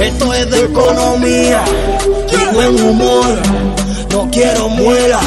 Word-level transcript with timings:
Esto 0.00 0.32
es 0.32 0.50
de 0.50 0.64
economía 0.64 1.62
y 2.30 2.54
buen 2.54 2.80
humor. 2.82 3.26
No 4.10 4.30
quiero 4.30 4.70
muela, 4.70 5.20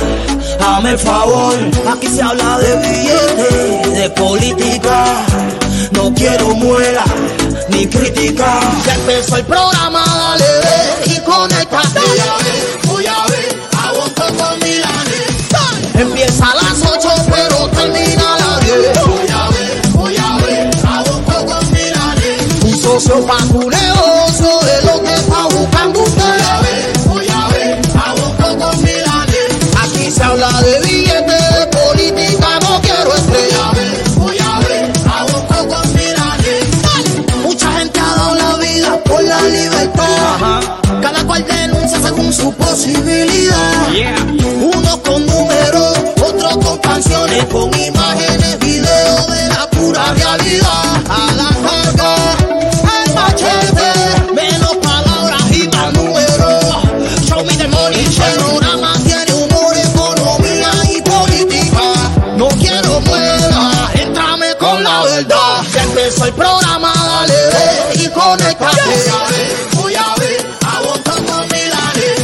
hazme 0.60 0.92
el 0.92 0.98
favor. 0.98 1.54
Aquí 1.92 2.08
se 2.08 2.24
habla 2.24 2.58
de 2.58 2.76
billetes, 2.78 3.98
de 3.98 4.10
política. 4.10 5.06
No 5.92 6.12
quiero 6.16 6.56
muela 6.56 7.04
ni 7.70 7.86
crítica. 7.86 8.60
Ya 8.84 8.96
empezó 8.96 9.38
el 9.38 9.46
programa, 9.46 10.04
dale 10.04 10.44
ve 10.44 11.16
y 11.16 11.20
conéctate. 11.20 12.00
Voy 12.00 12.20
a 12.20 12.38
ver, 12.44 12.80
voy 12.88 13.06
a 13.06 13.26
ver, 13.30 13.60
aguanto 13.78 14.24
con 14.38 14.60
Milanes. 14.60 15.34
Empieza 15.96 16.50
a 16.50 16.63
Pa' 22.94 23.00
tu 23.52 23.58
negocio 23.58 24.60
es 24.62 24.84
lo 24.86 25.02
que 25.02 25.16
está 25.16 25.48
buscando 25.48 26.04
usted. 26.04 26.22
Voy 26.22 26.42
a 26.46 26.62
ver, 26.62 26.94
voy 27.08 27.28
a 27.28 27.48
ver, 27.48 27.82
aguanto 28.06 28.58
con. 28.60 28.86
Aquí 29.82 30.12
se 30.12 30.24
habla 30.24 30.62
de 30.62 30.80
billetes, 30.82 31.56
de 31.58 31.68
política, 31.76 32.60
no 32.62 32.80
quiero 32.82 33.16
estrella. 33.16 33.72
Voy 34.16 34.38
a 34.38 34.60
ver, 34.60 34.94
aguanto 35.12 35.68
con 35.70 35.94
Milanes. 35.96 36.68
Mucha 37.42 37.72
gente 37.80 38.00
ha 38.00 38.16
dado 38.16 38.36
la 38.36 38.58
vida 38.58 39.04
por 39.06 39.24
la 39.24 39.42
libertad. 39.42 40.62
Cada 41.02 41.26
cual 41.26 41.44
denuncia 41.48 42.00
según 42.00 42.32
su 42.32 42.54
posibilidad. 42.54 43.88
Unos 44.62 44.98
con 44.98 45.26
números, 45.26 45.98
otros 46.22 46.58
con 46.64 46.78
canciones, 46.78 47.44
con 47.46 47.74
imágenes, 47.76 48.60
videos 48.60 49.28
de 49.34 49.48
la 49.48 49.68
pura 49.72 50.14
realidad. 50.14 51.02
A 51.10 51.32
la 51.34 51.53
empezó 66.24 66.26
el 66.26 66.34
programa, 66.34 66.94
dale 66.94 67.34
ve 67.34 68.04
y 68.04 68.10
conéctate. 68.10 68.82
Voy 68.86 69.06
a 69.06 69.30
ver, 69.30 69.68
voy 69.76 69.96
a 69.96 70.16
ver, 70.20 70.58
aguanta 70.66 71.12
con 71.12 71.48
Milanes. 71.48 72.22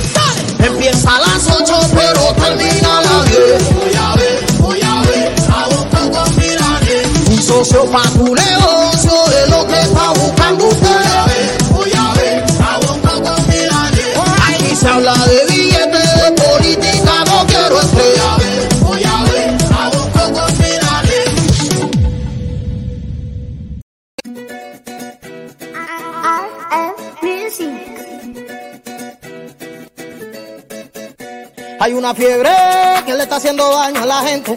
Empieza 0.60 1.16
a 1.16 1.20
las 1.20 1.48
8 1.48 1.80
pero 1.94 2.34
termina 2.34 2.98
a 2.98 3.02
las 3.02 3.26
10. 3.30 3.76
Voy 3.76 3.96
a 3.96 4.16
ver, 4.16 4.46
voy 4.60 4.82
a 4.82 5.02
ver, 5.02 5.36
aguanta 5.54 6.00
con 6.12 6.36
Milanes. 6.38 7.30
Un 7.30 7.42
socio 7.42 7.86
pa' 7.92 8.10
una 32.00 32.16
fiebre 32.16 32.50
que 33.06 33.14
le 33.14 33.24
está 33.24 33.36
haciendo 33.36 33.76
daño 33.76 34.04
a 34.04 34.06
la 34.06 34.22
gente. 34.22 34.56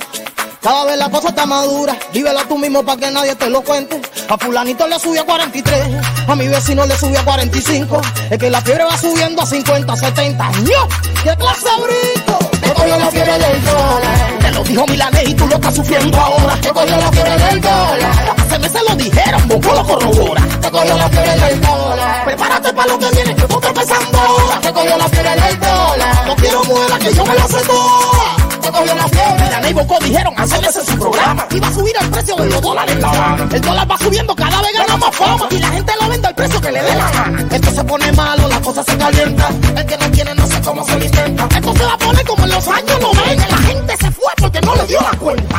Cada 0.61 0.85
vez 0.85 0.97
la 0.97 1.11
cosa 1.11 1.31
está 1.31 1.45
madura, 1.45 1.99
vívela 2.13 2.45
tú 2.45 2.57
mismo 2.57 2.85
para 2.85 3.01
que 3.01 3.11
nadie 3.11 3.35
te 3.35 3.51
lo 3.51 3.63
cuente. 3.63 4.01
A 4.29 4.39
fulanito 4.39 4.87
le 4.87 4.97
subió 5.01 5.23
a 5.23 5.27
43, 5.27 5.83
a 6.29 6.37
mi 6.37 6.47
vecino 6.47 6.87
le 6.87 6.97
subió 6.97 7.19
a 7.19 7.25
45. 7.25 8.01
Es 8.31 8.39
que 8.39 8.49
la 8.49 8.61
fiebre 8.61 8.85
va 8.85 8.97
subiendo 8.97 9.43
a 9.43 9.47
50, 9.47 9.97
70. 9.97 10.51
¡Ño! 10.61 10.89
¡Qué 11.25 11.37
clase 11.37 11.67
de 11.67 11.83
brinco! 11.83 12.52
Te 12.73 12.81
cogió 12.81 12.97
la 12.97 13.11
fiebre 13.11 13.39
del 13.39 13.65
dólar. 13.67 14.39
Te 14.41 14.51
lo 14.51 14.65
dijo 14.65 14.87
Milanés 14.87 15.29
y 15.29 15.35
tú 15.35 15.47
lo 15.47 15.55
estás 15.57 15.75
sufriendo 15.75 16.19
ahora. 16.19 16.57
Te 16.57 16.71
cogió 16.71 16.97
la 16.97 17.13
fiebre 17.13 17.37
del 17.37 17.61
dólar. 17.61 18.35
Hace 18.39 18.59
meses 18.59 18.83
lo 18.89 18.97
dijeron, 18.97 19.49
Boco 19.49 19.75
lo 19.75 19.85
corrobora. 19.85 20.43
Te 20.59 20.71
cogió 20.71 20.97
la 20.97 21.09
fiebre 21.11 21.37
del 21.37 21.61
dólar. 21.61 22.25
Prepárate 22.25 22.73
para 22.73 22.89
lo 22.89 22.99
que 22.99 23.11
viene, 23.11 23.35
que 23.35 23.43
estoy 23.43 23.69
empezando 23.69 24.19
ahora. 24.19 24.61
Te 24.63 24.73
cogió 24.73 24.97
la 24.97 25.09
fiebre 25.09 25.31
del 25.31 25.61
dólar. 25.61 26.27
No 26.27 26.37
quiero 26.37 26.65
muela, 26.65 26.99
que 26.99 27.13
yo 27.13 27.27
me 27.27 27.35
la 27.35 27.49
sé 27.49 27.61
toda. 27.61 28.32
Cogió 28.73 28.95
la 28.95 29.09
fiebre. 29.09 29.45
Milanés 29.45 29.71
y 29.71 29.75
Boco 29.75 29.99
dijeron, 30.03 30.35
hace 30.37 30.61
meses 30.61 30.85
su 30.87 30.99
programa. 30.99 31.47
Iba 31.51 31.69
a 31.69 31.73
subir 31.73 31.95
el 32.01 32.11
precio 32.11 32.37
de 32.37 32.47
los 32.47 32.61
dólares 32.63 32.97
la 33.01 33.09
van. 33.09 33.53
El 33.53 33.61
dólar 33.61 33.91
va 33.91 33.99
subiendo, 33.99 34.35
cada 34.35 34.63
vez 34.63 34.73
gana 34.75 34.97
más 34.97 35.15
fama. 35.17 35.47
Y 35.51 35.59
la 35.59 35.69
gente 35.69 35.93
lo 36.01 36.09
vende 36.09 36.29
al 36.29 36.35
precio 36.35 36.61
que 36.61 36.73
le 36.73 36.83
dé 36.83 36.95
la 36.95 37.11
gana. 37.11 37.47
Esto 37.51 37.71
se 37.71 37.85
pone 37.85 38.13
malo, 38.13 38.49
la 38.49 38.61
cosa 38.61 38.83
se 38.83 38.97
calienta. 38.97 39.49
El 39.77 39.87
que 39.87 39.97
no 39.99 40.11
tiene 40.11 40.35
no 40.35 40.47
sé 40.47 40.61
cómo 40.63 40.85
se 40.87 40.99
lo 40.99 41.05
intenta. 41.05 41.49
Esto 41.55 41.77
se 41.77 41.85
va 41.85 41.93
a 41.93 41.99
poner 41.99 42.27
como 42.27 42.45
en 42.45 42.51
los 42.51 42.69
años 42.69 43.01
90. 43.01 43.49
La 43.49 43.57
gente 43.59 43.97
se 43.97 44.11
fue 44.11 44.33
porque 44.39 44.61
no 44.63 44.75
le 44.75 44.87
dio 44.87 45.01
la 45.01 45.19
cuenta. 45.19 45.59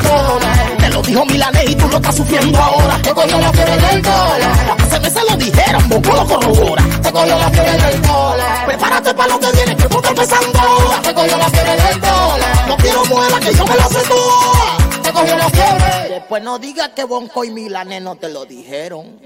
Te 0.80 0.90
lo 0.90 1.01
dijo 1.03 1.25
Milanés 1.25 1.69
y 1.69 1.75
tú 1.75 1.88
lo 1.88 1.97
estás 1.97 2.16
sufriendo 2.16 2.57
ahora. 2.57 2.97
Te 3.01 3.13
cogió 3.13 3.38
la 3.38 3.53
fiebre 3.53 3.78
del 3.78 4.01
dólar. 4.01 4.75
Hace 4.80 5.00
meses 5.00 5.24
lo 5.30 5.38
dijeron, 5.38 5.90
Boco 5.90 6.16
lo 6.16 6.25
corrobora. 6.25 6.84
Te 7.01 7.12
cogió 7.12 7.38
la 7.38 7.50
fiebre 7.51 7.78
del 7.78 8.01
dólar. 8.01 8.66
Prepárate 8.66 9.13
para 9.13 9.30
lo 9.30 9.40
que 9.40 9.51
viene, 9.51 9.75
que 9.75 9.84
estoy 9.84 10.01
empezando 10.07 10.59
ahora. 10.59 11.01
Te 11.01 11.13
cogió 11.13 11.38
la. 11.38 11.52
Muela, 13.23 13.39
que 13.39 13.53
yo 13.53 13.66
me 13.66 13.75
la 13.75 13.88
toda. 13.88 15.01
Te 15.01 15.11
cogió 15.11 15.38
la 15.38 15.50
fiebre. 15.50 16.09
Después 16.09 16.44
no 16.44 16.59
digas 16.59 16.89
que 16.89 17.03
Bonco 17.06 17.44
y 17.44 17.51
Milanés 17.51 18.01
no 18.01 18.16
te 18.16 18.29
lo 18.29 18.45
dijeron. 18.45 19.17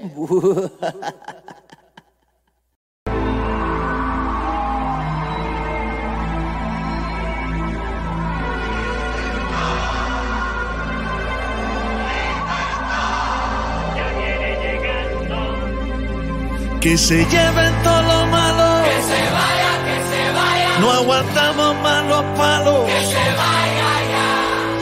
Que 16.80 16.96
se 16.96 17.24
lleven 17.24 17.82
todo 17.82 18.02
lo 18.02 18.26
malo. 18.26 18.84
Que 18.84 19.02
se 19.02 19.20
vaya, 19.32 19.72
que 19.84 19.96
se 20.10 20.32
vaya. 20.32 20.78
No 20.78 20.92
aguantamos 20.92 21.74
más 21.82 22.04
los 22.06 22.24
palos. 22.38 22.86
Que 22.86 23.00
se 23.04 23.14
vaya 23.14 23.68
ya. 23.74 23.77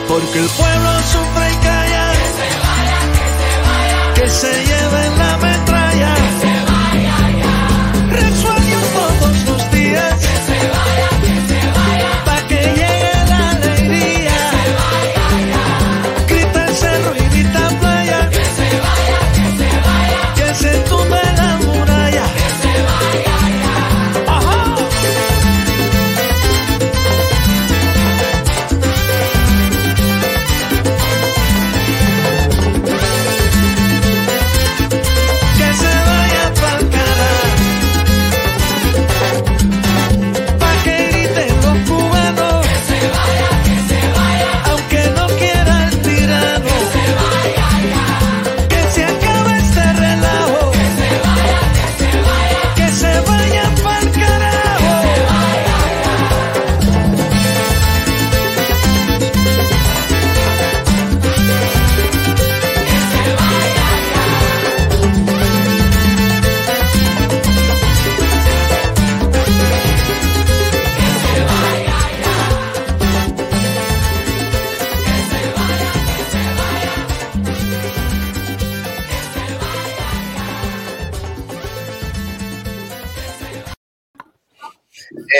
Porque 0.08 0.38
el 0.38 0.48
pueblo 0.48 0.90
sufre 1.12 1.52
y 1.52 1.56
calla. 1.56 2.12
Que 2.12 2.26
se 2.38 2.48
vaya, 2.64 2.98
que 3.16 3.26
se 3.38 3.50
vaya. 3.66 4.14
Que 4.14 4.28
se 4.28 4.52
lleven 4.66 5.18
la 5.18 5.36
metralla. 5.38 6.14
Que 6.14 6.28
se 6.40 6.54
vaya 6.72 7.16
ya. 7.40 8.55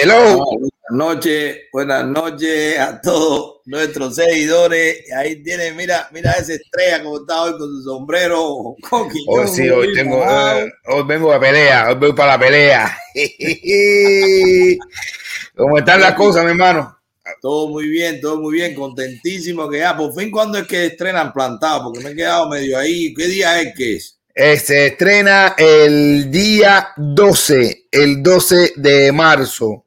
Hello. 0.08 0.44
noches, 0.90 1.62
buenas 1.72 2.06
noches 2.06 2.78
a 2.78 3.00
todos 3.00 3.56
nuestros 3.64 4.14
seguidores. 4.14 4.98
Ahí 5.12 5.42
tiene, 5.42 5.72
mira, 5.72 6.08
mira 6.12 6.30
esa 6.30 6.52
estrella 6.52 7.02
como 7.02 7.16
está 7.16 7.42
hoy 7.42 7.58
con 7.58 7.68
su 7.68 7.82
sombrero. 7.82 8.76
Hoy 9.26 9.48
sí, 9.48 9.68
hoy 9.68 9.92
tengo, 9.94 10.22
eh, 10.22 10.72
hoy 10.84 11.02
vengo 11.08 11.32
a 11.32 11.40
pelea, 11.40 11.88
hoy 11.88 11.96
voy 11.96 12.12
para 12.12 12.34
la 12.34 12.38
pelea. 12.38 12.96
¿Cómo 15.56 15.78
están 15.78 16.00
las 16.00 16.14
cosas, 16.14 16.44
mi 16.44 16.50
hermano? 16.50 16.96
Todo 17.42 17.66
muy 17.66 17.88
bien, 17.88 18.20
todo 18.20 18.40
muy 18.40 18.54
bien, 18.54 18.76
contentísimo 18.76 19.68
que 19.68 19.80
ya, 19.80 19.96
por 19.96 20.14
fin, 20.14 20.30
cuando 20.30 20.56
es 20.58 20.68
que 20.68 20.86
estrenan 20.86 21.32
plantado? 21.32 21.82
Porque 21.86 21.98
me 21.98 22.10
he 22.10 22.14
quedado 22.14 22.48
medio 22.48 22.78
ahí. 22.78 23.12
¿Qué 23.12 23.26
día 23.26 23.60
es 23.60 23.74
que 23.74 23.96
es? 23.96 24.20
Se 24.36 24.86
estrena 24.86 25.56
el 25.58 26.30
día 26.30 26.90
12, 26.96 27.88
el 27.90 28.22
12 28.22 28.74
de 28.76 29.10
marzo. 29.10 29.82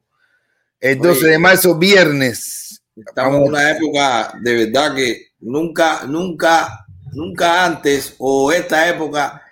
El 0.80 0.98
12 0.98 1.28
de 1.28 1.38
marzo, 1.38 1.76
viernes. 1.76 2.82
Estamos 2.96 3.36
en 3.36 3.48
una 3.48 3.70
época 3.70 4.32
de 4.40 4.64
verdad 4.64 4.94
que 4.94 5.26
nunca, 5.40 6.06
nunca, 6.06 6.86
nunca 7.12 7.66
antes 7.66 8.14
o 8.18 8.50
esta 8.50 8.88
época, 8.88 9.42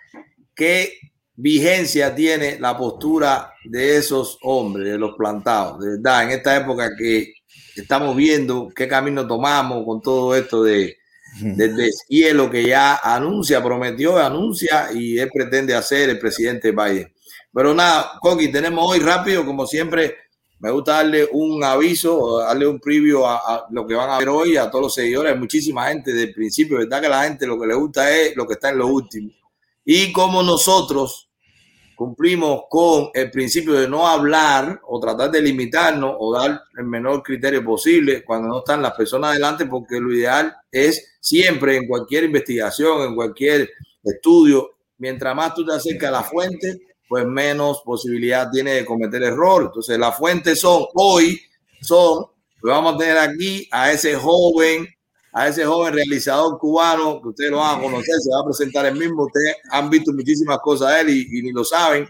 qué 0.54 0.94
vigencia 1.34 2.14
tiene 2.14 2.58
la 2.58 2.78
postura 2.78 3.52
de 3.62 3.98
esos 3.98 4.38
hombres, 4.40 4.90
de 4.90 4.98
los 4.98 5.16
plantados. 5.16 5.80
De 5.80 5.90
verdad, 5.96 6.24
en 6.24 6.30
esta 6.30 6.56
época 6.56 6.96
que 6.96 7.34
estamos 7.76 8.16
viendo 8.16 8.70
qué 8.74 8.88
camino 8.88 9.26
tomamos 9.26 9.84
con 9.84 10.00
todo 10.00 10.34
esto 10.34 10.62
de, 10.62 10.96
de 11.42 11.90
hielo 12.08 12.50
que 12.50 12.66
ya 12.66 12.96
anuncia, 12.96 13.62
prometió, 13.62 14.16
anuncia 14.16 14.88
y 14.94 15.18
él 15.18 15.28
pretende 15.30 15.74
hacer 15.74 16.08
el 16.08 16.18
presidente 16.18 16.72
Biden. 16.72 17.12
Pero 17.52 17.74
nada, 17.74 18.12
Coqui, 18.22 18.50
tenemos 18.50 18.82
hoy 18.90 19.00
rápido, 19.00 19.44
como 19.44 19.66
siempre, 19.66 20.16
me 20.60 20.70
gusta 20.72 20.94
darle 20.94 21.28
un 21.30 21.62
aviso, 21.62 22.38
darle 22.38 22.66
un 22.66 22.80
preview 22.80 23.24
a, 23.24 23.66
lo 23.70 23.86
que 23.86 23.94
van 23.94 24.10
a 24.10 24.18
ver 24.18 24.28
hoy, 24.28 24.56
a 24.56 24.68
todos 24.70 24.82
los 24.82 24.94
seguidores. 24.94 25.32
Hay 25.32 25.38
muchísima 25.38 25.86
gente 25.86 26.12
del 26.12 26.32
principio, 26.32 26.78
¿verdad? 26.78 27.00
Que 27.00 27.08
la 27.08 27.24
gente 27.24 27.46
lo 27.46 27.60
que 27.60 27.66
le 27.66 27.74
gusta 27.74 28.14
es 28.16 28.36
lo 28.36 28.46
que 28.46 28.54
está 28.54 28.70
en 28.70 28.78
lo 28.78 28.88
último. 28.88 29.30
Y 29.84 30.12
como 30.12 30.42
nosotros 30.42 31.28
cumplimos 31.94 32.62
con 32.68 33.08
el 33.14 33.30
principio 33.30 33.72
de 33.72 33.88
no 33.88 34.06
hablar 34.06 34.80
o 34.86 35.00
tratar 35.00 35.30
de 35.30 35.42
limitarnos 35.42 36.14
o 36.18 36.32
dar 36.32 36.62
el 36.76 36.84
menor 36.84 37.22
criterio 37.22 37.64
posible 37.64 38.24
cuando 38.24 38.48
no 38.48 38.58
están 38.58 38.82
las 38.82 38.92
personas 38.92 39.30
adelante, 39.30 39.66
porque 39.66 40.00
lo 40.00 40.12
ideal 40.12 40.54
es 40.70 41.18
siempre 41.20 41.76
en 41.76 41.88
cualquier 41.88 42.24
investigación, 42.24 43.02
en 43.02 43.14
cualquier 43.14 43.70
estudio, 44.02 44.76
mientras 44.98 45.34
más 45.34 45.54
tú 45.54 45.64
te 45.64 45.72
acercas 45.72 46.08
a 46.08 46.12
la 46.12 46.22
fuente, 46.22 46.87
pues 47.08 47.26
menos 47.26 47.82
posibilidad 47.84 48.50
tiene 48.50 48.72
de 48.74 48.84
cometer 48.84 49.22
error. 49.22 49.64
Entonces, 49.64 49.98
las 49.98 50.16
fuentes 50.16 50.60
son 50.60 50.84
hoy, 50.94 51.40
son, 51.80 52.26
pues 52.60 52.72
vamos 52.72 52.94
a 52.94 52.98
tener 52.98 53.18
aquí 53.18 53.66
a 53.70 53.90
ese 53.92 54.14
joven, 54.14 54.86
a 55.32 55.48
ese 55.48 55.64
joven 55.64 55.94
realizador 55.94 56.58
cubano 56.58 57.20
que 57.22 57.28
ustedes 57.28 57.50
lo 57.50 57.58
van 57.58 57.78
a 57.78 57.82
conocer, 57.82 58.14
se 58.20 58.30
va 58.30 58.40
a 58.40 58.44
presentar 58.44 58.86
el 58.86 58.96
mismo. 58.96 59.24
Ustedes 59.24 59.56
han 59.70 59.88
visto 59.88 60.12
muchísimas 60.12 60.58
cosas 60.58 60.94
de 60.94 61.00
él 61.00 61.26
y, 61.30 61.42
ni 61.42 61.52
lo 61.52 61.64
saben. 61.64 62.08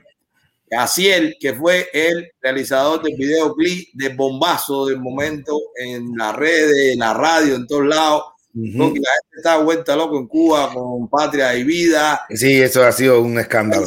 él 0.98 1.36
que 1.38 1.54
fue 1.54 1.88
el 1.92 2.30
realizador 2.40 3.02
del 3.02 3.16
videoclip 3.16 3.88
de 3.94 4.08
bombazo 4.10 4.86
del 4.86 5.00
momento 5.00 5.58
en 5.76 6.16
las 6.16 6.34
redes, 6.34 6.92
en 6.92 6.98
la 6.98 7.14
radio, 7.14 7.54
en 7.54 7.66
todos 7.66 7.86
lados 7.86 8.22
la 8.54 8.86
gente 8.86 9.36
está 9.36 9.58
vuelta 9.58 9.94
loco 9.94 10.18
en 10.18 10.26
Cuba 10.26 10.72
con 10.72 11.08
Patria 11.08 11.54
y 11.54 11.64
Vida. 11.64 12.26
Sí, 12.30 12.60
eso 12.60 12.84
ha 12.84 12.92
sido 12.92 13.22
un 13.22 13.38
escándalo. 13.38 13.86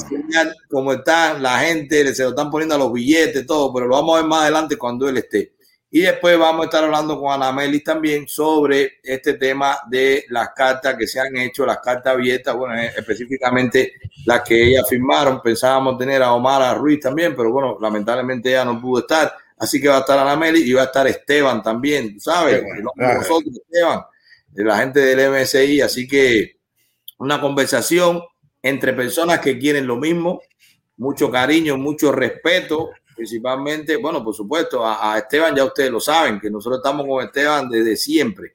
Cómo 0.69 0.93
está 0.93 1.37
la 1.37 1.59
gente, 1.59 2.13
se 2.13 2.23
lo 2.23 2.29
están 2.29 2.49
poniendo 2.49 2.75
a 2.75 2.77
los 2.77 2.93
billetes, 2.93 3.45
todo, 3.45 3.73
pero 3.73 3.87
lo 3.87 3.95
vamos 3.95 4.15
a 4.15 4.21
ver 4.21 4.29
más 4.29 4.41
adelante 4.43 4.77
cuando 4.77 5.09
él 5.09 5.17
esté. 5.17 5.53
Y 5.93 6.01
después 6.01 6.39
vamos 6.39 6.61
a 6.61 6.65
estar 6.65 6.85
hablando 6.85 7.19
con 7.19 7.33
Ana 7.33 7.51
Melis 7.51 7.83
también 7.83 8.25
sobre 8.25 8.99
este 9.03 9.33
tema 9.33 9.77
de 9.89 10.23
las 10.29 10.51
cartas 10.55 10.95
que 10.95 11.05
se 11.05 11.19
han 11.19 11.35
hecho, 11.35 11.65
las 11.65 11.79
cartas 11.79 12.13
abiertas, 12.13 12.55
bueno, 12.55 12.79
eh, 12.79 12.93
específicamente 12.95 13.95
las 14.25 14.41
que 14.41 14.69
ella 14.69 14.83
firmaron. 14.87 15.41
Pensábamos 15.41 15.97
tener 15.97 16.23
a 16.23 16.31
Omar 16.31 16.77
Ruiz 16.77 17.01
también, 17.01 17.35
pero 17.35 17.51
bueno, 17.51 17.77
lamentablemente 17.81 18.51
ella 18.51 18.63
no 18.63 18.79
pudo 18.79 19.01
estar. 19.01 19.33
Así 19.57 19.81
que 19.81 19.89
va 19.89 19.97
a 19.97 19.99
estar 19.99 20.17
Ana 20.17 20.37
Melis 20.37 20.65
y 20.65 20.71
va 20.71 20.83
a 20.83 20.85
estar 20.85 21.05
Esteban 21.07 21.61
también, 21.61 22.17
¿sabes? 22.21 22.63
Nosotros, 22.95 23.57
Esteban 23.57 24.01
de 24.53 24.63
la 24.63 24.77
gente 24.77 24.99
del 24.99 25.31
MSI. 25.31 25.81
Así 25.81 26.07
que 26.07 26.57
una 27.17 27.39
conversación 27.39 28.21
entre 28.61 28.93
personas 28.93 29.39
que 29.39 29.57
quieren 29.57 29.87
lo 29.87 29.95
mismo, 29.95 30.41
mucho 30.97 31.31
cariño, 31.31 31.77
mucho 31.77 32.11
respeto, 32.11 32.89
principalmente, 33.15 33.97
bueno, 33.97 34.23
por 34.23 34.35
supuesto, 34.35 34.85
a, 34.85 35.17
Esteban 35.17 35.55
ya 35.55 35.65
ustedes 35.65 35.91
lo 35.91 35.99
saben, 35.99 36.39
que 36.39 36.49
nosotros 36.49 36.79
estamos 36.83 37.05
con 37.07 37.23
Esteban 37.23 37.69
desde 37.69 37.95
siempre. 37.95 38.53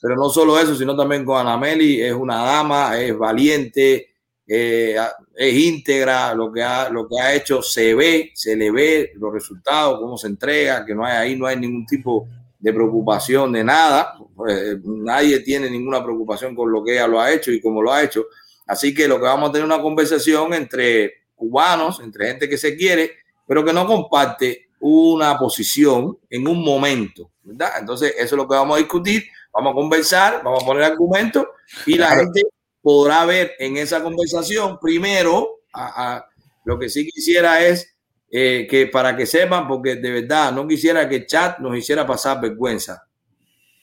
Pero 0.00 0.14
no 0.14 0.28
solo 0.30 0.58
eso, 0.58 0.76
sino 0.76 0.96
también 0.96 1.24
con 1.24 1.38
Anameli, 1.40 2.00
es 2.00 2.12
una 2.12 2.44
dama, 2.44 3.00
es 3.00 3.16
valiente, 3.16 4.14
eh, 4.46 4.96
es 5.34 5.54
íntegra, 5.54 6.34
lo 6.34 6.52
que, 6.52 6.62
ha, 6.62 6.88
lo 6.88 7.08
que 7.08 7.20
ha 7.20 7.34
hecho 7.34 7.62
se 7.62 7.94
ve, 7.94 8.30
se 8.34 8.56
le 8.56 8.70
ve 8.70 9.12
los 9.16 9.32
resultados, 9.32 10.00
cómo 10.00 10.16
se 10.16 10.28
entrega, 10.28 10.86
que 10.86 10.94
no 10.94 11.04
hay 11.04 11.16
ahí, 11.16 11.36
no 11.36 11.46
hay 11.46 11.56
ningún 11.56 11.84
tipo 11.84 12.28
de 12.58 12.72
preocupación 12.72 13.52
de 13.52 13.64
nada. 13.64 14.14
Pues, 14.34 14.78
nadie 14.84 15.40
tiene 15.40 15.70
ninguna 15.70 16.02
preocupación 16.02 16.54
con 16.54 16.70
lo 16.70 16.82
que 16.82 16.92
ella 16.94 17.06
lo 17.06 17.20
ha 17.20 17.32
hecho 17.32 17.50
y 17.52 17.60
cómo 17.60 17.82
lo 17.82 17.92
ha 17.92 18.02
hecho. 18.02 18.26
Así 18.66 18.94
que 18.94 19.08
lo 19.08 19.16
que 19.16 19.24
vamos 19.24 19.48
a 19.48 19.52
tener 19.52 19.64
una 19.64 19.80
conversación 19.80 20.52
entre 20.54 21.12
cubanos, 21.34 22.00
entre 22.00 22.26
gente 22.28 22.48
que 22.48 22.58
se 22.58 22.76
quiere, 22.76 23.12
pero 23.46 23.64
que 23.64 23.72
no 23.72 23.86
comparte 23.86 24.68
una 24.80 25.38
posición 25.38 26.18
en 26.28 26.46
un 26.46 26.62
momento, 26.62 27.30
¿verdad? 27.42 27.72
Entonces, 27.80 28.12
eso 28.16 28.34
es 28.34 28.38
lo 28.38 28.46
que 28.46 28.54
vamos 28.54 28.76
a 28.76 28.78
discutir, 28.78 29.24
vamos 29.52 29.72
a 29.72 29.74
conversar, 29.74 30.42
vamos 30.44 30.62
a 30.62 30.66
poner 30.66 30.84
argumentos 30.84 31.46
y 31.86 31.96
la 31.96 32.10
gente 32.10 32.42
podrá 32.82 33.24
ver 33.24 33.52
en 33.58 33.76
esa 33.76 34.02
conversación 34.02 34.78
primero, 34.80 35.60
a, 35.72 36.24
lo 36.64 36.78
que 36.78 36.88
sí 36.88 37.08
quisiera 37.08 37.64
es 37.66 37.96
eh, 38.30 38.66
que 38.68 38.88
para 38.88 39.16
que 39.16 39.24
sepan, 39.24 39.66
porque 39.66 39.96
de 39.96 40.10
verdad 40.10 40.52
no 40.52 40.68
quisiera 40.68 41.08
que 41.08 41.16
el 41.16 41.26
chat 41.26 41.58
nos 41.60 41.76
hiciera 41.76 42.06
pasar 42.06 42.40
vergüenza. 42.40 43.04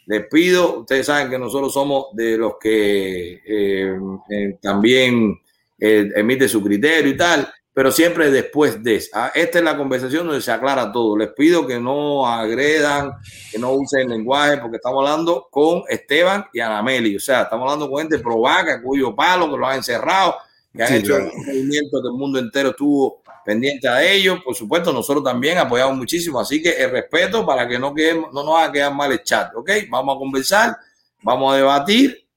Les 0.06 0.28
pido, 0.28 0.82
ustedes 0.82 1.08
saben 1.08 1.32
que 1.32 1.40
nosotros 1.40 1.74
somos 1.74 2.08
de 2.14 2.38
los 2.38 2.54
que 2.60 3.42
eh, 3.44 3.98
eh, 4.30 4.58
también 4.62 5.40
emite 5.78 6.48
su 6.48 6.64
criterio 6.64 7.12
y 7.12 7.18
tal, 7.18 7.52
pero 7.74 7.92
siempre 7.92 8.30
después 8.30 8.82
de 8.84 9.04
ah, 9.14 9.32
esta 9.34 9.58
es 9.58 9.66
la 9.66 9.76
conversación 9.76 10.28
donde 10.28 10.42
se 10.42 10.52
aclara 10.52 10.92
todo. 10.92 11.18
Les 11.18 11.30
pido 11.34 11.66
que 11.66 11.80
no 11.80 12.28
agredan, 12.28 13.14
que 13.52 13.58
no 13.58 13.72
usen 13.72 14.08
lenguaje, 14.10 14.60
porque 14.60 14.78
estamos 14.78 15.04
hablando 15.04 15.48
con 15.50 15.82
Esteban 15.90 16.46
y 16.54 16.60
Anameli. 16.60 17.16
O 17.16 17.20
sea, 17.20 17.42
estamos 17.42 17.66
hablando 17.66 17.90
con 17.90 18.02
gente 18.02 18.20
provaca, 18.20 18.82
cuyo 18.82 19.16
palo, 19.16 19.52
que 19.52 19.58
lo 19.58 19.68
han 19.68 19.78
encerrado, 19.78 20.36
que 20.72 20.84
han 20.84 20.94
hecho 20.94 21.16
un 21.16 21.46
movimiento 21.46 22.02
que 22.02 22.08
el 22.08 22.14
mundo 22.14 22.40
entero 22.40 22.70
estuvo 22.70 23.22
pendiente 23.46 23.88
a 23.88 24.04
ellos. 24.04 24.40
Por 24.44 24.56
supuesto, 24.56 24.92
nosotros 24.92 25.24
también 25.24 25.58
apoyamos 25.58 25.96
muchísimo. 25.96 26.40
Así 26.40 26.62
que 26.62 26.72
el 26.72 26.92
respeto 26.92 27.46
para 27.46 27.68
que 27.68 27.80
no, 27.80 27.94
quedemos, 27.94 28.34
no 28.34 28.44
nos 28.44 28.58
haga 28.58 28.72
quedar 28.72 28.94
mal 28.94 29.12
el 29.12 29.24
chat. 29.24 29.56
¿Ok? 29.56 29.70
Vamos 29.90 30.16
a 30.16 30.20
conversar, 30.20 30.78
vamos 31.22 31.54
a 31.54 31.58
debatir, 31.58 32.28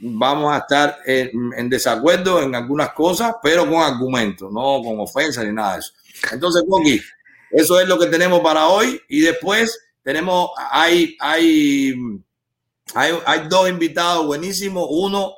vamos 0.00 0.52
a 0.52 0.58
estar 0.58 0.98
en, 1.04 1.68
desacuerdo 1.68 2.42
en 2.42 2.54
algunas 2.54 2.92
cosas, 2.92 3.36
pero 3.42 3.68
con 3.68 3.82
argumentos, 3.82 4.50
no 4.50 4.82
con 4.82 4.98
ofensas 4.98 5.44
ni 5.44 5.52
nada 5.52 5.74
de 5.74 5.80
eso. 5.80 5.92
Entonces, 6.32 6.64
Coqui, 6.68 7.00
eso 7.50 7.78
es 7.78 7.86
lo 7.86 7.98
que 7.98 8.06
tenemos 8.06 8.40
para 8.40 8.68
hoy. 8.68 9.00
Y 9.08 9.20
después 9.20 9.78
tenemos, 10.02 10.50
hay, 10.56 11.16
hay, 11.20 11.94
hay, 12.94 13.12
hay 13.24 13.48
dos 13.48 13.68
invitados 13.68 14.26
buenísimos. 14.26 14.86
Uno 14.90 15.34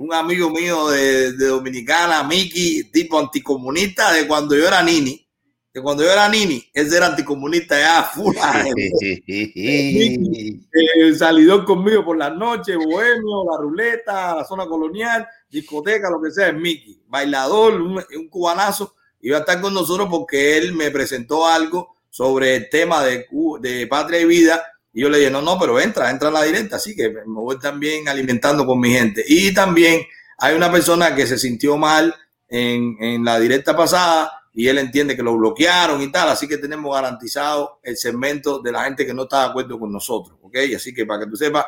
un 0.00 0.14
amigo 0.14 0.48
mío 0.48 0.88
de, 0.88 1.32
Dominicana, 1.32 2.24
Miki, 2.24 2.84
tipo 2.84 3.18
anticomunista 3.18 4.12
de 4.12 4.26
cuando 4.26 4.56
yo 4.56 4.66
era 4.66 4.82
nini. 4.82 5.26
De 5.72 5.82
cuando 5.82 6.02
yo 6.02 6.10
era 6.10 6.26
nini, 6.26 6.64
ese 6.72 6.96
era 6.96 7.08
anticomunista 7.08 7.78
ya, 7.78 8.02
full. 8.04 8.34
eh, 9.26 11.14
salidor 11.16 11.66
conmigo 11.66 12.02
por 12.04 12.16
la 12.16 12.30
noche, 12.30 12.76
bohemio, 12.76 13.44
la 13.44 13.58
ruleta, 13.58 14.36
la 14.36 14.44
zona 14.44 14.66
colonial, 14.66 15.28
discoteca, 15.50 16.08
lo 16.08 16.20
que 16.20 16.30
sea, 16.30 16.48
es 16.48 16.54
Miki. 16.54 17.02
Bailador, 17.06 17.74
un, 17.74 18.02
un 18.16 18.28
cubanazo. 18.28 18.94
Iba 19.20 19.36
a 19.36 19.40
estar 19.40 19.60
con 19.60 19.74
nosotros 19.74 20.08
porque 20.10 20.56
él 20.56 20.72
me 20.72 20.90
presentó 20.90 21.46
algo 21.46 21.96
sobre 22.08 22.56
el 22.56 22.70
tema 22.70 23.04
de, 23.04 23.26
de 23.60 23.86
patria 23.86 24.20
y 24.20 24.24
vida 24.24 24.64
y 24.92 25.02
yo 25.02 25.08
le 25.08 25.18
dije, 25.18 25.30
no, 25.30 25.40
no, 25.40 25.58
pero 25.58 25.78
entra, 25.78 26.10
entra 26.10 26.28
a 26.28 26.32
la 26.32 26.42
directa, 26.42 26.76
así 26.76 26.96
que 26.96 27.10
me 27.10 27.22
voy 27.26 27.58
también 27.58 28.08
alimentando 28.08 28.66
con 28.66 28.80
mi 28.80 28.90
gente. 28.90 29.24
Y 29.26 29.54
también 29.54 30.02
hay 30.38 30.54
una 30.54 30.70
persona 30.70 31.14
que 31.14 31.26
se 31.26 31.38
sintió 31.38 31.76
mal 31.76 32.14
en, 32.48 32.96
en 33.00 33.24
la 33.24 33.38
directa 33.38 33.76
pasada 33.76 34.32
y 34.52 34.66
él 34.66 34.78
entiende 34.78 35.16
que 35.16 35.22
lo 35.22 35.36
bloquearon 35.36 36.02
y 36.02 36.10
tal, 36.10 36.28
así 36.28 36.48
que 36.48 36.58
tenemos 36.58 36.92
garantizado 36.92 37.78
el 37.82 37.96
segmento 37.96 38.60
de 38.60 38.72
la 38.72 38.84
gente 38.84 39.06
que 39.06 39.14
no 39.14 39.22
está 39.22 39.44
de 39.44 39.50
acuerdo 39.50 39.78
con 39.78 39.92
nosotros, 39.92 40.38
¿ok? 40.42 40.56
Así 40.74 40.92
que 40.92 41.06
para 41.06 41.20
que 41.20 41.30
tú 41.30 41.36
sepas 41.36 41.66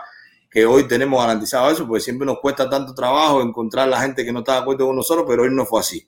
que 0.50 0.67
hoy 0.67 0.88
tenemos 0.88 1.21
garantizado 1.21 1.71
eso, 1.71 1.87
porque 1.87 2.02
siempre 2.02 2.26
nos 2.26 2.41
cuesta 2.41 2.69
tanto 2.69 2.93
trabajo 2.95 3.41
encontrar 3.41 3.88
la 3.88 4.00
gente 4.00 4.25
que 4.25 4.33
no 4.33 4.41
está 4.41 4.55
de 4.55 4.59
acuerdo 4.59 4.87
con 4.87 4.97
nosotros, 4.97 5.25
pero 5.29 5.45
hoy 5.45 5.50
no 5.50 5.64
fue 5.64 5.81
así. 5.81 6.07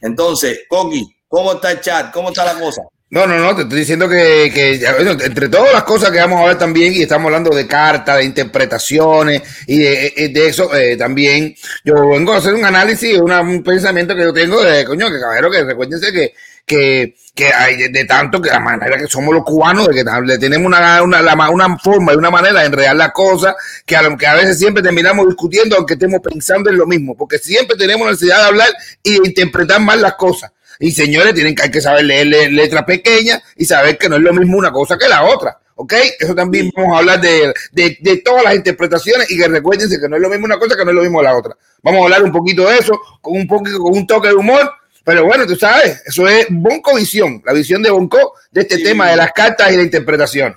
Entonces, 0.00 0.60
Coqui, 0.68 1.06
¿cómo 1.28 1.52
está 1.52 1.72
el 1.72 1.80
chat? 1.80 2.12
¿Cómo 2.12 2.28
está 2.28 2.44
la 2.44 2.58
cosa? 2.58 2.82
No, 3.12 3.26
no, 3.26 3.36
no, 3.36 3.54
te 3.54 3.60
estoy 3.60 3.80
diciendo 3.80 4.08
que, 4.08 4.46
entre 4.46 5.50
todas 5.50 5.70
las 5.70 5.82
cosas 5.82 6.10
que 6.10 6.16
vamos 6.16 6.40
a 6.40 6.46
ver 6.46 6.56
también, 6.56 6.94
y 6.94 7.02
estamos 7.02 7.26
hablando 7.26 7.54
de 7.54 7.66
cartas, 7.66 8.16
de 8.16 8.24
interpretaciones, 8.24 9.42
y 9.66 9.80
de, 9.80 10.46
eso 10.48 10.74
eh, 10.74 10.96
también, 10.96 11.54
yo 11.84 12.08
vengo 12.08 12.32
a 12.32 12.38
hacer 12.38 12.54
un 12.54 12.64
análisis, 12.64 13.18
un 13.18 13.62
pensamiento 13.62 14.16
que 14.16 14.22
yo 14.22 14.32
tengo 14.32 14.64
de, 14.64 14.86
coño, 14.86 15.10
que 15.10 15.20
caballero, 15.20 15.50
que 15.50 15.62
recuérdense 15.62 16.10
que, 16.10 16.32
que, 16.64 17.14
que 17.34 17.52
hay 17.52 17.92
de, 17.92 18.04
tanto 18.06 18.40
que 18.40 18.48
la 18.48 18.60
manera 18.60 18.96
que 18.96 19.06
somos 19.06 19.34
los 19.34 19.44
cubanos, 19.44 19.88
de 19.88 19.94
que 20.02 20.38
tenemos 20.38 20.66
una, 20.68 21.02
una, 21.02 21.50
una 21.50 21.78
forma 21.80 22.14
y 22.14 22.16
una 22.16 22.30
manera 22.30 22.60
de 22.60 22.66
enredar 22.66 22.96
las 22.96 23.12
cosas, 23.12 23.54
que 23.84 23.94
a, 23.94 24.16
que 24.16 24.26
a 24.26 24.36
veces 24.36 24.58
siempre 24.58 24.82
terminamos 24.82 25.26
discutiendo, 25.26 25.76
aunque 25.76 25.94
estemos 25.94 26.20
pensando 26.20 26.70
en 26.70 26.78
lo 26.78 26.86
mismo, 26.86 27.14
porque 27.14 27.36
siempre 27.36 27.76
tenemos 27.76 28.08
necesidad 28.08 28.38
de 28.38 28.46
hablar 28.46 28.70
y 29.02 29.20
de 29.20 29.28
interpretar 29.28 29.82
mal 29.82 30.00
las 30.00 30.14
cosas. 30.14 30.50
Y 30.78 30.92
señores, 30.92 31.34
tienen 31.34 31.54
que, 31.54 31.62
hay 31.62 31.70
que 31.70 31.80
saber 31.80 32.04
leer 32.04 32.26
letras 32.52 32.84
pequeñas 32.84 33.42
y 33.56 33.64
saber 33.64 33.98
que 33.98 34.08
no 34.08 34.16
es 34.16 34.22
lo 34.22 34.32
mismo 34.32 34.58
una 34.58 34.72
cosa 34.72 34.98
que 34.98 35.08
la 35.08 35.24
otra. 35.24 35.58
¿Ok? 35.74 35.94
Eso 36.18 36.34
también 36.34 36.70
vamos 36.76 36.94
a 36.94 36.98
hablar 36.98 37.20
de, 37.20 37.52
de, 37.72 38.16
todas 38.24 38.44
las 38.44 38.54
interpretaciones 38.54 39.30
y 39.30 39.38
que 39.38 39.48
recuérdense 39.48 40.00
que 40.00 40.08
no 40.08 40.16
es 40.16 40.22
lo 40.22 40.28
mismo 40.28 40.44
una 40.44 40.58
cosa 40.58 40.76
que 40.76 40.84
no 40.84 40.90
es 40.90 40.96
lo 40.96 41.02
mismo 41.02 41.22
la 41.22 41.36
otra. 41.36 41.56
Vamos 41.82 42.00
a 42.00 42.04
hablar 42.04 42.22
un 42.22 42.32
poquito 42.32 42.68
de 42.68 42.78
eso, 42.78 43.00
con 43.20 43.34
un 43.34 43.46
poquito, 43.46 43.78
con 43.78 43.96
un 43.96 44.06
toque 44.06 44.28
de 44.28 44.34
humor. 44.34 44.70
Pero 45.04 45.24
bueno, 45.24 45.46
tú 45.46 45.56
sabes, 45.56 46.02
eso 46.06 46.28
es 46.28 46.46
Bonco 46.50 46.94
Visión, 46.94 47.42
la 47.44 47.52
visión 47.52 47.82
de 47.82 47.90
Bonco 47.90 48.34
de 48.52 48.60
este 48.60 48.78
tema 48.78 49.10
de 49.10 49.16
las 49.16 49.32
cartas 49.32 49.72
y 49.72 49.76
la 49.76 49.82
interpretación. 49.82 50.56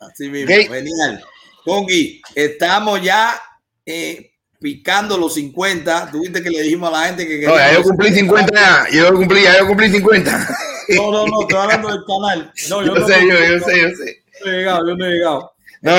Así 0.00 0.28
mismo, 0.28 0.48
genial. 0.48 1.24
Congi, 1.64 2.22
estamos 2.34 3.02
ya 3.02 3.40
eh, 3.84 4.30
picando 4.60 5.16
los 5.18 5.34
50. 5.34 6.10
Tuviste 6.10 6.42
que 6.42 6.50
le 6.50 6.62
dijimos 6.62 6.88
a 6.88 6.92
la 6.92 7.06
gente 7.08 7.26
que. 7.26 7.46
No, 7.46 7.56
ya 7.56 7.74
yo 7.74 7.82
cumplí 7.82 8.14
50 8.14 8.54
ya. 8.54 8.86
Yo 8.90 9.14
cumplí, 9.14 9.42
ya 9.42 9.58
yo 9.58 9.66
cumplí 9.66 9.90
50. 9.90 10.48
No, 10.88 11.10
no, 11.10 11.26
no, 11.26 11.40
estoy 11.42 11.58
hablando 11.58 11.88
del 11.88 12.04
canal. 12.06 12.52
No, 12.68 12.82
yo, 12.84 12.94
no 12.94 13.06
sé, 13.06 13.14
yo, 13.26 13.34
yo 13.34 13.64
sé, 13.64 13.82
yo 13.82 13.88
sé. 13.96 14.22
Yo 14.38 14.46
no 14.46 14.52
he 14.52 14.56
llegado, 14.56 14.88
yo 14.88 14.96
no 14.96 15.04
he 15.04 15.10
llegado. 15.10 15.52
No, 15.82 15.92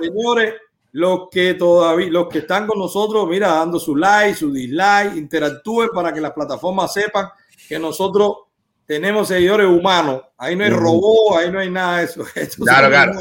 señores, 0.00 0.54
los 0.92 1.28
que 1.30 1.54
todavía, 1.54 2.08
los 2.10 2.28
que 2.28 2.38
están 2.38 2.66
con 2.66 2.78
nosotros, 2.78 3.28
mira, 3.28 3.48
dando 3.48 3.78
su 3.78 3.94
like, 3.94 4.36
su 4.36 4.52
dislike, 4.52 5.16
interactúen 5.16 5.90
para 5.94 6.12
que 6.12 6.20
las 6.20 6.32
plataformas 6.32 6.92
sepan 6.92 7.28
que 7.68 7.78
nosotros 7.78 8.34
tenemos 8.90 9.28
seguidores 9.28 9.68
humanos. 9.68 10.20
Ahí 10.36 10.56
no 10.56 10.64
hay 10.64 10.70
robot, 10.70 11.38
ahí 11.38 11.52
no 11.52 11.60
hay 11.60 11.70
nada 11.70 11.98
de 11.98 12.04
eso. 12.06 12.24
claro, 12.64 12.88
claro. 12.88 13.12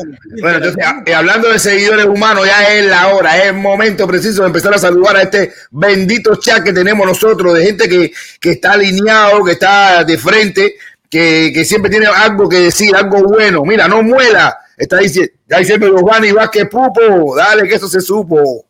Bueno, 0.41 0.57
entonces, 0.57 0.83
eh, 1.05 1.13
hablando 1.13 1.47
de 1.47 1.59
seguidores 1.59 2.07
humanos, 2.07 2.47
ya 2.47 2.73
es 2.73 2.87
la 2.87 3.09
hora, 3.09 3.37
es 3.37 3.45
el 3.49 3.53
momento 3.53 4.07
preciso 4.07 4.41
de 4.41 4.47
empezar 4.47 4.73
a 4.73 4.79
saludar 4.79 5.17
a 5.17 5.21
este 5.21 5.53
bendito 5.69 6.37
chat 6.37 6.63
que 6.63 6.73
tenemos 6.73 7.05
nosotros, 7.05 7.53
de 7.53 7.65
gente 7.67 7.87
que, 7.87 8.11
que 8.41 8.53
está 8.53 8.71
alineado, 8.71 9.43
que 9.43 9.51
está 9.51 10.03
de 10.03 10.17
frente, 10.17 10.73
que, 11.07 11.51
que, 11.53 11.63
siempre 11.63 11.91
tiene 11.91 12.07
algo 12.07 12.49
que 12.49 12.61
decir, 12.61 12.95
algo 12.95 13.21
bueno. 13.21 13.61
Mira, 13.63 13.87
no 13.87 14.01
muela. 14.01 14.57
Está 14.75 14.97
diciendo, 14.97 15.31
ya 15.47 15.59
diciendo 15.59 15.85
Giovanni 15.85 16.31
Vázquez 16.31 16.67
Pupo, 16.67 17.35
dale 17.35 17.67
que 17.67 17.75
eso 17.75 17.87
se 17.87 18.01
supo. 18.01 18.65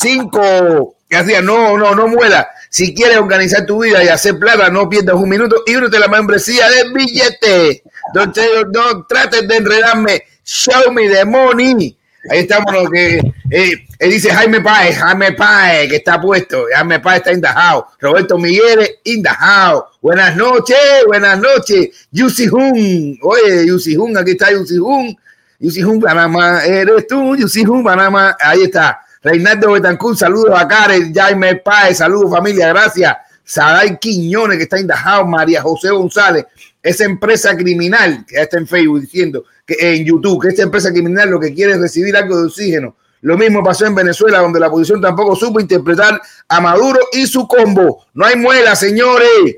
Cinco, 0.00 0.96
que 1.08 1.16
hacía, 1.16 1.42
no, 1.42 1.78
no, 1.78 1.94
no 1.94 2.08
muela. 2.08 2.48
Si 2.70 2.94
quieres 2.94 3.18
organizar 3.18 3.66
tu 3.66 3.82
vida 3.82 4.02
y 4.02 4.08
hacer 4.08 4.38
plata, 4.38 4.70
no 4.70 4.88
pierdas 4.88 5.16
un 5.16 5.28
minuto 5.28 5.64
y 5.66 5.74
únete 5.74 5.98
la 5.98 6.06
membresía 6.06 6.70
de 6.70 6.88
billete. 6.94 7.82
No, 8.14 8.26
no 8.72 9.06
trates 9.06 9.46
de 9.46 9.56
enredarme. 9.56 10.22
Show 10.44 10.92
me 10.92 11.08
the 11.08 11.24
money. 11.24 11.98
Ahí 12.30 12.40
estamos 12.40 12.72
lo 12.72 12.88
que 12.88 13.18
eh, 13.50 13.72
eh, 13.98 14.08
dice 14.08 14.30
Jaime 14.30 14.60
Páez, 14.60 14.98
Jaime 14.98 15.32
Páez, 15.32 15.88
que 15.88 15.96
está 15.96 16.20
puesto. 16.20 16.66
Jaime 16.72 17.00
Páez 17.00 17.18
está 17.18 17.32
in 17.32 17.40
the 17.40 17.48
house. 17.48 17.86
Roberto 17.98 18.38
Miguel 18.38 18.88
in 19.02 19.22
the 19.22 19.30
house. 19.30 19.84
Buenas 20.00 20.36
noches, 20.36 20.76
buenas 21.08 21.40
noches. 21.40 22.06
Yusi 22.12 22.46
Hun. 22.46 23.18
Oye, 23.22 23.66
Yusi 23.66 23.96
Hun, 23.96 24.16
aquí 24.16 24.32
está 24.32 24.52
Yusi 24.52 24.78
Hun. 24.78 25.16
Yusi 25.58 25.82
Hun, 25.82 26.00
Panamá, 26.00 26.64
eres 26.64 27.06
tú, 27.08 27.34
Yusi 27.34 27.64
Hun, 27.64 27.82
Panamá. 27.82 28.36
Ahí 28.38 28.62
está. 28.62 29.00
Reinaldo 29.22 29.72
Betancourt, 29.72 30.18
saludos 30.18 30.58
a 30.58 30.66
Karen, 30.66 31.12
Jaime 31.12 31.56
Páez, 31.56 31.98
saludos 31.98 32.30
familia, 32.30 32.68
gracias. 32.68 33.16
Saday 33.44 33.98
Quiñones, 33.98 34.56
que 34.56 34.62
está 34.62 34.78
en 34.78 34.86
Dajao, 34.86 35.26
María 35.26 35.60
José 35.60 35.90
González, 35.90 36.46
esa 36.82 37.04
empresa 37.04 37.54
criminal 37.54 38.24
que 38.26 38.40
está 38.40 38.56
en 38.56 38.66
Facebook 38.66 39.00
diciendo 39.00 39.44
que 39.66 39.76
en 39.78 40.06
YouTube, 40.06 40.40
que 40.40 40.48
esta 40.48 40.62
empresa 40.62 40.90
criminal 40.90 41.28
lo 41.28 41.38
que 41.38 41.52
quiere 41.52 41.72
es 41.72 41.80
recibir 41.80 42.16
algo 42.16 42.38
de 42.38 42.46
oxígeno. 42.46 42.96
Lo 43.22 43.36
mismo 43.36 43.62
pasó 43.62 43.84
en 43.84 43.94
Venezuela, 43.94 44.38
donde 44.38 44.58
la 44.58 44.68
oposición 44.68 45.02
tampoco 45.02 45.36
supo 45.36 45.60
interpretar 45.60 46.22
a 46.48 46.60
Maduro 46.60 47.00
y 47.12 47.26
su 47.26 47.46
combo. 47.46 48.06
No 48.14 48.24
hay 48.24 48.36
muela, 48.36 48.74
señores. 48.74 49.56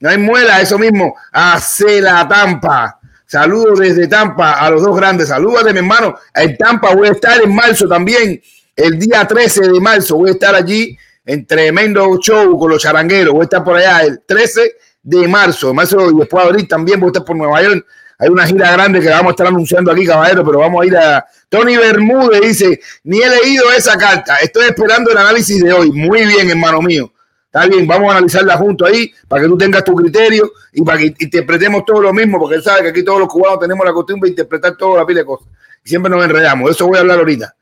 No 0.00 0.08
hay 0.08 0.18
muela, 0.18 0.60
eso 0.60 0.76
mismo. 0.76 1.14
Hace 1.30 2.00
la 2.00 2.26
tampa. 2.26 2.98
Saludos 3.26 3.78
desde 3.78 4.08
Tampa 4.08 4.54
a 4.54 4.70
los 4.70 4.82
dos 4.82 4.96
grandes. 4.96 5.28
Saludos 5.28 5.64
de 5.64 5.72
mi 5.72 5.78
hermano. 5.78 6.16
En 6.34 6.56
Tampa 6.56 6.94
voy 6.94 7.08
a 7.08 7.12
estar 7.12 7.40
en 7.40 7.54
marzo 7.54 7.86
también 7.86 8.40
el 8.76 8.98
día 8.98 9.26
13 9.26 9.68
de 9.68 9.80
marzo 9.80 10.16
voy 10.16 10.30
a 10.30 10.32
estar 10.32 10.54
allí 10.54 10.96
en 11.24 11.46
tremendo 11.46 12.18
show 12.18 12.58
con 12.58 12.70
los 12.70 12.82
charangueros. 12.82 13.32
Voy 13.32 13.42
a 13.42 13.44
estar 13.44 13.64
por 13.64 13.76
allá 13.76 14.00
el 14.02 14.22
13 14.26 14.72
de 15.02 15.28
marzo. 15.28 15.72
marzo 15.72 16.10
y 16.10 16.18
después 16.18 16.42
de 16.44 16.50
abril 16.50 16.68
también 16.68 17.00
voy 17.00 17.08
a 17.08 17.10
estar 17.10 17.24
por 17.24 17.36
Nueva 17.36 17.62
York. 17.62 17.86
Hay 18.18 18.28
una 18.28 18.46
gira 18.46 18.72
grande 18.72 19.00
que 19.00 19.08
vamos 19.08 19.28
a 19.28 19.30
estar 19.30 19.46
anunciando 19.48 19.90
aquí, 19.90 20.06
caballero, 20.06 20.44
pero 20.44 20.60
vamos 20.60 20.82
a 20.82 20.86
ir 20.86 20.96
a. 20.96 21.24
Tony 21.48 21.76
Bermúdez 21.76 22.40
dice: 22.40 22.80
Ni 23.04 23.20
he 23.20 23.28
leído 23.28 23.70
esa 23.72 23.96
carta, 23.96 24.36
estoy 24.36 24.66
esperando 24.66 25.10
el 25.10 25.18
análisis 25.18 25.62
de 25.62 25.72
hoy. 25.72 25.90
Muy 25.90 26.24
bien, 26.24 26.50
hermano 26.50 26.80
mío. 26.80 27.12
Está 27.46 27.66
bien, 27.66 27.86
vamos 27.86 28.08
a 28.08 28.16
analizarla 28.16 28.56
junto 28.56 28.84
ahí 28.84 29.12
para 29.28 29.42
que 29.42 29.48
tú 29.48 29.56
tengas 29.56 29.84
tu 29.84 29.94
criterio 29.94 30.50
y 30.72 30.82
para 30.82 30.98
que 30.98 31.14
interpretemos 31.18 31.84
todo 31.84 32.00
lo 32.00 32.12
mismo, 32.12 32.38
porque 32.38 32.56
él 32.56 32.62
sabe 32.62 32.82
que 32.82 32.88
aquí 32.88 33.04
todos 33.04 33.20
los 33.20 33.28
cubanos 33.28 33.60
tenemos 33.60 33.84
la 33.86 33.92
costumbre 33.92 34.28
de 34.28 34.32
interpretar 34.32 34.76
toda 34.76 34.98
la 34.98 35.06
pila 35.06 35.20
de 35.20 35.26
cosas. 35.26 35.48
siempre 35.84 36.10
nos 36.10 36.24
enredamos. 36.24 36.70
Eso 36.70 36.86
voy 36.86 36.96
a 36.96 37.00
hablar 37.00 37.18
ahorita 37.18 37.54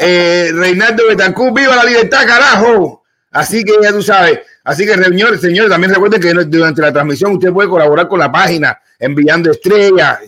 eh, 0.00 0.52
Reinaldo 0.54 1.08
Betancourt, 1.08 1.56
viva 1.56 1.74
la 1.74 1.84
libertad, 1.84 2.24
carajo. 2.24 3.02
Así 3.32 3.64
que 3.64 3.72
ya 3.82 3.90
tú 3.90 4.00
sabes. 4.00 4.38
Así 4.62 4.86
que, 4.86 4.94
señores, 4.94 5.40
señores, 5.40 5.70
también 5.70 5.92
recuerden 5.92 6.20
que 6.20 6.32
durante 6.44 6.80
la 6.80 6.92
transmisión 6.92 7.32
usted 7.32 7.52
puede 7.52 7.68
colaborar 7.68 8.06
con 8.06 8.20
la 8.20 8.30
página 8.30 8.78
enviando 8.98 9.50
estrellas. 9.50 10.20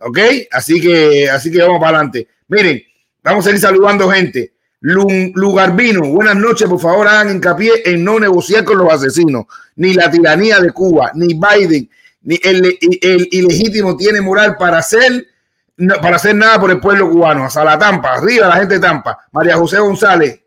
¿Ok? 0.00 0.18
Así 0.50 0.80
que, 0.80 1.30
así 1.30 1.50
que 1.50 1.62
vamos 1.62 1.78
para 1.78 1.98
adelante. 1.98 2.26
Miren, 2.48 2.82
vamos 3.22 3.46
a 3.46 3.50
ir 3.50 3.58
saludando 3.58 4.10
gente. 4.10 4.52
Lugarbino, 4.80 6.02
buenas 6.08 6.36
noches, 6.36 6.68
por 6.68 6.80
favor, 6.80 7.08
hagan 7.08 7.36
hincapié 7.36 7.70
en 7.86 8.04
no 8.04 8.20
negociar 8.20 8.64
con 8.64 8.76
los 8.76 8.92
asesinos, 8.92 9.46
ni 9.76 9.94
la 9.94 10.10
tiranía 10.10 10.60
de 10.60 10.72
Cuba, 10.72 11.10
ni 11.14 11.28
Biden, 11.28 11.88
ni 12.20 12.38
el, 12.42 12.78
el 13.00 13.28
ilegítimo 13.30 13.96
tiene 13.96 14.20
moral 14.20 14.56
para 14.58 14.78
hacer 14.78 15.26
para 16.00 16.16
hacer 16.16 16.34
nada 16.34 16.60
por 16.60 16.70
el 16.70 16.80
pueblo 16.80 17.10
cubano. 17.10 17.44
Hasta 17.44 17.64
la 17.64 17.78
Tampa, 17.78 18.14
arriba 18.14 18.48
la 18.48 18.56
gente 18.56 18.74
de 18.74 18.80
Tampa. 18.80 19.18
María 19.32 19.56
José 19.56 19.78
González, 19.78 20.40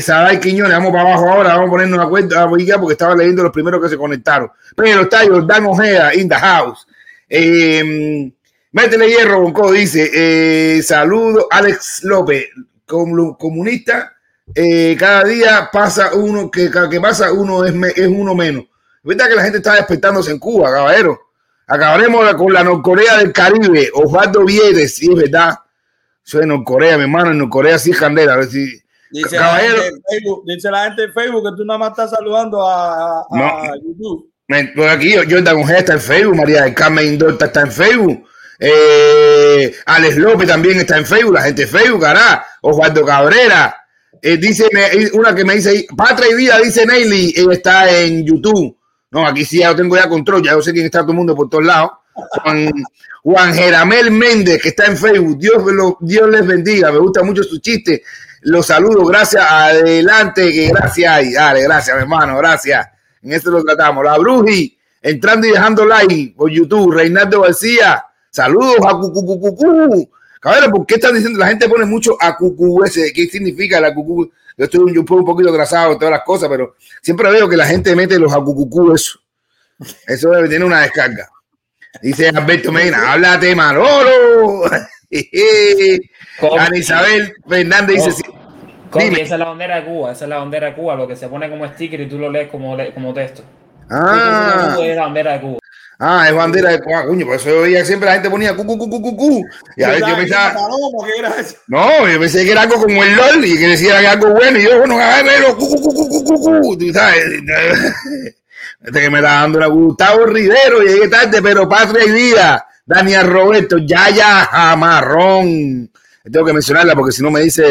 Saday 0.00 0.38
Quiñones, 0.38 0.72
vamos 0.72 0.92
para 0.92 1.02
abajo 1.02 1.30
ahora, 1.30 1.54
vamos 1.54 1.68
a 1.68 1.70
ponernos 1.70 1.98
la 1.98 2.06
cuenta 2.06 2.48
porque 2.48 2.92
estaba 2.92 3.14
leyendo 3.14 3.42
los 3.42 3.52
primeros 3.52 3.82
que 3.82 3.88
se 3.88 3.96
conectaron. 3.96 4.50
Pero 4.76 5.02
está 5.02 5.26
Jordán 5.26 5.66
Ojeda 5.66 6.14
in 6.14 6.28
the 6.28 6.34
house. 6.34 6.86
Eh, 7.28 8.32
métele 8.72 9.08
hierro, 9.08 9.40
Bonco, 9.40 9.72
dice. 9.72 10.10
Eh, 10.12 10.82
saludo, 10.82 11.46
Alex 11.50 12.04
López, 12.04 12.48
comunista. 12.86 14.14
Eh, 14.54 14.96
cada 14.98 15.24
día 15.24 15.68
pasa 15.72 16.14
uno, 16.14 16.50
que, 16.50 16.70
que 16.90 17.00
pasa 17.00 17.32
uno 17.32 17.64
es, 17.64 17.74
es 17.96 18.06
uno 18.06 18.34
menos. 18.34 18.64
¿Verdad 19.02 19.28
que 19.28 19.34
la 19.36 19.42
gente 19.42 19.58
está 19.58 19.74
despertándose 19.74 20.30
en 20.30 20.38
Cuba, 20.38 20.70
caballero? 20.70 21.27
Acabaremos 21.68 22.34
con 22.34 22.52
la 22.52 22.64
Norcorea 22.64 23.18
del 23.18 23.32
Caribe. 23.32 23.90
Osvaldo 23.94 24.44
Vieres, 24.44 24.96
sí, 24.96 25.08
es 25.10 25.16
verdad. 25.16 25.54
Soy 26.22 26.40
de 26.40 26.46
Norcorea, 26.46 26.96
mi 26.96 27.04
hermano. 27.04 27.30
En 27.30 27.38
Norcorea 27.38 27.78
sí 27.78 27.90
es 27.90 27.98
candela. 27.98 28.34
A 28.34 28.36
ver 28.38 28.46
si. 28.46 28.66
Dice, 29.10 29.36
Caballero, 29.36 29.76
la 29.76 29.90
Facebook, 30.10 30.42
dice 30.46 30.70
la 30.70 30.84
gente 30.84 31.02
de 31.02 31.12
Facebook 31.12 31.42
que 31.42 31.56
tú 31.56 31.64
nada 31.64 31.78
más 31.78 31.90
estás 31.90 32.10
saludando 32.10 32.66
a, 32.66 33.20
a 33.20 33.74
YouTube. 33.82 34.30
Pues 34.48 34.90
aquí 34.90 35.14
Jordan 35.14 35.58
Ojeda 35.58 35.78
está 35.78 35.92
en 35.92 36.00
Facebook, 36.00 36.36
María 36.36 36.62
del 36.62 36.74
Carmen 36.74 37.18
Dorta 37.18 37.44
está 37.44 37.60
en 37.60 37.70
Facebook, 37.70 38.26
eh, 38.58 39.74
Alex 39.84 40.16
López 40.16 40.48
también 40.48 40.78
está 40.80 40.96
en 40.96 41.04
Facebook, 41.04 41.34
la 41.34 41.42
gente 41.42 41.66
de 41.66 41.68
Facebook, 41.68 42.00
cará, 42.00 42.46
Osvaldo 42.62 43.04
Cabrera, 43.04 43.76
eh, 44.22 44.38
dice 44.38 44.66
una 45.12 45.34
que 45.34 45.44
me 45.44 45.56
dice, 45.56 45.86
Patria 45.94 46.30
y 46.30 46.34
Vida, 46.34 46.58
dice 46.60 46.86
Neily, 46.86 47.34
está 47.52 47.94
en 48.00 48.24
YouTube. 48.24 48.77
No, 49.10 49.26
aquí 49.26 49.44
sí 49.44 49.58
ya 49.58 49.74
tengo 49.74 49.96
ya 49.96 50.08
control, 50.08 50.42
ya 50.42 50.52
yo 50.52 50.62
sé 50.62 50.72
quién 50.72 50.84
está 50.84 51.00
todo 51.00 51.12
el 51.12 51.16
mundo 51.16 51.34
por 51.34 51.48
todos 51.48 51.64
lados. 51.64 51.92
Juan, 53.22 53.54
Jeramel 53.54 54.10
Méndez, 54.10 54.60
que 54.62 54.70
está 54.70 54.86
en 54.86 54.96
Facebook. 54.96 55.38
Dios, 55.38 55.62
Dios 56.00 56.28
les 56.30 56.46
bendiga. 56.46 56.90
Me 56.90 56.98
gusta 56.98 57.22
mucho 57.22 57.42
su 57.42 57.58
chiste. 57.58 58.02
Los 58.42 58.66
saludo. 58.66 59.04
Gracias. 59.04 59.44
Adelante, 59.48 60.52
que 60.52 60.68
gracias. 60.68 61.32
Dale, 61.32 61.62
gracias, 61.62 61.96
hermano. 61.96 62.38
Gracias. 62.38 62.88
En 63.22 63.32
esto 63.32 63.50
lo 63.50 63.64
tratamos. 63.64 64.04
La 64.04 64.18
Bruji, 64.18 64.78
entrando 65.02 65.46
y 65.46 65.50
dejando 65.50 65.84
like 65.84 66.34
por 66.36 66.50
YouTube. 66.50 66.92
Reinaldo 66.92 67.42
García. 67.42 68.04
Saludos 68.30 68.78
a 68.86 68.92
Cucucucucu. 68.92 70.10
Cabrón, 70.40 70.70
¿por 70.70 70.86
qué 70.86 70.94
están 70.94 71.14
diciendo? 71.14 71.38
La 71.38 71.48
gente 71.48 71.68
pone 71.68 71.84
mucho 71.84 72.16
a 72.20 72.36
cucu 72.36 72.84
ese. 72.84 73.12
¿Qué 73.12 73.26
significa 73.26 73.80
la 73.80 73.94
cucu? 73.94 74.30
Yo 74.56 74.64
estoy 74.64 74.80
un, 74.80 74.98
un 74.98 75.24
poquito 75.24 75.50
atrasado 75.50 75.92
en 75.92 75.98
todas 75.98 76.12
las 76.12 76.22
cosas, 76.24 76.48
pero 76.48 76.76
siempre 77.00 77.30
veo 77.30 77.48
que 77.48 77.56
la 77.56 77.66
gente 77.66 77.94
mete 77.94 78.18
los 78.18 78.32
acucucú 78.32 78.94
eso. 78.94 79.20
Eso 80.06 80.30
tener 80.30 80.64
una 80.64 80.82
descarga. 80.82 81.28
Dice 82.02 82.28
Alberto 82.28 82.72
Medina, 82.72 83.12
háblate 83.12 83.54
Manolo. 83.54 84.64
Ana 86.58 86.76
Isabel 86.76 87.32
Fernández 87.48 88.04
dice, 88.04 88.22
esa 88.94 89.34
es 89.34 89.38
la 89.38 89.46
bandera 89.46 89.76
de 89.76 89.84
Cuba, 89.84 90.12
esa 90.12 90.24
es 90.24 90.28
la 90.28 90.38
bandera 90.38 90.68
de 90.68 90.74
Cuba, 90.74 90.94
lo 90.96 91.06
que 91.06 91.16
se 91.16 91.28
pone 91.28 91.48
como 91.48 91.66
sticker 91.66 92.00
y 92.00 92.08
tú 92.08 92.18
lo 92.18 92.30
lees 92.30 92.50
como, 92.50 92.76
como 92.94 93.14
texto. 93.14 93.42
Ah. 93.90 94.76
Es 94.82 94.96
la 94.96 95.02
bandera 95.02 95.32
de 95.34 95.40
Cuba. 95.40 95.58
Ah, 96.00 96.28
es 96.28 96.34
bandera 96.34 96.70
de 96.70 96.80
Cuba, 96.80 97.04
cuño, 97.06 97.26
por 97.26 97.34
eso 97.34 97.48
yo 97.48 97.62
veía 97.62 97.84
siempre 97.84 98.06
la 98.06 98.14
gente 98.14 98.30
ponía 98.30 98.54
cu, 98.54 98.64
cu, 98.64 98.78
cu, 98.78 98.88
cu, 98.88 99.16
cu, 99.16 99.44
Y 99.76 99.82
a 99.82 99.88
veces 99.88 100.06
yo 100.06 100.16
pensaba. 100.16 100.54
No, 101.66 102.08
yo 102.08 102.20
pensé 102.20 102.44
que 102.44 102.52
era 102.52 102.62
algo 102.62 102.80
como 102.80 103.02
el 103.02 103.16
LOL 103.16 103.44
y 103.44 103.58
que 103.58 103.66
decía 103.66 103.94
que 103.94 104.00
era 104.00 104.12
algo 104.12 104.30
bueno. 104.30 104.60
Y 104.60 104.62
yo, 104.62 104.78
bueno, 104.78 104.96
a 105.00 105.22
ver, 105.24 105.42
cu, 105.56 105.68
cu, 105.68 105.82
cu, 105.82 106.08
cu, 106.08 106.24
cu, 106.24 106.60
cu, 106.60 106.78
tú 106.78 106.92
sabes. 106.92 107.24
Este 108.80 109.00
que 109.00 109.10
me 109.10 109.18
está 109.18 109.40
dando 109.40 109.58
una 109.58 109.66
Gustavo 109.66 110.24
Rivero, 110.26 110.82
llegué 110.82 111.08
tarde, 111.08 111.42
pero 111.42 111.68
patria 111.68 112.04
y 112.06 112.12
vida. 112.12 112.64
Daniel 112.86 113.26
Roberto, 113.26 113.78
Yaya 113.78 114.48
Marrón. 114.76 115.90
Tengo 116.30 116.46
que 116.46 116.52
mencionarla 116.52 116.94
porque 116.94 117.10
si 117.10 117.22
no 117.22 117.30
me 117.32 117.40
dice 117.40 117.62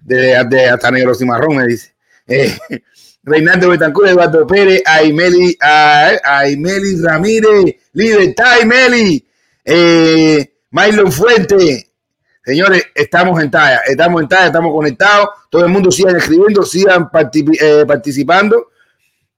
de, 0.00 0.44
de, 0.48 0.68
hasta 0.68 0.90
negro 0.92 1.12
y 1.18 1.24
marrón, 1.24 1.56
me 1.56 1.66
dice. 1.66 1.92
Eh, 2.28 2.56
Reinaldo 3.24 3.68
Betancur, 3.68 4.08
Eduardo 4.08 4.46
Pérez, 4.46 4.82
Aimeli, 4.84 5.56
Aimeli 5.60 7.00
Ramírez, 7.00 7.76
Libertad 7.92 8.52
Aimeli, 8.52 9.24
eh, 9.64 10.52
Mylon 10.70 11.12
Fuente. 11.12 11.88
Señores, 12.44 12.84
estamos 12.94 13.40
en 13.40 13.50
talla, 13.50 13.82
estamos 13.86 14.22
en 14.22 14.28
talla, 14.28 14.46
estamos 14.46 14.72
conectados. 14.72 15.28
Todo 15.48 15.64
el 15.64 15.70
mundo 15.70 15.92
sigan 15.92 16.16
escribiendo, 16.16 16.64
sigan 16.64 17.08
eh, 17.12 17.84
participando. 17.86 18.68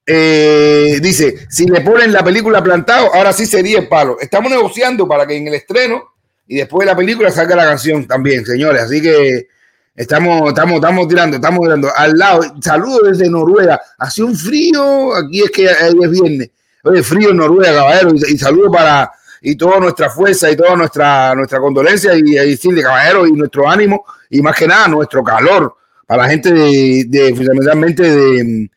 Eh, 0.06 0.98
dice, 1.02 1.46
si 1.50 1.66
le 1.66 1.82
ponen 1.82 2.12
la 2.12 2.24
película 2.24 2.62
plantado, 2.62 3.14
ahora 3.14 3.32
sí 3.34 3.46
sería 3.46 3.80
el 3.80 3.88
palo. 3.88 4.16
Estamos 4.18 4.50
negociando 4.50 5.06
para 5.06 5.26
que 5.26 5.36
en 5.36 5.48
el 5.48 5.54
estreno 5.54 6.14
y 6.46 6.56
después 6.56 6.86
de 6.86 6.92
la 6.92 6.96
película 6.96 7.30
salga 7.30 7.56
la 7.56 7.64
canción 7.64 8.06
también, 8.06 8.46
señores. 8.46 8.82
Así 8.82 9.02
que 9.02 9.48
Estamos, 9.96 10.48
estamos, 10.48 10.74
estamos 10.74 11.06
tirando, 11.06 11.36
estamos 11.36 11.60
tirando. 11.60 11.88
Al 11.94 12.18
lado, 12.18 12.42
saludos 12.60 13.10
desde 13.12 13.30
Noruega. 13.30 13.80
Hace 13.98 14.24
un 14.24 14.34
frío, 14.36 15.14
aquí 15.14 15.42
es 15.42 15.50
que 15.52 15.66
es 15.66 16.10
viernes. 16.10 16.50
Oye, 16.82 17.02
frío 17.02 17.30
en 17.30 17.36
Noruega, 17.36 17.74
caballero. 17.74 18.12
Y, 18.14 18.36
saludos 18.36 18.70
para 18.72 19.12
y 19.40 19.54
toda 19.56 19.78
nuestra 19.78 20.10
fuerza 20.10 20.50
y 20.50 20.56
toda 20.56 20.74
nuestra, 20.74 21.34
nuestra 21.36 21.60
condolencia 21.60 22.12
y, 22.14 22.22
decirle, 22.22 22.82
caballero, 22.82 23.26
y 23.26 23.32
nuestro 23.32 23.70
ánimo 23.70 24.04
y 24.30 24.42
más 24.42 24.56
que 24.56 24.66
nada 24.66 24.88
nuestro 24.88 25.22
calor 25.22 25.76
para 26.06 26.24
la 26.24 26.28
gente 26.28 26.52
de, 26.52 27.04
de 27.06 27.34
fundamentalmente 27.34 28.02
de, 28.02 28.70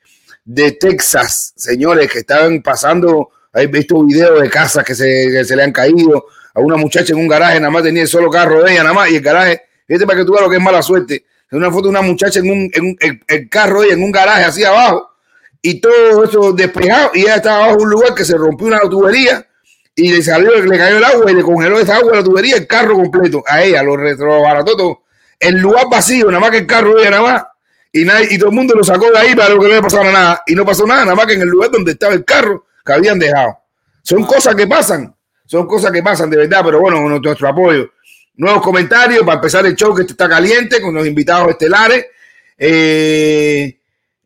de 0.46 0.72
Texas, 0.74 1.54
señores, 1.56 2.12
que 2.12 2.20
estaban 2.20 2.62
pasando. 2.62 3.32
He 3.54 3.66
visto 3.66 4.04
videos 4.04 4.40
de 4.40 4.50
casas 4.52 4.84
que 4.86 4.94
se, 4.94 5.30
que 5.32 5.44
se 5.44 5.56
le 5.56 5.64
han 5.64 5.72
caído 5.72 6.28
a 6.54 6.60
una 6.60 6.78
muchacha 6.78 7.14
en 7.14 7.20
un 7.20 7.28
garaje, 7.28 7.60
nada 7.60 7.72
más 7.72 7.82
tenía 7.82 8.06
solo 8.06 8.30
carro 8.30 8.64
de 8.64 8.74
ella, 8.74 8.84
nada 8.84 8.94
más, 8.94 9.10
y 9.10 9.16
el 9.16 9.22
garaje 9.22 9.67
Fíjate 9.88 10.06
para 10.06 10.20
que 10.20 10.26
tú 10.26 10.34
veas 10.34 10.44
lo 10.44 10.50
que 10.50 10.58
es 10.58 10.62
mala 10.62 10.82
suerte. 10.82 11.26
Es 11.50 11.54
una 11.54 11.72
foto 11.72 11.84
de 11.84 11.90
una 11.90 12.02
muchacha 12.02 12.40
en 12.40 12.52
un, 12.52 12.70
en 12.74 13.20
el, 13.28 13.50
carro 13.50 13.86
y 13.86 13.90
en 13.90 14.04
un 14.04 14.12
garaje 14.12 14.44
así 14.44 14.64
abajo 14.64 15.12
y 15.62 15.80
todo 15.80 16.24
eso 16.24 16.54
despejado 16.54 17.12
y 17.14 17.22
ella 17.22 17.36
estaba 17.36 17.58
abajo 17.58 17.76
en 17.76 17.82
un 17.82 17.90
lugar 17.90 18.14
que 18.14 18.24
se 18.26 18.38
rompió 18.38 18.68
una 18.68 18.80
tubería 18.82 19.46
y 19.96 20.12
le 20.12 20.22
salió, 20.22 20.52
le 20.64 20.78
cayó 20.78 20.98
el 20.98 21.04
agua 21.04 21.32
y 21.32 21.34
le 21.34 21.42
congeló 21.42 21.80
esa 21.80 21.96
agua 21.96 22.18
la 22.18 22.24
tubería, 22.24 22.56
el 22.56 22.68
carro 22.68 22.94
completo. 22.94 23.44
A 23.48 23.64
ella 23.64 23.82
lo 23.82 23.98
retrobarató 23.98 24.78
todo. 24.78 25.04
El 25.40 25.58
lugar 25.58 25.86
vacío, 25.90 26.28
nada 26.28 26.40
más 26.40 26.52
que 26.52 26.60
el 26.60 26.68
carro 26.68 26.96
de 26.96 27.02
ella 27.02 27.10
nada 27.12 27.24
más. 27.24 27.44
Y, 27.92 28.06
nadie, 28.06 28.28
y 28.30 28.38
todo 28.38 28.50
el 28.52 28.56
mundo 28.56 28.76
lo 28.76 28.84
sacó 28.84 29.10
de 29.10 29.18
ahí 29.18 29.36
para 29.36 29.50
que 29.50 29.56
no 29.56 29.68
le 29.68 29.82
pasara 29.82 30.12
nada. 30.12 30.44
Y 30.46 30.54
no 30.54 30.64
pasó 30.66 30.86
nada, 30.86 31.04
nada 31.04 31.16
más 31.16 31.26
que 31.26 31.34
en 31.34 31.42
el 31.42 31.48
lugar 31.48 31.72
donde 31.72 31.94
estaba 31.94 32.14
el 32.14 32.24
carro 32.24 32.68
que 32.86 32.94
habían 32.94 33.18
dejado. 33.18 33.58
Son 34.04 34.24
cosas 34.24 34.54
que 34.54 34.68
pasan, 34.68 35.16
son 35.48 35.66
cosas 35.66 35.92
que 35.92 36.04
pasan 36.04 36.30
de 36.30 36.38
verdad, 36.38 36.62
pero 36.64 36.80
bueno, 36.80 37.00
nuestro 37.10 37.50
apoyo 37.50 37.90
nuevos 38.38 38.62
comentarios 38.62 39.22
para 39.22 39.36
empezar 39.36 39.66
el 39.66 39.76
show 39.76 39.94
que 39.94 40.04
está 40.04 40.30
caliente 40.30 40.82
con 40.82 40.94
los 40.94 41.06
invitados 41.06 41.50
estelares. 41.50 42.06
Eh, 42.58 43.80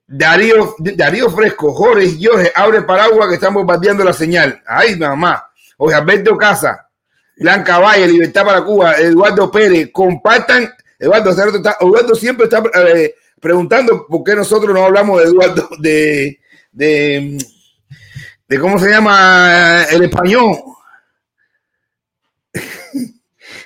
Darío, 0.05 0.75
Darío 0.77 1.29
Fresco, 1.29 1.73
Jorge 1.73 2.17
Jorge, 2.21 2.51
abre 2.53 2.81
paraguas 2.81 3.29
que 3.29 3.35
están 3.35 3.53
bombardeando 3.53 4.03
la 4.03 4.13
señal. 4.13 4.61
Ay, 4.67 4.97
mamá. 4.97 5.49
Oye, 5.77 5.95
Alberto 5.95 6.37
Casa, 6.37 6.89
Blanca 7.37 7.79
Valle, 7.79 8.07
Libertad 8.07 8.45
para 8.45 8.63
Cuba, 8.63 8.97
Eduardo 8.97 9.49
Pérez, 9.49 9.89
compartan. 9.91 10.71
Eduardo, 10.99 11.31
Eduardo 11.31 12.15
siempre 12.15 12.43
está 12.45 12.61
eh, 12.75 13.15
preguntando 13.39 14.05
por 14.05 14.23
qué 14.23 14.35
nosotros 14.35 14.73
no 14.73 14.85
hablamos 14.85 15.19
de 15.19 15.29
Eduardo, 15.29 15.69
de, 15.79 16.39
de, 16.71 17.37
de 18.47 18.59
cómo 18.59 18.77
se 18.77 18.89
llama 18.89 19.85
el 19.89 20.03
español. 20.03 20.57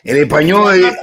El 0.06 0.18
español 0.18 0.96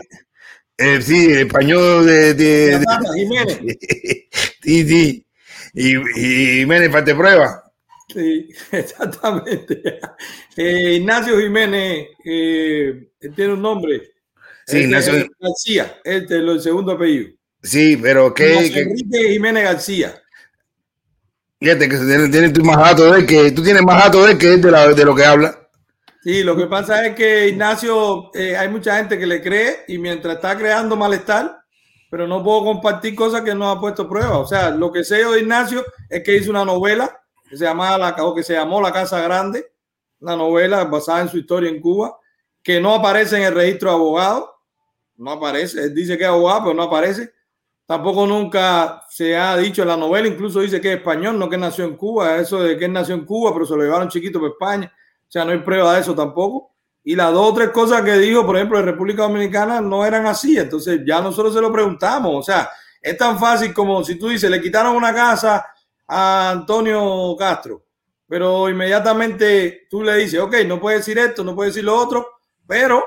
eh, 0.79 1.03
sí, 1.03 1.27
el 1.27 1.39
español 1.47 2.07
de, 2.07 2.35
de, 2.35 2.79
de 2.79 2.87
Jiménez. 3.15 3.61
sí, 4.63 4.89
sí. 4.89 5.27
Y, 5.75 5.97
y 5.97 6.61
Jiménez 6.61 6.91
parte 6.91 7.15
prueba. 7.15 7.63
Sí, 8.13 8.49
exactamente. 8.73 10.01
Eh, 10.57 10.95
Ignacio 10.95 11.39
Jiménez 11.39 12.09
eh, 12.25 13.09
tiene 13.35 13.55
un 13.55 13.63
nombre. 13.63 14.03
Sí, 14.67 14.79
Ignacio 14.79 15.13
García, 15.41 15.99
este 16.05 16.37
es 16.37 16.41
el 16.43 16.61
segundo 16.61 16.93
apellido. 16.93 17.31
Sí, 17.63 17.97
pero 18.01 18.33
¿qué? 18.33 18.67
Enrique 18.67 19.33
Jiménez 19.33 19.65
García. 19.65 20.15
Fíjate 21.61 21.89
que 21.89 21.97
tiene, 21.97 22.29
tiene 22.29 22.53
más 22.65 22.79
datos 22.79 23.13
de 23.13 23.21
él 23.21 23.27
que 23.27 23.53
tú 23.53 23.63
tienes 23.63 23.83
más 23.83 24.05
datos 24.05 24.27
de 24.27 24.33
él 24.33 24.39
que 24.39 24.55
es 24.55 24.63
de, 24.63 24.71
la, 24.71 24.89
de 24.93 25.05
lo 25.05 25.15
que 25.15 25.25
habla. 25.25 25.62
Sí, 26.23 26.45
lo 26.45 26.57
que 26.57 26.67
pasa 26.67 27.05
es 27.05 27.17
que 27.17 27.49
Ignacio, 27.49 28.31
eh, 28.33 28.57
hay 28.57 28.69
mucha 28.69 28.97
gente 28.97 29.19
que 29.19 29.27
le 29.27 29.43
cree 29.43 29.85
y 29.89 29.99
mientras 29.99 30.37
está 30.37 30.57
creando 30.57 30.95
malestar, 30.95 31.65
pero 32.09 32.29
no 32.29 32.45
puedo 32.45 32.63
compartir 32.63 33.17
cosas 33.17 33.41
que 33.41 33.57
no 33.57 33.69
ha 33.69 33.81
puesto 33.81 34.09
prueba. 34.09 34.39
O 34.39 34.47
sea, 34.47 34.71
lo 34.71 34.93
que 34.93 35.03
sé 35.03 35.21
yo 35.21 35.33
de 35.33 35.41
Ignacio 35.41 35.85
es 36.09 36.23
que 36.23 36.37
hizo 36.37 36.53
una 36.53 36.65
novela 36.65 37.21
que 37.51 37.57
se, 37.57 37.65
llamaba 37.65 37.99
la, 37.99 38.25
o 38.25 38.37
que 38.37 38.45
se 38.45 38.55
llamó 38.55 38.81
La 38.81 38.93
Casa 38.93 39.21
Grande, 39.21 39.73
una 40.21 40.37
novela 40.37 40.85
basada 40.85 41.23
en 41.23 41.29
su 41.29 41.39
historia 41.39 41.69
en 41.69 41.81
Cuba, 41.81 42.17
que 42.63 42.81
no 42.81 42.95
aparece 42.95 43.39
en 43.39 43.43
el 43.43 43.55
registro 43.57 43.91
de 43.91 43.97
abogados, 43.97 44.49
no 45.17 45.33
aparece, 45.33 45.83
él 45.83 45.95
dice 45.95 46.17
que 46.17 46.23
es 46.23 46.31
abogado, 46.31 46.61
pero 46.65 46.75
no 46.75 46.85
aparece. 46.85 47.33
Tampoco 47.85 48.29
nunca 48.29 49.03
se 49.11 49.37
ha 49.37 49.57
dicho 49.57 49.83
en 49.83 49.89
la 49.89 49.97
novela, 49.97 50.29
incluso 50.29 50.61
dice 50.61 50.81
que 50.81 50.93
es 50.93 50.99
español, 50.99 51.37
no 51.37 51.51
que 51.51 51.59
nació 51.59 51.85
en 51.85 51.97
Cuba, 51.97 52.37
eso 52.37 52.63
de 52.63 52.79
que 52.79 52.85
él 52.85 52.93
nació 52.93 53.17
en 53.17 53.25
Cuba, 53.25 53.53
pero 53.53 53.67
se 53.67 53.75
lo 53.75 53.83
llevaron 53.83 54.09
chiquito 54.09 54.39
para 54.39 54.53
España. 54.53 54.93
O 55.33 55.35
sea, 55.35 55.47
no 55.47 55.53
hay 55.53 55.61
prueba 55.61 55.95
de 55.95 56.01
eso 56.03 56.15
tampoco. 56.15 56.75
Y 57.03 57.17
las 57.17 57.33
dos 57.33 57.53
o 57.53 57.55
tres 57.55 57.71
cosas 57.71 58.03
que 58.03 58.19
dijo, 58.19 58.45
por 58.45 58.55
ejemplo, 58.55 58.77
de 58.77 58.85
República 58.85 59.23
Dominicana 59.23 59.81
no 59.81 60.05
eran 60.05 60.27
así. 60.27 60.59
Entonces 60.59 61.01
ya 61.07 61.23
nosotros 61.23 61.55
se 61.55 61.61
lo 61.63 61.73
preguntamos. 61.73 62.35
O 62.37 62.43
sea, 62.43 62.69
es 63.01 63.17
tan 63.17 63.39
fácil 63.39 63.73
como 63.73 64.05
si 64.05 64.17
tú 64.17 64.29
dices, 64.29 64.51
le 64.51 64.61
quitaron 64.61 64.95
una 64.95 65.15
casa 65.15 65.67
a 66.07 66.51
Antonio 66.51 67.35
Castro, 67.39 67.87
pero 68.29 68.69
inmediatamente 68.69 69.87
tú 69.89 70.03
le 70.03 70.17
dices, 70.17 70.39
ok, 70.39 70.57
no 70.67 70.79
puede 70.79 70.99
decir 70.99 71.17
esto, 71.17 71.43
no 71.43 71.55
puede 71.55 71.71
decir 71.71 71.85
lo 71.85 71.97
otro, 71.97 72.29
pero 72.67 73.03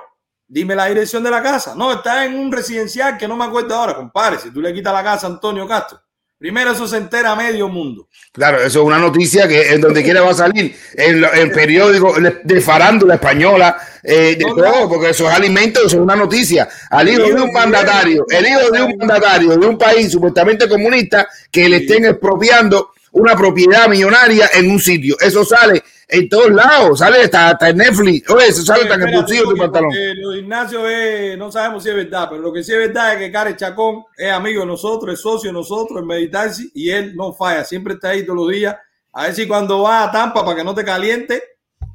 dime 0.48 0.74
la 0.74 0.88
dirección 0.88 1.22
de 1.22 1.30
la 1.30 1.44
casa. 1.44 1.76
No, 1.76 1.92
está 1.92 2.26
en 2.26 2.34
un 2.40 2.52
residencial 2.52 3.20
que 3.20 3.28
no 3.28 3.36
me 3.36 3.46
acuerdo 3.46 3.76
ahora, 3.76 3.96
compadre. 3.96 4.40
Si 4.40 4.50
tú 4.52 4.62
le 4.62 4.74
quitas 4.74 4.94
la 4.94 5.04
casa 5.04 5.28
a 5.28 5.30
Antonio 5.30 5.68
Castro, 5.68 6.00
Primero 6.38 6.72
eso 6.72 6.86
se 6.86 6.98
entera 6.98 7.32
a 7.32 7.36
medio 7.36 7.70
mundo. 7.70 8.10
Claro, 8.34 8.58
eso 8.58 8.82
es 8.82 8.86
una 8.86 9.00
noticia 9.00 9.48
que 9.48 9.74
en 9.74 9.80
donde 9.80 10.04
quiera 10.04 10.22
va 10.22 10.32
a 10.32 10.34
salir, 10.34 10.76
en 10.94 11.24
el 11.24 11.52
periódico 11.52 12.14
de 12.44 12.62
farándula 12.62 13.16
española, 13.16 13.78
eh, 14.04 14.36
de 14.38 14.44
todo, 14.44 14.90
porque 14.90 15.12
esos 15.12 15.32
alimentos, 15.32 15.86
eso 15.86 15.96
es 15.96 16.02
una 16.02 16.16
noticia. 16.16 16.68
Al 16.90 17.08
hijo 17.08 17.24
de 17.24 17.42
un 17.42 17.54
mandatario, 17.54 18.26
el 18.30 18.46
hijo 18.46 18.70
de 18.70 18.82
un 18.82 18.98
mandatario 18.98 19.56
de 19.56 19.66
un 19.66 19.78
país 19.78 20.12
supuestamente 20.12 20.68
comunista 20.68 21.26
que 21.50 21.70
le 21.70 21.78
estén 21.78 22.04
expropiando 22.04 22.92
una 23.14 23.34
propiedad 23.36 23.88
millonaria 23.88 24.50
en 24.54 24.70
un 24.70 24.80
sitio. 24.82 25.16
Eso 25.22 25.46
sale 25.46 25.82
en 26.08 26.30
todos 26.30 26.52
lados, 26.52 27.00
sale 27.00 27.24
hasta, 27.24 27.70
en 27.70 27.78
Netflix. 27.78 28.30
Oye, 28.30 28.48
eso 28.48 28.64
sale 28.64 28.84
hasta 28.84 29.12
bolsillo 29.12 29.44
de 29.44 29.50
tu 29.50 29.58
pantalón. 29.58 29.92
Lo 30.18 30.36
Ignacio 30.36 30.88
es, 30.88 31.38
no 31.38 31.52
sabemos 31.52 31.84
si 31.84 31.90
es 31.90 31.96
verdad, 31.96 32.28
pero 32.30 32.42
lo 32.42 32.54
que 32.54 32.64
sí 32.64 32.72
es 32.72 32.78
verdad 32.78 33.14
es 33.14 33.20
que 33.20 33.32
Care 33.32 33.56
Chacón 33.56 34.04
es 34.18 34.32
amigo 34.32 34.62
de 34.62 34.68
nosotros, 34.68 35.14
es 35.14 35.22
socio 35.22 35.50
de 35.50 35.54
nosotros 35.54 36.00
en 36.00 36.08
Meditarsi 36.08 36.72
y 36.74 36.90
él 36.90 37.16
no 37.16 37.34
falla, 37.34 37.64
siempre 37.64 37.96
está 37.96 38.10
ahí 38.10 38.24
todos 38.24 38.40
los 38.40 38.50
días. 38.50 38.76
A 39.14 39.24
ver 39.24 39.34
si 39.34 39.48
cuando 39.48 39.82
va 39.82 40.04
a 40.04 40.12
Tampa 40.12 40.44
para 40.44 40.58
que 40.58 40.64
no 40.64 40.76
te 40.76 40.84
caliente, 40.84 41.42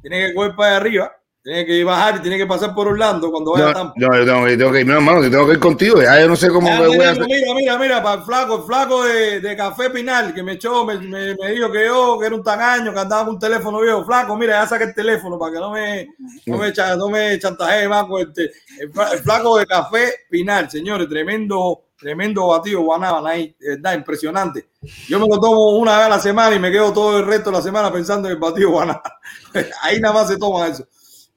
tiene 0.01 0.27
que 0.27 0.33
coger 0.33 0.55
para 0.55 0.77
arriba 0.77 1.20
tiene 1.43 1.65
que 1.65 1.83
bajar 1.83 2.17
y 2.17 2.19
tiene 2.19 2.37
que 2.37 2.45
pasar 2.45 2.73
por 2.75 2.87
Orlando 2.87 3.31
cuando 3.31 3.53
vaya 3.53 3.69
a 3.69 3.73
Tampa. 3.73 3.93
No, 3.97 4.15
yo 4.15 4.25
tengo, 4.25 4.47
yo 4.47 4.57
tengo 4.57 4.71
que 4.71 4.81
ir, 4.81 4.85
no, 4.85 4.93
hermano, 4.93 5.23
yo 5.23 5.31
tengo 5.31 5.47
que 5.47 5.53
ir 5.53 5.59
contigo. 5.59 6.01
Ya 6.01 6.21
yo 6.21 6.27
no 6.27 6.35
sé 6.35 6.49
cómo 6.49 6.69
me 6.69 6.87
voy 6.87 6.99
a 6.99 7.11
hacer. 7.11 7.25
Mira, 7.25 7.53
mira, 7.55 7.77
mira, 7.79 8.03
para 8.03 8.19
el 8.19 8.25
flaco, 8.25 8.57
el 8.57 8.63
flaco 8.63 9.03
de, 9.03 9.39
de 9.39 9.55
Café 9.57 9.89
Pinal, 9.89 10.35
que 10.35 10.43
me 10.43 10.53
echó, 10.53 10.85
me, 10.85 10.99
me, 10.99 11.35
me, 11.35 11.51
dijo 11.51 11.71
que 11.71 11.85
yo, 11.85 12.19
que 12.19 12.27
era 12.27 12.35
un 12.35 12.43
tagaño, 12.43 12.93
que 12.93 12.99
andaba 12.99 13.25
con 13.25 13.35
un 13.35 13.39
teléfono 13.39 13.81
viejo. 13.81 14.05
Flaco, 14.05 14.37
mira, 14.37 14.61
ya 14.61 14.67
saqué 14.67 14.83
el 14.83 14.93
teléfono 14.93 15.39
para 15.39 15.53
que 15.53 15.59
no 15.59 15.71
me, 15.71 16.09
no 16.45 16.57
me, 16.59 16.71
no 16.97 17.09
me 17.09 17.39
chantaje 17.39 17.87
más 17.87 18.05
con 18.05 18.21
este. 18.21 18.51
El, 18.79 18.91
el, 19.11 19.19
flaco 19.19 19.57
de 19.57 19.65
Café 19.65 20.13
Pinal, 20.29 20.69
señores, 20.69 21.09
tremendo, 21.09 21.85
tremendo 21.97 22.47
batido 22.47 22.81
guanábana 22.81 23.31
ahí, 23.31 23.55
verdad, 23.59 23.95
impresionante. 23.95 24.67
Yo 25.07 25.19
me 25.19 25.27
lo 25.27 25.39
tomo 25.39 25.71
una 25.71 25.97
vez 25.97 26.05
a 26.05 26.09
la 26.09 26.19
semana 26.19 26.55
y 26.55 26.59
me 26.59 26.71
quedo 26.71 26.93
todo 26.93 27.17
el 27.17 27.25
resto 27.25 27.49
de 27.49 27.57
la 27.57 27.63
semana 27.63 27.91
pensando 27.91 28.27
en 28.27 28.35
el 28.35 28.39
batido 28.39 28.69
guanábana. 28.69 29.19
ahí 29.81 29.99
nada 29.99 30.13
más 30.13 30.27
se 30.27 30.37
toma 30.37 30.67
eso. 30.67 30.85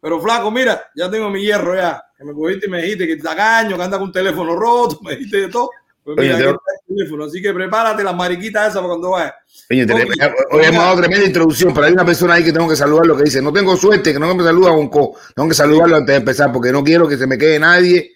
Pero 0.04 0.20
flaco, 0.20 0.50
mira, 0.50 0.90
ya 0.94 1.10
tengo 1.10 1.30
mi 1.30 1.40
hierro 1.40 1.74
ya. 1.74 2.04
Que 2.14 2.24
me 2.24 2.34
cogiste 2.34 2.66
y 2.66 2.70
me 2.70 2.82
dijiste 2.82 3.06
que 3.06 3.16
te 3.16 3.22
caño, 3.22 3.74
que 3.74 3.82
anda 3.82 3.96
con 3.96 4.08
un 4.08 4.12
teléfono 4.12 4.54
roto, 4.54 5.00
me 5.02 5.12
dijiste 5.16 5.38
de 5.38 5.48
todo. 5.48 5.70
Pues 6.04 6.18
mira, 6.18 6.34
Oye, 6.36 6.44
está 6.44 6.50
el 6.86 6.94
teléfono. 6.94 7.24
Así 7.24 7.40
que 7.40 7.54
prepárate 7.54 8.04
las 8.04 8.14
mariquitas 8.14 8.64
esas 8.68 8.82
para 8.82 8.88
cuando 8.88 9.12
vayas. 9.12 9.32
Oye, 9.70 9.86
te- 9.86 9.94
hoy 9.94 10.64
hemos 10.64 10.84
dado 10.84 10.96
tremenda 10.98 11.26
introducción, 11.26 11.72
pero 11.72 11.86
hay 11.86 11.94
una 11.94 12.04
persona 12.04 12.34
ahí 12.34 12.44
que 12.44 12.52
tengo 12.52 12.68
que 12.68 12.76
saludar 12.76 13.06
lo 13.06 13.16
que 13.16 13.22
dice. 13.24 13.40
No 13.40 13.50
tengo 13.50 13.74
suerte, 13.78 14.12
que 14.12 14.18
no 14.18 14.34
me 14.34 14.44
saluda 14.44 14.72
Bonco. 14.72 15.16
Tengo 15.34 15.48
que 15.48 15.54
saludarlo 15.54 15.96
antes 15.96 16.12
de 16.12 16.18
empezar 16.18 16.52
porque 16.52 16.70
no 16.70 16.84
quiero 16.84 17.08
que 17.08 17.16
se 17.16 17.26
me 17.26 17.38
quede 17.38 17.58
nadie. 17.58 18.12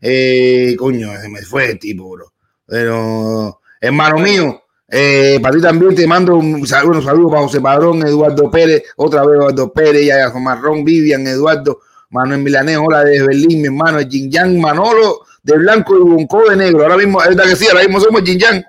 Eh, 0.00 0.74
coño, 0.76 1.12
se 1.20 1.28
me 1.28 1.42
fue 1.42 1.70
el 1.70 1.78
tipo, 1.78 2.10
bro. 2.10 2.32
Pero, 2.66 3.60
hermano 3.80 4.18
mío, 4.18 4.60
eh, 4.90 5.38
para 5.42 5.54
ti 5.54 5.60
también 5.60 5.94
te 5.94 6.06
mando 6.06 6.36
un 6.36 6.66
saludo, 6.66 6.98
un 6.98 7.04
saludo 7.04 7.30
para 7.30 7.42
José 7.42 7.60
Padrón, 7.60 8.06
Eduardo 8.06 8.50
Pérez, 8.50 8.82
otra 8.96 9.24
vez 9.24 9.36
Eduardo 9.38 9.72
Pérez, 9.72 10.06
ya 10.06 10.30
Marrón, 10.38 10.84
Vivian, 10.84 11.26
Eduardo, 11.26 11.80
Manuel 12.10 12.40
Milanés, 12.40 12.78
hola 12.78 13.04
desde 13.04 13.26
Berlín, 13.26 13.60
mi 13.60 13.66
hermano, 13.66 13.98
Jin 14.08 14.30
Yang, 14.30 14.58
Manolo 14.58 15.20
de 15.42 15.56
blanco 15.56 15.96
y 15.96 16.00
Bonco 16.00 16.48
de 16.50 16.56
negro. 16.56 16.82
Ahora 16.82 16.96
mismo, 16.96 17.22
es 17.22 17.28
verdad 17.28 17.44
que 17.44 17.56
sí, 17.56 17.66
ahora 17.68 17.82
mismo 17.82 18.00
somos 18.00 18.22
Jin 18.22 18.38
Yang. 18.38 18.64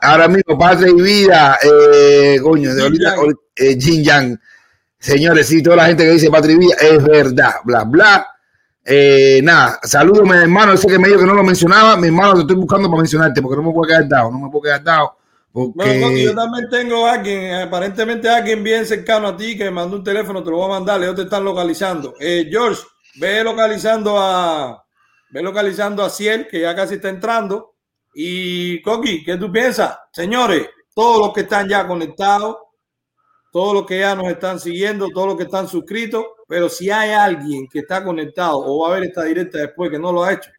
Ahora 0.00 0.28
mismo, 0.28 0.58
Patria 0.58 0.90
y 0.90 1.00
Vida, 1.00 1.58
eh, 1.62 2.38
coño, 2.42 2.74
de 2.74 2.82
Jin 2.82 3.06
ahorita, 3.06 3.16
Yang. 3.16 3.36
eh, 3.56 3.76
Jin 3.80 4.04
Yang. 4.04 4.40
Señores, 4.98 5.46
sí, 5.46 5.62
toda 5.62 5.76
la 5.76 5.86
gente 5.86 6.04
que 6.04 6.12
dice 6.12 6.30
Patria 6.30 6.54
y 6.54 6.58
Vida 6.58 6.74
es 6.80 7.02
verdad, 7.02 7.54
bla, 7.64 7.84
bla. 7.84 8.26
Eh, 8.84 9.40
nada, 9.42 9.80
saludos, 9.82 10.24
mi 10.24 10.36
hermano. 10.36 10.74
Ese 10.74 10.86
que 10.86 10.98
me 10.98 11.08
dijo 11.08 11.20
que 11.20 11.26
no 11.26 11.34
lo 11.34 11.42
mencionaba, 11.42 11.96
mi 11.96 12.08
hermano, 12.08 12.34
te 12.34 12.40
estoy 12.40 12.56
buscando 12.56 12.88
para 12.88 13.00
mencionarte 13.00 13.40
porque 13.40 13.56
no 13.56 13.68
me 13.68 13.72
puedo 13.72 13.88
quedar 13.88 14.08
dado, 14.08 14.30
no 14.30 14.38
me 14.38 14.50
puedo 14.50 14.62
quedar 14.62 14.82
dado. 14.82 15.16
Porque... 15.52 16.00
Coqui, 16.00 16.24
yo 16.24 16.34
también 16.34 16.68
tengo 16.68 17.06
a 17.06 17.12
alguien, 17.12 17.54
aparentemente 17.54 18.28
alguien 18.28 18.62
bien 18.62 18.84
cercano 18.84 19.28
a 19.28 19.36
ti 19.36 19.56
que 19.56 19.64
me 19.64 19.70
mandó 19.70 19.96
un 19.96 20.04
teléfono, 20.04 20.42
te 20.42 20.50
lo 20.50 20.56
voy 20.56 20.66
a 20.66 20.80
mandar, 20.80 21.00
ellos 21.02 21.14
te 21.14 21.22
están 21.22 21.44
localizando. 21.44 22.14
Eh, 22.18 22.48
George, 22.50 22.82
ve 23.16 23.42
localizando 23.44 24.16
a 24.18 24.84
ve 25.30 25.42
localizando 25.42 26.04
a 26.04 26.10
Ciel, 26.10 26.46
que 26.48 26.60
ya 26.60 26.74
casi 26.74 26.94
está 26.94 27.08
entrando. 27.08 27.74
Y 28.14 28.82
Coqui, 28.82 29.24
¿qué 29.24 29.36
tú 29.36 29.50
piensas? 29.50 29.96
Señores, 30.12 30.68
todos 30.94 31.18
los 31.18 31.32
que 31.32 31.40
están 31.40 31.68
ya 31.68 31.86
conectados, 31.86 32.56
todos 33.54 33.72
los 33.72 33.86
que 33.86 34.00
ya 34.00 34.16
nos 34.16 34.26
están 34.26 34.58
siguiendo, 34.58 35.08
todos 35.10 35.28
los 35.28 35.36
que 35.36 35.44
están 35.44 35.68
suscritos, 35.68 36.24
pero 36.48 36.68
si 36.68 36.90
hay 36.90 37.10
alguien 37.12 37.68
que 37.68 37.78
está 37.78 38.02
conectado 38.02 38.58
o 38.58 38.80
va 38.80 38.88
a 38.88 38.98
ver 38.98 39.04
esta 39.04 39.22
directa 39.22 39.58
después 39.58 39.92
que 39.92 39.98
no 40.00 40.12
lo 40.12 40.24
ha 40.24 40.32
hecho, 40.32 40.50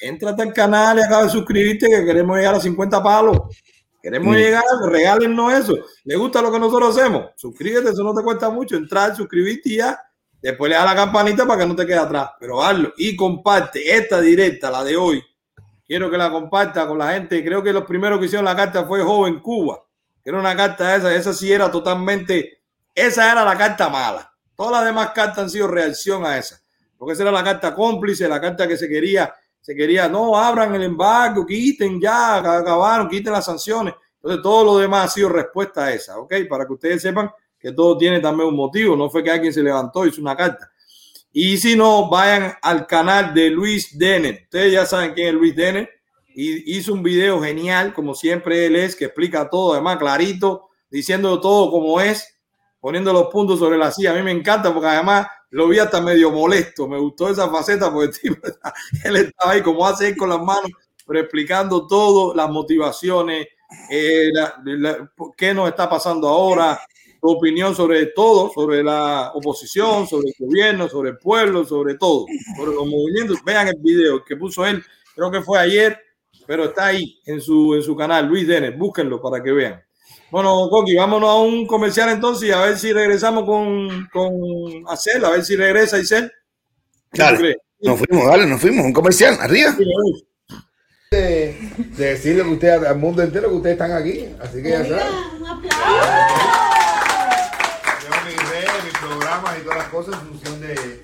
entrate 0.00 0.42
al 0.42 0.52
canal 0.52 0.98
y 0.98 1.02
acaba 1.02 1.22
de 1.22 1.30
suscribirte 1.30 1.86
que 1.86 2.04
queremos 2.04 2.36
llegar 2.36 2.56
a 2.56 2.60
50 2.60 3.00
palos. 3.00 3.38
Queremos 4.02 4.34
Mm. 4.34 4.38
llegar, 4.38 4.64
regálenos 4.86 5.52
eso. 5.52 5.76
¿Le 6.02 6.16
gusta 6.16 6.42
lo 6.42 6.50
que 6.50 6.58
nosotros 6.58 6.98
hacemos? 6.98 7.26
Suscríbete, 7.36 7.90
eso 7.90 8.02
no 8.02 8.12
te 8.12 8.24
cuesta 8.24 8.50
mucho. 8.50 8.74
Entrar, 8.74 9.14
suscribirte 9.14 9.68
y 9.68 9.76
ya. 9.76 9.96
Después 10.42 10.68
le 10.68 10.74
das 10.74 10.84
la 10.84 10.96
campanita 10.96 11.46
para 11.46 11.60
que 11.60 11.68
no 11.68 11.76
te 11.76 11.86
quede 11.86 11.98
atrás. 11.98 12.30
Pero 12.40 12.60
hazlo 12.60 12.92
y 12.96 13.14
comparte 13.14 13.96
esta 13.96 14.20
directa, 14.20 14.68
la 14.68 14.82
de 14.82 14.96
hoy. 14.96 15.22
Quiero 15.86 16.10
que 16.10 16.18
la 16.18 16.28
comparta 16.32 16.88
con 16.88 16.98
la 16.98 17.12
gente. 17.12 17.44
Creo 17.44 17.62
que 17.62 17.72
los 17.72 17.84
primeros 17.84 18.18
que 18.18 18.24
hicieron 18.26 18.46
la 18.46 18.56
carta 18.56 18.84
fue 18.84 19.00
Joven 19.00 19.38
Cuba. 19.38 19.85
Era 20.26 20.40
una 20.40 20.56
carta 20.56 20.96
esa, 20.96 21.14
esa 21.14 21.32
sí 21.32 21.52
era 21.52 21.70
totalmente, 21.70 22.60
esa 22.92 23.30
era 23.30 23.44
la 23.44 23.56
carta 23.56 23.88
mala. 23.88 24.28
Todas 24.56 24.72
las 24.72 24.84
demás 24.86 25.12
cartas 25.12 25.38
han 25.38 25.50
sido 25.50 25.68
reacción 25.68 26.26
a 26.26 26.36
esa. 26.36 26.60
Porque 26.98 27.12
esa 27.12 27.22
era 27.22 27.30
la 27.30 27.44
carta 27.44 27.72
cómplice, 27.72 28.26
la 28.26 28.40
carta 28.40 28.66
que 28.66 28.76
se 28.76 28.88
quería, 28.88 29.32
se 29.60 29.76
quería, 29.76 30.08
no, 30.08 30.36
abran 30.36 30.74
el 30.74 30.82
embargo, 30.82 31.46
quiten 31.46 32.00
ya, 32.00 32.38
acabaron, 32.38 33.08
quiten 33.08 33.32
las 33.32 33.44
sanciones. 33.44 33.94
Entonces 34.16 34.42
todo 34.42 34.64
lo 34.64 34.78
demás 34.78 35.04
ha 35.04 35.14
sido 35.14 35.28
respuesta 35.28 35.84
a 35.84 35.92
esa, 35.92 36.18
¿ok? 36.18 36.34
Para 36.50 36.66
que 36.66 36.72
ustedes 36.72 37.02
sepan 37.02 37.30
que 37.56 37.70
todo 37.70 37.96
tiene 37.96 38.18
también 38.18 38.48
un 38.48 38.56
motivo, 38.56 38.96
no 38.96 39.08
fue 39.08 39.22
que 39.22 39.30
alguien 39.30 39.52
se 39.52 39.62
levantó 39.62 40.04
y 40.04 40.08
hizo 40.08 40.20
una 40.20 40.36
carta. 40.36 40.68
Y 41.32 41.56
si 41.56 41.76
no, 41.76 42.10
vayan 42.10 42.52
al 42.62 42.84
canal 42.88 43.32
de 43.32 43.48
Luis 43.50 43.96
Denner. 43.96 44.40
Ustedes 44.42 44.72
ya 44.72 44.86
saben 44.86 45.14
quién 45.14 45.28
es 45.28 45.34
Luis 45.34 45.54
Denner. 45.54 45.88
Hizo 46.38 46.92
un 46.92 47.02
video 47.02 47.40
genial, 47.40 47.94
como 47.94 48.14
siempre 48.14 48.66
él 48.66 48.76
es, 48.76 48.94
que 48.94 49.06
explica 49.06 49.48
todo, 49.48 49.72
además 49.72 49.96
clarito, 49.96 50.68
diciendo 50.90 51.40
todo 51.40 51.70
como 51.70 51.98
es, 52.00 52.36
poniendo 52.80 53.12
los 53.12 53.28
puntos 53.28 53.58
sobre 53.58 53.78
la 53.78 53.90
silla. 53.90 54.12
A 54.12 54.14
mí 54.14 54.22
me 54.22 54.32
encanta 54.32 54.72
porque 54.72 54.88
además 54.88 55.26
lo 55.50 55.66
vi 55.68 55.78
hasta 55.78 56.00
medio 56.00 56.30
molesto. 56.30 56.86
Me 56.88 56.98
gustó 56.98 57.30
esa 57.30 57.48
faceta 57.48 57.90
porque 57.92 58.18
tipo, 58.18 58.36
él 59.04 59.16
estaba 59.16 59.52
ahí 59.52 59.62
como 59.62 59.86
hace 59.86 60.08
él 60.08 60.16
con 60.16 60.28
las 60.28 60.40
manos, 60.42 60.70
pero 61.06 61.20
explicando 61.20 61.86
todo, 61.86 62.34
las 62.34 62.50
motivaciones, 62.50 63.46
eh, 63.90 64.28
la- 64.32 64.60
la- 64.64 65.10
qué 65.38 65.54
nos 65.54 65.68
está 65.70 65.88
pasando 65.88 66.28
ahora, 66.28 66.78
tu 67.20 67.30
opinión 67.30 67.74
sobre 67.74 68.06
todo, 68.06 68.50
sobre 68.54 68.82
la 68.84 69.32
oposición, 69.34 70.06
sobre 70.06 70.28
el 70.28 70.34
gobierno, 70.38 70.86
sobre 70.88 71.10
el 71.10 71.18
pueblo, 71.18 71.64
sobre 71.64 71.94
todo, 71.94 72.26
sobre 72.58 72.72
los 72.74 72.86
movimientos. 72.86 73.38
Vean 73.42 73.68
el 73.68 73.76
video 73.80 74.22
que 74.22 74.36
puso 74.36 74.66
él, 74.66 74.84
creo 75.14 75.30
que 75.30 75.40
fue 75.42 75.58
ayer, 75.58 75.98
pero 76.46 76.66
está 76.66 76.86
ahí 76.86 77.20
en 77.26 77.40
su, 77.40 77.74
en 77.74 77.82
su 77.82 77.96
canal, 77.96 78.26
Luis 78.26 78.46
Denner, 78.46 78.76
búsquenlo 78.76 79.20
para 79.20 79.42
que 79.42 79.52
vean. 79.52 79.82
Bueno, 80.30 80.68
Coqui, 80.70 80.94
vámonos 80.94 81.30
a 81.30 81.34
un 81.34 81.66
comercial 81.66 82.10
entonces 82.10 82.48
y 82.48 82.52
a 82.52 82.60
ver 82.60 82.76
si 82.76 82.92
regresamos 82.92 83.44
con, 83.44 84.08
con 84.12 84.32
Acel, 84.88 85.24
a 85.24 85.30
ver 85.30 85.44
si 85.44 85.56
regresa 85.56 85.98
Isel. 85.98 86.30
¿Qué 87.12 87.22
tú 87.22 87.24
Dale. 87.24 87.56
Nos 87.80 87.98
fuimos, 87.98 88.26
dale, 88.26 88.46
nos 88.46 88.60
fuimos, 88.60 88.86
un 88.86 88.92
comercial, 88.92 89.36
arriba. 89.40 89.74
Sí. 89.76 89.84
De, 91.10 91.56
de 91.76 92.04
decirle 92.04 92.42
que 92.42 92.48
ustedes, 92.48 92.82
al 92.82 92.98
mundo 92.98 93.22
entero, 93.22 93.48
que 93.48 93.54
ustedes 93.56 93.74
están 93.74 93.92
aquí, 93.92 94.26
así 94.40 94.62
que 94.62 94.70
ya 94.70 94.84
saben. 94.84 95.06
Un 95.38 95.46
aplauso. 95.46 96.08
Tengo 98.00 98.16
mis 98.26 98.50
redes, 98.50 98.84
mis 98.84 98.98
programas 98.98 99.58
y 99.58 99.62
todas 99.62 99.78
las 99.78 99.88
cosas 99.88 100.14
en 100.14 100.28
función 100.28 100.60
de, 100.60 101.02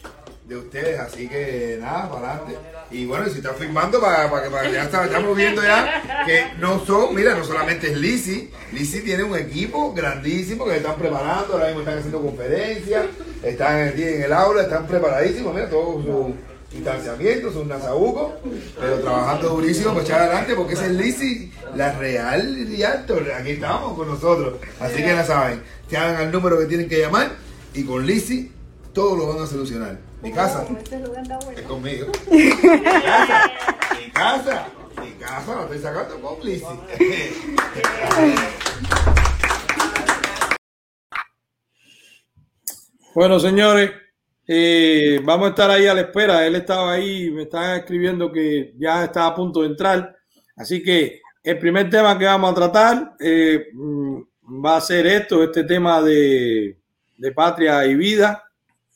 de 0.52 0.58
ustedes, 0.58 1.00
así 1.00 1.28
que 1.28 1.78
nada, 1.80 2.10
para 2.10 2.32
adelante. 2.32 2.58
Y 2.90 3.06
bueno, 3.06 3.26
si 3.28 3.38
están 3.38 3.54
filmando, 3.56 4.00
para, 4.00 4.30
para 4.30 4.50
para 4.50 4.70
ya 4.70 4.82
estamos 4.84 5.36
viendo 5.36 5.62
ya 5.62 6.24
que 6.26 6.44
no 6.58 6.84
son, 6.84 7.14
mira, 7.14 7.34
no 7.34 7.44
solamente 7.44 7.90
es 7.90 7.96
Lizzy, 7.96 8.50
Lizzy 8.72 9.00
tiene 9.00 9.24
un 9.24 9.36
equipo 9.36 9.92
grandísimo 9.94 10.64
que 10.66 10.76
están 10.76 10.96
preparando, 10.96 11.54
ahora 11.54 11.66
mismo 11.66 11.80
están 11.80 11.98
haciendo 11.98 12.20
conferencias, 12.20 13.06
están 13.42 13.88
aquí 13.88 14.02
en 14.02 14.22
el 14.22 14.32
aula, 14.32 14.62
están 14.62 14.86
preparadísimos, 14.86 15.54
mira, 15.54 15.70
todo 15.70 16.02
su 16.02 16.34
distanciamiento, 16.70 17.52
su 17.52 17.64
nasabuco, 17.64 18.34
pero 18.78 19.00
trabajando 19.00 19.48
durísimo 19.50 19.90
para 19.90 20.02
echar 20.02 20.20
adelante, 20.22 20.54
porque 20.54 20.74
esa 20.74 20.86
es 20.86 20.92
Lizzy, 20.92 21.52
la 21.74 21.92
real 21.92 22.66
Realtor, 22.68 23.30
aquí 23.32 23.50
estamos 23.52 23.96
con 23.96 24.08
nosotros, 24.08 24.54
así 24.80 24.96
que 24.96 25.08
ya 25.08 25.24
saben, 25.24 25.62
que 25.88 25.96
hagan 25.96 26.16
al 26.16 26.32
número 26.32 26.58
que 26.58 26.66
tienen 26.66 26.88
que 26.88 26.98
llamar 26.98 27.30
y 27.74 27.84
con 27.84 28.06
Lizzy 28.06 28.50
todo 28.92 29.16
lo 29.16 29.26
van 29.26 29.44
a 29.44 29.46
solucionar. 29.46 30.11
Mi 30.22 30.30
casa 30.30 30.64
es 31.56 31.62
conmigo. 31.62 32.12
Mi 32.30 32.50
casa, 32.50 33.50
mi 33.98 34.10
casa, 34.12 34.68
mi 35.00 35.10
casa 35.18 35.56
la 35.56 35.62
estoy 35.62 35.78
sacando. 35.80 36.38
Bueno, 43.14 43.38
señores, 43.38 43.90
eh, 44.46 45.20
vamos 45.22 45.48
a 45.48 45.50
estar 45.50 45.70
ahí 45.70 45.86
a 45.86 45.92
la 45.92 46.00
espera. 46.02 46.46
Él 46.46 46.54
estaba 46.54 46.92
ahí, 46.92 47.30
me 47.30 47.42
estaba 47.42 47.76
escribiendo 47.76 48.32
que 48.32 48.72
ya 48.78 49.04
está 49.04 49.26
a 49.26 49.34
punto 49.34 49.60
de 49.60 49.66
entrar. 49.66 50.16
Así 50.56 50.82
que 50.82 51.20
el 51.42 51.58
primer 51.58 51.90
tema 51.90 52.18
que 52.18 52.24
vamos 52.24 52.52
a 52.52 52.54
tratar 52.54 53.12
eh, 53.20 53.66
mm, 53.74 54.22
va 54.64 54.76
a 54.76 54.80
ser 54.80 55.06
esto, 55.06 55.42
este 55.42 55.64
tema 55.64 56.00
de, 56.00 56.78
de 57.18 57.32
patria 57.32 57.84
y 57.84 57.96
vida. 57.96 58.42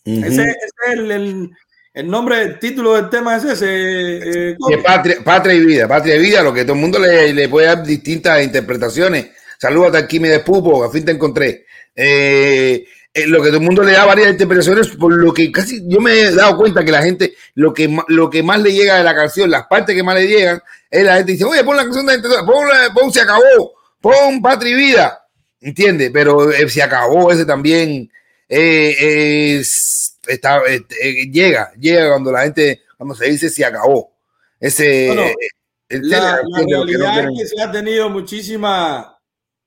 Ese, 0.07 0.43
ese 0.43 0.43
es 0.87 0.93
el, 0.93 1.11
el- 1.11 1.51
el 1.95 2.09
nombre, 2.11 2.43
el 2.43 2.59
título 2.59 2.95
del 2.95 3.09
tema 3.09 3.37
es 3.37 3.45
ese. 3.45 3.67
eh, 3.69 4.57
De 4.69 4.79
patria, 4.85 5.17
patria 5.25 5.55
y 5.55 5.61
vida, 5.65 5.89
patria 5.89 6.17
y 6.17 6.21
vida, 6.21 6.43
lo 6.43 6.53
que 6.53 6.63
todo 6.65 6.75
el 6.75 6.81
mundo 6.81 6.99
le, 6.99 7.33
le 7.33 7.49
puede 7.49 7.69
dar 7.69 7.83
distintas 7.83 8.45
interpretaciones. 8.45 9.29
Saludos 9.59 9.95
a 9.95 9.99
Arquímedes 10.01 10.41
Pupo, 10.41 10.85
a 10.85 10.91
fin 10.91 11.07
te 11.07 11.13
encontré. 11.13 11.65
Eh, 11.95 12.85
eh, 13.15 13.27
lo 13.27 13.41
que 13.43 13.49
todo 13.49 13.61
el 13.61 13.65
mundo 13.65 13.83
le 13.83 13.93
da 13.93 14.05
varias 14.05 14.29
interpretaciones, 14.31 14.89
por 14.89 15.11
lo 15.15 15.33
que 15.33 15.51
casi 15.51 15.81
yo 15.89 15.99
me 16.01 16.13
he 16.21 16.33
dado 16.35 16.59
cuenta 16.59 16.85
que 16.85 16.93
la 16.93 17.03
gente, 17.03 17.33
lo 17.55 17.73
que, 17.73 17.89
lo 18.09 18.29
que 18.29 18.43
más 18.43 18.61
le 18.61 18.75
llega 18.75 18.99
de 18.99 19.03
la 19.03 19.15
canción, 19.15 19.51
las 19.51 19.67
partes 19.67 19.95
que 19.97 20.03
más 20.03 20.17
le 20.17 20.29
llegan, 20.29 20.61
es 20.91 21.03
la 21.03 21.17
gente 21.17 21.33
dice, 21.33 21.45
oye, 21.45 21.65
pon 21.65 21.77
la 21.79 21.85
canción 21.85 22.05
de 22.05 22.19
pon, 22.21 22.69
la- 22.69 22.93
pon 22.93 23.11
se 23.11 23.23
acabó, 23.23 23.73
pon 24.03 24.43
patria 24.43 24.73
y 24.73 24.75
vida, 24.75 25.27
¿entiendes? 25.63 26.11
Pero 26.13 26.53
eh, 26.53 26.69
se 26.69 26.83
acabó 26.83 27.33
ese 27.33 27.47
también 27.47 28.11
eh, 28.49 29.57
es- 29.59 30.19
está, 30.27 30.59
eh, 30.69 30.85
eh, 31.03 31.31
llega, 31.31 31.73
llega 31.79 32.09
cuando 32.11 32.33
la 32.33 32.43
gente, 32.43 32.83
cuando 32.97 33.15
se 33.15 33.27
dice 33.31 33.49
se 33.51 33.65
acabó. 33.65 34.13
Ese, 34.59 35.07
Bueno, 35.09 35.23
eh, 35.23 35.99
La, 36.03 36.19
la 36.19 36.37
lo 36.43 36.87
que 36.87 36.93
no 36.95 37.05
realidad 37.05 37.31
es 37.33 37.39
que 37.39 37.47
se 37.57 37.63
ha 37.63 37.71
tenido 37.71 38.09
muchísima, 38.11 39.19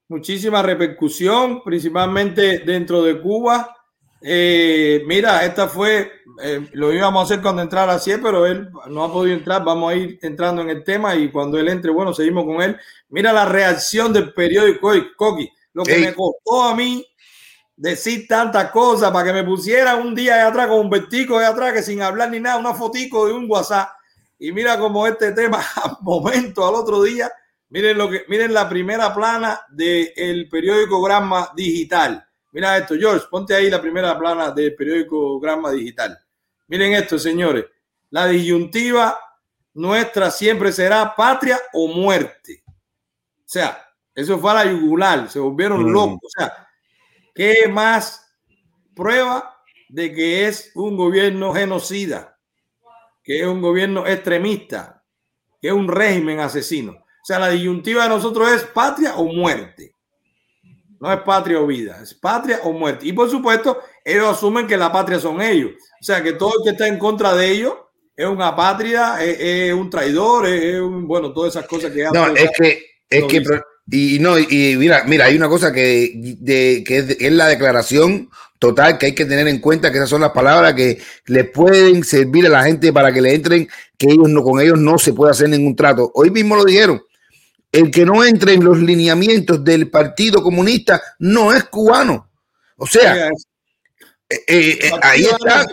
muchísima 0.10 0.62
repercusión, 0.62 1.64
principalmente 1.64 2.60
dentro 2.60 3.04
de 3.04 3.22
Cuba. 3.22 3.76
Eh, 4.22 5.02
mira, 5.06 5.46
esta 5.46 5.70
fue, 5.70 6.12
eh, 6.44 6.68
lo 6.74 6.92
íbamos 6.92 7.22
a 7.22 7.24
hacer 7.24 7.42
cuando 7.42 7.62
entrara 7.62 7.94
así, 7.94 8.12
pero 8.22 8.46
él 8.46 8.70
no 8.90 9.06
ha 9.06 9.14
podido 9.14 9.38
entrar. 9.38 9.64
Vamos 9.64 9.94
a 9.94 9.96
ir 9.96 10.20
entrando 10.22 10.62
en 10.62 10.70
el 10.72 10.84
tema 10.84 11.16
y 11.16 11.30
cuando 11.32 11.58
él 11.58 11.70
entre, 11.70 11.92
bueno, 11.92 12.14
seguimos 12.14 12.44
con 12.46 12.62
él. 12.62 12.76
Mira 13.10 13.32
la 13.32 13.46
reacción 13.46 14.12
del 14.12 14.34
periódico 14.34 14.88
hoy, 14.88 15.08
Coqui. 15.16 15.50
Lo 15.74 15.84
que 15.84 15.96
Ey. 15.96 16.02
me 16.02 16.14
costó 16.14 16.64
a 16.64 16.76
mí, 16.76 17.06
decir 17.80 18.28
tantas 18.28 18.72
cosas 18.72 19.10
para 19.10 19.26
que 19.26 19.34
me 19.34 19.44
pusiera 19.46 19.96
un 19.96 20.14
día 20.14 20.36
de 20.36 20.42
atrás 20.42 20.68
con 20.68 20.80
un 20.80 20.90
vertico 20.90 21.40
de 21.40 21.46
atrás 21.46 21.72
que 21.72 21.82
sin 21.82 22.02
hablar 22.02 22.30
ni 22.30 22.38
nada, 22.42 22.58
una 22.58 22.74
fotico 22.74 23.26
de 23.26 23.32
un 23.32 23.50
WhatsApp. 23.50 23.90
Y 24.38 24.52
mira 24.52 24.78
como 24.78 25.08
este 25.08 25.32
tema, 25.32 25.64
al 25.84 25.98
momento, 26.02 26.68
al 26.68 26.76
otro 26.76 27.02
día, 27.02 27.32
miren 27.70 27.98
lo 27.98 28.10
que, 28.10 28.26
miren 28.28 28.54
la 28.54 28.68
primera 28.68 29.14
plana 29.16 29.62
del 29.70 30.50
periódico 30.50 31.02
Gramma 31.02 31.52
Digital. 31.56 32.26
Mira 32.52 32.78
esto, 32.78 32.96
George, 32.96 33.28
ponte 33.32 33.56
ahí 33.56 33.70
la 33.70 33.82
primera 33.82 34.18
plana 34.20 34.52
del 34.52 34.76
periódico 34.76 35.40
Gramma 35.40 35.72
Digital. 35.72 36.20
Miren 36.68 36.94
esto, 36.94 37.18
señores. 37.18 37.66
La 38.10 38.28
disyuntiva 38.28 39.18
nuestra 39.76 40.32
siempre 40.32 40.74
será 40.74 41.16
patria 41.16 41.58
o 41.72 41.88
muerte. 41.88 42.62
O 42.68 42.72
sea, 43.46 43.88
eso 44.14 44.38
fue 44.38 44.52
a 44.52 44.56
la 44.56 44.66
yugular, 44.66 45.30
se 45.30 45.40
volvieron 45.40 45.82
mm. 45.84 45.90
locos. 45.94 46.20
O 46.24 46.30
sea, 46.40 46.69
¿qué 47.40 47.70
más 47.70 48.36
prueba 48.94 49.64
de 49.88 50.14
que 50.14 50.46
es 50.46 50.72
un 50.76 50.98
gobierno 50.98 51.54
genocida? 51.54 52.38
Que 53.24 53.40
es 53.40 53.48
un 53.48 53.62
gobierno 53.62 54.06
extremista, 54.06 55.06
que 55.62 55.70
es 55.70 55.74
un 55.74 55.88
régimen 55.88 56.42
asesino. 56.42 56.92
O 56.92 57.26
sea, 57.26 57.40
la 57.40 57.48
disyuntiva 57.48 58.04
de 58.04 58.10
nosotros 58.10 58.52
es 58.52 58.64
patria 58.64 59.16
o 59.16 59.24
muerte. 59.24 59.96
No 61.00 61.14
es 61.14 61.22
patria 61.22 61.62
o 61.62 61.66
vida, 61.66 62.02
es 62.04 62.14
patria 62.14 62.60
o 62.66 62.74
muerte. 62.74 63.08
Y 63.08 63.14
por 63.14 63.30
supuesto, 63.30 63.80
ellos 64.04 64.28
asumen 64.28 64.68
que 64.68 64.76
la 64.76 64.92
patria 64.92 65.18
son 65.18 65.42
ellos. 65.42 65.72
O 66.02 66.04
sea, 66.04 66.22
que 66.22 66.34
todo 66.34 66.52
el 66.58 66.64
que 66.66 66.70
está 66.72 66.90
en 66.90 67.00
contra 67.00 67.34
de 67.36 67.52
ellos 67.52 67.74
es 68.18 68.28
una 68.28 68.54
patria, 68.54 69.24
es, 69.24 69.72
un 69.72 69.90
traidor, 69.90 70.46
es, 70.46 70.78
un, 70.82 71.08
bueno, 71.08 71.32
todas 71.32 71.56
esas 71.56 71.66
cosas 71.70 71.92
que... 71.92 72.04
No, 72.04 72.28
es 72.36 72.52
que, 72.58 72.86
es 73.10 73.24
que, 73.24 73.42
y 73.92 74.20
no, 74.20 74.38
y 74.38 74.76
mira, 74.78 75.04
mira, 75.06 75.26
hay 75.26 75.36
una 75.36 75.48
cosa 75.48 75.72
que, 75.72 76.12
de, 76.16 76.84
que 76.86 77.18
es, 77.20 77.32
la 77.32 77.48
declaración 77.48 78.30
total 78.60 78.98
que 78.98 79.08
hay 79.08 79.16
que 79.16 79.26
tener 79.26 79.48
en 79.48 79.60
cuenta, 79.60 79.92
que 79.92 79.98
esas 79.98 80.10
son 80.10 80.22
las 80.22 80.32
palabras 80.32 80.74
que 80.74 81.02
le 81.28 81.46
pueden 81.46 82.04
servir 82.04 82.46
a 82.46 82.50
la 82.50 82.64
gente 82.64 82.92
para 82.92 83.12
que 83.12 83.22
le 83.22 83.34
entren, 83.34 83.70
que 83.98 84.08
ellos 84.12 84.30
no, 84.30 84.44
con 84.44 84.60
ellos 84.62 84.78
no 84.78 85.00
se 85.00 85.14
puede 85.14 85.32
hacer 85.32 85.50
ningún 85.50 85.76
trato. 85.76 86.12
Hoy 86.14 86.30
mismo 86.30 86.56
lo 86.56 86.66
dijeron, 86.66 87.02
el 87.72 87.90
que 87.90 88.06
no 88.06 88.24
entre 88.24 88.54
en 88.54 88.64
los 88.64 88.78
lineamientos 88.80 89.64
del 89.64 89.90
Partido 89.90 90.44
Comunista 90.44 91.02
no 91.20 91.54
es 91.54 91.64
cubano. 91.66 92.30
O 92.78 92.86
sea, 92.88 93.28
eh, 93.28 93.32
eh, 94.48 94.80
eh, 94.82 94.92
ahí 95.02 95.24
está. 95.24 95.66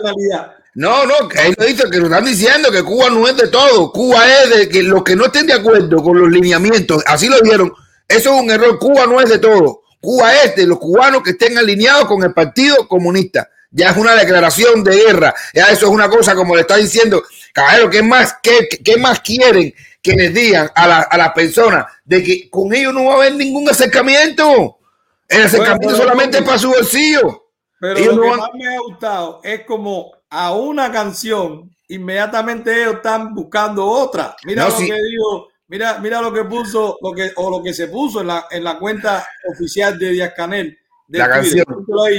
No, 0.75 1.07
no, 1.07 1.13
ahí 1.39 1.53
lo 1.57 1.65
dicho 1.65 1.89
que 1.89 1.97
nos 1.97 2.09
están 2.09 2.25
diciendo 2.25 2.71
que 2.71 2.83
Cuba 2.83 3.09
no 3.09 3.27
es 3.27 3.35
de 3.35 3.47
todo. 3.47 3.91
Cuba 3.91 4.25
es 4.43 4.49
de 4.55 4.69
que 4.69 4.83
los 4.83 5.03
que 5.03 5.15
no 5.15 5.25
estén 5.25 5.47
de 5.47 5.53
acuerdo 5.53 6.03
con 6.03 6.19
los 6.19 6.29
lineamientos, 6.29 7.03
así 7.07 7.27
lo 7.27 7.41
vieron. 7.41 7.73
Eso 8.07 8.35
es 8.35 8.41
un 8.41 8.49
error. 8.49 8.79
Cuba 8.79 9.05
no 9.05 9.19
es 9.21 9.29
de 9.29 9.39
todo. 9.39 9.83
Cuba 9.99 10.33
es 10.43 10.55
de 10.55 10.65
los 10.65 10.79
cubanos 10.79 11.23
que 11.23 11.31
estén 11.31 11.57
alineados 11.57 12.05
con 12.05 12.23
el 12.23 12.33
Partido 12.33 12.87
Comunista. 12.87 13.49
Ya 13.71 13.89
es 13.89 13.97
una 13.97 14.15
declaración 14.15 14.83
de 14.83 14.95
guerra. 14.95 15.33
Ya 15.53 15.65
eso 15.65 15.87
es 15.87 15.91
una 15.91 16.09
cosa 16.09 16.35
como 16.35 16.55
le 16.55 16.61
está 16.61 16.77
diciendo. 16.77 17.23
Caballero, 17.53 17.89
¿qué 17.89 18.01
más, 18.01 18.35
qué, 18.41 18.67
qué 18.83 18.97
más 18.97 19.19
quieren? 19.19 19.73
que 20.07 20.13
les 20.13 20.33
digan 20.33 20.69
a, 20.73 20.87
la, 20.87 20.99
a 21.01 21.17
las 21.17 21.33
personas 21.33 21.85
de 22.05 22.23
que 22.23 22.49
con 22.49 22.73
ellos 22.73 22.93
no 22.93 23.05
va 23.05 23.13
a 23.13 23.17
haber 23.17 23.35
ningún 23.35 23.69
acercamiento. 23.69 24.79
El 25.27 25.43
acercamiento 25.43 25.97
solamente 25.97 26.37
es 26.37 26.43
para 26.43 26.57
su 26.57 26.69
bolsillo. 26.69 27.49
Pero 27.79 28.15
lo 28.15 28.21
que 28.21 28.29
más 28.29 28.49
me 28.53 28.67
ha 28.67 28.79
gustado 28.79 29.41
es 29.43 29.65
como 29.65 30.13
a 30.29 30.53
una 30.53 30.91
canción, 30.91 31.69
inmediatamente 31.89 32.81
ellos 32.81 32.95
están 32.95 33.35
buscando 33.35 33.85
otra. 33.85 34.35
Mira 34.45 34.69
lo 34.69 34.77
que 34.77 34.83
digo, 34.83 35.49
mira, 35.67 35.99
mira 35.99 36.21
lo 36.21 36.33
que 36.33 36.43
puso, 36.43 36.97
lo 37.01 37.11
que, 37.13 37.31
o 37.35 37.49
lo 37.49 37.63
que 37.63 37.73
se 37.73 37.87
puso 37.87 38.21
en 38.21 38.27
la, 38.27 38.47
en 38.51 38.63
la 38.63 38.77
cuenta 38.77 39.27
oficial 39.49 39.97
de 39.97 40.09
Díaz 40.11 40.33
Canel. 40.35 40.77
De 41.07 41.19
la 41.19 41.29
canción. 41.29 41.65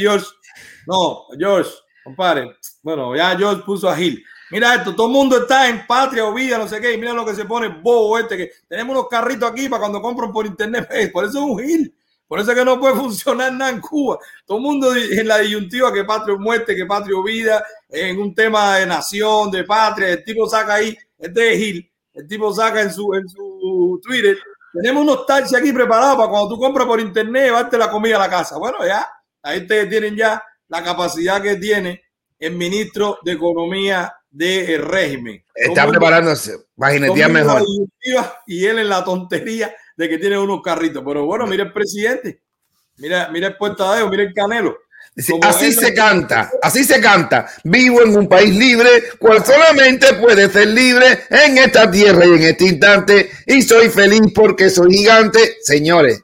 George. 0.00 0.26
No, 0.86 1.26
George, 1.38 1.70
compadre. 2.02 2.56
Bueno, 2.82 3.14
ya 3.14 3.36
George 3.36 3.62
puso 3.64 3.88
a 3.88 3.96
Gil. 3.96 4.24
Mira 4.50 4.76
esto, 4.76 4.94
todo 4.94 5.08
el 5.08 5.12
mundo 5.12 5.42
está 5.42 5.68
en 5.68 5.86
patria 5.86 6.24
o 6.24 6.32
vida, 6.32 6.56
no 6.56 6.66
sé 6.66 6.80
qué, 6.80 6.94
y 6.94 6.98
mira 6.98 7.12
lo 7.12 7.26
que 7.26 7.34
se 7.34 7.44
pone 7.44 7.68
bobo 7.68 8.18
este, 8.18 8.36
que 8.36 8.50
tenemos 8.66 8.96
unos 8.96 9.08
carritos 9.08 9.50
aquí 9.50 9.68
para 9.68 9.80
cuando 9.80 10.00
compran 10.00 10.32
por 10.32 10.46
internet, 10.46 10.88
por 11.12 11.26
eso 11.26 11.38
es 11.38 11.44
un 11.44 11.58
gil, 11.58 11.94
por 12.26 12.40
eso 12.40 12.52
es 12.52 12.58
que 12.58 12.64
no 12.64 12.80
puede 12.80 12.94
funcionar 12.96 13.52
nada 13.52 13.70
en 13.70 13.80
Cuba. 13.80 14.18
Todo 14.46 14.56
el 14.56 14.64
mundo 14.64 14.94
en 14.96 15.28
la 15.28 15.38
disyuntiva 15.38 15.92
que 15.92 16.04
patria 16.04 16.34
o 16.34 16.38
muerte, 16.38 16.74
que 16.74 16.86
patria 16.86 17.14
o 17.16 17.22
vida, 17.22 17.62
en 17.90 18.18
un 18.18 18.34
tema 18.34 18.76
de 18.76 18.86
nación, 18.86 19.50
de 19.50 19.64
patria, 19.64 20.08
el 20.08 20.24
tipo 20.24 20.48
saca 20.48 20.74
ahí, 20.74 20.96
este 21.18 21.52
es 21.52 21.58
gil, 21.58 21.87
el 22.18 22.26
tipo 22.26 22.52
saca 22.52 22.82
en 22.82 22.92
su, 22.92 23.14
en 23.14 23.28
su 23.28 24.00
Twitter, 24.02 24.36
tenemos 24.72 25.02
unos 25.04 25.24
taxis 25.24 25.56
aquí 25.56 25.72
preparados 25.72 26.16
para 26.16 26.28
cuando 26.28 26.48
tú 26.48 26.58
compras 26.60 26.86
por 26.86 27.00
internet, 27.00 27.44
llevarte 27.44 27.78
la 27.78 27.90
comida 27.90 28.16
a 28.16 28.20
la 28.20 28.28
casa. 28.28 28.58
Bueno, 28.58 28.78
ya, 28.84 29.06
ahí 29.42 29.60
ustedes 29.60 29.88
tienen 29.88 30.16
ya 30.16 30.42
la 30.68 30.82
capacidad 30.82 31.40
que 31.40 31.56
tiene 31.56 32.02
el 32.38 32.56
ministro 32.56 33.18
de 33.24 33.32
Economía 33.32 34.12
del 34.30 34.82
régimen. 34.82 35.42
Está 35.54 35.86
preparándose 35.86 36.58
para 36.76 37.28
mejor. 37.28 37.62
Y 38.46 38.64
él 38.64 38.78
en 38.80 38.88
la 38.88 39.04
tontería 39.04 39.74
de 39.96 40.08
que 40.08 40.18
tiene 40.18 40.38
unos 40.38 40.60
carritos. 40.62 41.02
Pero 41.06 41.24
bueno, 41.24 41.46
mira 41.46 41.64
el 41.64 41.72
presidente. 41.72 42.42
Mira, 42.96 43.28
mira 43.30 43.48
el 43.48 43.56
puertadeo, 43.56 44.08
mira 44.08 44.24
el 44.24 44.34
canelo. 44.34 44.76
Así 45.42 45.72
se 45.72 45.94
canta, 45.94 46.50
así 46.62 46.84
se 46.84 47.00
canta. 47.00 47.46
Vivo 47.64 48.02
en 48.02 48.16
un 48.16 48.28
país 48.28 48.54
libre, 48.54 48.88
cual 49.18 49.44
solamente 49.44 50.14
puede 50.14 50.48
ser 50.50 50.68
libre 50.68 51.24
en 51.30 51.58
esta 51.58 51.90
tierra 51.90 52.24
y 52.24 52.30
en 52.30 52.42
este 52.42 52.64
instante. 52.64 53.30
Y 53.46 53.62
soy 53.62 53.88
feliz 53.88 54.32
porque 54.34 54.70
soy 54.70 54.94
gigante. 54.94 55.56
Señores, 55.62 56.22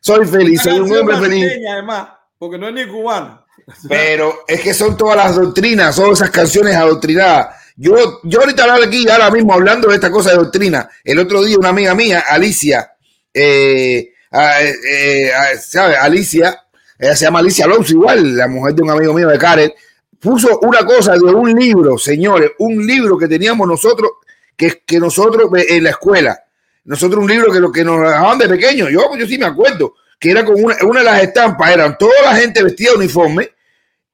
soy 0.00 0.26
feliz, 0.26 0.62
soy 0.62 0.80
un 0.80 0.96
hombre 0.96 1.18
feliz. 1.18 1.52
Además, 1.72 2.08
porque 2.38 2.58
no 2.58 2.68
es 2.68 2.74
ni 2.74 2.86
cubano. 2.86 3.46
Pero 3.88 4.40
es 4.48 4.60
que 4.60 4.74
son 4.74 4.96
todas 4.96 5.16
las 5.16 5.36
doctrinas, 5.36 5.94
son 5.94 6.12
esas 6.12 6.30
canciones 6.30 6.74
adoctrinadas. 6.74 7.56
Yo, 7.76 8.20
yo 8.24 8.40
ahorita 8.40 8.64
hablo 8.64 8.86
aquí, 8.86 9.08
ahora 9.08 9.30
mismo 9.30 9.54
hablando 9.54 9.88
de 9.88 9.94
esta 9.94 10.10
cosa 10.10 10.30
de 10.30 10.36
doctrina. 10.36 10.90
El 11.04 11.18
otro 11.20 11.42
día 11.42 11.56
una 11.56 11.70
amiga 11.70 11.94
mía, 11.94 12.24
Alicia, 12.28 12.92
eh, 13.32 14.12
eh, 14.32 15.30
¿sabe? 15.60 15.96
Alicia, 15.96 16.62
ella 17.02 17.16
se 17.16 17.24
llama 17.24 17.40
Alicia 17.40 17.66
igual, 17.88 18.36
la 18.36 18.46
mujer 18.46 18.76
de 18.76 18.82
un 18.82 18.90
amigo 18.90 19.12
mío 19.12 19.26
de 19.26 19.36
Karen, 19.36 19.72
puso 20.20 20.60
una 20.60 20.84
cosa 20.84 21.14
de 21.14 21.24
un 21.24 21.52
libro, 21.52 21.98
señores, 21.98 22.52
un 22.60 22.86
libro 22.86 23.18
que 23.18 23.26
teníamos 23.26 23.66
nosotros, 23.66 24.12
que, 24.56 24.84
que 24.86 25.00
nosotros 25.00 25.50
en 25.52 25.82
la 25.82 25.90
escuela. 25.90 26.44
Nosotros 26.84 27.24
un 27.24 27.28
libro 27.28 27.52
que 27.52 27.58
lo 27.58 27.72
que 27.72 27.82
nos 27.82 28.00
dejaban 28.00 28.38
de 28.38 28.48
pequeño, 28.48 28.88
yo, 28.88 29.16
yo 29.18 29.26
sí 29.26 29.36
me 29.36 29.46
acuerdo, 29.46 29.96
que 30.16 30.30
era 30.30 30.44
con 30.44 30.62
una, 30.62 30.76
una 30.82 31.00
de 31.00 31.06
las 31.06 31.22
estampas, 31.24 31.72
eran 31.72 31.98
toda 31.98 32.22
la 32.22 32.36
gente 32.36 32.62
vestida 32.62 32.92
de 32.92 32.98
uniforme 32.98 33.50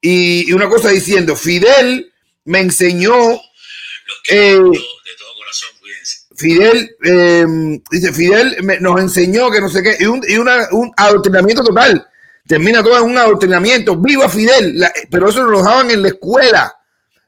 y, 0.01 0.51
una 0.51 0.67
cosa 0.67 0.89
diciendo, 0.89 1.35
Fidel 1.35 2.11
me 2.45 2.59
enseñó... 2.59 3.13
Eh, 4.29 4.59
Fidel, 6.35 6.95
em, 7.03 7.83
dice, 7.91 8.13
Fidel 8.13 8.57
nos 8.79 8.99
enseñó 8.99 9.51
que 9.51 9.61
no 9.61 9.69
sé 9.69 9.83
qué, 9.83 9.97
y 9.99 10.05
un, 10.05 10.23
y 10.27 10.37
un 10.37 10.49
adoctrinamiento 10.95 11.63
total. 11.63 12.07
Termina 12.49 12.81
todo 12.81 12.97
en 12.97 13.03
un 13.03 13.15
adoctrinamiento. 13.15 13.95
¡Viva 13.95 14.27
Fidel! 14.27 14.83
pero 15.11 15.29
eso 15.29 15.45
nos 15.45 15.63
daban 15.63 15.91
en 15.91 16.01
la 16.01 16.07
escuela, 16.07 16.75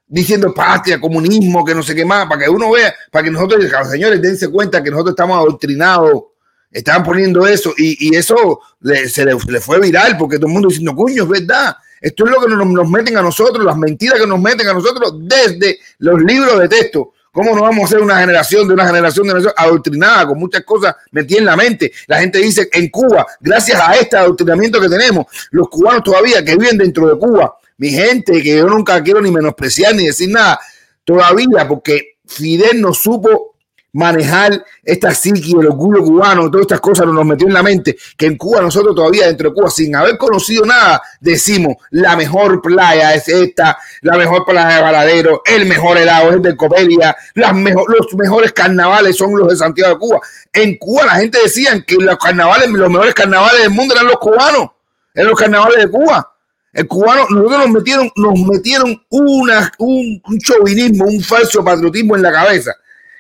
diciendo 0.08 0.52
patria, 0.52 1.00
comunismo, 1.00 1.64
que 1.64 1.76
no 1.76 1.84
sé 1.84 1.94
qué 1.94 2.04
más, 2.04 2.26
para 2.28 2.44
que 2.44 2.50
uno 2.50 2.72
vea, 2.72 2.92
para 3.12 3.26
que 3.26 3.30
nosotros, 3.30 3.64
señores, 3.88 4.20
dense 4.20 4.50
cuenta 4.50 4.82
que 4.82 4.90
nosotros 4.90 5.12
estamos 5.12 5.38
adoctrinados 5.38 6.24
estaban 6.72 7.04
poniendo 7.04 7.46
eso 7.46 7.72
y, 7.78 8.16
eso 8.16 8.62
se 8.82 9.24
le, 9.24 9.38
fue 9.60 9.80
viral 9.80 10.18
porque 10.18 10.38
todo 10.38 10.48
el 10.48 10.54
mundo 10.54 10.70
diciendo, 10.70 10.96
cuño, 10.96 11.22
es 11.22 11.30
verdad. 11.30 11.76
Esto 12.02 12.26
es 12.26 12.32
lo 12.32 12.42
que 12.42 12.48
nos, 12.48 12.90
meten 12.90 13.16
a 13.16 13.22
nosotros, 13.22 13.64
las 13.64 13.78
mentiras 13.78 14.20
que 14.20 14.26
nos 14.26 14.42
meten 14.42 14.68
a 14.70 14.74
nosotros 14.74 15.14
desde 15.20 15.78
los 16.00 16.20
libros 16.20 16.60
de 16.60 16.68
texto. 16.68 17.14
¿Cómo 17.32 17.56
no 17.56 17.62
vamos 17.62 17.86
a 17.86 17.88
ser 17.88 18.02
una 18.02 18.20
generación 18.20 18.68
de 18.68 18.74
una 18.74 18.86
generación 18.86 19.26
de 19.26 19.34
una 19.34 19.54
adoctrinada 19.56 20.28
con 20.28 20.38
muchas 20.38 20.64
cosas 20.64 20.96
metidas 21.12 21.40
en 21.40 21.46
la 21.46 21.56
mente? 21.56 21.92
La 22.08 22.20
gente 22.20 22.40
dice 22.40 22.70
en 22.74 22.90
Cuba, 22.90 23.26
gracias 23.40 23.80
a 23.82 23.96
este 23.96 24.18
adoctrinamiento 24.18 24.82
que 24.82 24.90
tenemos, 24.90 25.28
los 25.52 25.70
cubanos 25.70 26.04
todavía 26.04 26.44
que 26.44 26.58
viven 26.58 26.78
dentro 26.78 27.08
de 27.08 27.18
Cuba, 27.18 27.56
mi 27.78 27.90
gente, 27.90 28.42
que 28.42 28.58
yo 28.58 28.68
nunca 28.68 29.02
quiero 29.02 29.22
ni 29.22 29.32
menospreciar 29.32 29.96
ni 29.96 30.08
decir 30.08 30.30
nada, 30.30 30.60
todavía 31.06 31.68
porque 31.68 32.18
Fidel 32.28 32.82
no 32.82 32.94
supo 32.94 33.51
manejar 33.94 34.64
esta 34.84 35.14
psique, 35.14 35.52
el 35.52 35.68
orgullo 35.68 36.02
cubano, 36.02 36.50
todas 36.50 36.64
estas 36.64 36.80
cosas 36.80 37.08
nos 37.08 37.26
metió 37.26 37.48
en 37.48 37.54
la 37.54 37.64
mente, 37.64 37.98
que 38.18 38.26
en 38.26 38.38
Cuba 38.38 38.62
nosotros 38.62 38.96
todavía 38.96 39.28
dentro 39.28 39.50
de 39.50 39.56
Cuba, 39.56 39.70
sin 39.70 39.96
haber 39.96 40.18
conocido 40.18 40.66
nada, 40.66 41.02
decimos, 41.20 41.76
la 41.92 42.16
mejor 42.16 42.62
playa 42.62 43.14
es 43.14 43.28
esta, 43.28 43.78
la 44.02 44.18
mejor 44.18 44.46
playa 44.46 44.78
de 44.78 44.82
Varadero, 44.82 45.42
el 45.46 45.66
mejor 45.66 45.98
helado 45.98 46.32
es 46.32 46.42
de 46.42 46.56
Copelia, 46.56 47.16
las 47.36 47.54
mejor, 47.54 47.94
los 47.94 48.14
mejores 48.16 48.54
carnavales 48.54 49.18
son 49.18 49.38
los 49.38 49.50
de 49.50 49.56
Santiago 49.58 49.94
de 49.94 50.00
Cuba. 50.00 50.22
En 50.54 50.78
Cuba 50.78 51.06
la 51.06 51.16
gente 51.16 51.40
decía 51.44 51.84
que 51.86 51.96
los 51.96 52.18
carnavales, 52.18 52.70
los 52.70 52.90
mejores 52.90 53.14
carnavales 53.14 53.62
del 53.62 53.72
mundo 53.72 53.94
eran 53.94 54.08
los 54.08 54.20
cubanos, 54.20 54.70
eran 55.14 55.30
los 55.30 55.40
carnavales 55.40 55.78
de 55.80 55.92
Cuba. 55.92 56.28
El 56.74 56.88
cubano, 56.88 57.26
nosotros 57.30 57.66
nos 57.66 57.70
metieron, 57.70 58.10
nos 58.16 58.40
metieron 58.48 59.04
una, 59.10 59.70
un, 59.78 60.22
un 60.26 60.40
chauvinismo, 60.40 61.04
un 61.04 61.20
falso 61.22 61.62
patriotismo 61.66 62.16
en 62.16 62.22
la 62.22 62.32
cabeza 62.32 62.74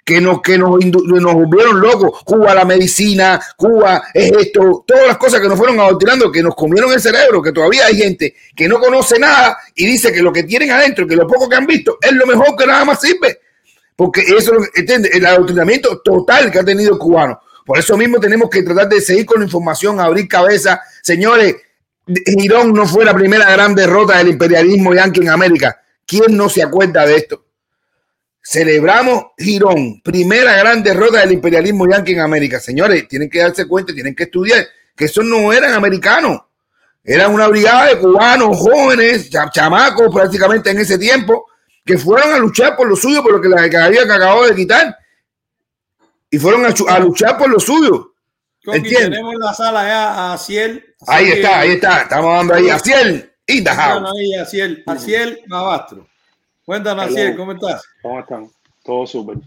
que 0.03 0.19
nos, 0.19 0.41
que 0.41 0.57
nos, 0.57 0.83
nos 0.83 1.33
volvieron 1.33 1.79
locos. 1.79 2.21
Cuba, 2.23 2.53
la 2.53 2.65
medicina, 2.65 3.39
Cuba 3.55 4.03
es 4.13 4.31
esto, 4.31 4.83
todas 4.85 5.07
las 5.07 5.17
cosas 5.17 5.39
que 5.39 5.47
nos 5.47 5.57
fueron 5.57 5.79
adoctrinando, 5.79 6.31
que 6.31 6.41
nos 6.41 6.55
comieron 6.55 6.91
el 6.91 6.99
cerebro, 6.99 7.41
que 7.41 7.51
todavía 7.51 7.85
hay 7.85 7.97
gente 7.97 8.35
que 8.55 8.67
no 8.67 8.79
conoce 8.79 9.19
nada 9.19 9.57
y 9.75 9.85
dice 9.85 10.11
que 10.11 10.21
lo 10.21 10.33
que 10.33 10.43
tienen 10.43 10.71
adentro, 10.71 11.07
que 11.07 11.15
lo 11.15 11.27
poco 11.27 11.47
que 11.47 11.55
han 11.55 11.65
visto, 11.65 11.97
es 12.01 12.11
lo 12.13 12.25
mejor 12.25 12.55
que 12.55 12.65
nada 12.65 12.85
más 12.85 13.01
sirve. 13.01 13.39
Porque 13.95 14.21
eso 14.21 14.53
es 14.73 14.89
el 15.13 15.25
adoctrinamiento 15.25 16.01
total 16.01 16.49
que 16.49 16.59
ha 16.59 16.63
tenido 16.63 16.93
el 16.93 16.99
cubano. 16.99 17.39
Por 17.65 17.77
eso 17.77 17.95
mismo 17.95 18.19
tenemos 18.19 18.49
que 18.49 18.63
tratar 18.63 18.89
de 18.89 18.99
seguir 18.99 19.25
con 19.25 19.39
la 19.39 19.45
información, 19.45 19.99
abrir 19.99 20.27
cabeza. 20.27 20.81
Señores, 21.03 21.55
Girón 22.25 22.73
no 22.73 22.87
fue 22.87 23.05
la 23.05 23.13
primera 23.13 23.49
gran 23.51 23.75
derrota 23.75 24.17
del 24.17 24.29
imperialismo 24.29 24.93
yanqui 24.93 25.21
en 25.21 25.29
América. 25.29 25.79
¿Quién 26.05 26.35
no 26.35 26.49
se 26.49 26.63
acuerda 26.63 27.05
de 27.05 27.15
esto? 27.15 27.45
Celebramos 28.43 29.25
Girón, 29.37 30.01
primera 30.01 30.55
gran 30.57 30.81
derrota 30.81 31.19
del 31.19 31.33
imperialismo 31.33 31.87
yanqui 31.87 32.13
en 32.13 32.21
América. 32.21 32.59
Señores, 32.59 33.07
tienen 33.07 33.29
que 33.29 33.39
darse 33.39 33.67
cuenta, 33.67 33.93
tienen 33.93 34.15
que 34.15 34.23
estudiar 34.23 34.65
que 34.95 35.05
esos 35.05 35.23
no 35.23 35.53
eran 35.53 35.73
americanos. 35.73 36.41
Eran 37.03 37.33
una 37.33 37.47
brigada 37.47 37.87
de 37.87 37.99
cubanos 37.99 38.57
jóvenes, 38.57 39.29
chamacos 39.51 40.13
prácticamente 40.13 40.69
en 40.69 40.79
ese 40.79 40.97
tiempo, 40.97 41.47
que 41.85 41.97
fueron 41.97 42.33
a 42.33 42.37
luchar 42.37 42.75
por 42.75 42.87
lo 42.87 42.95
suyo, 42.95 43.23
por 43.23 43.33
lo 43.33 43.41
que 43.41 43.49
la 43.49 43.69
que 43.69 43.77
acabó 43.77 44.45
de 44.45 44.55
quitar. 44.55 44.95
Y 46.29 46.37
fueron 46.37 46.65
a, 46.65 46.99
luchar 46.99 47.37
por 47.37 47.49
lo 47.49 47.59
suyo. 47.59 48.13
tenemos 48.63 49.33
en 49.33 49.39
la 49.39 49.53
sala 49.53 49.83
ya 49.87 50.33
a 50.33 50.37
Ciel. 50.37 50.95
Ahí 51.07 51.31
está, 51.31 51.59
ahí 51.59 51.71
está. 51.71 52.01
Estamos 52.03 52.37
dando 52.37 52.53
ahí 52.53 52.69
a 52.69 52.79
Ciel 52.79 53.31
y 53.47 53.67
Ahí 53.67 54.35
a 54.35 54.45
Ciel, 54.45 54.83
a 54.85 54.97
Ciel 54.97 55.41
Navastro. 55.47 56.07
Cuéntanos, 56.71 57.13
Ciel, 57.13 57.35
¿cómo 57.35 57.51
estás? 57.51 57.83
¿Cómo 58.01 58.21
están? 58.21 58.49
Todo 58.81 59.05
súper. 59.05 59.39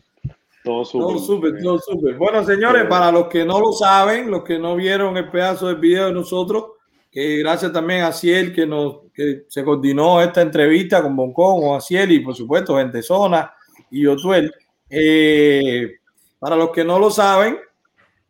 Todo 0.62 0.84
súper. 0.84 1.06
Todo 1.06 1.18
súper, 1.18 1.62
todo 1.62 1.78
súper. 1.78 2.16
Bueno, 2.16 2.44
señores, 2.44 2.84
para 2.86 3.10
los 3.10 3.28
que 3.28 3.46
no 3.46 3.58
lo 3.60 3.72
saben, 3.72 4.30
los 4.30 4.44
que 4.44 4.58
no 4.58 4.76
vieron 4.76 5.16
el 5.16 5.30
pedazo 5.30 5.68
del 5.68 5.76
video 5.76 6.08
de 6.08 6.12
nosotros, 6.12 6.72
que 7.10 7.38
gracias 7.38 7.72
también 7.72 8.02
a 8.02 8.12
Ciel 8.12 8.54
que 8.54 8.66
nos 8.66 9.10
que 9.14 9.46
se 9.48 9.64
coordinó 9.64 10.20
esta 10.20 10.42
entrevista 10.42 11.00
con 11.00 11.16
Boncón 11.16 11.60
o 11.62 11.74
a 11.74 11.80
Ciel 11.80 12.12
y 12.12 12.20
por 12.20 12.34
supuesto 12.34 12.76
gente 12.76 13.02
Zona 13.02 13.54
y 13.90 14.04
Otuel. 14.04 14.52
Eh, 14.90 15.94
para 16.38 16.56
los 16.56 16.72
que 16.72 16.84
no 16.84 16.98
lo 16.98 17.10
saben, 17.10 17.56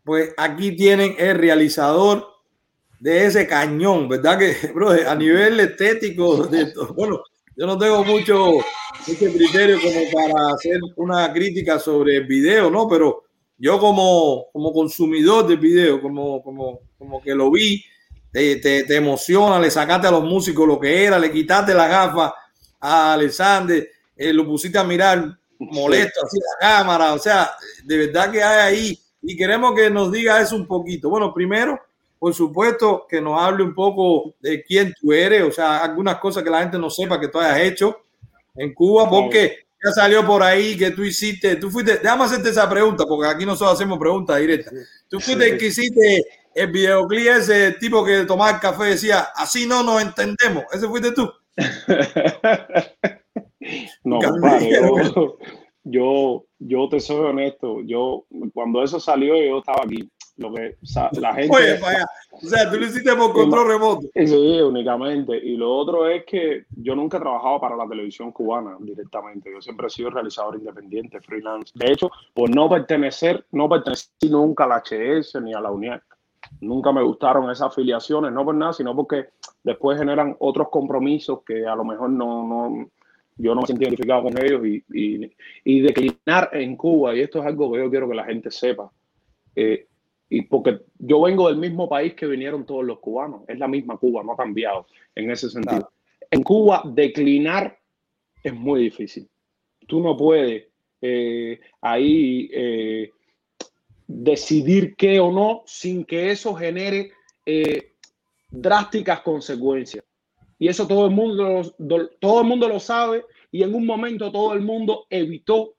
pues 0.04 0.32
aquí 0.36 0.76
tienen 0.76 1.16
el 1.18 1.36
realizador 1.36 2.28
de 3.00 3.26
ese 3.26 3.48
cañón, 3.48 4.08
¿verdad? 4.08 4.38
Que, 4.38 4.54
bro, 4.72 4.90
a 4.90 5.16
nivel 5.16 5.58
estético, 5.58 6.46
de 6.46 6.72
bueno, 6.94 7.24
yo 7.56 7.66
no 7.66 7.78
tengo 7.78 8.04
mucho, 8.04 8.52
mucho 9.06 9.32
criterio 9.32 9.78
como 9.80 10.00
para 10.12 10.54
hacer 10.54 10.80
una 10.96 11.32
crítica 11.32 11.78
sobre 11.78 12.16
el 12.16 12.26
video, 12.26 12.70
¿no? 12.70 12.88
Pero 12.88 13.24
yo 13.58 13.78
como, 13.78 14.46
como 14.52 14.72
consumidor 14.72 15.46
del 15.46 15.58
video, 15.58 16.00
como, 16.02 16.42
como, 16.42 16.80
como 16.98 17.22
que 17.22 17.34
lo 17.34 17.50
vi, 17.50 17.84
te, 18.32 18.56
te, 18.56 18.96
emociona, 18.96 19.60
le 19.60 19.70
sacaste 19.70 20.08
a 20.08 20.10
los 20.10 20.24
músicos 20.24 20.66
lo 20.66 20.80
que 20.80 21.04
era, 21.04 21.18
le 21.18 21.30
quitaste 21.30 21.72
la 21.72 21.86
gafa 21.86 22.34
a 22.80 23.14
Alexander, 23.14 23.88
eh, 24.16 24.32
lo 24.32 24.44
pusiste 24.44 24.76
a 24.76 24.84
mirar 24.84 25.38
molesto 25.60 26.20
así 26.26 26.38
la 26.38 26.68
cámara, 26.68 27.12
o 27.14 27.18
sea, 27.18 27.52
de 27.84 27.98
verdad 27.98 28.32
que 28.32 28.42
hay 28.42 28.74
ahí 28.74 28.98
y 29.22 29.36
queremos 29.36 29.74
que 29.74 29.88
nos 29.88 30.10
diga 30.10 30.40
eso 30.40 30.56
un 30.56 30.66
poquito. 30.66 31.08
Bueno, 31.08 31.32
primero, 31.32 31.80
por 32.24 32.32
supuesto, 32.32 33.06
que 33.06 33.20
nos 33.20 33.38
hable 33.38 33.62
un 33.62 33.74
poco 33.74 34.34
de 34.40 34.64
quién 34.64 34.94
tú 34.98 35.12
eres, 35.12 35.42
o 35.42 35.52
sea, 35.52 35.84
algunas 35.84 36.16
cosas 36.16 36.42
que 36.42 36.48
la 36.48 36.60
gente 36.60 36.78
no 36.78 36.88
sepa 36.88 37.20
que 37.20 37.28
tú 37.28 37.38
hayas 37.38 37.60
hecho 37.60 37.98
en 38.54 38.72
Cuba, 38.72 39.10
porque 39.10 39.66
ya 39.84 39.92
salió 39.92 40.24
por 40.24 40.42
ahí 40.42 40.74
que 40.74 40.92
tú 40.92 41.04
hiciste, 41.04 41.56
tú 41.56 41.70
fuiste, 41.70 41.98
déjame 41.98 42.24
hacerte 42.24 42.48
esa 42.48 42.66
pregunta, 42.66 43.04
porque 43.06 43.28
aquí 43.28 43.44
nosotros 43.44 43.74
hacemos 43.74 43.98
preguntas 43.98 44.40
directas. 44.40 44.72
Tú 45.06 45.20
fuiste 45.20 45.50
el 45.50 45.58
que 45.58 45.66
hiciste 45.66 46.24
el 46.54 46.72
videoclip 46.72 47.26
ese 47.26 47.72
tipo 47.72 48.02
que 48.02 48.24
tomaba 48.24 48.52
el 48.52 48.58
café 48.58 48.84
decía, 48.84 49.28
así 49.36 49.66
no 49.66 49.82
nos 49.82 50.00
entendemos, 50.00 50.64
ese 50.72 50.88
fuiste 50.88 51.12
tú. 51.12 51.30
No, 54.02 54.18
yo, 55.84 56.46
yo, 56.58 56.88
te 56.88 57.00
soy 57.00 57.26
honesto. 57.26 57.82
Yo, 57.82 58.24
cuando 58.52 58.82
eso 58.82 58.98
salió, 58.98 59.36
yo 59.36 59.58
estaba 59.58 59.82
aquí. 59.84 60.10
Lo 60.36 60.52
que 60.52 60.76
la 61.20 61.34
gente. 61.34 61.56
Oye, 61.56 61.78
O 62.32 62.46
sea, 62.46 62.68
tú 62.68 62.76
lo 62.76 62.86
hiciste 62.86 63.14
por 63.14 63.32
control 63.32 63.68
remoto. 63.68 64.08
Sí, 64.14 64.60
únicamente. 64.60 65.36
Y 65.36 65.56
lo 65.56 65.72
otro 65.72 66.08
es 66.08 66.24
que 66.24 66.64
yo 66.70 66.96
nunca 66.96 67.18
he 67.18 67.20
trabajado 67.20 67.60
para 67.60 67.76
la 67.76 67.86
televisión 67.86 68.32
cubana 68.32 68.76
directamente. 68.80 69.52
Yo 69.52 69.62
siempre 69.62 69.86
he 69.86 69.90
sido 69.90 70.10
realizador 70.10 70.56
independiente, 70.56 71.20
freelance. 71.20 71.72
De 71.76 71.92
hecho, 71.92 72.10
por 72.32 72.52
no 72.52 72.68
pertenecer, 72.68 73.46
no 73.52 73.68
pertenecí 73.68 74.08
nunca 74.28 74.64
a 74.64 74.68
la 74.68 74.82
HS 74.82 75.40
ni 75.40 75.54
a 75.54 75.60
la 75.60 75.70
UNIAC. 75.70 76.02
Nunca 76.60 76.92
me 76.92 77.02
gustaron 77.02 77.50
esas 77.50 77.68
afiliaciones, 77.68 78.32
no 78.32 78.44
por 78.44 78.54
nada, 78.54 78.72
sino 78.72 78.94
porque 78.94 79.28
después 79.62 79.98
generan 79.98 80.36
otros 80.40 80.68
compromisos 80.68 81.40
que 81.46 81.64
a 81.66 81.74
lo 81.74 81.84
mejor 81.84 82.10
no, 82.10 82.46
no 82.46 82.88
yo 83.36 83.54
no 83.54 83.62
me 83.62 83.66
siento 83.66 83.84
identificado 83.84 84.24
con 84.24 84.44
ellos 84.44 84.64
y, 84.64 85.32
y, 85.64 85.80
declinar 85.80 86.50
en 86.52 86.76
Cuba, 86.76 87.14
y 87.14 87.20
esto 87.20 87.40
es 87.40 87.46
algo 87.46 87.72
que 87.72 87.78
yo 87.78 87.90
quiero 87.90 88.08
que 88.08 88.14
la 88.14 88.24
gente 88.24 88.50
sepa, 88.50 88.90
eh, 89.56 89.88
y 90.28 90.42
porque 90.42 90.80
yo 90.98 91.20
vengo 91.22 91.48
del 91.48 91.58
mismo 91.58 91.88
país 91.88 92.14
que 92.14 92.26
vinieron 92.26 92.64
todos 92.64 92.84
los 92.84 92.98
cubanos, 92.98 93.42
es 93.48 93.58
la 93.58 93.68
misma 93.68 93.96
Cuba, 93.98 94.22
no 94.22 94.32
ha 94.32 94.36
cambiado 94.36 94.86
en 95.14 95.30
ese 95.30 95.50
sentido. 95.50 95.90
En 96.30 96.42
Cuba, 96.42 96.82
declinar 96.84 97.78
es 98.42 98.54
muy 98.54 98.82
difícil. 98.82 99.28
Tú 99.86 100.00
no 100.00 100.16
puedes 100.16 100.64
eh, 101.00 101.60
ahí 101.80 102.50
eh, 102.52 103.10
decidir 104.06 104.96
qué 104.96 105.20
o 105.20 105.30
no 105.30 105.62
sin 105.66 106.04
que 106.04 106.30
eso 106.30 106.54
genere 106.54 107.12
drásticas 108.50 109.20
consecuencias. 109.20 110.04
Y 110.58 110.68
eso 110.68 110.86
todo 110.86 111.06
el 111.06 111.12
mundo, 111.12 111.74
todo 112.20 112.40
el 112.40 112.46
mundo 112.46 112.68
lo 112.68 112.80
sabe 112.80 113.24
y 113.50 113.62
en 113.62 113.74
un 113.74 113.84
momento 113.86 114.30
todo 114.30 114.54
el 114.54 114.62
mundo 114.62 115.06
evitó 115.10 115.74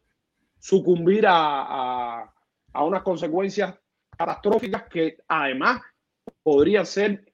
sucumbir 0.59 1.25
a, 1.27 2.31
a, 2.73 2.83
unas 2.83 3.03
consecuencias 3.03 3.75
catastróficas 4.15 4.83
que 4.83 5.17
además 5.27 5.81
podrían 6.43 6.85
ser 6.85 7.25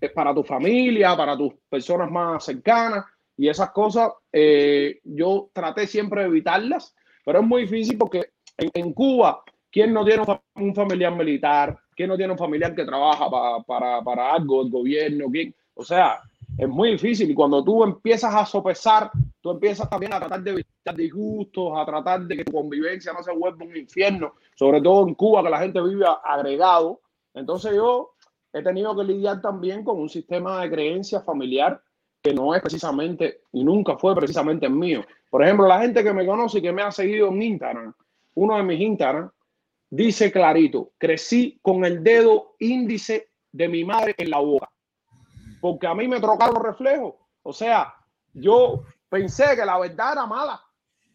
eh, 0.00 0.08
para 0.10 0.34
tu 0.34 0.42
familia, 0.42 1.16
para 1.16 1.36
tus 1.36 1.54
personas 1.68 2.10
más 2.10 2.44
cercanas 2.44 3.04
y 3.36 3.48
esas 3.48 3.70
cosas. 3.70 4.10
Eh, 4.32 5.00
yo 5.04 5.50
traté 5.52 5.86
siempre 5.86 6.22
de 6.22 6.28
evitarlas, 6.28 6.94
pero 7.24 7.40
es 7.40 7.46
muy 7.46 7.62
difícil 7.62 7.98
porque 7.98 8.32
en, 8.56 8.92
Cuba, 8.92 9.42
¿quién 9.70 9.92
no 9.92 10.04
tiene 10.04 10.24
un 10.56 10.74
familiar 10.74 11.14
militar? 11.14 11.78
¿Quién 11.94 12.08
no 12.08 12.16
tiene 12.16 12.32
un 12.32 12.38
familiar 12.38 12.74
que 12.74 12.84
trabaja 12.84 13.30
para, 13.30 13.62
para, 13.62 14.02
para 14.02 14.32
algo, 14.32 14.62
el 14.62 14.70
gobierno? 14.70 15.26
¿Quién? 15.30 15.54
O 15.74 15.84
sea, 15.84 16.20
es 16.56 16.68
muy 16.68 16.92
difícil. 16.92 17.30
Y 17.30 17.34
cuando 17.34 17.62
tú 17.64 17.82
empiezas 17.82 18.34
a 18.34 18.44
sopesar, 18.44 19.10
tú 19.40 19.50
empiezas 19.50 19.88
también 19.88 20.12
a 20.12 20.18
tratar 20.18 20.42
de 20.42 20.50
evitar 20.50 20.94
disgustos, 20.94 21.72
a 21.76 21.84
tratar 21.84 22.22
de 22.22 22.36
que 22.36 22.44
tu 22.44 22.52
convivencia 22.52 23.12
no 23.12 23.22
se 23.22 23.32
vuelva 23.32 23.64
un 23.64 23.76
infierno, 23.76 24.34
sobre 24.54 24.80
todo 24.80 25.06
en 25.06 25.14
Cuba, 25.14 25.42
que 25.42 25.50
la 25.50 25.58
gente 25.58 25.80
vive 25.80 26.06
agregado. 26.24 27.00
Entonces 27.34 27.74
yo 27.74 28.14
he 28.52 28.62
tenido 28.62 28.94
que 28.96 29.04
lidiar 29.04 29.40
también 29.40 29.84
con 29.84 29.98
un 29.98 30.08
sistema 30.08 30.62
de 30.62 30.70
creencia 30.70 31.20
familiar 31.20 31.82
que 32.22 32.32
no 32.32 32.54
es 32.54 32.62
precisamente 32.62 33.42
y 33.52 33.64
nunca 33.64 33.96
fue 33.96 34.14
precisamente 34.14 34.66
el 34.66 34.72
mío. 34.72 35.02
Por 35.28 35.42
ejemplo, 35.42 35.66
la 35.66 35.80
gente 35.80 36.04
que 36.04 36.12
me 36.12 36.26
conoce 36.26 36.58
y 36.58 36.62
que 36.62 36.72
me 36.72 36.82
ha 36.82 36.92
seguido 36.92 37.28
en 37.28 37.42
Instagram, 37.42 37.94
uno 38.34 38.56
de 38.56 38.62
mis 38.62 38.80
Instagram, 38.80 39.30
dice 39.90 40.30
clarito, 40.30 40.92
crecí 40.98 41.58
con 41.62 41.84
el 41.84 42.04
dedo 42.04 42.54
índice 42.60 43.30
de 43.50 43.68
mi 43.68 43.84
madre 43.84 44.14
en 44.18 44.30
la 44.30 44.38
boca 44.38 44.70
porque 45.62 45.86
a 45.86 45.94
mí 45.94 46.08
me 46.08 46.20
trocaron 46.20 46.56
los 46.56 46.64
reflejos. 46.64 47.14
O 47.44 47.52
sea, 47.52 47.94
yo 48.34 48.82
pensé 49.08 49.54
que 49.54 49.64
la 49.64 49.78
verdad 49.78 50.12
era 50.12 50.26
mala. 50.26 50.60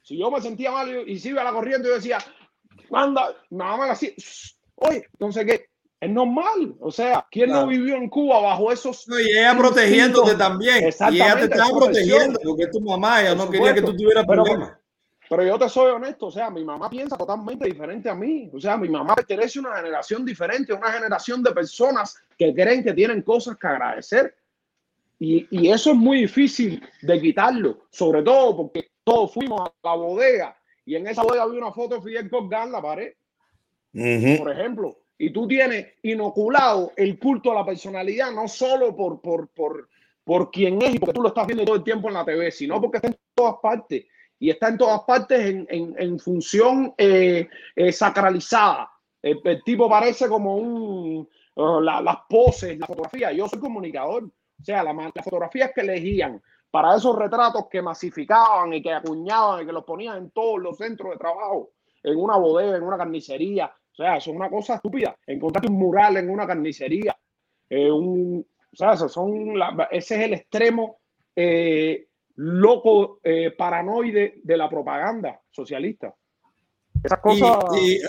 Si 0.02 0.18
yo 0.18 0.32
me 0.32 0.40
sentía 0.40 0.72
mal 0.72 1.04
y 1.06 1.20
si 1.20 1.30
iba 1.30 1.42
a 1.42 1.44
la 1.44 1.52
corriente, 1.52 1.90
yo 1.90 1.96
decía, 1.96 2.18
manda, 2.90 3.36
nada 3.50 3.76
más 3.76 3.90
así. 3.90 4.16
Oye, 4.76 5.06
entonces, 5.12 5.46
¿qué? 5.46 5.66
Es 6.00 6.10
normal. 6.10 6.76
O 6.80 6.90
sea, 6.90 7.28
¿quién 7.30 7.50
no 7.50 7.68
vivió 7.68 7.98
en 7.98 8.08
Cuba 8.08 8.40
bajo 8.40 8.72
esos. 8.72 9.06
No, 9.10 9.20
y 9.20 9.32
ella 9.32 9.58
protegiéndote 9.58 10.36
también. 10.36 10.94
Y 11.12 11.16
ella 11.16 11.36
te 11.36 11.46
estaba 11.46 11.78
protegiendo 11.78 12.40
porque 12.42 12.64
es 12.64 12.72
tu 12.72 12.80
mamá, 12.80 13.22
ella 13.22 13.36
no 13.36 13.50
quería 13.50 13.74
que 13.74 13.82
tú 13.82 13.98
tuvieras 13.98 14.26
problemas. 14.26 14.78
Pero 15.30 15.44
yo 15.44 15.60
te 15.60 15.68
soy 15.68 15.92
honesto, 15.92 16.28
o 16.28 16.32
sea, 16.32 16.50
mi 16.50 16.64
mamá 16.64 16.90
piensa 16.90 17.18
totalmente 17.18 17.66
diferente 17.66 18.10
a 18.10 18.16
mí. 18.16 18.50
O 18.54 18.60
sea, 18.60 18.78
mi 18.78 18.88
mamá 18.88 19.14
pertenece 19.16 19.60
a 19.60 19.64
una 19.64 19.76
generación 19.76 20.24
diferente, 20.24 20.74
una 20.74 20.92
generación 20.92 21.44
de 21.44 21.52
personas 21.52 22.18
que 22.38 22.54
creen 22.54 22.84
que 22.84 22.94
tienen 22.94 23.22
cosas 23.22 23.58
que 23.58 23.68
agradecer. 23.68 24.36
Y, 25.20 25.48
y 25.50 25.70
eso 25.70 25.92
es 25.92 25.98
muy 25.98 26.22
difícil 26.22 26.82
de 27.02 27.20
quitarlo, 27.20 27.88
sobre 27.90 28.22
todo 28.22 28.56
porque 28.56 28.92
todos 29.04 29.34
fuimos 29.34 29.62
a 29.62 29.74
la 29.84 29.96
bodega 29.96 30.58
y 30.88 30.96
en 30.96 31.06
esa 31.06 31.22
bodega 31.22 31.44
había 31.44 31.60
una 31.60 31.74
foto 31.74 31.96
de 31.96 32.02
Fidel 32.02 32.30
Colgán 32.30 32.68
en 32.68 32.72
la 32.72 32.82
pared, 32.82 33.14
por 34.38 34.50
ejemplo. 34.50 35.00
Y 35.18 35.32
tú 35.32 35.46
tienes 35.46 35.86
inoculado 36.04 36.94
el 36.96 37.20
culto 37.20 37.52
a 37.52 37.56
la 37.56 37.66
personalidad, 37.66 38.32
no 38.32 38.48
solo 38.48 38.96
por, 38.96 39.20
por, 39.20 39.50
por, 39.50 39.90
por 40.24 40.50
quien 40.50 40.82
es 40.82 40.96
y 40.96 41.00
porque 41.00 41.14
tú 41.14 41.22
lo 41.22 41.28
estás 41.28 41.46
viendo 41.46 41.66
todo 41.66 41.76
el 41.76 41.84
tiempo 41.84 42.08
en 42.08 42.14
la 42.14 42.24
TV, 42.24 42.52
sino 42.52 42.80
porque 42.80 42.98
está 43.00 43.10
en 43.10 43.18
todas 43.36 43.56
partes 43.62 44.06
y 44.40 44.50
está 44.50 44.70
en 44.70 44.78
todas 44.78 45.02
partes 45.02 45.40
en, 45.46 45.68
en, 45.70 45.96
en 45.98 46.20
función 46.20 46.94
eh, 46.98 47.48
eh, 47.76 47.92
sacralizada. 47.92 48.92
El, 49.22 49.42
tipo 49.64 49.90
parece 49.90 50.28
como 50.30 50.56
un, 50.56 51.28
uh, 51.56 51.82
la, 51.82 52.02
las 52.02 52.18
poses, 52.30 52.78
la 52.78 52.86
fotografía. 52.86 53.32
Yo 53.32 53.48
soy 53.48 53.60
comunicador, 53.60 54.24
o 54.26 54.64
sea, 54.64 54.84
la, 54.84 54.94
las 54.94 55.24
fotografías 55.24 55.72
que 55.74 55.82
elegían 55.82 56.42
para 56.70 56.96
esos 56.96 57.16
retratos 57.18 57.68
que 57.70 57.82
masificaban 57.82 58.74
y 58.74 58.82
que 58.82 58.94
acuñaban 58.94 59.64
y 59.64 59.66
que 59.66 59.72
los 59.72 59.84
ponían 59.84 60.18
en 60.18 60.32
todos 60.32 60.60
los 60.60 60.78
centros 60.78 61.12
de 61.12 61.18
trabajo, 61.18 61.72
en 62.04 62.18
una 62.18 62.38
bodega, 62.38 62.78
en 62.78 62.84
una 62.84 62.98
carnicería. 62.98 63.66
O 63.66 63.96
sea, 63.96 64.18
eso 64.18 64.30
es 64.30 64.36
una 64.36 64.50
cosa 64.50 64.76
estúpida. 64.76 65.18
Encontrarte 65.26 65.70
un 65.70 65.80
mural 65.80 66.18
en 66.18 66.30
una 66.30 66.46
carnicería, 66.46 67.18
eh, 67.70 67.92
un, 67.92 68.46
o 68.72 68.76
sea, 68.76 68.96
son 68.96 69.56
ese 69.90 70.16
es 70.16 70.22
el 70.22 70.34
extremo 70.34 71.00
loco, 72.38 73.20
eh, 73.24 73.52
paranoide 73.52 74.40
de 74.44 74.58
la 74.58 74.70
propaganda 74.70 75.42
socialista. 75.50 76.14
Esas 77.04 77.20
cosas. 77.20 77.58
Y, 77.82 77.96
y 77.96 78.00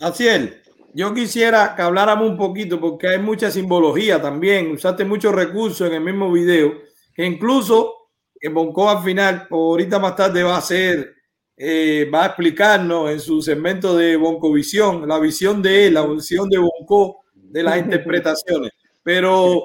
así 0.00 0.26
es. 0.26 0.52
Yo 0.94 1.14
quisiera 1.14 1.74
que 1.74 1.82
habláramos 1.82 2.28
un 2.28 2.36
poquito 2.36 2.78
porque 2.78 3.08
hay 3.08 3.18
mucha 3.18 3.50
simbología 3.50 4.20
también. 4.20 4.72
Usaste 4.72 5.04
muchos 5.04 5.34
recursos 5.34 5.88
en 5.88 5.94
el 5.94 6.02
mismo 6.02 6.30
video 6.30 6.72
que 7.14 7.24
incluso 7.24 8.08
que 8.40 8.48
Bonco 8.48 8.90
al 8.90 9.02
final, 9.02 9.46
ahorita 9.50 9.98
más 9.98 10.16
tarde 10.16 10.42
va 10.42 10.56
a 10.56 10.58
hacer, 10.58 11.14
eh, 11.56 12.10
va 12.12 12.24
a 12.24 12.26
explicarnos 12.26 13.10
en 13.10 13.20
su 13.20 13.40
segmento 13.40 13.96
de 13.96 14.16
Boncovisión, 14.16 15.06
la 15.06 15.20
visión 15.20 15.62
de 15.62 15.86
él, 15.86 15.94
la 15.94 16.04
visión 16.04 16.48
de 16.48 16.58
Bonco 16.58 17.20
de 17.34 17.62
las 17.62 17.78
interpretaciones. 17.84 18.72
Pero 19.02 19.64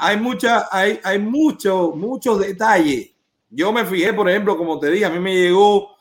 hay 0.00 0.16
mucha, 0.16 0.66
hay, 0.70 0.98
hay 1.02 1.18
muchos, 1.18 1.94
muchos 1.94 2.40
detalles. 2.40 3.10
Yo 3.50 3.72
me 3.72 3.84
fijé, 3.84 4.12
por 4.12 4.28
ejemplo, 4.28 4.56
como 4.56 4.78
te 4.78 4.90
dije, 4.90 5.04
a 5.04 5.10
mí 5.10 5.18
me 5.18 5.34
llegó, 5.34 5.96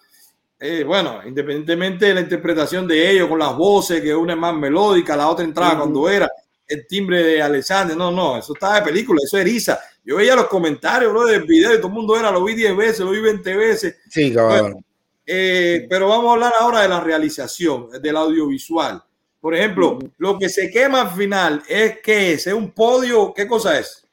eh, 0.60 0.84
bueno, 0.84 1.22
independientemente 1.26 2.08
de 2.08 2.14
la 2.16 2.22
interpretación 2.22 2.88
de 2.88 3.12
ellos, 3.12 3.28
con 3.28 3.40
las 3.40 3.56
voces, 3.56 4.02
que 4.02 4.16
una 4.16 4.34
es 4.34 4.40
más 4.40 4.56
melódica, 4.56 5.16
la 5.16 5.30
otra 5.30 5.46
entraba 5.46 5.74
uh 5.74 5.76
-huh. 5.76 5.80
cuando 5.80 6.10
era 6.10 6.30
el 6.68 6.88
timbre 6.88 7.24
de 7.24 7.42
Alexander, 7.42 7.96
no, 7.96 8.12
no, 8.12 8.38
eso 8.38 8.54
estaba 8.54 8.76
de 8.76 8.82
película, 8.82 9.22
eso 9.24 9.38
eriza. 9.38 9.80
Yo 10.04 10.18
veía 10.18 10.36
los 10.36 10.48
comentarios, 10.48 11.12
bro, 11.12 11.26
del 11.26 11.44
video 11.44 11.74
y 11.74 11.78
todo 11.78 11.88
el 11.88 11.94
mundo 11.94 12.18
era, 12.18 12.32
lo 12.32 12.44
vi 12.44 12.56
10 12.56 12.76
veces, 12.76 13.00
lo 13.00 13.12
vi 13.12 13.22
20 13.22 13.56
veces. 13.56 13.98
Sí, 14.10 14.34
cabrón. 14.34 14.60
Bueno, 14.60 14.86
eh, 15.26 15.88
pero 15.90 16.08
vamos 16.08 16.30
a 16.30 16.34
hablar 16.34 16.54
ahora 16.60 16.82
de 16.82 16.90
la 16.90 17.00
realización, 17.00 17.90
del 18.02 18.18
audiovisual. 18.18 19.04
Por 19.40 19.56
ejemplo, 19.56 20.00
lo 20.18 20.40
que 20.40 20.50
se 20.50 20.72
quema 20.72 21.02
al 21.02 21.12
final 21.12 21.64
es 21.68 22.00
que 22.02 22.34
es, 22.34 22.48
es 22.48 22.54
un 22.54 22.72
podio, 22.72 23.34
¿qué 23.34 23.48
cosa 23.48 23.80
es? 23.80 24.05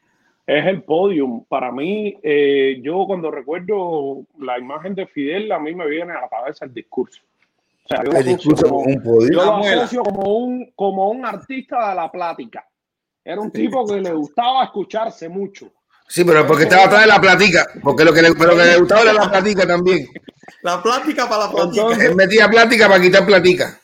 Es 0.46 0.66
el 0.66 0.82
podium. 0.82 1.44
Para 1.44 1.70
mí, 1.70 2.18
eh, 2.22 2.80
yo 2.82 3.04
cuando 3.06 3.30
recuerdo 3.30 4.24
la 4.38 4.58
imagen 4.58 4.94
de 4.94 5.06
Fidel, 5.06 5.52
a 5.52 5.58
mí 5.58 5.74
me 5.74 5.86
viene 5.86 6.12
a 6.12 6.22
la 6.22 6.28
cabeza 6.28 6.64
el 6.64 6.74
discurso. 6.74 7.22
O 7.84 7.88
sea, 7.88 8.02
yo 8.04 8.12
el 8.12 8.24
discurso 8.24 8.68
como, 8.68 8.80
un 8.80 9.02
podio. 9.02 9.32
Yo 9.32 9.44
lo 9.44 9.56
asocio 9.56 10.02
como 10.02 10.36
un, 10.36 10.72
como 10.74 11.10
un 11.10 11.24
artista 11.24 11.90
de 11.90 11.94
la 11.96 12.10
plática. 12.10 12.66
Era 13.24 13.40
un 13.40 13.52
tipo 13.52 13.86
que 13.86 14.00
le 14.00 14.12
gustaba 14.12 14.64
escucharse 14.64 15.28
mucho. 15.28 15.70
Sí, 16.08 16.24
pero 16.24 16.46
porque 16.46 16.64
estaba 16.64 16.84
atrás 16.84 17.02
de 17.02 17.06
la 17.06 17.20
platica, 17.20 17.66
porque 17.82 18.04
lo 18.04 18.12
que 18.12 18.22
le, 18.22 18.34
pero 18.34 18.56
que 18.56 18.64
le 18.64 18.78
gustaba 18.78 19.02
era 19.02 19.12
la 19.12 19.30
platica 19.30 19.66
también. 19.66 20.08
La 20.62 20.82
plática 20.82 21.28
para 21.28 21.46
la 21.46 21.50
platica. 21.50 21.82
Entonces, 21.82 22.04
Él 22.10 22.16
metía 22.16 22.48
plática 22.48 22.88
para 22.88 23.00
quitar 23.00 23.24
platica. 23.24 23.80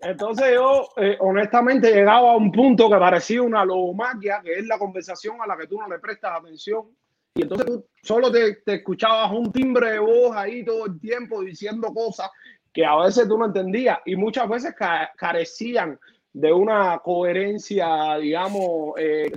Entonces 0.00 0.54
yo, 0.54 0.88
eh, 0.96 1.16
honestamente, 1.20 1.92
llegaba 1.92 2.32
a 2.32 2.36
un 2.36 2.50
punto 2.50 2.88
que 2.88 2.96
parecía 2.96 3.42
una 3.42 3.64
logomaquia, 3.64 4.40
que 4.42 4.58
es 4.58 4.66
la 4.66 4.78
conversación 4.78 5.40
a 5.40 5.46
la 5.46 5.56
que 5.56 5.66
tú 5.66 5.78
no 5.78 5.88
le 5.88 5.98
prestas 5.98 6.38
atención. 6.38 6.88
Y 7.34 7.42
entonces 7.42 7.66
tú 7.66 7.86
solo 8.02 8.30
te, 8.32 8.62
escuchabas 8.66 9.30
un 9.32 9.52
timbre 9.52 9.92
de 9.92 9.98
voz 9.98 10.34
ahí 10.34 10.64
todo 10.64 10.86
el 10.86 10.98
tiempo 10.98 11.42
diciendo 11.42 11.92
cosas 11.94 12.28
que 12.72 12.84
a 12.84 12.96
veces 12.96 13.28
tú 13.28 13.38
no 13.38 13.46
entendías 13.46 13.98
y 14.04 14.16
muchas 14.16 14.48
veces 14.48 14.74
ca 14.76 15.10
carecían 15.16 15.98
de 16.32 16.52
una 16.52 16.98
coherencia, 16.98 18.16
digamos, 18.18 18.94
eh, 18.96 19.32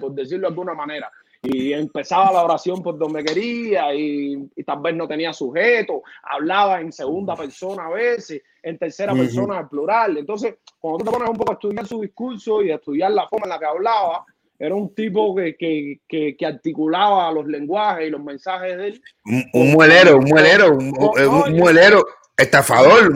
por 0.00 0.12
decirlo 0.12 0.48
de 0.48 0.52
alguna 0.52 0.74
manera. 0.74 1.10
Y 1.44 1.72
empezaba 1.72 2.32
la 2.32 2.44
oración 2.44 2.82
por 2.82 2.96
donde 2.96 3.24
quería 3.24 3.92
y, 3.92 4.48
y, 4.54 4.62
tal 4.62 4.80
vez 4.80 4.94
no 4.94 5.08
tenía 5.08 5.32
sujeto, 5.32 6.02
hablaba 6.22 6.80
en 6.80 6.92
segunda 6.92 7.34
persona 7.34 7.86
a 7.86 7.90
veces, 7.90 8.42
en 8.62 8.78
tercera 8.78 9.12
uh 9.12 9.16
-huh. 9.16 9.20
persona 9.22 9.58
en 9.58 9.68
plural. 9.68 10.18
Entonces, 10.18 10.54
cuando 10.78 10.98
tú 10.98 11.04
te 11.04 11.10
pones 11.10 11.30
un 11.30 11.36
poco 11.36 11.50
a 11.50 11.54
estudiar 11.54 11.86
su 11.86 12.00
discurso 12.00 12.62
y 12.62 12.70
a 12.70 12.76
estudiar 12.76 13.10
la 13.10 13.26
forma 13.26 13.46
en 13.46 13.50
la 13.50 13.58
que 13.58 13.66
hablaba, 13.66 14.24
era 14.56 14.76
un 14.76 14.94
tipo 14.94 15.34
que, 15.34 15.56
que, 15.56 15.98
que, 16.06 16.36
que 16.36 16.46
articulaba 16.46 17.32
los 17.32 17.46
lenguajes 17.48 18.06
y 18.06 18.10
los 18.10 18.22
mensajes 18.22 18.76
de 18.76 18.86
él. 18.86 19.02
Un, 19.24 19.44
un 19.52 19.72
muelero, 19.72 20.18
un 20.18 20.24
muelero, 20.24 20.76
un, 20.76 20.94
un, 20.96 21.52
un 21.52 21.56
muelero 21.56 22.04
estafador, 22.42 23.12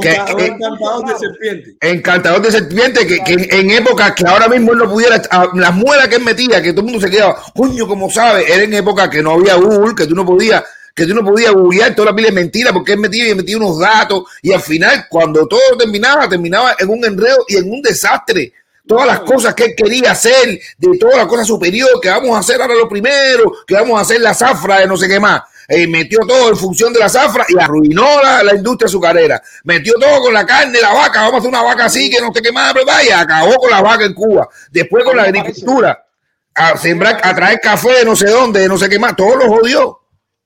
que, 0.00 0.10
encantador 0.10 1.06
de 1.06 1.18
serpiente. 1.18 1.76
Encantador 1.80 2.42
de 2.42 2.50
serpiente, 2.50 3.06
que, 3.06 3.24
que 3.24 3.58
en 3.58 3.70
épocas 3.70 4.12
que 4.12 4.26
ahora 4.26 4.48
mismo 4.48 4.72
él 4.72 4.78
no 4.78 4.90
pudiera, 4.90 5.20
las 5.54 5.74
muelas 5.74 6.08
que 6.08 6.16
él 6.16 6.24
metía, 6.24 6.62
que 6.62 6.72
todo 6.72 6.80
el 6.82 6.92
mundo 6.92 7.06
se 7.06 7.10
quedaba, 7.10 7.40
coño, 7.54 7.86
como 7.86 8.10
sabe, 8.10 8.52
era 8.52 8.62
en 8.62 8.74
época 8.74 9.08
que 9.08 9.22
no 9.22 9.32
había 9.32 9.54
Google, 9.54 9.94
que 9.94 10.06
tú 10.06 10.14
no 10.14 10.24
podías, 10.24 10.62
que 10.94 11.06
tú 11.06 11.14
no 11.14 11.24
podías 11.24 11.52
googlear 11.52 11.94
toda 11.94 12.10
la 12.10 12.16
pila 12.16 12.28
de 12.28 12.34
mentiras, 12.34 12.72
porque 12.72 12.92
él 12.92 12.98
metía 12.98 13.28
y 13.28 13.34
metía 13.34 13.56
unos 13.56 13.78
datos, 13.78 14.24
y 14.42 14.52
al 14.52 14.60
final, 14.60 15.06
cuando 15.08 15.46
todo 15.46 15.76
terminaba, 15.78 16.28
terminaba 16.28 16.74
en 16.78 16.88
un 16.88 17.04
enredo 17.04 17.44
y 17.48 17.56
en 17.56 17.70
un 17.70 17.82
desastre. 17.82 18.52
Todas 18.86 19.06
las 19.06 19.20
cosas 19.20 19.54
que 19.54 19.64
él 19.64 19.74
quería 19.76 20.12
hacer, 20.12 20.58
de 20.78 20.98
todas 20.98 21.18
las 21.18 21.26
cosas 21.26 21.46
superiores, 21.46 21.96
que 22.00 22.08
vamos 22.08 22.34
a 22.34 22.40
hacer 22.40 22.60
ahora 22.60 22.74
lo 22.74 22.88
primero, 22.88 23.52
que 23.66 23.74
vamos 23.74 23.98
a 23.98 24.02
hacer 24.02 24.20
la 24.20 24.32
zafra 24.32 24.78
de 24.78 24.86
no 24.86 24.96
sé 24.96 25.06
qué 25.06 25.20
más 25.20 25.42
eh, 25.68 25.86
metió 25.86 26.20
todo 26.20 26.48
en 26.48 26.56
función 26.56 26.94
de 26.94 26.98
la 26.98 27.10
zafra 27.10 27.44
y 27.46 27.60
arruinó 27.60 28.22
la, 28.22 28.42
la, 28.42 28.54
industria 28.54 28.86
azucarera. 28.86 29.42
Metió 29.64 29.92
todo 30.00 30.22
con 30.22 30.32
la 30.32 30.46
carne, 30.46 30.80
la 30.80 30.94
vaca, 30.94 31.20
vamos 31.20 31.34
a 31.34 31.38
hacer 31.38 31.50
una 31.50 31.62
vaca 31.62 31.84
así 31.84 32.08
que 32.08 32.22
no 32.22 32.32
qué 32.32 32.50
más, 32.50 32.72
¿verdad? 32.72 33.00
Y 33.06 33.10
acabó 33.10 33.54
con 33.56 33.70
la 33.70 33.82
vaca 33.82 34.06
en 34.06 34.14
Cuba. 34.14 34.48
Después 34.70 35.04
con 35.04 35.16
la 35.16 35.24
agricultura, 35.24 36.06
a 36.54 36.76
sembrar, 36.78 37.20
a 37.22 37.34
traer 37.34 37.60
café 37.60 37.98
de 37.98 38.04
no 38.06 38.16
sé 38.16 38.30
dónde, 38.30 38.60
de 38.60 38.68
no 38.68 38.78
sé 38.78 38.88
qué 38.88 38.98
más, 38.98 39.14
todo 39.14 39.36
lo 39.36 39.46
jodió. 39.48 40.00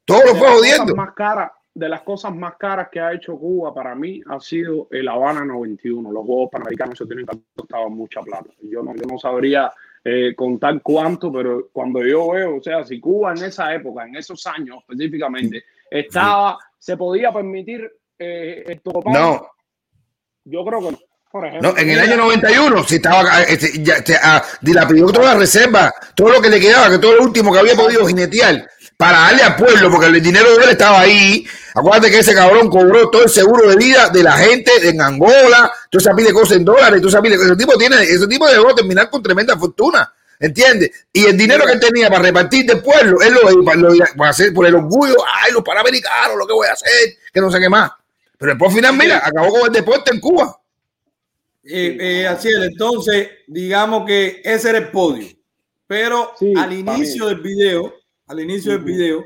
Todo 0.04 0.24
lo 0.24 0.34
fue 0.34 0.48
jodiendo. 0.48 0.96
Más 0.96 1.14
cara, 1.14 1.52
de 1.72 1.88
las 1.88 2.02
cosas 2.02 2.34
más 2.34 2.56
caras 2.56 2.88
que 2.90 2.98
ha 2.98 3.12
hecho 3.12 3.38
Cuba 3.38 3.72
para 3.72 3.94
mí 3.94 4.20
ha 4.28 4.40
sido 4.40 4.88
el 4.90 5.08
Habana 5.08 5.44
91. 5.44 6.10
Los 6.10 6.26
Juegos 6.26 6.48
Panamericanos 6.50 6.98
se 6.98 7.06
tienen 7.06 7.26
que 7.26 7.32
haber 7.32 7.44
costado 7.54 7.88
mucha 7.90 8.20
plata. 8.22 8.50
Yo 8.62 8.82
no, 8.82 8.92
yo 8.96 9.04
no 9.08 9.18
sabría 9.18 9.72
eh, 10.04 10.34
contar 10.34 10.80
cuánto, 10.82 11.32
pero 11.32 11.68
cuando 11.72 12.04
yo 12.04 12.32
veo, 12.32 12.56
o 12.56 12.62
sea, 12.62 12.84
si 12.84 12.98
Cuba 12.98 13.32
en 13.32 13.44
esa 13.44 13.72
época, 13.74 14.04
en 14.04 14.16
esos 14.16 14.44
años 14.46 14.78
específicamente, 14.80 15.64
estaba, 15.90 16.58
se 16.78 16.96
podía 16.96 17.32
permitir 17.32 17.90
eh, 18.18 18.64
esto. 18.66 19.00
No. 19.06 19.48
Yo 20.44 20.64
creo 20.64 20.80
que 20.80 20.90
no. 20.92 20.98
Por 21.30 21.46
ejemplo, 21.46 21.72
no, 21.72 21.78
en 21.78 21.88
el 21.88 21.98
año 21.98 22.16
91, 22.18 22.84
si 22.84 22.96
estaba, 22.96 23.42
este, 23.44 23.82
ya, 23.82 23.94
este, 23.94 24.16
ah, 24.22 24.44
dilapidó 24.60 25.10
toda 25.10 25.32
la 25.32 25.40
reserva, 25.40 25.90
todo 26.14 26.28
lo 26.28 26.42
que 26.42 26.50
le 26.50 26.60
quedaba, 26.60 26.90
que 26.90 26.98
todo 26.98 27.16
lo 27.16 27.22
último 27.22 27.50
que 27.50 27.58
había 27.58 27.74
podido 27.74 28.06
jinetear 28.06 28.68
para 29.02 29.18
darle 29.18 29.42
al 29.42 29.56
pueblo, 29.56 29.90
porque 29.90 30.06
el 30.06 30.22
dinero 30.22 30.56
de 30.56 30.62
él 30.62 30.70
estaba 30.70 31.00
ahí. 31.00 31.44
Acuérdate 31.74 32.08
que 32.08 32.20
ese 32.20 32.34
cabrón 32.34 32.68
cobró 32.68 33.10
todo 33.10 33.24
el 33.24 33.30
seguro 33.30 33.68
de 33.68 33.74
vida 33.74 34.10
de 34.10 34.22
la 34.22 34.30
gente 34.34 34.70
en 34.80 35.00
Angola, 35.00 35.72
tú 35.90 35.98
sabes 35.98 36.24
de 36.24 36.32
cosas 36.32 36.58
en 36.58 36.64
dólares, 36.64 37.02
tú 37.02 37.10
sabes 37.10 37.32
ese 37.32 37.56
tipo 37.56 37.76
tiene, 37.76 38.00
ese 38.00 38.28
tipo 38.28 38.46
dejó 38.46 38.72
terminar 38.76 39.10
con 39.10 39.20
tremenda 39.20 39.58
fortuna. 39.58 40.12
¿Entiendes? 40.38 41.06
Y 41.12 41.24
el 41.24 41.36
dinero 41.36 41.66
que 41.66 41.72
él 41.72 41.80
tenía 41.80 42.08
para 42.10 42.22
repartir 42.22 42.64
del 42.64 42.80
pueblo, 42.80 43.20
él 43.22 43.34
lo, 43.34 43.50
lo, 43.74 44.04
para 44.16 44.30
hacer 44.30 44.54
por 44.54 44.66
el 44.66 44.76
orgullo, 44.76 45.16
ay, 45.26 45.52
los 45.52 45.64
panamericanos, 45.64 46.36
lo 46.36 46.46
que 46.46 46.52
voy 46.52 46.68
a 46.68 46.72
hacer, 46.72 47.16
que 47.32 47.40
no 47.40 47.50
sé 47.50 47.58
qué 47.58 47.68
más. 47.68 47.90
Pero 48.38 48.52
después, 48.52 48.70
al 48.70 48.76
final, 48.76 48.96
mira, 48.96 49.20
acabó 49.24 49.50
con 49.50 49.66
el 49.66 49.72
deporte 49.72 50.12
en 50.12 50.20
Cuba. 50.20 50.60
Eh, 51.64 51.96
eh, 52.00 52.26
así 52.28 52.50
es, 52.50 52.62
entonces, 52.62 53.30
digamos 53.48 54.06
que 54.06 54.42
ese 54.44 54.70
era 54.70 54.78
el 54.78 54.90
podio. 54.90 55.26
Pero 55.88 56.34
sí, 56.38 56.54
al 56.56 56.72
inicio 56.72 57.26
del 57.26 57.40
video, 57.40 58.01
al 58.26 58.40
inicio 58.40 58.72
uh 58.72 58.74
-huh. 58.74 58.78
del 58.78 58.84
video, 58.84 59.24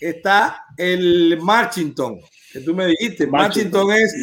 está 0.00 0.64
el 0.76 1.38
Marchington, 1.40 2.20
que 2.52 2.60
tú 2.60 2.74
me 2.74 2.86
dijiste. 2.86 3.26
Marchington, 3.26 3.92
es 3.92 4.14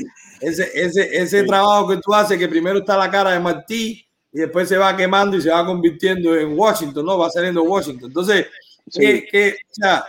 ese, 0.42 0.72
ese, 0.74 1.18
ese 1.18 1.42
sí. 1.42 1.48
trabajo 1.48 1.90
que 1.90 1.98
tú 1.98 2.14
haces, 2.14 2.38
que 2.38 2.48
primero 2.48 2.80
está 2.80 2.98
la 2.98 3.10
cara 3.10 3.32
de 3.32 3.40
Martí 3.40 4.06
y 4.32 4.40
después 4.40 4.68
se 4.68 4.78
va 4.78 4.96
quemando 4.96 5.38
y 5.38 5.42
se 5.42 5.50
va 5.50 5.66
convirtiendo 5.66 6.36
en 6.36 6.58
Washington, 6.58 7.06
¿no? 7.06 7.18
Va 7.18 7.30
saliendo 7.30 7.64
Washington. 7.64 8.10
Entonces, 8.10 8.48
sí. 8.90 9.00
¿qué, 9.00 9.28
qué, 9.32 9.56
o 9.70 9.74
sea, 9.74 10.06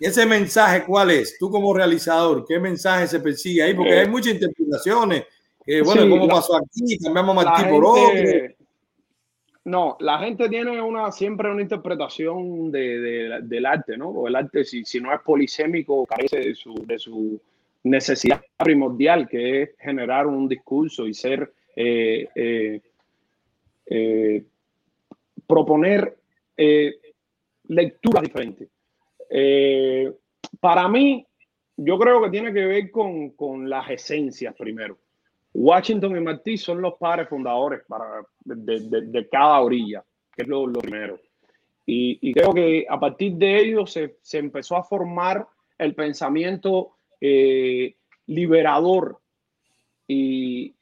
ese 0.00 0.26
mensaje, 0.26 0.84
¿cuál 0.84 1.10
es? 1.10 1.38
Tú 1.38 1.50
como 1.50 1.72
realizador, 1.72 2.44
¿qué 2.46 2.58
mensaje 2.58 3.06
se 3.06 3.20
persigue 3.20 3.62
ahí? 3.62 3.74
Porque 3.74 3.94
eh. 3.94 4.00
hay 4.00 4.08
muchas 4.08 4.34
interpretaciones. 4.34 5.24
Eh, 5.66 5.82
bueno, 5.82 6.02
sí, 6.02 6.10
¿cómo 6.10 6.26
la, 6.26 6.34
pasó 6.34 6.56
aquí? 6.56 6.98
Cambiamos 6.98 7.36
a 7.36 7.44
Martí 7.44 7.70
por 7.70 7.98
gente, 7.98 8.44
otro. 8.44 8.55
No, 9.66 9.96
la 9.98 10.20
gente 10.20 10.48
tiene 10.48 10.80
una 10.80 11.10
siempre 11.10 11.50
una 11.50 11.60
interpretación 11.60 12.70
de, 12.70 13.00
de, 13.00 13.40
del 13.42 13.66
arte, 13.66 13.96
¿no? 13.98 14.10
O 14.10 14.28
el 14.28 14.36
arte, 14.36 14.62
si, 14.62 14.84
si 14.84 15.00
no 15.00 15.12
es 15.12 15.20
polisémico, 15.22 16.06
carece 16.06 16.38
de 16.38 16.54
su, 16.54 16.86
de 16.86 16.96
su 17.00 17.40
necesidad 17.82 18.40
primordial, 18.56 19.28
que 19.28 19.62
es 19.62 19.70
generar 19.80 20.28
un 20.28 20.48
discurso 20.48 21.08
y 21.08 21.14
ser 21.14 21.52
eh, 21.74 22.28
eh, 22.36 22.80
eh, 23.86 24.44
proponer 25.48 26.16
lecturas 27.66 28.22
diferentes. 28.22 28.68
para 30.60 30.86
mí, 30.86 31.26
yo 31.76 31.98
creo 31.98 32.22
que 32.22 32.30
tiene 32.30 32.52
que 32.52 32.66
ver 32.66 32.90
con, 32.92 33.30
con 33.30 33.68
las 33.68 33.90
esencias 33.90 34.54
primero. 34.54 34.96
Washington 35.58 36.16
y 36.16 36.20
Martí 36.20 36.58
son 36.58 36.82
los 36.82 36.94
padres 36.94 37.28
fundadores 37.28 37.80
para, 37.88 38.22
de, 38.44 38.80
de, 38.80 39.00
de 39.06 39.28
cada 39.28 39.60
orilla, 39.60 40.04
que 40.34 40.42
es 40.42 40.48
lo, 40.48 40.66
lo 40.66 40.80
primero. 40.80 41.18
Y, 41.86 42.18
y, 42.20 42.34
creo 42.34 42.52
que 42.52 42.84
a 42.88 43.00
partir 43.00 43.32
de 43.34 43.60
ellos 43.60 43.90
se, 43.90 44.18
se 44.20 44.38
empezó 44.38 44.76
a 44.76 44.82
formar 44.82 45.46
el 45.78 45.94
pensamiento 45.94 46.96
eh, 47.20 47.96
liberador 48.26 49.18
y, 50.06 50.74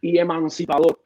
y, 0.00 0.18
emancipador. 0.18 1.00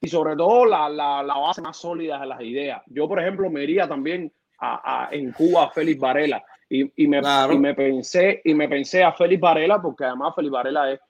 Y 0.00 0.08
sobre 0.08 0.36
todo 0.36 0.66
la, 0.66 0.88
la, 0.90 1.22
la, 1.22 1.38
base 1.38 1.62
más 1.62 1.76
sólida 1.78 2.20
de 2.20 2.26
las 2.26 2.42
ideas. 2.42 2.82
Yo, 2.88 3.08
por 3.08 3.20
ejemplo, 3.20 3.48
me 3.48 3.62
iría 3.62 3.88
también 3.88 4.30
a, 4.58 5.06
a, 5.06 5.14
en 5.14 5.32
Cuba 5.32 5.64
a 5.64 5.70
Félix 5.70 5.98
Varela 5.98 6.42
y, 6.68 7.04
y, 7.04 7.06
me, 7.06 7.20
claro. 7.20 7.54
y, 7.54 7.58
me 7.58 7.74
pensé, 7.74 8.42
y 8.44 8.52
me 8.52 8.68
pensé 8.68 9.02
a 9.02 9.12
Félix 9.12 9.40
Varela 9.40 9.80
porque 9.80 10.04
además 10.04 10.34
Félix 10.34 10.52
Varela 10.52 10.92
es, 10.92 11.00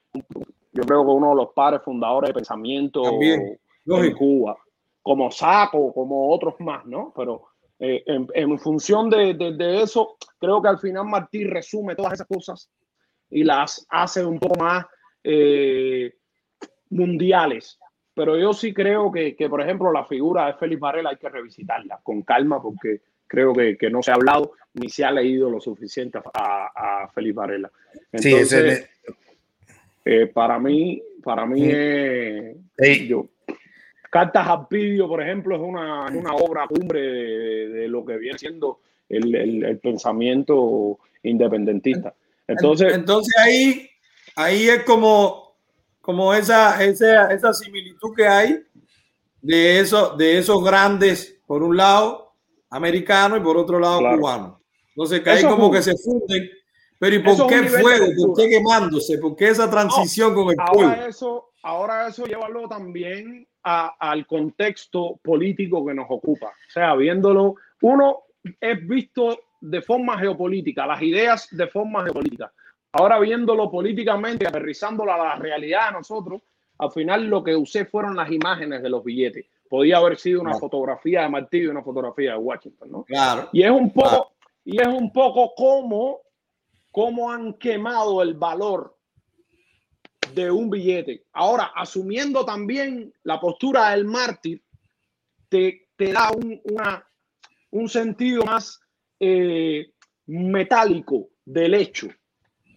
yo 0.80 0.86
creo 0.86 1.04
que 1.04 1.10
uno 1.10 1.30
de 1.30 1.36
los 1.36 1.48
padres 1.52 1.82
fundadores 1.82 2.28
de 2.28 2.34
pensamiento 2.34 3.02
también. 3.02 3.58
en 3.86 4.12
Cuba, 4.14 4.56
como 5.02 5.30
Saco, 5.30 5.92
como 5.92 6.30
otros 6.30 6.54
más, 6.60 6.86
¿no? 6.86 7.12
Pero 7.14 7.48
eh, 7.78 8.02
en, 8.06 8.26
en, 8.32 8.58
función 8.58 9.10
de, 9.10 9.34
de, 9.34 9.52
de, 9.52 9.82
eso, 9.82 10.16
creo 10.38 10.62
que 10.62 10.68
al 10.68 10.78
final 10.78 11.04
Martí 11.04 11.44
resume 11.44 11.96
todas 11.96 12.14
esas 12.14 12.26
cosas 12.26 12.70
y 13.28 13.44
las 13.44 13.86
hace 13.90 14.24
un 14.24 14.38
poco 14.38 14.58
más 14.58 14.86
eh, 15.22 16.14
mundiales. 16.88 17.78
Pero 18.14 18.38
yo 18.38 18.52
sí 18.52 18.72
creo 18.72 19.12
que, 19.12 19.36
que, 19.36 19.48
por 19.48 19.60
ejemplo, 19.60 19.92
la 19.92 20.04
figura 20.04 20.46
de 20.46 20.54
Félix 20.54 20.80
Varela 20.80 21.10
hay 21.10 21.16
que 21.16 21.28
revisitarla 21.28 22.00
con 22.02 22.22
calma 22.22 22.60
porque 22.60 23.02
creo 23.26 23.52
que, 23.52 23.76
que 23.76 23.90
no 23.90 24.02
se 24.02 24.10
ha 24.10 24.14
hablado 24.14 24.52
ni 24.74 24.88
se 24.88 25.04
ha 25.04 25.12
leído 25.12 25.50
lo 25.50 25.60
suficiente 25.60 26.18
a, 26.34 27.02
a 27.02 27.08
Félix 27.08 27.34
Varela. 27.34 27.70
Entonces, 28.12 28.48
sí, 28.48 28.56
ese... 28.56 28.90
eh, 30.04 30.26
para 30.26 30.58
mí, 30.58 31.02
para 31.22 31.46
mí, 31.46 31.70
sí. 31.70 32.54
sí. 32.78 33.08
yo, 33.08 33.28
Cartas 34.10 34.48
al 34.48 34.66
Pidio, 34.66 35.06
por 35.06 35.22
ejemplo, 35.22 35.54
es 35.54 35.62
una, 35.62 36.06
una 36.06 36.34
obra 36.34 36.66
cumbre 36.66 37.00
de, 37.00 37.68
de, 37.68 37.88
lo 37.88 38.04
que 38.04 38.16
viene 38.18 38.38
siendo 38.38 38.80
el, 39.08 39.32
el, 39.34 39.64
el, 39.64 39.78
pensamiento 39.78 40.98
independentista. 41.22 42.12
Entonces, 42.48 42.92
Entonces 42.92 43.32
ahí, 43.38 43.88
ahí 44.34 44.68
es 44.68 44.82
como, 44.82 45.54
como 46.00 46.34
esa, 46.34 46.82
esa, 46.82 47.32
esa 47.32 47.52
similitud 47.52 48.12
que 48.16 48.26
hay 48.26 48.64
de, 49.40 49.78
eso, 49.78 50.16
de 50.16 50.38
esos 50.38 50.62
grandes, 50.64 51.40
por 51.46 51.62
un 51.62 51.76
lado, 51.76 52.32
americanos 52.70 53.38
y 53.38 53.42
por 53.42 53.56
otro 53.56 53.78
lado, 53.78 54.00
claro. 54.00 54.18
cubanos. 54.18 54.56
Entonces, 54.88 55.20
que 55.20 55.30
ahí 55.30 55.44
como 55.44 55.72
es 55.72 55.86
que 55.86 55.92
se 55.92 56.02
funden. 56.02 56.50
Pero 57.00 57.16
¿y 57.16 57.18
por 57.20 57.46
qué 57.46 57.62
fuego? 57.62 58.06
¿Por 58.14 58.36
qué 58.36 58.50
quemándose? 58.50 59.16
¿Por 59.16 59.34
qué 59.34 59.48
esa 59.48 59.70
transición 59.70 60.34
no, 60.34 60.34
con 60.34 60.50
el 60.50 60.56
pueblo? 60.56 60.88
Ahora 60.90 61.06
eso, 61.06 61.50
ahora 61.62 62.08
eso 62.08 62.26
llévalo 62.26 62.68
también 62.68 63.48
a, 63.64 63.96
al 63.98 64.26
contexto 64.26 65.18
político 65.22 65.84
que 65.86 65.94
nos 65.94 66.04
ocupa. 66.10 66.48
O 66.48 66.70
sea, 66.70 66.94
viéndolo, 66.94 67.54
uno 67.80 68.24
es 68.60 68.86
visto 68.86 69.40
de 69.62 69.80
forma 69.80 70.18
geopolítica, 70.18 70.86
las 70.86 71.00
ideas 71.00 71.48
de 71.50 71.66
forma 71.68 72.04
geopolítica. 72.04 72.52
Ahora 72.92 73.18
viéndolo 73.18 73.70
políticamente, 73.70 74.46
aterrizándolo 74.46 75.14
a 75.14 75.16
la 75.16 75.34
realidad 75.36 75.86
de 75.86 75.92
nosotros, 75.92 76.42
al 76.76 76.90
final 76.90 77.24
lo 77.26 77.42
que 77.42 77.56
usé 77.56 77.86
fueron 77.86 78.14
las 78.14 78.30
imágenes 78.30 78.82
de 78.82 78.90
los 78.90 79.02
billetes. 79.02 79.46
Podía 79.70 79.96
haber 79.96 80.18
sido 80.18 80.42
una 80.42 80.58
fotografía 80.58 81.22
de 81.22 81.30
Martí 81.30 81.58
y 81.58 81.66
una 81.66 81.82
fotografía 81.82 82.32
de 82.32 82.38
Washington, 82.38 82.90
¿no? 82.90 83.04
Claro. 83.04 83.48
Y 83.52 83.62
es 83.62 83.70
un 83.70 83.90
poco, 83.90 84.08
claro. 84.08 84.30
y 84.66 84.80
es 84.82 84.88
un 84.88 85.10
poco 85.12 85.54
como, 85.54 86.20
como 86.90 87.30
han 87.30 87.54
quemado 87.54 88.22
el 88.22 88.34
valor 88.34 88.96
de 90.34 90.50
un 90.50 90.70
billete. 90.70 91.24
Ahora, 91.32 91.72
asumiendo 91.74 92.44
también 92.44 93.12
la 93.24 93.40
postura 93.40 93.90
del 93.90 94.04
mártir, 94.04 94.62
te, 95.48 95.88
te 95.96 96.12
da 96.12 96.30
un, 96.30 96.60
una, 96.64 97.04
un, 97.70 97.88
sentido 97.88 98.44
más 98.44 98.80
eh, 99.18 99.92
metálico 100.26 101.28
del 101.44 101.74
hecho, 101.74 102.08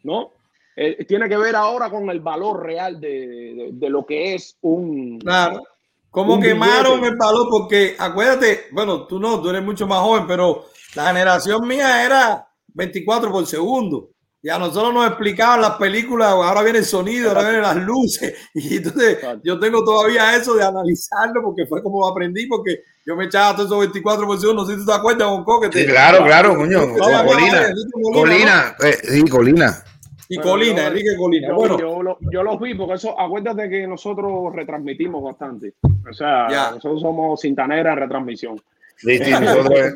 ¿no? 0.03 0.31
Eh, 0.75 1.05
tiene 1.05 1.29
que 1.29 1.37
ver 1.37 1.55
ahora 1.55 1.89
con 1.89 2.09
el 2.09 2.19
valor 2.19 2.63
real 2.63 2.99
de, 2.99 3.09
de, 3.09 3.69
de 3.73 3.89
lo 3.89 4.05
que 4.05 4.33
es 4.33 4.57
un... 4.61 5.19
Claro. 5.19 5.61
¿Cómo 6.09 6.39
quemaron 6.39 6.99
billete? 6.99 7.07
el 7.09 7.17
valor? 7.17 7.47
Porque 7.49 7.95
acuérdate, 7.97 8.65
bueno, 8.71 9.05
tú 9.07 9.19
no, 9.19 9.41
tú 9.41 9.49
eres 9.49 9.63
mucho 9.63 9.87
más 9.87 9.99
joven, 9.99 10.25
pero 10.27 10.65
la 10.95 11.07
generación 11.07 11.67
mía 11.67 12.05
era 12.05 12.52
24 12.73 13.31
por 13.31 13.45
segundo. 13.45 14.09
Y 14.45 14.49
a 14.49 14.59
nosotros 14.59 14.93
nos 14.93 15.07
explicaban 15.07 15.61
las 15.61 15.77
películas, 15.77 16.27
ahora 16.27 16.63
viene 16.63 16.79
el 16.79 16.85
sonido, 16.85 17.29
ahora 17.29 17.43
vienen 17.43 17.61
las 17.61 17.77
luces. 17.77 18.33
Y 18.53 18.75
entonces 18.75 19.19
yo 19.41 19.57
tengo 19.57 19.85
todavía 19.85 20.35
eso 20.35 20.53
de 20.55 20.65
analizarlo 20.65 21.41
porque 21.41 21.65
fue 21.65 21.81
como 21.81 22.05
aprendí, 22.05 22.45
porque 22.47 22.81
yo 23.05 23.15
me 23.15 23.25
echaba 23.25 23.55
todos 23.55 23.67
esos 23.69 23.79
24 23.79 24.27
por 24.27 24.37
segundo, 24.37 24.63
no 24.63 24.67
sé 24.67 24.73
si 24.73 24.79
tú 24.79 24.85
te 24.85 24.93
acuerdas, 24.93 25.29
Bonco, 25.29 25.61
que 25.61 25.69
te... 25.69 25.79
Sí, 25.81 25.85
claro, 25.87 26.25
claro, 26.25 26.57
coño. 26.57 26.87
No, 26.87 26.97
Colina, 26.97 27.25
Colina, 27.25 27.75
Colina, 28.13 28.75
¿no? 28.77 28.85
eh, 28.85 28.97
sí, 29.01 29.23
Colina. 29.29 29.83
Y 30.27 30.37
bueno, 30.37 30.51
Colina, 30.51 30.81
yo, 30.81 30.87
Enrique 30.87 31.17
Colina. 31.17 31.47
Yo, 31.47 31.55
bueno. 31.55 31.79
yo, 31.79 32.03
lo, 32.03 32.17
yo 32.31 32.43
los 32.43 32.59
vi 32.59 32.75
porque 32.75 32.95
eso, 32.95 33.17
acuérdate 33.17 33.69
que 33.69 33.87
nosotros 33.87 34.53
retransmitimos 34.53 35.23
bastante. 35.23 35.75
O 36.09 36.13
sea, 36.13 36.49
ya. 36.49 36.71
nosotros 36.71 37.01
somos 37.01 37.39
cintanera 37.39 37.93
en 37.93 37.99
retransmisión. 37.99 38.61
Sí, 38.97 39.17
sí, 39.19 39.31
nosotros, 39.31 39.93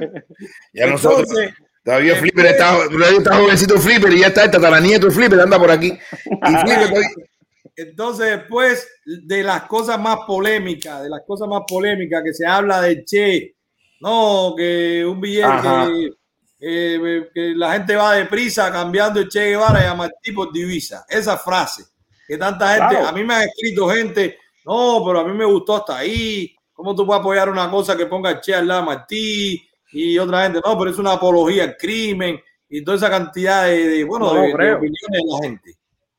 ya 0.74 0.86
Entonces, 0.86 0.92
nosotros. 0.92 1.54
Todavía 1.88 2.16
eh, 2.16 2.16
Flipper 2.18 2.46
está, 2.48 2.90
todavía 2.90 3.18
está 3.18 3.38
jovencito 3.38 3.80
Flipper 3.80 4.12
y 4.12 4.20
ya 4.20 4.28
está 4.28 4.44
el 4.44 4.52
tataranieto 4.52 5.10
Flipper, 5.10 5.40
anda 5.40 5.58
por 5.58 5.72
aquí. 5.72 5.98
Entonces, 7.78 8.30
después 8.32 8.86
de 9.06 9.42
las 9.42 9.64
cosas 9.68 9.98
más 9.98 10.18
polémicas, 10.28 11.04
de 11.04 11.10
las 11.10 11.22
cosas 11.26 11.48
más 11.48 11.62
polémicas 11.66 12.22
que 12.26 12.34
se 12.34 12.46
habla 12.46 12.82
de 12.82 13.06
Che, 13.06 13.56
no, 14.02 14.54
que 14.58 15.06
un 15.06 15.22
billete, 15.22 16.12
que, 16.60 16.96
eh, 16.96 17.30
que, 17.34 17.54
la 17.56 17.72
gente 17.72 17.96
va 17.96 18.16
deprisa 18.16 18.70
cambiando 18.70 19.22
el 19.22 19.30
Che 19.30 19.52
Guevara 19.52 19.82
y 19.82 19.88
a 19.88 19.94
Martí 19.94 20.34
por 20.34 20.52
divisa. 20.52 21.06
Esa 21.08 21.38
frase, 21.38 21.86
que 22.28 22.38
tanta 22.38 22.68
gente, 22.68 22.96
claro. 22.96 23.08
a 23.08 23.12
mí 23.14 23.24
me 23.24 23.34
ha 23.34 23.44
escrito 23.46 23.88
gente, 23.88 24.38
no, 24.66 25.04
pero 25.06 25.22
a 25.22 25.24
mí 25.24 25.34
me 25.34 25.46
gustó 25.46 25.78
hasta 25.78 26.00
ahí. 26.00 26.54
¿Cómo 26.74 26.94
tú 26.94 27.06
puedes 27.06 27.22
apoyar 27.22 27.50
una 27.50 27.72
cosa 27.72 27.96
que 27.96 28.08
ponga 28.08 28.32
el 28.32 28.42
Che 28.42 28.54
al 28.54 28.68
lado 28.68 28.82
de 28.82 28.86
Martí? 28.88 29.67
Y 29.92 30.18
otra 30.18 30.44
gente, 30.44 30.60
no, 30.64 30.78
pero 30.78 30.92
es 30.92 30.98
una 30.98 31.14
apología 31.14 31.64
al 31.64 31.78
crimen 31.78 32.40
y 32.70 32.84
toda 32.84 32.98
esa 32.98 33.10
cantidad 33.10 33.66
de, 33.66 33.88
de 33.88 34.04
bueno, 34.04 34.34
no 34.34 34.42
de, 34.42 34.48
de, 34.48 34.74
opiniones 34.74 35.12
de 35.12 35.22
la 35.32 35.48
gente. 35.48 35.72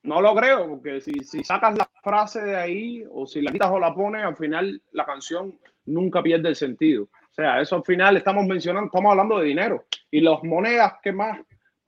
No 0.03 0.23
lo 0.23 0.35
creo, 0.35 0.69
porque 0.69 1.01
si, 1.01 1.13
si, 1.21 1.45
sacas 1.45 1.77
la 1.77 1.89
frase 2.03 2.41
de 2.41 2.57
ahí 2.57 3.05
o 3.11 3.27
si 3.27 3.43
la 3.43 3.53
quitas 3.53 3.71
o 3.71 3.79
la 3.79 3.95
pones, 3.95 4.25
al 4.25 4.37
final 4.37 4.81
la 4.93 5.05
canción 5.05 5.59
nunca 5.85 6.23
pierde 6.23 6.49
el 6.49 6.57
sentido. 6.57 7.05
O 7.05 7.35
sea, 7.35 7.61
eso 7.61 7.77
al 7.77 7.85
final 7.85 8.17
estamos 8.17 8.47
mencionando, 8.47 8.87
estamos 8.87 9.11
hablando 9.11 9.39
de 9.39 9.47
dinero 9.47 9.85
y 10.11 10.21
las 10.21 10.43
monedas 10.43 10.95
que 11.03 11.13
más 11.13 11.39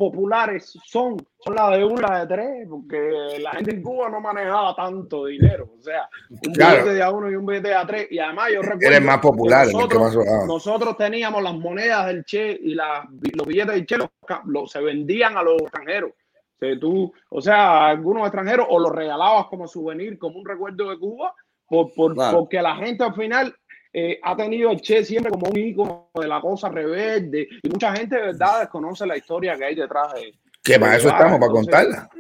populares 0.01 0.73
son, 0.83 1.19
son 1.45 1.55
las 1.55 1.77
de 1.77 1.85
una, 1.85 2.21
de 2.21 2.27
tres, 2.27 2.67
porque 2.71 3.39
la 3.39 3.51
gente 3.51 3.73
en 3.73 3.83
Cuba 3.83 4.09
no 4.09 4.19
manejaba 4.19 4.75
tanto 4.75 5.27
dinero. 5.27 5.75
O 5.79 5.83
sea, 5.83 6.09
un 6.31 6.55
claro. 6.55 6.77
billete 6.77 6.95
de 6.95 7.03
a 7.03 7.11
uno 7.11 7.31
y 7.31 7.35
un 7.35 7.45
billete 7.45 7.69
de 7.69 7.75
a 7.75 7.87
tres. 7.87 8.07
Y 8.11 8.19
además 8.19 8.49
yo 8.55 8.63
recuerdo. 8.63 8.87
Eres 8.87 9.03
más 9.03 9.19
popular. 9.19 9.67
Nosotros, 9.67 10.17
más... 10.17 10.47
nosotros, 10.47 10.97
teníamos 10.97 11.43
las 11.43 11.55
monedas 11.55 12.07
del 12.07 12.25
Che 12.25 12.59
y 12.63 12.75
la, 12.75 13.07
los 13.35 13.47
billetes 13.47 13.75
del 13.75 13.85
Che 13.85 13.99
los, 13.99 14.09
los, 14.47 14.73
se 14.73 14.81
vendían 14.81 15.37
a 15.37 15.43
los 15.43 15.61
extranjeros. 15.61 16.13
O 16.13 16.59
sea, 16.59 16.81
tú, 16.81 17.13
o 17.29 17.41
sea, 17.43 17.87
algunos 17.89 18.23
extranjeros 18.23 18.67
o 18.71 18.79
los 18.79 18.93
regalabas 18.93 19.49
como 19.49 19.69
souvenir, 19.69 20.19
como 20.19 20.39
un 20.39 20.47
recuerdo 20.47 20.89
de 20.89 20.99
Cuba, 20.99 21.35
por, 21.69 21.93
por, 21.93 22.15
claro. 22.15 22.39
porque 22.39 22.63
la 22.63 22.77
gente 22.77 23.05
al 23.05 23.15
final 23.15 23.55
eh, 23.93 24.21
ha 24.23 24.37
tenido 24.37 24.71
el 24.71 24.81
Che 24.81 25.05
siempre 25.05 25.33
como 25.33 25.49
un 25.49 25.59
ícono 25.59 26.11
de 26.15 26.29
la 26.29 26.41
cosa 26.41 26.69
rebelde 26.69 27.49
y 27.63 27.69
mucha 27.69 27.95
gente 27.95 28.17
de 28.17 28.23
verdad 28.23 28.61
desconoce 28.61 29.07
la 29.07 29.17
historia 29.17 29.57
que 29.57 29.65
hay 29.65 29.75
detrás 29.75 30.13
de 30.15 30.35
que 30.63 30.79
para 30.79 30.97
eso 30.97 31.09
estamos 31.09 31.35
entonces, 31.35 31.67
para 31.71 31.85
contarla 31.85 32.11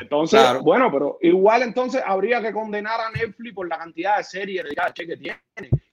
entonces 0.00 0.40
claro. 0.40 0.62
bueno 0.62 0.90
pero 0.90 1.18
igual 1.20 1.62
entonces 1.62 2.02
habría 2.04 2.40
que 2.40 2.52
condenar 2.52 3.00
a 3.00 3.10
Netflix 3.10 3.54
por 3.54 3.68
la 3.68 3.78
cantidad 3.78 4.16
de 4.18 4.24
series 4.24 4.64
de 4.64 4.76
Che 4.92 5.06
que 5.06 5.16
tiene 5.16 5.40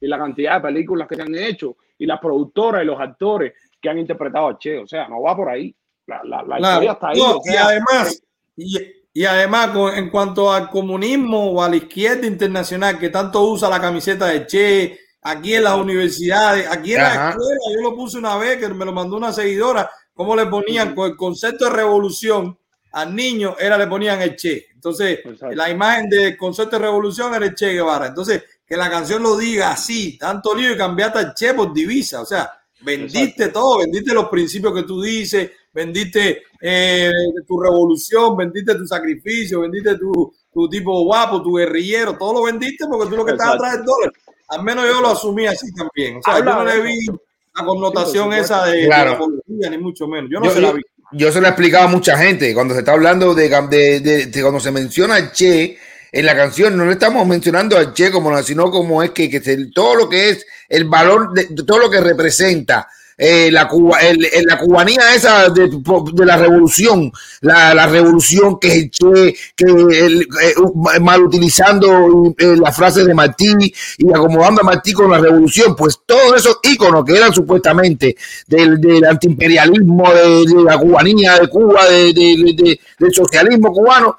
y 0.02 0.08
la 0.08 0.18
cantidad 0.18 0.56
de 0.56 0.62
películas 0.62 1.08
que 1.08 1.16
se 1.16 1.22
han 1.22 1.36
hecho 1.36 1.78
y 1.98 2.06
las 2.06 2.20
productoras 2.20 2.84
y 2.84 2.86
los 2.86 3.00
actores 3.00 3.54
que 3.80 3.90
han 3.90 4.00
interpretado 4.00 4.48
a 4.48 4.58
Che 4.58 4.80
o 4.80 4.88
sea 4.88 5.08
no 5.08 5.22
va 5.22 5.36
por 5.36 5.50
ahí 5.50 5.76
la, 6.08 6.22
la, 6.24 6.42
la 6.42 6.58
claro. 6.58 6.84
historia 6.84 6.92
está 6.94 7.10
ahí 7.10 7.20
no, 7.20 7.38
o 7.38 7.44
sea, 7.44 7.54
y 7.54 7.58
además 7.58 8.24
y, 8.56 8.78
y 9.18 9.26
además, 9.26 9.72
en 9.96 10.12
cuanto 10.12 10.54
al 10.54 10.70
comunismo 10.70 11.52
o 11.52 11.64
a 11.64 11.70
la 11.70 11.78
izquierda 11.78 12.28
internacional 12.28 13.00
que 13.00 13.10
tanto 13.10 13.42
usa 13.50 13.68
la 13.68 13.82
camiseta 13.82 14.28
de 14.28 14.46
Che, 14.46 15.00
aquí 15.28 15.56
en 15.56 15.64
las 15.64 15.78
universidades, 15.78 16.68
aquí 16.70 16.94
en 16.94 17.02
Ajá. 17.02 17.24
la 17.24 17.30
escuela, 17.32 17.60
yo 17.76 17.82
lo 17.82 17.96
puse 17.96 18.18
una 18.18 18.38
vez 18.38 18.58
que 18.58 18.68
me 18.70 18.86
lo 18.86 18.94
mandó 18.94 19.18
una 19.18 19.34
seguidora, 19.34 19.90
cómo 20.14 20.36
le 20.36 20.46
ponían 20.46 20.96
con 20.96 21.12
el 21.12 21.18
concepto 21.18 21.66
de 21.66 21.72
revolución 21.72 22.58
al 22.94 23.16
niño, 23.16 23.56
era 23.60 23.78
le 23.78 23.88
ponían 23.88 24.22
el 24.22 24.36
Che. 24.36 24.68
Entonces, 24.74 25.20
Exacto. 25.24 25.56
la 25.56 25.70
imagen 25.70 26.10
del 26.10 26.38
concepto 26.38 26.78
de 26.78 26.86
revolución 26.86 27.34
era 27.36 27.46
el 27.46 27.54
Che 27.54 27.74
Guevara. 27.74 28.08
Entonces, 28.08 28.44
que 28.66 28.78
la 28.78 28.90
canción 28.90 29.22
lo 29.22 29.38
diga 29.38 29.72
así, 29.72 30.18
tanto 30.18 30.56
lío 30.56 30.74
y 30.74 30.78
cambiaste 30.78 31.20
el 31.20 31.34
Che 31.34 31.54
por 31.54 31.74
divisa. 31.74 32.22
O 32.22 32.26
sea, 32.26 32.50
vendiste 32.82 33.44
Exacto. 33.44 33.60
todo, 33.60 33.80
vendiste 33.80 34.14
los 34.14 34.30
principios 34.30 34.74
que 34.74 34.84
tú 34.84 35.02
dices, 35.02 35.52
vendiste 35.74 36.44
eh, 36.62 37.12
tu 37.46 37.60
revolución, 37.60 38.36
vendiste 38.38 38.76
tu 38.76 38.88
sacrificio, 38.88 39.62
vendiste 39.62 39.98
tu, 39.98 40.34
tu 40.52 40.70
tipo 40.70 41.04
guapo, 41.04 41.44
tu 41.44 41.54
guerrillero, 41.58 42.18
todo 42.18 42.34
lo 42.34 42.44
vendiste 42.44 42.86
porque 42.90 43.10
tú 43.10 43.18
lo 43.18 43.26
que 43.26 43.34
estabas 43.34 43.56
atrás 43.56 43.74
del 43.74 43.86
dólar. 43.86 44.12
Al 44.50 44.64
menos 44.64 44.86
yo 44.86 45.02
lo 45.02 45.10
asumí 45.10 45.46
así 45.48 45.74
también. 45.74 46.18
O 46.18 46.22
sea, 46.24 46.40
yo 46.40 46.46
no 46.46 46.64
le 46.64 46.82
vi 46.82 47.06
la 47.08 47.66
connotación 47.66 48.34
esa 48.34 48.66
de, 48.66 48.86
Claro. 48.86 49.28
de 49.46 49.70
ni 49.70 49.78
mucho 49.78 50.08
menos. 50.08 50.30
Yo 50.32 50.40
no 50.40 50.46
Yo, 50.46 50.52
se 50.52 50.62
la 50.62 50.72
vi. 50.72 50.82
yo 51.14 51.32
se 51.32 51.42
lo 51.42 51.48
he 51.48 51.50
explicado 51.50 51.86
a 51.86 51.90
mucha 51.90 52.18
gente 52.18 52.54
cuando 52.54 52.74
se 52.74 52.80
está 52.82 52.94
hablando 52.94 53.34
de, 53.34 53.50
de- 53.50 54.00
de- 54.00 54.26
de- 54.28 54.42
cuando 54.42 54.60
se 54.60 54.72
menciona 54.72 55.16
a 55.16 55.32
Che 55.32 55.78
en 56.12 56.26
la 56.26 56.36
canción, 56.36 56.78
no 56.78 56.86
le 56.86 56.94
estamos 56.94 57.28
mencionando 57.28 57.78
a 57.78 57.94
Che 57.94 58.10
como 58.12 58.42
sino 58.42 58.72
como 58.72 59.04
es 59.04 59.12
que, 59.12 59.30
que 59.30 59.40
todo 59.74 59.96
lo 59.96 60.08
que 60.10 60.30
es 60.30 60.46
el 60.70 60.86
valor 60.86 61.34
de 61.34 61.48
todo 61.64 61.80
lo 61.80 61.90
que 61.90 62.00
representa 62.00 62.88
eh, 63.18 63.50
la, 63.52 63.68
Cuba, 63.68 64.00
el- 64.00 64.28
la 64.46 64.60
cubanía 64.60 65.16
esa 65.16 65.50
de, 65.50 65.70
de 66.14 66.26
la 66.26 66.38
revolución, 66.38 67.12
la, 67.42 67.74
la 67.74 67.88
revolución 67.88 68.60
que 68.60 68.68
es 68.78 68.92
Che, 68.92 69.36
que 69.56 69.66
el, 69.72 70.22
eh, 70.22 71.00
mal 71.02 71.24
utilizando 71.24 72.34
eh, 72.38 72.56
la 72.62 72.72
frase 72.72 73.04
de 73.04 73.14
Martí 73.14 73.54
y 73.98 74.10
acomodando 74.14 74.62
a 74.62 74.66
Martí 74.66 74.94
con 74.94 75.10
la 75.12 75.18
revolución, 75.20 75.76
pues 75.76 76.00
todos 76.06 76.36
esos 76.38 76.60
íconos 76.64 77.04
que 77.06 77.16
eran 77.18 77.34
supuestamente 77.34 78.16
del, 78.48 78.80
del 78.80 79.04
antiimperialismo, 79.06 80.14
de, 80.14 80.46
de 80.46 80.64
la 80.64 80.78
cubanía 80.78 81.40
de 81.40 81.48
Cuba, 81.48 81.86
de- 81.88 82.78
del 83.00 83.14
socialismo 83.14 83.72
cubano, 83.72 84.18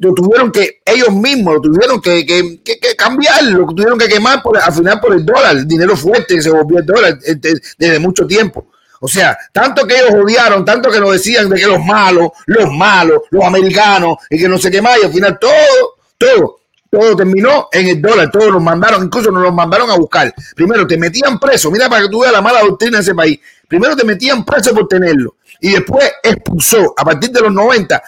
lo 0.00 0.12
tuvieron 0.14 0.50
que, 0.50 0.80
ellos 0.84 1.12
mismos 1.12 1.54
lo 1.54 1.60
tuvieron 1.60 2.00
que, 2.00 2.26
que, 2.26 2.60
que- 2.64 2.78
que 2.78 2.96
cambiar, 2.96 3.42
lo 3.44 3.66
tuvieron 3.66 3.98
que 3.98 4.08
quemar 4.08 4.42
por, 4.42 4.58
al 4.58 4.72
final 4.72 4.98
por 4.98 5.12
el 5.14 5.24
dólar, 5.24 5.56
el 5.56 5.68
dinero 5.68 5.96
fuerte 5.96 6.34
que 6.34 6.42
se 6.42 6.50
volvió 6.50 6.78
el 6.78 6.86
dólar 6.86 7.18
de- 7.18 7.60
desde 7.78 7.98
mucho 7.98 8.26
tiempo. 8.26 8.66
O 9.02 9.08
sea, 9.08 9.36
tanto 9.52 9.86
que 9.86 9.94
ellos 9.96 10.12
odiaron, 10.22 10.64
tanto 10.64 10.90
que 10.90 11.00
nos 11.00 11.12
decían 11.12 11.48
de 11.48 11.56
que 11.60 11.66
los 11.66 11.82
malos, 11.84 12.30
los 12.46 12.70
malos, 12.72 13.22
los 13.30 13.44
americanos, 13.44 14.16
y 14.28 14.38
que 14.38 14.48
no 14.48 14.58
sé 14.58 14.70
qué 14.70 14.78
y 14.78 15.04
al 15.06 15.12
final 15.12 15.38
todo, 15.38 15.96
todo, 16.18 16.60
todo 16.90 17.16
terminó 17.16 17.68
en 17.72 17.88
el 17.88 18.02
dólar, 18.02 18.30
todos 18.30 18.52
nos 18.52 18.62
mandaron, 18.62 19.04
incluso 19.04 19.30
nos 19.30 19.42
los 19.42 19.54
mandaron 19.54 19.90
a 19.90 19.96
buscar. 19.96 20.34
Primero 20.54 20.86
te 20.86 20.98
metían 20.98 21.38
preso, 21.38 21.70
mira 21.70 21.88
para 21.88 22.02
que 22.02 22.08
tú 22.08 22.20
veas 22.20 22.32
la 22.32 22.42
mala 22.42 22.60
doctrina 22.60 22.98
de 22.98 23.02
ese 23.02 23.14
país. 23.14 23.38
Primero 23.68 23.94
te 23.96 24.04
metían 24.04 24.44
preso 24.44 24.74
por 24.74 24.88
tenerlo 24.88 25.36
y 25.60 25.70
después 25.72 26.10
expulsó 26.22 26.92
a 26.96 27.04
partir 27.04 27.30
de 27.30 27.40
los 27.40 27.52
90, 27.52 27.96
es- 27.96 28.02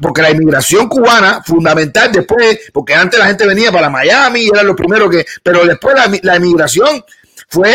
porque 0.00 0.22
la 0.22 0.30
inmigración 0.30 0.88
cubana, 0.88 1.42
fundamental 1.42 2.12
después, 2.12 2.60
porque 2.72 2.94
antes 2.94 3.18
la 3.18 3.26
gente 3.26 3.46
venía 3.46 3.72
para 3.72 3.88
Miami 3.88 4.42
y 4.42 4.48
eran 4.48 4.66
los 4.66 4.76
primeros 4.76 5.10
que, 5.10 5.24
pero 5.42 5.64
después 5.64 5.94
la, 6.22 6.36
inmigración 6.36 7.02
fue 7.48 7.74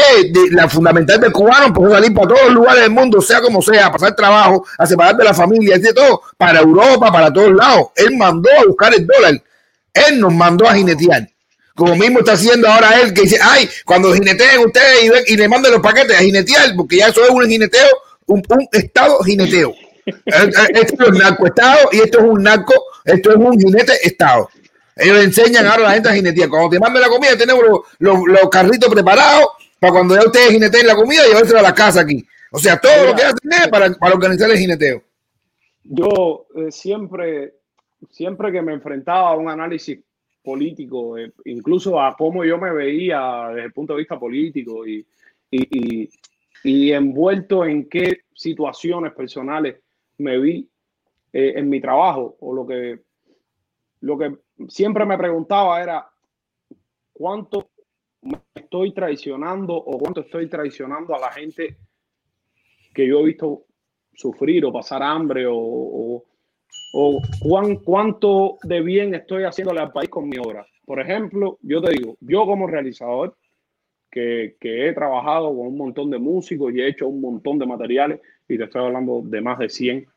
la 0.51 0.69
fundamental 0.69 1.19
del 1.19 1.31
cubano, 1.31 1.73
por 1.73 1.91
salir 1.91 2.13
para 2.13 2.27
todos 2.27 2.43
los 2.45 2.53
lugares 2.53 2.83
del 2.83 2.91
mundo, 2.91 3.21
sea 3.21 3.41
como 3.41 3.61
sea, 3.61 3.87
a 3.87 3.91
pasar 3.91 4.15
trabajo, 4.15 4.65
a 4.77 4.85
separar 4.85 5.15
de 5.15 5.23
la 5.23 5.33
familia, 5.33 5.77
de 5.77 5.93
todo, 5.93 6.21
para 6.37 6.59
Europa, 6.59 7.11
para 7.11 7.33
todos 7.33 7.53
lados. 7.53 7.87
Él 7.95 8.15
mandó 8.17 8.49
a 8.51 8.65
buscar 8.65 8.93
el 8.93 9.07
dólar. 9.07 9.41
Él 9.93 10.19
nos 10.19 10.33
mandó 10.33 10.67
a 10.67 10.75
jinetear. 10.75 11.27
Como 11.75 11.95
mismo 11.95 12.19
está 12.19 12.33
haciendo 12.33 12.67
ahora 12.67 12.99
él, 13.01 13.13
que 13.13 13.21
dice, 13.21 13.39
ay, 13.41 13.67
cuando 13.85 14.13
jineteen 14.13 14.59
ustedes 14.65 15.23
y, 15.27 15.33
y 15.33 15.37
le 15.37 15.47
manden 15.47 15.71
los 15.71 15.81
paquetes 15.81 16.15
a 16.15 16.21
jinetear, 16.21 16.75
porque 16.75 16.97
ya 16.97 17.07
eso 17.07 17.23
es 17.23 17.29
un 17.29 17.47
jineteo, 17.47 17.87
un, 18.27 18.43
un 18.49 18.67
estado 18.71 19.19
jineteo. 19.23 19.73
Eh, 20.09 20.23
eh, 20.25 20.51
Esto 20.73 21.03
es 21.03 21.09
un 21.09 21.17
narco 21.17 21.45
estado 21.47 21.89
y 21.91 21.97
esto 21.99 22.19
es 22.19 22.25
un 22.25 22.43
narco, 22.43 22.73
esto 23.05 23.29
es 23.31 23.35
un 23.37 23.57
jinete 23.59 23.93
estado. 24.03 24.49
Ellos 24.95 25.23
enseñan 25.23 25.65
ahora 25.65 25.83
a 25.83 25.87
la 25.87 25.93
gente 25.93 26.09
a 26.09 26.13
jinetear. 26.13 26.49
Cuando 26.49 26.69
te 26.69 26.79
manden 26.79 27.01
la 27.01 27.07
comida, 27.09 27.37
tenemos 27.37 27.63
los, 27.63 27.79
los- 27.99 28.27
los 28.27 28.49
carritos 28.49 28.89
preparados 28.93 29.47
para 29.79 29.93
cuando 29.93 30.15
ya 30.15 30.25
ustedes 30.25 30.49
jineteen 30.51 30.85
la 30.87 30.95
comida 30.95 31.25
y 31.25 31.29
llevársela 31.29 31.59
a 31.59 31.63
la 31.63 31.73
casa 31.73 32.01
aquí. 32.01 32.25
O 32.51 32.59
sea, 32.59 32.77
todo 32.77 33.05
lo 33.05 33.15
que 33.15 33.23
hacen 33.23 33.51
es 33.51 33.67
para, 33.69 33.91
para 33.93 34.13
organizar 34.15 34.49
el 34.51 34.57
jineteo. 34.57 35.01
Yo 35.83 36.47
eh, 36.55 36.71
siempre, 36.71 37.53
siempre 38.11 38.51
que 38.51 38.61
me 38.61 38.73
enfrentaba 38.73 39.29
a 39.29 39.35
un 39.35 39.49
análisis 39.49 39.99
político, 40.43 41.17
eh, 41.17 41.31
incluso 41.45 42.01
a 42.01 42.15
cómo 42.17 42.43
yo 42.43 42.57
me 42.57 42.71
veía 42.73 43.47
desde 43.49 43.65
el 43.67 43.73
punto 43.73 43.93
de 43.93 43.99
vista 43.99 44.19
político 44.19 44.85
y, 44.85 45.05
y, 45.51 46.03
y- 46.03 46.09
y 46.61 46.91
envuelto 46.91 47.63
en 47.63 47.87
qué 47.87 48.23
situaciones 48.35 49.13
personales 49.13 49.77
me 50.19 50.37
vi 50.39 50.69
eh, 51.33 51.53
en 51.55 51.69
mi 51.69 51.81
trabajo, 51.81 52.37
o 52.39 52.53
lo 52.53 52.65
que, 52.65 52.99
lo 54.01 54.17
que 54.17 54.37
siempre 54.67 55.05
me 55.05 55.17
preguntaba 55.17 55.81
era 55.81 56.09
cuánto 57.13 57.69
me 58.21 58.39
estoy 58.53 58.93
traicionando 58.93 59.75
o 59.75 59.97
cuánto 59.97 60.21
estoy 60.21 60.47
traicionando 60.47 61.15
a 61.15 61.19
la 61.19 61.31
gente 61.31 61.77
que 62.93 63.07
yo 63.07 63.19
he 63.19 63.25
visto 63.25 63.65
sufrir 64.13 64.65
o 64.65 64.73
pasar 64.73 65.01
hambre 65.03 65.45
o, 65.47 66.23
o, 66.93 67.21
cuán, 67.39 67.77
cuánto 67.77 68.57
de 68.63 68.81
bien 68.81 69.13
estoy 69.15 69.43
haciéndole 69.43 69.79
al 69.79 69.91
país 69.91 70.09
con 70.09 70.27
mi 70.27 70.37
obra. 70.37 70.65
Por 70.85 70.99
ejemplo, 70.99 71.57
yo 71.61 71.81
te 71.81 71.91
digo, 71.91 72.17
yo 72.19 72.45
como 72.45 72.67
realizador, 72.67 73.37
que, 74.09 74.55
he 74.61 74.93
trabajado 74.93 75.49
con 75.49 75.67
un 75.67 75.77
montón 75.77 76.09
de 76.09 76.19
músicos 76.19 76.73
y 76.73 76.81
he 76.81 76.87
hecho 76.87 77.07
un 77.07 77.21
montón 77.21 77.59
de 77.59 77.65
materiales, 77.65 78.21
y 78.47 78.57
te 78.57 78.63
estoy 78.63 78.83
hablando 78.83 79.21
de 79.23 79.41
más 79.41 79.59
de 79.59 79.69
100. 79.69 80.07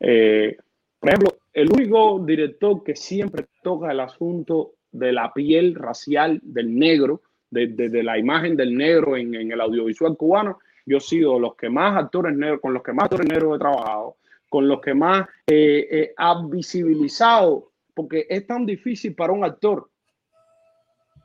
eh, 0.00 0.56
por 0.98 1.08
ejemplo, 1.08 1.36
el 1.52 1.70
único 1.70 2.20
director 2.24 2.82
que 2.84 2.94
siempre 2.94 3.46
toca 3.62 3.90
el 3.90 4.00
asunto 4.00 4.74
de 4.92 5.12
la 5.12 5.32
piel 5.32 5.74
racial 5.74 6.40
del 6.42 6.78
negro, 6.78 7.22
de, 7.50 8.02
la 8.02 8.18
imagen 8.18 8.56
del 8.56 8.74
negro 8.74 9.16
en, 9.16 9.34
el 9.34 9.60
audiovisual 9.60 10.16
cubano, 10.16 10.58
yo 10.86 10.98
he 10.98 11.00
sido 11.00 11.38
los 11.38 11.54
que 11.56 11.68
más 11.68 11.96
actores 11.96 12.36
negros, 12.36 12.60
con 12.60 12.72
los 12.72 12.82
que 12.82 12.92
más 12.92 13.04
actores 13.04 13.28
negros 13.28 13.56
he 13.56 13.58
trabajado, 13.58 14.16
con 14.48 14.68
los 14.68 14.80
que 14.80 14.94
más 14.94 15.26
eh, 15.46 16.14
ha 16.16 16.42
visibilizado, 16.46 17.72
porque 17.94 18.26
es 18.30 18.46
tan 18.46 18.64
difícil 18.64 19.14
para 19.14 19.32
un 19.32 19.44
actor 19.44 19.90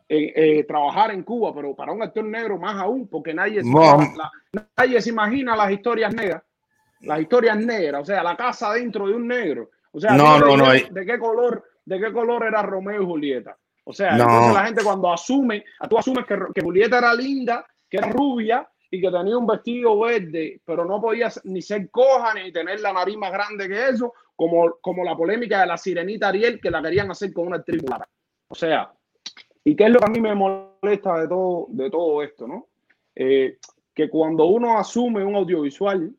eh, 0.10 0.34
eh, 0.36 0.64
trabajar 0.64 1.12
en 1.12 1.24
Cuba, 1.24 1.54
pero 1.54 1.76
para 1.76 1.92
un 1.92 2.02
actor 2.02 2.24
negro 2.24 2.58
más 2.58 2.76
aún, 2.78 3.08
porque 3.08 3.34
nadie, 3.34 3.62
se- 3.62 3.70
la- 4.18 4.32
nadie 4.78 5.02
se 5.02 5.10
imagina 5.10 5.56
las 5.56 5.72
historias 5.72 6.14
negras, 6.14 6.44
las 7.02 7.20
historias 7.22 7.58
negras, 7.58 8.02
o 8.02 8.06
sea, 8.06 8.24
la 8.24 8.36
casa 8.38 8.74
dentro 8.74 9.08
de 9.08 9.14
un 9.16 9.28
negro. 9.28 9.70
O 9.92 10.00
sea, 10.00 10.14
No, 10.14 10.40
no, 10.40 10.58
no, 10.58 10.64
ves 10.72 10.94
de 10.94 11.06
qué 11.06 11.20
color, 11.20 11.64
de 11.86 12.00
qué 12.00 12.12
color 12.14 12.46
era 12.46 12.62
Romeo 12.62 13.02
y 13.02 13.06
Julieta. 13.06 13.58
O 13.84 13.94
sea, 13.94 14.16
entonces 14.24 14.54
la 14.54 14.66
gente 14.66 14.84
cuando 14.84 15.12
asume, 15.14 15.64
tú 15.90 15.98
asumes 15.98 16.26
que, 16.26 16.38
que 16.54 16.62
Julieta 16.62 16.98
era 16.98 17.14
linda, 17.14 17.66
que 17.90 17.98
era 17.98 18.10
rubia 18.10 18.68
y 18.92 19.00
que 19.02 19.10
tenía 19.12 19.38
un 19.38 19.48
vestido 19.48 20.00
verde, 20.00 20.62
pero 20.66 20.84
no 20.86 21.00
podía 21.02 21.30
ni 21.46 21.62
ser 21.62 21.90
coja 21.90 22.34
ni 22.34 22.52
tener 22.52 22.80
la 22.82 22.92
nariz 22.94 23.18
más 23.18 23.32
grande 23.32 23.68
que 23.68 23.90
eso, 23.90 24.14
como, 24.36 24.78
como 24.82 25.04
la 25.04 25.16
polémica 25.16 25.62
de 25.62 25.68
la 25.68 25.78
sirenita 25.78 26.28
Ariel 26.30 26.60
que 26.62 26.70
la 26.72 26.82
querían 26.82 27.10
hacer 27.12 27.32
con 27.34 27.48
una 27.48 27.58
actriz. 27.58 27.82
O 28.50 28.56
sea, 28.56 28.92
¿y 29.68 29.76
qué 29.76 29.84
es 29.84 29.90
lo 29.90 30.00
que 30.00 30.06
a 30.06 30.10
mí 30.10 30.22
me 30.22 30.34
molesta 30.34 31.20
de 31.20 31.28
todo, 31.28 31.68
de 31.72 31.90
todo 31.90 32.24
esto, 32.24 32.48
no? 32.48 32.70
Eh, 33.14 33.58
que 33.94 34.10
cuando 34.10 34.46
uno 34.46 34.78
asume 34.78 35.26
un 35.26 35.36
audiovisual, 35.36 36.10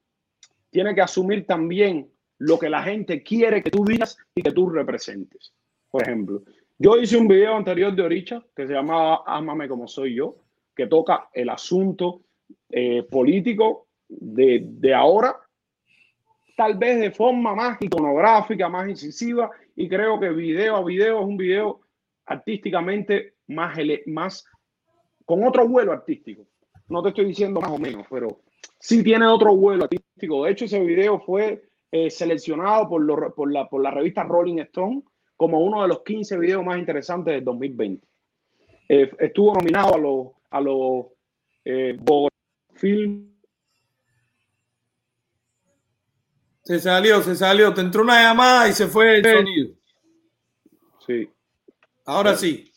tiene 0.69 0.95
que 0.95 1.01
asumir 1.01 1.47
también 1.47 2.11
lo 2.37 2.59
que 2.59 2.69
la 2.69 2.83
gente 2.83 3.23
quiere 3.23 3.63
que 3.63 3.71
tú 3.71 3.87
digas 3.87 4.19
y 4.35 4.43
que 4.43 4.53
tú 4.53 4.69
representes. 4.69 5.55
Por 5.91 6.03
ejemplo, 6.03 6.43
yo 6.77 6.99
hice 6.99 7.17
un 7.17 7.27
video 7.27 7.57
anterior 7.57 7.97
de 7.97 8.03
Oricha 8.03 8.45
que 8.55 8.67
se 8.67 8.75
llamaba 8.75 9.23
Ámame 9.25 9.67
como 9.67 9.89
soy 9.89 10.17
yo, 10.17 10.37
que 10.77 10.87
toca 10.87 11.31
el 11.33 11.49
asunto 11.49 12.21
eh, 12.69 13.03
político 13.05 13.87
de, 14.09 14.61
de 14.63 14.93
ahora, 14.93 15.35
tal 16.55 16.77
vez 16.77 17.01
de 17.01 17.13
forma 17.13 17.55
más 17.55 17.81
iconográfica, 17.81 18.69
más 18.69 18.91
incisiva, 18.91 19.51
y 19.75 19.89
creo 19.89 20.21
que 20.21 20.29
video 20.29 20.77
a 20.77 20.85
video 20.85 21.21
es 21.21 21.25
un 21.27 21.39
video 21.39 21.81
artísticamente 22.27 23.38
más, 23.49 23.77
ele- 23.79 24.03
más 24.07 24.45
con 25.25 25.45
otro 25.47 25.67
vuelo 25.69 25.93
artístico. 25.93 26.47
No 26.89 27.03
te 27.03 27.11
estoy 27.11 27.27
diciendo 27.27 27.61
más 27.61 27.71
o 27.71 27.79
menos, 27.79 28.07
pero 28.09 28.41
sí 28.79 29.03
tiene 29.03 29.27
otro 29.27 29.55
vuelo 29.57 29.85
artístico. 29.85 30.45
De 30.45 30.53
hecho, 30.53 30.65
ese 30.65 30.81
video 30.81 31.21
fue 31.21 31.63
eh, 31.91 32.11
seleccionado 32.11 32.89
por, 32.89 33.03
lo- 33.03 33.35
por, 33.35 33.53
la, 33.53 33.69
por 33.69 33.83
la 33.83 33.91
revista 33.91 34.23
Rolling 34.23 34.59
Stone 34.61 35.03
como 35.37 35.61
uno 35.61 35.83
de 35.83 35.89
los 35.89 36.03
15 36.03 36.39
videos 36.39 36.65
más 36.65 36.79
interesantes 36.79 37.35
del 37.35 37.45
2020. 37.45 38.07
Eh, 38.89 39.11
estuvo 39.19 39.55
nominado 39.55 39.95
a 39.95 39.99
los 39.99 40.27
a 40.51 40.61
los 40.63 41.07
eh, 41.65 41.97
Bogotá 42.01 42.35
Film. 42.75 43.29
Se 46.63 46.79
salió, 46.81 47.23
se 47.23 47.35
salió. 47.35 47.73
Te 47.73 47.81
entró 47.81 48.03
una 48.03 48.23
llamada 48.23 48.69
y 48.69 48.73
se 48.73 48.87
fue 48.89 49.17
el 49.19 49.23
sonido. 49.25 49.75
Sí. 51.07 51.31
Ahora 52.05 52.35
sí. 52.37 52.68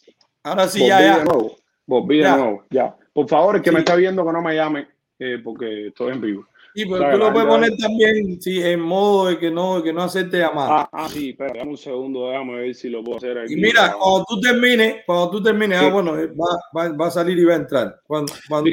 Ahora 0.44 0.68
sí, 0.68 0.88
ya, 0.88 1.00
de 1.00 1.06
ya. 1.08 1.24
nuevo. 1.24 1.56
Volví 1.86 2.20
Ya. 2.20 2.36
de 2.36 2.42
nuevo. 2.42 2.64
Ya. 2.70 2.96
Por 3.14 3.28
favor, 3.28 3.56
el 3.58 3.62
que 3.62 3.70
Sí. 3.70 3.74
me 3.74 3.80
está 3.80 3.96
viendo 3.96 4.26
que 4.26 4.32
no 4.32 4.42
me 4.42 4.56
llame 4.56 4.88
eh, 5.20 5.40
porque 5.44 5.88
estoy 5.88 6.14
en 6.14 6.22
vivo. 6.22 6.48
Sí, 6.74 6.86
pero 6.86 7.12
tú 7.12 7.18
lo 7.18 7.34
puedes 7.34 7.50
poner 7.50 7.76
también 7.78 8.42
sí, 8.42 8.64
en 8.64 8.80
modo 8.80 9.28
de 9.28 9.38
que 9.38 9.52
no, 9.52 9.78
de 9.78 9.84
que 9.84 9.92
no 9.94 10.04
acepte 10.04 10.38
llamada. 10.40 10.84
Ah, 10.84 10.90
ah, 10.94 11.10
sí, 11.10 11.32
espera, 11.32 11.52
dame 11.60 11.72
un 11.72 11.78
segundo, 11.78 12.30
déjame 12.30 12.56
ver 12.62 12.74
si 12.76 12.90
lo 12.90 13.04
puedo 13.04 13.18
hacer 13.18 13.38
aquí. 13.40 13.54
y 13.54 13.58
mira, 13.58 13.94
cuando 14.00 14.26
tú 14.28 14.40
termines, 14.40 14.96
cuando 15.06 15.30
tú 15.32 15.44
termines, 15.44 15.80
Sí. 15.80 15.86
ah, 15.86 15.90
bueno, 15.92 16.18
eh, 16.18 16.28
va, 16.28 16.58
va, 16.76 16.96
va 16.96 17.08
a 17.08 17.12
salir 17.12 17.38
y 17.38 17.44
va 17.44 17.54
a 17.54 17.58
entrar. 17.58 18.00
Cuando, 18.08 18.32
cuando 18.48 18.72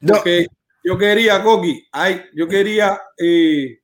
No. 0.00 0.12
porque 0.14 0.46
yo 0.84 0.98
quería, 0.98 1.42
Coqui, 1.42 1.82
hay, 1.90 2.20
yo 2.34 2.46
quería, 2.46 3.00
eh, 3.16 3.78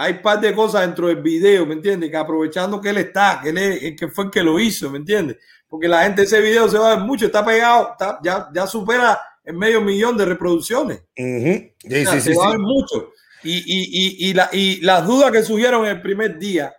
hay 0.00 0.12
un 0.14 0.22
par 0.22 0.40
de 0.40 0.54
cosas 0.54 0.80
dentro 0.80 1.08
del 1.08 1.20
video, 1.20 1.66
¿me 1.66 1.74
entiendes? 1.74 2.10
Que 2.10 2.16
aprovechando 2.16 2.80
que 2.80 2.88
él 2.88 2.96
está, 2.96 3.40
que, 3.42 3.50
él, 3.50 3.96
que 3.96 4.08
fue 4.08 4.24
el 4.24 4.30
que 4.30 4.42
lo 4.42 4.58
hizo, 4.58 4.88
¿me 4.90 4.96
entiendes? 4.98 5.36
Porque 5.68 5.88
la 5.88 6.04
gente 6.04 6.22
ese 6.22 6.40
video 6.40 6.68
se 6.68 6.78
va 6.78 6.92
a 6.92 6.96
ver 6.96 7.04
mucho, 7.04 7.26
está 7.26 7.44
pegado, 7.44 7.90
está, 7.92 8.18
ya, 8.22 8.48
ya 8.54 8.66
supera 8.66 9.20
el 9.44 9.56
medio 9.56 9.80
millón 9.82 10.16
de 10.16 10.24
reproducciones. 10.24 11.02
Sí, 11.14 11.74
sí, 11.82 12.04
se 12.06 12.20
sí, 12.20 12.32
va 12.34 12.46
a 12.46 12.50
ver 12.50 12.58
mucho. 12.58 13.12
Y, 13.42 13.58
y, 13.58 14.26
y, 14.26 14.30
y, 14.30 14.34
la- 14.34 14.48
y 14.52 14.80
las 14.80 15.06
dudas 15.06 15.30
que 15.30 15.42
surgieron 15.42 15.84
en 15.84 15.96
el 15.96 16.02
primer 16.02 16.38
día, 16.38 16.74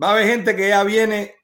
va 0.00 0.08
a 0.08 0.12
haber 0.12 0.26
gente 0.26 0.54
que 0.54 0.68
ya 0.68 0.84
viene 0.84 1.34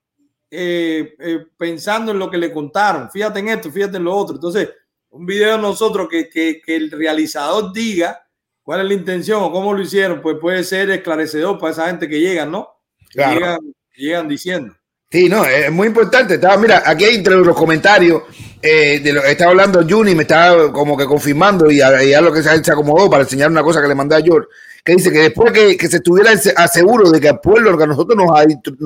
eh, 0.51 1.15
eh, 1.19 1.47
pensando 1.57 2.13
en 2.13 2.19
lo 2.19 2.31
que 2.31 2.37
le 2.39 2.53
contaron. 2.53 3.11
Fíjate 3.11 3.39
en 3.41 3.49
esto, 3.49 3.71
fíjate 3.71 3.97
en 3.97 4.05
lo 4.05 4.15
otro. 4.15 4.35
Entonces, 4.35 4.69
un 5.11 5.25
video 5.25 5.57
de 5.57 5.63
nosotros 5.63 6.09
que, 6.11 6.29
que, 6.29 6.61
que 6.65 6.77
el 6.77 6.91
realizador 6.91 7.73
diga 7.73 8.23
cuál 8.63 8.81
es 8.81 8.87
la 8.87 8.95
intención 8.95 9.43
o 9.43 9.51
cómo 9.51 9.73
lo 9.73 9.83
hicieron, 9.83 10.21
pues 10.21 10.37
puede 10.41 10.65
ser 10.65 10.91
esclarecedor 10.91 11.59
para 11.59 11.73
esa 11.73 11.87
gente 11.87 12.09
que 12.09 12.21
llegan, 12.21 12.51
¿no? 12.51 12.69
Claro. 13.11 13.35
Llegan, 13.35 13.59
llegan 13.97 14.29
diciendo. 14.29 14.75
Sí, 15.11 15.29
no, 15.29 15.45
es 15.45 15.73
muy 15.73 15.89
importante. 15.89 16.35
Estaba, 16.35 16.57
mira, 16.57 16.85
aquí 16.87 17.05
hay 17.05 17.17
entre 17.17 17.37
los 17.37 17.57
comentarios 17.57 18.23
eh, 18.63 19.01
de 19.01 19.13
lo 19.13 19.23
que 19.23 19.33
estaba 19.33 19.51
hablando 19.51 19.85
Juni, 19.89 20.15
me 20.15 20.23
estaba 20.23 20.71
como 20.71 20.97
que 20.97 21.05
confirmando 21.07 21.71
y 21.71 21.81
a, 21.81 22.05
y 22.05 22.15
a 22.15 22.21
lo 22.21 22.33
que 22.33 22.43
se, 22.43 22.63
se 22.63 22.73
acomodó 22.73 23.11
para 23.11 23.23
enseñar 23.25 23.51
una 23.51 23.63
cosa 23.63 23.81
que 23.81 23.89
le 23.89 23.95
mandé 23.95 24.17
a 24.17 24.21
George, 24.21 24.49
que 24.85 24.93
dice 24.93 25.11
que 25.11 25.19
después 25.19 25.53
que, 25.53 25.77
que 25.77 25.89
se 25.89 25.97
estuviera 25.97 26.31
a 26.31 26.69
seguro 26.69 27.11
de 27.11 27.21
que 27.21 27.29
el 27.29 27.41
pueblo 27.41 27.77
que 27.77 27.85
a 27.85 27.87
nosotros 27.87 28.17
nos, 28.17 28.31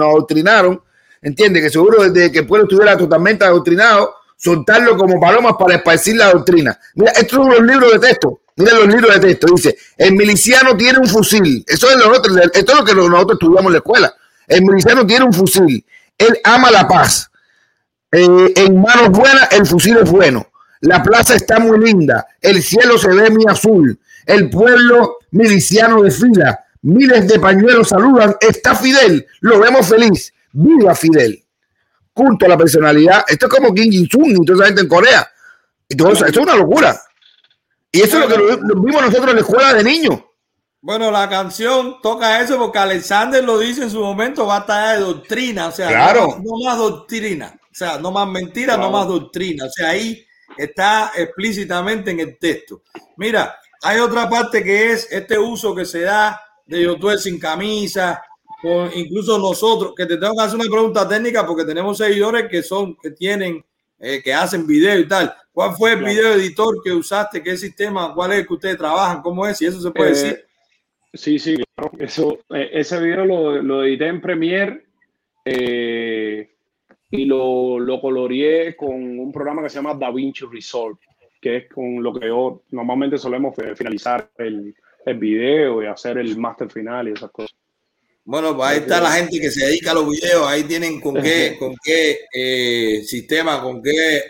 adoctrinaron, 0.06 0.80
entiende 1.20 1.60
que 1.60 1.70
seguro 1.70 2.08
de 2.08 2.32
que 2.32 2.38
el 2.38 2.46
pueblo 2.46 2.66
estuviera 2.66 2.96
totalmente 2.96 3.44
adoctrinado, 3.44 4.14
soltarlo 4.36 4.96
como 4.96 5.20
palomas 5.20 5.54
para 5.58 5.76
esparcir 5.76 6.16
la 6.16 6.30
doctrina. 6.30 6.78
Mira, 6.94 7.12
estos 7.12 7.32
son 7.32 7.50
los 7.50 7.62
libros 7.62 7.92
de 7.92 7.98
texto. 7.98 8.40
Mira 8.56 8.74
los 8.74 8.86
libros 8.86 9.14
de 9.14 9.20
texto. 9.20 9.54
Dice, 9.54 9.76
el 9.96 10.12
miliciano 10.12 10.76
tiene 10.76 10.98
un 10.98 11.08
fusil. 11.08 11.64
Eso 11.66 11.90
es, 11.90 11.96
lo 11.96 12.16
otro, 12.16 12.36
esto 12.36 12.72
es 12.72 12.78
lo 12.78 12.84
que 12.84 12.94
nosotros 12.94 13.38
estudiamos 13.40 13.66
en 13.66 13.72
la 13.72 13.78
escuela. 13.78 14.14
El 14.46 14.62
miliciano 14.62 15.06
tiene 15.06 15.24
un 15.24 15.32
fusil. 15.32 15.84
Él 16.16 16.38
ama 16.44 16.70
la 16.70 16.86
paz. 16.86 17.30
Eh, 18.12 18.52
en 18.54 18.80
manos 18.80 19.10
buenas, 19.10 19.52
el 19.52 19.66
fusil 19.66 19.96
es 19.96 20.08
bueno. 20.08 20.46
La 20.80 21.02
plaza 21.02 21.34
está 21.34 21.58
muy 21.58 21.78
linda. 21.80 22.26
El 22.40 22.62
cielo 22.62 22.98
se 22.98 23.08
ve 23.08 23.30
muy 23.30 23.44
azul. 23.48 23.98
El 24.26 24.50
pueblo 24.50 25.18
miliciano 25.32 26.02
desfila. 26.02 26.60
Miles 26.82 27.26
de 27.26 27.40
pañuelos 27.40 27.88
saludan. 27.88 28.36
Está 28.40 28.74
Fidel. 28.74 29.26
Lo 29.40 29.58
vemos 29.58 29.88
feliz. 29.88 30.32
Viva 30.52 30.94
Fidel. 30.94 31.42
Culto 32.12 32.46
a 32.46 32.50
la 32.50 32.58
personalidad. 32.58 33.24
Esto 33.26 33.46
es 33.46 33.52
como 33.52 33.74
Kim 33.74 34.06
Jong-un 34.12 34.42
y 34.42 34.46
toda 34.46 34.66
gente 34.66 34.82
en 34.82 34.88
Corea. 34.88 35.28
Eso, 35.88 36.10
esto 36.12 36.26
es 36.26 36.36
una 36.36 36.54
locura. 36.54 37.00
Y 37.94 38.02
eso 38.02 38.18
es 38.18 38.28
lo 38.28 38.28
que 38.28 38.56
lo, 38.60 38.80
vimos 38.80 39.02
nosotros 39.02 39.28
en 39.28 39.36
la 39.36 39.40
escuela 39.40 39.72
de 39.74 39.84
niños. 39.84 40.20
Bueno, 40.80 41.12
la 41.12 41.28
canción 41.28 41.96
toca 42.02 42.40
eso 42.40 42.58
porque 42.58 42.78
Alexander 42.78 43.42
lo 43.42 43.56
dice 43.58 43.84
en 43.84 43.90
su 43.90 44.00
momento, 44.00 44.46
va 44.46 44.56
a 44.56 44.60
estar 44.60 44.98
de 44.98 45.04
doctrina, 45.04 45.68
o 45.68 45.70
sea, 45.70 45.88
Claro. 45.88 46.38
no, 46.42 46.58
no 46.58 46.64
más 46.64 46.76
doctrina, 46.76 47.56
o 47.62 47.74
sea, 47.74 47.98
no 47.98 48.10
más 48.10 48.26
mentira, 48.28 48.76
no 48.76 48.90
más 48.90 49.06
doctrina, 49.06 49.66
o 49.66 49.70
sea, 49.70 49.90
ahí 49.90 50.26
está 50.58 51.12
explícitamente 51.14 52.10
en 52.10 52.18
el 52.20 52.36
texto. 52.36 52.82
Mira, 53.16 53.56
hay 53.82 54.00
otra 54.00 54.28
parte 54.28 54.64
que 54.64 54.90
es 54.92 55.06
este 55.12 55.38
uso 55.38 55.72
que 55.72 55.84
se 55.84 56.00
da 56.00 56.40
de 56.66 56.82
Yotuel 56.82 57.20
sin 57.20 57.38
camisa, 57.38 58.20
con 58.60 58.90
incluso 58.92 59.38
nosotros, 59.38 59.92
que 59.96 60.04
te 60.04 60.16
tengo 60.16 60.34
que 60.34 60.42
hacer 60.42 60.58
una 60.58 60.68
pregunta 60.68 61.06
técnica 61.06 61.46
porque 61.46 61.64
tenemos 61.64 61.96
seguidores 61.96 62.48
que 62.50 62.62
son, 62.62 62.96
que 63.00 63.12
tienen, 63.12 63.64
eh, 64.00 64.20
que 64.22 64.34
hacen 64.34 64.66
video 64.66 64.98
y 64.98 65.06
tal. 65.06 65.34
¿Cuál 65.54 65.74
fue 65.76 65.92
el 65.92 65.98
Claro. 66.00 66.12
video 66.12 66.32
editor 66.34 66.82
que 66.82 66.90
usaste? 66.92 67.40
¿Qué 67.42 67.56
sistema? 67.56 68.12
¿Cuál 68.12 68.32
es 68.32 68.38
el 68.40 68.46
que 68.46 68.54
ustedes 68.54 68.76
trabajan? 68.76 69.22
¿Cómo 69.22 69.46
es? 69.46 69.56
Si 69.56 69.64
eso 69.66 69.80
se 69.80 69.90
puede 69.92 70.10
Eh, 70.10 70.12
decir. 70.14 70.44
Sí, 71.14 71.38
sí, 71.38 71.56
claro. 71.76 71.92
Eso, 71.98 72.38
eh, 72.52 72.70
ese 72.72 73.00
video 73.00 73.24
lo, 73.24 73.62
lo 73.62 73.84
edité 73.84 74.08
en 74.08 74.20
Premiere 74.20 74.84
eh, 75.44 76.50
y 77.10 77.24
lo, 77.26 77.78
lo 77.78 78.00
coloreé 78.00 78.74
con 78.74 78.90
un 79.20 79.30
programa 79.32 79.62
que 79.62 79.68
se 79.68 79.76
llama 79.76 79.94
DaVinci 79.94 80.44
Resolve, 80.50 80.98
que 81.40 81.56
es 81.58 81.68
con 81.72 82.02
lo 82.02 82.12
que 82.12 82.26
yo 82.26 82.62
normalmente 82.72 83.16
solemos 83.16 83.54
fi- 83.54 83.76
finalizar 83.76 84.28
el, 84.38 84.74
el 85.06 85.18
video 85.18 85.82
y 85.82 85.86
hacer 85.86 86.18
el 86.18 86.36
máster 86.36 86.68
final 86.68 87.08
y 87.08 87.12
esas 87.12 87.30
cosas. 87.30 87.54
Bueno, 88.26 88.56
pues 88.56 88.68
ahí 88.70 88.78
está 88.78 89.00
la 89.02 89.10
gente 89.12 89.38
que 89.38 89.50
se 89.50 89.66
dedica 89.66 89.90
a 89.90 89.94
los 89.94 90.08
videos, 90.08 90.46
ahí 90.48 90.64
tienen 90.64 90.98
con 91.00 91.14
qué, 91.22 91.56
con 91.60 91.74
qué 91.84 92.20
eh, 92.34 93.02
sistema, 93.04 93.62
con 93.62 93.82
qué 93.82 94.22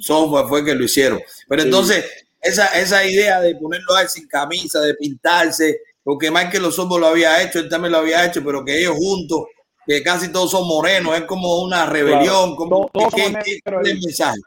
software 0.00 0.46
fue 0.46 0.64
que 0.64 0.74
lo 0.74 0.84
hicieron. 0.84 1.20
Pero 1.48 1.62
Sí. 1.62 1.68
entonces, 1.68 2.24
esa, 2.40 2.66
esa 2.78 3.04
idea 3.06 3.40
de 3.40 3.54
ponerlo 3.56 3.94
ahí 3.94 4.06
sin 4.08 4.26
camisa, 4.28 4.80
de 4.80 4.94
pintarse, 4.94 5.80
porque 6.02 6.30
Michael 6.30 6.64
Osorbo 6.64 6.98
lo 6.98 7.06
había 7.06 7.40
hecho, 7.42 7.60
él 7.60 7.68
también 7.68 7.92
lo 7.92 7.98
había 7.98 8.24
hecho, 8.26 8.42
pero 8.44 8.64
que 8.64 8.78
ellos 8.78 8.96
juntos, 8.96 9.44
que 9.86 10.02
casi 10.02 10.30
todos 10.32 10.50
son 10.50 10.66
morenos, 10.66 11.14
es 11.16 11.22
como 11.22 11.62
una 11.62 11.86
rebelión, 11.86 12.24
Claro. 12.24 12.56
como 12.56 12.90
Todos 12.92 13.14
¿qué- 13.14 13.22
somos 13.24 13.44
qué- 13.44 13.60
el 13.90 14.00
mensaje? 14.00 14.40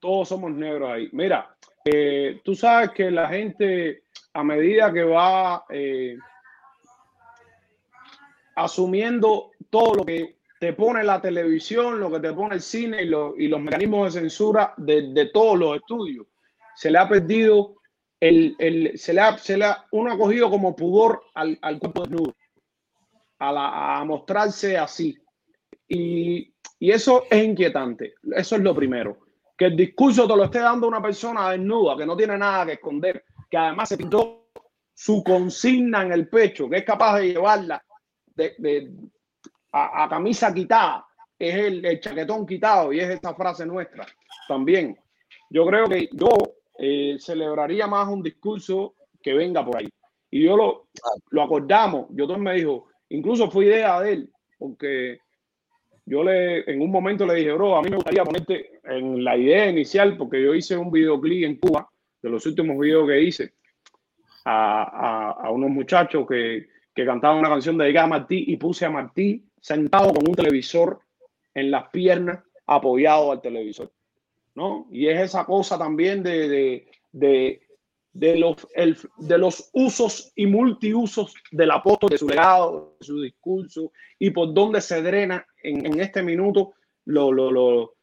Todos 0.00 0.28
somos 0.28 0.52
negros 0.52 0.90
ahí. 0.90 1.08
Mira, 1.12 1.54
eh, 1.84 2.40
tú 2.44 2.54
sabes 2.54 2.90
que 2.90 3.10
la 3.10 3.28
gente, 3.28 4.02
a 4.32 4.42
medida 4.44 4.92
que 4.92 5.02
va 5.04 5.64
eh, 5.70 6.16
asumiendo 8.56 9.50
todo 9.70 9.94
lo 9.96 10.04
que 10.04 10.37
te 10.60 10.72
pone 10.72 11.04
la 11.04 11.20
televisión, 11.20 12.00
lo 12.00 12.10
que 12.10 12.20
te 12.20 12.32
pone 12.32 12.56
el 12.56 12.60
cine 12.60 13.02
y, 13.02 13.06
lo- 13.06 13.34
y 13.36 13.48
los 13.48 13.60
mecanismos 13.60 14.12
de 14.12 14.20
censura 14.20 14.74
de, 14.76 15.12
de 15.12 15.26
todos 15.26 15.58
los 15.58 15.76
estudios, 15.76 16.26
se 16.74 16.90
le 16.90 16.98
ha 16.98 17.08
perdido 17.08 17.76
el, 18.20 18.56
el- 18.58 18.98
se 18.98 19.12
le 19.14 19.20
ha, 19.20 19.38
se 19.38 19.56
le 19.56 19.64
ha- 19.66 19.86
uno 19.92 20.12
ha 20.12 20.18
cogido 20.18 20.50
como 20.50 20.74
pudor 20.74 21.22
al, 21.34 21.58
al 21.62 21.78
cuerpo 21.78 22.02
desnudo, 22.02 22.34
a, 23.38 23.52
la- 23.52 23.98
a 24.00 24.04
mostrarse 24.04 24.76
así. 24.76 25.16
Y, 25.86 26.52
y 26.80 26.90
eso 26.90 27.24
es 27.30 27.44
inquietante. 27.44 28.14
Eso 28.34 28.56
es 28.56 28.62
lo 28.62 28.74
primero. 28.74 29.18
Que 29.56 29.66
el 29.66 29.76
discurso 29.76 30.26
te 30.26 30.36
lo 30.36 30.44
esté 30.44 30.58
dando 30.60 30.86
una 30.88 31.00
persona 31.02 31.50
desnuda, 31.50 31.96
que 31.96 32.06
no 32.06 32.16
tiene 32.16 32.36
nada 32.36 32.66
que 32.66 32.72
esconder, 32.72 33.24
que 33.50 33.56
además 33.56 33.88
se 33.88 33.96
pintó 33.96 34.48
su 34.94 35.22
consigna 35.22 36.02
en 36.02 36.12
el 36.12 36.28
pecho, 36.28 36.68
que 36.68 36.78
es 36.78 36.84
capaz 36.84 37.18
de 37.18 37.28
llevarla 37.28 37.84
de, 38.34 38.54
de- 38.58 38.90
a, 39.72 40.08
camisa 40.08 40.52
quitada, 40.52 41.06
es 41.38 41.54
el, 41.54 42.00
chaquetón 42.00 42.46
quitado 42.46 42.92
y 42.92 43.00
es 43.00 43.10
esta 43.10 43.34
frase 43.34 43.66
nuestra 43.66 44.06
también. 44.46 44.98
Yo 45.50 45.66
creo 45.66 45.88
que 45.88 46.08
yo 46.12 46.28
eh, 46.78 47.16
celebraría 47.18 47.86
más 47.86 48.08
un 48.08 48.22
discurso 48.22 48.94
que 49.22 49.34
venga 49.34 49.64
por 49.64 49.76
ahí. 49.76 49.88
Y 50.30 50.44
yo 50.44 50.56
lo, 50.56 50.88
lo 51.30 51.42
acordamos. 51.42 52.06
Yo 52.10 52.26
me 52.38 52.54
dijo, 52.54 52.88
incluso 53.08 53.50
fue 53.50 53.66
idea 53.66 54.00
de 54.00 54.12
él, 54.12 54.30
porque 54.58 55.20
yo 56.04 56.22
le 56.22 56.70
en 56.70 56.80
un 56.80 56.90
momento 56.90 57.26
le 57.26 57.34
dije, 57.34 57.52
bro, 57.52 57.76
a 57.76 57.82
mí 57.82 57.90
me 57.90 57.96
gustaría 57.96 58.24
ponerte 58.24 58.80
en 58.84 59.22
la 59.22 59.36
idea 59.36 59.68
inicial, 59.68 60.16
porque 60.16 60.42
yo 60.42 60.54
hice 60.54 60.76
un 60.76 60.90
videoclip 60.90 61.44
en 61.44 61.56
Cuba, 61.56 61.88
de 62.20 62.30
los 62.30 62.44
últimos 62.46 62.78
videos 62.78 63.06
que 63.06 63.22
hice, 63.22 63.54
a, 64.44 64.82
a, 64.82 65.30
a 65.46 65.50
unos 65.50 65.70
muchachos 65.70 66.26
que, 66.26 66.68
que 66.94 67.06
cantaban 67.06 67.38
una 67.38 67.48
canción 67.48 67.78
dedicada 67.78 68.06
a 68.06 68.08
Martí 68.08 68.44
y 68.48 68.56
puse 68.56 68.84
a 68.84 68.90
Martí 68.90 69.47
sentado 69.68 70.14
con 70.14 70.26
un 70.26 70.34
televisor 70.34 71.00
en 71.54 71.70
las 71.70 71.88
piernas, 71.90 72.42
apoyado 72.66 73.32
al 73.32 73.40
televisor. 73.40 73.92
¿no? 74.54 74.88
Y 74.90 75.08
es 75.08 75.20
esa 75.20 75.44
cosa 75.44 75.78
también 75.78 76.22
de, 76.22 76.48
de, 76.48 76.90
de, 77.12 77.62
de 78.12 78.36
los, 78.38 78.66
el, 78.74 78.96
de 79.18 79.38
los 79.38 79.70
usos 79.72 80.32
y 80.34 80.46
multiusos 80.46 81.34
del 81.50 81.70
apóstol, 81.70 82.10
de 82.10 82.18
su 82.18 82.28
legado, 82.28 82.96
de 82.98 83.06
su 83.06 83.20
discurso, 83.20 83.92
y 84.18 84.30
por 84.30 84.52
dónde 84.54 84.80
se 84.80 85.02
drena 85.02 85.46
en, 85.62 85.86
en 85.86 86.00
este 86.00 86.22
minuto 86.22 86.74
lo, 87.04 87.30
lo, 87.30 87.50
lo, 87.50 87.94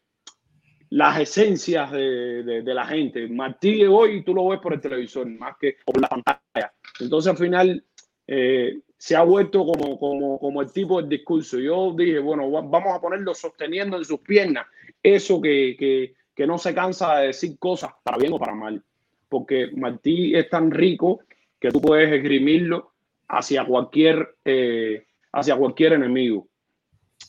las 0.89 1.19
esencias 1.19 1.91
de, 1.91 2.63
la 2.65 2.85
gente. 2.85 3.27
Martí 3.27 3.79
de 3.79 3.87
hoy 3.87 4.23
tú 4.23 4.33
lo 4.33 4.47
ves 4.47 4.59
por 4.59 4.73
el 4.73 4.81
televisor, 4.81 5.27
más 5.27 5.55
que 5.59 5.77
por 5.85 5.99
la 5.99 6.07
pantalla. 6.07 6.73
Entonces 6.99 7.31
al 7.31 7.37
final 7.37 7.85
eh, 8.27 8.79
se 9.05 9.15
ha 9.15 9.21
vuelto 9.21 9.63
como, 9.63 9.99
como, 9.99 10.39
como 10.39 10.63
el 10.63 10.71
tipo 10.71 10.99
de 10.99 11.07
discurso. 11.07 11.59
Yo 11.59 11.93
dije, 11.95 12.17
bueno, 12.17 12.49
vamos 12.49 12.91
a 12.91 12.99
ponerlo 12.99 13.35
sosteniendo 13.35 13.97
en 13.97 14.03
sus 14.03 14.19
piernas 14.21 14.65
eso 15.03 15.39
que, 15.39 15.75
que, 15.77 16.15
que 16.33 16.47
no 16.47 16.57
se 16.57 16.73
cansa 16.73 17.17
de 17.17 17.27
decir 17.27 17.59
cosas 17.59 17.91
para 18.01 18.17
bien 18.17 18.33
o 18.33 18.39
para 18.39 18.55
mal. 18.55 18.81
Porque 19.29 19.69
Martí 19.75 20.35
es 20.35 20.49
tan 20.49 20.71
rico 20.71 21.19
que 21.59 21.69
tú 21.69 21.79
puedes 21.81 22.11
esgrimirlo 22.11 22.93
hacia 23.27 23.63
cualquier, 23.63 24.37
eh, 24.43 25.05
hacia 25.33 25.55
cualquier 25.55 25.93
enemigo. 25.93 26.47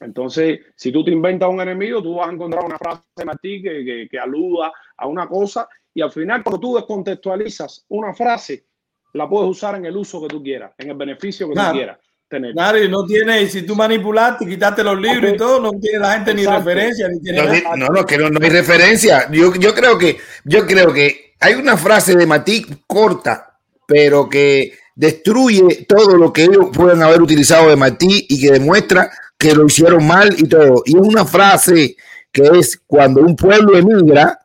Entonces, 0.00 0.60
si 0.76 0.90
tú 0.90 1.04
te 1.04 1.10
inventas 1.10 1.50
un 1.50 1.60
enemigo, 1.60 2.02
tú 2.02 2.14
vas 2.14 2.30
a 2.30 2.32
encontrar 2.32 2.64
una 2.64 2.78
frase 2.78 3.02
de 3.16 3.24
Martí 3.26 3.60
que, 3.60 3.84
que, 3.84 4.08
que 4.10 4.18
aluda 4.18 4.72
a 4.96 5.06
una 5.06 5.28
cosa 5.28 5.68
y 5.92 6.00
al 6.00 6.10
final 6.10 6.42
cuando 6.42 6.58
tú 6.58 6.76
descontextualizas 6.76 7.84
una 7.90 8.14
frase, 8.14 8.64
la 9.12 9.28
puedes 9.28 9.50
usar 9.50 9.76
en 9.76 9.86
el 9.86 9.96
uso 9.96 10.20
que 10.20 10.28
tú 10.28 10.42
quieras, 10.42 10.72
en 10.78 10.90
el 10.90 10.96
beneficio 10.96 11.48
que 11.48 11.54
claro. 11.54 11.70
tú 11.70 11.78
quieras 11.78 11.98
tener. 12.28 12.52
Claro, 12.52 12.82
y 12.82 12.88
no 12.88 13.04
tiene, 13.06 13.42
y 13.42 13.48
si 13.48 13.62
tú 13.62 13.74
manipulaste, 13.74 14.46
quitaste 14.46 14.82
los 14.82 15.00
libros 15.00 15.18
okay. 15.18 15.34
y 15.34 15.36
todo, 15.36 15.60
no 15.60 15.70
tiene 15.80 15.98
la 15.98 16.12
gente 16.14 16.32
Exacto. 16.32 16.50
ni 16.50 16.58
referencia, 16.58 17.08
ni 17.08 17.20
tiene 17.20 17.62
no, 17.62 17.76
no, 17.76 17.88
no, 17.88 18.06
que 18.06 18.18
no, 18.18 18.28
no, 18.28 18.40
hay 18.42 18.50
referencia. 18.50 19.30
Yo, 19.30 19.54
yo 19.54 19.74
creo 19.74 19.96
que, 19.98 20.18
yo 20.44 20.66
creo 20.66 20.92
que 20.92 21.34
hay 21.40 21.54
una 21.54 21.76
frase 21.76 22.16
de 22.16 22.26
Matí 22.26 22.66
corta, 22.86 23.58
pero 23.86 24.28
que 24.28 24.72
destruye 24.94 25.84
todo 25.86 26.16
lo 26.16 26.32
que 26.32 26.44
ellos 26.44 26.70
pueden 26.72 27.02
haber 27.02 27.22
utilizado 27.22 27.68
de 27.68 27.76
Matí 27.76 28.26
y 28.28 28.40
que 28.40 28.52
demuestra 28.52 29.10
que 29.38 29.54
lo 29.54 29.66
hicieron 29.66 30.06
mal 30.06 30.34
y 30.36 30.48
todo. 30.48 30.82
Y 30.86 30.96
es 30.96 31.02
una 31.02 31.24
frase 31.24 31.96
que 32.32 32.42
es 32.58 32.80
cuando 32.86 33.20
un 33.20 33.36
pueblo 33.36 33.76
emigra, 33.76 34.38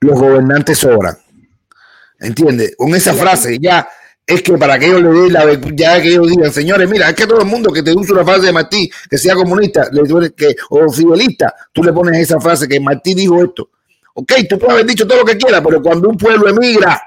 los 0.00 0.18
gobernantes 0.18 0.78
sobran. 0.78 1.16
¿Entiendes? 2.18 2.74
Con 2.76 2.94
esa 2.94 3.14
frase 3.14 3.58
ya 3.60 3.88
es 4.26 4.42
que 4.42 4.58
para 4.58 4.78
que 4.78 4.86
ellos 4.86 5.02
le 5.02 5.08
den 5.08 5.32
la 5.32 5.60
ya 5.74 6.02
que 6.02 6.08
ellos 6.08 6.28
digan, 6.28 6.52
señores, 6.52 6.88
mira, 6.90 7.08
es 7.08 7.14
que 7.14 7.26
todo 7.26 7.40
el 7.40 7.46
mundo 7.46 7.72
que 7.72 7.82
te 7.82 7.94
usa 7.94 8.14
una 8.14 8.24
frase 8.24 8.46
de 8.46 8.52
Martí, 8.52 8.90
que 9.08 9.16
sea 9.16 9.34
comunista 9.34 9.88
le, 9.90 10.34
que, 10.34 10.54
o 10.68 10.90
fidelista, 10.90 11.54
tú 11.72 11.82
le 11.82 11.92
pones 11.92 12.18
esa 12.20 12.38
frase 12.38 12.68
que 12.68 12.78
Martí 12.78 13.14
dijo 13.14 13.42
esto. 13.42 13.70
Ok, 14.14 14.32
tú 14.48 14.58
puedes 14.58 14.74
haber 14.74 14.86
dicho 14.86 15.06
todo 15.06 15.20
lo 15.20 15.24
que 15.24 15.38
quieras, 15.38 15.62
pero 15.64 15.80
cuando 15.80 16.10
un 16.10 16.18
pueblo 16.18 16.48
emigra, 16.48 17.00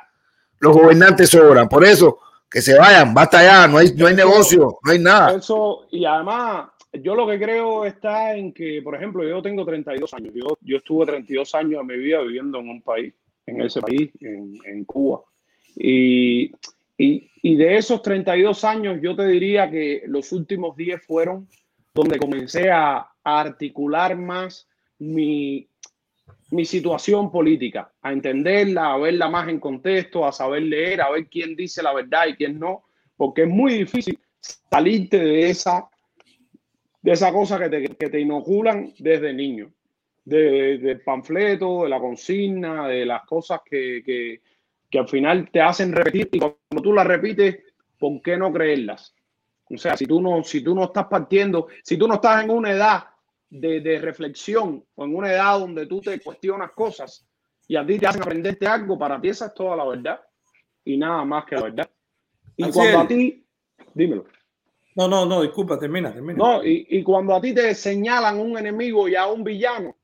los 0.59 0.73
gobernantes 0.73 1.29
sobran. 1.29 1.69
Por 1.69 1.85
eso, 1.85 2.19
que 2.49 2.61
se 2.61 2.77
vayan, 2.77 3.13
basta 3.13 3.43
ya, 3.43 3.67
no 3.67 3.77
hay, 3.77 3.93
no 3.93 4.07
hay 4.07 4.15
negocio, 4.15 4.79
no 4.83 4.91
hay 4.91 4.99
nada. 4.99 5.35
Eso, 5.35 5.87
y 5.91 6.05
además, 6.05 6.69
yo 6.93 7.13
lo 7.13 7.27
que 7.27 7.39
creo 7.39 7.85
está 7.85 8.35
en 8.35 8.51
que, 8.51 8.81
por 8.83 8.95
ejemplo, 8.95 9.23
yo 9.23 9.41
tengo 9.41 9.63
32 9.63 10.13
años, 10.15 10.33
yo, 10.33 10.57
yo 10.61 10.77
estuve 10.77 11.05
32 11.05 11.53
años 11.55 11.85
de 11.85 11.95
mi 11.95 12.01
vida 12.01 12.21
viviendo 12.21 12.59
en 12.59 12.69
un 12.69 12.81
país, 12.81 13.13
en 13.45 13.61
ese 13.61 13.81
país, 13.81 14.11
en, 14.21 14.57
en 14.65 14.85
Cuba. 14.85 15.21
Y 15.75 16.51
y, 17.03 17.55
de 17.55 17.77
esos 17.77 18.01
32 18.03 18.63
años, 18.63 18.99
yo 19.01 19.15
te 19.15 19.25
diría 19.25 19.69
que 19.71 20.03
los 20.05 20.31
últimos 20.31 20.75
10 20.75 21.03
fueron 21.03 21.47
donde 21.93 22.19
comencé 22.19 22.69
a, 22.69 23.07
articular 23.23 24.17
más 24.17 24.67
mi, 24.97 25.67
mi 26.49 26.65
situación 26.65 27.31
política, 27.31 27.91
a 28.01 28.11
entenderla, 28.11 28.93
a 28.93 28.97
verla 28.97 29.29
más 29.29 29.47
en 29.47 29.59
contexto, 29.59 30.25
a 30.25 30.31
saber 30.31 30.63
leer, 30.63 31.01
a 31.01 31.11
ver 31.11 31.27
quién 31.27 31.55
dice 31.55 31.83
la 31.83 31.93
verdad 31.93 32.25
y 32.27 32.33
quién 32.33 32.59
no, 32.59 32.83
porque 33.15 33.43
es 33.43 33.47
muy 33.47 33.75
difícil 33.75 34.17
salirte 34.39 35.19
de 35.19 35.51
esa, 35.51 35.87
de 37.03 37.11
esa 37.11 37.31
cosa 37.31 37.59
que 37.59 37.69
te, 37.69 37.95
que 37.95 38.09
te 38.09 38.19
inoculan 38.19 38.91
desde 38.97 39.33
niño, 39.33 39.71
de, 40.23 40.77
del 40.77 41.01
panfleto, 41.01 41.83
de 41.83 41.89
la 41.89 41.99
consigna, 41.99 42.87
de 42.87 43.05
las 43.05 43.25
cosas 43.25 43.61
que, 43.65 44.01
que, 44.05 44.41
que 44.89 44.99
al 44.99 45.07
final 45.07 45.49
te 45.51 45.61
hacen 45.61 45.93
repetir 45.93 46.29
y 46.31 46.39
cuando 46.39 46.81
tú 46.81 46.93
las 46.93 47.07
repites, 47.07 47.59
¿por 47.97 48.21
qué 48.21 48.37
no 48.37 48.51
creerlas? 48.51 49.15
O 49.69 49.77
sea, 49.77 49.95
si 49.95 50.05
tú 50.05 50.21
no, 50.21 50.43
si 50.43 50.61
tú 50.61 50.75
no 50.75 50.85
estás 50.85 51.05
partiendo, 51.05 51.67
si 51.83 51.97
tú 51.97 52.07
no 52.07 52.15
estás 52.15 52.43
en 52.43 52.51
una 52.51 52.71
edad 52.71 53.03
de, 53.49 53.79
de 53.79 53.99
reflexión 53.99 54.83
o 54.95 55.05
en 55.05 55.15
una 55.15 55.31
edad 55.31 55.59
donde 55.59 55.85
tú 55.85 56.01
te 56.01 56.19
cuestionas 56.19 56.71
cosas 56.71 57.25
y 57.67 57.77
a 57.77 57.85
ti 57.85 57.97
te 57.97 58.07
hacen 58.07 58.21
aprenderte 58.21 58.67
algo, 58.67 58.99
para 58.99 59.19
ti 59.19 59.29
esa 59.29 59.47
es 59.47 59.53
toda 59.53 59.77
la 59.77 59.85
verdad 59.85 60.19
y 60.83 60.97
nada 60.97 61.23
más 61.23 61.45
que 61.45 61.55
la 61.55 61.63
verdad. 61.63 61.89
Y 62.57 62.69
cuando 62.69 62.99
a 62.99 63.07
ti, 63.07 63.45
dímelo. 63.93 64.25
No, 64.95 65.07
no, 65.07 65.25
no, 65.25 65.41
disculpa, 65.41 65.79
termina, 65.79 66.11
termina. 66.11 66.37
No, 66.37 66.65
y, 66.65 66.85
y 66.89 67.01
cuando 67.01 67.33
a 67.33 67.39
ti 67.39 67.53
te 67.53 67.73
señalan 67.73 68.39
un 68.39 68.57
enemigo 68.57 69.07
y 69.07 69.15
a 69.15 69.25
un 69.27 69.41
villano, 69.41 69.95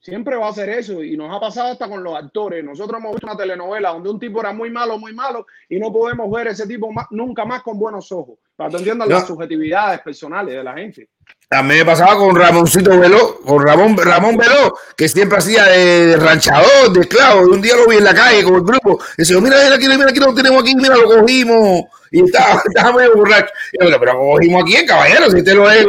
Siempre 0.00 0.36
va 0.36 0.48
a 0.48 0.52
ser 0.52 0.68
eso 0.68 1.02
y 1.02 1.16
nos 1.16 1.34
ha 1.34 1.40
pasado 1.40 1.72
hasta 1.72 1.88
con 1.88 2.04
los 2.04 2.14
actores. 2.14 2.64
Nosotros 2.64 3.00
hemos 3.00 3.12
visto 3.12 3.26
una 3.26 3.36
telenovela 3.36 3.90
donde 3.90 4.10
un 4.10 4.20
tipo 4.20 4.40
era 4.40 4.52
muy 4.52 4.70
malo, 4.70 4.98
muy 4.98 5.12
malo 5.12 5.46
y 5.68 5.78
no 5.78 5.92
podemos 5.92 6.30
ver 6.30 6.48
ese 6.48 6.66
tipo 6.66 6.90
nunca 7.10 7.44
más 7.44 7.62
con 7.62 7.78
buenos 7.78 8.12
ojos, 8.12 8.38
para 8.54 8.70
que 8.70 8.76
entiendan 8.76 9.08
las 9.08 9.26
subjetividades 9.26 10.00
personales 10.00 10.54
de 10.54 10.62
la 10.64 10.74
gente. 10.74 11.08
También 11.48 11.80
me 11.80 11.86
pasaba 11.86 12.14
con 12.18 12.36
Ramoncito 12.36 12.98
Veló, 12.98 13.40
con 13.40 13.66
Ramón, 13.66 13.96
Ramón 13.96 14.36
Veló, 14.36 14.76
que 14.94 15.08
siempre 15.08 15.38
hacía 15.38 15.64
de, 15.64 16.16
ranchador, 16.18 16.92
de 16.92 17.00
esclavo. 17.00 17.40
Un 17.40 17.62
día 17.62 17.74
lo 17.74 17.86
vi 17.88 17.96
en 17.96 18.04
la 18.04 18.14
calle 18.14 18.44
con 18.44 18.56
el 18.56 18.60
grupo. 18.60 19.02
Y 19.16 19.22
decía, 19.22 19.40
mira, 19.40 19.56
mira, 19.64 19.78
mira, 19.78 19.96
mira, 19.96 20.10
aquí 20.10 20.20
lo 20.20 20.34
tenemos 20.34 20.62
aquí, 20.62 20.74
mira, 20.76 20.94
lo 20.94 21.06
cogimos 21.06 21.84
y 22.10 22.22
estaba, 22.22 22.62
estaba 22.68 22.92
medio 22.92 23.16
borracho. 23.16 23.50
Y 23.72 23.90
yo, 23.90 23.98
pero 23.98 24.18
cogimos 24.18 24.62
aquí, 24.62 24.84
caballero, 24.84 25.30
si 25.30 25.38
usted 25.38 25.54
lo 25.54 25.70
es, 25.70 25.86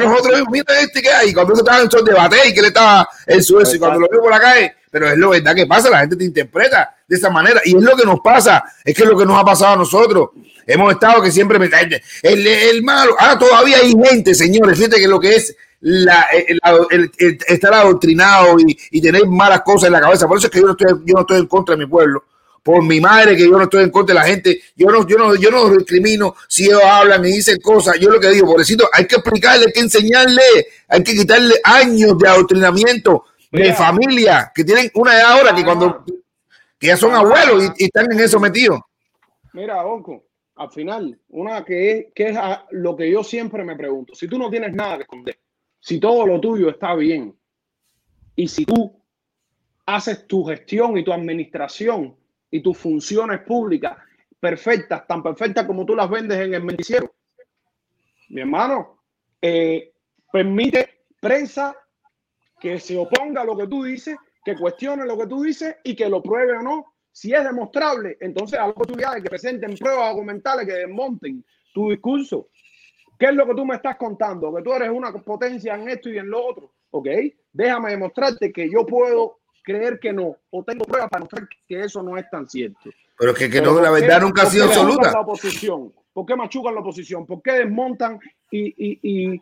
nosotros, 0.00 0.42
mira 0.50 0.80
este 0.80 1.02
que 1.02 1.10
hay, 1.10 1.34
cuando 1.34 1.52
estaba 1.52 1.82
en 1.82 1.88
de 1.90 2.02
debate 2.02 2.36
y 2.48 2.54
que 2.54 2.62
le 2.62 2.68
estaba 2.68 3.06
en 3.26 3.42
su 3.42 3.60
y 3.60 3.78
cuando 3.78 4.00
lo 4.00 4.08
veo 4.08 4.22
por 4.22 4.30
la 4.30 4.40
calle, 4.40 4.76
pero 4.90 5.10
es 5.10 5.18
lo 5.18 5.28
verdad 5.28 5.54
que 5.54 5.66
pasa, 5.66 5.90
la 5.90 6.00
gente 6.00 6.16
te 6.16 6.24
interpreta 6.24 6.95
de 7.08 7.16
esa 7.16 7.30
manera, 7.30 7.60
y 7.64 7.76
es 7.76 7.82
lo 7.82 7.96
que 7.96 8.04
nos 8.04 8.20
pasa, 8.20 8.64
es 8.84 8.94
que 8.94 9.02
es 9.02 9.08
lo 9.08 9.16
que 9.16 9.24
nos 9.24 9.38
ha 9.38 9.44
pasado 9.44 9.74
a 9.74 9.76
nosotros. 9.76 10.30
Hemos 10.66 10.92
estado 10.92 11.22
que 11.22 11.30
siempre 11.30 11.58
me 11.58 11.70
el, 12.22 12.46
el 12.46 12.82
malo, 12.82 13.14
ah, 13.18 13.38
todavía 13.38 13.78
hay 13.78 13.92
gente, 13.92 14.34
señores, 14.34 14.76
fíjate 14.76 14.98
que 14.98 15.06
lo 15.06 15.20
que 15.20 15.36
es 15.36 15.54
la, 15.80 16.26
el, 16.32 17.10
estar 17.46 17.72
adoctrinado 17.74 18.58
y, 18.58 18.76
y, 18.90 19.00
tener 19.00 19.26
malas 19.26 19.60
cosas 19.62 19.86
en 19.86 19.92
la 19.92 20.00
cabeza. 20.00 20.26
Por 20.26 20.38
eso 20.38 20.46
es 20.48 20.52
que 20.52 20.60
yo 20.60 20.66
no 20.66 20.72
estoy, 20.72 21.02
yo 21.04 21.14
no 21.14 21.20
estoy 21.20 21.38
en 21.38 21.46
contra 21.46 21.76
de 21.76 21.84
mi 21.84 21.90
pueblo. 21.90 22.24
Por 22.62 22.82
mi 22.82 23.00
madre 23.00 23.36
que 23.36 23.44
yo 23.44 23.56
no 23.56 23.62
estoy 23.62 23.84
en 23.84 23.90
contra 23.90 24.12
de 24.12 24.20
la 24.20 24.26
gente, 24.26 24.60
yo 24.74 24.88
no, 24.88 25.06
yo 25.06 25.16
no, 25.16 25.36
yo 25.36 25.52
no 25.52 25.68
discrimino 25.70 26.34
si 26.48 26.64
ellos 26.64 26.82
hablan 26.82 27.24
y 27.24 27.30
dicen 27.30 27.58
cosas, 27.60 28.00
yo 28.00 28.10
lo 28.10 28.18
que 28.18 28.28
digo, 28.30 28.46
pobrecito, 28.46 28.88
hay 28.92 29.06
que 29.06 29.14
explicarle, 29.14 29.66
hay 29.66 29.72
que 29.72 29.80
enseñarle, 29.80 30.42
hay 30.88 31.04
que 31.04 31.14
quitarle 31.14 31.54
años 31.62 32.18
de 32.18 32.28
adoctrinamiento 32.28 33.24
de 33.52 33.72
familia, 33.72 34.50
que 34.52 34.64
tienen 34.64 34.90
una 34.94 35.14
edad 35.14 35.32
ahora 35.32 35.54
que 35.54 35.64
cuando 35.64 36.04
que 36.04 36.12
ya 36.86 36.96
son 36.96 37.14
abuelos 37.14 37.72
y, 37.78 37.84
están 37.84 38.10
en 38.12 38.20
eso 38.20 38.38
metidos. 38.40 38.80
Mira, 39.52 39.84
Onco, 39.84 40.24
al 40.56 40.70
final, 40.70 41.18
una 41.28 41.64
que 41.64 41.90
es, 41.90 42.06
que 42.14 42.28
es 42.28 42.38
lo 42.70 42.96
que 42.96 43.10
yo 43.10 43.24
siempre 43.24 43.64
me 43.64 43.76
pregunto, 43.76 44.14
si 44.14 44.28
tú 44.28 44.38
no 44.38 44.50
tienes 44.50 44.74
nada 44.74 44.96
que 44.96 45.02
esconder, 45.02 45.38
si 45.80 45.98
todo 46.00 46.26
lo 46.26 46.40
tuyo 46.40 46.70
está 46.70 46.94
bien, 46.94 47.34
y 48.34 48.48
si 48.48 48.64
tú 48.64 48.94
haces 49.86 50.26
tu 50.26 50.44
gestión 50.44 50.98
y 50.98 51.04
tu 51.04 51.12
administración 51.12 52.16
y 52.50 52.60
tus 52.60 52.76
funciones 52.76 53.40
públicas 53.40 53.96
perfectas, 54.38 55.06
tan 55.06 55.22
perfectas 55.22 55.66
como 55.66 55.86
tú 55.86 55.96
las 55.96 56.10
vendes 56.10 56.38
en 56.38 56.54
el 56.54 56.66
noticiero. 56.66 57.12
Mi 58.28 58.42
hermano, 58.42 59.00
eh, 59.40 59.92
permite 60.30 61.04
prensa 61.20 61.74
que 62.60 62.78
se 62.78 62.96
oponga 62.96 63.42
a 63.42 63.44
lo 63.44 63.56
que 63.56 63.66
tú 63.66 63.84
dices, 63.84 64.16
que 64.46 64.54
cuestione 64.54 65.04
lo 65.04 65.18
que 65.18 65.26
tú 65.26 65.42
dices 65.42 65.74
y 65.82 65.96
que 65.96 66.08
lo 66.08 66.22
pruebe 66.22 66.52
o 66.52 66.62
no. 66.62 66.94
Si 67.10 67.32
es 67.32 67.42
demostrable, 67.42 68.16
entonces 68.20 68.56
a 68.56 68.62
la 68.62 68.68
oportunidad 68.68 69.16
de 69.16 69.22
que 69.22 69.28
presenten 69.28 69.76
pruebas 69.76 70.12
documentales 70.12 70.68
que 70.68 70.74
desmonten 70.74 71.44
tu 71.74 71.90
discurso. 71.90 72.48
¿Qué 73.18 73.26
es 73.26 73.34
lo 73.34 73.44
que 73.44 73.54
tú 73.54 73.64
me 73.66 73.74
estás 73.74 73.96
contando? 73.96 74.54
Que 74.54 74.62
tú 74.62 74.72
eres 74.72 74.90
una 74.90 75.12
potencia 75.12 75.74
en 75.74 75.88
esto 75.88 76.10
y 76.10 76.18
en 76.18 76.30
lo 76.30 76.46
otro. 76.46 76.72
Ok, 76.90 77.08
déjame 77.52 77.90
demostrarte 77.90 78.52
que 78.52 78.70
yo 78.70 78.86
puedo 78.86 79.40
creer 79.64 79.98
que 79.98 80.12
no, 80.12 80.36
o 80.50 80.62
tengo 80.62 80.84
pruebas 80.84 81.10
para 81.10 81.24
mostrar 81.24 81.48
que 81.66 81.80
eso 81.80 82.00
no 82.04 82.16
es 82.16 82.30
tan 82.30 82.48
cierto. 82.48 82.88
Pero 83.18 83.34
que, 83.34 83.50
que 83.50 83.60
no, 83.60 83.80
la 83.80 83.90
verdad 83.90 84.20
nunca 84.20 84.42
ha 84.42 84.46
sido 84.46 84.66
absoluta. 84.66 85.10
La 85.10 85.22
oposición? 85.22 85.92
¿Por 86.12 86.24
qué 86.24 86.36
machucan 86.36 86.72
la 86.72 86.82
oposición? 86.82 87.26
¿Por 87.26 87.42
qué 87.42 87.52
desmontan 87.52 88.20
y, 88.52 88.68
y, 88.78 89.40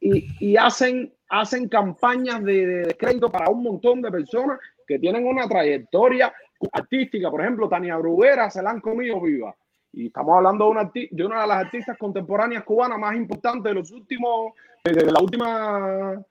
y, 0.00 0.26
y 0.40 0.56
hacen, 0.56 1.12
hacen 1.28 1.68
campañas 1.68 2.42
de, 2.42 2.66
de, 2.66 2.94
crédito 2.94 3.30
para 3.30 3.50
un 3.50 3.62
montón 3.62 4.02
de 4.02 4.10
personas 4.10 4.58
que 4.86 4.98
tienen 4.98 5.26
una 5.26 5.48
trayectoria 5.48 6.32
artística? 6.72 7.30
Por 7.30 7.40
ejemplo, 7.40 7.68
Tania 7.68 7.96
Bruguera 7.96 8.50
se 8.50 8.62
la 8.62 8.70
han 8.70 8.80
comido 8.80 9.20
viva. 9.20 9.54
Y 9.96 10.08
estamos 10.08 10.36
hablando 10.36 10.66
de 10.66 10.70
una, 10.70 10.90
de 10.92 11.24
una 11.24 11.40
de 11.40 11.46
las 11.46 11.64
artistas 11.64 11.96
contemporáneas 11.96 12.64
cubanas 12.64 12.98
más 12.98 13.16
importantes 13.16 13.70
de 13.70 13.74
los 13.74 13.90
últimos, 13.90 14.52
de, 14.84 15.10
la 15.10 15.20
última, 15.20 16.22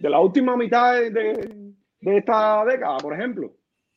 de 0.00 0.10
la 0.10 0.18
última 0.18 0.56
mitad 0.56 0.94
de, 0.94 1.72
esta 2.00 2.64
década, 2.64 2.96
por 2.98 3.14
ejemplo. 3.14 3.52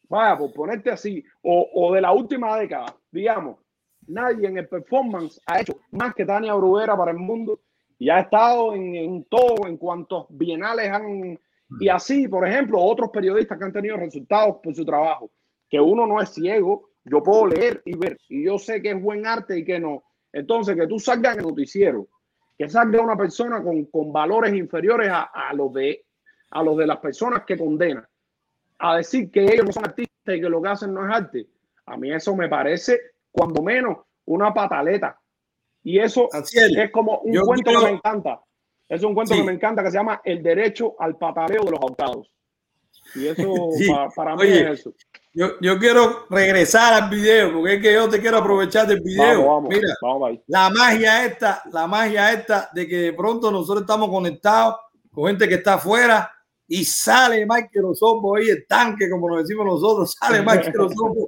Vaya, 0.08 0.38
por 0.38 0.54
ponerte 0.54 0.92
así, 0.92 1.24
o, 1.42 1.70
o, 1.74 1.94
de 1.94 2.02
la 2.02 2.12
última 2.12 2.56
década, 2.60 2.96
digamos, 3.12 3.58
nadie 4.06 4.48
en 4.48 4.58
el 4.60 4.68
performance 4.68 5.42
ha 5.48 5.62
hecho 5.62 5.80
más 5.92 6.14
que 6.14 6.26
Tania 6.26 6.54
Bruguera 6.54 6.96
para 6.96 7.12
el 7.12 7.18
mundo 7.18 7.62
y 8.02 8.10
ha 8.10 8.22
estado 8.22 8.74
en, 8.74 8.96
en 8.96 9.24
todo, 9.26 9.68
en 9.68 9.78
cuantos 9.78 10.26
bienales 10.30 10.92
han... 10.92 11.40
Y 11.80 11.88
así, 11.88 12.28
por 12.28 12.48
ejemplo, 12.48 12.80
otros 12.80 13.12
periodistas 13.12 13.60
que 13.60 13.64
han 13.64 13.72
tenido 13.72 13.96
resultados 13.96 14.58
por 14.64 14.74
su 14.74 14.84
trabajo, 14.84 15.30
que 15.70 15.80
uno 15.80 16.08
no 16.08 16.20
es 16.20 16.30
ciego, 16.30 16.90
yo 17.06 17.22
puedo 17.22 17.46
leer 17.46 17.84
y 17.86 17.96
ver, 17.96 18.18
y 18.28 18.44
yo 18.44 18.58
sé 18.58 18.82
que 18.82 18.90
es 18.90 19.00
buen 19.00 19.28
arte 19.28 19.60
y 19.60 19.64
que 19.64 19.80
no. 19.80 20.04
Entonces, 20.34 20.76
que 20.76 20.88
tú 20.88 20.98
salgas 20.98 21.36
en 21.36 21.42
el 21.42 21.48
noticiero, 21.50 22.08
que 22.58 22.68
salga 22.68 23.00
una 23.02 23.16
persona 23.16 23.62
con, 23.62 23.86
con 23.86 24.12
valores 24.12 24.56
inferiores 24.56 25.08
a, 25.12 25.30
a 25.34 25.54
los 25.54 25.72
de 25.72 26.04
a 26.50 26.64
los 26.64 26.76
de 26.78 26.88
las 26.88 26.98
personas 26.98 27.44
que 27.46 27.56
condenan 27.56 28.08
a 28.80 28.98
decir 28.98 29.30
que 29.30 29.44
ellos 29.44 29.66
no 29.68 29.72
son 29.74 29.86
artistas 29.86 30.36
y 30.36 30.42
que 30.42 30.50
lo 30.50 30.60
que 30.60 30.70
hacen 30.70 30.92
no 30.92 31.08
es 31.08 31.16
arte, 31.16 31.48
a 31.86 31.96
mí 31.98 32.12
eso 32.12 32.36
me 32.36 32.50
parece, 32.50 33.00
cuando 33.32 33.62
menos, 33.62 34.00
una 34.26 34.52
pataleta. 34.52 35.21
Y 35.84 36.00
eso 36.00 36.30
es. 36.32 36.92
como 36.92 37.20
un 37.20 37.40
cuento 37.42 37.72
que 37.72 37.86
me 37.86 37.92
encanta. 37.92 38.42
Es 38.88 39.04
un 39.04 39.14
cuento 39.14 39.36
que 39.36 39.44
me 39.44 39.54
encanta 39.54 39.84
que 39.84 39.92
se 39.92 39.98
llama 39.98 40.22
El 40.24 40.44
derecho 40.44 40.96
al 41.00 41.18
pataleo 41.18 41.64
de 41.64 41.72
los 41.72 41.80
autados. 41.82 42.32
Y 43.16 43.28
eso 43.28 43.70
para, 44.16 44.36
mí 44.36 44.44
es 44.48 44.80
eso. 44.80 44.94
Yo, 45.34 45.60
yo, 45.62 45.80
quiero 45.80 46.26
regresar 46.30 46.94
al 46.94 47.10
video, 47.10 47.54
porque 47.54 47.76
es 47.76 47.82
que 47.82 47.94
yo 47.94 48.10
te 48.10 48.20
quiero 48.20 48.38
aprovechar 48.38 48.86
del 48.86 49.00
video. 49.02 49.62
Mira, 49.62 49.96
la 50.48 50.70
magia 50.70 51.26
esta, 51.26 51.64
la 51.72 51.88
magia 51.88 52.34
esta 52.34 52.70
de 52.74 52.88
que 52.88 52.98
de 52.98 53.14
pronto 53.14 53.50
nosotros 53.50 53.82
estamos 53.82 54.10
conectados 54.10 54.76
con 55.12 55.28
gente 55.28 55.48
que 55.48 55.56
está 55.56 55.76
afuera 55.76 56.30
y 56.68 56.84
sale 56.84 57.46
Michael 57.46 57.86
Osobo 57.86 58.36
ahí, 58.36 58.50
el 58.50 58.66
tanque, 58.68 59.10
como 59.10 59.30
nos 59.30 59.44
decimos 59.44 59.66
nosotros, 59.66 60.16
sale 60.20 60.42
Michael 60.42 60.82
Osobo 60.82 61.28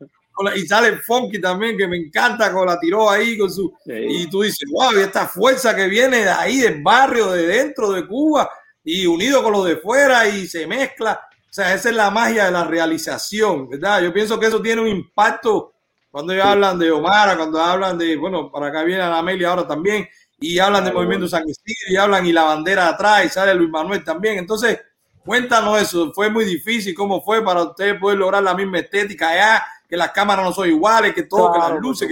y 0.55 0.67
sale 0.67 0.97
Funky 0.97 1.39
también, 1.39 1.77
que 1.77 1.88
me 1.88 1.97
encanta, 1.97 2.51
con 2.51 2.67
la 2.67 2.79
tiró 2.79 3.09
ahí 3.09 3.38
con 3.38 3.51
su. 3.51 3.73
Y 3.86 4.27
tú 4.29 4.41
dices, 4.41 4.69
wow, 4.71 4.91
y 4.97 5.01
esta 5.01 5.27
fuerza 5.27 5.75
que 5.75 5.88
viene 5.88 6.19
de 6.19 6.29
ahí, 6.29 6.61
del 6.61 6.81
barrio, 6.81 7.31
de 7.31 7.45
dentro 7.45 7.91
de 7.91 8.07
Cuba, 8.07 8.49
y 8.84 9.05
unido 9.05 9.43
con 9.43 9.53
lo 9.53 9.63
de 9.63 9.77
fuera, 9.77 10.27
y 10.27 10.47
se 10.47 10.65
mezcla. 10.67 11.21
O 11.49 11.53
sea, 11.53 11.73
esa 11.73 11.89
es 11.89 11.95
la 11.95 12.09
magia 12.09 12.45
de 12.45 12.51
la 12.51 12.63
realización, 12.63 13.69
¿verdad? 13.69 14.01
Yo 14.01 14.11
pienso 14.11 14.39
que 14.39 14.47
eso 14.47 14.61
tiene 14.61 14.81
un 14.81 14.88
impacto 14.88 15.73
cuando 16.09 16.34
ellos 16.34 16.45
hablan 16.45 16.77
de 16.77 16.91
Omar, 16.91 17.36
cuando 17.38 17.59
hablan 17.59 17.97
de, 17.97 18.15
bueno, 18.15 18.51
para 18.51 18.67
acá 18.67 18.84
viene 18.84 19.01
la 19.01 19.19
Amelia 19.19 19.49
ahora 19.49 19.67
también, 19.67 20.07
y 20.39 20.59
hablan 20.59 20.84
del 20.84 20.93
movimiento 20.93 21.27
San 21.27 21.43
Isidro, 21.47 21.91
y 21.93 21.95
hablan 21.95 22.25
y 22.25 22.34
la 22.34 22.43
bandera 22.43 22.88
atrás, 22.89 23.25
y 23.25 23.29
sale 23.29 23.53
Luis 23.53 23.69
Manuel 23.69 24.03
también. 24.03 24.38
Entonces, 24.38 24.79
Cuéntanos 25.25 25.81
eso, 25.81 26.11
fue 26.13 26.29
muy 26.29 26.43
difícil, 26.43 26.93
¿cómo 26.93 27.21
fue 27.21 27.43
para 27.43 27.63
ustedes 27.63 27.97
poder 27.97 28.17
lograr 28.17 28.43
la 28.43 28.53
misma 28.53 28.79
estética 28.79 29.29
allá, 29.29 29.63
que 29.94 29.98
las 29.98 30.10
cámaras 30.10 30.44
no 30.44 30.52
son 30.52 30.68
iguales, 30.68 31.14
que 31.14 31.22
todo, 31.22 31.54
que 31.54 31.60
las 31.60 31.80
luces? 31.80 32.10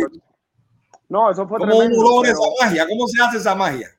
No, 1.10 1.32
eso 1.32 1.48
fue 1.48 1.58
¿Cómo 1.58 1.80
tremendo. 1.80 2.24
esa 2.24 2.38
magia? 2.62 2.86
¿Cómo 2.88 3.08
se 3.08 3.24
hace 3.24 3.38
esa 3.38 3.56
magia? 3.56 3.90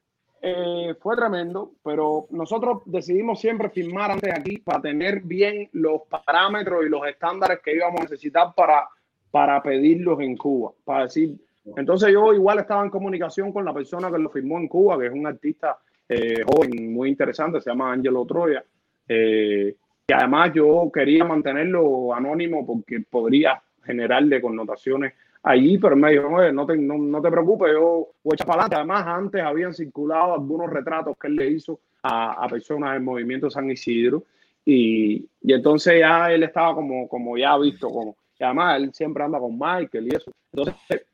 Eh, 0.41 0.95
fue 1.01 1.17
tremendo, 1.17 1.73
pero 1.83 2.29
nosotros 2.31 2.83
decidimos 2.85 3.41
siempre 3.41 3.71
filmar 3.71 4.13
antes 4.13 4.33
aquí 4.33 4.59
para 4.59 4.81
tener 4.81 5.23
bien 5.23 5.69
los 5.73 6.03
parámetros 6.09 6.87
y 6.87 6.91
los 6.91 7.05
estándares 7.09 7.59
que 7.59 7.75
íbamos 7.75 7.99
a 7.99 8.05
necesitar 8.05 8.55
para, 8.55 8.89
para 9.33 9.61
pedirlos 9.61 10.21
en 10.21 10.37
Cuba. 10.37 10.71
Para 10.85 11.03
decir, 11.07 11.37
entonces 11.75 12.13
yo 12.13 12.33
igual 12.33 12.61
estaba 12.61 12.85
en 12.85 12.91
comunicación 12.91 13.53
con 13.53 13.65
la 13.65 13.75
persona 13.75 14.13
que 14.13 14.19
lo 14.19 14.31
firmó 14.31 14.59
en 14.59 14.69
Cuba, 14.69 14.97
que 14.97 15.07
es 15.07 15.13
un 15.13 15.27
artista 15.27 15.77
eh, 16.09 16.45
joven 16.47 16.95
muy 16.95 17.09
interesante, 17.09 17.61
se 17.61 17.71
llama 17.71 17.93
Angelo 17.93 18.25
Troya. 18.27 18.65
Eh, 19.09 19.75
y 20.07 20.13
además 20.13 20.53
yo 20.55 20.89
quería 20.95 21.25
mantenerlo 21.25 22.15
anónimo 22.15 22.65
porque 22.65 23.01
podría 23.01 23.61
generarle 23.85 24.41
connotaciones 24.41 25.15
allí, 25.43 25.79
pero 25.79 25.97
me 25.97 26.13
dijo, 26.13 26.29
no 26.53 26.67
te, 26.67 26.77
no, 26.77 27.21
te 27.21 27.31
preocupes, 27.31 27.73
yo 27.73 28.09
voy 28.23 28.33
a 28.33 28.35
echar 28.35 28.47
para 28.47 28.63
adelante. 28.63 28.77
Además, 28.77 29.07
antes 29.07 29.43
habían 29.43 29.75
circulado 29.75 30.35
algunos 30.35 30.71
retratos 30.71 31.17
que 31.19 31.27
él 31.29 31.37
le 31.37 31.51
hizo 31.51 31.81
a, 32.03 32.45
a 32.45 32.49
personas 32.49 32.93
del 32.93 33.03
movimiento 33.03 33.51
San 33.51 33.71
Isidro 33.71 34.25
y, 34.65 35.27
y, 35.41 35.53
entonces 35.53 36.01
ya 36.01 36.33
él 36.33 36.45
estaba 36.45 36.75
como, 36.75 37.09
como 37.09 37.37
ya 37.37 37.59
visto, 37.59 37.91
como, 37.91 38.17
y 38.39 38.45
además 38.45 38.81
él 38.81 38.95
siempre 38.95 39.25
anda 39.25 39.39
con 39.39 39.59
Michael 39.59 40.07
y 40.07 40.17
eso. 40.17 40.31
Entonces 40.53 41.07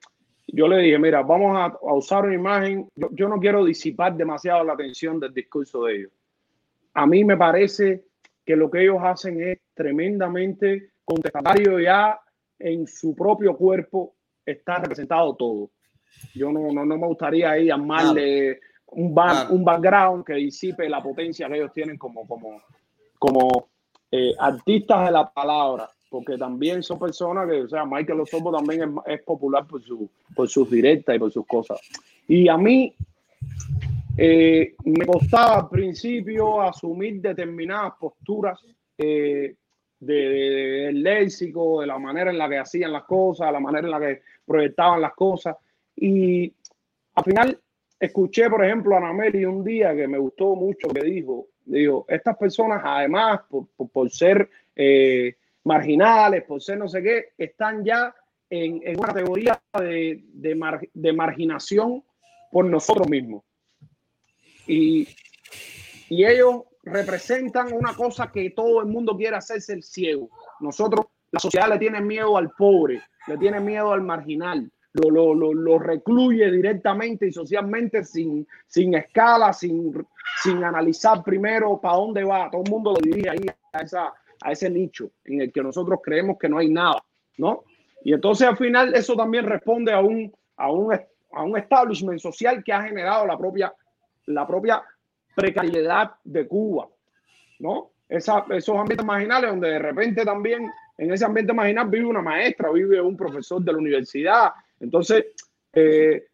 yo 0.47 0.69
le 0.69 0.79
dije, 0.79 0.99
mira, 0.99 1.23
vamos 1.23 1.57
a, 1.57 1.65
a 1.65 1.95
usar 1.95 2.25
una 2.25 2.35
imagen, 2.35 2.89
yo, 2.95 3.09
yo 3.13 3.29
no 3.29 3.39
quiero 3.39 3.65
disipar 3.65 4.17
demasiado 4.17 4.65
la 4.65 4.75
atención 4.75 5.19
del 5.19 5.33
discurso 5.33 5.85
de 5.85 5.97
ellos 5.97 6.13
a 6.99 7.07
mí 7.07 7.25
me 7.25 7.37
parece 7.37 8.05
que 8.45 8.57
lo 8.57 8.69
que 8.69 8.83
ellos 8.83 8.99
hacen 9.01 9.41
es 9.41 9.59
tremendamente 9.73 10.91
contestatario 11.05 11.79
ya 11.79 12.19
en 12.59 12.87
su 12.87 13.15
propio 13.15 13.57
cuerpo 13.57 14.15
está 14.45 14.79
representado 14.79 15.35
todo. 15.35 15.71
Yo 16.35 16.51
no, 16.51 16.73
no, 16.73 16.85
me 16.85 17.07
gustaría 17.07 17.51
ahí 17.51 17.67
llamarle 17.67 18.61
un, 18.87 19.15
un 19.51 19.65
background 19.65 20.25
que 20.25 20.35
disipe 20.35 20.89
la 20.89 21.03
potencia 21.03 21.49
que 21.49 21.57
ellos 21.57 21.73
tienen 21.73 21.99
como, 21.99 22.27
como, 22.27 22.63
como 23.19 23.69
eh, 24.11 24.33
artistas 24.39 25.07
de 25.07 25.13
la 25.13 25.31
palabra, 25.31 25.89
porque 26.09 26.39
también 26.39 26.83
son 26.83 26.99
personas 26.99 27.49
que, 27.49 27.63
o 27.63 27.69
sea, 27.69 27.85
Michael 27.85 28.21
Osorbo 28.21 28.51
también 28.51 28.83
es, 28.83 29.19
es, 29.19 29.23
popular 29.23 29.67
por, 29.67 29.83
su, 29.83 30.09
por 30.35 30.49
sus 30.49 30.71
directas 30.71 31.17
y 31.17 31.19
por 31.19 31.31
sus 31.31 31.47
cosas. 31.47 31.79
Y 32.27 32.49
a 32.49 32.57
mí 32.57 32.95
eh, 34.17 34.75
me 34.85 35.07
costaba 35.07 35.59
al 35.59 35.69
principio 35.69 36.61
asumir 36.61 37.21
determinadas 37.21 37.93
posturas 38.01 38.59
eh, 38.99 39.55
del 39.99 41.03
léxico, 41.03 41.81
de 41.81 41.87
la 41.87 41.99
manera 41.99 42.31
en 42.31 42.39
la 42.39 42.49
que 42.49 42.59
hacían 42.59 42.93
las 42.93 43.05
cosas, 43.05 43.53
la 43.53 43.61
manera 43.61 43.87
en 43.87 43.91
la 43.91 44.01
que 44.01 44.23
proyectaban 44.45 45.01
las 45.01 45.15
cosas. 45.15 45.57
Y 45.97 46.53
al 47.15 47.25
final 47.25 47.61
escuché, 47.99 48.49
por 48.49 48.65
ejemplo, 48.65 48.97
a 48.97 49.01
Nameli 49.01 49.45
un 49.45 49.65
día 49.65 49.95
que 49.95 50.07
me 50.07 50.19
gustó 50.19 50.55
mucho 50.55 50.89
que 50.89 51.03
dijo, 51.03 51.49
dijo, 51.65 52.07
estas 52.09 52.37
personas 52.37 52.83
además, 52.85 53.41
por, 53.49 54.11
ser 54.11 54.49
eh, 54.77 55.37
marginales, 55.65 56.45
por 56.45 56.63
ser 56.63 56.79
no 56.79 56.89
sé 56.89 57.03
qué, 57.03 57.33
están 57.37 57.85
ya 57.85 58.15
en, 58.49 58.81
una 58.97 59.09
categoría 59.09 59.61
de, 59.79 60.23
de 60.33 61.13
marginación 61.13 62.05
por 62.51 62.65
nosotros 62.65 63.09
mismos. 63.09 63.43
Y, 64.67 65.09
y 66.09 66.25
ellos 66.25 66.63
representan 66.89 67.73
una 67.73 67.95
cosa 67.95 68.31
que 68.33 68.51
todo 68.51 68.81
el 68.81 68.87
mundo 68.87 69.17
quiere 69.17 69.37
hacerse 69.37 69.73
el 69.75 69.83
ciego. 69.83 70.31
Nosotros, 70.61 71.07
la 71.31 71.41
sociedad 71.41 71.69
le 71.69 71.79
tiene 71.79 72.01
miedo 72.01 72.37
al 72.37 72.51
pobre, 72.51 73.03
le 73.27 73.37
tiene 73.37 73.61
miedo 73.61 73.93
al 73.93 74.03
marginal, 74.03 74.71
lo, 74.93 75.11
lo, 75.11 75.35
lo, 75.35 75.53
lo 75.53 75.79
recluye 75.79 76.51
directamente 76.51 77.27
y 77.27 77.33
socialmente 77.33 78.05
sin, 78.05 78.47
sin 78.67 78.95
escala, 78.95 79.53
sin, 79.53 79.93
sin 80.43 80.65
analizar 80.65 81.23
primero 81.23 81.81
para 81.81 81.97
dónde 81.97 82.25
va. 82.25 82.51
Todo 82.51 82.63
el 82.65 82.71
mundo 82.71 82.93
lo 82.93 83.01
dirige 83.01 83.31
ahí 83.31 83.47
a, 83.73 83.81
esa, 83.81 84.13
a 84.41 84.53
ese 84.53 84.71
nicho 84.71 85.11
en 85.25 85.43
el 85.43 85.53
que 85.53 85.63
nosotros 85.63 86.01
creemos 86.03 86.39
que 86.39 86.49
no 86.49 86.59
hay 86.59 86.69
nada, 86.69 87.05
¿no? 87.37 87.65
Y 88.05 88.13
entonces 88.13 88.47
al 88.49 88.57
final 88.57 88.95
eso 88.95 89.15
también 89.15 89.45
responde 89.45 89.93
a 89.93 90.01
un, 90.01 90.33
a 90.57 90.71
un, 90.71 90.95
a 90.95 91.43
un 91.43 91.59
establishment 91.59 92.21
social 92.21 92.63
que 92.65 92.73
ha 92.73 92.83
generado 92.83 93.27
la 93.27 93.37
propia 93.37 93.73
la 94.29 94.47
propia 94.47 94.83
precariedad 95.39 96.17
de 96.25 96.49
Cuba, 96.49 96.89
¿no? 97.61 97.91
Esa, 98.09 98.45
esos 98.51 98.77
ambientes 98.77 99.07
marginales 99.07 99.51
donde 99.51 99.69
de 99.69 99.79
repente 99.79 100.25
también 100.25 100.69
en 100.97 101.13
ese 101.13 101.25
ambiente 101.25 101.53
marginal 101.53 101.89
vive 101.89 102.07
una 102.07 102.23
maestra, 102.23 102.73
vive 102.73 103.01
un 103.01 103.17
profesor 103.17 103.63
de 103.63 103.73
la 103.73 103.79
universidad. 103.79 104.51
Entonces, 104.81 105.27
eh, 105.73 106.27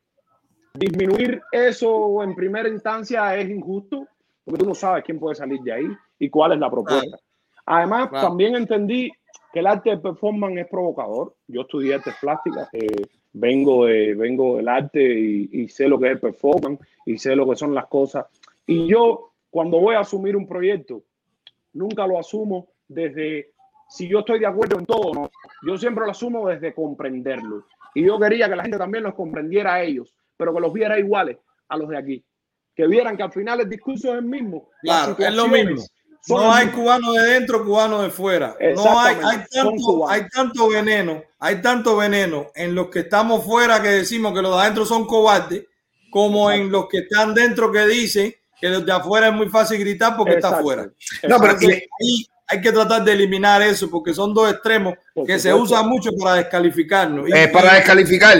disminuir 0.72 1.42
eso 1.52 2.22
en 2.22 2.34
primera 2.34 2.68
instancia 2.68 3.36
es 3.36 3.50
injusto, 3.50 4.08
porque 4.42 4.60
tú 4.60 4.66
no 4.66 4.74
sabes 4.74 5.04
quién 5.04 5.18
puede 5.18 5.34
salir 5.34 5.60
de 5.60 5.72
ahí 5.72 5.88
y 6.18 6.30
cuál 6.30 6.52
es 6.52 6.58
la 6.58 6.70
propuesta. 6.70 7.18
Además, 7.66 8.10
también 8.10 8.56
entendí 8.56 9.12
que 9.52 9.60
el 9.60 9.66
arte 9.66 9.90
de 9.90 9.98
performance 9.98 10.60
es 10.60 10.68
provocador. 10.68 11.34
Yo 11.46 11.62
estudié 11.62 11.94
artes 11.94 12.14
plásticas, 12.20 12.68
eh, 12.72 13.06
vengo, 13.34 13.86
de, 13.86 14.14
vengo 14.14 14.56
del 14.56 14.68
arte 14.68 15.02
y, 15.02 15.68
sé 15.68 15.88
lo 15.88 15.98
que 15.98 16.06
es 16.06 16.12
el 16.12 16.20
performance 16.20 16.80
y 17.04 17.18
sé 17.18 17.36
lo 17.36 17.48
que 17.48 17.56
son 17.56 17.74
las 17.74 17.86
cosas. 17.86 18.26
Y 18.66 18.88
yo, 18.88 19.32
cuando 19.50 19.80
voy 19.80 19.94
a 19.94 20.00
asumir 20.00 20.36
un 20.36 20.46
proyecto, 20.46 21.02
nunca 21.72 22.06
lo 22.06 22.18
asumo 22.18 22.68
desde 22.88 23.54
si 23.88 24.08
yo 24.08 24.20
estoy 24.20 24.40
de 24.40 24.46
acuerdo 24.46 24.78
en 24.78 24.86
todo, 24.86 25.12
no. 25.14 25.30
Yo 25.66 25.76
siempre 25.78 26.04
lo 26.04 26.10
asumo 26.10 26.48
desde 26.48 26.74
comprenderlo. 26.74 27.66
Y 27.94 28.04
yo 28.04 28.18
quería 28.18 28.48
que 28.48 28.56
la 28.56 28.62
gente 28.62 28.78
también 28.78 29.04
los 29.04 29.14
comprendiera 29.14 29.74
a 29.74 29.82
ellos, 29.82 30.14
pero 30.36 30.52
que 30.52 30.60
los 30.60 30.72
viera 30.72 30.98
iguales 30.98 31.38
a 31.68 31.76
los 31.76 31.88
de 31.88 31.98
aquí. 31.98 32.24
Que 32.74 32.86
vieran 32.88 33.16
que 33.16 33.22
al 33.22 33.32
final 33.32 33.60
el 33.60 33.68
discurso 33.68 34.12
es 34.12 34.18
el 34.18 34.24
mismo. 34.24 34.70
Claro, 34.82 35.16
es 35.16 35.34
lo 35.34 35.46
mismo. 35.46 35.82
No 36.28 36.52
hay 36.52 36.68
cubano 36.68 37.12
de 37.12 37.22
dentro, 37.22 37.64
cubano 37.64 38.02
de 38.02 38.10
fuera. 38.10 38.56
No 38.74 38.98
hay, 38.98 39.16
hay, 39.22 39.44
tanto, 39.50 40.08
hay 40.08 40.28
tanto 40.28 40.68
veneno, 40.68 41.22
hay 41.38 41.60
tanto 41.60 41.96
veneno 41.96 42.46
en 42.54 42.74
los 42.74 42.88
que 42.88 43.00
estamos 43.00 43.44
fuera 43.44 43.82
que 43.82 43.88
decimos 43.88 44.32
que 44.32 44.40
los 44.40 44.56
de 44.56 44.62
adentro 44.62 44.86
son 44.86 45.06
cobardes, 45.06 45.66
como 46.10 46.50
en 46.50 46.72
los 46.72 46.88
que 46.88 46.98
están 46.98 47.34
dentro 47.34 47.70
que 47.70 47.86
dicen 47.86 48.34
que 48.64 48.70
los 48.70 48.86
de 48.86 48.92
afuera 48.92 49.28
es 49.28 49.34
muy 49.34 49.50
fácil 49.50 49.78
gritar 49.78 50.16
porque 50.16 50.36
está 50.36 50.48
afuera. 50.48 50.90
No, 51.28 51.38
pero 51.38 51.58
ahí 51.58 52.26
hay 52.46 52.60
que 52.62 52.72
tratar 52.72 53.04
de 53.04 53.12
eliminar 53.12 53.60
eso 53.60 53.90
porque 53.90 54.14
son 54.14 54.32
dos 54.32 54.50
extremos 54.50 54.94
que 55.26 55.38
se 55.38 55.52
usan 55.52 55.86
mucho 55.86 56.10
para 56.18 56.36
descalificarnos. 56.36 57.28
Eh, 57.30 57.48
para 57.48 57.74
descalificar 57.74 58.38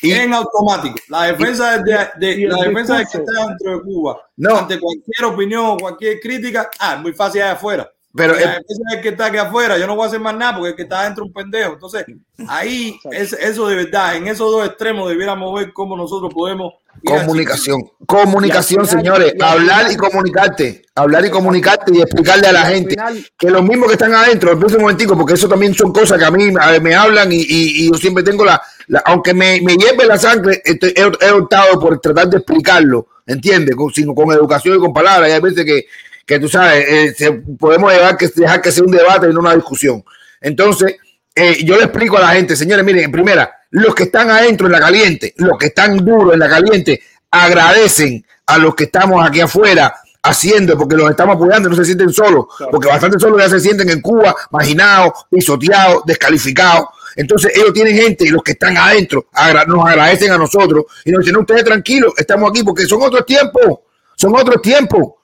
en 0.00 0.32
automático. 0.32 0.96
La 1.08 1.24
defensa 1.24 1.76
de, 1.76 2.08
de 2.16 2.48
la 2.48 2.62
defensa 2.62 2.96
de 2.96 3.04
que 3.04 3.18
está 3.18 3.46
dentro 3.48 3.76
de 3.76 3.82
Cuba, 3.82 4.30
no. 4.38 4.56
ante 4.56 4.80
cualquier 4.80 5.24
opinión 5.26 5.66
o 5.66 5.76
cualquier 5.76 6.20
crítica, 6.20 6.70
ah, 6.78 6.94
es 6.94 7.00
muy 7.02 7.12
fácil 7.12 7.42
allá 7.42 7.52
afuera. 7.52 7.92
Pero 8.16 8.34
defensa 8.34 8.62
es 8.94 9.00
que 9.02 9.08
está 9.08 9.26
aquí 9.26 9.38
afuera, 9.38 9.76
yo 9.76 9.86
no 9.86 9.96
voy 9.96 10.04
a 10.04 10.08
hacer 10.08 10.20
más 10.20 10.36
nada 10.36 10.56
porque 10.56 10.70
el 10.70 10.76
que 10.76 10.82
está 10.82 11.02
dentro 11.02 11.24
es 11.24 11.28
un 11.28 11.34
pendejo. 11.34 11.72
Entonces, 11.72 12.04
ahí 12.48 12.98
es 13.10 13.32
eso 13.32 13.66
de 13.66 13.76
verdad, 13.76 14.16
en 14.16 14.28
esos 14.28 14.50
dos 14.50 14.66
extremos 14.66 15.08
debiéramos 15.08 15.52
ver 15.58 15.72
cómo 15.72 15.96
nosotros 15.96 16.32
podemos 16.32 16.74
Comunicación, 17.02 17.82
comunicación, 18.06 18.86
señores, 18.86 19.34
hablar 19.40 19.90
y 19.90 19.96
comunicarte, 19.96 20.82
hablar 20.94 21.26
y 21.26 21.30
comunicarte 21.30 21.92
y 21.94 22.00
explicarle 22.00 22.46
a 22.46 22.52
la 22.52 22.66
gente 22.66 22.96
que 23.36 23.50
los 23.50 23.62
mismos 23.62 23.88
que 23.88 23.94
están 23.94 24.14
adentro, 24.14 24.52
el 24.52 24.64
un 24.64 24.80
momentico, 24.80 25.16
porque 25.16 25.34
eso 25.34 25.48
también 25.48 25.74
son 25.74 25.92
cosas 25.92 26.18
que 26.18 26.24
a 26.24 26.30
mí 26.30 26.50
me 26.80 26.94
hablan 26.94 27.28
y, 27.30 27.90
yo 27.90 27.94
siempre 27.98 28.22
tengo 28.22 28.44
la, 28.44 28.62
aunque 29.04 29.34
me, 29.34 29.60
me 29.60 29.76
hierve 29.76 30.06
la 30.06 30.16
sangre, 30.16 30.62
he, 30.64 31.30
optado 31.32 31.78
por 31.78 31.98
tratar 32.00 32.28
de 32.28 32.38
explicarlo, 32.38 33.08
¿entiendes? 33.26 33.76
Con, 33.76 33.90
con 34.14 34.32
educación 34.32 34.76
y 34.76 34.80
con 34.80 34.94
palabras, 34.94 35.28
y 35.28 35.32
hay 35.32 35.40
veces 35.40 35.64
que, 35.64 35.86
que 36.26 36.38
tú 36.38 36.48
sabes, 36.48 37.14
eh, 37.20 37.42
podemos 37.58 37.92
dejar 37.92 38.16
que, 38.16 38.28
dejar 38.28 38.62
que 38.62 38.72
sea 38.72 38.84
un 38.84 38.90
debate 38.90 39.28
y 39.28 39.32
no 39.32 39.40
una 39.40 39.54
discusión. 39.54 40.04
Entonces, 40.40 40.96
eh, 41.34 41.64
yo 41.64 41.76
le 41.76 41.84
explico 41.84 42.16
a 42.16 42.20
la 42.20 42.28
gente, 42.28 42.56
señores, 42.56 42.84
miren, 42.84 43.04
en 43.04 43.12
primera, 43.12 43.52
los 43.70 43.94
que 43.94 44.04
están 44.04 44.30
adentro 44.30 44.66
en 44.66 44.72
la 44.72 44.80
caliente, 44.80 45.34
los 45.38 45.58
que 45.58 45.66
están 45.66 45.96
duros 45.96 46.32
en 46.34 46.38
la 46.38 46.48
caliente, 46.48 47.02
agradecen 47.30 48.24
a 48.46 48.58
los 48.58 48.74
que 48.74 48.84
estamos 48.84 49.26
aquí 49.26 49.40
afuera, 49.40 49.94
haciendo, 50.22 50.78
porque 50.78 50.96
los 50.96 51.10
estamos 51.10 51.36
apoyando, 51.36 51.68
no 51.68 51.76
se 51.76 51.84
sienten 51.84 52.12
solos, 52.12 52.46
porque 52.70 52.88
bastante 52.88 53.18
solos 53.18 53.38
ya 53.40 53.48
se 53.48 53.60
sienten 53.60 53.90
en 53.90 54.00
Cuba, 54.00 54.34
marginados, 54.50 55.26
pisoteados, 55.30 56.02
descalificados. 56.06 56.86
Entonces 57.16 57.52
ellos 57.54 57.72
tienen 57.72 57.96
gente 57.96 58.24
y 58.24 58.28
los 58.28 58.42
que 58.42 58.52
están 58.52 58.76
adentro 58.76 59.26
nos 59.66 59.86
agradecen 59.86 60.32
a 60.32 60.38
nosotros 60.38 60.84
y 61.04 61.10
nos 61.10 61.24
dicen, 61.24 61.36
ustedes 61.36 61.64
tranquilos, 61.64 62.14
estamos 62.16 62.50
aquí 62.50 62.62
porque 62.62 62.86
son 62.86 63.02
otros 63.02 63.26
tiempos, 63.26 63.80
son 64.16 64.34
otros 64.34 64.62
tiempos. 64.62 65.14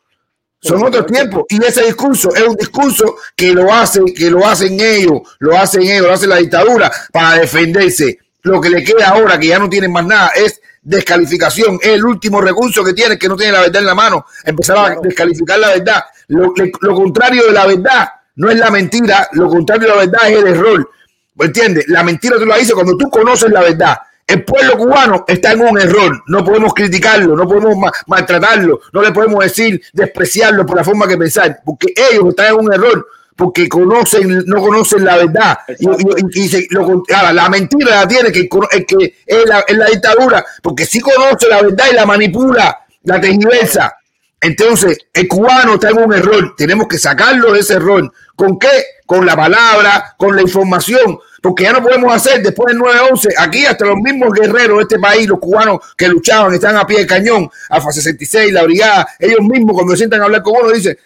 Son 0.62 0.84
otros 0.84 1.06
tiempos 1.06 1.44
y 1.48 1.64
ese 1.64 1.84
discurso 1.84 2.34
es 2.34 2.42
un 2.42 2.54
discurso 2.54 3.16
que 3.34 3.52
lo 3.52 3.72
hacen, 3.72 4.04
que 4.14 4.30
lo 4.30 4.46
hacen 4.46 4.78
ellos, 4.78 5.20
lo 5.38 5.56
hacen 5.56 5.82
ellos, 5.82 6.06
lo 6.06 6.12
hace 6.12 6.26
la 6.26 6.36
dictadura 6.36 6.92
para 7.12 7.40
defenderse. 7.40 8.18
Lo 8.42 8.60
que 8.60 8.70
le 8.70 8.84
queda 8.84 9.08
ahora, 9.08 9.38
que 9.38 9.48
ya 9.48 9.58
no 9.58 9.68
tienen 9.68 9.92
más 9.92 10.04
nada, 10.06 10.28
es 10.28 10.60
descalificación. 10.82 11.78
Es 11.80 11.88
el 11.88 12.04
último 12.04 12.40
recurso 12.40 12.84
que 12.84 12.92
tiene, 12.92 13.18
que 13.18 13.28
no 13.28 13.36
tiene 13.36 13.52
la 13.52 13.60
verdad 13.60 13.80
en 13.80 13.86
la 13.86 13.94
mano. 13.94 14.26
Empezar 14.44 14.78
a 14.78 15.00
descalificar 15.00 15.58
la 15.58 15.68
verdad. 15.70 16.04
Lo, 16.28 16.52
lo 16.80 16.94
contrario 16.94 17.46
de 17.46 17.52
la 17.52 17.66
verdad 17.66 18.08
no 18.36 18.50
es 18.50 18.58
la 18.58 18.70
mentira, 18.70 19.28
lo 19.32 19.48
contrario 19.48 19.88
de 19.88 19.94
la 19.94 20.00
verdad 20.06 20.30
es 20.30 20.38
el 20.38 20.46
error. 20.46 20.90
¿Entiendes? 21.38 21.88
La 21.88 22.02
mentira 22.02 22.38
tú 22.38 22.46
la 22.46 22.56
dices 22.56 22.74
cuando 22.74 22.96
tú 22.96 23.08
conoces 23.10 23.50
la 23.50 23.62
verdad. 23.62 23.98
El 24.30 24.44
pueblo 24.44 24.78
cubano 24.78 25.24
está 25.26 25.50
en 25.50 25.60
un 25.60 25.80
error. 25.80 26.22
No 26.28 26.44
podemos 26.44 26.72
criticarlo, 26.72 27.34
no 27.34 27.48
podemos 27.48 27.74
maltratarlo, 28.06 28.80
no 28.92 29.02
le 29.02 29.10
podemos 29.10 29.42
decir 29.42 29.82
despreciarlo 29.92 30.64
por 30.64 30.76
la 30.76 30.84
forma 30.84 31.08
que 31.08 31.18
pensar, 31.18 31.60
porque 31.64 31.92
ellos 32.12 32.26
están 32.28 32.54
en 32.54 32.60
un 32.60 32.72
error, 32.72 33.08
porque 33.34 33.68
conocen, 33.68 34.44
no 34.46 34.60
conocen 34.60 35.04
la 35.04 35.16
verdad. 35.16 35.58
Y, 35.80 35.84
la 35.84 37.48
mentira 37.48 37.90
la 37.90 38.06
tiene 38.06 38.30
que, 38.30 38.48
que 38.48 39.14
es, 39.26 39.46
la, 39.46 39.64
es 39.66 39.76
la 39.76 39.86
dictadura, 39.86 40.44
porque 40.62 40.86
sí 40.86 41.00
conoce 41.00 41.48
la 41.48 41.62
verdad 41.62 41.86
y 41.90 41.94
la 41.96 42.06
manipula, 42.06 42.86
la 43.02 43.20
tergiversa. 43.20 43.96
Entonces, 44.40 44.96
el 45.12 45.26
cubano 45.26 45.74
está 45.74 45.90
en 45.90 45.98
un 45.98 46.14
error. 46.14 46.54
Tenemos 46.56 46.86
que 46.86 46.98
sacarlo 46.98 47.52
de 47.52 47.60
ese 47.60 47.74
error. 47.74 48.12
¿Con 48.36 48.60
qué? 48.60 48.68
Con 49.04 49.26
la 49.26 49.34
palabra, 49.34 50.14
con 50.16 50.36
la 50.36 50.42
información. 50.42 51.18
Porque 51.40 51.64
ya 51.64 51.72
no 51.72 51.82
podemos 51.82 52.14
hacer 52.14 52.42
después 52.42 52.74
del 52.74 52.82
9-11, 52.82 53.28
aquí 53.38 53.64
hasta 53.64 53.86
los 53.86 53.96
mismos 53.96 54.32
guerreros 54.32 54.78
de 54.78 54.82
este 54.82 54.98
país, 54.98 55.26
los 55.26 55.38
cubanos 55.38 55.78
que 55.96 56.06
luchaban, 56.08 56.52
están 56.52 56.76
a 56.76 56.86
pie 56.86 56.98
de 56.98 57.06
cañón, 57.06 57.50
Alfa 57.70 57.90
66, 57.92 58.52
la 58.52 58.62
brigada, 58.64 59.08
ellos 59.18 59.40
mismos 59.40 59.74
cuando 59.74 59.92
se 59.92 59.98
sientan 59.98 60.20
a 60.20 60.24
hablar 60.24 60.42
con 60.42 60.54
uno 60.60 60.70
dicen, 60.70 60.98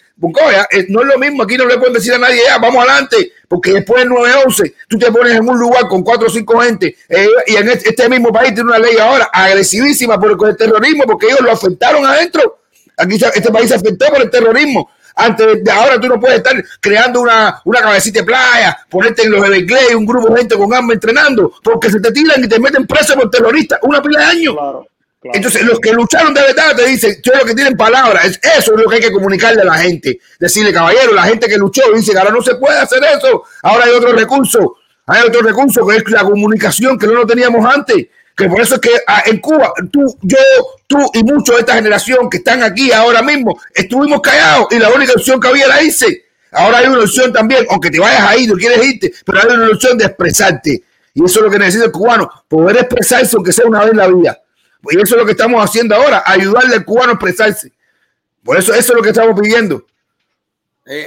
eh, 0.71 0.87
no 0.89 1.03
es 1.03 1.07
lo 1.07 1.19
mismo, 1.19 1.43
aquí 1.43 1.57
no 1.57 1.67
le 1.67 1.77
pueden 1.77 1.95
decir 1.95 2.15
a 2.15 2.19
nadie, 2.19 2.41
ya, 2.47 2.59
vamos 2.59 2.85
adelante, 2.85 3.33
porque 3.49 3.73
después 3.73 4.03
del 4.03 4.13
9-11 4.13 4.75
tú 4.89 4.99
te 4.99 5.11
pones 5.11 5.35
en 5.35 5.49
un 5.49 5.59
lugar 5.59 5.89
con 5.89 6.03
cuatro 6.03 6.29
o 6.29 6.31
cinco 6.31 6.61
gente 6.61 6.97
eh, 7.09 7.29
y 7.47 7.57
en 7.57 7.69
este, 7.69 7.91
este, 7.91 8.09
mismo 8.09 8.33
país 8.33 8.55
tiene 8.55 8.71
una 8.71 8.79
ley 8.79 8.97
ahora 8.97 9.29
agresivísima 9.33 10.19
por 10.19 10.31
el 10.49 10.57
terrorismo, 10.57 11.05
porque 11.05 11.27
ellos 11.27 11.41
lo 11.41 11.53
afectaron 11.53 12.05
adentro. 12.07 12.61
Aquí 12.97 13.17
este 13.17 13.51
país 13.51 13.69
se 13.69 13.75
afectó 13.75 14.07
por 14.07 14.23
el 14.23 14.31
terrorismo. 14.31 14.89
Antes 15.17 15.63
de 15.63 15.71
ahora 15.71 16.01
tú 16.01 16.09
no 16.09 16.19
puedes 16.19 16.39
estar 16.39 16.55
creando 16.81 17.21
una, 17.21 17.61
una 17.65 17.81
cabecita 17.81 18.21
de 18.21 18.25
playa, 18.25 18.77
ponerte 18.91 19.23
en 19.23 19.31
los 19.31 19.45
Everglades, 19.45 19.95
un 19.95 20.07
grupo 20.07 20.29
de 20.31 20.41
gente 20.41 20.57
con 20.57 20.73
armas 20.75 20.95
entrenando, 20.95 21.53
porque 21.63 21.91
se 21.91 22.01
te 22.01 22.11
tiran 22.11 22.43
y 22.43 22.49
te 22.49 22.59
meten 22.59 22.87
preso 22.87 23.15
por 23.15 23.31
terroristas 23.31 23.79
una 23.83 24.03
pila 24.03 24.19
de 24.21 24.25
años. 24.25 24.57
Entonces, 25.23 25.63
los 25.63 25.81
que 25.81 25.93
lucharon 25.93 26.35
de 26.35 26.43
verdad 26.43 26.77
te 26.77 26.87
dicen, 26.87 27.17
yo 27.23 27.33
lo 27.35 27.45
que 27.45 27.55
tienen 27.55 27.77
palabras, 27.77 28.27
es, 28.27 28.41
eso 28.59 28.75
es 28.75 28.81
lo 28.81 28.91
que 28.91 28.97
hay 28.97 29.03
que 29.03 29.13
comunicarle 29.13 29.63
a 29.63 29.65
la 29.65 29.79
gente. 29.79 30.19
Decirle, 30.39 30.73
caballero, 30.73 31.15
la 31.15 31.23
gente 31.23 31.49
que 31.49 31.57
luchó 31.57 31.83
dice 31.95 32.13
que 32.13 32.19
ahora 32.19 32.31
no 32.31 32.43
se 32.43 32.57
puede 32.57 32.79
hacer 32.79 33.03
eso, 33.05 33.45
ahora 33.63 33.87
hay 33.87 33.93
otro 33.93 34.13
recurso, 34.13 34.77
hay 35.07 35.23
otro 35.23 35.41
recurso 35.41 35.87
que 35.87 35.97
es 35.97 36.11
la 36.11 36.25
comunicación 36.25 36.99
que 36.99 37.07
no 37.07 37.15
lo 37.15 37.27
teníamos 37.27 37.65
antes 37.65 38.07
que 38.37 38.49
por 38.49 38.61
eso 38.61 38.75
es 38.75 38.81
que 38.81 38.91
ah, 39.07 39.23
en 39.27 39.39
Cuba, 39.39 39.73
tú, 39.93 40.17
yo, 40.23 40.39
tú 40.87 40.99
y 41.15 41.23
muchos 41.23 41.55
de 41.55 41.61
esta 41.61 41.75
generación 41.75 42.29
que 42.29 42.39
están 42.39 42.63
aquí 42.63 42.91
ahora 42.91 43.23
mismo, 43.23 43.61
estuvimos 43.73 44.21
callados 44.21 44.69
y 44.73 44.79
la 44.79 44.91
única 44.91 45.13
opción 45.13 45.41
que 45.41 45.49
había 45.49 45.69
la 45.69 45.83
hice. 45.83 46.25
Ahora 46.51 46.79
hay 46.79 46.87
una 46.87 47.01
opción 47.01 47.33
también, 47.33 47.65
aunque 47.71 47.91
te 47.91 48.01
vayas 48.01 48.23
a 48.23 48.37
ir, 48.37 48.49
no 48.49 48.57
quieres 48.57 48.85
irte, 48.85 49.13
pero 49.25 49.39
hay 49.39 49.47
una 49.57 49.69
opción 49.69 49.99
de 49.99 50.07
expresarte. 50.07 50.83
Y 51.15 51.25
eso 51.25 51.39
es 51.39 51.45
lo 51.45 51.51
que 51.51 51.59
necesita 51.59 51.87
el 51.87 51.93
cubano, 51.93 52.29
poder 52.49 52.77
expresarse 52.79 53.37
aunque 53.37 53.53
sea 53.53 53.67
una 53.67 53.81
vez 53.81 53.93
en 53.93 53.99
la 53.99 54.09
vida. 54.09 54.41
Y 54.91 54.97
eso 54.97 55.15
es 55.15 55.21
lo 55.21 55.25
que 55.25 55.33
estamos 55.33 55.65
haciendo 55.65 55.95
ahora, 55.95 56.23
ayudarle 56.27 56.75
al 56.75 56.85
cubano 56.85 57.11
a 57.11 57.15
expresarse. 57.15 57.73
Por 58.43 58.59
eso 58.59 58.75
eso 58.75 58.93
es 58.93 58.97
lo 58.97 59.03
que 59.03 59.11
estamos 59.11 59.41
pidiendo. 59.41 59.87
Eh, 60.87 61.07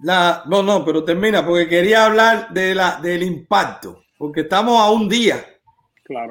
la, 0.00 0.42
no, 0.46 0.62
no, 0.62 0.84
pero 0.84 1.04
termina, 1.04 1.44
porque 1.44 1.68
quería 1.68 2.04
hablar 2.04 2.50
de 2.50 2.74
la, 2.74 3.00
del 3.02 3.22
impacto, 3.22 4.04
porque 4.18 4.42
estamos 4.42 4.78
a 4.80 4.90
un 4.90 5.08
día 5.08 5.44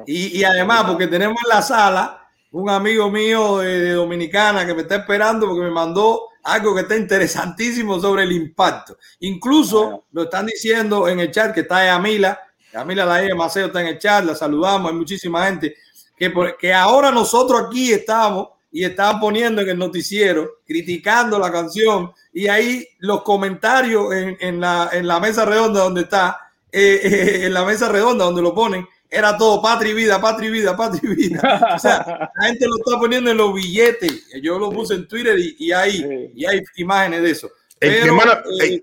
y, 0.06 0.42
además, 0.44 0.84
porque 0.84 1.06
tenemos 1.06 1.36
en 1.44 1.48
la 1.48 1.62
sala 1.62 2.28
un 2.52 2.70
amigo 2.70 3.10
mío 3.10 3.58
de, 3.58 3.92
Dominicana 3.92 4.66
que 4.66 4.74
me 4.74 4.82
está 4.82 4.96
esperando 4.96 5.46
porque 5.46 5.62
me 5.62 5.70
mandó 5.70 6.28
algo 6.44 6.74
que 6.74 6.82
está 6.82 6.96
interesantísimo 6.96 8.00
sobre 8.00 8.22
el 8.22 8.32
impacto. 8.32 8.96
Incluso 9.20 10.04
lo 10.12 10.24
están 10.24 10.46
diciendo 10.46 11.08
en 11.08 11.20
el 11.20 11.30
chat 11.30 11.52
que 11.52 11.60
está 11.60 11.84
Yamila, 11.84 12.38
Yamila 12.72 13.04
la 13.04 13.16
de 13.16 13.34
Maceo 13.34 13.66
está 13.66 13.80
en 13.80 13.88
el 13.88 13.98
chat, 13.98 14.24
la 14.24 14.34
saludamos, 14.34 14.90
hay 14.90 14.96
muchísima 14.96 15.46
gente, 15.46 15.76
que, 16.16 16.32
que 16.58 16.72
ahora 16.72 17.10
nosotros 17.10 17.64
aquí 17.66 17.92
estamos 17.92 18.48
y 18.76 18.84
estaban 18.84 19.20
poniendo 19.20 19.62
en 19.62 19.70
el 19.70 19.78
noticiero, 19.78 20.58
criticando 20.66 21.38
la 21.38 21.50
canción, 21.50 22.12
y 22.32 22.46
ahí 22.48 22.86
los 22.98 23.22
comentarios 23.22 24.12
en, 24.12 24.60
la, 24.60 24.90
en 24.92 25.06
la, 25.06 25.18
mesa 25.18 25.46
redonda 25.46 25.82
donde 25.82 26.02
está, 26.02 26.50
eh, 26.70 27.00
eh, 27.02 27.40
en 27.46 27.54
la 27.54 27.64
mesa 27.64 27.88
redonda 27.88 28.26
donde 28.26 28.42
lo 28.42 28.54
ponen, 28.54 28.86
era 29.10 29.36
todo 29.36 29.62
patria 29.62 29.92
y 29.92 29.94
vida, 29.94 30.20
patria 30.20 30.48
y 30.48 30.52
vida, 30.52 30.76
patria 30.76 31.00
y 31.02 31.14
vida. 31.14 31.70
O 31.74 31.78
sea, 31.78 32.30
la 32.34 32.46
gente 32.46 32.66
lo 32.66 32.76
está 32.76 32.98
poniendo 32.98 33.30
en 33.30 33.36
los 33.36 33.54
billetes. 33.54 34.26
Yo 34.42 34.58
lo 34.58 34.70
puse 34.70 34.94
en 34.94 35.06
Twitter 35.06 35.36
y, 35.38 35.72
hay, 35.72 36.30
y 36.34 36.46
hay 36.46 36.62
imágenes 36.76 37.22
de 37.22 37.30
eso. 37.30 37.50
Pero, 37.78 38.18
eh, 38.62 38.82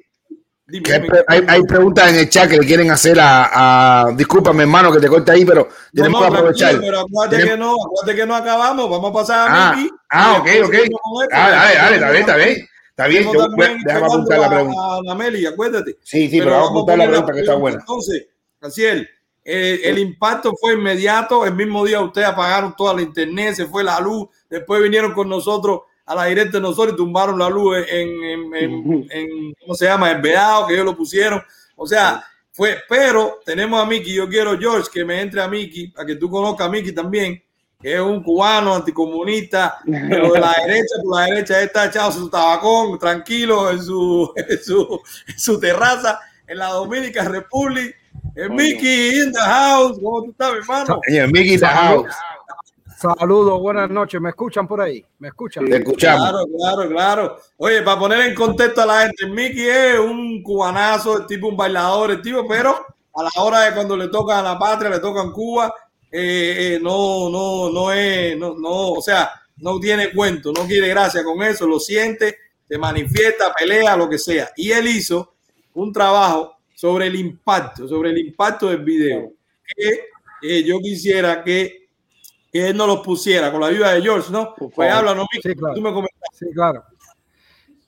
hay, 1.28 1.64
preguntas 1.64 2.10
en 2.12 2.20
el 2.20 2.30
chat 2.30 2.50
que 2.50 2.58
le 2.58 2.66
quieren 2.66 2.90
hacer 2.90 3.20
a, 3.20 4.08
a 4.08 4.12
discúlpame 4.14 4.64
hermano 4.64 4.92
que 4.92 5.00
te 5.00 5.08
corte 5.08 5.32
ahí, 5.32 5.46
pero 5.46 5.68
tenemos 5.94 6.22
que 6.22 6.28
aprovechar. 6.28 6.80
Pero 6.80 7.02
acuérdate 7.02 7.44
que 7.44 7.58
no, 7.58 7.74
acuérdate 7.74 8.16
que 8.16 8.26
no 8.26 8.36
acabamos, 8.36 8.90
vamos 8.90 9.12
a 9.12 9.14
pasar 9.14 9.50
a 9.50 9.70
ah, 9.70 9.76
Miki. 9.76 9.90
Ah, 10.10 10.38
ok, 10.40 10.48
ok. 10.66 10.76
Ah, 11.32 11.50
dale, 11.50 11.76
dale, 11.76 11.96
está 11.96 12.12
bien, 12.12 12.22
está 12.22 12.36
bien. 12.38 12.68
Está 12.90 13.08
bien, 13.08 13.24
yo, 13.24 13.48
déjame 13.86 14.06
apuntar 14.06 14.40
la 14.40 14.50
pregunta. 14.50 14.80
A, 14.80 15.12
a 15.12 15.16
Meli, 15.16 15.46
acuérdate. 15.48 15.98
Sí, 16.04 16.30
sí, 16.30 16.40
pero, 16.40 16.52
vamos 16.52 16.68
a 16.68 16.72
apuntar 16.72 16.98
la 17.00 17.08
pregunta 17.08 17.34
que 17.34 17.40
está 17.40 17.56
buena. 17.56 17.80
Entonces, 17.80 18.28
Canciel, 18.60 19.10
eh, 19.46 19.82
el 19.84 20.00
impacto 20.00 20.54
fue 20.60 20.74
inmediato. 20.74 21.46
El 21.46 21.56
mismo 21.56 21.86
día 21.86 22.02
ustedes 22.02 22.28
apagaron 22.28 22.76
toda 22.76 22.94
la 22.94 23.02
internet, 23.02 23.56
se 23.56 23.66
fue 23.66 23.84
la 23.84 24.00
luz. 24.00 24.28
Después 24.50 24.82
vinieron 24.82 25.14
con 25.14 25.28
nosotros 25.30 25.82
a 26.06 26.16
la 26.16 26.26
directa 26.26 26.58
de 26.58 26.62
nosotros 26.62 26.94
y 26.94 26.98
tumbaron 26.98 27.40
la 27.40 27.50
luz 27.50 27.78
en, 27.90 28.54
en, 28.56 29.54
¿cómo 29.62 29.74
se 29.74 29.86
llama? 29.86 30.14
Vedado 30.16 30.68
que 30.68 30.74
ellos 30.74 30.86
lo 30.86 30.96
pusieron. 30.96 31.42
O 31.76 31.88
sea, 31.88 32.24
fue, 32.52 32.78
pero 32.88 33.40
tenemos 33.46 33.82
a 33.82 33.86
Miki. 33.86 34.14
Yo 34.14 34.30
quiero, 34.30 34.58
George, 34.58 34.90
que 34.94 35.04
me 35.04 35.22
entre 35.22 35.42
a 35.42 35.48
Miki, 35.48 35.88
para 35.88 36.06
que 36.06 36.16
tú 36.16 36.30
conozcas 36.30 36.68
a 36.68 36.70
Miki 36.70 36.92
también, 36.92 37.42
que 37.82 37.96
es 37.96 38.00
un 38.00 38.22
cubano 38.24 38.76
anticomunista, 38.76 39.80
pero 39.86 40.32
de 40.32 40.40
la 40.40 40.56
derecha, 40.68 40.96
por 41.04 41.18
la 41.18 41.26
derecha 41.26 41.62
está 41.62 41.86
echado 41.86 42.12
su 42.12 42.30
tabacón, 42.30 43.00
tranquilo 43.00 43.72
en 43.72 43.82
su, 43.82 44.32
en 44.36 44.64
su, 44.64 45.02
en 45.28 45.40
su 45.40 45.60
terraza 45.60 46.20
en 46.48 46.58
la 46.58 46.70
Dominica 46.70 47.24
Republic 47.24 47.96
el 48.36 48.50
Mickey 48.50 49.22
in 49.22 49.32
the 49.32 49.40
house. 49.40 50.00
¿Cómo 50.02 50.24
tú 50.24 50.32
estás, 50.32 50.54
hermano? 50.54 51.02
Mickey 51.32 51.54
in 51.54 51.60
the 51.60 51.66
house. 51.66 52.14
Saludos, 52.98 53.60
buenas 53.60 53.90
noches. 53.90 54.22
¿Me 54.22 54.30
escuchan 54.30 54.68
por 54.68 54.80
ahí? 54.80 55.06
¿Me 55.20 55.28
escuchan? 55.28 55.66
Te 55.66 55.78
escuchamos. 55.78 56.30
Claro, 56.30 56.46
claro, 56.58 56.90
claro. 56.90 57.38
Oye, 57.58 57.82
para 57.82 58.00
poner 58.00 58.22
en 58.22 58.34
contexto 58.34 58.82
a 58.82 58.86
la 58.86 59.02
gente, 59.02 59.26
Mickey 59.28 59.68
es 59.68 60.00
un 60.00 60.42
cubanazo, 60.42 61.18
el 61.18 61.26
tipo 61.26 61.50
un 61.50 61.58
bailador, 61.58 62.12
el 62.12 62.22
tipo, 62.22 62.48
pero 62.48 62.86
a 63.16 63.24
la 63.24 63.30
hora 63.44 63.62
de 63.62 63.74
cuando 63.74 63.98
le 63.98 64.08
toca 64.08 64.40
a 64.40 64.42
la 64.42 64.58
patria, 64.58 64.90
le 64.90 65.00
toca 65.00 65.22
en 65.22 65.32
Cuba, 65.32 65.74
eh, 66.10 66.76
eh, 66.76 66.80
no, 66.82 67.30
no, 67.30 67.70
no 67.70 67.92
es, 67.92 68.38
no, 68.38 68.56
no, 68.58 68.92
o 68.92 69.02
sea, 69.02 69.32
no 69.58 69.80
tiene 69.80 70.14
cuento, 70.14 70.52
no 70.54 70.66
quiere 70.66 70.88
gracia 70.88 71.24
con 71.24 71.44
eso, 71.44 71.68
lo 71.68 71.80
siente, 71.80 72.38
se 72.68 72.78
manifiesta, 72.78 73.54
pelea, 73.54 73.98
lo 73.98 74.10
que 74.10 74.18
sea. 74.18 74.52
Y 74.56 74.72
él 74.72 74.88
hizo 74.88 75.34
un 75.74 75.92
trabajo 75.92 76.53
sobre 76.84 77.08
el 77.08 77.16
impacto, 77.16 77.88
sobre 77.88 78.10
el 78.10 78.18
impacto 78.18 78.68
del 78.68 78.84
video. 78.84 79.32
Que 79.66 80.02
eh, 80.42 80.66
yo 80.66 80.80
quisiera 80.80 81.42
que, 81.42 81.88
que, 82.52 82.68
él 82.68 82.76
no 82.76 82.86
lo 82.86 83.02
pusiera 83.02 83.50
con 83.54 83.62
la 83.62 83.68
ayuda 83.68 83.94
de 83.94 84.02
George, 84.02 84.30
¿no? 84.30 84.54
Pues 84.54 84.92
habla, 84.92 85.16
¿no? 85.16 85.26
Sí, 85.42 85.56
claro. 85.56 85.76
Tú 85.76 85.82
me 85.82 85.94
comentas. 85.94 86.30
Sí, 86.34 86.46
claro. 86.54 86.84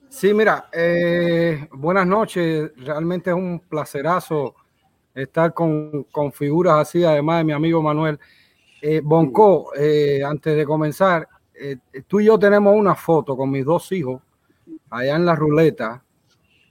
Sí, 0.07 0.33
mira, 0.33 0.69
eh, 0.71 1.67
buenas 1.73 2.07
noches. 2.07 2.71
Realmente 2.77 3.31
es 3.31 3.35
un 3.35 3.59
placerazo 3.67 4.55
estar 5.13 5.53
con, 5.53 6.05
con, 6.05 6.31
figuras 6.31 6.75
así, 6.75 7.03
además 7.03 7.39
de 7.39 7.43
mi 7.43 7.51
amigo 7.51 7.81
Manuel. 7.81 8.17
Eh, 8.81 9.01
Bonco, 9.03 9.75
eh, 9.75 10.23
antes 10.23 10.55
de 10.55 10.65
comenzar, 10.65 11.27
eh, 11.53 11.75
tú 12.07 12.21
y 12.21 12.27
yo 12.27 12.39
tenemos 12.39 12.73
una 12.73 12.95
foto 12.95 13.35
con 13.35 13.51
mis 13.51 13.65
dos 13.65 13.91
hijos 13.91 14.21
allá 14.89 15.17
en 15.17 15.25
la 15.25 15.35
ruleta 15.35 16.04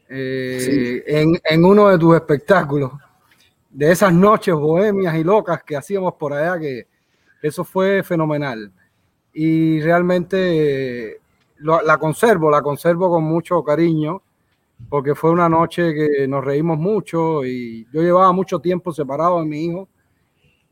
eh, 0.08 1.02
en, 1.44 1.64
uno 1.64 1.88
de 1.88 1.98
tus 1.98 2.14
espectáculos, 2.14 2.92
de 3.70 3.90
esas 3.90 4.12
noches 4.12 4.54
bohemias 4.54 5.14
y 5.16 5.24
locas 5.24 5.62
que 5.62 5.76
hacíamos 5.76 6.14
por 6.14 6.32
allá, 6.32 6.58
que 6.58 6.86
eso 7.42 7.64
fue 7.64 8.02
fenomenal. 8.02 8.72
Y 9.32 9.80
realmente 9.80 11.20
la 11.58 11.98
conservo, 11.98 12.50
la 12.50 12.62
conservo 12.62 13.10
con 13.10 13.24
mucho 13.24 13.62
cariño, 13.64 14.22
porque 14.88 15.14
fue 15.14 15.30
una 15.30 15.48
noche 15.48 15.94
que 15.94 16.28
nos 16.28 16.44
reímos 16.44 16.78
mucho 16.78 17.44
y 17.44 17.86
yo 17.92 18.02
llevaba 18.02 18.32
mucho 18.32 18.58
tiempo 18.58 18.92
separado 18.92 19.40
de 19.40 19.46
mi 19.46 19.64
hijo 19.64 19.88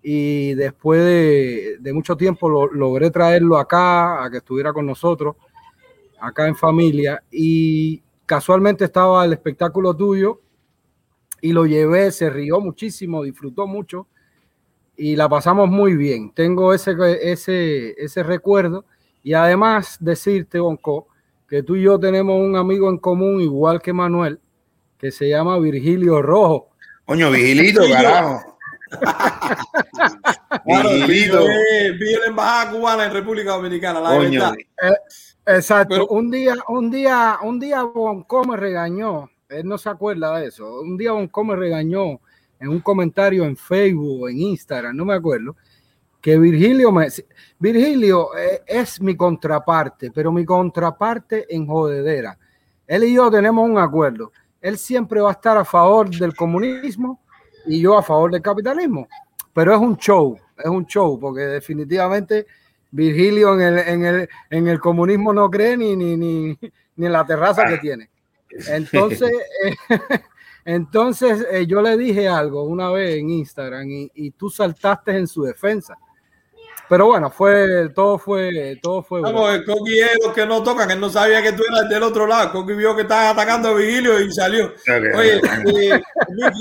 y 0.02 0.54
después 0.54 1.00
de, 1.80 1.92
mucho 1.92 2.16
tiempo 2.16 2.48
lo, 2.48 2.66
logré 2.66 3.10
traerlo 3.10 3.56
acá, 3.56 4.24
a 4.24 4.30
que 4.30 4.38
estuviera 4.38 4.72
con 4.72 4.84
nosotros, 4.84 5.36
acá 6.20 6.48
en 6.48 6.56
familia 6.56 7.22
y 7.30 8.02
casualmente 8.26 8.84
estaba 8.84 9.24
el 9.24 9.32
espectáculo 9.32 9.94
tuyo 9.94 10.40
y 11.40 11.52
lo 11.52 11.66
llevé, 11.66 12.10
se 12.12 12.30
rió 12.30 12.60
muchísimo, 12.60 13.22
disfrutó 13.22 13.66
mucho 13.66 14.06
y 14.96 15.16
la 15.16 15.28
pasamos 15.28 15.68
muy 15.68 15.96
bien. 15.96 16.32
Tengo 16.32 16.72
ese, 16.72 16.94
ese, 17.22 17.94
ese 17.98 18.22
recuerdo 18.22 18.84
y 19.22 19.34
además 19.34 19.96
decirte, 20.00 20.58
Bonco, 20.58 21.08
que 21.48 21.62
tú 21.62 21.76
y 21.76 21.82
yo 21.82 21.98
tenemos 21.98 22.40
un 22.40 22.56
amigo 22.56 22.88
en 22.88 22.98
común, 22.98 23.40
igual 23.40 23.80
que 23.82 23.92
Manuel, 23.92 24.40
que 24.98 25.10
se 25.10 25.28
llama 25.28 25.58
Virgilio 25.58 26.22
Rojo. 26.22 26.70
Coño, 27.04 27.30
Vigilito, 27.30 27.82
carajo. 27.92 28.40
Vigilito. 30.64 31.44
Vi 31.98 32.12
la 32.20 32.26
embajada 32.26 32.70
cubana 32.70 33.04
en 33.06 33.12
República 33.12 33.52
Dominicana, 33.52 34.00
la 34.00 34.18
verdad. 34.18 34.54
Eh, 34.54 34.94
exacto. 35.46 36.06
un 36.08 36.30
día, 36.30 36.54
un 36.68 36.90
día, 36.90 37.38
un 37.42 37.60
día 37.60 37.82
Bonco 37.82 38.44
me 38.44 38.56
regañó. 38.56 39.30
Él 39.48 39.66
no 39.66 39.76
se 39.78 39.90
acuerda 39.90 40.38
de 40.38 40.46
eso. 40.48 40.80
Un 40.80 40.96
día 40.96 41.12
Bonco 41.12 41.44
me 41.44 41.56
regañó 41.56 42.20
en 42.62 42.68
un 42.68 42.80
comentario 42.80 43.44
en 43.44 43.56
Facebook 43.56 44.28
en 44.28 44.40
Instagram, 44.40 44.96
no 44.96 45.04
me 45.04 45.14
acuerdo, 45.14 45.56
que 46.20 46.38
Virgilio 46.38 46.92
me... 46.92 47.08
Virgilio 47.58 48.36
eh, 48.38 48.62
es 48.66 49.00
mi 49.00 49.16
contraparte, 49.16 50.12
pero 50.12 50.30
mi 50.30 50.44
contraparte 50.44 51.52
en 51.54 51.66
jodedera. 51.66 52.38
Él 52.86 53.04
y 53.04 53.14
yo 53.14 53.30
tenemos 53.30 53.68
un 53.68 53.78
acuerdo. 53.78 54.30
Él 54.60 54.78
siempre 54.78 55.20
va 55.20 55.30
a 55.30 55.32
estar 55.32 55.56
a 55.56 55.64
favor 55.64 56.08
del 56.08 56.36
comunismo 56.36 57.20
y 57.66 57.80
yo 57.80 57.98
a 57.98 58.02
favor 58.02 58.30
del 58.30 58.42
capitalismo. 58.42 59.08
Pero 59.52 59.74
es 59.74 59.80
un 59.80 59.96
show, 59.96 60.38
es 60.56 60.70
un 60.70 60.86
show, 60.86 61.18
porque 61.18 61.40
definitivamente 61.42 62.46
Virgilio 62.92 63.54
en 63.54 63.60
el, 63.60 63.78
en 63.78 64.04
el, 64.04 64.28
en 64.50 64.68
el 64.68 64.78
comunismo 64.78 65.32
no 65.32 65.50
cree 65.50 65.76
ni, 65.76 65.96
ni, 65.96 66.16
ni, 66.16 66.58
ni 66.96 67.06
en 67.06 67.12
la 67.12 67.26
terraza 67.26 67.64
que 67.66 67.78
tiene. 67.78 68.10
Entonces, 68.68 69.30
eh, 69.64 69.98
entonces 70.64 71.46
eh, 71.50 71.66
yo 71.66 71.80
le 71.82 71.96
dije 71.96 72.28
algo 72.28 72.64
una 72.64 72.90
vez 72.90 73.16
en 73.16 73.30
Instagram 73.30 73.90
y, 73.90 74.10
y, 74.14 74.30
tú 74.32 74.50
saltaste 74.50 75.16
en 75.16 75.26
su 75.26 75.42
defensa. 75.42 75.96
Pero 76.88 77.06
bueno, 77.06 77.30
fue, 77.30 77.88
todo 77.94 78.18
fue, 78.18 78.78
todo 78.82 79.02
fue. 79.02 79.22
Vamos, 79.22 79.54
el 79.54 79.64
Coqui 79.64 79.98
es 79.98 80.18
los 80.22 80.34
que 80.34 80.44
no 80.44 80.62
tocan, 80.62 80.90
él 80.90 81.00
no 81.00 81.08
sabía 81.08 81.42
que 81.42 81.52
tú 81.52 81.62
eras 81.66 81.88
del 81.88 82.02
otro 82.02 82.26
lado. 82.26 82.52
Coqui 82.52 82.74
vio 82.74 82.94
que 82.94 83.02
estaba 83.02 83.30
atacando 83.30 83.70
a 83.70 83.74
Vigilio 83.74 84.20
y 84.20 84.30
salió. 84.30 84.74
Oye, 85.16 85.36
eh, 85.36 86.02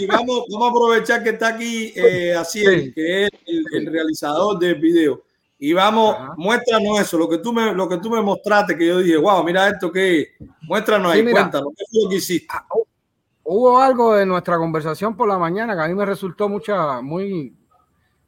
vamos, 0.08 0.46
vamos 0.50 0.68
a 0.68 0.70
aprovechar 0.70 1.22
que 1.22 1.32
está 1.32 1.50
aquí 1.50 1.92
eh, 1.98 2.34
así, 2.34 2.64
que 2.94 3.26
es 3.26 3.30
el, 3.46 3.66
el, 3.74 3.92
realizador 3.92 4.58
del 4.58 4.76
video. 4.76 5.22
Y 5.64 5.74
vamos, 5.74 6.16
Ajá. 6.16 6.34
muéstranos 6.38 7.00
eso, 7.00 7.20
lo 7.20 7.30
que, 7.30 7.38
tú 7.38 7.54
me, 7.54 7.72
lo 7.72 7.88
que 7.88 8.00
tú 8.00 8.10
me 8.10 8.20
mostraste, 8.20 8.76
que 8.76 8.88
yo 8.88 8.98
dije, 8.98 9.16
wow, 9.16 9.44
mira 9.44 9.70
esto 9.70 9.92
que 9.92 10.30
muéstranos 10.64 11.12
ahí, 11.12 11.24
sí, 11.24 11.32
cuéntanos, 11.32 11.70
¿qué 11.78 11.86
fue 11.88 12.04
lo 12.04 12.10
que 12.10 12.16
hiciste? 12.16 12.48
Ah, 12.50 12.66
hubo 13.44 13.80
algo 13.80 14.16
de 14.16 14.26
nuestra 14.26 14.58
conversación 14.58 15.16
por 15.16 15.28
la 15.28 15.38
mañana 15.38 15.76
que 15.76 15.82
a 15.84 15.88
mí 15.88 15.94
me 15.94 16.04
resultó 16.04 16.50
mucha, 16.50 17.00
muy, 17.02 17.56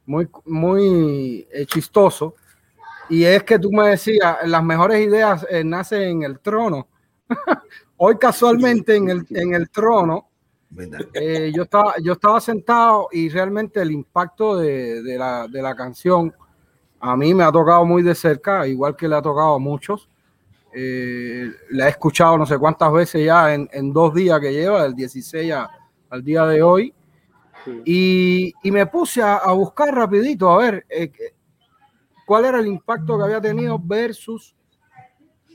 muy, 0.06 0.28
muy 0.44 1.44
eh, 1.52 1.66
chistoso. 1.66 2.36
Y 3.08 3.24
es 3.24 3.42
que 3.42 3.58
tú 3.58 3.72
me 3.72 3.88
decías, 3.88 4.36
las 4.46 4.62
mejores 4.62 5.04
ideas 5.04 5.44
eh, 5.50 5.64
nacen 5.64 6.02
en 6.02 6.22
el 6.22 6.38
trono. 6.38 6.86
Hoy 7.96 8.16
casualmente 8.16 8.94
en 8.94 9.10
el, 9.10 9.26
en 9.30 9.54
el 9.54 9.70
trono, 9.70 10.28
eh, 11.12 11.50
yo, 11.52 11.64
estaba, 11.64 11.94
yo 12.00 12.12
estaba 12.12 12.40
sentado 12.40 13.08
y 13.10 13.28
realmente 13.28 13.82
el 13.82 13.90
impacto 13.90 14.56
de, 14.56 15.02
de, 15.02 15.18
la, 15.18 15.48
de 15.48 15.60
la 15.60 15.74
canción 15.74 16.32
a 17.06 17.18
mí 17.18 17.34
me 17.34 17.44
ha 17.44 17.52
tocado 17.52 17.84
muy 17.84 18.02
de 18.02 18.14
cerca, 18.14 18.66
igual 18.66 18.96
que 18.96 19.06
le 19.06 19.14
ha 19.14 19.20
tocado 19.20 19.56
a 19.56 19.58
muchos. 19.58 20.08
Eh, 20.72 21.50
la 21.70 21.86
he 21.86 21.90
escuchado 21.90 22.38
no 22.38 22.46
sé 22.46 22.56
cuántas 22.56 22.90
veces 22.90 23.26
ya 23.26 23.52
en, 23.52 23.68
en 23.72 23.92
dos 23.92 24.14
días 24.14 24.40
que 24.40 24.50
lleva, 24.50 24.84
del 24.84 24.94
16 24.94 25.52
a, 25.52 25.68
al 26.08 26.24
día 26.24 26.46
de 26.46 26.62
hoy. 26.62 26.94
Sí. 27.62 27.82
Y, 27.84 28.54
y, 28.62 28.70
me 28.70 28.86
puse 28.86 29.20
a, 29.20 29.36
a, 29.36 29.52
buscar 29.52 29.94
rapidito 29.94 30.48
a 30.48 30.56
ver 30.56 30.86
eh, 30.88 31.12
cuál 32.26 32.46
era 32.46 32.58
el 32.58 32.68
impacto 32.68 33.18
que 33.18 33.24
había 33.24 33.40
tenido 33.40 33.78
versus 33.78 34.56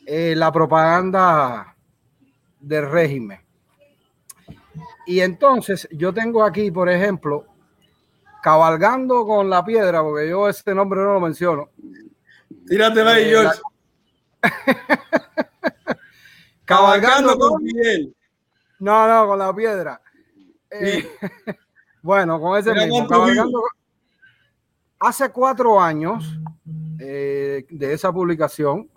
eh, 0.06 0.36
la 0.36 0.52
propaganda 0.52 1.76
del 2.60 2.92
régimen. 2.92 3.40
Y 5.08 5.22
entonces 5.22 5.88
yo 5.92 6.14
tengo 6.14 6.44
aquí, 6.44 6.70
por 6.70 6.90
ejemplo, 6.90 7.46
cabalgando 8.42 9.26
con 9.26 9.50
la 9.50 9.64
piedra, 9.64 10.02
porque 10.02 10.28
yo 10.30 10.50
este 10.50 10.76
nombre 10.76 11.00
no 11.02 11.14
lo 11.14 11.20
menciono. 11.20 11.70
Tíratela 12.68 13.12
ahí, 13.12 13.24
eh, 13.24 13.30
George. 13.30 13.62
Cabalgando, 16.66 17.38
con, 17.38 17.54
con 17.54 17.64
Miguel. 17.64 18.16
No, 18.80 19.08
no, 19.08 19.28
con 19.28 19.40
la 19.40 19.54
piedra. 19.54 20.02
Eh, 20.70 21.10
bueno, 22.02 22.40
con 22.40 22.58
ese 22.58 22.74
mismo, 22.74 23.06
cabalgando. 23.08 23.62
Hace 25.00 25.30
cuatro 25.30 25.80
años 25.80 26.38
eh, 27.00 27.66
de 27.70 27.94
esa 27.94 28.12
publicación, 28.12 28.90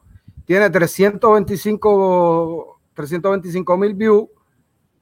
tiene 0.45 0.69
325 0.69 2.81
325 2.95 3.77
mil 3.79 3.95
views 3.95 4.29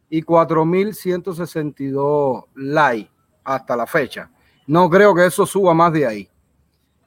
y 0.08 0.22
4.162 0.22 2.44
likes 2.54 3.19
hasta 3.44 3.76
la 3.76 3.86
fecha. 3.86 4.30
No 4.66 4.88
creo 4.88 5.14
que 5.14 5.26
eso 5.26 5.46
suba 5.46 5.74
más 5.74 5.92
de 5.92 6.06
ahí. 6.06 6.28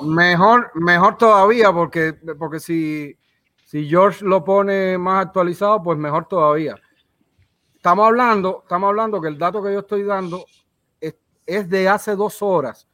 mejor, 0.01 0.71
mejor 0.75 1.17
todavía, 1.17 1.71
porque, 1.71 2.11
porque 2.37 2.59
si, 2.59 3.17
si 3.63 3.87
George 3.87 4.25
lo 4.25 4.43
pone 4.43 4.97
más 4.97 5.25
actualizado, 5.25 5.81
pues 5.81 5.97
mejor 5.97 6.27
todavía. 6.27 6.75
Estamos 7.75 8.07
hablando, 8.07 8.59
estamos 8.63 8.89
hablando 8.89 9.21
que 9.21 9.29
el 9.29 9.37
dato 9.37 9.63
que 9.63 9.71
yo 9.71 9.79
estoy 9.79 10.03
dando 10.03 10.45
es, 10.99 11.15
es 11.45 11.69
de 11.69 11.87
hace 11.87 12.17
dos 12.17 12.41
horas 12.41 12.89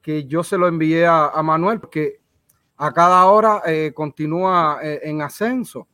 que 0.00 0.26
yo 0.26 0.44
se 0.44 0.56
lo 0.56 0.68
envié 0.68 1.06
a, 1.06 1.26
a 1.26 1.42
Manuel, 1.42 1.80
porque 1.80 2.20
a 2.78 2.92
cada 2.92 3.24
hora 3.26 3.62
eh, 3.66 3.92
continúa 3.94 4.78
eh, 4.82 5.00
en 5.04 5.22
ascenso 5.22 5.86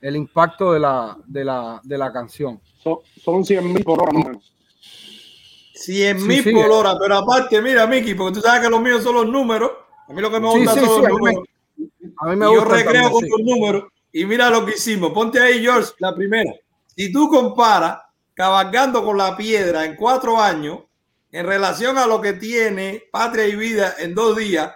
el 0.00 0.16
impacto 0.16 0.72
de 0.72 0.80
la, 0.80 1.16
de 1.26 1.44
la, 1.44 1.80
de 1.82 1.98
la 1.98 2.12
canción. 2.12 2.60
Son, 2.82 2.98
son 3.22 3.44
100 3.44 3.72
mil 3.72 3.84
por 3.84 4.00
hora 4.02 4.12
más 4.12 4.24
o 4.24 4.28
menos. 4.28 4.52
100 5.74 6.18
Sí, 6.20 6.26
mil 6.26 6.42
sí. 6.44 6.52
por 6.52 6.70
hora, 6.70 6.96
pero 7.00 7.16
aparte, 7.18 7.60
mira, 7.60 7.86
Miki, 7.86 8.14
porque 8.14 8.34
tú 8.36 8.40
sabes 8.40 8.62
que 8.62 8.70
los 8.70 8.80
míos 8.80 9.02
son 9.02 9.14
los 9.14 9.26
números. 9.26 9.70
A 10.08 10.12
mí 10.12 10.20
lo 10.20 10.30
que 10.30 10.40
me 10.40 10.48
gusta 10.48 10.74
sí, 10.74 10.80
son 10.80 10.88
sí, 10.88 10.88
los 10.88 10.98
a 10.98 11.00
mí 11.00 11.14
me- 11.14 11.32
números. 11.32 11.48
A 12.18 12.26
mí 12.28 12.36
me 12.36 12.46
Y 12.46 12.48
yo 12.54 12.60
gusta 12.60 12.74
recreo 12.76 12.92
también, 12.92 13.12
con 13.12 13.22
sí. 13.24 13.28
tus 13.30 13.40
números. 13.42 13.84
Y 14.12 14.24
mira 14.24 14.48
lo 14.50 14.64
que 14.64 14.72
hicimos. 14.72 15.12
Ponte 15.12 15.40
ahí, 15.40 15.60
George, 15.60 15.92
la 15.98 16.14
primera. 16.14 16.52
Si 16.96 17.12
tú 17.12 17.28
comparas 17.28 17.98
cabalgando 18.32 19.04
con 19.04 19.18
la 19.18 19.36
piedra 19.36 19.84
en 19.84 19.96
cuatro 19.96 20.40
años, 20.40 20.80
en 21.32 21.44
relación 21.44 21.98
a 21.98 22.06
lo 22.06 22.20
que 22.20 22.32
tiene 22.34 23.02
Patria 23.10 23.46
y 23.46 23.56
Vida 23.56 23.94
en 23.98 24.14
dos 24.14 24.36
días, 24.36 24.72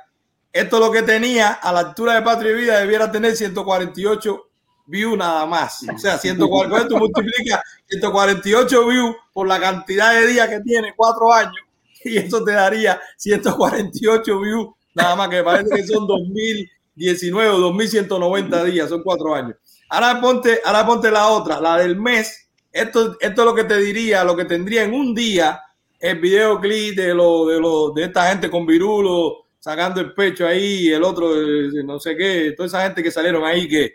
esto 0.53 0.77
es 0.77 0.87
lo 0.87 0.91
que 0.91 1.03
tenía 1.03 1.53
a 1.53 1.73
la 1.73 1.81
altura 1.81 2.15
de 2.15 2.23
Patria 2.23 2.53
y 2.53 2.55
Vida 2.55 2.79
debiera 2.81 3.11
tener 3.11 3.37
148 3.37 4.51
views 4.87 5.17
nada 5.17 5.47
más. 5.47 5.85
O 5.95 5.99
sea, 5.99 6.19
140, 6.19 6.69
cuando 6.69 6.89
tú 6.89 6.99
multiplicas 6.99 7.61
148 7.89 8.87
views 8.87 9.17
por 9.33 9.47
la 9.47 9.61
cantidad 9.61 10.13
de 10.13 10.27
días 10.27 10.49
que 10.49 10.61
tiene, 10.61 10.93
cuatro 10.97 11.33
años, 11.33 11.61
y 12.05 12.19
eso 12.19 12.43
te 12.43 12.53
daría 12.53 13.01
148 13.17 14.41
views 14.41 14.69
nada 14.95 15.15
más, 15.15 15.29
que 15.29 15.43
parece 15.43 15.77
que 15.77 15.87
son 15.87 16.07
2019 16.07 17.51
o 17.51 17.59
2190 17.59 18.65
días, 18.65 18.89
son 18.89 19.03
cuatro 19.03 19.35
años. 19.35 19.57
Ahora 19.89 20.21
ponte, 20.21 20.61
ahora 20.65 20.87
ponte 20.87 21.11
la 21.11 21.29
otra, 21.29 21.61
la 21.61 21.77
del 21.79 21.97
mes. 21.97 22.49
Esto, 22.73 23.17
esto 23.21 23.43
es 23.43 23.47
lo 23.47 23.55
que 23.55 23.65
te 23.65 23.77
diría, 23.79 24.25
lo 24.25 24.37
que 24.37 24.45
tendría 24.45 24.85
en 24.85 24.95
un 24.95 25.15
día 25.15 25.61
el 25.99 26.19
videoclip 26.19 26.97
de, 26.97 27.15
lo, 27.15 27.47
de, 27.47 27.61
lo, 27.61 27.91
de 27.91 28.05
esta 28.05 28.29
gente 28.29 28.51
con 28.51 28.65
virulo 28.65 29.47
sacando 29.61 30.01
el 30.01 30.13
pecho 30.15 30.47
ahí, 30.47 30.89
el 30.89 31.05
otro, 31.05 31.37
eh, 31.41 31.71
no 31.85 32.01
sé 32.01 32.17
qué, 32.17 32.55
toda 32.57 32.67
esa 32.67 32.83
gente 32.83 33.03
que 33.03 33.11
salieron 33.13 33.45
ahí 33.45 33.69
que 33.69 33.95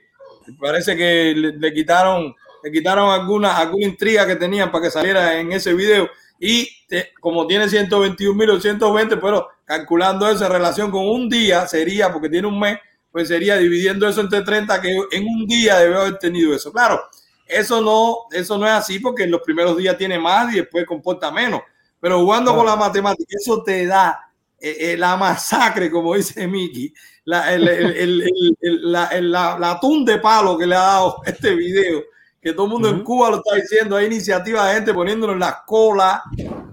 parece 0.59 0.95
que 0.95 1.33
le, 1.35 1.57
le 1.57 1.73
quitaron, 1.73 2.33
le 2.63 2.71
quitaron 2.71 3.09
alguna, 3.09 3.57
alguna 3.57 3.85
intriga 3.85 4.25
que 4.25 4.35
tenían 4.35 4.71
para 4.71 4.85
que 4.85 4.91
saliera 4.91 5.39
en 5.39 5.51
ese 5.51 5.73
video. 5.73 6.09
Y 6.39 6.67
te- 6.87 7.13
como 7.19 7.47
tiene 7.47 7.67
121 7.69 8.35
mil 8.37 8.49
o 8.51 8.59
120, 8.59 9.17
pero 9.17 9.47
calculando 9.65 10.29
eso 10.29 10.45
en 10.45 10.51
relación 10.51 10.91
con 10.91 11.07
un 11.07 11.27
día, 11.29 11.67
sería, 11.67 12.11
porque 12.13 12.29
tiene 12.29 12.47
un 12.47 12.59
mes, 12.59 12.77
pues 13.11 13.29
sería 13.29 13.57
dividiendo 13.57 14.07
eso 14.07 14.21
entre 14.21 14.41
30, 14.41 14.81
que 14.81 14.95
en 15.11 15.25
un 15.27 15.47
día 15.47 15.77
debe 15.79 15.95
haber 15.95 16.17
tenido 16.19 16.53
eso. 16.53 16.71
Claro, 16.71 17.01
eso 17.47 17.81
no, 17.81 18.17
eso 18.31 18.57
no 18.57 18.65
es 18.67 18.73
así 18.73 18.99
porque 18.99 19.23
en 19.23 19.31
los 19.31 19.41
primeros 19.41 19.77
días 19.77 19.97
tiene 19.97 20.19
más 20.19 20.53
y 20.53 20.57
después 20.57 20.85
comporta 20.85 21.31
menos. 21.31 21.61
Pero 21.99 22.19
jugando 22.19 22.53
con 22.55 22.65
la 22.65 22.75
matemática, 22.75 23.37
eso 23.39 23.63
te 23.63 23.85
da 23.87 24.19
eh, 24.67 24.93
eh, 24.93 24.97
la 24.97 25.15
masacre, 25.17 25.91
como 25.91 26.15
dice 26.15 26.47
Miki, 26.47 26.93
la, 27.25 27.53
el, 27.53 27.67
el, 27.67 28.21
el, 28.61 28.91
la, 28.91 29.09
la- 29.21 29.57
la 29.59 29.71
atún 29.71 30.03
de 30.05 30.17
palo 30.19 30.57
que 30.57 30.65
le 30.67 30.75
ha 30.75 30.79
dado 30.79 31.21
este 31.25 31.53
video, 31.55 32.03
que 32.41 32.53
todo 32.53 32.65
el 32.65 32.71
mundo 32.71 32.89
en 32.89 32.95
Ujú. 32.95 33.03
Cuba 33.03 33.29
lo 33.31 33.37
está 33.37 33.55
diciendo, 33.55 33.95
hay 33.95 34.05
iniciativa 34.07 34.67
de 34.67 34.75
gente 34.75 34.93
poniéndolo 34.93 35.33
en 35.33 35.39
las 35.39 35.57
colas, 35.65 36.21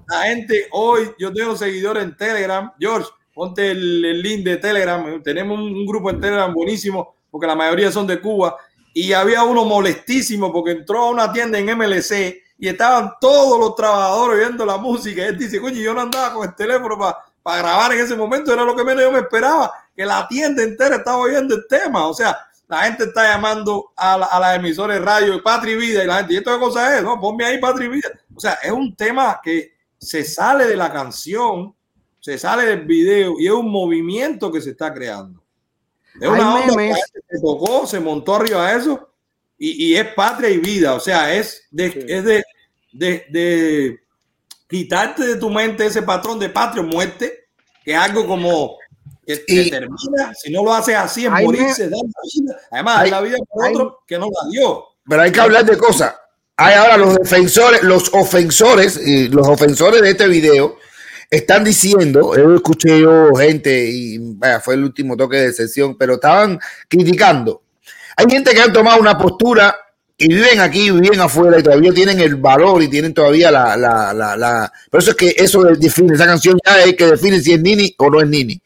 la 0.09 0.23
gente 0.25 0.69
hoy, 0.73 1.11
yo 1.19 1.33
tengo 1.33 1.57
seguidores 1.57 2.05
en 2.05 2.17
Telegram, 2.17 2.73
George, 2.79 3.09
ponte 3.35 3.71
el, 3.71 4.05
el 4.05 4.23
link 4.23 4.45
de 4.45 4.57
Telegram, 4.59 5.23
tenemos 5.23 5.59
un, 5.59 5.65
un 5.73 5.87
grupo 5.87 6.11
en 6.11 6.21
Telegram 6.21 6.53
buenísimo, 6.53 7.15
porque 7.31 7.47
la 7.47 7.55
mayoría 7.55 7.91
son 7.91 8.07
de 8.07 8.21
Cuba, 8.21 8.57
y 8.95 9.13
había 9.15 9.43
uno 9.45 9.65
molestísimo 9.65 10.53
porque 10.53 10.73
entró 10.73 11.05
a 11.05 11.11
una 11.11 11.33
tienda 11.33 11.59
en 11.59 11.67
MLC 11.79 12.43
y 12.59 12.69
estaban 12.69 13.13
todos 13.19 13.59
los 13.59 13.75
trabajadores 13.75 14.39
viendo 14.41 14.67
la 14.67 14.77
música. 14.77 15.23
Y 15.23 15.29
él 15.29 15.39
dice, 15.39 15.59
coño, 15.59 15.81
yo 15.81 15.95
no 15.95 16.03
andaba 16.03 16.35
con 16.35 16.47
el 16.47 16.55
teléfono 16.55 16.99
para 16.99 17.17
grabar 17.45 17.93
en 17.93 18.01
ese 18.01 18.15
momento, 18.17 18.53
era 18.53 18.65
lo 18.65 18.75
que 18.77 18.85
menos 18.85 19.03
yo 19.03 19.13
me 19.13 19.19
esperaba, 19.21 19.73
que 19.97 20.05
la 20.05 20.27
tienda 20.29 20.63
entera 20.63 20.97
estaba 20.97 21.19
oyendo 21.19 21.55
el 21.55 21.67
tema. 21.69 22.07
O 22.07 22.15
sea, 22.15 22.37
la 22.69 22.83
gente 22.85 23.05
está 23.05 23.25
llamando 23.33 23.93
a, 23.97 24.17
la- 24.19 24.27
a 24.27 24.41
las 24.41 24.57
emisoras 24.57 24.99
de 24.99 25.05
radio, 25.05 25.43
Patria 25.43 25.75
y 25.75 25.79
Vida, 25.79 26.05
y 26.05 26.07
la 26.07 26.19
gente, 26.19 26.35
¿y 26.35 26.37
esto 26.39 26.53
qué 26.55 26.59
cosa 26.59 26.97
es? 26.97 27.03
No, 27.03 27.21
ponme 27.21 27.45
ahí 27.45 27.59
Patria 27.59 27.87
y 27.87 27.91
Vida. 27.91 28.09
O 28.35 28.41
sea, 28.41 28.53
es 28.63 28.71
un 28.71 28.95
tema 28.97 29.41
que 29.43 29.73
se 29.99 30.25
sale 30.25 30.67
de 30.67 30.77
la 30.77 30.93
canción, 30.93 31.75
se 32.21 32.39
sale 32.39 32.65
del 32.65 32.85
video 32.87 33.35
y 33.39 33.47
es 33.47 33.53
un 33.53 33.71
movimiento 33.71 34.51
que 34.53 34.61
se 34.61 34.71
está 34.71 34.95
creando. 34.95 35.43
Es 36.21 36.29
una 36.29 36.55
onda 36.55 36.67
que 36.71 36.77
memes. 36.77 36.91
la 36.91 37.05
gente 37.07 37.21
se 37.29 37.41
tocó, 37.41 37.87
se 37.87 37.99
montó 38.01 38.37
arriba 38.37 38.71
de 38.71 38.79
eso 38.79 39.09
y, 39.59 39.87
y 39.93 39.97
es 39.97 40.07
patria 40.15 40.49
y 40.51 40.59
vida. 40.59 40.95
O 40.95 41.01
sea, 41.01 41.35
es 41.35 41.67
de, 41.71 41.91
Sí. 41.91 41.99
es 42.07 42.25
de, 42.25 42.45
de, 42.93 43.27
de 43.31 44.02
quitarte 44.73 45.23
de 45.27 45.37
tu 45.37 45.51
mente 45.51 45.85
ese 45.85 46.01
patrón 46.01 46.39
de 46.39 46.49
patria 46.49 46.83
o 46.83 46.87
muerte, 46.87 47.45
que 47.85 47.93
es 47.93 47.99
algo 47.99 48.27
como 48.27 48.79
que 49.27 49.37
te 49.37 49.69
termina, 49.71 50.33
si 50.35 50.51
no 50.51 50.65
lo 50.65 50.73
haces 50.73 50.97
así, 50.97 51.27
Hay 51.31 51.45
morirse, 51.45 51.91
dar 51.91 52.01
la 52.01 52.23
vida. 52.35 52.61
Además, 52.71 52.99
Hay- 53.01 53.11
la 53.11 53.21
vida 53.21 53.37
por 53.49 53.65
hay- 53.67 53.75
otro 53.75 53.99
que 54.07 54.19
no 54.19 54.27
la 54.27 54.51
dio. 54.51 54.85
Pero 55.07 55.23
hay 55.23 55.31
que 55.31 55.41
hablar 55.41 55.67
de 55.67 55.77
cosas. 55.77 56.15
Hay 56.57 56.75
ahora 56.75 56.97
los 56.97 57.17
defensores, 57.17 57.83
los 57.83 58.09
ofensores, 58.15 58.97
y 58.97 59.29
los 59.29 59.47
ofensores 59.47 60.01
de 60.01 60.11
este 60.11 60.27
video 60.27 60.77
están 61.31 61.65
diciendo, 61.65 62.35
yo 62.37 62.55
escuché 62.55 62.99
yo 63.01 63.35
gente 63.35 63.91
y 63.91 64.17
vaya, 64.37 64.59
fue 64.61 64.75
el 64.75 64.85
último 64.85 65.17
toque 65.17 65.37
de 65.37 65.53
sesión, 65.53 65.97
pero 65.99 66.15
estaban 66.15 66.59
criticando. 66.89 67.63
Hay 68.17 68.27
gente 68.29 68.53
que 68.53 68.61
han 68.63 68.73
tomado 68.73 69.01
una 69.01 69.19
postura 69.19 69.77
y 70.23 70.29
viven 70.29 70.61
aquí, 70.61 70.91
viven 70.91 71.21
afuera 71.21 71.59
y 71.59 71.63
todavía 71.63 71.93
tienen 71.93 72.21
el 72.21 72.37
valor 72.37 72.83
y 72.83 72.89
tienen 72.89 73.13
todavía 73.13 73.51
la, 73.51 73.77
la, 73.77 74.13
la, 74.15 74.37
la- 74.37 74.73
Por 74.91 75.01
eso 75.01 75.11
es 75.11 75.17
que 75.17 75.35
eso 75.37 75.63
define, 75.65 76.15
esa 76.15 76.27
canción 76.27 76.59
ya 76.65 76.81
es 76.83 76.95
que 76.95 77.07
define 77.07 77.41
si 77.41 77.53
es 77.53 77.61
Nini 77.61 77.95
o 77.99 78.09
no 78.11 78.21
es 78.21 78.29
Nini. 78.29 78.61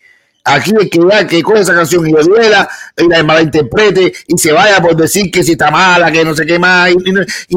Aquí 0.49 0.71
el 0.79 0.89
que, 0.89 1.01
ya, 1.11 1.27
que 1.27 1.43
coge 1.43 1.61
esa 1.63 1.75
canción 1.75 2.07
y 2.07 2.13
le 2.13 2.23
duela 2.23 2.69
y 2.97 3.09
la 3.09 3.25
malinterprete 3.25 4.13
y 4.29 4.39
se 4.39 4.53
vaya 4.53 4.81
por 4.81 4.95
decir 4.95 5.29
que 5.29 5.43
si 5.43 5.53
está 5.53 5.73
mala, 5.73 6.13
que 6.13 6.25
no 6.25 6.37
sé 6.37 6.47
qué 6.47 6.57
más, 6.57 6.91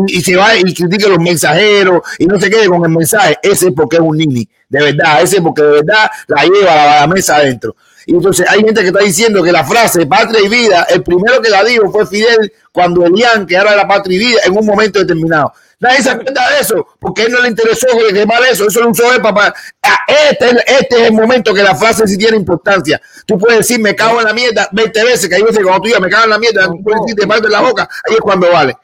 y, 0.07 0.21
se 0.21 0.35
va 0.35 0.57
y 0.57 0.73
critique 0.73 1.05
a 1.05 1.09
los 1.09 1.19
mensajeros 1.19 2.01
y 2.17 2.25
no 2.25 2.39
se 2.39 2.49
quede 2.49 2.67
con 2.67 2.83
el 2.83 2.89
mensaje, 2.89 3.37
ese 3.43 3.67
es 3.67 3.73
porque 3.75 3.97
es 3.97 4.01
un 4.01 4.17
nini, 4.17 4.47
de 4.69 4.83
verdad, 4.83 5.21
ese 5.21 5.35
es 5.37 5.41
porque 5.43 5.61
de 5.61 5.69
verdad 5.69 6.09
la 6.27 6.43
lleva 6.45 6.97
a 6.97 6.99
la 7.01 7.07
mesa 7.07 7.35
adentro. 7.35 7.75
Y 8.09 8.13
entonces 8.15 8.43
hay 8.49 8.61
gente 8.61 8.81
que 8.81 8.87
está 8.87 9.01
diciendo 9.01 9.43
que 9.43 9.51
la 9.51 9.63
frase 9.63 10.07
patria 10.07 10.41
y 10.41 10.47
vida, 10.49 10.87
el 10.89 11.03
primero 11.03 11.39
que 11.43 11.49
la 11.51 11.63
dijo 11.63 11.91
fue 11.91 12.07
Fidel 12.07 12.51
cuando 12.71 13.05
Elian, 13.05 13.45
que 13.45 13.53
era 13.53 13.69
de 13.69 13.77
la 13.77 13.87
patria 13.87 14.15
y 14.15 14.19
vida, 14.19 14.39
en 14.45 14.57
un 14.57 14.65
momento 14.65 14.97
determinado. 14.97 15.53
Nadie 15.79 16.01
se 16.01 16.09
acuerda 16.09 16.49
de 16.49 16.59
eso, 16.59 16.87
porque 16.99 17.21
a 17.21 17.25
él 17.27 17.31
no 17.33 17.39
le 17.41 17.49
interesó 17.49 17.85
quemar 18.11 18.41
eso, 18.51 18.65
eso 18.67 18.81
lo 18.81 18.89
usó 18.89 19.13
él 19.13 19.21
para... 19.21 19.53
ah, 19.83 19.97
Este, 20.31 20.47
es- 20.49 20.63
este 20.81 20.95
es 21.03 21.07
el 21.09 21.13
momento 21.13 21.53
que 21.53 21.61
la 21.61 21.75
frase 21.75 22.07
sí 22.07 22.17
tiene 22.17 22.35
importancia. 22.37 22.99
Tú 23.27 23.37
puedes 23.37 23.59
decir, 23.59 23.79
me 23.79 23.95
cago 23.95 24.19
en 24.19 24.25
la 24.25 24.33
mierda 24.33 24.67
20 24.71 25.03
veces, 25.03 25.29
que 25.29 25.35
hay 25.35 25.43
veces 25.43 25.59
cuando 25.61 25.79
tú 25.81 25.85
digas, 25.89 26.01
me 26.01 26.09
cago 26.09 26.23
en 26.23 26.29
la 26.31 26.39
mierda, 26.39 26.65
tú 26.65 26.81
puedes 26.83 27.01
decir, 27.01 27.15
te 27.15 27.27
parte 27.27 27.47
la 27.47 27.61
boca, 27.61 27.87
ahí 28.07 28.15
es 28.15 28.21
cuando 28.21 28.51
vale. 28.51 28.75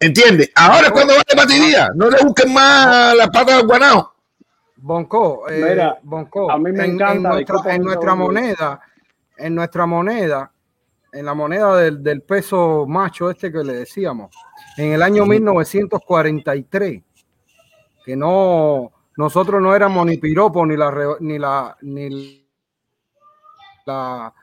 ¿Entiendes? 0.00 0.50
Ahora 0.56 0.88
es 0.88 0.92
cuando 0.92 1.12
vale 1.12 1.24
patria 1.36 1.56
y 1.56 1.60
vida. 1.68 1.88
No 1.94 2.10
le 2.10 2.18
busquen 2.24 2.52
más 2.52 3.14
la 3.14 3.28
pata 3.30 3.56
del 3.58 3.66
guanao. 3.66 4.11
Bonco, 4.84 5.48
eh, 5.48 5.64
Mira, 5.64 5.96
Bonco, 6.02 6.50
a 6.50 6.58
mí 6.58 6.72
me 6.72 6.84
en, 6.84 6.94
encanta, 6.94 7.14
en 7.14 7.82
nuestra, 7.84 8.12
en 8.12 8.18
moneda, 8.18 8.80
en 9.36 9.54
nuestra 9.54 9.86
moneda, 9.86 10.52
en 11.12 11.24
la 11.24 11.34
moneda 11.34 11.76
del, 11.76 12.02
del 12.02 12.22
peso 12.22 12.84
macho 12.88 13.30
este 13.30 13.52
que 13.52 13.62
le 13.62 13.74
decíamos, 13.74 14.34
en 14.76 14.90
el 14.92 15.02
año 15.02 15.24
1943, 15.24 17.00
que 18.04 18.16
no, 18.16 18.90
nosotros 19.16 19.62
no 19.62 19.72
éramos 19.72 20.04
ni 20.04 20.18
piropo 20.18 20.66
ni 20.66 20.76
la 20.76 21.16
ni 21.20 21.38
la 21.38 21.76
ni 21.82 22.44
la 23.86 24.34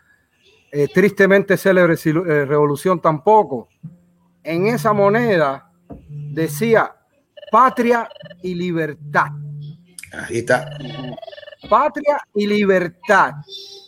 eh, 0.71 0.87
tristemente 0.87 1.57
célebre 1.57 1.95
eh, 1.95 2.45
revolución 2.45 3.01
tampoco. 3.01 3.67
En 4.41 4.67
esa 4.67 4.93
moneda 4.93 5.69
decía 6.07 6.95
patria 7.51 8.07
y 8.41 8.55
libertad 8.55 9.31
Ahí 10.13 10.39
está. 10.39 10.77
patria 11.69 12.21
y 12.33 12.47
libertad 12.47 13.33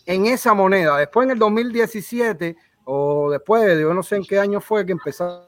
en 0.05 0.25
esa 0.25 0.53
moneda. 0.53 0.97
Después 0.97 1.25
en 1.25 1.31
el 1.31 1.39
2017 1.39 2.55
o 2.85 3.31
después 3.31 3.65
de 3.65 3.81
yo 3.81 3.93
no 3.93 4.03
sé 4.03 4.17
en 4.17 4.23
qué 4.23 4.39
año 4.39 4.59
fue 4.59 4.85
que 4.85 4.91
empezaron 4.91 5.45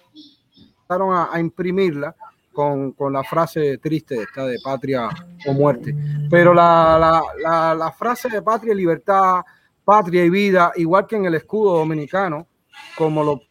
a, 0.90 1.40
imprimirla 1.40 2.16
con, 2.52 2.92
con 2.92 3.14
la 3.14 3.24
frase 3.24 3.78
triste 3.80 4.22
esta 4.22 4.46
de 4.46 4.58
patria 4.64 5.10
o 5.48 5.54
muerte. 5.54 5.96
Pero 6.30 6.54
la, 6.54 6.98
la, 7.00 7.22
la, 7.42 7.76
la 7.76 7.92
frase 7.92 8.30
de 8.30 8.42
patria 8.42 8.74
y 8.74 8.78
libertad, 8.78 9.42
patria 9.84 10.24
y 10.24 10.30
vida, 10.30 10.72
igual 10.76 11.08
que 11.08 11.16
en 11.16 11.26
el 11.26 11.36
escudo 11.36 11.78
dominicano, 11.78 12.48
como 12.98 13.24
lo, 13.24 13.42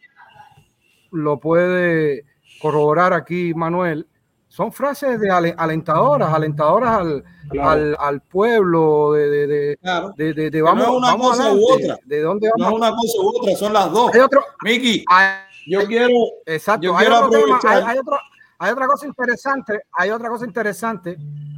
lo 1.11 1.39
puede 1.39 2.25
corroborar 2.61 3.13
aquí 3.13 3.53
Manuel, 3.55 4.07
son 4.53 4.71
frases 4.71 5.19
de 5.19 5.31
ale- 5.31 5.55
alentadoras, 5.57 6.31
alentadoras 6.31 6.91
al, 6.99 7.25
Claro. 7.49 7.71
al, 7.71 7.97
al 7.99 8.21
pueblo, 8.21 9.13
de, 9.13 9.31
de, 9.31 9.47
de, 9.47 9.77
Claro. 9.79 10.13
de, 10.15 10.35
de- 10.35 10.51
de 10.51 10.59
no 10.59 10.65
vamos, 10.67 10.85
es 10.85 10.91
una 10.91 11.07
vamos 11.07 11.31
cosa 11.31 11.55
u 11.55 11.73
otra. 11.73 11.99
de 12.05 12.21
dónde 12.21 12.49
No 12.49 12.53
es 12.57 12.63
vamos. 12.65 12.79
una 12.81 12.91
cosa 12.91 13.19
u 13.23 13.29
otra, 13.29 13.57
son 13.57 13.73
las 13.73 13.91
dos. 13.91 14.11
Hay 14.15 14.21
otro, 14.21 14.45
Miki, 14.63 15.05
hay- 15.09 15.37
yo 15.67 15.87
quiero, 15.87 16.09
exacto, 16.45 16.85
yo 16.85 16.95
hay, 16.95 17.07
quiero 17.07 17.27
otro 17.27 17.41
tema, 17.41 17.61
hay, 17.65 17.83
hay 17.87 17.99
otro- 17.99 18.19
hay 18.59 18.73
otra 18.73 18.87
cosa 18.89 19.07
interesante, 19.07 19.81
hay 19.93 20.11
otra 20.11 20.29
cosa 20.29 20.45
interesante 20.45 21.17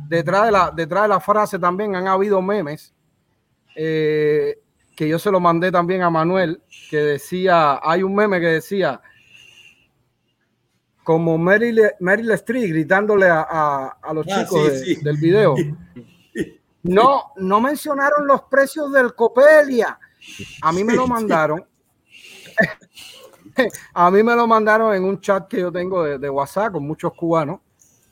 detrás 0.09 0.45
de 0.45 0.53
la, 0.53 0.71
detrás 0.71 1.03
de 1.03 1.09
la 1.09 1.19
frase 1.21 1.59
también 1.59 1.97
han 1.97 2.07
habido 2.07 2.41
memes 2.41 2.95
eh, 3.75 4.57
que 4.95 5.09
yo 5.09 5.19
se 5.19 5.33
lo 5.33 5.41
mandé 5.41 5.73
también 5.73 6.03
a 6.03 6.11
Manuel, 6.11 6.63
que 6.91 6.99
decía, 6.99 7.81
hay 7.83 8.05
un 8.05 8.15
meme 8.15 8.39
que 8.39 8.47
decía, 8.47 9.01
como 11.05 11.39
Meryl, 11.39 11.81
Meryl 12.01 12.31
Streep 12.33 12.71
gritándole 12.71 13.27
a, 13.29 13.43
a, 14.03 14.15
los 14.15 14.27
ah, 14.29 14.41
chicos 14.41 14.83
del 15.03 15.17
video. 15.19 15.55
No, 16.83 17.33
no 17.37 17.61
mencionaron 17.61 18.27
los 18.27 18.43
precios 18.43 18.91
del 18.91 19.15
Copelia. 19.15 19.99
A 20.63 20.73
mí 20.73 20.83
me 20.83 20.95
lo 20.95 21.07
mandaron. 21.07 21.65
a 23.95 24.11
mí 24.11 24.23
me 24.23 24.35
lo 24.35 24.47
mandaron 24.47 24.95
en 24.95 25.05
un 25.05 25.21
chat 25.21 25.47
que 25.47 25.61
yo 25.61 25.71
tengo 25.71 26.03
de, 26.03 26.19
de, 26.19 26.31
WhatsApp 26.31 26.73
con 26.73 26.87
muchos 26.87 27.13
cubanos. 27.15 27.61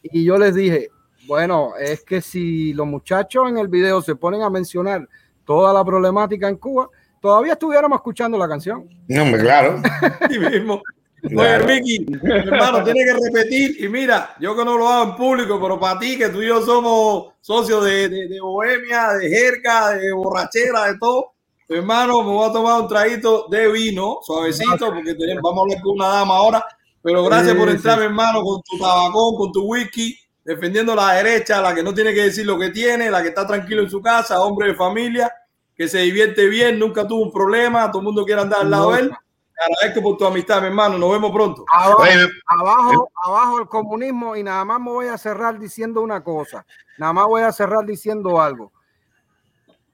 Y 0.02 0.24
yo 0.24 0.36
les 0.39 0.55
dije, 0.55 0.90
bueno, 1.27 1.73
es 1.78 2.02
que 2.02 2.20
si 2.20 2.73
los 2.74 2.86
muchachos 2.86 3.48
en 3.48 3.59
el 3.59 3.69
video 3.69 4.02
se 4.02 4.16
ponen 4.16 4.43
a 4.43 4.51
mencionar 4.51 5.09
toda 5.44 5.73
la 5.73 5.85
problemática 5.85 6.48
en 6.48 6.56
Cuba, 6.56 6.89
todavía 7.20 7.55
estuviéramos 7.55 7.97
escuchando 7.97 8.36
la 8.36 8.48
canción. 8.48 8.89
No, 9.09 9.24
claro. 9.39 9.81
y 10.31 10.39
mismo. 10.39 10.82
Oye, 11.24 11.59
Mickey, 11.61 12.07
hermano, 12.24 12.82
tiene 12.82 13.05
que 13.05 13.12
repetir. 13.12 13.85
Y 13.85 13.89
mira, 13.89 14.35
yo 14.40 14.57
que 14.57 14.65
no 14.65 14.77
lo 14.77 14.89
hago 14.89 15.11
en 15.11 15.16
público, 15.16 15.61
pero 15.61 15.78
para 15.78 15.99
ti, 15.99 16.19
que 16.19 16.28
tú 16.31 16.43
y 16.43 16.49
yo 16.49 16.61
somos 16.62 17.35
socios 17.40 17.85
de, 17.85 18.09
de, 18.09 18.40
bohemia, 18.40 19.12
de 19.12 19.28
jerga, 19.28 19.90
de 19.90 20.12
borrachera, 20.12 20.86
de 20.86 20.99
todo, 20.99 21.32
hermano, 21.69 22.23
me 22.23 22.32
voy 22.32 22.51
a 22.51 22.53
tomar 22.53 22.81
un 22.82 22.89
traguito 22.89 23.47
de 23.49 23.70
vino, 23.70 24.19
suavecito, 24.23 24.93
porque 24.93 25.15
tenemos, 25.15 25.43
vamos 25.43 25.59
a 25.59 25.62
hablar 25.62 25.82
con 25.82 25.93
una 25.93 26.09
dama 26.09 26.36
ahora. 26.36 26.65
Pero 27.01 27.24
gracias 27.24 27.57
por 27.57 27.69
entrar, 27.69 27.99
mi 27.99 28.05
hermano, 28.07 28.43
con 28.43 28.61
tu 28.62 28.78
tabacón, 28.78 29.36
con 29.36 29.53
tu 29.53 29.62
whisky, 29.65 30.16
defendiendo 30.44 30.94
la 30.94 31.15
derecha, 31.15 31.61
la 31.61 31.74
que 31.74 31.82
no 31.85 31.94
tiene 31.94 32.12
que 32.15 32.23
decir 32.23 32.47
lo 32.47 32.59
que 32.59 32.70
tiene, 32.70 33.11
la 33.11 33.23
que 33.23 33.28
está 33.28 33.47
tranquilo 33.47 33.82
en 33.82 33.90
su 33.90 34.01
casa, 34.01 34.43
hombre 34.43 34.69
de 34.69 34.74
familia, 34.74 35.32
que 35.77 35.86
se 35.86 35.99
divierte 36.01 36.47
bien, 36.47 36.78
nunca 36.81 37.07
tuvo 37.07 37.23
un 37.23 37.32
problema, 37.32 37.90
todo 37.90 38.01
el 38.01 38.07
mundo 38.07 38.24
quiere 38.24 38.43
andar 38.43 38.61
al 38.61 38.70
lado 38.70 38.93
de 38.93 39.01
él 39.01 39.12
agradezco 39.59 40.03
por 40.03 40.16
tu 40.16 40.27
amistad, 40.27 40.61
mi 40.61 40.69
hermano. 40.69 40.99
Nos 40.99 41.12
vemos 41.12 41.31
pronto. 41.33 41.65
Abajo, 41.73 43.11
abajo, 43.24 43.61
el 43.61 43.69
comunismo 43.69 44.37
y 44.37 44.43
nada 44.43 44.65
más 44.65 44.81
me 44.81 44.91
voy 44.91 45.07
a 45.07 45.19
cerrar 45.19 45.59
diciendo 45.59 46.01
una 46.01 46.23
cosa. 46.23 46.66
Nada 46.99 47.12
más 47.12 47.27
voy 47.27 47.43
a 47.43 47.53
cerrar 47.53 47.85
diciendo 47.85 48.41
algo. 48.41 48.73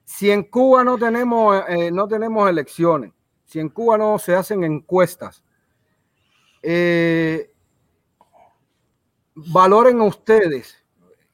Si 0.05 0.31
en 0.31 0.43
Cuba 0.43 0.83
no 0.83 0.97
tenemos, 0.97 1.63
eh, 1.67 1.91
no 1.91 2.07
tenemos 2.07 2.49
elecciones, 2.49 3.13
si 3.45 3.59
en 3.59 3.69
Cuba 3.69 3.97
no 3.97 4.17
se 4.17 4.35
hacen 4.35 4.63
encuestas, 4.63 5.43
eh, 6.63 7.53
valoren 9.35 10.01
ustedes 10.01 10.83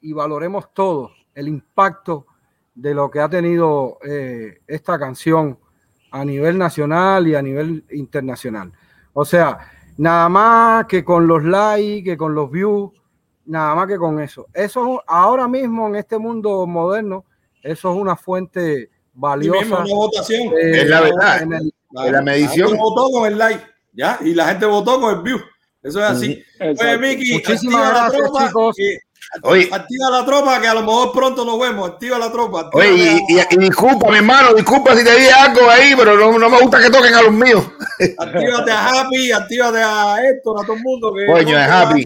y 0.02 0.14
valoremos 0.14 0.74
todos 0.74 1.12
el 1.34 1.48
impacto 1.48 2.28
de 2.74 2.94
lo 2.94 3.10
que 3.10 3.22
ha 3.22 3.30
tenido 3.30 3.98
eh, 4.04 4.62
esta 4.68 5.00
canción 5.00 5.58
a 6.16 6.24
nivel 6.24 6.58
nacional 6.58 7.28
y 7.28 7.36
a 7.36 7.42
nivel 7.42 7.84
internacional. 7.92 8.72
O 9.12 9.26
sea, 9.26 9.60
nada 9.98 10.30
más 10.30 10.86
que 10.86 11.04
con 11.04 11.28
los 11.28 11.44
likes, 11.44 12.06
que 12.06 12.16
con 12.16 12.34
los 12.34 12.50
views, 12.50 12.90
nada 13.46 13.76
más 13.76 13.86
que 13.88 13.98
con 13.98 14.22
eso. 14.22 14.48
Eso 14.54 15.04
ahora 15.08 15.50
mismo 15.50 15.90
en 15.90 15.98
este 15.98 16.18
mundo 16.18 16.66
moderno, 16.68 17.26
eso 17.62 17.92
es 17.92 17.98
una 17.98 18.16
fuente 18.16 18.90
valiosa. 19.14 19.80
una 19.80 19.94
votación. 19.94 20.54
es 20.58 20.88
la 20.88 21.02
verdad. 21.02 21.42
En, 21.42 21.72
la 21.92 22.22
medición. 22.22 22.72
La 22.72 22.78
votó 22.78 23.12
con 23.12 23.30
el 23.30 23.38
like, 23.38 23.66
¿ya? 23.92 24.18
Y 24.22 24.34
la 24.34 24.48
gente 24.48 24.66
votó 24.68 25.02
con 25.02 25.18
el 25.18 25.22
view. 25.22 25.40
Eso 25.84 26.00
es 26.00 26.06
así. 26.06 26.42
Pues, 26.58 27.00
Miki, 27.00 27.34
Muchísimas 27.34 27.90
gracias, 27.90 28.32
chicos. 28.32 28.76
Oye, 29.42 29.70
activa 29.72 30.10
la 30.10 30.26
tropa, 30.26 30.62
que 30.62 30.68
a 30.68 30.74
lo 30.74 30.82
mejor 30.82 31.12
pronto 31.12 31.44
nos 31.44 31.60
vemos. 31.60 31.90
Activa 31.90 32.18
la 32.18 32.32
tropa. 32.32 32.70
oye, 32.74 33.20
y, 33.28 33.58
disculpa, 33.58 34.10
mi 34.10 34.18
hermano, 34.18 34.54
disculpa 34.54 34.96
si 34.96 35.04
te 35.04 35.16
dije 35.16 35.32
algo 35.32 35.70
ahí, 35.70 35.94
pero 35.98 36.16
no, 36.16 36.38
no, 36.38 36.50
me 36.50 36.62
gusta 36.62 36.82
que 36.82 36.90
toquen 36.90 37.14
a 37.14 37.22
los 37.22 37.34
míos. 37.34 37.64
Actívate 38.18 38.72
a 38.72 38.88
Happy, 38.88 39.32
actívate 39.32 39.80
a 39.82 40.18
Héctor, 40.24 40.64
a 40.64 40.66
todo 40.66 40.76
el 40.76 40.84
mundo. 40.84 41.14
Que 41.14 41.26
Coño, 41.26 41.60
es 41.60 41.68
Happy. 41.68 42.06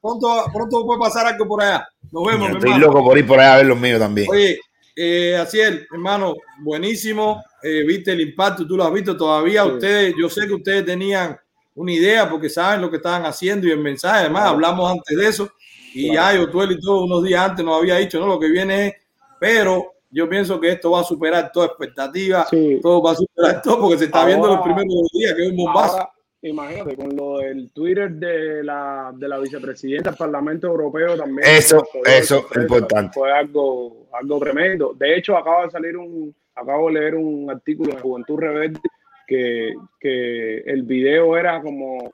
pronto, 0.00 0.44
pronto 0.52 0.86
puede 0.86 1.00
pasar 1.00 1.26
algo 1.26 1.46
por 1.46 1.62
allá. 1.62 1.86
Nos 2.10 2.24
vemos, 2.26 2.50
Yo 2.50 2.58
Estoy 2.58 2.78
loco 2.78 3.04
por 3.04 3.18
ir 3.18 3.26
por 3.26 3.40
allá 3.40 3.54
a 3.54 3.56
ver 3.58 3.66
los 3.66 3.78
míos 3.78 3.98
también. 3.98 4.28
Oye, 4.30 4.58
eh, 4.96 5.36
así 5.36 5.60
es, 5.60 5.82
hermano, 5.92 6.34
buenísimo. 6.60 7.42
Eh, 7.62 7.84
viste 7.86 8.12
el 8.12 8.20
impacto, 8.20 8.66
tú 8.66 8.76
lo 8.76 8.84
has 8.84 8.92
visto 8.92 9.16
todavía. 9.16 9.64
Ustedes, 9.64 10.14
yo 10.18 10.28
sé 10.28 10.46
que 10.46 10.54
ustedes 10.54 10.84
tenían 10.84 11.38
una 11.74 11.92
idea 11.92 12.28
porque 12.28 12.48
saben 12.48 12.82
lo 12.82 12.90
que 12.90 12.96
estaban 12.96 13.24
haciendo 13.24 13.66
y 13.66 13.70
el 13.70 13.78
mensaje, 13.78 14.20
además, 14.20 14.44
hablamos 14.48 14.90
antes 14.90 15.16
de 15.16 15.26
eso 15.26 15.50
y 15.94 16.14
ya 16.14 16.34
yo 16.34 16.42
y 16.44 16.80
todo 16.80 17.04
unos 17.04 17.22
días 17.24 17.40
antes 17.40 17.64
nos 17.64 17.78
había 17.78 17.96
dicho, 17.96 18.18
no, 18.20 18.26
lo 18.26 18.40
que 18.40 18.48
viene 18.48 18.86
es, 18.86 18.94
pero 19.38 19.94
yo 20.10 20.28
pienso 20.28 20.60
que 20.60 20.70
esto 20.70 20.90
va 20.90 21.00
a 21.00 21.04
superar 21.04 21.50
toda 21.50 21.66
expectativa, 21.66 22.46
todo 22.80 23.02
va 23.02 23.12
a 23.12 23.16
superar 23.16 23.62
todo 23.62 23.80
porque 23.80 23.98
se 23.98 24.04
está 24.04 24.24
viendo 24.24 24.46
los 24.46 24.60
primeros 24.60 25.08
días 25.12 25.34
que 25.34 25.44
es 25.44 25.50
un 25.50 25.56
bombazo. 25.56 26.08
imagínate, 26.42 26.96
con 26.96 27.16
lo 27.16 27.38
del 27.38 27.72
Twitter 27.72 28.10
de 28.10 28.62
la, 28.62 29.12
de 29.14 29.28
la 29.28 29.38
vicepresidenta 29.38 30.10
del 30.10 30.18
Parlamento 30.18 30.66
Europeo 30.66 31.16
también. 31.16 31.48
Eso, 31.48 31.82
eso 32.04 32.46
es 32.50 32.56
importante. 32.56 33.14
Fue 33.14 33.32
algo, 33.32 34.06
algo 34.12 34.38
tremendo. 34.38 34.94
De 34.94 35.16
hecho, 35.16 35.36
acaba 35.36 35.64
de 35.64 35.70
salir 35.70 35.96
un, 35.96 36.34
acabo 36.54 36.88
de 36.88 36.94
leer 36.94 37.14
un 37.14 37.50
artículo 37.50 37.94
de 37.94 38.00
Juventud 38.00 38.38
Rebelde 38.38 38.80
que, 39.26 39.72
que 39.98 40.58
el 40.58 40.82
video 40.82 41.36
era 41.38 41.62
como 41.62 42.12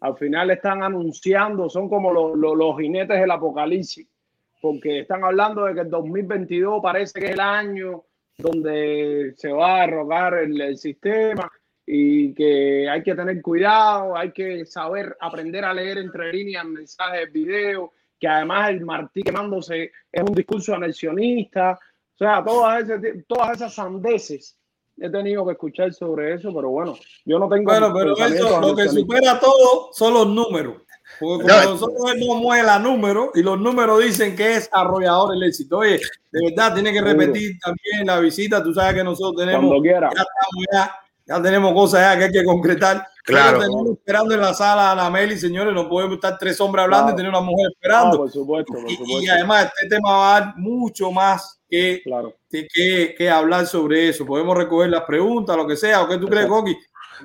al 0.00 0.16
final 0.16 0.50
están 0.50 0.82
anunciando, 0.82 1.68
son 1.68 1.88
como 1.88 2.12
los, 2.12 2.78
jinetes 2.78 3.20
del 3.20 3.30
apocalipsis, 3.30 4.06
porque 4.60 5.00
están 5.00 5.24
hablando 5.24 5.64
de 5.64 5.74
que 5.74 5.80
el 5.80 5.90
2022 5.90 6.80
parece 6.82 7.20
que 7.20 7.26
es 7.26 7.32
el 7.32 7.40
año 7.40 8.04
donde 8.36 9.34
se 9.36 9.52
va 9.52 9.80
a 9.80 9.82
arrogar 9.84 10.34
el, 10.34 10.76
sistema 10.76 11.50
y 11.84 12.34
que 12.34 12.88
hay 12.88 13.02
que 13.02 13.14
tener 13.14 13.40
cuidado, 13.42 14.16
hay 14.16 14.32
que 14.32 14.64
saber 14.66 15.16
aprender 15.20 15.64
a 15.64 15.74
leer 15.74 15.98
entre 15.98 16.32
líneas 16.32 16.64
mensajes, 16.64 17.32
videos, 17.32 17.90
que 18.20 18.28
además 18.28 18.70
el 18.70 18.84
Martí 18.84 19.22
quemándose 19.22 19.92
es 20.12 20.22
un 20.22 20.34
discurso 20.34 20.74
anexionista, 20.74 21.72
o 21.72 22.18
sea, 22.18 22.44
todas, 22.44 22.84
todas 23.26 23.56
esas 23.56 23.74
sandeces 23.74 24.58
he 25.00 25.10
tenido 25.10 25.44
que 25.46 25.52
escuchar 25.52 25.92
sobre 25.92 26.34
eso, 26.34 26.52
pero 26.54 26.70
bueno, 26.70 26.96
yo 27.24 27.38
no 27.38 27.48
tengo. 27.48 27.70
Bueno, 27.70 27.92
pero 27.94 28.16
eso, 28.16 28.60
lo 28.60 28.74
que 28.74 28.88
supera 28.88 29.38
todo 29.38 29.90
son 29.92 30.14
los 30.14 30.26
números. 30.26 30.82
Porque 31.18 31.48
como 31.48 31.64
nosotros 31.64 32.16
no 32.18 32.34
muela 32.34 32.78
números 32.78 33.30
y 33.34 33.42
los 33.42 33.58
números 33.58 34.04
dicen 34.04 34.36
que 34.36 34.56
es 34.56 34.68
arrollador 34.72 35.34
el 35.34 35.42
éxito. 35.42 35.78
Oye, 35.78 35.98
de 36.30 36.50
verdad, 36.50 36.74
tiene 36.74 36.92
que 36.92 37.00
repetir 37.00 37.58
también 37.60 38.06
la 38.06 38.20
visita. 38.20 38.62
Tú 38.62 38.74
sabes 38.74 38.94
que 38.94 39.04
nosotros 39.04 39.44
tenemos. 39.44 39.74
Ya, 39.82 40.10
ya, 40.70 40.92
ya, 41.26 41.42
tenemos 41.42 41.72
cosas 41.72 42.00
ya 42.02 42.18
que 42.18 42.24
hay 42.24 42.32
que 42.32 42.44
concretar. 42.44 43.06
Claro. 43.24 43.58
tenemos 43.58 43.88
esperando 43.90 44.34
en 44.34 44.40
la 44.40 44.54
sala 44.54 44.92
a 44.92 44.94
la 44.94 45.10
Meli, 45.10 45.38
señores. 45.38 45.72
No 45.72 45.88
podemos 45.88 46.16
estar 46.16 46.38
tres 46.38 46.60
hombres 46.60 46.84
hablando 46.84 47.12
y 47.12 47.16
tener 47.16 47.30
una 47.30 47.40
mujer 47.40 47.70
esperando. 47.72 48.18
por 48.18 48.30
supuesto, 48.30 48.74
por 48.74 48.90
supuesto. 48.90 49.22
y 49.22 49.28
además, 49.28 49.70
este 49.74 49.96
tema 49.96 50.10
va 50.10 50.36
a 50.36 50.40
dar 50.40 50.56
mucho 50.56 51.10
más 51.10 51.57
que, 51.68 52.00
claro. 52.02 52.34
que, 52.50 53.14
que, 53.16 53.30
hablar 53.30 53.66
sobre 53.66 54.08
eso. 54.08 54.24
Podemos 54.24 54.56
recoger 54.56 54.90
las 54.90 55.02
preguntas, 55.02 55.56
lo 55.56 55.66
que 55.66 55.76
sea. 55.76 56.02
¿O 56.02 56.08
qué 56.08 56.18
tú 56.18 56.26
crees, 56.26 56.46
Coqui? 56.46 56.76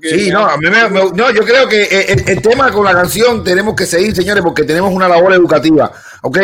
Sí, 0.01 0.31
no, 0.31 0.39
a 0.45 0.57
mí 0.57 0.69
me, 0.69 0.89
no, 0.89 1.31
yo 1.31 1.43
creo 1.45 1.67
que 1.67 1.83
el, 1.85 2.41
tema 2.41 2.71
con 2.71 2.83
la 2.83 2.93
canción 2.93 3.43
tenemos 3.43 3.75
que 3.75 3.85
seguir, 3.85 4.15
señores, 4.15 4.43
porque 4.43 4.63
tenemos 4.63 4.91
una 4.91 5.07
labor 5.07 5.33
educativa, 5.33 5.91
¿ok? 6.23 6.37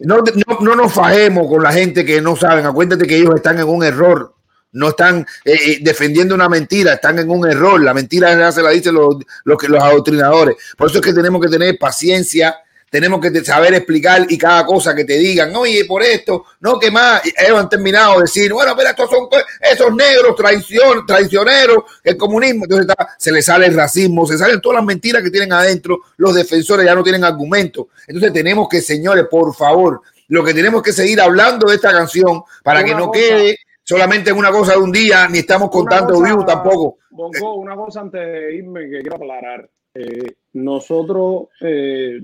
No, 0.00 0.18
no, 0.18 0.58
no, 0.60 0.76
nos 0.76 0.92
fajemos 0.92 1.46
con 1.46 1.62
la 1.62 1.72
gente 1.72 2.04
que 2.04 2.20
no 2.20 2.36
saben, 2.36 2.64
acuérdate 2.64 3.06
que 3.06 3.18
ellos 3.18 3.34
están 3.34 3.58
en 3.58 3.68
un 3.68 3.84
error, 3.84 4.34
no 4.72 4.88
están 4.88 5.26
eh, 5.44 5.58
eh, 5.66 5.78
defendiendo 5.82 6.34
una 6.34 6.48
mentira, 6.48 6.94
están 6.94 7.18
en 7.18 7.28
un 7.28 7.46
error, 7.46 7.80
la 7.82 7.92
mentira 7.92 8.50
se 8.50 8.62
la 8.62 8.70
dicen 8.70 8.94
los, 8.94 9.16
los, 9.44 9.68
los 9.68 9.82
adoctrinadores, 9.82 10.56
por 10.76 10.88
eso 10.88 10.98
es 10.98 11.04
que 11.04 11.12
tenemos 11.12 11.42
que 11.42 11.48
tener 11.48 11.78
paciencia, 11.78 12.56
tenemos 12.90 13.20
que 13.20 13.44
saber 13.44 13.74
explicar 13.74 14.26
y 14.28 14.38
cada 14.38 14.64
cosa 14.64 14.94
que 14.94 15.04
te 15.04 15.18
digan, 15.18 15.54
oye, 15.56 15.84
por 15.84 16.02
esto, 16.02 16.44
no, 16.60 16.78
que 16.78 16.90
más, 16.90 17.22
ellos 17.24 17.58
han 17.58 17.68
terminado 17.68 18.16
de 18.16 18.22
decir, 18.22 18.52
bueno, 18.52 18.74
pero 18.76 18.90
estos 18.90 19.10
son 19.10 19.28
esos 19.60 19.94
negros 19.94 20.36
traición, 20.36 21.04
traicioneros, 21.06 21.78
el 22.02 22.16
comunismo, 22.16 22.64
entonces 22.64 22.94
se 23.18 23.32
les 23.32 23.44
sale 23.44 23.66
el 23.66 23.74
racismo, 23.74 24.26
se 24.26 24.38
salen 24.38 24.60
todas 24.60 24.76
las 24.76 24.84
mentiras 24.84 25.22
que 25.22 25.30
tienen 25.30 25.52
adentro, 25.52 26.00
los 26.16 26.34
defensores 26.34 26.86
ya 26.86 26.94
no 26.94 27.02
tienen 27.02 27.24
argumentos, 27.24 27.86
entonces 28.06 28.32
tenemos 28.32 28.68
que, 28.68 28.80
señores, 28.80 29.26
por 29.30 29.54
favor, 29.54 30.00
lo 30.28 30.44
que 30.44 30.54
tenemos 30.54 30.82
que 30.82 30.92
seguir 30.92 31.20
hablando 31.20 31.68
de 31.68 31.76
esta 31.76 31.92
canción 31.92 32.42
para 32.62 32.82
que 32.84 32.94
no 32.94 33.10
quede 33.10 33.58
solamente 33.82 34.30
en 34.30 34.36
una 34.36 34.50
cosa 34.50 34.72
de 34.72 34.78
un 34.78 34.90
día, 34.90 35.28
ni 35.28 35.38
estamos 35.38 35.70
contando 35.70 36.20
views 36.20 36.44
tampoco. 36.44 36.98
Bongo, 37.10 37.54
una 37.54 37.76
cosa 37.76 38.00
antes 38.00 38.20
de 38.20 38.56
irme 38.56 38.88
que 38.90 39.00
quiero 39.00 39.16
aclarar. 39.16 39.70
Eh, 39.94 40.34
nosotros 40.54 41.48
eh, 41.60 42.20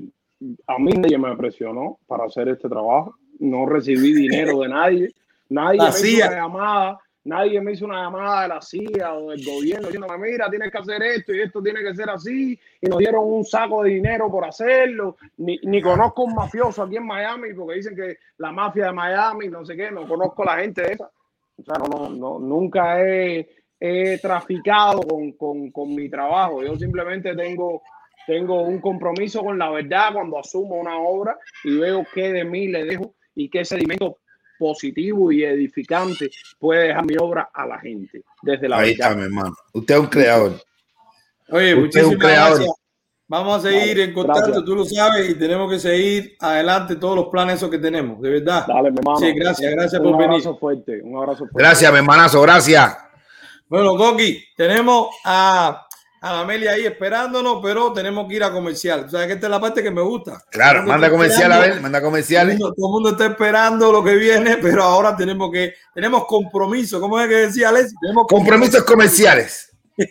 a 0.67 0.79
mí 0.79 0.93
nadie 0.93 1.19
me 1.19 1.37
presionó 1.37 1.99
para 2.07 2.25
hacer 2.25 2.49
este 2.49 2.69
trabajo. 2.69 3.17
No 3.39 3.67
recibí 3.67 4.13
dinero 4.13 4.61
de 4.61 4.69
nadie. 4.69 5.15
Nadie 5.49 5.81
me 5.81 5.89
hizo 5.89 6.27
una 6.27 6.37
llamada 6.37 6.99
nadie 7.25 7.61
me 7.61 7.73
hizo 7.73 7.85
una 7.85 8.03
llamada 8.03 8.43
de 8.43 8.49
la 8.49 8.61
CIA 8.61 9.15
o 9.15 9.31
del 9.31 9.45
gobierno 9.45 9.89
diciendo, 9.89 10.09
mira, 10.19 10.51
tienes 10.51 10.71
que 10.71 10.79
hacer 10.79 11.03
esto 11.03 11.35
y 11.35 11.41
esto 11.41 11.63
tiene 11.63 11.83
que 11.83 11.95
ser 11.95 12.11
así, 12.11 12.59
y 12.81 12.87
nos 12.87 12.99
dieron 12.99 13.25
un 13.25 13.45
saco 13.45 13.83
de 13.83 13.91
dinero 13.91 14.31
por 14.31 14.45
hacerlo, 14.45 15.17
ni, 15.39 15.59
ni 15.63 15.81
conozco 15.81 16.25
un 16.25 16.35
mafioso 16.35 16.83
aquí 16.83 16.97
en 16.97 17.07
Miami 17.07 17.55
porque 17.55 17.77
dicen 17.77 17.95
que 17.95 18.19
la 18.39 18.53
mafia 18.53 18.87
de 18.87 18.93
Miami, 18.93 19.49
no 19.49 19.65
sé 19.65 19.77
qué, 19.77 19.91
no 19.91 20.07
conozco 20.07 20.45
la 20.45 20.59
gente 20.59 20.83
de 20.83 20.93
esa. 20.93 21.11
O 21.57 21.63
sea, 21.63 21.75
no, 21.79 22.11
no, 22.11 22.39
nunca 22.39 23.01
he, 23.01 23.49
he 23.79 24.19
traficado 24.19 25.03
con, 25.03 25.33
con, 25.33 25.71
con 25.71 25.95
mi 25.95 26.09
trabajo, 26.09 26.63
yo 26.63 26.77
simplemente 26.77 27.37
tengo 27.37 27.83
tengo 28.27 28.63
un 28.63 28.81
compromiso 28.81 29.43
con 29.43 29.59
la 29.59 29.71
verdad 29.71 30.13
cuando 30.13 30.39
asumo 30.39 30.77
una 30.77 30.97
obra 30.99 31.37
y 31.65 31.77
veo 31.79 32.07
qué 32.15 32.33
de 32.33 32.45
mí 32.45 32.69
le 32.69 32.85
dejo 32.85 33.15
y 33.35 33.49
qué 33.49 33.65
sedimento 33.65 34.19
positivo 34.59 35.33
y 35.33 35.43
edificante 35.45 36.31
puede 36.59 36.89
dejar 36.89 37.05
mi 37.05 37.17
obra 37.19 37.51
a 37.53 37.67
la 37.67 37.79
gente 37.81 38.23
desde 38.43 38.69
la 38.69 38.79
Ahí 38.79 38.93
está, 38.93 39.15
mi 39.15 39.23
hermano. 39.23 39.55
Usted 39.73 39.95
es 39.95 40.01
un 40.01 40.07
creador. 40.07 40.63
Oye, 41.49 41.75
muchísimas 41.75 42.19
gracias. 42.19 42.71
Vamos 43.29 43.65
a 43.65 43.71
seguir 43.71 43.99
en 44.01 44.13
contacto, 44.13 44.63
tú 44.63 44.75
lo 44.77 44.85
sabes, 44.85 45.31
y 45.31 45.35
tenemos 45.35 45.71
que 45.71 45.79
seguir 45.79 46.37
adelante 46.39 46.97
todos 46.97 47.17
los 47.17 47.29
planes 47.29 47.57
esos 47.57 47.71
que 47.71 47.79
tenemos, 47.79 48.21
de 48.21 48.29
verdad. 48.29 48.67
Dale, 48.69 48.91
mi 48.91 48.99
hermano. 48.99 49.19
Sí, 49.19 49.33
gracias, 49.33 49.73
gracias 49.73 50.03
un 50.03 50.11
por 50.11 50.19
venir. 50.19 50.33
abrazo 50.33 50.59
fuerte, 50.59 51.01
un 51.03 51.17
abrazo 51.17 51.39
fuerte. 51.39 51.55
Gracias, 51.59 51.93
mi 51.93 51.99
hermanazo, 51.99 52.43
gracias. 52.43 52.95
Bueno, 53.69 53.97
Coqui, 53.97 54.45
tenemos 54.55 55.09
a, 55.25 55.87
a 56.25 56.39
Amelia 56.41 56.71
ahí 56.71 56.87
esperándonos, 56.87 57.59
pero 57.61 57.93
tenemos 57.93 58.29
que 58.29 58.37
ir 58.37 58.45
a 58.45 58.53
comercial. 58.53 59.07
O 59.07 59.09
sea, 59.09 59.27
que 59.27 59.33
esta 59.33 59.47
es 59.47 59.51
la 59.51 59.61
parte 59.61 59.83
que 59.83 59.91
me 59.91 60.03
gusta. 60.03 60.41
Claro, 60.51 60.81
Todo 60.81 60.89
manda 60.89 61.11
comercial 61.11 61.51
a 61.51 61.59
ver, 61.59 61.81
manda 61.81 61.99
Todo 61.99 62.11
comerciales. 62.11 62.59
mundo, 62.59 62.75
todo 62.77 62.87
el 62.87 62.93
mundo 62.93 63.11
está 63.11 63.27
esperando 63.27 63.91
lo 63.91 64.05
que 64.05 64.15
viene, 64.15 64.57
pero 64.63 64.85
ahora 64.85 65.17
tenemos 65.17 65.51
que, 65.51 65.75
tenemos 65.93 66.25
compromiso. 66.27 67.01
¿Cómo 67.01 67.19
es 67.19 67.29
que 67.29 67.35
decía 67.35 67.71
Alex? 67.71 67.93
Tenemos 68.01 68.27
Compromisos 68.29 68.85
comerciales. 68.85 69.77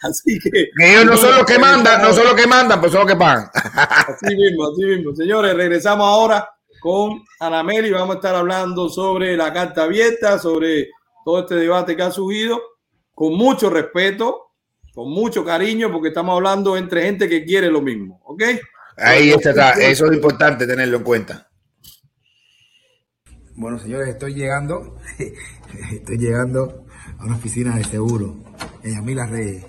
Así 0.00 0.38
que. 0.40 0.70
Ellos 0.80 1.04
no 1.04 1.16
son 1.18 1.36
los 1.36 1.44
que 1.44 1.58
mandan, 1.58 2.00
no 2.00 2.14
son 2.14 2.24
los 2.24 2.34
que 2.34 2.46
mandan, 2.46 2.80
pues 2.80 2.90
son 2.90 3.02
los 3.02 3.10
que 3.10 3.18
pagan. 3.18 3.50
Así 3.54 4.34
mismo, 4.34 4.64
así 4.70 4.84
mismo. 4.84 5.14
Señores, 5.14 5.54
regresamos 5.54 6.06
ahora 6.06 6.48
con 6.80 7.22
Anameli. 7.38 7.90
Vamos 7.90 8.16
a 8.16 8.18
estar 8.18 8.34
hablando 8.34 8.88
sobre 8.88 9.36
la 9.36 9.52
carta 9.52 9.82
abierta, 9.84 10.38
sobre 10.38 10.88
todo 11.22 11.40
este 11.40 11.56
debate 11.56 11.94
que 11.96 12.02
ha 12.02 12.10
surgido, 12.10 12.62
con 13.14 13.34
mucho 13.34 13.68
respeto, 13.68 14.53
con 14.94 15.10
mucho 15.10 15.44
cariño, 15.44 15.90
porque 15.90 16.08
estamos 16.08 16.36
hablando 16.36 16.76
entre 16.76 17.02
gente 17.02 17.28
que 17.28 17.44
quiere 17.44 17.70
lo 17.70 17.82
mismo. 17.82 18.20
¿Ok? 18.24 18.42
Ahí 18.96 19.30
está, 19.30 19.72
eso 19.72 20.06
es 20.06 20.12
importante 20.12 20.66
tenerlo 20.66 20.98
en 20.98 21.02
cuenta. 21.02 21.50
Bueno, 23.56 23.78
señores, 23.78 24.08
estoy 24.08 24.34
llegando, 24.34 24.98
estoy 25.92 26.18
llegando 26.18 26.86
a 27.18 27.24
una 27.24 27.36
oficina 27.36 27.76
de 27.76 27.84
seguro 27.84 28.36
en 28.82 28.94
Yamila 28.94 29.26
Reyes. 29.26 29.64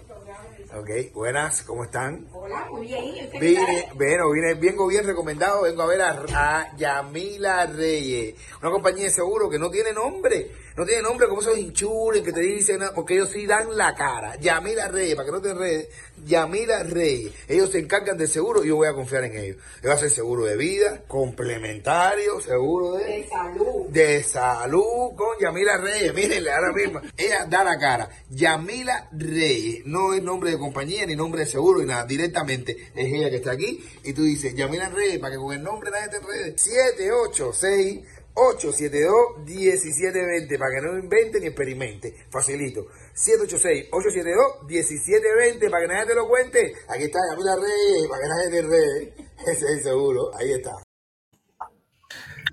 Ok, 0.77 1.14
buenas, 1.14 1.61
¿cómo 1.64 1.85
están? 1.85 2.27
Hola, 2.34 2.68
muy 2.69 2.88
bien. 2.88 3.06
¿y 3.06 3.23
usted 3.23 3.31
qué 3.31 3.39
Vine, 3.39 3.88
bueno, 3.95 4.31
vine, 4.31 4.53
vengo 4.56 4.88
bien 4.88 5.06
recomendado, 5.06 5.61
vengo 5.61 5.84
a 5.84 5.88
ver 5.88 6.02
a, 6.02 6.26
a 6.34 6.76
Yamila 6.76 7.65
Reyes, 7.68 8.35
una 8.61 8.72
compañía 8.72 9.06
de 9.06 9.10
seguro 9.10 9.49
que 9.49 9.57
no 9.57 9.69
tiene 9.69 9.93
nombre, 9.93 10.52
no 10.77 10.85
tiene 10.85 11.02
nombre 11.02 11.27
como 11.27 11.41
esos 11.41 11.57
inchures 11.57 12.22
que 12.22 12.34
te 12.34 12.41
dicen, 12.41 12.81
porque 12.93 13.15
ellos 13.15 13.30
sí 13.30 13.45
dan 13.45 13.76
la 13.77 13.95
cara. 13.95 14.35
Yamila 14.38 14.89
Reyes, 14.89 15.15
para 15.15 15.26
que 15.26 15.31
no 15.31 15.41
te 15.41 15.52
enredes, 15.52 15.88
Yamila 16.26 16.84
Reyes, 16.84 17.34
ellos 17.47 17.72
se 17.72 17.80
encargan 17.80 18.18
del 18.18 18.27
seguro 18.27 18.64
y 18.64 18.68
yo 18.68 18.76
voy 18.76 18.88
a 18.88 18.93
confiar 18.93 19.23
en 19.23 19.38
ellos. 19.38 19.57
Yo 19.57 19.84
voy 19.84 19.91
a 19.91 19.93
hacer 19.93 20.10
seguro 20.10 20.45
de 20.45 20.57
vida, 20.57 21.03
complementario, 21.07 22.41
seguro 22.41 22.93
de... 22.93 23.06
De 23.06 23.27
salud. 23.30 23.88
de 23.89 24.23
salud 24.23 25.15
con 25.15 25.39
Yamila 25.39 25.77
Reyes. 25.77 26.14
Mírenle 26.14 26.52
ahora 26.52 26.73
mismo. 26.73 27.02
Ella 27.18 27.45
da 27.45 27.64
la 27.64 27.77
cara. 27.80 28.10
Yamila 28.30 29.10
Reyes. 29.11 29.85
No 29.85 30.14
es 30.14 30.22
nombre 30.22 30.52
de 30.52 30.57
compañía 30.57 31.06
ni 31.06 31.15
nombre 31.15 31.41
de 31.41 31.47
seguro 31.47 31.80
ni 31.80 31.85
nada. 31.85 32.06
Directamente 32.06 32.91
es 32.93 33.14
ella 33.14 33.30
que 33.30 33.38
está 33.38 33.52
aquí. 33.52 33.84
Y 34.03 34.14
tú 34.14 34.23
dices, 34.23 34.53
Yamila 34.56 34.89
Reyes, 34.89 35.19
para 35.19 35.35
que 35.35 35.38
con 35.38 35.53
el 35.53 35.64
nombre 35.64 35.89
nadie 35.91 36.10
te 36.10 36.18
enrede. 36.18 36.57
786 36.57 37.99
872 38.35 39.45
1720 39.45 40.59
para 40.59 40.75
que 40.75 40.81
no 40.81 40.99
invente 40.99 41.39
ni 41.39 41.47
experimente. 41.47 42.13
Facilito. 42.29 42.85
786-872-1720 43.15 45.69
para 45.69 45.81
que 45.81 45.87
nadie 45.87 46.07
te 46.07 46.15
lo 46.15 46.27
cuente. 46.27 46.73
Aquí 46.89 47.05
está 47.05 47.19
Yamila 47.31 47.55
Reyes, 47.55 48.07
para 48.09 48.21
que 48.21 48.27
nadie 48.27 48.49
te 48.49 48.59
enrede. 48.59 49.13
Ese 49.47 49.73
es 49.73 49.83
seguro. 49.83 50.35
Ahí 50.35 50.51
está. 50.51 50.73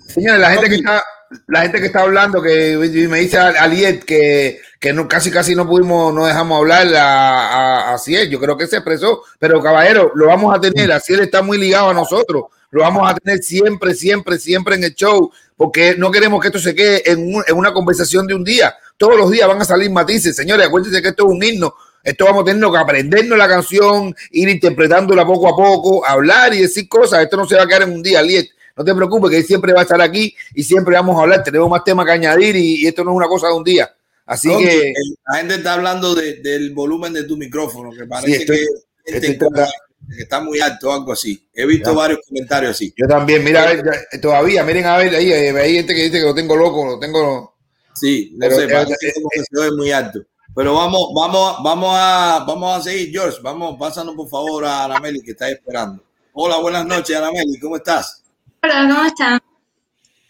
Señores, 0.07 0.41
la 0.41 0.53
gente 0.53 0.69
que 0.69 0.77
está, 0.77 1.03
la 1.49 1.63
gente 1.63 1.81
que 1.81 1.87
está 1.87 2.03
hablando, 2.03 2.43
que 2.43 2.77
me 3.09 3.21
dice 3.21 3.39
Aliet 3.39 4.05
que, 4.05 4.61
que 4.79 5.07
casi 5.09 5.31
casi 5.31 5.55
no 5.55 5.67
pudimos, 5.67 6.15
no 6.15 6.27
dejamos 6.27 6.59
hablar 6.59 6.87
a, 6.95 7.49
a, 7.49 7.95
así 7.95 8.15
es, 8.15 8.29
yo 8.29 8.39
creo 8.39 8.57
que 8.57 8.67
se 8.67 8.77
expresó, 8.77 9.23
pero 9.39 9.63
caballero, 9.63 10.13
lo 10.15 10.27
vamos 10.27 10.55
a 10.55 10.61
tener, 10.61 10.91
él 10.91 11.21
está 11.21 11.41
muy 11.41 11.57
ligado 11.59 11.91
a 11.91 11.95
nosotros, 11.95 12.45
lo 12.71 12.83
vamos 12.83 13.11
a 13.11 13.15
tener 13.15 13.43
siempre, 13.43 13.95
siempre, 13.95 14.39
siempre 14.39 14.75
en 14.75 14.85
el 14.85 14.95
show, 14.95 15.33
porque 15.63 15.95
no 15.97 16.11
queremos 16.11 16.41
que 16.41 16.49
esto 16.49 16.59
se 16.59 16.75
quede 16.75 17.09
en, 17.09 17.37
un- 17.37 17.45
en 17.47 17.57
una 17.57 17.73
conversación 17.73 18.27
de 18.27 18.35
un 18.35 18.43
día, 18.43 18.75
todos 18.97 19.17
los 19.17 19.31
días 19.31 19.47
van 19.47 19.63
a 19.63 19.65
salir 19.65 19.91
matices, 19.93 20.35
señores, 20.35 20.67
acuérdense 20.67 21.01
que 21.01 21.11
esto 21.11 21.25
es 21.25 21.31
un 21.37 21.41
himno, 21.41 21.73
esto 22.03 22.25
vamos 22.25 22.43
a 22.43 22.47
tener 22.47 22.69
que 22.69 22.77
aprendernos 22.79 23.39
la 23.39 23.47
canción, 23.47 24.13
ir 24.33 24.49
interpretándola 24.49 25.25
poco 25.25 25.49
a 25.49 25.57
poco, 25.57 26.05
hablar 26.05 26.53
y 26.53 26.63
decir 26.63 26.89
cosas, 26.89 27.23
esto 27.23 27.37
no 27.37 27.47
se 27.47 27.55
va 27.55 27.63
a 27.63 27.67
quedar 27.69 27.83
en 27.83 27.93
un 27.93 28.03
día, 28.03 28.19
Aliet. 28.19 28.49
No 28.77 28.83
te 28.85 28.93
preocupes, 28.93 29.31
que 29.31 29.37
él 29.37 29.45
siempre 29.45 29.73
va 29.73 29.81
a 29.81 29.83
estar 29.83 30.01
aquí 30.01 30.35
y 30.53 30.65
siempre 30.65 30.95
vamos 30.97 31.17
a 31.17 31.23
hablar. 31.23 31.45
Tenemos 31.45 31.71
más 31.71 31.85
temas 31.85 32.07
que 32.07 32.13
añadir 32.13 32.57
y, 32.57 32.83
y 32.83 32.87
esto 32.89 33.05
no 33.05 33.13
es 33.13 33.17
una 33.19 33.29
cosa 33.29 33.47
de 33.49 33.53
un 33.55 33.63
día. 33.63 33.95
Así 34.27 34.49
que 34.49 34.93
la 35.31 35.37
gente 35.39 35.55
está 35.57 35.75
hablando 35.75 36.15
de- 36.17 36.41
del 36.41 36.73
volumen 36.73 37.13
de 37.13 37.23
tu 37.25 37.37
micrófono, 37.37 37.91
que 37.93 38.05
parece 38.07 38.39
estoy- 38.39 38.57
que, 38.57 39.13
gente 39.13 39.27
estoy 39.29 39.39
tratando- 39.39 39.71
que 39.71 39.92
está 40.19 40.41
muy 40.41 40.61
alto 40.61 40.93
algo 40.93 41.13
así. 41.13 41.49
He 41.55 41.67
visto 41.67 41.91
Ya. 41.91 41.97
varios 41.97 42.21
comentarios 42.27 42.73
así. 42.73 42.93
yo 42.97 43.07
también, 43.07 43.43
mira, 43.45 43.63
a 43.63 43.67
ver, 43.73 43.85
ya- 43.85 44.21
todavía, 44.21 44.65
miren 44.65 44.87
a 44.87 44.97
ver, 44.97 45.15
ahí 45.15 45.33
eh, 45.33 45.51
hay 45.59 45.75
gente 45.77 45.95
que 45.95 46.05
dice 46.05 46.19
que 46.19 46.25
lo 46.27 46.35
tengo 46.35 46.57
loco, 46.57 46.85
lo 46.87 46.99
tengo. 46.99 47.55
Sí, 47.95 48.31
no 48.35 48.39
Pero, 48.41 48.57
sé, 48.57 48.65
eh, 48.65 48.69
parece 48.69 49.09
eh, 49.09 49.13
como 49.15 49.29
que 49.31 49.41
se 49.41 49.61
ve 49.61 49.71
muy 49.77 49.91
alto. 49.93 50.21
Pero 50.55 50.75
vamos, 50.75 51.09
vamos, 51.15 51.57
vamos 51.63 51.91
a, 51.99 52.45
vamos 52.47 52.79
a 52.79 52.83
seguir, 52.83 53.11
George. 53.11 53.39
Vamos, 53.43 53.77
pásanos 53.79 54.15
por 54.15 54.29
favor 54.29 54.65
a 54.67 54.85
Anameli 54.85 55.23
que 55.23 55.31
está 55.31 55.47
ahí 55.47 55.53
esperando. 55.53 56.03
Hola, 56.35 56.59
buenas 56.59 56.85
noches, 56.87 57.17
Anameli, 57.17 57.59
¿cómo 57.59 57.77
estás? 57.77 58.23
Hola, 58.63 58.89
¿cómo 58.91 59.05
están? 59.07 59.41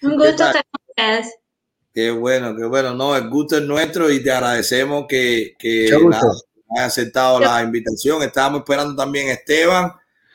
Un 0.03 0.11
¿Qué 0.11 0.17
gusto 0.17 0.31
estar 0.47 0.65
con 0.71 0.81
ustedes. 0.89 1.35
Qué 1.95 2.11
bueno, 2.11 2.57
qué 2.57 2.65
bueno. 2.65 2.95
No, 2.95 3.15
el 3.17 3.29
gusto 3.29 3.57
es 3.59 3.65
nuestro 3.65 4.11
y 4.11 4.23
te 4.23 4.31
agradecemos 4.33 5.07
que, 5.09 5.55
que 5.59 5.91
nada, 6.09 6.23
hayas 6.77 6.93
aceptado 6.93 7.41
la 7.41 7.63
invitación. 7.63 8.23
Estábamos 8.23 8.61
esperando 8.61 8.95
también 8.95 9.29
a 9.29 9.33
Esteban. 9.33 9.93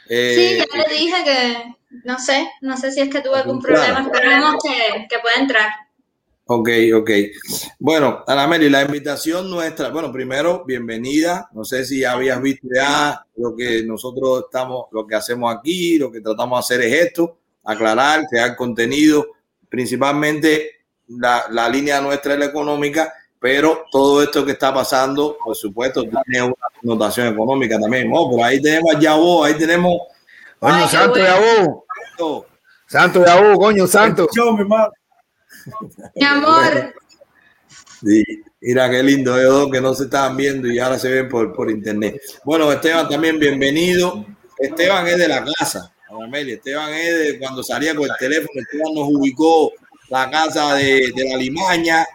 Eh, 0.10 0.36
Sí, 0.36 0.58
ya 0.58 0.88
le 0.88 0.94
dije 0.94 1.24
que 1.24 1.76
no 2.04 2.20
sé, 2.20 2.48
no 2.62 2.78
sé 2.78 2.92
si 2.92 3.02
es 3.02 3.10
que 3.10 3.22
tuve 3.22 3.38
algún 3.38 3.62
problema. 3.62 4.02
Esperemos 4.02 4.56
que, 4.64 5.08
que 5.10 5.20
pueda 5.20 5.36
entrar. 5.40 5.70
Ok, 6.50 6.70
ok. 6.96 7.12
Bueno, 7.78 8.24
Anameli, 8.26 8.70
la 8.70 8.82
invitación 8.84 9.50
nuestra, 9.50 9.90
bueno, 9.90 10.12
primero, 10.14 10.64
bienvenida. 10.66 11.50
No 11.52 11.66
sé 11.66 11.84
si 11.84 12.06
habías 12.06 12.42
visto 12.42 12.68
ya 12.74 13.22
lo 13.36 13.54
que 13.54 13.84
nosotros 13.84 14.46
estamos, 14.46 14.86
lo 14.92 15.06
que 15.06 15.16
hacemos 15.16 15.54
aquí, 15.54 15.98
lo 15.98 16.10
que 16.10 16.22
tratamos 16.22 16.58
de 16.58 16.76
hacer 16.76 16.88
es 16.88 17.06
esto, 17.08 17.40
aclarar, 17.66 18.26
crear 18.30 18.56
contenido, 18.56 19.28
principalmente 19.68 20.86
la, 21.10 21.48
la 21.52 21.68
línea 21.68 22.00
nuestra 22.00 22.34
es 22.34 22.40
la 22.40 22.46
económica, 22.46 23.14
pero 23.40 23.86
todo 23.92 24.24
esto 24.24 24.46
que 24.46 24.54
está 24.54 24.74
pasando, 24.74 25.38
por 25.44 25.56
supuesto, 25.56 26.04
tiene 26.04 26.44
una 26.44 26.56
connotación 26.82 27.28
económica 27.28 27.80
también. 27.80 28.10
Oh, 28.14 28.32
por 28.32 28.44
ahí 28.44 28.62
tenemos 28.62 28.96
a 28.96 29.00
Yabo, 29.00 29.44
ahí 29.44 29.54
tenemos... 29.56 30.00
Coño, 30.60 30.74
Ay, 30.74 30.88
santo 30.90 31.20
oh, 32.20 32.46
santo 32.88 33.24
Yabú, 33.24 33.60
coño, 33.60 33.86
santo. 33.86 34.28
Yo, 34.36 34.54
mi 34.54 34.62
hermano. 34.62 34.92
Mi 36.16 36.26
amor, 36.26 36.94
Sí, 38.02 38.24
mira 38.62 38.90
qué 38.90 39.02
lindo, 39.02 39.38
ellos 39.40 39.54
dos 39.54 39.72
que 39.72 39.82
no 39.82 39.94
se 39.96 40.04
estaban 40.04 40.38
viendo 40.38 40.68
y 40.68 40.78
ahora 40.78 41.00
se 41.00 41.10
ven 41.10 41.28
por, 41.28 41.52
por 41.54 41.70
internet. 41.70 42.22
Bueno, 42.44 42.72
Esteban 42.72 43.10
también 43.10 43.40
bienvenido. 43.40 44.26
Esteban 44.58 45.08
es 45.08 45.18
de 45.18 45.28
la 45.28 45.44
casa, 45.44 45.92
Amelia. 46.10 46.56
Esteban 46.56 46.94
es 46.94 47.18
de 47.18 47.40
cuando 47.40 47.64
salía 47.64 47.96
con 47.96 48.06
el 48.06 48.16
teléfono, 48.20 48.50
Esteban 48.54 48.94
nos 48.94 49.10
ubicó 49.10 49.72
la 50.10 50.30
casa 50.30 50.76
de, 50.76 51.12
de 51.16 51.30
la 51.30 51.38
Limaña. 51.38 52.06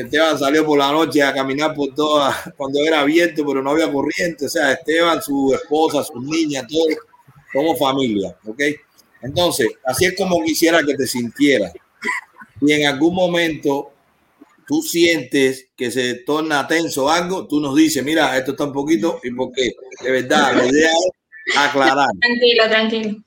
Esteban 0.00 0.38
salió 0.38 0.66
por 0.66 0.78
la 0.78 0.90
noche 0.90 1.22
a 1.22 1.32
caminar 1.32 1.74
por 1.74 1.94
toda, 1.94 2.34
cuando 2.56 2.80
era 2.80 3.00
abierto, 3.00 3.44
pero 3.46 3.62
no 3.62 3.70
había 3.70 3.90
corriente. 3.90 4.46
O 4.46 4.48
sea, 4.48 4.72
Esteban, 4.72 5.22
su 5.22 5.54
esposa, 5.54 6.02
sus 6.02 6.22
niñas, 6.22 6.66
todos 6.68 6.96
somos 7.52 7.78
familia, 7.78 8.36
¿ok? 8.44 8.62
Entonces, 9.22 9.68
así 9.84 10.06
es 10.06 10.16
como 10.16 10.42
quisiera 10.42 10.82
que 10.82 10.94
te 10.94 11.06
sintieras. 11.06 11.72
Y 12.60 12.72
en 12.72 12.86
algún 12.86 13.14
momento 13.14 13.92
tú 14.66 14.82
sientes 14.82 15.68
que 15.76 15.90
se 15.90 16.14
torna 16.26 16.66
tenso 16.66 17.10
algo, 17.10 17.46
tú 17.46 17.60
nos 17.60 17.74
dices, 17.74 18.04
mira, 18.04 18.36
esto 18.36 18.52
está 18.52 18.64
un 18.64 18.72
poquito, 18.72 19.20
y 19.22 19.30
por 19.30 19.52
qué. 19.52 19.72
De 20.02 20.10
verdad, 20.10 20.56
la 20.56 20.66
idea 20.66 20.90
es 21.46 21.56
aclarar, 21.56 22.08
tranquilo, 22.20 22.68
tranquilo. 22.68 23.24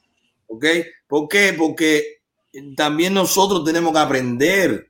¿ok? 0.47 0.65
¿Por 1.07 1.27
qué? 1.27 1.53
Porque 1.57 2.17
también 2.75 3.13
nosotros 3.13 3.63
tenemos 3.63 3.93
que 3.93 3.99
aprender. 3.99 4.89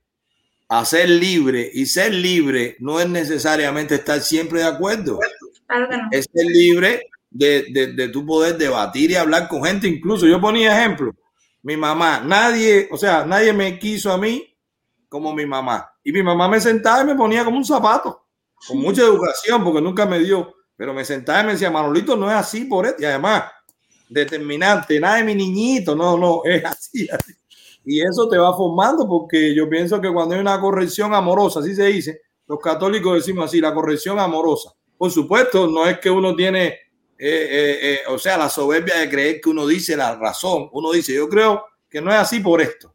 A 0.70 0.84
ser 0.86 1.10
libre 1.10 1.70
y 1.74 1.86
ser 1.86 2.14
libre 2.14 2.76
no 2.80 3.00
es 3.00 3.08
necesariamente 3.08 3.96
estar 3.96 4.22
siempre 4.22 4.60
de 4.60 4.66
acuerdo. 4.66 5.20
Claro 5.68 5.90
que 5.90 5.98
no. 5.98 6.08
Es 6.12 6.28
ser 6.34 6.46
libre 6.46 7.10
de, 7.30 7.68
de, 7.72 7.94
de 7.94 8.10
tu 8.10 8.26
poder 8.26 8.58
debatir 8.58 9.12
y 9.12 9.16
hablar 9.16 9.48
con 9.48 9.64
gente. 9.64 9.88
Incluso 9.88 10.26
yo 10.28 10.42
ponía 10.42 10.78
ejemplo, 10.78 11.14
mi 11.64 11.76
mamá, 11.76 12.22
nadie, 12.24 12.88
o 12.92 12.98
sea, 12.98 13.26
nadie 13.26 13.54
me 13.54 13.78
quiso 13.78 14.12
a 14.12 14.18
mí 14.18 14.56
como 15.10 15.34
mi 15.34 15.46
mamá. 15.46 15.90
Y 16.04 16.12
mi 16.12 16.24
mamá 16.24 16.48
me 16.48 16.60
sentaba 16.62 17.02
y 17.02 17.06
me 17.06 17.16
ponía 17.16 17.44
como 17.44 17.58
un 17.58 17.66
zapato, 17.66 18.28
con 18.68 18.78
mucha 18.80 19.02
educación, 19.02 19.64
porque 19.64 19.82
nunca 19.82 20.06
me 20.06 20.20
dio, 20.20 20.56
pero 20.76 20.94
me 20.94 21.04
sentaba 21.04 21.42
y 21.42 21.46
me 21.46 21.52
decía, 21.54 21.70
Manolito, 21.70 22.16
no 22.16 22.30
es 22.30 22.38
así 22.38 22.66
por 22.66 22.86
esto. 22.86 23.02
Y 23.02 23.06
además, 23.06 23.44
determinante, 24.08 25.00
nada 25.00 25.18
de 25.18 25.24
mi 25.24 25.36
niñito, 25.36 25.96
no, 25.96 26.18
no, 26.18 26.42
es 26.46 26.64
así, 26.64 27.08
así. 27.10 27.34
Y 27.90 28.02
eso 28.02 28.28
te 28.28 28.38
va 28.38 28.54
formando 28.54 29.08
porque 29.08 29.56
yo 29.56 29.70
pienso 29.70 30.02
que 30.02 30.12
cuando 30.12 30.36
hay 30.36 30.42
una 30.42 30.60
corrección 30.60 31.14
amorosa, 31.14 31.62
así 31.62 31.74
se 31.74 31.86
dice, 31.86 32.22
los 32.46 32.60
católicos 32.60 33.16
decimos 33.16 33.46
así, 33.46 33.62
la 33.62 33.74
corrección 33.74 34.20
amorosa. 34.20 34.74
Por 34.98 35.10
supuesto, 35.10 35.68
no 35.68 35.88
es 35.88 35.98
que 36.00 36.10
uno 36.10 36.36
tiene, 36.36 36.66
eh, 36.68 36.78
eh, 37.18 37.80
eh, 37.82 38.00
o 38.10 38.20
sea, 38.20 38.38
la 38.38 38.50
soberbia 38.50 38.98
de 39.00 39.10
creer 39.10 39.40
que 39.40 39.50
uno 39.50 39.66
dice 39.66 39.96
la 39.96 40.18
razón. 40.18 40.68
Uno 40.74 40.92
dice, 40.92 41.14
yo 41.14 41.30
creo 41.30 41.64
que 41.90 42.02
no 42.02 42.12
es 42.12 42.18
así 42.18 42.42
por 42.42 42.60
esto. 42.60 42.94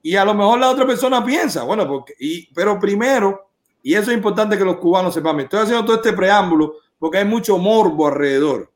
Y 0.00 0.14
a 0.14 0.24
lo 0.24 0.32
mejor 0.32 0.60
la 0.60 0.70
otra 0.70 0.86
persona 0.86 1.24
piensa, 1.24 1.64
bueno, 1.64 1.84
porque, 1.88 2.14
y, 2.20 2.54
pero 2.54 2.78
primero, 2.78 3.50
y 3.82 3.94
eso 3.94 4.12
es 4.12 4.16
importante 4.16 4.56
que 4.56 4.64
los 4.64 4.76
cubanos 4.76 5.12
sepan, 5.12 5.40
estoy 5.40 5.58
haciendo 5.58 5.84
todo 5.84 5.96
este 5.96 6.12
preámbulo 6.12 6.76
porque 7.00 7.18
hay 7.18 7.24
mucho 7.24 7.58
morbo 7.58 8.06
alrededor. 8.06 8.70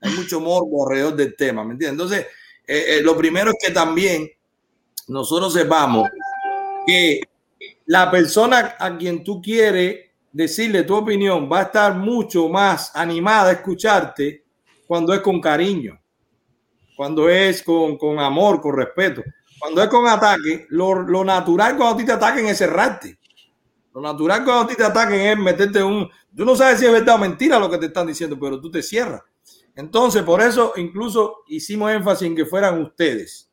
Hay 0.00 0.14
mucho 0.14 0.40
morbo 0.40 0.88
alrededor 0.88 1.14
del 1.14 1.36
tema, 1.36 1.62
¿me 1.62 1.74
entiendes? 1.74 1.92
Entonces, 1.92 3.02
lo 3.02 3.18
primero 3.18 3.50
es 3.50 3.56
que 3.66 3.70
también 3.70 4.30
nosotros 5.08 5.52
sepamos 5.52 6.08
que 6.86 7.20
la 7.86 8.10
persona 8.10 8.76
a 8.78 8.96
quien 8.96 9.24
tú 9.24 9.40
quieres 9.42 10.10
decirle 10.30 10.84
tu 10.84 10.94
opinión 10.94 11.48
va 11.50 11.60
a 11.60 11.62
estar 11.62 11.94
mucho 11.94 12.48
más 12.48 12.94
animada 12.94 13.48
a 13.48 13.52
escucharte 13.52 14.44
cuando 14.86 15.12
es 15.12 15.20
con 15.20 15.40
cariño, 15.40 15.98
cuando 16.96 17.28
es 17.28 17.62
con, 17.62 17.96
con 17.96 18.18
amor, 18.18 18.60
con 18.60 18.76
respeto. 18.76 19.22
Cuando 19.58 19.82
es 19.82 19.88
con 19.88 20.06
ataque, 20.06 20.66
lo, 20.68 21.02
lo, 21.02 21.24
natural 21.24 21.76
cuando 21.76 21.94
a 21.94 21.98
ti 21.98 22.04
te 22.04 22.12
ataquen 22.12 22.46
es 22.46 22.58
cerrarte. 22.58 23.18
Lo 23.92 24.00
natural 24.00 24.44
cuando 24.44 24.62
a 24.62 24.66
ti 24.68 24.76
te 24.76 24.84
ataquen 24.84 25.20
es 25.20 25.36
meterte 25.36 25.82
un... 25.82 26.08
Tú 26.36 26.44
no 26.44 26.54
sabes 26.54 26.78
si 26.78 26.86
es 26.86 26.92
verdad 26.92 27.16
o 27.16 27.18
mentira 27.18 27.58
lo 27.58 27.68
que 27.68 27.78
te 27.78 27.86
están 27.86 28.06
diciendo, 28.06 28.38
pero 28.38 28.60
tú 28.60 28.70
te 28.70 28.82
cierras. 28.82 29.22
Entonces, 29.74 30.22
por 30.22 30.40
eso 30.40 30.74
incluso 30.76 31.38
hicimos 31.48 31.90
énfasis 31.90 32.28
en 32.28 32.36
que 32.36 32.46
fueran 32.46 32.80
ustedes 32.80 33.47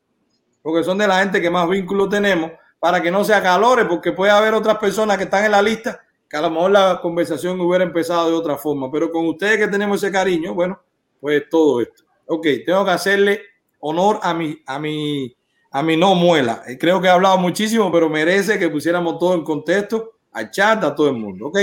porque 0.66 0.82
son 0.82 0.98
de 0.98 1.06
la 1.06 1.20
gente 1.20 1.40
que 1.40 1.48
más 1.48 1.68
vínculos 1.68 2.08
tenemos, 2.08 2.50
para 2.80 3.00
que 3.00 3.08
no 3.08 3.22
se 3.22 3.32
acalore, 3.32 3.84
porque 3.84 4.10
puede 4.10 4.32
haber 4.32 4.52
otras 4.52 4.78
personas 4.78 5.16
que 5.16 5.22
están 5.22 5.44
en 5.44 5.52
la 5.52 5.62
lista 5.62 6.00
que 6.28 6.36
a 6.36 6.40
lo 6.40 6.50
mejor 6.50 6.72
la 6.72 6.98
conversación 7.00 7.60
hubiera 7.60 7.84
empezado 7.84 8.28
de 8.28 8.34
otra 8.34 8.56
forma, 8.56 8.90
pero 8.90 9.12
con 9.12 9.28
ustedes 9.28 9.58
que 9.58 9.68
tenemos 9.68 10.02
ese 10.02 10.10
cariño, 10.10 10.54
bueno, 10.54 10.82
pues 11.20 11.44
todo 11.48 11.80
esto. 11.80 12.02
Ok, 12.26 12.48
tengo 12.66 12.84
que 12.84 12.90
hacerle 12.90 13.42
honor 13.78 14.18
a 14.20 14.34
mi, 14.34 14.60
a 14.66 14.80
mi, 14.80 15.36
a 15.70 15.84
mi 15.84 15.96
no 15.96 16.16
muela. 16.16 16.64
Creo 16.80 17.00
que 17.00 17.06
he 17.06 17.10
hablado 17.10 17.38
muchísimo, 17.38 17.92
pero 17.92 18.08
merece 18.08 18.58
que 18.58 18.68
pusiéramos 18.68 19.20
todo 19.20 19.34
en 19.34 19.44
contexto, 19.44 20.14
al 20.32 20.50
chat, 20.50 20.82
a 20.82 20.96
todo 20.96 21.10
el 21.10 21.16
mundo, 21.16 21.46
ok. 21.46 21.60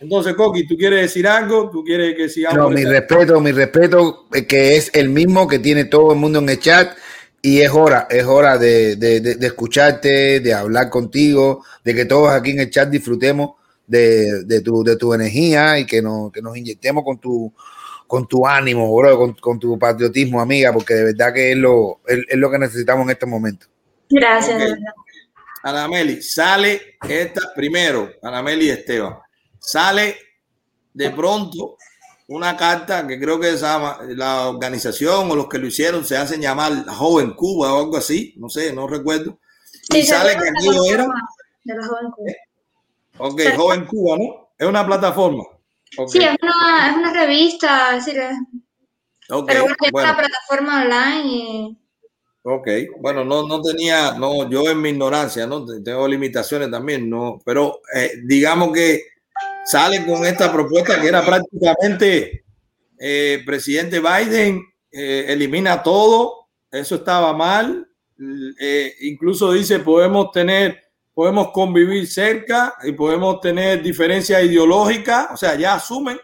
Entonces, 0.00 0.34
Coqui, 0.34 0.66
¿tú 0.66 0.76
quieres 0.76 1.02
decir 1.02 1.28
algo? 1.28 1.70
¿Tú 1.70 1.84
quieres 1.84 2.16
que 2.16 2.28
sigamos? 2.28 2.58
No, 2.58 2.70
mi 2.70 2.84
respeto, 2.84 3.40
mi 3.40 3.52
respeto, 3.52 4.26
que 4.48 4.76
es 4.76 4.90
el 4.94 5.10
mismo 5.10 5.46
que 5.46 5.60
tiene 5.60 5.84
todo 5.84 6.10
el 6.10 6.18
mundo 6.18 6.40
en 6.40 6.48
el 6.48 6.58
chat 6.58 6.96
y 7.44 7.60
es 7.60 7.70
hora, 7.70 8.06
es 8.08 8.24
hora 8.24 8.56
de, 8.56 8.94
de, 8.94 9.20
de, 9.20 9.46
escucharte, 9.46 10.38
de 10.38 10.54
hablar 10.54 10.88
contigo, 10.88 11.64
de 11.82 11.92
que 11.92 12.04
todos 12.04 12.30
aquí 12.30 12.52
en 12.52 12.60
el 12.60 12.70
chat 12.70 12.88
disfrutemos 12.88 13.56
de, 13.84 14.44
de, 14.44 14.60
tu, 14.60 14.84
de 14.84 14.96
tu 14.96 15.12
energía 15.12 15.76
y 15.80 15.84
que 15.84 16.00
nos, 16.00 16.30
que 16.30 16.40
nos 16.40 16.56
inyectemos 16.56 17.02
con 17.02 17.18
tu, 17.18 17.52
con 18.06 18.28
tu 18.28 18.46
ánimo, 18.46 18.94
bro, 18.94 19.18
con, 19.18 19.34
con, 19.34 19.58
tu 19.58 19.76
patriotismo, 19.76 20.40
amiga, 20.40 20.72
porque 20.72 20.94
de 20.94 21.04
verdad 21.04 21.34
que 21.34 21.50
es 21.50 21.58
lo, 21.58 22.00
es, 22.06 22.20
es 22.28 22.36
lo 22.38 22.48
que 22.48 22.58
necesitamos 22.60 23.04
en 23.06 23.10
este 23.10 23.26
momento. 23.26 23.66
Gracias. 24.08 24.62
Okay. 24.62 24.84
Anameli, 25.64 26.22
sale 26.22 26.96
esta, 27.08 27.52
primero, 27.56 28.08
Anameli 28.22 28.66
y 28.66 28.70
Esteban, 28.70 29.14
sale 29.58 30.16
de 30.94 31.10
pronto 31.10 31.76
una 32.32 32.56
carta 32.56 33.06
que 33.06 33.18
creo 33.20 33.38
que 33.38 33.50
esa, 33.50 33.98
la 34.08 34.48
organización 34.48 35.30
o 35.30 35.36
los 35.36 35.48
que 35.48 35.58
lo 35.58 35.66
hicieron 35.66 36.04
se 36.04 36.16
hacen 36.16 36.40
llamar 36.40 36.86
Joven 36.86 37.34
Cuba 37.34 37.74
o 37.74 37.80
algo 37.80 37.96
así, 37.96 38.34
no 38.38 38.48
sé, 38.48 38.72
no 38.72 38.88
recuerdo. 38.88 39.38
Sí, 39.90 39.98
y 39.98 40.02
sale 40.04 40.32
que 40.32 40.48
aquí 40.48 40.74
lo 40.74 40.84
era. 40.84 41.06
De 41.64 41.74
la 41.74 41.86
Joven 41.86 42.10
Cuba. 42.10 42.32
Ok, 43.18 43.40
Joven 43.56 43.86
Cuba, 43.86 44.16
¿no? 44.16 44.48
Es 44.58 44.66
una 44.66 44.86
plataforma. 44.86 45.44
Okay. 45.96 46.20
Sí, 46.20 46.26
es 46.26 46.36
una, 46.42 46.90
es 46.90 46.96
una 46.96 47.12
revista, 47.12 47.96
es 47.96 48.06
decir, 48.06 48.22
okay, 49.28 49.44
pero 49.46 49.62
bueno, 49.62 49.76
es 49.80 49.92
una 49.92 50.16
plataforma 50.16 50.82
online 50.82 51.22
y... 51.26 51.78
Ok, 52.44 52.68
bueno, 52.98 53.24
no, 53.24 53.46
no 53.46 53.60
tenía, 53.60 54.12
no, 54.12 54.48
yo 54.48 54.68
en 54.68 54.80
mi 54.80 54.88
ignorancia, 54.88 55.46
¿no? 55.46 55.64
Tengo 55.84 56.08
limitaciones 56.08 56.70
también, 56.70 57.08
¿no? 57.08 57.40
Pero 57.44 57.82
eh, 57.94 58.14
digamos 58.24 58.72
que 58.72 59.11
sale 59.64 60.04
con 60.04 60.24
esta 60.26 60.52
propuesta 60.52 61.00
que 61.00 61.08
era 61.08 61.24
prácticamente 61.24 62.44
eh, 62.98 63.42
presidente 63.44 64.00
Biden 64.00 64.64
eh, 64.90 65.26
elimina 65.28 65.82
todo, 65.82 66.48
eso 66.70 66.96
estaba 66.96 67.32
mal, 67.32 67.88
eh, 68.60 68.94
incluso 69.00 69.52
dice 69.52 69.80
podemos 69.80 70.30
tener, 70.30 70.82
podemos 71.14 71.50
convivir 71.50 72.06
cerca 72.06 72.74
y 72.84 72.92
podemos 72.92 73.40
tener 73.40 73.82
diferencias 73.82 74.44
ideológicas, 74.44 75.28
o 75.32 75.36
sea, 75.36 75.56
ya 75.56 75.74
asumen 75.74 76.18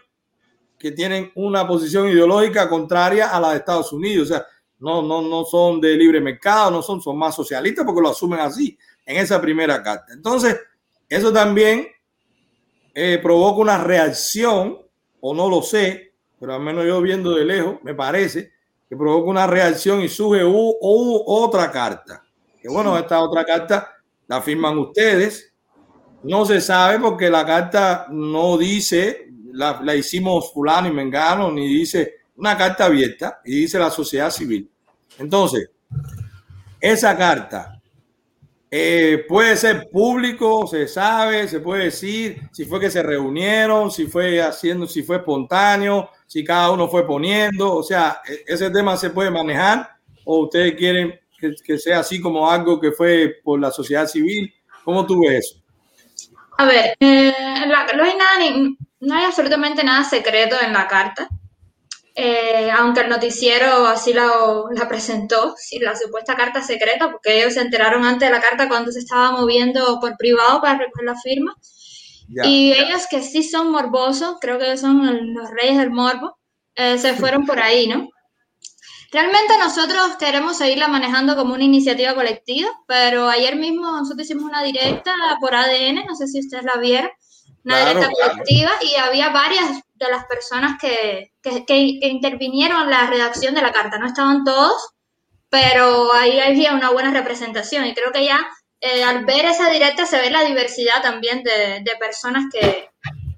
que 0.77 0.91
tienen 0.91 1.31
una 1.35 1.67
posición 1.67 2.07
ideológica 2.07 2.69
contraria 2.69 3.29
a 3.29 3.39
la 3.41 3.51
de 3.51 3.57
Estados 3.57 3.91
Unidos, 3.91 4.29
o 4.29 4.33
sea, 4.33 4.45
no, 4.79 5.01
no, 5.01 5.21
no 5.21 5.43
son 5.43 5.81
de 5.81 5.95
libre 5.97 6.21
mercado, 6.21 6.71
no 6.71 6.81
son, 6.81 7.01
son 7.01 7.17
más 7.17 7.35
socialistas 7.35 7.85
porque 7.85 8.01
lo 8.01 8.11
asumen 8.11 8.39
así 8.39 8.77
en 9.05 9.17
esa 9.17 9.41
primera 9.41 9.83
carta. 9.83 10.13
Entonces, 10.13 10.57
eso 11.09 11.33
también 11.33 11.87
eh, 12.93 13.19
provoca 13.21 13.61
una 13.61 13.77
reacción, 13.77 14.77
o 15.21 15.33
no 15.33 15.49
lo 15.49 15.61
sé, 15.61 16.13
pero 16.39 16.53
al 16.53 16.61
menos 16.61 16.85
yo 16.85 17.01
viendo 17.01 17.35
de 17.35 17.45
lejos, 17.45 17.77
me 17.83 17.93
parece 17.93 18.51
que 18.87 18.95
provoca 18.95 19.29
una 19.29 19.47
reacción 19.47 20.01
y 20.01 20.09
surge 20.09 20.43
u, 20.43 20.77
u, 20.81 21.23
otra 21.25 21.71
carta. 21.71 22.23
Que 22.61 22.69
bueno, 22.69 22.97
esta 22.97 23.21
otra 23.21 23.45
carta 23.45 23.91
la 24.27 24.41
firman 24.41 24.77
ustedes. 24.77 25.53
No 26.23 26.45
se 26.45 26.59
sabe 26.59 26.99
porque 26.99 27.29
la 27.29 27.45
carta 27.45 28.07
no 28.09 28.57
dice, 28.57 29.29
la, 29.53 29.79
la 29.83 29.95
hicimos 29.95 30.51
fulano 30.51 30.87
y 30.87 30.91
mengano, 30.91 31.51
ni 31.51 31.67
dice 31.67 32.15
una 32.35 32.57
carta 32.57 32.85
abierta 32.85 33.41
y 33.45 33.61
dice 33.61 33.77
la 33.77 33.91
sociedad 33.91 34.31
civil. 34.31 34.69
Entonces, 35.17 35.69
esa 36.79 37.17
carta 37.17 37.78
eh, 38.71 39.25
puede 39.27 39.57
ser 39.57 39.89
público, 39.89 40.67
se 40.67 40.87
sabe, 40.87 41.47
se 41.47 41.59
puede 41.59 41.85
decir 41.85 42.41
si 42.51 42.65
fue 42.65 42.79
que 42.79 42.91
se 42.91 43.01
reunieron, 43.01 43.91
si 43.91 44.05
fue 44.05 44.41
haciendo, 44.41 44.85
si 44.85 45.01
fue 45.01 45.17
espontáneo, 45.17 46.09
si 46.27 46.43
cada 46.43 46.69
uno 46.71 46.87
fue 46.87 47.07
poniendo, 47.07 47.77
o 47.77 47.83
sea, 47.83 48.21
e, 48.27 48.43
ese 48.45 48.69
tema 48.69 48.95
se 48.95 49.09
puede 49.09 49.31
manejar 49.31 49.89
o 50.23 50.41
ustedes 50.41 50.75
quieren 50.75 51.19
que, 51.65 51.79
sea 51.79 51.99
así 51.99 52.21
como 52.21 52.49
algo 52.49 52.79
que 52.79 52.91
fue 52.91 53.37
por 53.43 53.59
la 53.59 53.71
sociedad 53.71 54.07
civil. 54.07 54.53
¿Cómo 54.83 55.05
tú 55.05 55.21
ves 55.21 55.45
eso? 55.45 55.63
A 56.57 56.65
ver, 56.65 56.95
eh, 56.99 57.33
no, 57.67 58.03
hay 58.03 58.17
nada, 58.17 58.69
no 58.99 59.15
hay 59.15 59.23
absolutamente 59.23 59.83
nada 59.83 60.03
secreto 60.03 60.57
en 60.61 60.73
la 60.73 60.87
carta. 60.87 61.29
Eh, 62.21 62.69
aunque 62.69 62.99
el 62.99 63.09
noticiero 63.09 63.87
así 63.87 64.11
la, 64.11 64.29
la 64.71 64.89
presentó, 64.89 65.55
sí, 65.57 65.79
la 65.79 65.95
supuesta 65.95 66.35
carta 66.35 66.61
secreta, 66.61 67.09
porque 67.11 67.39
ellos 67.39 67.53
se 67.53 67.61
enteraron 67.61 68.03
antes 68.03 68.27
de 68.27 68.35
la 68.35 68.41
carta 68.41 68.67
cuando 68.67 68.91
se 68.91 68.99
estaba 68.99 69.31
moviendo 69.31 70.01
por 70.01 70.17
privado 70.17 70.59
para 70.59 70.79
recoger 70.79 71.05
la 71.05 71.15
firma. 71.15 71.55
Y 72.43 72.73
ellos 72.73 73.07
que 73.09 73.21
sí 73.21 73.41
son 73.41 73.71
morbosos, 73.71 74.35
creo 74.41 74.59
que 74.59 74.65
ellos 74.65 74.81
son 74.81 75.33
los 75.33 75.49
reyes 75.49 75.77
del 75.77 75.91
morbo, 75.91 76.37
eh, 76.75 76.97
se 76.97 77.13
fueron 77.13 77.45
por 77.45 77.57
ahí, 77.57 77.87
¿no? 77.87 78.09
Realmente 79.13 79.57
nosotros 79.57 80.17
queremos 80.19 80.57
seguirla 80.57 80.89
manejando 80.89 81.37
como 81.37 81.53
una 81.53 81.63
iniciativa 81.63 82.15
colectiva, 82.15 82.69
pero 82.85 83.29
ayer 83.29 83.55
mismo 83.55 83.89
nosotros 83.91 84.25
hicimos 84.25 84.43
una 84.43 84.61
directa 84.61 85.13
por 85.39 85.55
ADN, 85.55 86.05
no 86.05 86.15
sé 86.15 86.27
si 86.27 86.41
ustedes 86.41 86.65
la 86.65 86.81
vieron, 86.81 87.11
una 87.63 87.75
claro, 87.75 87.89
directa 87.91 88.13
claro. 88.13 88.31
colectiva 88.31 88.71
y 88.81 88.95
había 88.97 89.29
varias 89.29 89.83
de 89.99 90.09
las 90.09 90.25
personas 90.25 90.79
que, 90.79 91.33
que, 91.41 91.65
que, 91.65 91.77
intervinieron 91.77 92.83
en 92.83 92.89
la 92.89 93.07
redacción 93.07 93.53
de 93.53 93.61
la 93.61 93.71
carta. 93.71 93.99
No 93.99 94.07
estaban 94.07 94.43
todos, 94.43 94.93
pero 95.49 96.13
ahí 96.13 96.39
había 96.39 96.73
una 96.73 96.91
buena 96.91 97.11
representación 97.11 97.85
y 97.85 97.93
creo 97.93 98.11
que 98.11 98.25
ya 98.25 98.39
eh, 98.79 99.03
al 99.03 99.25
ver 99.25 99.45
esa 99.45 99.69
directa 99.69 100.05
se 100.05 100.21
ve 100.21 100.31
la 100.31 100.43
diversidad 100.43 101.01
también 101.01 101.43
de, 101.43 101.81
de 101.83 101.91
personas 101.99 102.45
que, 102.51 102.89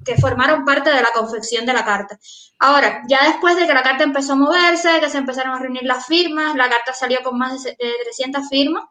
que, 0.06 0.16
formaron 0.18 0.66
parte 0.66 0.92
de 0.92 1.02
la 1.02 1.12
confección 1.14 1.66
de 1.66 1.74
la 1.74 1.84
carta. 1.84 2.20
Ahora, 2.60 3.02
ya 3.08 3.26
después 3.26 3.56
de 3.56 3.66
que 3.66 3.74
la 3.74 3.82
carta 3.82 4.04
empezó 4.04 4.34
a 4.34 4.36
moverse, 4.36 5.00
que 5.00 5.10
se 5.10 5.18
empezaron 5.18 5.56
a 5.56 5.60
reunir 5.60 5.84
las 5.84 6.06
firmas, 6.06 6.56
la 6.56 6.70
carta 6.70 6.94
salió 6.94 7.24
con 7.24 7.40
más 7.40 7.64
de 7.64 7.76
300 7.76 8.48
firmas, 8.50 8.84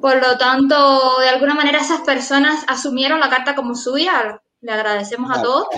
Por 0.00 0.16
lo 0.20 0.36
tanto, 0.36 1.20
de 1.20 1.28
alguna 1.28 1.54
manera 1.54 1.78
esas 1.78 2.00
personas 2.00 2.64
asumieron 2.66 3.20
la 3.20 3.30
carta 3.30 3.54
como 3.54 3.76
suya, 3.76 4.40
le 4.60 4.72
agradecemos 4.72 5.30
a 5.30 5.42
todos. 5.42 5.68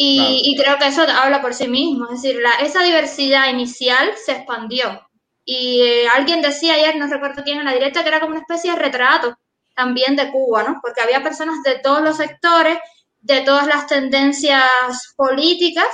Y, 0.00 0.54
creo 0.56 0.78
que 0.78 0.86
eso 0.86 1.02
habla 1.02 1.42
por 1.42 1.54
sí 1.54 1.66
mismo, 1.66 2.04
es 2.04 2.22
decir, 2.22 2.40
esa 2.60 2.84
diversidad 2.84 3.50
inicial 3.50 4.12
se 4.24 4.30
expandió. 4.30 5.08
Y 5.44 5.80
eh, 5.82 6.08
alguien 6.14 6.40
decía 6.40 6.74
ayer, 6.74 6.94
no 6.94 7.08
recuerdo 7.08 7.42
quién 7.42 7.58
en 7.58 7.64
la 7.64 7.72
directa, 7.72 8.02
que 8.02 8.08
era 8.08 8.20
como 8.20 8.30
una 8.30 8.42
especie 8.42 8.70
de 8.70 8.78
retrato 8.78 9.36
también 9.74 10.14
de 10.14 10.30
Cuba, 10.30 10.62
¿no? 10.62 10.78
Porque 10.80 11.00
había 11.00 11.22
personas 11.22 11.62
de 11.64 11.80
todos 11.80 12.00
los 12.02 12.16
sectores, 12.16 12.78
de 13.22 13.40
todas 13.40 13.66
las 13.66 13.88
tendencias 13.88 15.14
políticas, 15.16 15.88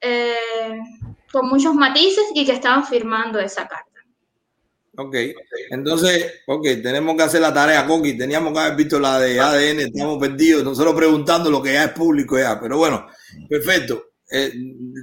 eh, 0.00 0.78
con 1.32 1.48
muchos 1.48 1.74
matices 1.74 2.26
y 2.32 2.46
que 2.46 2.52
estaban 2.52 2.86
firmando 2.86 3.40
esa 3.40 3.66
carta. 3.66 3.95
Ok, 4.98 5.14
entonces, 5.70 6.40
ok, 6.46 6.64
tenemos 6.82 7.16
que 7.16 7.22
hacer 7.22 7.40
la 7.40 7.52
tarea, 7.52 7.86
Coqui. 7.86 8.16
Teníamos 8.16 8.52
que 8.52 8.60
haber 8.60 8.76
visto 8.76 8.98
la 8.98 9.20
de 9.20 9.38
ADN, 9.38 9.80
estamos 9.80 10.18
perdidos, 10.18 10.64
nosotros 10.64 10.94
preguntando 10.94 11.50
lo 11.50 11.62
que 11.62 11.74
ya 11.74 11.84
es 11.84 11.90
público 11.90 12.38
ya, 12.38 12.58
pero 12.58 12.78
bueno, 12.78 13.06
perfecto. 13.48 14.10
Eh, 14.30 14.52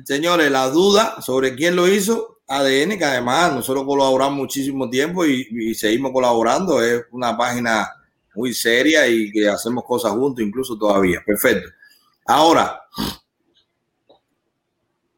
señores, 0.04 0.52
la 0.52 0.70
duda 0.70 1.22
sobre 1.22 1.54
quién 1.56 1.76
lo 1.76 1.88
hizo, 1.88 2.42
ADN, 2.48 2.98
que 2.98 3.06
además 3.06 3.54
nosotros 3.54 3.86
colaboramos 3.86 4.38
muchísimo 4.38 4.90
tiempo 4.90 5.26
y, 5.26 5.74
seguimos 5.76 6.12
colaborando, 6.12 6.84
es 6.84 7.04
una 7.12 7.38
página 7.38 7.88
muy 8.36 8.54
seria 8.54 9.08
y 9.08 9.32
que 9.32 9.48
hacemos 9.48 9.84
cosas 9.86 10.12
juntos, 10.14 10.44
incluso 10.44 10.78
todavía. 10.78 11.22
Perfecto. 11.26 11.70
Ahora, 12.26 12.82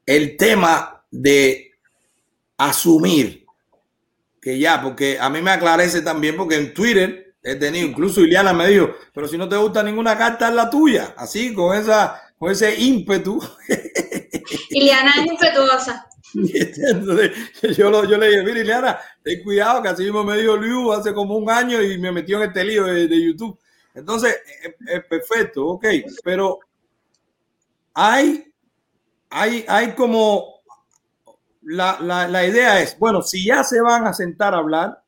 el 0.06 0.36
tema 0.36 1.04
de 1.10 1.72
asumir 2.58 3.45
que 4.46 4.60
ya, 4.60 4.80
porque 4.80 5.18
a 5.20 5.28
mí 5.28 5.42
me 5.42 5.50
aclarece 5.50 6.04
también, 6.04 6.38
porque 6.38 6.54
en 6.54 6.72
Twitter 6.72 7.36
he 7.42 7.56
tenido, 7.56 7.88
incluso 7.88 8.22
Ileana 8.22 8.54
me 8.54 8.68
dijo, 8.68 8.94
pero 9.12 9.28
si 9.28 9.40
no 9.40 9.50
te 9.50 9.58
gusta 9.58 9.82
ninguna 9.82 10.16
carta 10.16 10.50
es 10.50 10.54
la 10.54 10.70
tuya, 10.70 11.16
así, 11.18 11.52
con 11.52 11.76
esa, 11.76 12.22
con 12.38 12.52
ese 12.52 12.80
ímpetu. 12.80 13.42
Ileana 14.70 15.14
es 15.20 15.32
impetuosa. 15.32 16.08
yo, 17.76 17.90
lo, 17.90 18.08
yo 18.08 18.20
le 18.20 18.30
dije, 18.30 18.44
mira, 18.44 18.60
Ileana, 18.60 19.00
ten 19.24 19.42
cuidado, 19.42 19.82
que 19.82 19.88
así 19.88 20.04
mismo 20.04 20.24
me 20.24 20.38
dijo 20.38 20.56
Liu 20.56 20.94
hace 20.94 21.12
como 21.12 21.36
un 21.36 21.50
año 21.50 21.82
y 21.82 21.98
me 21.98 22.12
metió 22.12 22.38
en 22.38 22.50
este 22.50 22.64
lío 22.64 22.84
de, 22.84 23.08
de 23.08 23.26
YouTube. 23.26 23.60
Entonces, 23.96 24.38
es, 24.88 25.04
perfecto, 25.06 25.66
ok, 25.70 25.88
pero 26.24 26.60
hay, 27.96 28.54
hay, 29.32 29.66
hay 29.68 29.94
como 29.94 30.55
la, 31.66 32.46
idea 32.46 32.82
es, 32.82 32.98
bueno, 32.98 33.22
si 33.22 33.46
ya 33.46 33.64
se 33.64 33.82
van 33.82 34.06
a 34.06 34.14
sentar 34.14 34.54
a 34.54 34.58
hablar, 34.58 35.02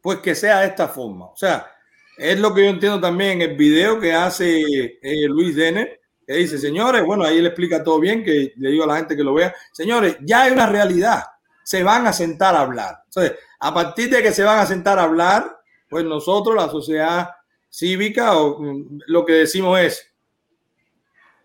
pues 0.00 0.18
que 0.18 0.34
sea 0.34 0.60
de 0.60 0.68
esta 0.68 0.88
forma. 0.88 1.26
O 1.26 1.36
sea, 1.36 1.70
es 2.16 2.38
lo 2.38 2.52
que 2.52 2.64
yo 2.64 2.70
entiendo 2.70 3.00
también 3.00 3.40
en 3.40 3.50
el 3.50 3.56
video 3.56 4.00
que 4.00 4.12
hace 4.12 4.60
eh, 5.02 5.28
Luis 5.28 5.56
Denner, 5.56 6.00
que 6.26 6.34
dice, 6.34 6.58
señores, 6.58 7.04
bueno, 7.04 7.24
ahí 7.24 7.40
le 7.40 7.48
explica 7.48 7.82
todo 7.82 8.00
bien, 8.00 8.24
que 8.24 8.52
le 8.56 8.70
digo 8.70 8.84
a 8.84 8.88
la 8.88 8.96
gente 8.96 9.16
que 9.16 9.24
lo 9.24 9.34
vea, 9.34 9.54
señores, 9.72 10.16
ya 10.20 10.42
hay 10.42 10.52
una 10.52 10.66
realidad, 10.66 11.24
se 11.64 11.82
van 11.82 12.06
a 12.06 12.12
sentar 12.12 12.54
a 12.54 12.60
hablar. 12.60 13.02
Entonces, 13.06 13.38
a 13.58 13.74
partir 13.74 14.10
de 14.10 14.22
que 14.22 14.32
se 14.32 14.42
van 14.42 14.58
a 14.58 14.66
sentar 14.66 14.98
a 14.98 15.04
hablar, 15.04 15.60
pues 15.88 16.04
nosotros, 16.04 16.54
la 16.54 16.68
sociedad 16.68 17.30
cívica, 17.68 18.36
o, 18.36 18.60
mm, 18.60 19.00
lo 19.06 19.24
que 19.24 19.32
decimos 19.34 19.78
es, 19.80 20.06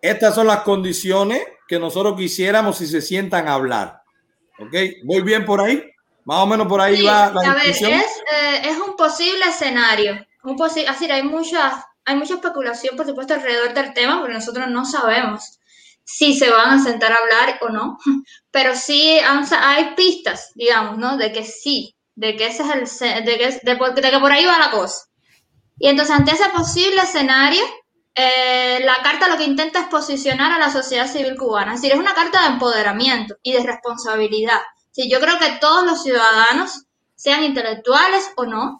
estas 0.00 0.34
son 0.34 0.46
las 0.46 0.60
condiciones 0.60 1.42
que 1.66 1.78
nosotros 1.78 2.16
quisiéramos 2.16 2.78
si 2.78 2.86
se 2.86 3.00
sientan 3.00 3.48
a 3.48 3.54
hablar. 3.54 4.02
¿Ok? 4.58 4.74
¿Voy 5.04 5.22
bien 5.22 5.44
por 5.44 5.60
ahí? 5.60 5.82
Más 6.24 6.38
o 6.38 6.46
menos 6.46 6.66
por 6.66 6.80
ahí 6.80 7.02
va 7.02 7.30
la 7.32 7.52
a 7.52 7.54
ver, 7.54 7.66
es, 7.68 7.82
eh, 7.82 8.60
es, 8.64 8.78
un 8.78 8.96
posible 8.96 9.44
escenario. 9.48 10.26
Un 10.42 10.56
posi 10.56 10.84
así, 10.84 11.08
hay 11.10 11.22
mucha, 11.22 11.86
hay 12.04 12.16
mucha 12.16 12.34
especulación, 12.34 12.96
por 12.96 13.06
supuesto, 13.06 13.34
alrededor 13.34 13.74
del 13.74 13.94
tema, 13.94 14.18
porque 14.18 14.34
nosotros 14.34 14.68
no 14.68 14.84
sabemos 14.84 15.60
si 16.02 16.36
se 16.36 16.50
van 16.50 16.70
a 16.70 16.82
sentar 16.82 17.12
a 17.12 17.16
hablar 17.16 17.58
o 17.60 17.68
no. 17.68 17.98
Pero 18.50 18.74
sí 18.74 19.18
hay 19.20 19.94
pistas, 19.94 20.52
digamos, 20.54 20.98
¿no? 20.98 21.16
De 21.16 21.32
que 21.32 21.44
sí, 21.44 21.94
de 22.16 22.36
que 22.36 22.46
ese 22.46 22.64
es 22.82 23.02
el 23.02 23.24
de 23.24 23.38
que, 23.38 23.60
de, 23.62 24.02
de 24.02 24.10
que 24.10 24.18
por 24.18 24.32
ahí 24.32 24.44
va 24.44 24.58
la 24.58 24.70
cosa. 24.70 25.04
Y 25.78 25.88
entonces, 25.88 26.14
ante 26.14 26.32
ese 26.32 26.48
posible 26.48 27.02
escenario, 27.02 27.62
eh, 28.18 28.80
la 28.82 29.02
carta 29.02 29.28
lo 29.28 29.36
que 29.36 29.44
intenta 29.44 29.80
es 29.80 29.86
posicionar 29.88 30.50
a 30.50 30.58
la 30.58 30.72
sociedad 30.72 31.06
civil 31.06 31.36
cubana. 31.36 31.74
Es 31.74 31.82
decir, 31.82 31.94
es 31.94 32.00
una 32.00 32.14
carta 32.14 32.40
de 32.42 32.54
empoderamiento 32.54 33.36
y 33.42 33.52
de 33.52 33.62
responsabilidad. 33.62 34.58
Sí, 34.90 35.10
yo 35.10 35.20
creo 35.20 35.38
que 35.38 35.58
todos 35.60 35.84
los 35.84 36.02
ciudadanos, 36.02 36.86
sean 37.14 37.44
intelectuales 37.44 38.30
o 38.36 38.46
no, 38.46 38.78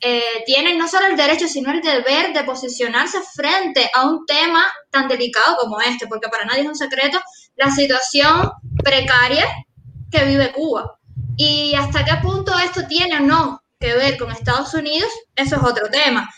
eh, 0.00 0.42
tienen 0.46 0.78
no 0.78 0.88
solo 0.88 1.06
el 1.06 1.16
derecho, 1.16 1.46
sino 1.46 1.70
el 1.70 1.80
deber 1.80 2.32
de 2.32 2.42
posicionarse 2.42 3.18
frente 3.34 3.88
a 3.94 4.06
un 4.08 4.26
tema 4.26 4.64
tan 4.90 5.06
delicado 5.06 5.56
como 5.58 5.80
este, 5.80 6.08
porque 6.08 6.28
para 6.28 6.44
nadie 6.44 6.62
es 6.62 6.68
un 6.68 6.76
secreto 6.76 7.20
la 7.54 7.70
situación 7.70 8.50
precaria 8.82 9.46
que 10.10 10.24
vive 10.24 10.52
Cuba. 10.52 10.98
Y 11.36 11.72
hasta 11.74 12.04
qué 12.04 12.16
punto 12.20 12.58
esto 12.58 12.86
tiene 12.88 13.18
o 13.18 13.20
no 13.20 13.62
que 13.78 13.94
ver 13.94 14.18
con 14.18 14.32
Estados 14.32 14.74
Unidos, 14.74 15.10
eso 15.36 15.56
es 15.56 15.62
otro 15.62 15.88
tema. 15.88 16.28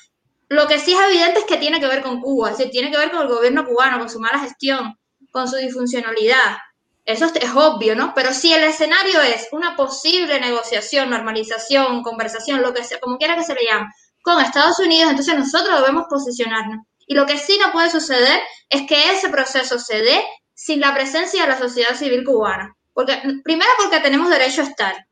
Lo 0.49 0.67
que 0.67 0.79
sí 0.79 0.95
es 0.95 1.01
evidente 1.01 1.41
es 1.41 1.45
que 1.45 1.59
tiene 1.59 1.79
que 1.79 1.87
ver 1.87 2.03
con 2.03 2.21
Cuba, 2.21 2.51
es 2.51 2.59
decir, 2.59 2.73
tiene 2.73 2.91
que 2.91 2.97
ver 2.97 3.11
con 3.11 3.23
el 3.23 3.29
gobierno 3.29 3.67
cubano, 3.67 3.99
con 3.99 4.09
su 4.09 4.19
mala 4.19 4.39
gestión, 4.39 4.99
con 5.31 5.49
su 5.49 5.57
disfuncionalidad. 5.57 6.57
Eso 7.05 7.27
es 7.27 7.55
obvio, 7.55 7.95
¿no? 7.95 8.13
Pero 8.15 8.33
si 8.33 8.53
el 8.53 8.65
escenario 8.65 9.21
es 9.23 9.49
una 9.53 9.77
posible 9.77 10.41
negociación, 10.41 11.11
normalización, 11.11 12.03
conversación, 12.03 12.63
lo 12.63 12.75
que 12.75 12.85
sea, 12.85 13.01
como 13.01 13.19
quiera 13.19 13.37
que 13.37 13.45
se 13.45 13.55
le 13.55 13.65
llame, 13.65 13.87
con 14.23 14.41
Estados 14.41 14.79
Unidos, 14.79 15.11
entonces 15.11 15.37
nosotros 15.37 15.81
debemos 15.81 16.07
posicionarnos. 16.09 16.85
Y 17.07 17.15
lo 17.15 17.25
que 17.25 17.39
sí 17.39 17.59
no 17.59 17.73
puede 17.73 17.91
suceder 17.91 18.41
es 18.69 18.83
que 18.87 19.13
ese 19.13 19.31
proceso 19.31 19.79
se 19.79 20.03
dé 20.03 20.23
sin 20.53 20.81
la 20.81 20.93
presencia 20.93 21.43
de 21.43 21.49
la 21.49 21.59
sociedad 21.59 21.95
civil 21.95 22.25
cubana. 22.25 22.77
Porque, 22.93 23.23
primero 23.43 23.71
porque 23.79 24.01
tenemos 24.01 24.29
derecho 24.29 24.61
a 24.61 24.65
estar. 24.65 25.08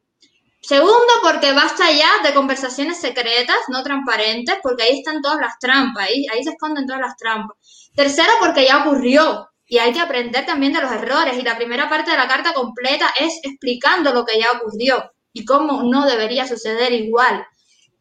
Segundo, 0.67 1.13
porque 1.23 1.53
basta 1.53 1.93
ya 1.93 2.11
de 2.25 2.35
conversaciones 2.35 2.99
secretas, 2.99 3.57
no 3.69 3.85
transparentes, 3.85 4.57
porque 4.65 4.83
ahí 4.83 4.99
están 4.99 5.23
todas 5.23 5.39
las 5.41 5.57
trampas, 5.61 6.09
ahí, 6.09 6.27
ahí 6.33 6.43
se 6.43 6.51
esconden 6.51 6.87
todas 6.87 7.01
las 7.01 7.17
trampas. 7.17 7.57
Tercero, 7.95 8.33
porque 8.41 8.67
ya 8.67 8.83
ocurrió 8.83 9.49
y 9.65 9.79
hay 9.79 9.93
que 9.93 10.01
aprender 10.01 10.45
también 10.45 10.73
de 10.73 10.83
los 10.83 10.91
errores. 10.91 11.39
Y 11.39 11.43
la 11.43 11.57
primera 11.57 11.89
parte 11.89 12.11
de 12.11 12.17
la 12.17 12.27
carta 12.27 12.53
completa 12.53 13.15
es 13.17 13.39
explicando 13.45 14.13
lo 14.13 14.25
que 14.25 14.41
ya 14.41 14.59
ocurrió 14.59 15.13
y 15.33 15.45
cómo 15.45 15.85
no 15.85 16.05
debería 16.05 16.49
suceder 16.49 16.93
igual. 16.93 17.47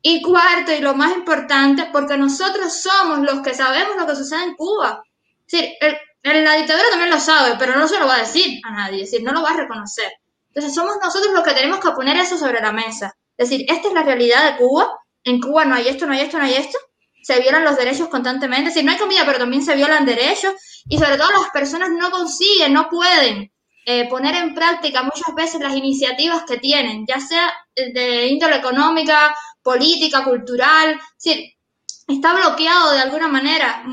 Y 0.01 0.23
cuarto, 0.23 0.71
y 0.71 0.79
lo 0.79 0.95
más 0.95 1.15
importante, 1.15 1.89
porque 1.93 2.17
nosotros 2.17 2.81
somos 2.81 3.19
los 3.19 3.41
que 3.41 3.53
sabemos 3.53 3.95
lo 3.95 4.07
que 4.07 4.15
sucede 4.15 4.43
en 4.43 4.55
Cuba. 4.55 5.03
Es 5.45 5.51
decir, 5.51 5.69
el, 6.23 6.43
la 6.43 6.55
dictadura 6.55 6.89
también 6.89 7.11
lo 7.11 7.19
sabe, 7.19 7.57
pero 7.59 7.75
no 7.75 7.87
se 7.87 7.99
lo 7.99 8.07
va 8.07 8.15
a 8.15 8.19
decir 8.21 8.59
a 8.63 8.71
nadie, 8.71 9.03
es 9.03 9.11
decir, 9.11 9.23
no 9.23 9.33
lo 9.33 9.43
va 9.43 9.51
a 9.51 9.57
reconocer. 9.57 10.11
Entonces 10.55 10.73
somos 10.73 10.95
nosotros 11.03 11.33
los 11.33 11.43
que 11.43 11.53
tenemos 11.53 11.79
que 11.81 11.91
poner 11.91 12.15
eso 12.15 12.37
sobre 12.37 12.61
la 12.61 12.71
mesa. 12.71 13.13
Es 13.37 13.49
decir, 13.49 13.65
esta 13.69 13.89
es 13.89 13.93
la 13.93 14.03
realidad 14.03 14.51
de 14.51 14.57
Cuba. 14.57 14.87
En 15.25 15.41
Cuba 15.41 15.65
no 15.65 15.75
hay 15.75 15.89
esto, 15.89 16.05
no 16.05 16.13
hay 16.13 16.21
esto, 16.21 16.37
no 16.37 16.45
hay 16.45 16.53
esto. 16.53 16.77
Se 17.21 17.41
violan 17.41 17.65
los 17.65 17.75
derechos 17.75 18.07
constantemente. 18.07 18.69
Es 18.69 18.75
decir, 18.75 18.85
no 18.85 18.93
hay 18.93 18.97
comida, 18.97 19.23
pero 19.25 19.39
también 19.39 19.63
se 19.63 19.75
violan 19.75 20.05
derechos. 20.05 20.53
Y 20.87 20.97
sobre 20.97 21.17
todo 21.17 21.29
las 21.31 21.49
personas 21.51 21.89
no 21.89 22.09
consiguen, 22.09 22.71
no 22.71 22.87
pueden 22.87 23.51
eh, 23.85 24.07
poner 24.07 24.35
en 24.35 24.55
práctica 24.55 25.03
muchas 25.03 25.35
veces 25.35 25.59
las 25.59 25.75
iniciativas 25.75 26.43
que 26.47 26.57
tienen, 26.57 27.05
ya 27.05 27.19
sea 27.19 27.53
de 27.75 28.27
índole 28.27 28.55
económica, 28.55 29.35
política, 29.61 30.23
cultural. 30.23 30.91
Es 30.91 31.23
decir, 31.23 31.53
está 32.07 32.33
bloqueado 32.33 32.93
de 32.93 32.99
alguna 32.99 33.27
manera, 33.27 33.83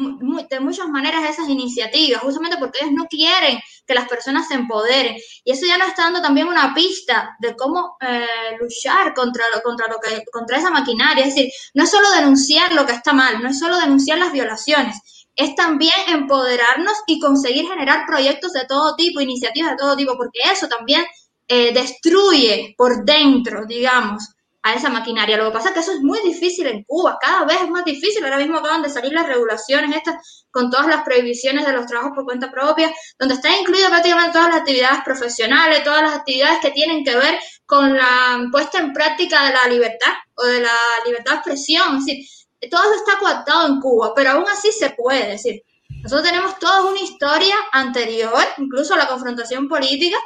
de 0.49 0.61
muchas 0.61 0.89
maneras 0.89 1.29
esas 1.29 1.49
iniciativas, 1.49 2.23
justamente 2.23 2.59
porque 2.59 2.79
ellos 2.83 2.95
no 2.95 3.07
quieren 3.07 3.59
que 3.87 3.95
las 3.95 4.09
personas 4.09 4.49
se 4.49 4.55
empoderen. 4.55 5.17
Y 5.45 5.53
eso 5.53 5.67
ya 5.67 5.79
nos 5.79 5.89
está 5.89 6.05
dando 6.05 6.23
también 6.23 6.49
una 6.49 6.75
pista 6.75 7.37
de 7.41 7.57
cómo 7.57 7.97
eh, 8.01 8.57
luchar 8.61 9.15
contra, 9.15 9.45
contra, 9.63 9.89
lo 9.89 9.99
que, 9.99 10.25
contra 10.33 10.59
esa 10.59 10.71
maquinaria. 10.71 11.25
Es 11.25 11.35
decir, 11.35 11.51
no 11.75 11.85
es 11.85 11.91
solo 11.91 12.11
denunciar 12.13 12.73
lo 12.73 12.87
que 12.87 12.93
está 12.93 13.13
mal, 13.13 13.43
no 13.43 13.49
es 13.49 13.59
solo 13.59 13.79
denunciar 13.79 14.19
las 14.19 14.33
violaciones, 14.33 15.27
es 15.35 15.55
también 15.55 15.95
empoderarnos 16.09 16.95
y 17.07 17.19
conseguir 17.19 17.67
generar 17.67 18.05
proyectos 18.07 18.53
de 18.53 18.67
todo 18.67 18.95
tipo, 18.97 19.21
iniciativas 19.21 19.73
de 19.73 19.77
todo 19.77 19.97
tipo, 19.97 20.17
porque 20.17 20.41
eso 20.51 20.69
también 20.69 21.05
eh, 21.49 21.73
destruye 21.73 22.75
por 22.77 23.05
dentro, 23.05 23.65
digamos, 23.67 24.35
a 24.63 24.75
esa 24.75 24.91
maquinaria. 24.91 25.37
Lo 25.37 25.47
que 25.47 25.53
pasa 25.53 25.69
es 25.69 25.75
que 25.75 25.81
eso 25.81 25.93
es 25.93 26.01
muy 26.01 26.21
difícil 26.21 26.67
en 26.67 26.85
Cuba, 26.85 27.19
cada 27.21 27.45
vez 27.45 27.63
es 27.63 27.71
más 27.71 27.85
difícil. 27.85 28.23
Ahora 28.25 28.39
mismo 28.39 28.59
acaban 28.59 28.83
de 28.83 28.91
salir 28.91 29.13
las 29.13 29.27
regulaciones 29.27 29.97
estas 29.97 30.47
con 30.51 30.71
todas 30.71 30.87
las 30.87 31.03
prohibiciones 31.03 31.67
de 31.67 31.73
los 31.73 31.87
trabajos 31.87 32.13
por 32.15 32.25
cuenta 32.25 32.51
propia, 32.51 32.93
donde 33.19 33.35
están 33.35 33.55
incluidas 33.61 33.91
prácticamente 33.91 34.33
todas 34.33 34.49
las 34.49 34.59
actividades 34.59 35.01
profesionales, 35.05 35.83
todas 35.83 36.03
las 36.03 36.15
actividades 36.15 36.59
que 36.61 36.71
tienen 36.71 37.05
que 37.05 37.17
ver 37.17 37.39
con 37.67 37.97
la 37.97 38.41
puesta 38.51 38.79
en 38.79 38.93
práctica 38.93 39.47
de 39.47 39.53
la 39.55 39.67
libertad 39.67 40.13
o 40.35 40.45
de 40.45 40.61
la 40.61 40.77
libertad 41.07 41.33
de 41.33 41.37
expresión. 41.39 41.97
Es 41.99 42.05
decir, 42.05 42.25
todo 42.71 42.83
eso 42.83 42.95
está 42.95 43.19
coactado 43.19 43.67
en 43.67 43.81
Cuba, 43.81 44.13
pero 44.15 44.31
aún 44.31 44.45
así 44.49 44.71
se 44.71 44.91
puede. 44.91 45.27
decir, 45.29 45.63
nosotros 46.03 46.29
tenemos 46.29 46.59
toda 46.59 46.85
una 46.85 47.01
historia 47.01 47.55
anterior, 47.73 48.43
incluso 48.59 48.97
la 48.97 49.07
confrontación 49.07 49.69
política, 49.69 50.17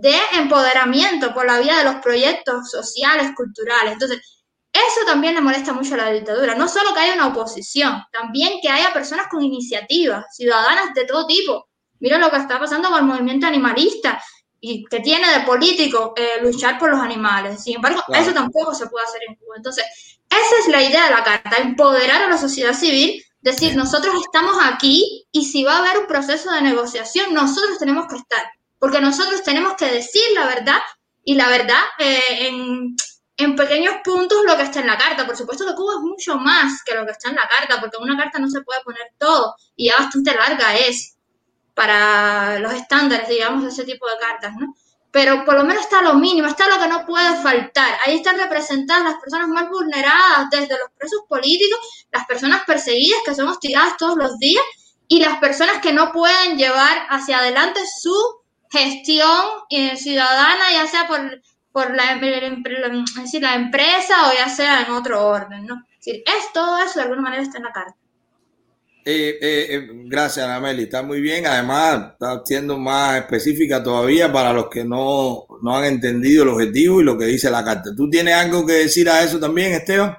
de 0.00 0.14
empoderamiento 0.38 1.34
por 1.34 1.46
la 1.46 1.58
vía 1.60 1.78
de 1.78 1.84
los 1.84 1.96
proyectos 1.96 2.70
sociales, 2.70 3.32
culturales. 3.36 3.92
Entonces, 3.94 4.20
Eso 4.74 5.04
también 5.06 5.34
le 5.34 5.42
molesta 5.42 5.74
mucho 5.74 5.94
a 5.94 5.98
la 5.98 6.10
dictadura. 6.10 6.54
No 6.54 6.66
solo 6.66 6.94
que 6.94 7.00
haya 7.00 7.14
una 7.14 7.26
oposición, 7.28 8.02
también 8.10 8.58
que 8.62 8.70
haya 8.70 8.92
personas 8.92 9.26
con 9.30 9.42
iniciativas, 9.42 10.24
ciudadanas 10.34 10.94
de 10.94 11.04
todo 11.04 11.26
tipo. 11.26 11.68
Mira 12.00 12.18
lo 12.18 12.30
que 12.30 12.38
está 12.38 12.58
pasando 12.58 12.88
con 12.88 12.98
el 13.00 13.04
movimiento 13.04 13.46
animalista 13.46 14.22
y 14.60 14.84
que 14.86 15.00
tiene 15.00 15.30
de 15.30 15.40
político 15.44 16.14
eh, 16.16 16.40
luchar 16.42 16.78
por 16.78 16.90
los 16.90 17.00
animales. 17.00 17.62
Sin 17.62 17.76
embargo, 17.76 18.02
eso 18.14 18.32
tampoco 18.32 18.74
se 18.74 18.86
puede 18.86 19.04
hacer 19.04 19.20
en 19.28 19.34
Cuba. 19.36 19.56
Entonces, 19.56 19.84
esa 20.30 20.58
es 20.60 20.68
la 20.68 20.82
idea 20.82 21.04
de 21.04 21.10
la 21.10 21.22
carta, 21.24 21.56
empoderar 21.58 22.22
a 22.22 22.28
la 22.28 22.38
sociedad 22.38 22.72
civil, 22.72 23.22
decir, 23.42 23.76
nosotros 23.76 24.14
estamos 24.24 24.56
aquí 24.64 25.26
y 25.32 25.44
si 25.44 25.64
va 25.64 25.76
a 25.76 25.78
haber 25.80 25.98
un 25.98 26.06
proceso 26.06 26.50
de 26.50 26.62
negociación, 26.62 27.34
nosotros 27.34 27.78
tenemos 27.78 28.06
que 28.08 28.16
estar, 28.16 28.42
porque 28.82 29.00
nosotros 29.00 29.44
tenemos 29.44 29.74
que 29.74 29.84
decir 29.84 30.24
la 30.34 30.44
verdad 30.44 30.80
y 31.22 31.36
la 31.36 31.48
verdad 31.48 31.78
eh, 32.00 32.48
en, 32.48 32.96
en 33.36 33.54
pequeños 33.54 33.94
puntos 34.02 34.40
lo 34.44 34.56
que 34.56 34.64
está 34.64 34.80
en 34.80 34.88
la 34.88 34.98
carta. 34.98 35.24
Por 35.24 35.36
supuesto 35.36 35.64
que 35.64 35.76
Cuba 35.76 35.92
es 35.92 36.00
mucho 36.00 36.34
más 36.34 36.82
que 36.82 36.96
lo 36.96 37.06
que 37.06 37.12
está 37.12 37.30
en 37.30 37.36
la 37.36 37.46
carta, 37.46 37.80
porque 37.80 37.98
una 37.98 38.16
carta 38.16 38.40
no 38.40 38.50
se 38.50 38.60
puede 38.62 38.82
poner 38.82 39.06
todo 39.18 39.54
y 39.76 39.86
ya 39.86 39.98
bastante 39.98 40.34
larga 40.34 40.76
es 40.76 41.16
para 41.74 42.58
los 42.58 42.72
estándares, 42.72 43.28
digamos, 43.28 43.62
de 43.62 43.68
ese 43.68 43.84
tipo 43.84 44.04
de 44.08 44.18
cartas, 44.18 44.52
¿no? 44.58 44.74
Pero 45.12 45.44
por 45.44 45.54
lo 45.54 45.62
menos 45.62 45.84
está 45.84 46.02
lo 46.02 46.14
mínimo, 46.14 46.48
está 46.48 46.66
lo 46.66 46.82
que 46.82 46.88
no 46.88 47.06
puede 47.06 47.36
faltar. 47.36 48.00
Ahí 48.04 48.16
están 48.16 48.36
representadas 48.36 49.04
las 49.04 49.20
personas 49.20 49.46
más 49.46 49.70
vulneradas, 49.70 50.50
desde 50.50 50.76
los 50.76 50.90
presos 50.98 51.20
políticos, 51.28 51.78
las 52.10 52.26
personas 52.26 52.64
perseguidas 52.66 53.20
que 53.24 53.36
son 53.36 53.46
hostigadas 53.46 53.96
todos 53.96 54.16
los 54.16 54.40
días 54.40 54.64
y 55.06 55.20
las 55.20 55.38
personas 55.38 55.80
que 55.80 55.92
no 55.92 56.10
pueden 56.10 56.58
llevar 56.58 57.06
hacia 57.10 57.38
adelante 57.38 57.78
su 58.00 58.41
gestión 58.72 59.40
eh, 59.70 59.96
ciudadana, 59.96 60.72
ya 60.72 60.86
sea 60.86 61.06
por, 61.06 61.40
por 61.70 61.94
la, 61.94 62.16
decir, 62.16 63.42
la 63.42 63.54
empresa 63.54 64.30
o 64.30 64.34
ya 64.34 64.48
sea 64.48 64.82
en 64.82 64.92
otro 64.92 65.26
orden, 65.26 65.66
¿no? 65.66 65.84
Es, 65.98 66.06
decir, 66.06 66.22
es 66.26 66.52
todo 66.52 66.78
eso 66.78 66.98
de 66.98 67.02
alguna 67.02 67.22
manera 67.22 67.42
está 67.42 67.58
en 67.58 67.64
la 67.64 67.72
carta. 67.72 67.96
Eh, 69.04 69.38
eh, 69.40 69.66
eh, 69.70 69.88
gracias, 70.04 70.46
Anameli. 70.46 70.84
Está 70.84 71.02
muy 71.02 71.20
bien. 71.20 71.46
Además, 71.46 72.12
está 72.12 72.40
siendo 72.44 72.78
más 72.78 73.18
específica 73.18 73.82
todavía 73.82 74.32
para 74.32 74.52
los 74.52 74.68
que 74.68 74.84
no, 74.84 75.46
no 75.60 75.76
han 75.76 75.84
entendido 75.84 76.44
el 76.44 76.50
objetivo 76.50 77.00
y 77.00 77.04
lo 77.04 77.18
que 77.18 77.26
dice 77.26 77.50
la 77.50 77.64
carta. 77.64 77.90
¿Tú 77.96 78.08
tienes 78.08 78.34
algo 78.34 78.64
que 78.64 78.74
decir 78.74 79.08
a 79.08 79.22
eso 79.22 79.40
también, 79.40 79.72
Esteban? 79.72 80.16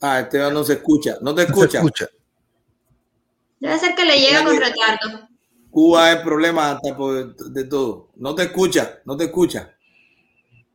Ah, 0.00 0.20
Esteban 0.20 0.52
no 0.52 0.64
se 0.64 0.74
escucha. 0.74 1.18
No 1.20 1.34
te 1.34 1.42
escucha. 1.42 1.78
escucha. 1.78 2.08
Debe 3.60 3.78
ser 3.78 3.94
que 3.94 4.04
le 4.04 4.18
llega 4.18 4.44
con 4.44 4.56
retardo. 4.56 5.28
Cuba 5.70 6.12
es 6.12 6.20
problema 6.20 6.80
de 7.50 7.64
todo. 7.64 8.10
No 8.16 8.34
te 8.34 8.44
escucha, 8.44 9.00
no 9.04 9.16
te 9.16 9.24
escucha. 9.24 9.76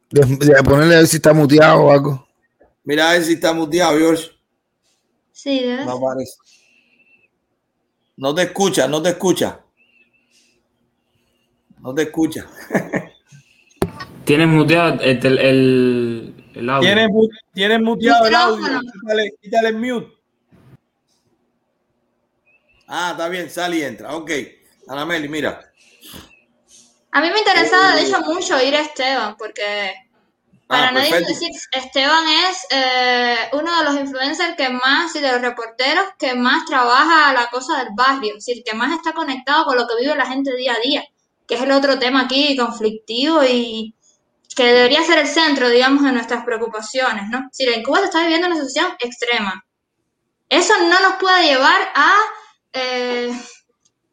De, 0.10 0.64
ponerle 0.64 0.95
a 0.95 0.98
ver 0.99 1.07
si 1.07 1.18
está 1.18 1.34
muteado 1.34 1.81
o 1.84 1.91
algo. 1.91 2.27
Mira 2.84 3.10
a 3.10 3.14
ver 3.14 3.23
si 3.23 3.34
está 3.34 3.53
muteado, 3.53 3.98
George. 3.98 4.30
Sí, 5.31 5.60
debe 5.60 5.85
No 5.85 5.99
parece. 5.99 6.34
No 8.18 8.35
te 8.35 8.43
escucha, 8.43 8.88
no 8.88 9.02
te 9.02 9.10
escucha. 9.10 9.61
No 11.80 11.95
te 11.95 12.03
escucha. 12.03 12.48
Tienes 14.26 14.48
muteado 14.48 15.02
el, 15.02 15.39
el, 15.39 16.40
el 16.53 16.69
audio. 16.69 17.30
Tienes, 17.53 17.82
muteado 17.82 18.28
el 18.28 18.36
audio. 18.36 18.80
Quítale, 18.82 19.32
quítale, 19.41 19.68
el 19.69 19.78
mute. 19.78 20.22
Ah, 22.88 23.11
está 23.11 23.30
bien, 23.30 23.49
sale 23.49 23.78
y 23.78 23.84
entra. 23.84 24.15
Ok. 24.15 24.32
Anameli, 24.88 25.30
mira. 25.30 25.72
A 27.14 27.22
mí 27.22 27.30
me 27.30 27.40
interesaba, 27.40 27.95
de 27.95 28.03
hecho, 28.03 28.19
mucho 28.22 28.61
ir 28.61 28.76
a 28.76 28.82
Esteban, 28.82 29.36
porque 29.38 29.94
para 30.72 30.88
ah, 30.88 30.91
nadie 30.94 31.19
decir, 31.26 31.49
Esteban 31.73 32.23
es 32.49 32.65
eh, 32.69 33.36
uno 33.52 33.78
de 33.78 33.84
los 33.84 33.95
influencers 33.95 34.56
que 34.56 34.69
más, 34.69 35.14
y 35.15 35.19
de 35.19 35.32
los 35.32 35.41
reporteros 35.41 36.06
que 36.18 36.34
más 36.34 36.65
trabaja 36.65 37.34
la 37.34 37.48
cosa 37.49 37.80
del 37.80 37.90
barrio, 37.94 38.38
es 38.38 38.45
decir, 38.45 38.64
que 38.64 38.73
más 38.73 38.94
está 38.94 39.11
conectado 39.11 39.65
con 39.65 39.76
lo 39.76 39.86
que 39.86 39.95
vive 40.02 40.15
la 40.15 40.26
gente 40.26 40.56
día 40.56 40.73
a 40.73 40.80
día, 40.80 41.03
que 41.45 41.56
es 41.56 41.61
el 41.61 41.72
otro 41.72 41.99
tema 41.99 42.22
aquí 42.22 42.56
conflictivo 42.56 43.44
y 43.44 43.94
que 44.56 44.65
debería 44.65 45.03
ser 45.03 45.19
el 45.19 45.28
centro, 45.28 45.69
digamos, 45.69 46.03
de 46.03 46.11
nuestras 46.11 46.44
preocupaciones, 46.44 47.30
¿no? 47.30 47.48
Decir, 47.48 47.69
en 47.69 47.84
Cuba 47.84 47.99
se 47.99 48.06
está 48.06 48.22
viviendo 48.22 48.48
una 48.48 48.56
situación 48.56 48.94
extrema. 48.99 49.64
Eso 50.49 50.73
no 50.80 50.99
nos 51.02 51.14
puede 51.19 51.44
llevar 51.44 51.82
a... 51.95 52.14
Eh, 52.73 53.32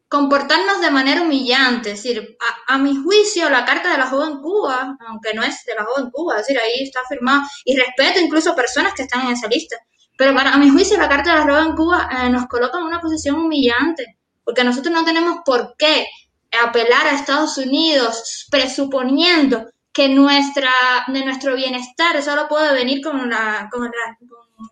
comportarnos 0.09 0.81
de 0.81 0.91
manera 0.91 1.21
humillante. 1.21 1.91
Decir, 1.91 2.35
a, 2.67 2.77
mi 2.77 2.95
juicio, 2.95 3.49
la 3.49 3.63
Carta 3.63 3.91
de 3.91 3.97
la 3.97 4.07
Joven 4.07 4.41
Cuba, 4.41 4.97
aunque 5.07 5.33
no 5.33 5.43
es 5.43 5.63
de 5.65 5.75
la 5.75 5.85
Joven 5.85 6.09
Cuba, 6.11 6.37
decir, 6.37 6.59
ahí 6.59 6.83
está 6.83 7.01
firmada, 7.07 7.47
y 7.63 7.77
respeto 7.77 8.19
incluso 8.19 8.55
personas 8.55 8.93
que 8.93 9.03
están 9.03 9.27
en 9.27 9.33
esa 9.33 9.47
lista, 9.47 9.77
pero 10.17 10.35
para 10.35 10.53
a 10.53 10.57
mi 10.57 10.69
juicio, 10.69 10.97
la 10.97 11.07
Carta 11.07 11.31
de 11.31 11.45
la 11.45 11.53
Joven 11.53 11.75
Cuba 11.75 12.09
eh, 12.11 12.29
nos 12.29 12.47
coloca 12.47 12.79
en 12.79 12.85
una 12.85 12.99
posición 12.99 13.35
humillante, 13.35 14.17
porque 14.43 14.63
nosotros 14.63 14.93
no 14.93 15.05
tenemos 15.05 15.37
por 15.45 15.75
qué 15.77 16.07
apelar 16.59 17.05
a 17.05 17.11
Estados 17.11 17.57
Unidos 17.57 18.47
presuponiendo 18.49 19.67
que 19.91 20.09
nuestra, 20.09 20.71
de 21.07 21.25
nuestro 21.25 21.55
bienestar 21.55 22.21
solo 22.21 22.47
puede 22.47 22.73
venir 22.73 23.01
con, 23.03 23.29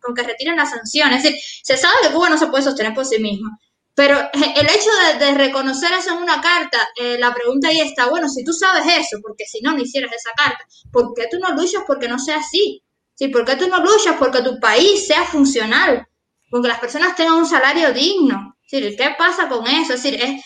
con 0.02 0.16
que 0.16 0.24
retiren 0.24 0.58
las 0.58 0.70
sanciones. 0.70 1.18
Es 1.18 1.24
decir, 1.24 1.40
se 1.64 1.78
sabe 1.78 1.96
que 2.02 2.14
Cuba 2.14 2.30
no 2.30 2.38
se 2.38 2.48
puede 2.48 2.64
sostener 2.64 2.94
por 2.94 3.06
sí 3.06 3.20
misma. 3.20 3.58
Pero 3.98 4.16
el 4.34 4.68
hecho 4.68 4.90
de, 5.20 5.34
reconocer 5.34 5.92
eso 5.94 6.12
en 6.12 6.22
una 6.22 6.40
carta, 6.40 6.78
eh, 6.96 7.18
la 7.20 7.34
pregunta 7.34 7.70
ahí 7.70 7.80
está, 7.80 8.08
bueno, 8.08 8.30
si 8.30 8.44
tú 8.44 8.54
sabes 8.54 8.86
eso, 8.86 9.18
porque 9.24 9.46
si 9.46 9.60
no, 9.62 9.74
no 9.74 9.82
hicieras 9.82 10.12
esa 10.14 10.30
carta, 10.38 10.64
¿por 10.92 11.16
qué 11.16 11.28
tú 11.32 11.40
no 11.40 11.50
luchas 11.56 11.84
porque 11.88 12.08
no 12.08 12.20
sea 12.20 12.38
así? 12.38 12.84
¿Sí? 13.16 13.30
¿Por 13.30 13.44
qué 13.44 13.56
tú 13.56 13.68
no 13.68 13.80
luchas 13.80 14.16
porque 14.20 14.44
tu 14.44 14.60
país 14.60 15.08
sea 15.08 15.24
funcional? 15.24 16.08
Porque 16.52 16.68
las 16.68 16.80
personas 16.80 17.16
tengan 17.16 17.34
un 17.34 17.48
salario 17.48 17.92
digno. 17.92 18.56
¿Sí? 18.68 18.96
¿Qué 18.96 19.16
pasa 19.18 19.50
con 19.50 19.66
eso? 19.66 19.94
Es 19.94 20.04
decir, 20.04 20.22
es, 20.22 20.44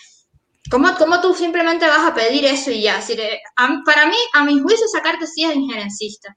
¿cómo, 0.70 0.96
¿cómo, 0.98 1.22
tú 1.22 1.34
simplemente 1.34 1.88
vas 1.88 2.06
a 2.06 2.14
pedir 2.14 2.46
eso 2.46 2.72
y 2.72 2.84
ya? 2.84 3.00
Para 3.86 4.06
mí, 4.06 4.18
a 4.34 4.44
mi 4.44 4.60
juicio, 4.60 4.86
esa 4.86 5.02
carta 5.02 5.26
sí 5.26 5.44
es 5.44 5.56
injerencista. 5.56 6.36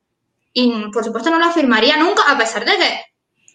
Y 0.52 0.90
por 0.92 1.04
supuesto 1.04 1.30
no 1.30 1.38
la 1.38 1.50
firmaría 1.50 1.96
nunca, 1.96 2.22
a 2.28 2.38
pesar 2.38 2.64
de 2.64 2.76
que 2.76 3.00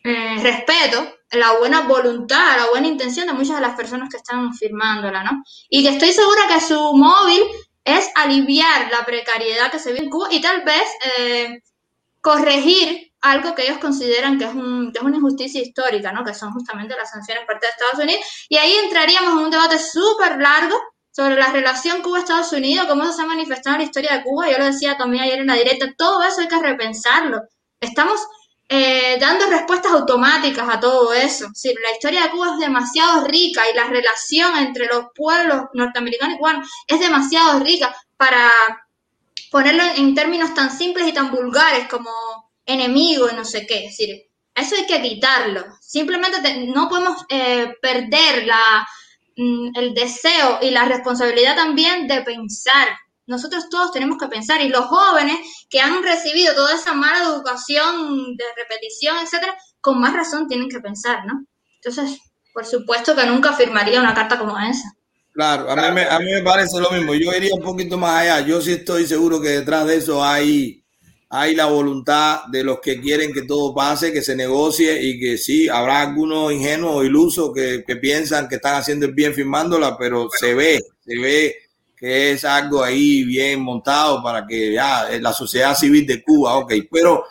eh, 0.03 0.39
respeto 0.41 1.15
la 1.31 1.57
buena 1.59 1.81
voluntad, 1.81 2.57
la 2.57 2.69
buena 2.69 2.87
intención 2.87 3.27
de 3.27 3.33
muchas 3.33 3.55
de 3.55 3.61
las 3.61 3.75
personas 3.75 4.09
que 4.09 4.17
están 4.17 4.53
firmándola, 4.53 5.23
¿no? 5.23 5.43
Y 5.69 5.83
que 5.83 5.89
estoy 5.89 6.11
segura 6.11 6.47
que 6.47 6.61
su 6.61 6.93
móvil 6.93 7.41
es 7.83 8.09
aliviar 8.15 8.91
la 8.91 9.05
precariedad 9.05 9.71
que 9.71 9.79
se 9.79 9.91
vive 9.91 10.05
en 10.05 10.09
Cuba 10.09 10.27
y 10.31 10.41
tal 10.41 10.63
vez 10.63 10.83
eh, 11.17 11.59
corregir 12.21 13.08
algo 13.21 13.53
que 13.53 13.63
ellos 13.63 13.79
consideran 13.79 14.37
que 14.37 14.45
es, 14.45 14.53
un, 14.53 14.91
que 14.91 14.99
es 14.99 15.03
una 15.03 15.17
injusticia 15.17 15.61
histórica, 15.61 16.11
¿no? 16.11 16.23
Que 16.23 16.33
son 16.33 16.51
justamente 16.53 16.95
las 16.95 17.11
sanciones 17.11 17.43
por 17.45 17.55
parte 17.55 17.67
de 17.67 17.71
Estados 17.71 18.03
Unidos. 18.03 18.25
Y 18.47 18.57
ahí 18.57 18.73
entraríamos 18.83 19.33
en 19.33 19.45
un 19.45 19.51
debate 19.51 19.77
súper 19.79 20.39
largo 20.39 20.79
sobre 21.11 21.35
la 21.35 21.51
relación 21.51 22.01
Cuba-Estados 22.01 22.53
Unidos, 22.53 22.87
cómo 22.87 23.03
eso 23.03 23.13
se 23.13 23.21
ha 23.23 23.25
manifestado 23.25 23.75
en 23.75 23.81
la 23.81 23.85
historia 23.85 24.13
de 24.13 24.23
Cuba. 24.23 24.49
Yo 24.49 24.57
lo 24.57 24.65
decía 24.65 24.97
también 24.97 25.23
ayer 25.23 25.39
en 25.39 25.47
la 25.47 25.55
directa, 25.55 25.93
todo 25.97 26.23
eso 26.23 26.41
hay 26.41 26.47
que 26.47 26.59
repensarlo. 26.61 27.41
Estamos 27.81 28.21
eh, 28.69 29.17
dando 29.19 29.47
respuestas 29.47 29.91
automáticas 29.91 30.67
a 30.69 30.79
todo 30.79 31.13
eso. 31.13 31.47
Sí, 31.53 31.73
la 31.83 31.91
historia 31.91 32.23
de 32.23 32.29
Cuba 32.29 32.53
es 32.53 32.59
demasiado 32.59 33.25
rica 33.25 33.63
y 33.69 33.75
la 33.75 33.85
relación 33.85 34.55
entre 34.57 34.85
los 34.85 35.07
pueblos 35.15 35.63
norteamericanos 35.73 36.35
y 36.35 36.37
cubanos 36.37 36.69
es 36.87 36.99
demasiado 36.99 37.59
rica 37.59 37.93
para 38.15 38.51
ponerlo 39.51 39.83
en 39.97 40.13
términos 40.13 40.53
tan 40.53 40.69
simples 40.69 41.07
y 41.07 41.13
tan 41.13 41.31
vulgares 41.31 41.87
como 41.87 42.11
enemigo 42.71 43.27
y 43.29 43.35
no 43.35 43.45
sé 43.45 43.65
qué. 43.67 43.85
Es 43.85 43.97
decir, 43.97 44.23
eso 44.55 44.75
hay 44.75 44.85
que 44.85 45.01
quitarlo. 45.01 45.65
Simplemente 45.81 46.65
no 46.67 46.87
podemos 46.89 47.25
eh, 47.29 47.73
perder 47.81 48.45
la, 48.45 48.87
mm, 49.37 49.69
el 49.75 49.93
deseo 49.93 50.59
y 50.61 50.71
la 50.71 50.85
responsabilidad 50.85 51.55
también 51.55 52.07
de 52.07 52.21
pensar 52.21 52.87
nosotros 53.29 53.69
todos 53.69 53.91
tenemos 53.91 54.17
que 54.17 54.27
pensar 54.27 54.59
y 54.59 54.69
los 54.69 54.85
jóvenes 54.85 55.37
que 55.69 55.79
han 55.79 56.01
recibido 56.01 56.55
toda 56.55 56.73
esa 56.73 56.93
mala 56.93 57.23
educación 57.25 58.35
de 58.35 58.43
repetición, 58.57 59.17
etcétera, 59.21 59.55
con 59.79 59.99
más 59.99 60.15
razón 60.15 60.47
tienen 60.47 60.67
que 60.67 60.79
pensar, 60.79 61.27
¿no? 61.27 61.45
Entonces, 61.75 62.19
por 62.51 62.65
supuesto 62.65 63.15
que 63.15 63.27
nunca 63.27 63.53
firmaría 63.53 63.99
una 63.99 64.15
carta 64.15 64.39
como 64.39 64.57
esa. 64.57 64.95
Claro, 65.31 65.69
a 65.69 65.91
mí, 65.91 66.01
a 66.09 66.19
mí 66.19 66.31
me 66.31 66.41
parece 66.41 66.79
lo 66.79 66.89
mismo. 66.89 67.13
Yo 67.13 67.31
iría 67.31 67.53
un 67.53 67.61
poquito 67.61 67.99
más 67.99 68.19
allá. 68.19 68.39
Yo 68.41 68.59
sí 68.61 68.71
estoy 68.71 69.05
seguro 69.05 69.39
que 69.39 69.49
detrás 69.49 69.85
de 69.85 69.97
eso 69.97 70.23
hay, 70.23 70.83
hay 71.29 71.55
la 71.55 71.67
voluntad 71.67 72.45
de 72.51 72.63
los 72.63 72.79
que 72.79 72.99
quieren 72.99 73.31
que 73.31 73.43
todo 73.43 73.73
pase, 73.73 74.11
que 74.11 74.23
se 74.23 74.35
negocie 74.35 75.01
y 75.03 75.19
que 75.19 75.37
sí, 75.37 75.69
habrá 75.69 76.01
algunos 76.01 76.51
ingenuos 76.51 76.95
o 76.95 77.03
ilusos 77.03 77.51
que, 77.53 77.83
que 77.85 77.95
piensan 77.97 78.47
que 78.47 78.55
están 78.55 78.75
haciendo 78.75 79.05
el 79.05 79.13
bien 79.13 79.33
firmándola, 79.33 79.95
pero 79.97 80.27
se 80.39 80.55
ve, 80.55 80.79
se 81.05 81.19
ve 81.19 81.55
que 81.95 82.31
es 82.31 82.45
algo 82.45 82.81
ahí 82.81 83.23
bien 83.25 83.61
montado 83.61 84.23
para 84.23 84.47
que 84.47 84.73
ya 84.73 85.07
la 85.19 85.33
sociedad 85.33 85.75
civil 85.75 86.07
de 86.07 86.23
Cuba, 86.23 86.55
ok, 86.55 86.73
pero 86.89 87.23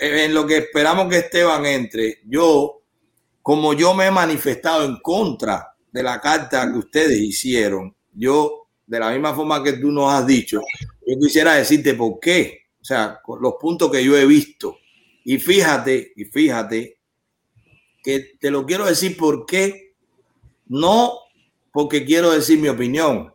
en 0.00 0.34
lo 0.34 0.46
que 0.46 0.56
esperamos 0.58 1.08
que 1.08 1.18
Esteban 1.18 1.66
entre, 1.66 2.20
yo, 2.24 2.82
como 3.42 3.74
yo 3.74 3.94
me 3.94 4.06
he 4.06 4.10
manifestado 4.10 4.84
en 4.84 4.96
contra 4.96 5.74
de 5.92 6.02
la 6.02 6.20
carta 6.20 6.70
que 6.72 6.78
ustedes 6.78 7.20
hicieron, 7.20 7.94
yo 8.12 8.68
de 8.86 8.98
la 8.98 9.10
misma 9.10 9.34
forma 9.34 9.62
que 9.62 9.74
tú 9.74 9.92
nos 9.92 10.12
has 10.12 10.26
dicho, 10.26 10.62
yo 11.06 11.18
quisiera 11.20 11.54
decirte 11.54 11.94
por 11.94 12.18
qué, 12.18 12.65
o 12.86 12.88
sea, 12.88 13.20
los 13.40 13.54
puntos 13.60 13.90
que 13.90 14.04
yo 14.04 14.16
he 14.16 14.24
visto. 14.26 14.78
Y 15.24 15.38
fíjate, 15.38 16.12
y 16.14 16.24
fíjate, 16.26 17.00
que 18.00 18.36
te 18.38 18.48
lo 18.48 18.64
quiero 18.64 18.86
decir 18.86 19.16
por 19.16 19.44
qué, 19.44 19.96
no 20.66 21.18
porque 21.72 22.04
quiero 22.04 22.30
decir 22.30 22.60
mi 22.60 22.68
opinión, 22.68 23.34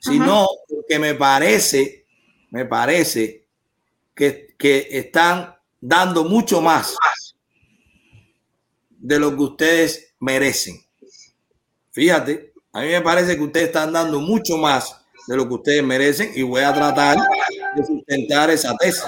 sino 0.00 0.48
porque 0.68 0.98
me 0.98 1.14
parece, 1.14 2.06
me 2.50 2.64
parece 2.64 3.46
que, 4.16 4.56
que 4.58 4.88
están 4.90 5.54
dando 5.80 6.24
mucho 6.24 6.60
más 6.60 6.96
de 8.90 9.20
lo 9.20 9.30
que 9.36 9.42
ustedes 9.44 10.16
merecen. 10.18 10.84
Fíjate, 11.92 12.52
a 12.72 12.80
mí 12.80 12.88
me 12.88 13.00
parece 13.00 13.36
que 13.36 13.44
ustedes 13.44 13.68
están 13.68 13.92
dando 13.92 14.18
mucho 14.18 14.56
más 14.56 15.06
de 15.26 15.36
lo 15.36 15.46
que 15.48 15.54
ustedes 15.54 15.84
merecen 15.84 16.32
y 16.34 16.42
voy 16.42 16.62
a 16.62 16.72
tratar 16.72 17.16
de 17.76 17.86
sustentar 17.86 18.50
esa 18.50 18.74
tesis. 18.76 19.04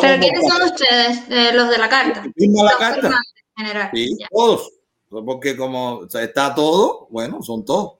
¿Pero 0.00 0.20
quiénes 0.20 0.40
son 0.48 0.62
ustedes? 0.62 1.54
los 1.54 1.68
de 1.70 1.78
la 1.78 1.88
carta. 1.88 2.24
la 2.34 2.78
carta. 2.78 3.18
General. 3.56 3.90
Sí, 3.92 4.16
todos. 4.30 4.72
Porque 5.08 5.56
como 5.56 6.06
está 6.10 6.54
todo, 6.54 7.06
bueno, 7.10 7.42
son 7.42 7.64
todos. 7.64 7.98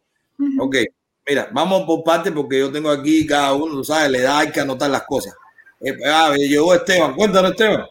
Ok, 0.58 0.76
mira, 1.28 1.48
vamos 1.52 1.82
por 1.82 2.02
parte 2.02 2.32
porque 2.32 2.58
yo 2.58 2.72
tengo 2.72 2.90
aquí 2.90 3.26
cada 3.26 3.52
uno, 3.52 3.76
tú 3.76 3.84
sabes, 3.84 4.10
le 4.10 4.22
da, 4.22 4.38
hay 4.38 4.50
que 4.50 4.60
anotar 4.60 4.90
las 4.90 5.02
cosas. 5.02 5.34
Eh, 5.80 5.94
ah, 6.06 6.34
llegó 6.36 6.74
Esteban, 6.74 7.14
cuéntanos 7.14 7.50
Esteban. 7.50 7.84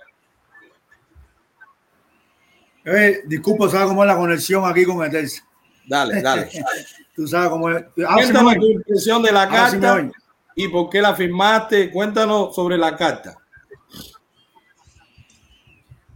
Eh, 2.83 3.21
disculpa, 3.25 3.69
¿sabes 3.69 3.87
cómo 3.87 4.03
es 4.03 4.07
la 4.07 4.17
conexión 4.17 4.65
aquí 4.65 4.85
con 4.85 5.05
Etelsa? 5.05 5.45
Dale, 5.87 6.21
dale. 6.21 6.49
Tú 7.15 7.27
sabes 7.27 7.49
cómo 7.49 7.69
es. 7.69 7.83
Ah, 8.07 8.15
Cuéntanos 8.15 8.55
tu 8.55 8.71
impresión 8.71 9.21
de 9.21 9.31
la 9.31 9.47
carta 9.47 10.09
y 10.55 10.67
por 10.67 10.89
qué 10.89 11.01
la 11.01 11.15
firmaste. 11.15 11.91
Cuéntanos 11.91 12.55
sobre 12.55 12.77
la 12.77 12.95
carta. 12.95 13.37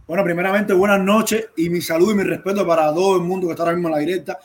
Bueno, 0.06 0.22
primeramente, 0.22 0.72
buenas 0.72 1.00
noches 1.00 1.48
y 1.56 1.68
mi 1.68 1.80
salud 1.80 2.12
y 2.12 2.14
mi 2.14 2.22
respeto 2.22 2.64
para 2.64 2.94
todo 2.94 3.16
el 3.16 3.22
mundo 3.22 3.48
que 3.48 3.52
está 3.52 3.64
ahora 3.64 3.74
mismo 3.74 3.88
en 3.88 3.94
la 3.94 4.00
directa. 4.00 4.38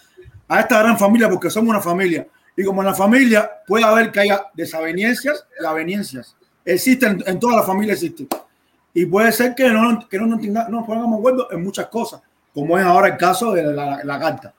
A 0.47 0.59
esta 0.59 0.79
gran 0.79 0.97
familia, 0.97 1.29
porque 1.29 1.49
somos 1.49 1.69
una 1.69 1.81
familia. 1.81 2.27
Y 2.57 2.63
como 2.63 2.81
en 2.81 2.87
la 2.87 2.95
familia 2.95 3.49
puede 3.67 3.85
haber 3.85 4.11
que 4.11 4.21
haya 4.21 4.47
desaveniencias 4.53 5.45
y 5.59 5.65
aveniencias. 5.65 6.35
Existen, 6.65 7.23
en 7.25 7.39
toda 7.39 7.57
la 7.57 7.63
familia 7.63 7.93
existen. 7.93 8.27
Y 8.93 9.05
puede 9.05 9.31
ser 9.31 9.55
que 9.55 9.69
no, 9.69 10.07
que 10.09 10.17
no, 10.17 10.25
no, 10.25 10.37
nos 10.37 10.85
pongamos 10.85 11.19
acuerdo 11.19 11.47
en 11.51 11.63
muchas 11.63 11.87
cosas, 11.87 12.21
como 12.53 12.77
es 12.77 12.83
ahora 12.83 13.07
el 13.07 13.17
caso 13.17 13.53
de 13.53 13.63
la, 13.63 14.03
la, 14.03 14.19
carta. 14.19 14.53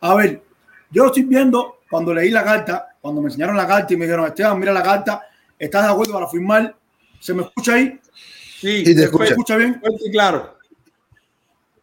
A 0.00 0.14
ver, 0.14 0.42
yo 0.90 1.06
estoy 1.06 1.24
viendo 1.24 1.80
cuando 1.90 2.14
leí 2.14 2.30
la 2.30 2.44
carta, 2.44 2.96
cuando 3.00 3.20
me 3.20 3.28
enseñaron 3.28 3.56
la 3.56 3.66
carta 3.66 3.94
y 3.94 3.96
me 3.96 4.04
dijeron, 4.04 4.26
Esteban, 4.26 4.58
mira 4.58 4.72
la 4.72 4.82
carta, 4.82 5.22
¿estás 5.58 5.84
de 5.84 5.92
acuerdo 5.92 6.14
para 6.14 6.28
firmar? 6.28 6.76
¿Se 7.20 7.34
me 7.34 7.42
escucha 7.42 7.74
ahí? 7.74 8.00
Sí, 8.60 8.82
te 8.84 9.04
escucha. 9.04 9.56
bien? 9.56 9.80
Sí, 9.98 10.10
claro. 10.10 10.58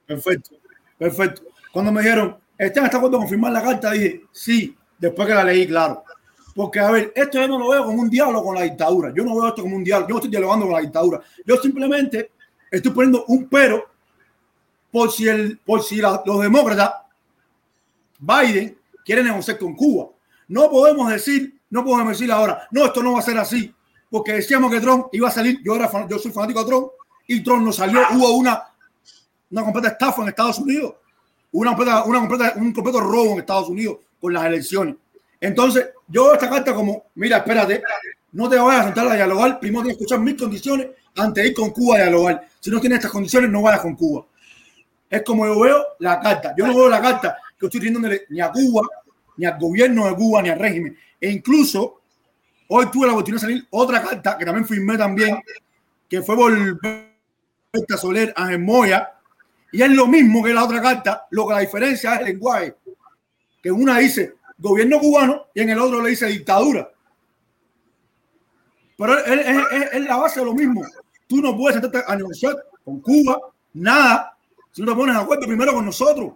Perfecto, 0.06 0.56
perfecto. 0.98 1.44
Cuando 1.72 1.92
me 1.92 2.02
dijeron, 2.02 2.38
Esteban, 2.58 2.86
¿estás 2.86 2.92
de 2.92 2.98
acuerdo 2.98 3.18
con 3.20 3.30
firmar 3.30 3.52
la 3.52 3.64
carta? 3.64 3.92
Dije, 3.92 4.24
sí, 4.32 4.76
después 4.98 5.28
que 5.28 5.34
la 5.34 5.44
leí, 5.44 5.68
claro. 5.68 6.04
Porque, 6.56 6.80
a 6.80 6.90
ver, 6.90 7.12
esto 7.16 7.38
yo 7.38 7.48
no 7.50 7.60
lo 7.60 7.70
veo 7.70 7.84
como 7.84 8.02
un 8.02 8.10
diálogo 8.10 8.46
con 8.46 8.56
la 8.56 8.62
dictadura. 8.62 9.12
Yo 9.14 9.26
no 9.26 9.36
veo 9.36 9.50
esto 9.50 9.62
como 9.62 9.76
un 9.76 9.84
diálogo. 9.84 10.08
Yo 10.08 10.14
no 10.14 10.20
estoy 10.20 10.32
dialogando 10.32 10.66
con 10.66 10.76
la 10.76 10.82
dictadura. 10.82 11.22
Yo 11.46 11.58
simplemente 11.58 12.32
estoy 12.72 12.92
poniendo 12.94 13.26
un 13.28 13.50
pero 13.50 13.90
por 14.90 15.12
si, 15.12 15.28
el, 15.28 15.58
por 15.58 15.84
si 15.84 15.98
los 15.98 16.42
demócratas, 16.42 16.94
Biden, 18.18 18.78
quiere 19.04 19.22
negociar 19.22 19.58
con 19.58 19.76
Cuba. 19.76 20.08
No 20.48 20.70
podemos 20.70 21.10
decir, 21.10 21.60
no 21.70 21.84
podemos 21.84 22.14
decir 22.14 22.32
ahora, 22.32 22.68
no, 22.72 22.86
esto 22.86 23.02
no 23.02 23.14
va 23.14 23.20
a 23.20 23.24
ser 23.24 23.38
así. 23.38 23.74
Porque 24.10 24.34
decíamos 24.34 24.72
que 24.72 24.80
Trump 24.80 25.08
iba 25.12 25.28
a 25.28 25.32
salir. 25.32 25.60
Yo, 25.64 25.76
era, 25.76 25.90
yo 26.08 26.20
soy 26.20 26.32
fanático 26.32 26.62
de 26.62 26.66
Trump 26.68 26.88
y 27.28 27.42
Trump 27.44 27.64
no 27.64 27.72
salió. 27.72 28.02
Hubo 28.14 28.32
una, 28.36 28.64
una 29.52 29.64
completa 29.64 29.90
estafa 29.90 30.22
en 30.22 30.30
Estados 30.30 30.60
Unidos. 30.60 30.96
Una 31.52 31.72
una 31.72 32.20
completa, 32.20 32.54
un 32.58 32.74
completo 32.74 33.00
robo 33.00 33.34
en 33.34 33.40
Estados 33.40 33.70
Unidos 33.70 33.98
con 34.20 34.34
las 34.34 34.46
elecciones. 34.46 34.96
Entonces, 35.40 35.90
yo 36.08 36.34
esta 36.34 36.50
carta 36.50 36.74
como, 36.74 37.06
mira, 37.16 37.38
espérate, 37.38 37.84
no 38.32 38.50
te 38.50 38.58
vayas 38.58 38.82
a 38.82 38.86
sentar 38.86 39.08
a 39.08 39.16
dialogar, 39.16 39.60
primero 39.60 39.84
tienes 39.84 39.98
que 39.98 40.04
escuchar 40.04 40.24
mis 40.24 40.36
condiciones 40.36 40.88
antes 41.16 41.44
de 41.44 41.50
ir 41.50 41.56
con 41.56 41.72
Cuba 41.72 41.96
a 41.96 42.02
dialogar. 42.04 42.48
Si 42.60 42.70
no 42.70 42.80
tienes 42.80 42.98
estas 42.98 43.12
condiciones, 43.12 43.50
no 43.50 43.62
vayas 43.62 43.82
con 43.82 43.96
Cuba. 43.96 44.26
Es 45.10 45.24
como 45.24 45.46
yo 45.46 45.60
veo 45.60 45.86
la 46.00 46.20
carta. 46.20 46.54
Yo 46.58 46.68
no 46.68 46.76
veo 46.76 46.90
la 46.90 47.02
carta 47.02 47.38
que 47.58 47.66
estoy 47.68 47.80
rindiéndole 47.80 48.26
ni 48.30 48.42
a 48.42 48.52
Cuba, 48.52 48.88
ni 49.38 49.46
al 49.46 49.60
gobierno 49.60 50.08
de 50.08 50.16
Cuba, 50.16 50.42
ni 50.42 50.50
al 50.50 50.60
régimen. 50.60 50.98
E 51.20 51.32
incluso, 51.32 52.02
hoy 52.68 52.88
tuve 52.92 53.08
la 53.08 53.14
oportunidad 53.14 53.42
de 53.42 53.48
salir 53.48 53.68
otra 53.70 54.02
carta 54.02 54.38
que 54.38 54.46
también 54.46 54.68
firmé 54.68 54.98
también, 54.98 55.38
que 56.10 56.22
fue 56.22 56.36
por 56.36 56.54
Soler, 57.98 58.34
Ángel 58.36 58.60
Moya, 58.60 59.12
y 59.72 59.82
es 59.82 59.90
lo 59.90 60.08
mismo 60.08 60.44
que 60.44 60.54
la 60.54 60.64
otra 60.64 60.82
carta, 60.82 61.28
lo 61.32 61.48
que 61.48 61.54
la 61.54 61.60
diferencia 61.60 62.16
es 62.16 62.20
el 62.22 62.26
lenguaje. 62.28 62.76
Que 63.62 63.72
una 63.72 63.98
dice, 63.98 64.36
gobierno 64.58 65.00
cubano 65.00 65.48
y 65.54 65.62
en 65.62 65.70
el 65.70 65.80
otro 65.80 66.02
le 66.02 66.12
dice 66.12 66.28
dictadura. 66.28 66.90
Pero 68.98 69.18
es, 69.26 70.02
la 70.02 70.16
base 70.18 70.40
de 70.40 70.46
lo 70.46 70.54
mismo. 70.54 70.82
Tú 71.28 71.42
no 71.42 71.58
puedes 71.58 71.82
sentarte 71.82 72.10
a 72.10 72.16
negociar 72.16 72.56
con 72.84 73.02
Cuba, 73.02 73.40
nada, 73.74 74.38
si 74.72 74.82
no 74.82 74.92
te 74.92 74.98
pones 74.98 75.16
de 75.16 75.22
acuerdo 75.22 75.48
primero 75.48 75.74
con 75.74 75.86
nosotros. 75.86 76.34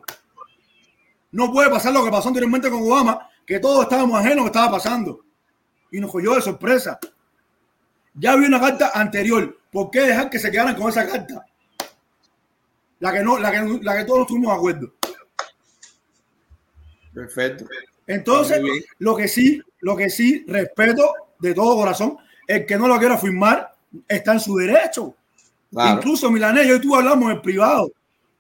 No 1.32 1.52
puede 1.52 1.70
pasar 1.70 1.94
lo 1.94 2.04
que 2.04 2.12
pasó 2.12 2.30
anteriormente 2.30 2.70
con 2.70 2.82
Obama, 2.82 3.30
que 3.46 3.60
todos 3.60 3.84
estábamos 3.84 4.20
ajenos 4.20 4.34
a 4.34 4.38
lo 4.38 4.44
que 4.44 4.58
estaba 4.58 4.72
pasando. 4.72 5.26
Y 5.92 6.00
nos 6.00 6.12
cogió 6.12 6.36
de 6.36 6.42
sorpresa. 6.42 7.00
Ya 8.14 8.34
había 8.34 8.48
una 8.48 8.60
carta 8.60 8.92
anterior. 8.94 9.58
¿Por 9.72 9.92
qué 9.92 10.02
dejar 10.02 10.30
que 10.30 10.40
se 10.40 10.52
quedaran 10.52 10.76
con 10.76 10.90
esa 10.90 11.08
carta? 11.08 11.46
La 13.00 13.14
que 13.14 13.24
no, 13.24 13.38
la 13.40 13.52
que, 13.52 13.80
la 13.82 13.98
que 13.98 14.06
todos 14.06 14.22
estuvimos 14.22 14.52
de 14.52 14.58
acuerdo. 14.58 14.94
Perfecto. 17.14 17.66
Entonces, 18.08 18.62
lo 18.98 19.16
que 19.16 19.28
sí, 19.28 19.62
lo 19.82 19.96
que 19.96 20.10
sí 20.10 20.44
respeto 20.48 21.14
de 21.40 21.54
todo 21.54 21.76
corazón, 21.76 22.18
el 22.48 22.66
que 22.66 22.78
no 22.78 22.88
lo 22.88 22.98
quiera 22.98 23.18
firmar 23.18 23.76
está 24.08 24.34
en 24.34 24.40
su 24.40 24.56
derecho. 24.58 25.16
Incluso 25.72 26.32
Milanés, 26.32 26.68
yo 26.68 26.76
y 26.76 26.82
tú 26.82 26.96
hablamos 26.96 27.32
en 27.32 27.42
privado 27.42 27.92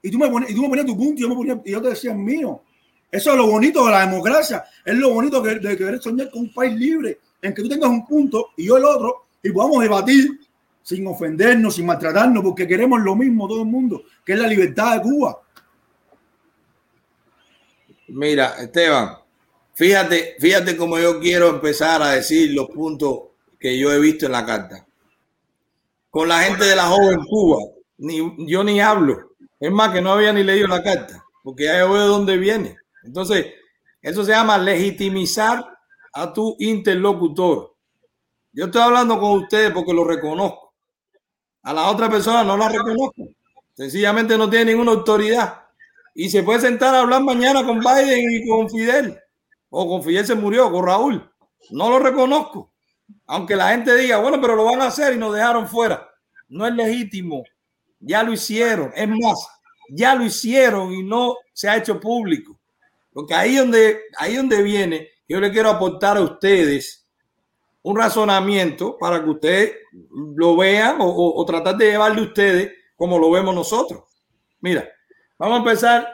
y 0.01 0.09
tú 0.09 0.17
me 0.17 0.29
ponías, 0.29 0.51
y 0.51 0.55
tú 0.55 0.61
me 0.63 0.69
ponías 0.69 0.87
tu 0.87 0.97
punto 0.97 1.19
y 1.19 1.21
yo, 1.21 1.29
me 1.29 1.35
ponía, 1.35 1.61
y 1.63 1.71
yo 1.71 1.81
te 1.81 1.89
decía 1.89 2.11
el 2.11 2.17
mío. 2.17 2.63
Eso 3.11 3.31
es 3.31 3.37
lo 3.37 3.47
bonito 3.47 3.85
de 3.85 3.91
la 3.91 4.01
democracia, 4.01 4.63
es 4.85 4.95
lo 4.95 5.13
bonito 5.13 5.41
de, 5.41 5.59
de 5.59 5.77
querer 5.77 6.01
soñar 6.01 6.29
con 6.29 6.41
un 6.41 6.53
país 6.53 6.75
libre, 6.75 7.19
en 7.41 7.53
que 7.53 7.61
tú 7.61 7.69
tengas 7.69 7.89
un 7.89 8.05
punto 8.05 8.49
y 8.57 8.65
yo 8.65 8.77
el 8.77 8.85
otro 8.85 9.27
y 9.41 9.51
podamos 9.51 9.81
debatir 9.81 10.39
sin 10.83 11.07
ofendernos, 11.07 11.75
sin 11.75 11.85
maltratarnos, 11.85 12.43
porque 12.43 12.67
queremos 12.67 13.01
lo 13.01 13.15
mismo 13.15 13.47
todo 13.47 13.61
el 13.61 13.67
mundo, 13.67 14.03
que 14.25 14.33
es 14.33 14.39
la 14.39 14.47
libertad 14.47 14.97
de 14.97 15.01
Cuba. 15.01 15.39
Mira, 18.07 18.55
Esteban, 18.59 19.19
Fíjate, 19.79 20.35
fíjate 20.39 20.75
cómo 20.75 20.99
yo 20.99 21.21
quiero 21.21 21.47
empezar 21.47 22.01
a 22.01 22.09
decir 22.09 22.53
los 22.53 22.67
puntos 22.67 23.29
que 23.57 23.79
yo 23.79 23.93
he 23.93 23.99
visto 24.01 24.25
en 24.25 24.33
la 24.33 24.45
carta. 24.45 24.85
Con 26.09 26.27
la 26.27 26.41
gente 26.41 26.65
de 26.65 26.75
la 26.75 26.87
joven 26.87 27.23
Cuba, 27.23 27.63
ni, 27.99 28.17
yo 28.45 28.61
ni 28.65 28.81
hablo. 28.81 29.35
Es 29.57 29.71
más, 29.71 29.93
que 29.93 30.01
no 30.01 30.11
había 30.11 30.33
ni 30.33 30.43
leído 30.43 30.67
la 30.67 30.83
carta, 30.83 31.23
porque 31.41 31.63
ya 31.63 31.75
veo 31.75 31.93
de 31.93 32.07
dónde 32.07 32.35
viene. 32.35 32.75
Entonces, 33.03 33.47
eso 34.01 34.23
se 34.23 34.31
llama 34.31 34.57
legitimizar 34.57 35.65
a 36.13 36.33
tu 36.33 36.55
interlocutor. 36.59 37.75
Yo 38.51 38.65
estoy 38.65 38.81
hablando 38.81 39.19
con 39.19 39.43
ustedes 39.43 39.71
porque 39.71 39.93
lo 39.93 40.03
reconozco. 40.03 40.73
A 41.63 41.73
la 41.73 41.89
otra 41.89 42.09
persona 42.09 42.43
no 42.43 42.57
la 42.57 42.69
reconozco. 42.69 43.27
Sencillamente 43.73 44.37
no 44.37 44.49
tiene 44.49 44.71
ninguna 44.71 44.91
autoridad. 44.91 45.63
Y 46.15 46.29
se 46.29 46.43
puede 46.43 46.59
sentar 46.59 46.95
a 46.95 47.01
hablar 47.01 47.21
mañana 47.21 47.65
con 47.65 47.79
Biden 47.79 48.31
y 48.31 48.47
con 48.47 48.69
Fidel 48.69 49.19
o 49.69 49.87
con 49.87 50.03
Fidel 50.03 50.25
se 50.25 50.35
murió, 50.35 50.71
con 50.71 50.85
Raúl. 50.85 51.31
No 51.71 51.89
lo 51.89 51.99
reconozco. 51.99 52.73
Aunque 53.27 53.55
la 53.55 53.69
gente 53.69 53.95
diga, 53.95 54.17
bueno, 54.17 54.41
pero 54.41 54.55
lo 54.55 54.65
van 54.65 54.81
a 54.81 54.87
hacer 54.87 55.13
y 55.13 55.17
nos 55.17 55.33
dejaron 55.33 55.67
fuera. 55.67 56.09
No 56.47 56.65
es 56.65 56.73
legítimo. 56.73 57.43
Ya 57.99 58.23
lo 58.23 58.33
hicieron. 58.33 58.91
Es 58.95 59.07
más, 59.07 59.47
ya 59.89 60.15
lo 60.15 60.25
hicieron 60.25 60.93
y 60.93 61.03
no 61.03 61.35
se 61.53 61.69
ha 61.69 61.77
hecho 61.77 61.99
público. 61.99 62.58
Porque 63.19 63.33
ahí 63.33 63.57
donde, 63.57 64.03
ahí 64.17 64.37
donde 64.37 64.63
viene, 64.63 65.09
yo 65.27 65.41
le 65.41 65.51
quiero 65.51 65.69
aportar 65.69 66.15
a 66.15 66.21
ustedes 66.21 67.05
un 67.81 67.97
razonamiento 67.97 68.97
para 68.97 69.21
que 69.21 69.29
ustedes 69.29 69.73
lo 70.37 70.55
vean 70.55 70.95
o, 71.01 71.45
tratar 71.45 71.75
de 71.75 71.91
llevarle 71.91 72.21
ustedes 72.21 72.71
como 72.95 73.19
lo 73.19 73.29
vemos 73.29 73.53
nosotros. 73.53 74.03
Mira, 74.61 74.87
vamos 75.37 75.57
a 75.57 75.59
empezar 75.59 76.07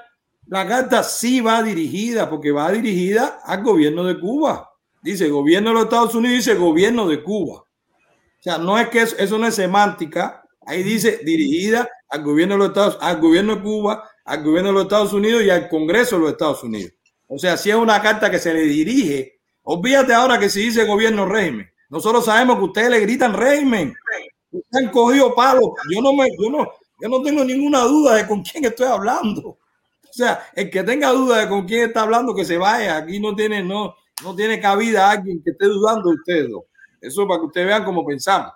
la 0.48 0.68
carta 0.68 1.04
sí 1.04 1.42
va 1.42 1.62
dirigida, 1.62 2.28
porque 2.28 2.52
va 2.52 2.72
dirigida 2.72 3.40
al 3.44 3.62
gobierno 3.62 4.04
de 4.04 4.20
Cuba. 4.20 4.68
Dice 5.04 5.30
gobierno 5.30 5.70
de 5.70 5.74
los 5.76 5.84
Estados 5.84 6.16
Unidos, 6.16 6.38
dice 6.38 6.56
gobierno 6.56 7.08
de 7.08 7.22
Cuba. 7.22 7.58
O 7.58 8.42
sea, 8.42 8.58
no 8.58 8.80
es 8.80 8.90
que 8.90 9.04
eso, 9.04 9.38
no 9.38 9.46
es 9.46 9.54
semántica. 9.54 10.44
Ahí 10.66 10.82
dice 10.82 11.20
dirigida 11.24 11.88
al 12.10 12.24
gobierno 12.24 12.56
de 12.56 12.60
los 12.62 12.68
Estados 12.70 12.98
al 13.00 13.22
gobierno 13.22 13.58
de 13.58 13.62
Cuba, 13.62 14.10
al 14.26 14.44
gobierno 14.44 14.70
de 14.70 14.74
los 14.74 14.84
Estados 14.86 15.14
Unidos 15.14 15.44
y 15.44 15.52
al 15.52 15.70
Congreso 15.70 16.16
de 16.16 16.22
los 16.24 16.32
Estados 16.32 16.64
Unidos. 16.64 16.95
O 17.28 17.38
sea, 17.38 17.58
si 17.58 17.70
es 17.70 17.76
una 17.76 18.02
carta 18.02 18.30
que 18.30 18.40
se 18.40 18.54
le 18.54 18.62
dirige, 18.62 19.40
olvídate 19.64 20.14
ahora 20.14 20.40
que 20.40 20.50
se 20.50 20.60
dice 20.60 20.86
gobierno 20.86 21.26
régimen. 21.26 21.70
Nosotros 21.90 22.26
sabemos 22.26 22.58
que 22.58 22.64
ustedes 22.66 22.90
le 22.90 23.00
gritan 23.00 23.34
régimen. 23.34 23.94
Ustedes 24.52 24.86
han 24.86 24.92
cogido 24.92 25.34
palos. 25.34 25.72
Yo 25.92 26.02
no 26.02 26.14
me, 26.14 26.28
yo 26.40 26.50
no, 26.50 26.68
yo 27.00 27.10
no 27.10 27.22
tengo 27.22 27.44
ninguna 27.44 27.82
duda 27.82 28.16
de 28.16 28.28
con 28.28 28.44
quién 28.44 28.66
estoy 28.66 28.88
hablando. 28.88 29.50
O 29.50 30.14
sea, 30.18 30.48
el 30.54 30.70
que 30.70 30.84
tenga 30.84 31.10
duda 31.12 31.40
de 31.40 31.50
con 31.50 31.66
quién 31.66 31.88
está 31.88 32.04
hablando, 32.04 32.34
que 32.34 32.46
se 32.46 32.58
vaya. 32.58 32.98
Aquí 32.98 33.20
no 33.20 33.36
tiene, 33.36 33.64
no, 33.64 33.96
no 34.24 34.36
tiene 34.36 34.60
cabida 34.60 35.12
alguien 35.12 35.42
que 35.44 35.52
esté 35.52 35.66
dudando 35.66 36.10
de 36.10 36.16
ustedes. 36.16 36.50
Eso 37.02 37.22
es 37.22 37.28
para 37.28 37.40
que 37.40 37.46
ustedes 37.48 37.68
vean 37.68 37.84
cómo 37.84 38.06
pensamos. 38.06 38.54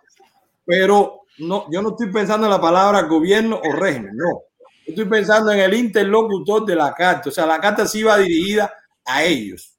Pero 0.66 1.22
no, 1.40 1.66
yo 1.72 1.82
no 1.82 1.90
estoy 1.90 2.12
pensando 2.12 2.48
en 2.48 2.52
la 2.52 2.62
palabra 2.62 3.02
gobierno 3.04 3.60
o 3.64 3.72
régimen, 3.74 4.16
no. 4.16 4.44
Estoy 4.90 5.06
pensando 5.06 5.52
en 5.52 5.60
el 5.60 5.74
interlocutor 5.74 6.66
de 6.66 6.76
la 6.76 6.94
carta. 6.94 7.30
O 7.30 7.32
sea, 7.32 7.46
la 7.46 7.60
carta 7.60 7.88
sí 7.88 8.04
va 8.04 8.18
dirigida 8.18 8.74
a 9.06 9.24
ellos. 9.24 9.78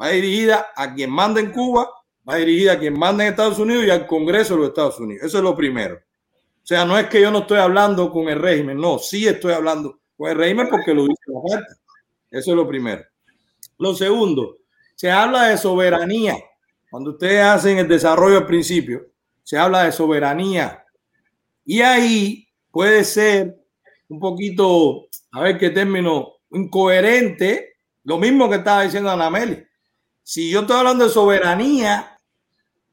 Va 0.00 0.08
dirigida 0.08 0.68
a 0.76 0.94
quien 0.94 1.10
manda 1.10 1.40
en 1.40 1.50
Cuba, 1.50 1.90
va 2.28 2.36
dirigida 2.36 2.72
a 2.72 2.78
quien 2.78 2.98
manda 2.98 3.24
en 3.24 3.30
Estados 3.30 3.58
Unidos 3.58 3.84
y 3.84 3.90
al 3.90 4.06
Congreso 4.06 4.54
de 4.54 4.60
los 4.60 4.68
Estados 4.68 5.00
Unidos. 5.00 5.24
Eso 5.24 5.38
es 5.38 5.44
lo 5.44 5.56
primero. 5.56 5.96
O 5.96 6.66
sea, 6.68 6.84
no 6.84 6.98
es 6.98 7.08
que 7.08 7.20
yo 7.20 7.30
no 7.30 7.40
estoy 7.40 7.58
hablando 7.58 8.10
con 8.10 8.28
el 8.28 8.38
régimen, 8.38 8.76
no, 8.76 8.98
sí 8.98 9.26
estoy 9.26 9.54
hablando 9.54 10.00
con 10.16 10.30
el 10.30 10.36
régimen 10.36 10.68
porque 10.68 10.92
lo 10.92 11.04
dice 11.04 11.22
la 11.26 11.56
carta. 11.56 11.74
Eso 12.30 12.50
es 12.50 12.56
lo 12.56 12.68
primero. 12.68 13.02
Lo 13.78 13.94
segundo, 13.94 14.58
se 14.94 15.10
habla 15.10 15.44
de 15.44 15.56
soberanía. 15.56 16.36
Cuando 16.90 17.12
ustedes 17.12 17.42
hacen 17.42 17.78
el 17.78 17.88
desarrollo 17.88 18.38
al 18.38 18.46
principio, 18.46 19.06
se 19.42 19.56
habla 19.56 19.84
de 19.84 19.92
soberanía. 19.92 20.84
Y 21.64 21.80
ahí 21.80 22.48
puede 22.70 23.04
ser 23.04 23.58
un 24.08 24.20
poquito, 24.20 25.08
a 25.32 25.40
ver 25.42 25.58
qué 25.58 25.70
término, 25.70 26.34
incoherente, 26.50 27.74
lo 28.04 28.18
mismo 28.18 28.48
que 28.48 28.56
estaba 28.56 28.82
diciendo 28.82 29.10
Anameli. 29.10 29.64
Si 30.22 30.50
yo 30.50 30.60
estoy 30.60 30.76
hablando 30.76 31.04
de 31.04 31.10
soberanía, 31.10 32.18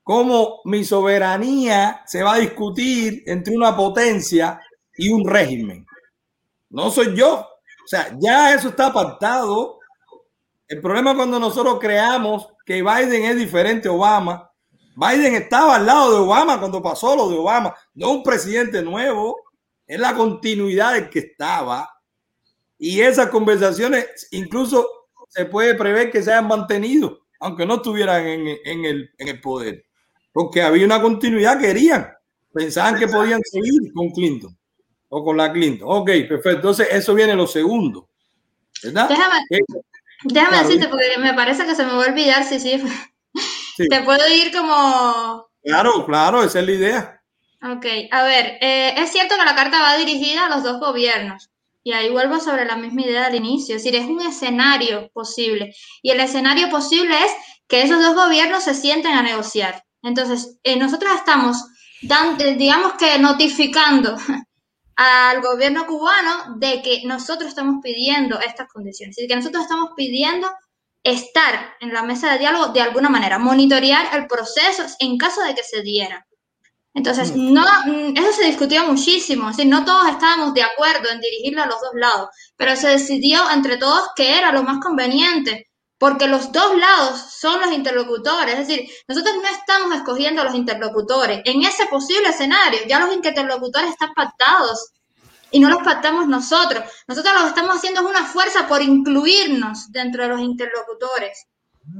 ¿cómo 0.03 0.61
mi 0.65 0.83
soberanía 0.83 2.01
se 2.05 2.23
va 2.23 2.35
a 2.35 2.39
discutir 2.39 3.23
entre 3.25 3.55
una 3.55 3.75
potencia 3.75 4.59
y 4.97 5.09
un 5.09 5.27
régimen? 5.27 5.85
No 6.69 6.89
soy 6.89 7.15
yo. 7.15 7.39
O 7.39 7.87
sea, 7.87 8.15
ya 8.19 8.53
eso 8.53 8.69
está 8.69 8.87
apartado. 8.87 9.79
El 10.67 10.81
problema 10.81 11.15
cuando 11.15 11.39
nosotros 11.39 11.77
creamos 11.79 12.47
que 12.65 12.81
Biden 12.81 13.25
es 13.25 13.37
diferente 13.37 13.87
a 13.87 13.91
Obama 13.91 14.51
Biden 14.95 15.35
estaba 15.35 15.75
al 15.75 15.85
lado 15.85 16.11
de 16.11 16.19
Obama 16.19 16.59
cuando 16.59 16.81
pasó 16.81 17.15
lo 17.15 17.29
de 17.29 17.37
Obama, 17.37 17.75
no 17.93 18.11
un 18.11 18.23
presidente 18.23 18.81
nuevo, 18.81 19.35
es 19.87 19.99
la 19.99 20.15
continuidad 20.15 20.93
del 20.93 21.09
que 21.09 21.19
estaba. 21.19 21.89
Y 22.77 23.01
esas 23.01 23.29
conversaciones 23.29 24.27
incluso 24.31 24.87
se 25.29 25.45
puede 25.45 25.75
prever 25.75 26.11
que 26.11 26.21
se 26.21 26.31
hayan 26.31 26.47
mantenido, 26.47 27.19
aunque 27.39 27.65
no 27.65 27.75
estuvieran 27.75 28.25
en, 28.25 28.85
el, 28.85 29.11
en 29.17 29.27
el 29.27 29.41
poder, 29.41 29.85
porque 30.31 30.61
había 30.61 30.85
una 30.85 31.01
continuidad, 31.01 31.59
querían, 31.59 32.09
pensaban 32.53 32.97
que 32.97 33.07
podían 33.07 33.41
seguir 33.43 33.91
con 33.93 34.09
Clinton 34.11 34.57
o 35.09 35.23
con 35.23 35.37
la 35.37 35.51
Clinton. 35.51 35.87
Ok, 35.89 36.07
perfecto. 36.27 36.51
Entonces, 36.51 36.87
eso 36.91 37.13
viene 37.13 37.35
lo 37.35 37.47
segundo. 37.47 38.09
¿verdad? 38.83 39.09
Déjame, 39.09 39.35
eh, 39.49 39.59
déjame 40.23 40.57
decirte, 40.59 40.87
porque 40.87 41.17
me 41.19 41.33
parece 41.33 41.65
que 41.65 41.75
se 41.75 41.85
me 41.85 41.93
va 41.93 42.05
a 42.05 42.09
olvidar 42.09 42.43
si 42.43 42.59
sí, 42.59 42.83
te 43.89 44.03
puedo 44.03 44.27
ir 44.33 44.51
como... 44.53 45.47
Claro, 45.63 46.05
claro, 46.05 46.43
esa 46.43 46.59
es 46.59 46.65
la 46.65 46.71
idea. 46.71 47.14
Ok, 47.67 47.85
a 48.11 48.23
ver, 48.23 48.59
eh, 48.61 48.93
es 48.95 49.11
cierto 49.11 49.35
que 49.39 49.45
la 49.45 49.55
carta 49.55 49.81
va 49.81 49.97
dirigida 49.97 50.45
a 50.45 50.49
los 50.49 50.61
dos 50.63 50.79
gobiernos. 50.79 51.49
Y 51.83 51.93
ahí 51.93 52.11
vuelvo 52.11 52.39
sobre 52.39 52.65
la 52.65 52.75
misma 52.75 53.01
idea 53.01 53.25
del 53.29 53.43
inicio, 53.43 53.75
es 53.75 53.83
decir, 53.83 53.99
es 53.99 54.07
un 54.07 54.21
escenario 54.21 55.09
posible. 55.13 55.73
Y 56.03 56.11
el 56.11 56.19
escenario 56.19 56.69
posible 56.69 57.17
es 57.17 57.31
que 57.67 57.81
esos 57.81 58.03
dos 58.03 58.13
gobiernos 58.13 58.63
se 58.63 58.75
sienten 58.75 59.13
a 59.13 59.23
negociar. 59.23 59.83
Entonces, 60.03 60.59
eh, 60.63 60.77
nosotros 60.77 61.11
estamos, 61.15 61.57
eh, 62.03 62.55
digamos 62.55 62.93
que 62.93 63.17
notificando 63.17 64.15
al 64.95 65.41
gobierno 65.41 65.87
cubano 65.87 66.57
de 66.57 66.83
que 66.83 67.01
nosotros 67.05 67.49
estamos 67.49 67.77
pidiendo 67.81 68.39
estas 68.41 68.71
condiciones, 68.71 69.17
y 69.17 69.27
que 69.27 69.35
nosotros 69.35 69.63
estamos 69.63 69.91
pidiendo 69.95 70.47
estar 71.03 71.75
en 71.79 71.93
la 71.93 72.03
mesa 72.03 72.31
de 72.31 72.39
diálogo 72.39 72.67
de 72.73 72.81
alguna 72.81 73.09
manera, 73.09 73.39
monitorear 73.39 74.15
el 74.15 74.27
proceso 74.27 74.83
en 74.99 75.17
caso 75.17 75.41
de 75.41 75.55
que 75.55 75.63
se 75.63 75.81
diera. 75.81 76.27
Entonces, 76.95 77.35
mm. 77.35 77.53
no, 77.53 77.61
mm, 77.85 78.17
eso 78.17 78.31
se 78.31 78.45
discutió 78.45 78.85
muchísimo, 78.87 79.49
es 79.49 79.63
no 79.65 79.83
todos 79.83 80.07
estábamos 80.07 80.53
de 80.53 80.63
acuerdo 80.63 81.09
en 81.11 81.19
dirigirlo 81.19 81.61
a 81.61 81.67
los 81.67 81.81
dos 81.81 81.93
lados, 81.93 82.29
pero 82.55 82.75
se 82.75 82.87
decidió 82.87 83.51
entre 83.51 83.77
todos 83.77 84.09
que 84.15 84.37
era 84.37 84.53
lo 84.53 84.63
más 84.63 84.79
conveniente, 84.81 85.69
porque 85.97 86.27
los 86.27 86.51
dos 86.53 86.77
lados 86.77 87.19
son 87.37 87.59
los 87.59 87.71
interlocutores, 87.73 88.57
es 88.57 88.67
decir, 88.67 88.89
nosotros 89.09 89.35
no 89.35 89.47
estamos 89.49 89.95
escogiendo 89.95 90.41
a 90.41 90.45
los 90.45 90.55
interlocutores. 90.55 91.41
En 91.43 91.63
ese 91.63 91.85
posible 91.87 92.29
escenario, 92.29 92.79
ya 92.87 92.99
los 92.99 93.13
interlocutores 93.13 93.91
están 93.91 94.13
pactados 94.13 94.91
y 95.51 95.59
no 95.59 95.69
los 95.69 95.83
pactamos 95.83 96.27
nosotros. 96.27 96.83
Nosotros 97.07 97.33
lo 97.33 97.41
que 97.41 97.47
estamos 97.49 97.75
haciendo 97.75 98.01
es 98.01 98.07
una 98.07 98.25
fuerza 98.25 98.67
por 98.67 98.81
incluirnos 98.81 99.91
dentro 99.91 100.23
de 100.23 100.29
los 100.29 100.41
interlocutores. 100.41 101.45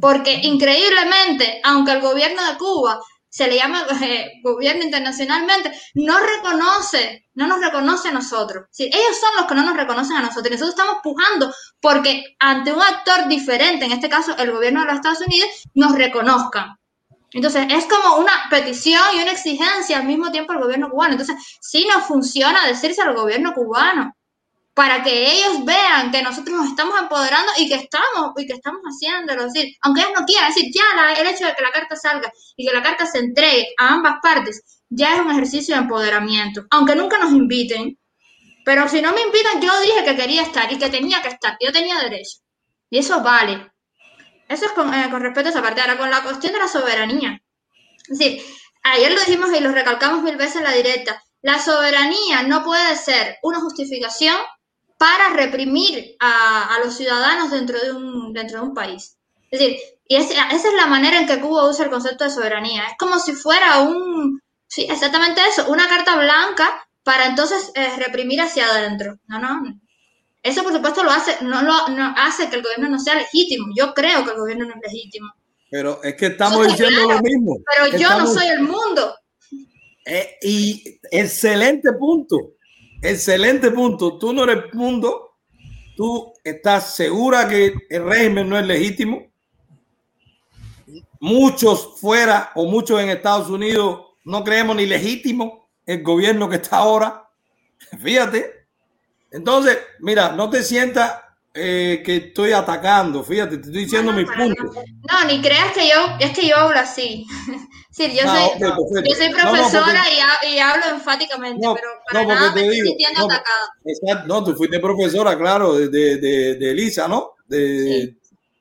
Porque 0.01 0.33
increíblemente, 0.43 1.61
aunque 1.63 1.91
el 1.91 2.01
gobierno 2.01 2.43
de 2.43 2.57
Cuba 2.57 2.99
se 3.35 3.47
le 3.47 3.57
llama 3.57 3.85
eh, 4.01 4.39
gobierno 4.41 4.81
internacionalmente, 4.81 5.69
no 5.95 6.17
reconoce, 6.19 7.27
no 7.33 7.47
nos 7.47 7.59
reconoce 7.59 8.07
a 8.07 8.13
nosotros. 8.13 8.67
ellos 8.77 9.19
son 9.19 9.35
los 9.35 9.45
que 9.45 9.55
no 9.55 9.63
nos 9.65 9.75
reconocen 9.75 10.15
a 10.15 10.21
nosotros. 10.21 10.51
Nosotros 10.51 10.69
estamos 10.69 11.01
pujando 11.03 11.53
porque 11.81 12.37
ante 12.39 12.71
un 12.71 12.81
actor 12.81 13.27
diferente, 13.27 13.83
en 13.83 13.91
este 13.91 14.07
caso 14.07 14.37
el 14.37 14.53
gobierno 14.53 14.79
de 14.79 14.85
los 14.85 14.95
Estados 14.95 15.19
Unidos, 15.19 15.49
nos 15.73 15.95
reconozcan. 15.95 16.77
Entonces, 17.31 17.67
es 17.71 17.85
como 17.87 18.19
una 18.19 18.31
petición 18.49 19.01
y 19.13 19.21
una 19.21 19.33
exigencia 19.33 19.97
al 19.97 20.05
mismo 20.05 20.31
tiempo 20.31 20.53
al 20.53 20.61
gobierno 20.61 20.89
cubano. 20.89 21.15
Entonces, 21.15 21.35
sí 21.59 21.85
nos 21.93 22.05
funciona 22.05 22.65
decirse 22.65 23.01
al 23.01 23.13
gobierno 23.13 23.53
cubano 23.53 24.15
para 24.75 25.01
que 25.01 25.31
ellos 25.31 25.63
vean 25.63 26.11
que 26.11 26.21
nosotros 26.21 26.57
nos 26.57 26.67
estamos 26.67 26.99
empoderando 26.99 27.49
y 27.57 27.69
que 27.69 27.75
estamos 27.75 28.33
y 28.35 28.45
que 28.45 28.53
estamos 28.53 28.81
haciéndolo. 28.81 29.45
Decir, 29.45 29.73
aunque 29.81 30.01
ellos 30.01 30.13
no 30.19 30.25
quieran, 30.25 30.49
decir, 30.49 30.69
ya 30.71 30.83
el 31.13 31.27
hecho 31.27 31.45
de 31.45 31.55
que 31.55 31.63
la 31.63 31.71
carta 31.71 31.95
salga 31.95 32.29
y 32.57 32.67
que 32.67 32.73
la 32.73 32.83
carta 32.83 33.05
se 33.05 33.19
entregue 33.19 33.69
a 33.79 33.93
ambas 33.93 34.15
partes, 34.21 34.83
ya 34.89 35.15
es 35.15 35.21
un 35.21 35.31
ejercicio 35.31 35.75
de 35.75 35.81
empoderamiento. 35.81 36.65
Aunque 36.71 36.93
nunca 36.93 37.17
nos 37.17 37.31
inviten, 37.31 37.97
pero 38.65 38.89
si 38.89 39.01
no 39.01 39.13
me 39.13 39.21
invitan, 39.21 39.61
yo 39.61 39.71
dije 39.79 40.03
que 40.03 40.15
quería 40.17 40.41
estar 40.41 40.69
y 40.69 40.77
que 40.77 40.89
tenía 40.89 41.21
que 41.21 41.29
estar, 41.29 41.55
yo 41.61 41.71
tenía 41.71 41.97
derecho. 41.99 42.39
Y 42.89 42.97
eso 42.97 43.23
vale. 43.23 43.71
Eso 44.49 44.65
es 44.65 44.71
con, 44.73 44.93
eh, 44.93 45.07
respecto 45.07 45.47
a 45.47 45.51
esa 45.51 45.61
parte. 45.61 45.79
Ahora, 45.79 45.97
con 45.97 46.11
la 46.11 46.21
cuestión 46.21 46.51
de 46.51 46.59
la 46.59 46.67
soberanía. 46.67 47.39
Decir, 48.09 48.41
ayer 48.83 49.11
lo 49.13 49.19
dijimos 49.21 49.49
y 49.55 49.61
lo 49.61 49.71
recalcamos 49.71 50.21
mil 50.21 50.35
veces 50.35 50.57
en 50.57 50.63
la 50.63 50.73
directa. 50.73 51.23
La 51.41 51.59
soberanía 51.59 52.43
no 52.43 52.63
puede 52.63 52.95
ser 52.97 53.37
una 53.41 53.61
justificación 53.61 54.35
para 54.97 55.29
reprimir 55.29 56.15
a, 56.19 56.77
los 56.83 56.95
ciudadanos 56.95 57.51
dentro 57.51 57.79
de, 57.79 57.91
un, 57.91 58.33
dentro 58.33 58.59
de 58.59 58.67
un 58.67 58.73
país. 58.73 59.17
Es 59.51 59.59
decir, 59.59 59.77
y 60.07 60.15
esa 60.15 60.49
es 60.49 60.73
la 60.75 60.87
manera 60.87 61.19
en 61.19 61.27
que 61.27 61.39
Cuba 61.39 61.69
usa 61.69 61.85
el 61.85 61.91
concepto 61.91 62.23
de 62.23 62.29
soberanía. 62.29 62.85
Es 62.87 62.97
como 62.97 63.19
si 63.19 63.33
fuera 63.33 63.79
un, 63.79 64.39
sí, 64.67 64.87
exactamente 64.89 65.41
eso, 65.47 65.69
una 65.69 65.87
carta 65.87 66.15
blanca 66.15 66.87
para 67.03 67.25
entonces 67.25 67.71
eh, 67.75 67.89
reprimir 67.97 68.41
hacia 68.41 68.67
adentro. 68.67 69.17
No, 69.27 69.39
no, 69.39 69.61
eso, 70.45 70.61
por 70.61 70.73
supuesto, 70.73 71.03
lo 71.03 71.09
hace, 71.09 71.43
no 71.43 71.63
lo 71.63 71.73
hace 72.17 72.47
que 72.49 72.57
el 72.57 72.61
gobierno 72.61 72.87
no 72.87 72.99
sea 72.99 73.15
legítimo. 73.15 73.73
Yo 73.75 73.95
creo 73.95 74.23
que 74.23 74.29
el 74.29 74.37
gobierno 74.37 74.65
no 74.65 74.75
es 74.75 74.93
legítimo. 74.93 75.33
Pero 75.71 76.03
es 76.03 76.13
que 76.13 76.27
estamos 76.27 76.67
diciendo 76.67 77.01
lo 77.01 77.19
mismo. 77.19 77.57
Pero 77.75 77.97
yo 77.97 78.09
no 78.15 78.27
soy 78.27 78.47
el 78.49 78.61
mundo. 78.61 79.15
Eh, 80.05 80.37
y 80.43 80.99
excelente 81.09 81.91
punto. 81.93 82.54
Excelente 83.05 83.71
punto. 83.71 84.17
Tú 84.17 84.33
no 84.33 84.43
eres 84.43 84.73
mundo. 84.73 85.35
Tú 85.95 86.33
estás 86.43 86.95
segura 86.95 87.47
que 87.47 87.73
el 87.89 88.03
régimen 88.03 88.49
no 88.49 88.57
es 88.57 88.65
legítimo. 88.65 89.27
Muchos 91.19 91.99
fuera 91.99 92.51
o 92.55 92.65
muchos 92.65 92.99
en 93.01 93.09
Estados 93.09 93.49
Unidos 93.49 94.05
no 94.25 94.43
creemos 94.43 94.75
ni 94.75 94.85
legítimo 94.85 95.69
el 95.85 96.03
gobierno 96.03 96.49
que 96.49 96.57
está 96.57 96.77
ahora. 96.77 97.29
Fíjate, 98.03 98.67
entonces, 99.31 99.77
mira, 99.99 100.31
no 100.31 100.49
te 100.49 100.63
sientas 100.63 101.13
eh, 101.55 102.03
que 102.05 102.17
estoy 102.17 102.51
atacando, 102.51 103.23
fíjate, 103.23 103.57
te 103.57 103.67
estoy 103.67 103.83
diciendo 103.85 104.11
mi 104.11 104.25
punto. 104.25 104.63
No, 104.63 105.27
ni 105.27 105.41
creas 105.41 105.73
que 105.73 105.87
yo, 105.87 106.17
es 106.19 106.37
que 106.37 106.47
yo 106.47 106.57
hablo 106.57 106.79
así. 106.79 107.25
sí, 107.91 108.13
yo, 108.13 108.27
soy, 108.27 108.59
yo 108.59 109.15
soy 109.15 109.29
profesora 109.29 110.03
y, 110.47 110.59
hablo 110.59 110.83
enfáticamente, 110.91 111.65
pero 111.73 111.87
para 112.11 112.25
nada 112.25 112.53
me 112.53 112.61
estoy 112.61 112.81
sintiendo 112.81 113.25
atacada. 113.25 114.25
no, 114.27 114.43
tú 114.43 114.53
fuiste 114.53 114.79
profesora, 114.79 115.37
claro, 115.37 115.75
de, 115.75 115.87
de, 115.87 116.55
de, 116.55 116.71
Elisa, 116.71 117.07
¿no? 117.07 117.35
De, 117.47 118.15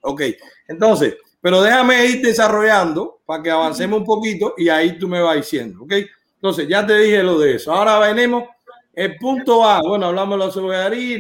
Ok, 0.07 0.23
entonces, 0.69 1.17
pero 1.41 1.63
déjame 1.63 2.05
ir 2.07 2.23
desarrollando 2.23 3.21
para 3.27 3.43
que 3.43 3.51
avancemos 3.51 4.01
un 4.01 4.05
poquito 4.05 4.55
y 4.57 4.69
ahí 4.69 4.99
tú 4.99 5.09
me 5.09 5.21
vas 5.21 5.37
diciendo, 5.37 5.83
¿ok? 5.83 5.95
Entonces, 6.37 6.69
ya 6.69 6.87
te 6.87 6.97
dije 6.99 7.23
lo 7.23 7.39
de 7.39 7.55
eso. 7.57 7.73
Ahora 7.73 7.99
venimos 7.99 8.45
el 8.93 9.17
punto 9.17 9.65
A, 9.65 9.81
bueno, 9.81 10.07
hablamos 10.07 10.39
de 10.39 10.45
la 10.45 10.53
soberanía, 10.53 11.19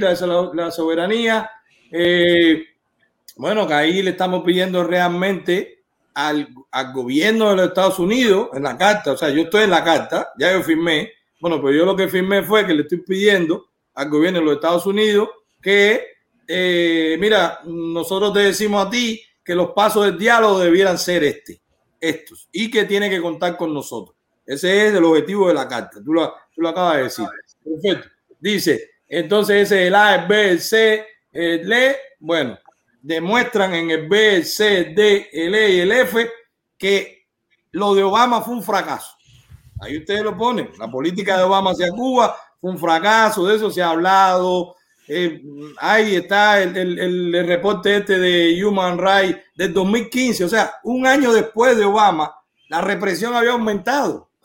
la, 0.54 0.70
soberanía. 0.70 1.50
Eh, 1.96 2.66
Bueno, 3.36 3.66
que 3.68 3.74
ahí 3.74 4.02
le 4.02 4.10
estamos 4.10 4.42
pidiendo 4.44 4.82
realmente 4.82 5.84
al, 6.14 6.48
al, 6.70 6.92
gobierno 6.92 7.50
de 7.50 7.56
los 7.56 7.68
Estados 7.68 7.98
Unidos 8.00 8.48
en 8.52 8.64
la 8.64 8.76
carta, 8.76 9.12
o 9.12 9.16
sea, 9.16 9.30
yo 9.30 9.42
estoy 9.42 9.64
en 9.64 9.70
la 9.70 9.82
carta, 9.82 10.32
ya 10.38 10.52
yo 10.52 10.62
firmé, 10.62 11.12
bueno, 11.40 11.60
pues 11.60 11.76
yo 11.76 11.84
lo 11.84 11.96
que 11.96 12.08
firmé 12.08 12.42
fue 12.42 12.66
que 12.66 12.74
le 12.74 12.82
estoy 12.82 12.98
pidiendo 12.98 13.66
al 13.94 14.08
gobierno 14.08 14.38
de 14.40 14.44
los 14.44 14.54
Estados 14.54 14.86
Unidos 14.86 15.28
que, 15.60 16.04
eh, 16.46 17.16
mira, 17.18 17.60
nosotros 17.64 18.32
te 18.32 18.40
decimos 18.40 18.86
a 18.86 18.90
ti 18.90 19.20
que 19.44 19.54
los 19.54 19.70
pasos 19.70 20.04
del 20.06 20.18
diálogo 20.18 20.58
debieran 20.60 20.98
ser 20.98 21.24
este, 21.24 21.60
estos, 22.00 22.48
y 22.52 22.70
que 22.70 22.84
tiene 22.84 23.08
que 23.10 23.20
contar 23.20 23.56
con 23.56 23.72
nosotros. 23.72 24.16
Ese 24.46 24.88
es 24.88 24.94
el 24.94 25.04
objetivo 25.04 25.48
de 25.48 25.54
la 25.54 25.68
carta, 25.68 26.00
tú 26.04 26.12
lo, 26.12 26.32
tú 26.54 26.60
lo 26.60 26.68
acabas 26.68 26.96
de 26.96 27.02
decir. 27.04 27.26
Perfecto. 27.64 28.08
Dice, 28.40 28.90
entonces 29.08 29.62
ese 29.62 29.82
es 29.82 29.86
el 29.88 29.94
A, 29.94 30.14
el 30.16 30.28
B, 30.28 30.50
el 30.50 30.60
C, 30.60 31.13
el 31.34 31.72
E, 31.72 31.96
bueno, 32.20 32.58
demuestran 33.02 33.74
en 33.74 33.90
el 33.90 34.08
B, 34.08 34.42
C, 34.44 34.94
D, 34.96 35.28
el 35.32 35.54
E 35.54 35.70
y 35.70 35.80
el 35.80 35.92
F 35.92 36.30
que 36.78 37.26
lo 37.72 37.94
de 37.94 38.02
Obama 38.02 38.40
fue 38.40 38.54
un 38.54 38.62
fracaso. 38.62 39.16
Ahí 39.80 39.98
ustedes 39.98 40.22
lo 40.22 40.36
ponen. 40.36 40.70
La 40.78 40.90
política 40.90 41.36
de 41.36 41.42
Obama 41.42 41.72
hacia 41.72 41.90
Cuba 41.90 42.36
fue 42.60 42.70
un 42.70 42.78
fracaso, 42.78 43.46
de 43.46 43.56
eso 43.56 43.70
se 43.70 43.82
ha 43.82 43.90
hablado. 43.90 44.76
Eh, 45.08 45.42
ahí 45.78 46.16
está 46.16 46.62
el, 46.62 46.76
el, 46.76 47.34
el, 47.34 47.46
reporte 47.46 47.96
este 47.96 48.18
de 48.18 48.64
Human 48.64 48.96
Rights 48.96 49.38
del 49.54 49.74
2015, 49.74 50.44
o 50.44 50.48
sea, 50.48 50.76
un 50.84 51.06
año 51.06 51.30
después 51.30 51.76
de 51.76 51.84
Obama, 51.84 52.34
la 52.70 52.80
represión 52.80 53.34
había 53.34 53.52
aumentado. 53.52 54.30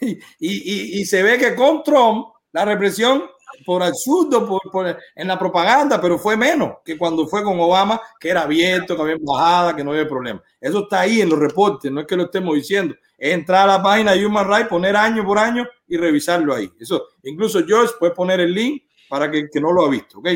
Y, 0.00 0.18
y, 0.38 1.00
y 1.00 1.04
se 1.06 1.22
ve 1.22 1.38
que 1.38 1.54
con 1.54 1.82
Trump 1.82 2.26
la 2.52 2.66
represión 2.66 3.22
por 3.68 3.82
absurdo 3.82 4.48
por, 4.48 4.62
por, 4.72 4.98
en 5.14 5.28
la 5.28 5.38
propaganda, 5.38 6.00
pero 6.00 6.18
fue 6.18 6.38
menos 6.38 6.78
que 6.82 6.96
cuando 6.96 7.28
fue 7.28 7.42
con 7.44 7.60
Obama, 7.60 8.00
que 8.18 8.30
era 8.30 8.44
abierto, 8.44 8.96
que 8.96 9.02
había 9.02 9.16
embajada, 9.16 9.76
que 9.76 9.84
no 9.84 9.90
había 9.90 10.08
problema. 10.08 10.42
Eso 10.58 10.84
está 10.84 11.00
ahí 11.00 11.20
en 11.20 11.28
los 11.28 11.38
reportes, 11.38 11.92
no 11.92 12.00
es 12.00 12.06
que 12.06 12.16
lo 12.16 12.22
estemos 12.22 12.54
diciendo. 12.54 12.94
Es 13.18 13.34
entrar 13.34 13.68
a 13.68 13.76
la 13.76 13.82
página 13.82 14.12
de 14.12 14.24
Human 14.24 14.48
Rights, 14.48 14.70
poner 14.70 14.96
año 14.96 15.22
por 15.22 15.38
año 15.38 15.68
y 15.86 15.98
revisarlo 15.98 16.54
ahí. 16.54 16.72
Eso, 16.80 17.08
incluso 17.24 17.62
George 17.66 17.92
puede 17.98 18.14
poner 18.14 18.40
el 18.40 18.54
link 18.54 18.84
para 19.06 19.30
que, 19.30 19.50
que 19.52 19.60
no 19.60 19.70
lo 19.70 19.84
ha 19.84 19.90
visto, 19.90 20.20
¿ok? 20.20 20.28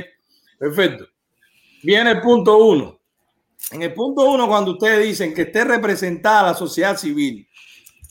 Perfecto. 0.59 1.07
Viene 1.83 2.11
el 2.11 2.21
punto 2.21 2.59
uno. 2.59 3.01
En 3.71 3.81
el 3.81 3.95
punto 3.95 4.31
uno, 4.31 4.47
cuando 4.47 4.73
ustedes 4.73 5.07
dicen 5.07 5.33
que 5.33 5.43
esté 5.43 5.65
representada 5.65 6.49
la 6.49 6.55
sociedad 6.55 6.99
civil, 6.99 7.49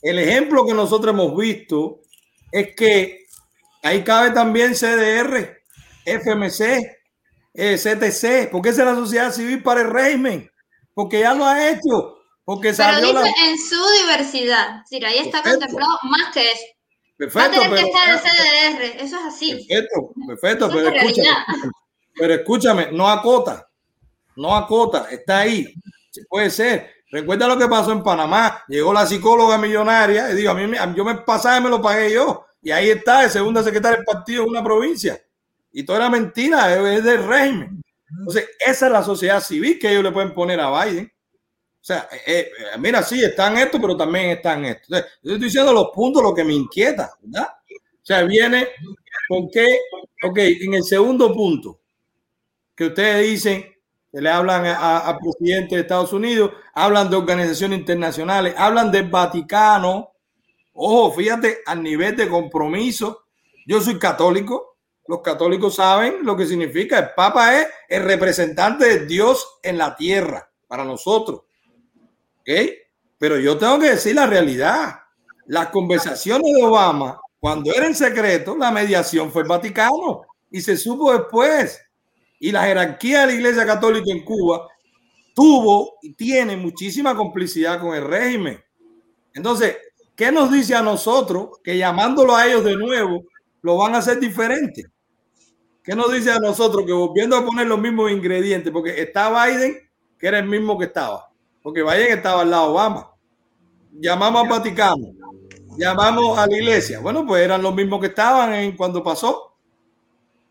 el 0.02 0.18
ejemplo 0.18 0.66
que 0.66 0.74
nosotros 0.74 1.14
hemos 1.14 1.38
visto 1.38 2.00
es 2.52 2.76
que 2.76 3.22
Ahí 3.82 4.04
cabe 4.04 4.32
también 4.32 4.76
CDR, 4.76 5.58
FMC, 6.06 6.98
eh, 7.54 7.78
CTC, 7.78 8.50
porque 8.52 8.70
esa 8.70 8.82
es 8.84 8.88
la 8.90 8.96
sociedad 8.96 9.32
civil 9.32 9.62
para 9.64 9.82
el 9.82 9.90
régimen, 9.90 10.52
porque 10.94 11.22
ya 11.22 11.34
lo 11.34 11.46
ha 11.46 11.70
hecho. 11.70 12.18
Porque 12.44 12.74
pero 12.76 12.98
dice 13.02 13.14
la... 13.14 13.28
en 13.50 13.58
su 13.58 13.76
diversidad, 14.02 14.82
sí, 14.90 15.04
ahí 15.04 15.20
está 15.20 15.42
perfecto. 15.44 15.60
contemplado 15.68 16.00
más 16.04 16.34
que 16.34 16.42
eso. 16.52 16.64
Perfecto, 17.18 17.40
Va 17.40 17.46
a 17.46 17.52
tener 17.52 17.70
pero, 17.70 17.76
que 17.76 17.88
estar 17.92 18.10
en 18.10 18.20
CDR, 18.20 19.04
eso 19.04 19.16
es 19.20 19.26
así. 19.34 19.68
Perfecto, 19.70 20.12
perfecto, 20.28 20.66
Eso 20.66 20.76
pero 20.76 20.90
escúchame, 20.90 21.46
pero 22.16 22.34
escúchame, 22.34 22.88
no 22.92 23.08
acota, 23.08 23.70
no 24.36 24.56
acota, 24.56 25.08
está 25.12 25.40
ahí. 25.40 25.74
Puede 26.30 26.50
ser. 26.50 26.92
Recuerda 27.12 27.48
lo 27.48 27.58
que 27.58 27.68
pasó 27.68 27.92
en 27.92 28.04
Panamá. 28.04 28.64
Llegó 28.68 28.92
la 28.94 29.06
psicóloga 29.06 29.58
millonaria 29.58 30.32
y 30.32 30.36
dijo, 30.36 30.52
a 30.52 30.56
mí 30.56 30.66
me- 30.66 30.78
yo 30.96 31.04
me 31.06 31.16
pasaje 31.16 31.60
me 31.62 31.70
lo 31.70 31.82
pagué 31.82 32.14
yo. 32.14 32.46
Y 32.62 32.72
ahí 32.72 32.90
está, 32.90 33.24
el 33.24 33.30
segundo 33.30 33.64
secretario 33.64 33.98
del 33.98 34.06
partido 34.06 34.44
en 34.44 34.50
una 34.50 34.64
provincia. 34.64 35.20
Y 35.72 35.84
todo 35.84 35.98
era 35.98 36.10
mentira, 36.10 36.74
es 36.96 37.04
del 37.04 37.26
régimen. 37.26 37.82
Entonces, 38.10 38.50
esa 38.60 38.86
es 38.88 38.92
la 38.92 39.04
sociedad 39.04 39.42
civil 39.42 39.80
que 39.80 39.90
ellos 39.90 40.04
le 40.04 40.12
pueden 40.12 40.34
poner 40.34 40.60
a 40.60 40.84
Biden. 40.84 41.06
O 41.06 41.84
sea, 41.84 42.08
eh, 42.28 42.52
eh, 42.60 42.78
mira, 42.78 43.02
sí, 43.02 43.24
están 43.24 43.58
esto, 43.58 43.80
pero 43.82 43.98
también 43.98 44.30
están 44.32 44.64
esto. 44.66 44.88
Yo 44.90 45.34
estoy 45.34 45.40
diciendo 45.40 45.74
los 45.74 45.90
puntos, 45.94 46.22
lo 46.22 46.34
que 46.34 46.44
me 46.44 46.54
inquieta, 46.54 47.12
¿verdad? 47.22 47.48
O 47.68 48.06
sea, 48.06 48.24
viene, 48.24 48.68
porque, 49.28 49.80
ok, 50.24 50.38
en 50.38 50.74
el 50.76 50.84
segundo 50.84 51.34
punto, 51.34 51.80
que 52.76 52.86
ustedes 52.88 53.28
dicen, 53.28 53.66
que 54.12 54.22
le 54.22 54.30
hablan 54.30 54.66
al 54.66 55.18
presidente 55.18 55.76
de 55.76 55.82
Estados 55.82 56.12
Unidos, 56.12 56.52
hablan 56.74 57.10
de 57.10 57.16
organizaciones 57.16 57.80
internacionales, 57.80 58.54
hablan 58.58 58.92
del 58.92 59.10
Vaticano. 59.10 60.11
Ojo, 60.84 61.12
fíjate, 61.12 61.60
al 61.68 61.84
nivel 61.84 62.16
de 62.16 62.28
compromiso. 62.28 63.26
Yo 63.68 63.80
soy 63.82 64.00
católico, 64.00 64.78
los 65.08 65.22
católicos 65.22 65.76
saben 65.76 66.24
lo 66.24 66.36
que 66.36 66.48
significa. 66.48 66.98
El 66.98 67.10
Papa 67.16 67.62
es 67.62 67.68
el 67.88 68.04
representante 68.04 68.86
de 68.86 69.06
Dios 69.06 69.60
en 69.62 69.78
la 69.78 69.96
tierra 69.96 70.50
para 70.68 70.84
nosotros. 70.84 71.42
Pero 73.20 73.38
yo 73.38 73.60
tengo 73.60 73.78
que 73.78 73.92
decir 73.92 74.16
la 74.16 74.26
realidad. 74.26 75.02
Las 75.46 75.68
conversaciones 75.68 76.52
de 76.52 76.64
Obama, 76.64 77.22
cuando 77.40 77.72
era 77.72 77.86
en 77.86 77.94
secreto, 77.94 78.58
la 78.58 78.72
mediación 78.72 79.32
fue 79.32 79.44
el 79.44 79.48
Vaticano 79.48 80.24
y 80.50 80.62
se 80.62 80.78
supo 80.78 81.14
después. 81.14 81.80
Y 82.40 82.52
la 82.52 82.64
jerarquía 82.64 83.22
de 83.22 83.28
la 83.28 83.34
Iglesia 83.34 83.68
Católica 83.68 84.12
en 84.12 84.26
Cuba 84.26 84.68
tuvo 85.36 86.00
y 86.02 86.14
tiene 86.16 86.58
muchísima 86.58 87.16
complicidad 87.16 87.80
con 87.80 87.94
el 87.94 88.04
régimen. 88.04 88.60
Entonces, 89.36 89.78
¿qué 90.22 90.32
nos 90.32 90.52
dice 90.52 90.76
a 90.76 90.84
nosotros 90.84 91.58
que 91.64 91.80
llamándolo 91.80 92.36
a 92.36 92.46
ellos 92.46 92.64
de 92.64 92.76
nuevo 92.76 93.26
lo 93.64 93.76
van 93.76 93.96
a 93.96 93.98
hacer 93.98 94.20
diferente? 94.20 94.86
¿Qué 95.84 95.96
nos 95.96 96.14
dice 96.14 96.32
a 96.32 96.38
nosotros 96.38 96.86
que 96.86 96.94
volviendo 96.94 97.36
a 97.36 97.44
poner 97.44 97.66
los 97.66 97.80
mismos 97.80 98.12
ingredientes? 98.12 98.72
Porque 98.72 99.02
está 99.02 99.32
Biden, 99.32 99.80
que 100.20 100.28
era 100.28 100.38
el 100.38 100.46
mismo 100.46 100.78
que 100.78 100.86
estaba, 100.86 101.28
porque 101.64 101.82
Biden 101.82 102.20
estaba 102.20 102.42
al 102.42 102.52
lado 102.52 102.66
de 102.66 102.70
Obama. 102.70 103.12
Llamamos 103.94 104.44
al 104.44 104.50
Vaticano, 104.50 105.08
llamamos 105.76 106.38
a 106.38 106.46
la 106.46 106.56
iglesia. 106.56 107.00
Bueno, 107.00 107.26
pues 107.26 107.44
eran 107.44 107.64
los 107.64 107.74
mismos 107.74 108.00
que 108.00 108.06
estaban 108.06 108.54
en 108.54 108.78
cuando 108.78 109.04
pasó. 109.04 109.58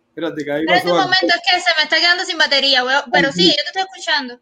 Espérate, 0.09 0.45
que 0.45 0.51
ahí 0.51 0.67
pasó 0.67 0.87
un 0.87 0.99
algo. 0.99 1.03
momento, 1.03 1.29
es 1.29 1.43
que 1.49 1.61
se 1.61 1.77
me 1.77 1.85
está 1.85 1.97
quedando 1.99 2.25
sin 2.25 2.39
batería, 2.39 2.83
pero 3.13 3.31
sí, 3.31 3.47
yo 3.47 3.55
te 3.55 3.79
estoy 3.79 3.83
escuchando. 3.83 4.35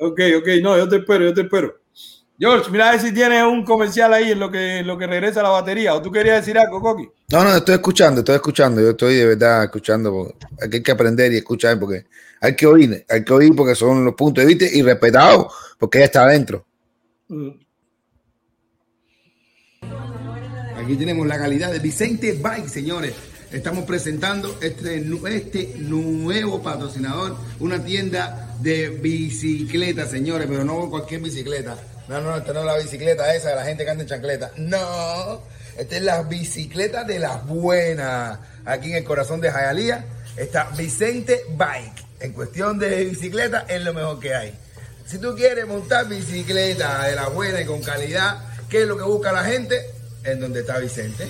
Ok, 0.00 0.20
ok, 0.38 0.48
no, 0.60 0.76
yo 0.76 0.88
te 0.88 0.96
espero, 0.96 1.24
yo 1.26 1.34
te 1.34 1.42
espero. 1.42 1.81
George, 2.38 2.70
mira 2.70 2.88
a 2.88 2.92
ver 2.92 3.00
si 3.00 3.12
tienes 3.12 3.44
un 3.44 3.64
comercial 3.64 4.12
ahí 4.12 4.32
en 4.32 4.40
lo 4.40 4.50
que, 4.50 4.78
en 4.78 4.86
lo 4.86 4.98
que 4.98 5.06
regresa 5.06 5.42
la 5.42 5.50
batería. 5.50 5.94
¿O 5.94 6.02
tú 6.02 6.10
querías 6.10 6.44
decir 6.44 6.58
algo, 6.58 6.80
Coqui? 6.80 7.08
No, 7.30 7.44
no, 7.44 7.56
estoy 7.56 7.74
escuchando, 7.74 8.20
estoy 8.20 8.36
escuchando. 8.36 8.80
Yo 8.80 8.90
estoy 8.90 9.16
de 9.16 9.26
verdad 9.26 9.64
escuchando. 9.64 10.10
porque 10.10 10.46
Aquí 10.60 10.76
hay 10.78 10.82
que 10.82 10.92
aprender 10.92 11.32
y 11.32 11.36
escuchar 11.36 11.78
porque 11.78 12.06
hay 12.40 12.56
que 12.56 12.66
oír, 12.66 13.04
hay 13.08 13.24
que 13.24 13.32
oír 13.32 13.54
porque 13.54 13.74
son 13.74 14.04
los 14.04 14.14
puntos 14.14 14.42
de 14.44 14.48
vista 14.48 14.64
y 14.76 14.82
respetados 14.82 15.52
porque 15.78 15.98
ella 15.98 16.06
está 16.06 16.24
adentro. 16.24 16.66
Mm. 17.28 17.50
Aquí 20.82 20.96
tenemos 20.96 21.26
la 21.26 21.38
calidad 21.38 21.70
de 21.70 21.78
Vicente 21.78 22.32
Bike, 22.32 22.68
señores. 22.68 23.14
Estamos 23.52 23.84
presentando 23.84 24.58
este, 24.60 24.96
este 25.36 25.74
nuevo 25.78 26.60
patrocinador, 26.62 27.36
una 27.60 27.84
tienda 27.84 28.56
de 28.60 28.88
bicicletas, 28.88 30.10
señores, 30.10 30.48
pero 30.50 30.64
no 30.64 30.88
cualquier 30.88 31.20
bicicleta. 31.20 31.76
No, 32.08 32.20
no, 32.20 32.36
esta 32.36 32.52
no 32.52 32.60
es 32.60 32.66
la 32.66 32.76
bicicleta 32.78 33.34
esa 33.34 33.50
de 33.50 33.56
la 33.56 33.64
gente 33.64 33.84
que 33.84 33.90
anda 33.90 34.02
en 34.02 34.08
chancleta. 34.08 34.50
No, 34.56 35.42
esta 35.76 35.96
es 35.96 36.02
la 36.02 36.22
bicicleta 36.22 37.04
de 37.04 37.18
las 37.18 37.46
buenas. 37.46 38.38
Aquí 38.64 38.90
en 38.90 38.96
el 38.96 39.04
corazón 39.04 39.40
de 39.40 39.50
Jayalía 39.50 40.04
está 40.36 40.64
Vicente 40.76 41.42
Bike. 41.50 42.04
En 42.20 42.32
cuestión 42.32 42.78
de 42.78 43.04
bicicleta 43.04 43.66
es 43.68 43.82
lo 43.82 43.94
mejor 43.94 44.20
que 44.20 44.34
hay. 44.34 44.54
Si 45.06 45.18
tú 45.18 45.34
quieres 45.34 45.66
montar 45.66 46.08
bicicleta 46.08 47.06
de 47.06 47.16
la 47.16 47.28
buena 47.28 47.60
y 47.60 47.64
con 47.64 47.82
calidad, 47.82 48.38
¿qué 48.68 48.82
es 48.82 48.88
lo 48.88 48.96
que 48.96 49.02
busca 49.04 49.32
la 49.32 49.44
gente? 49.44 49.80
En 50.24 50.40
donde 50.40 50.60
está 50.60 50.78
Vicente. 50.78 51.26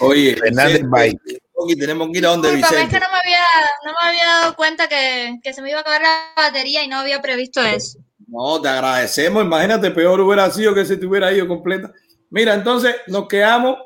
Oye, 0.00 0.36
Fernández 0.36 0.82
Bike. 0.84 1.41
Coqui, 1.62 1.76
tenemos 1.76 2.08
que 2.12 2.18
ir 2.18 2.26
a 2.26 2.30
donde 2.30 2.56
Disculpa, 2.56 2.82
es 2.82 2.88
que 2.88 3.00
no 3.00 3.06
me 3.10 3.18
había, 3.18 3.44
no 3.84 3.92
me 3.92 4.08
había 4.08 4.26
dado 4.26 4.56
cuenta 4.56 4.88
que, 4.88 5.38
que 5.42 5.52
se 5.52 5.62
me 5.62 5.70
iba 5.70 5.78
a 5.78 5.82
acabar 5.82 6.02
la 6.02 6.32
batería 6.36 6.82
y 6.82 6.88
no 6.88 6.98
había 6.98 7.22
previsto 7.22 7.62
eso. 7.62 7.98
No, 8.26 8.60
te 8.60 8.68
agradecemos. 8.68 9.44
Imagínate, 9.44 9.90
peor 9.90 10.20
hubiera 10.20 10.50
sido 10.50 10.74
que 10.74 10.84
se 10.84 10.96
te 10.96 11.06
hubiera 11.06 11.32
ido 11.32 11.46
completa. 11.46 11.92
Mira, 12.30 12.54
entonces 12.54 12.96
nos 13.06 13.28
quedamos 13.28 13.76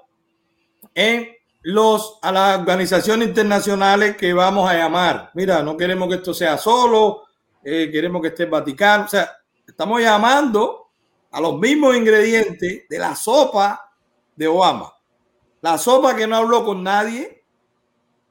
en 0.95 1.29
los 1.63 2.21
a 2.23 2.31
las 2.31 2.61
organizaciones 2.61 3.29
internacionales 3.29 4.17
que 4.17 4.33
vamos 4.33 4.71
a 4.71 4.75
llamar. 4.75 5.31
Mira, 5.35 5.63
no 5.63 5.77
queremos 5.77 6.09
que 6.09 6.15
esto 6.15 6.33
sea 6.33 6.57
solo, 6.57 7.25
eh, 7.65 7.91
queremos 7.91 8.23
que 8.23 8.29
esté 8.29 8.45
el 8.45 8.51
Vaticano. 8.51 9.05
O 9.05 9.09
sea, 9.09 9.33
estamos 9.67 10.01
llamando 10.01 10.91
a 11.33 11.41
los 11.41 11.59
mismos 11.59 11.97
ingredientes 11.97 12.89
de 12.89 12.99
la 12.99 13.17
sopa 13.17 13.93
de 14.37 14.47
Obama. 14.47 14.93
La 15.61 15.77
sopa 15.77 16.15
que 16.15 16.29
no 16.29 16.37
habló 16.37 16.65
con 16.65 16.85
nadie, 16.85 17.36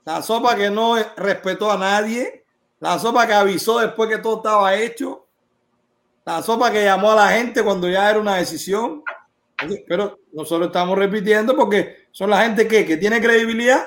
la 0.06 0.22
sopa 0.22 0.56
que 0.56 0.70
no 0.70 0.96
respetó 1.18 1.72
a 1.72 1.78
nadie, 1.78 2.46
la 2.80 3.00
sopa 3.00 3.26
que 3.26 3.34
avisó 3.34 3.80
después 3.80 4.08
que 4.10 4.20
todo 4.20 4.38
estaba 4.38 4.76
hecho, 4.76 5.28
la 6.24 6.42
sopa 6.44 6.72
que 6.72 6.84
llamó 6.84 7.12
a 7.12 7.16
la 7.16 7.28
gente 7.30 7.64
cuando 7.64 7.90
ya 7.90 8.10
era 8.10 8.20
una 8.20 8.36
decisión. 8.36 9.04
Pero 9.88 10.20
nosotros 10.34 10.68
estamos 10.68 10.98
repitiendo 10.98 11.56
porque 11.56 12.08
son 12.12 12.30
la 12.30 12.44
gente 12.44 12.68
que, 12.68 12.86
que 12.86 12.98
tiene 12.98 13.22
credibilidad. 13.22 13.86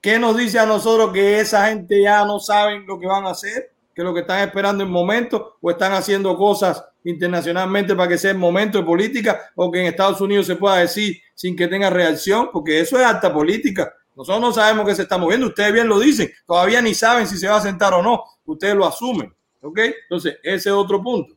¿Qué 0.00 0.18
nos 0.18 0.36
dice 0.36 0.58
a 0.58 0.66
nosotros 0.66 1.12
que 1.12 1.40
esa 1.40 1.68
gente 1.68 2.02
ya 2.02 2.24
no 2.24 2.40
saben 2.40 2.86
lo 2.86 2.98
que 2.98 3.06
van 3.06 3.26
a 3.26 3.30
hacer? 3.30 3.72
Que 3.94 4.02
lo 4.02 4.14
que 4.14 4.20
están 4.20 4.40
esperando 4.40 4.82
en 4.82 4.90
momento 4.90 5.56
o 5.60 5.70
están 5.70 5.92
haciendo 5.92 6.36
cosas 6.36 6.82
internacionalmente 7.04 7.94
para 7.94 8.08
que 8.08 8.18
sea 8.18 8.30
el 8.30 8.38
momento 8.38 8.78
de 8.78 8.84
política 8.84 9.50
o 9.54 9.70
que 9.70 9.80
en 9.80 9.86
Estados 9.86 10.20
Unidos 10.20 10.46
se 10.46 10.56
pueda 10.56 10.76
decir 10.76 11.20
sin 11.34 11.54
que 11.54 11.68
tenga 11.68 11.90
reacción, 11.90 12.48
porque 12.52 12.80
eso 12.80 12.98
es 12.98 13.04
alta 13.04 13.32
política. 13.32 13.92
Nosotros 14.16 14.40
no 14.40 14.52
sabemos 14.52 14.86
qué 14.86 14.94
se 14.94 15.02
está 15.02 15.18
moviendo, 15.18 15.46
ustedes 15.46 15.72
bien 15.72 15.88
lo 15.88 15.98
dicen, 15.98 16.30
todavía 16.46 16.82
ni 16.82 16.94
saben 16.94 17.26
si 17.26 17.36
se 17.36 17.48
va 17.48 17.56
a 17.56 17.60
sentar 17.60 17.94
o 17.94 18.02
no, 18.02 18.24
ustedes 18.44 18.74
lo 18.74 18.86
asumen, 18.86 19.34
¿ok? 19.62 19.78
Entonces, 20.02 20.38
ese 20.42 20.68
es 20.68 20.74
otro 20.74 21.02
punto. 21.02 21.34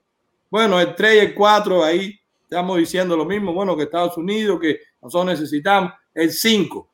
Bueno, 0.49 0.79
el 0.79 0.93
3 0.95 1.15
y 1.15 1.19
el 1.19 1.33
4, 1.33 1.83
ahí 1.83 2.19
estamos 2.43 2.77
diciendo 2.77 3.15
lo 3.15 3.25
mismo, 3.25 3.53
bueno, 3.53 3.75
que 3.77 3.83
Estados 3.83 4.17
Unidos, 4.17 4.59
que 4.59 4.79
nosotros 5.01 5.39
necesitamos. 5.39 5.93
El 6.13 6.31
5, 6.31 6.89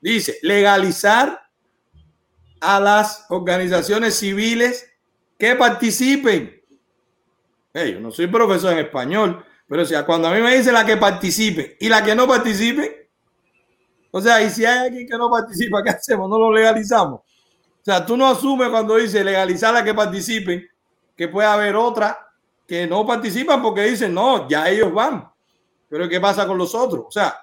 dice, 0.00 0.38
legalizar 0.42 1.40
a 2.60 2.80
las 2.80 3.26
organizaciones 3.28 4.14
civiles 4.14 4.90
que 5.38 5.54
participen 5.54 6.56
yo 7.84 8.00
no 8.00 8.10
soy 8.10 8.26
profesor 8.26 8.72
en 8.72 8.78
español, 8.80 9.44
pero 9.68 9.84
sea, 9.84 10.06
cuando 10.06 10.28
a 10.28 10.34
mí 10.34 10.40
me 10.40 10.56
dice 10.56 10.72
la 10.72 10.86
que 10.86 10.96
participe 10.96 11.76
y 11.80 11.88
la 11.88 12.02
que 12.02 12.14
no 12.14 12.26
participe, 12.26 13.05
o 14.16 14.20
sea, 14.22 14.42
y 14.42 14.48
si 14.48 14.64
hay 14.64 14.86
alguien 14.86 15.06
que 15.06 15.18
no 15.18 15.28
participa, 15.28 15.82
¿qué 15.82 15.90
hacemos? 15.90 16.26
No 16.30 16.38
lo 16.38 16.50
legalizamos. 16.50 17.20
O 17.20 17.84
sea, 17.84 18.06
tú 18.06 18.16
no 18.16 18.26
asumes 18.26 18.70
cuando 18.70 18.96
dice 18.96 19.22
legalizar 19.22 19.76
a 19.76 19.84
que 19.84 19.92
participen, 19.92 20.66
que 21.14 21.28
puede 21.28 21.46
haber 21.46 21.76
otra 21.76 22.26
que 22.66 22.86
no 22.86 23.04
participan 23.06 23.60
porque 23.60 23.82
dicen, 23.82 24.14
no, 24.14 24.48
ya 24.48 24.70
ellos 24.70 24.90
van. 24.90 25.30
Pero 25.90 26.08
¿qué 26.08 26.18
pasa 26.18 26.46
con 26.46 26.56
los 26.56 26.74
otros? 26.74 27.04
O 27.08 27.10
sea, 27.10 27.36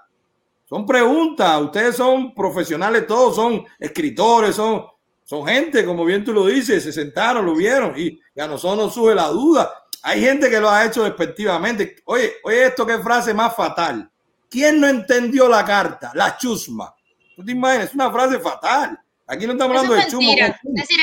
son 0.68 0.84
preguntas. 0.84 1.62
Ustedes 1.62 1.96
son 1.96 2.34
profesionales 2.34 3.06
todos, 3.06 3.36
son 3.36 3.64
escritores, 3.78 4.56
son, 4.56 4.84
son 5.24 5.46
gente, 5.46 5.86
como 5.86 6.04
bien 6.04 6.26
tú 6.26 6.34
lo 6.34 6.48
dices, 6.48 6.82
se 6.82 6.92
sentaron, 6.92 7.46
lo 7.46 7.54
vieron 7.54 7.94
y 7.96 8.20
a 8.36 8.48
nosotros 8.48 8.86
nos 8.86 8.94
sube 8.96 9.14
la 9.14 9.28
duda. 9.28 9.72
Hay 10.02 10.22
gente 10.22 10.50
que 10.50 10.60
lo 10.60 10.72
ha 10.72 10.86
hecho 10.86 11.04
despectivamente. 11.04 11.98
Oye, 12.06 12.34
oye, 12.44 12.66
esto 12.66 12.84
qué 12.84 12.98
frase 12.98 13.32
más 13.32 13.56
fatal. 13.56 14.10
¿Quién 14.54 14.80
no 14.80 14.88
entendió 14.88 15.50
la 15.50 15.66
carta? 15.66 16.12
La 16.14 16.38
chusma. 16.38 16.94
¿Tú 17.36 17.44
te 17.44 17.54
imaginas? 17.54 17.90
Es 17.90 17.96
una 17.96 18.12
frase 18.12 18.38
fatal. 18.38 19.00
Aquí 19.26 19.48
no 19.48 19.54
estamos 19.54 19.76
hablando 19.76 19.96
de 19.96 20.06
chusma. 20.06 20.32
Es 20.32 20.54
decir, 20.64 21.00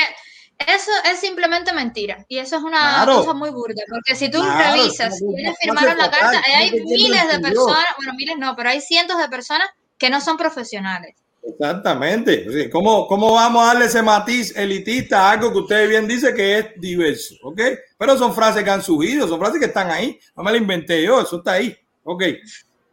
eso 0.57 0.91
es 1.11 1.19
simplemente 1.19 1.73
mentira. 1.73 2.25
Y 2.29 2.37
eso 2.37 2.55
es 2.55 2.63
una 2.63 3.03
cosa 3.05 3.33
muy 3.33 3.49
burda. 3.49 3.83
Porque 3.89 4.15
si 4.15 4.31
tú 4.31 4.41
revisas 4.41 5.19
quiénes 5.19 5.57
firmaron 5.59 5.97
la 5.97 6.09
carta, 6.09 6.41
hay 6.55 6.71
miles 6.71 7.27
de 7.27 7.39
personas, 7.41 7.83
bueno, 7.97 8.13
miles 8.15 8.37
no, 8.37 8.55
pero 8.55 8.69
hay 8.69 8.79
cientos 8.79 9.17
de 9.17 9.27
personas 9.27 9.67
que 9.97 10.09
no 10.09 10.21
son 10.21 10.37
profesionales. 10.37 11.17
Exactamente. 11.43 12.69
¿Cómo, 12.69 13.05
¿Cómo 13.05 13.33
vamos 13.33 13.63
a 13.63 13.67
darle 13.67 13.87
ese 13.87 14.01
matiz 14.01 14.55
elitista 14.55 15.27
a 15.27 15.31
algo 15.31 15.51
que 15.51 15.59
usted 15.59 15.89
bien 15.89 16.07
dice 16.07 16.33
que 16.33 16.57
es 16.57 16.67
diverso? 16.77 17.35
¿Ok? 17.43 17.59
Pero 17.97 18.17
son 18.17 18.33
frases 18.33 18.63
que 18.63 18.69
han 18.69 18.81
subido, 18.81 19.27
son 19.27 19.39
frases 19.39 19.59
que 19.59 19.65
están 19.65 19.91
ahí. 19.91 20.17
No 20.37 20.41
me 20.41 20.51
la 20.51 20.57
inventé 20.57 21.03
yo, 21.03 21.19
eso 21.19 21.39
está 21.39 21.51
ahí. 21.53 21.77
Ok. 22.05 22.23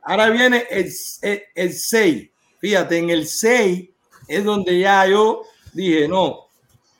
Ahora 0.09 0.31
viene 0.31 0.67
el, 0.71 0.93
el, 1.55 1.73
6. 1.73 2.31
Fíjate, 2.59 2.97
en 2.97 3.11
el 3.11 3.27
6 3.27 3.91
es 4.27 4.45
donde 4.45 4.79
ya 4.81 5.07
yo 5.07 5.43
dije, 5.73 6.09
no, 6.09 6.47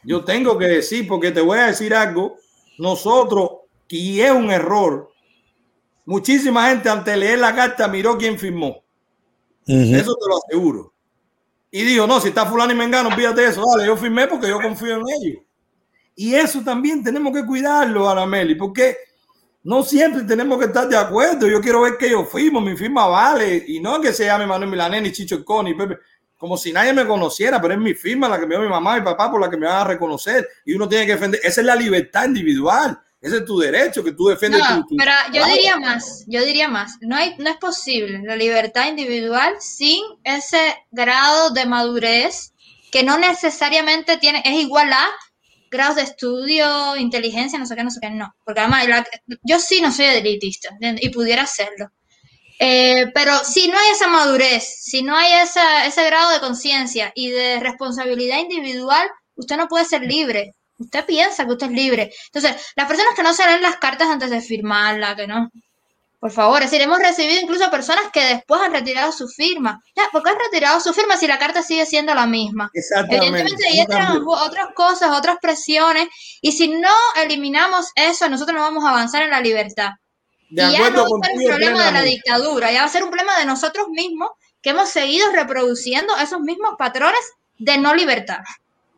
yo 0.05 0.25
tengo 0.25 0.59
que 0.59 0.67
decir, 0.67 1.09
porque 1.09 1.31
te 1.31 1.41
voy 1.41 1.59
a 1.59 1.69
decir 1.69 1.95
algo, 1.95 2.37
nosotros, 2.79 3.51
y 3.89 4.21
es 4.21 4.31
un 4.31 4.51
error, 4.51 5.11
muchísima 6.05 6.69
gente 6.69 6.91
antes 6.91 7.15
de 7.15 7.21
leer 7.21 7.39
la 7.39 7.55
carta 7.55 7.89
miró 7.89 8.19
quién 8.19 8.39
firmó. 8.39 8.83
Eso 9.67 10.15
te 10.15 10.29
lo 10.29 10.39
aseguro 10.45 10.93
y 11.71 11.83
dijo, 11.83 12.07
no, 12.07 12.21
si 12.21 12.29
está 12.29 12.47
fulano 12.47 12.73
y 12.73 12.77
mengano, 12.77 13.11
fíjate 13.11 13.47
eso, 13.47 13.63
dale, 13.67 13.87
yo 13.87 13.97
firmé 13.97 14.27
porque 14.27 14.49
yo 14.49 14.61
confío 14.61 14.97
en 14.97 15.03
ellos. 15.09 15.43
Y 16.15 16.35
eso 16.35 16.63
también 16.63 17.05
tenemos 17.05 17.33
que 17.33 17.45
cuidarlo, 17.45 18.09
Arameli, 18.09 18.55
porque 18.55 18.97
no 19.63 19.83
siempre 19.83 20.23
tenemos 20.23 20.59
que 20.59 20.67
estar 20.67 20.89
de 20.89 20.97
acuerdo. 20.97 21.47
Yo 21.47 21.61
quiero 21.61 21.83
ver 21.83 21.97
que 21.99 22.11
yo 22.11 22.25
firmo, 22.25 22.61
mi 22.61 22.77
firma 22.77 23.07
vale, 23.07 23.65
y 23.67 23.81
no 23.81 24.01
que 24.01 24.13
se 24.13 24.27
llame 24.27 24.47
Manuel 24.47 24.71
Milanés 24.71 25.03
ni 25.03 25.13
Chicho 25.13 25.45
Coni, 25.45 25.75
Pepe, 25.75 25.99
como 26.37 26.57
si 26.57 26.73
nadie 26.73 26.93
me 26.93 27.07
conociera, 27.07 27.61
pero 27.61 27.75
es 27.75 27.81
mi 27.81 27.95
firma 27.95 28.29
la 28.29 28.39
que 28.39 28.47
me 28.47 28.55
dio 28.55 28.63
mi 28.63 28.69
mamá 28.69 28.97
y 28.97 29.03
papá 29.03 29.31
por 29.31 29.41
la 29.41 29.51
que 29.51 29.57
me 29.57 29.67
van 29.67 29.83
a 29.83 29.85
reconocer. 29.85 30.49
Y 30.65 30.75
uno 30.75 30.89
tiene 30.89 31.05
que 31.05 31.13
defender, 31.13 31.41
esa 31.43 31.61
es 31.61 31.67
la 31.67 31.75
libertad 31.75 32.27
individual. 32.27 32.99
Ese 33.21 33.39
es 33.39 33.45
tu 33.45 33.59
derecho 33.59 34.05
que 34.05 34.13
tú 34.13 34.29
defiendes. 34.29 34.61
No, 34.61 34.87
pero 34.97 35.11
yo 35.33 35.45
diría 35.45 35.77
más, 35.77 36.25
yo 36.29 36.45
diría 36.45 36.69
más. 36.69 36.99
No, 37.01 37.17
hay, 37.17 37.35
no 37.39 37.51
es 37.51 37.57
posible 37.57 38.23
la 38.23 38.37
libertad 38.37 38.87
individual 38.87 39.57
sin 39.59 40.05
ese 40.23 40.77
grado 40.93 41.51
de 41.51 41.67
madurez 41.67 42.53
que 42.93 43.03
no 43.03 43.19
necesariamente 43.19 44.19
tiene, 44.19 44.41
es 44.45 44.55
igual 44.55 44.93
a 44.93 45.05
grados 45.71 45.97
de 45.97 46.03
estudio, 46.03 46.97
inteligencia, 46.97 47.59
no 47.59 47.67
sé 47.67 47.77
qué, 47.77 47.85
no 47.85 47.91
sé 47.91 48.01
qué, 48.01 48.11
no. 48.11 48.35
Porque 48.45 48.61
además, 48.61 48.87
yo 49.43 49.59
sí 49.59 49.81
no 49.81 49.93
soy 49.93 50.07
elitista 50.07 50.77
y 50.81 51.09
pudiera 51.11 51.47
serlo. 51.47 51.91
Eh, 52.61 53.07
pero 53.15 53.39
si 53.45 53.69
no 53.69 53.79
hay 53.79 53.91
esa 53.91 54.09
madurez, 54.09 54.83
si 54.83 55.03
no 55.03 55.17
hay 55.17 55.33
esa, 55.43 55.87
ese 55.87 56.05
grado 56.05 56.33
de 56.33 56.41
conciencia 56.41 57.13
y 57.15 57.31
de 57.31 57.61
responsabilidad 57.61 58.39
individual, 58.39 59.09
usted 59.37 59.57
no 59.57 59.69
puede 59.69 59.85
ser 59.85 60.03
libre. 60.03 60.55
Usted 60.79 61.05
piensa 61.07 61.45
que 61.45 61.53
usted 61.53 61.67
es 61.67 61.73
libre. 61.73 62.13
Entonces, 62.27 62.61
las 62.77 62.87
personas 62.87 63.15
que 63.15 63.23
no 63.23 63.33
se 63.35 63.47
leen 63.47 63.63
las 63.63 63.77
cartas 63.77 64.09
antes 64.09 64.31
de 64.31 64.41
firmarla, 64.41 65.17
que 65.17 65.27
no. 65.27 65.51
Por 66.21 66.33
favor, 66.33 66.63
es 66.63 66.71
decir, 66.71 66.83
hemos 66.83 66.99
recibido 66.99 67.41
incluso 67.41 67.71
personas 67.71 68.07
que 68.13 68.25
después 68.25 68.61
han 68.61 68.73
retirado 68.73 69.13
su 69.13 69.29
firma. 69.29 69.81
Ya, 69.95 70.03
¿por 70.11 70.25
qué 70.25 70.31
han 70.31 70.39
retirado 70.39 70.81
su 70.81 70.93
firma 70.93 71.17
si 71.17 71.29
la 71.29 71.39
carta 71.39 71.63
sigue 71.63 71.87
siendo 71.87 72.13
la 72.13 72.27
misma? 72.27 72.71
Evidentemente 72.75 73.69
ahí 73.69 73.81
entran 73.81 74.19
otras 74.27 74.69
cosas, 74.75 75.17
otras 75.17 75.37
presiones, 75.41 76.09
y 76.41 76.53
si 76.53 76.69
no 76.69 76.95
eliminamos 77.23 77.93
eso, 77.95 78.29
nosotros 78.29 78.57
no 78.57 78.63
vamos 78.63 78.85
a 78.85 78.91
avanzar 78.91 79.23
en 79.23 79.31
la 79.31 79.41
libertad. 79.41 79.91
y 80.51 80.57
ya 80.57 80.91
no 80.91 81.03
va 81.03 81.19
a 81.23 81.27
ser 81.27 81.37
un 81.37 81.45
problema 81.45 81.85
de 81.85 81.93
la 81.93 82.03
dictadura, 82.03 82.73
ya 82.73 82.81
va 82.81 82.87
a 82.87 82.91
ser 82.91 83.05
un 83.05 83.11
problema 83.11 83.39
de 83.39 83.45
nosotros 83.45 83.87
mismos 83.89 84.31
que 84.61 84.71
hemos 84.71 84.89
seguido 84.89 85.31
reproduciendo 85.31 86.17
esos 86.17 86.41
mismos 86.41 86.75
patrones 86.77 87.21
de 87.59 87.79
no 87.79 87.95
libertad. 87.95 88.41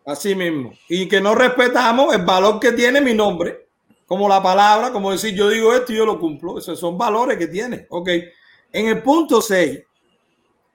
Así 0.06 0.34
mismo. 0.34 0.72
Y 0.88 1.06
que 1.06 1.20
no 1.20 1.34
respetamos 1.34 2.14
el 2.14 2.24
valor 2.24 2.58
que 2.60 2.72
tiene 2.72 3.02
mi 3.02 3.12
nombre, 3.12 3.68
como 4.10 4.28
la 4.28 4.42
palabra, 4.42 4.90
como 4.90 5.12
decir 5.12 5.36
yo 5.36 5.48
digo 5.48 5.72
esto 5.72 5.92
y 5.92 5.96
yo 5.96 6.04
lo 6.04 6.18
cumplo. 6.18 6.58
Esos 6.58 6.80
son 6.80 6.98
valores 6.98 7.38
que 7.38 7.46
tiene. 7.46 7.86
Ok. 7.90 8.08
En 8.72 8.88
el 8.88 9.04
punto 9.04 9.40
6, 9.40 9.84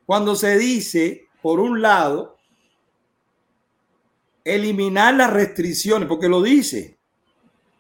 cuando 0.06 0.36
se 0.36 0.58
dice, 0.58 1.28
por 1.42 1.60
un 1.60 1.82
lado, 1.82 2.38
eliminar 4.42 5.16
las 5.16 5.34
restricciones, 5.34 6.08
porque 6.08 6.30
lo 6.30 6.42
dice. 6.42 6.98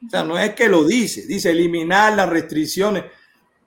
O 0.06 0.10
sea, 0.10 0.26
no 0.26 0.38
es 0.38 0.54
que 0.56 0.68
lo 0.68 0.84
dice, 0.84 1.26
dice 1.26 1.52
eliminar 1.52 2.18
las 2.18 2.28
restricciones 2.28 3.06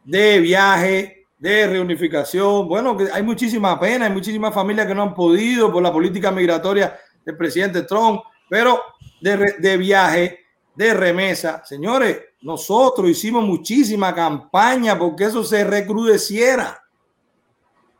de 0.05 0.40
viaje, 0.40 1.27
de 1.39 1.69
reunificación. 1.69 2.69
Bueno, 2.69 2.98
hay 3.15 3.23
muchísima 3.23 3.81
pena, 3.81 4.05
hay 4.05 4.12
muchísimas 4.12 4.52
familias 4.52 4.86
que 4.86 4.94
no 4.94 5.05
han 5.05 5.15
podido 5.15 5.73
por 5.73 5.82
la 5.82 5.90
política 5.90 6.31
migratoria 6.31 7.01
del 7.24 7.35
presidente 7.35 7.85
Trump, 7.85 8.20
pero 8.47 8.78
de, 9.23 9.55
de 9.59 9.77
viaje, 9.78 10.48
de 10.79 10.95
remesa. 10.95 11.65
Señores, 11.65 12.21
nosotros 12.41 13.11
hicimos 13.11 13.45
muchísima 13.45 14.15
campaña 14.15 14.97
porque 14.97 15.25
eso 15.25 15.43
se 15.43 15.65
recrudeciera. 15.65 16.85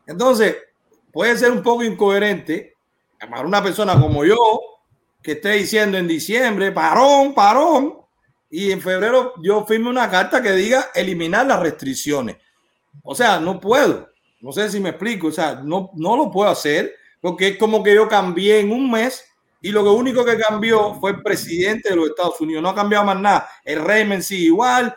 Entonces, 0.07 0.55
puede 1.11 1.37
ser 1.37 1.51
un 1.51 1.61
poco 1.61 1.83
incoherente 1.83 2.77
para 3.19 3.45
una 3.45 3.61
persona 3.61 3.99
como 3.99 4.23
yo 4.23 4.37
que 5.21 5.33
esté 5.33 5.51
diciendo 5.51 5.97
en 5.97 6.07
diciembre, 6.07 6.71
parón, 6.71 7.33
parón, 7.33 7.97
y 8.49 8.71
en 8.71 8.79
febrero 8.79 9.33
yo 9.43 9.65
firme 9.65 9.89
una 9.89 10.09
carta 10.09 10.41
que 10.41 10.53
diga 10.53 10.87
eliminar 10.95 11.47
las 11.47 11.59
restricciones. 11.59 12.37
O 13.03 13.13
sea, 13.13 13.41
no 13.41 13.59
puedo. 13.59 14.07
No 14.39 14.53
sé 14.53 14.69
si 14.69 14.79
me 14.79 14.91
explico. 14.91 15.27
O 15.27 15.31
sea, 15.33 15.55
no, 15.55 15.91
no 15.95 16.15
lo 16.15 16.31
puedo 16.31 16.49
hacer 16.49 16.95
porque 17.19 17.49
es 17.49 17.57
como 17.57 17.83
que 17.83 17.93
yo 17.93 18.07
cambié 18.07 18.61
en 18.61 18.71
un 18.71 18.89
mes 18.89 19.25
y 19.61 19.71
lo 19.71 19.93
único 19.93 20.23
que 20.23 20.37
cambió 20.37 20.95
fue 20.95 21.11
el 21.11 21.21
presidente 21.21 21.89
de 21.89 21.95
los 21.95 22.09
Estados 22.09 22.39
Unidos. 22.39 22.63
No 22.63 22.69
ha 22.69 22.75
cambiado 22.75 23.05
más 23.05 23.19
nada. 23.19 23.49
El 23.63 23.83
régimen 23.83 24.23
sigue 24.23 24.45
igual. 24.45 24.95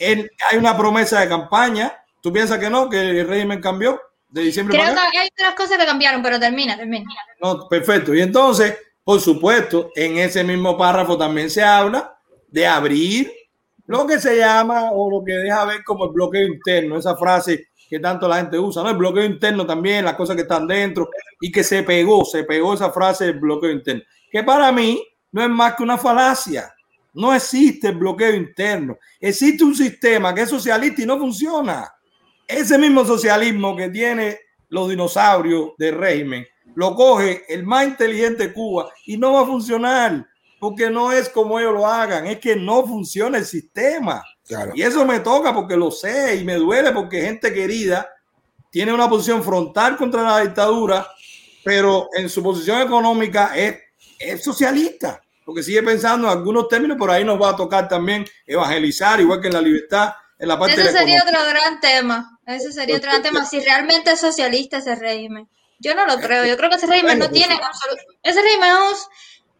hay 0.00 0.58
una 0.58 0.76
promesa 0.76 1.20
de 1.20 1.28
campaña. 1.28 1.92
¿Tú 2.20 2.32
piensas 2.32 2.58
que 2.58 2.70
no? 2.70 2.88
¿Que 2.88 3.20
el 3.20 3.28
régimen 3.28 3.60
cambió 3.60 4.00
de 4.28 4.42
diciembre? 4.42 4.78
Creo 4.78 4.94
que 5.10 5.18
hay 5.18 5.28
otras 5.32 5.54
cosas 5.54 5.78
que 5.78 5.84
cambiaron, 5.84 6.22
pero 6.22 6.38
termina, 6.38 6.76
termina. 6.76 7.10
No, 7.42 7.68
perfecto. 7.68 8.14
Y 8.14 8.22
entonces, 8.22 8.76
por 9.02 9.20
supuesto, 9.20 9.90
en 9.96 10.18
ese 10.18 10.44
mismo 10.44 10.78
párrafo 10.78 11.18
también 11.18 11.50
se 11.50 11.62
habla 11.62 12.16
de 12.48 12.66
abrir 12.66 13.32
lo 13.86 14.06
que 14.06 14.18
se 14.20 14.38
llama 14.38 14.92
o 14.92 15.10
lo 15.10 15.24
que 15.24 15.32
deja 15.32 15.64
ver 15.64 15.82
como 15.82 16.04
el 16.04 16.12
bloqueo 16.12 16.46
interno. 16.46 16.96
Esa 16.96 17.16
frase 17.16 17.68
que 17.88 17.98
tanto 17.98 18.28
la 18.28 18.36
gente 18.36 18.58
usa, 18.58 18.82
¿no? 18.82 18.90
El 18.90 18.96
bloqueo 18.96 19.24
interno 19.24 19.66
también, 19.66 20.04
las 20.04 20.14
cosas 20.14 20.36
que 20.36 20.42
están 20.42 20.66
dentro 20.66 21.10
y 21.40 21.50
que 21.52 21.62
se 21.62 21.82
pegó, 21.82 22.24
se 22.24 22.44
pegó 22.44 22.74
esa 22.74 22.90
frase 22.90 23.26
del 23.26 23.40
bloqueo 23.40 23.70
interno, 23.70 24.02
que 24.30 24.42
para 24.42 24.72
mí 24.72 25.02
no 25.32 25.42
es 25.42 25.50
más 25.50 25.74
que 25.74 25.82
una 25.82 25.98
falacia. 25.98 26.72
No 27.14 27.32
existe 27.32 27.88
el 27.88 27.96
bloqueo 27.96 28.34
interno. 28.34 28.98
Existe 29.20 29.62
un 29.62 29.74
sistema 29.74 30.34
que 30.34 30.42
es 30.42 30.50
socialista 30.50 31.02
y 31.02 31.06
no 31.06 31.18
funciona. 31.18 31.92
Ese 32.46 32.76
mismo 32.76 33.04
socialismo 33.04 33.76
que 33.76 33.88
tiene 33.88 34.38
los 34.68 34.88
dinosaurios 34.88 35.70
del 35.78 35.96
régimen 35.96 36.44
lo 36.74 36.94
coge 36.94 37.44
el 37.48 37.64
más 37.64 37.86
inteligente 37.86 38.48
de 38.48 38.52
Cuba 38.52 38.90
y 39.06 39.16
no 39.16 39.34
va 39.34 39.42
a 39.42 39.46
funcionar, 39.46 40.26
porque 40.64 40.88
no 40.88 41.12
es 41.12 41.28
como 41.28 41.60
ellos 41.60 41.74
lo 41.74 41.86
hagan, 41.86 42.26
es 42.26 42.38
que 42.38 42.56
no 42.56 42.86
funciona 42.86 43.36
el 43.36 43.44
sistema. 43.44 44.24
Y 44.72 44.80
eso 44.80 45.04
me 45.04 45.20
toca 45.20 45.52
porque 45.52 45.76
lo 45.76 45.90
sé 45.90 46.36
y 46.36 46.44
me 46.44 46.54
duele 46.54 46.90
porque 46.90 47.20
gente 47.20 47.52
querida 47.52 48.08
tiene 48.70 48.90
una 48.90 49.06
posición 49.06 49.44
frontal 49.44 49.98
contra 49.98 50.22
la 50.22 50.40
dictadura, 50.40 51.06
pero 51.62 52.08
en 52.16 52.30
su 52.30 52.42
posición 52.42 52.80
económica 52.80 53.54
es, 53.54 53.76
es 54.18 54.42
socialista, 54.42 55.22
porque 55.44 55.62
sigue 55.62 55.82
pensando 55.82 56.28
en 56.32 56.38
algunos 56.38 56.66
términos, 56.66 56.96
por 56.96 57.10
ahí 57.10 57.26
nos 57.26 57.38
va 57.38 57.50
a 57.50 57.56
tocar 57.56 57.86
también 57.86 58.24
evangelizar, 58.46 59.20
igual 59.20 59.42
que 59.42 59.48
en 59.48 59.54
la 59.54 59.60
libertad, 59.60 60.14
en 60.38 60.48
la 60.48 60.58
parte 60.58 60.80
Ese 60.80 60.92
sería 60.92 61.20
otro 61.20 61.44
gran 61.46 61.78
tema, 61.82 62.40
ese 62.46 62.72
sería 62.72 62.96
otro 62.96 63.10
gran 63.10 63.22
tema, 63.22 63.44
si 63.44 63.60
realmente 63.60 64.12
es 64.12 64.20
socialista 64.20 64.78
ese 64.78 64.94
régimen. 64.94 65.46
Yo 65.78 65.94
no 65.94 66.06
lo 66.06 66.16
creo, 66.16 66.46
yo 66.46 66.56
creo 66.56 66.70
que 66.70 66.76
ese 66.76 66.86
régimen 66.86 67.18
no 67.18 67.28
tiene, 67.28 67.60
ese 68.22 68.40
régimen 68.40 68.70
es 68.92 69.06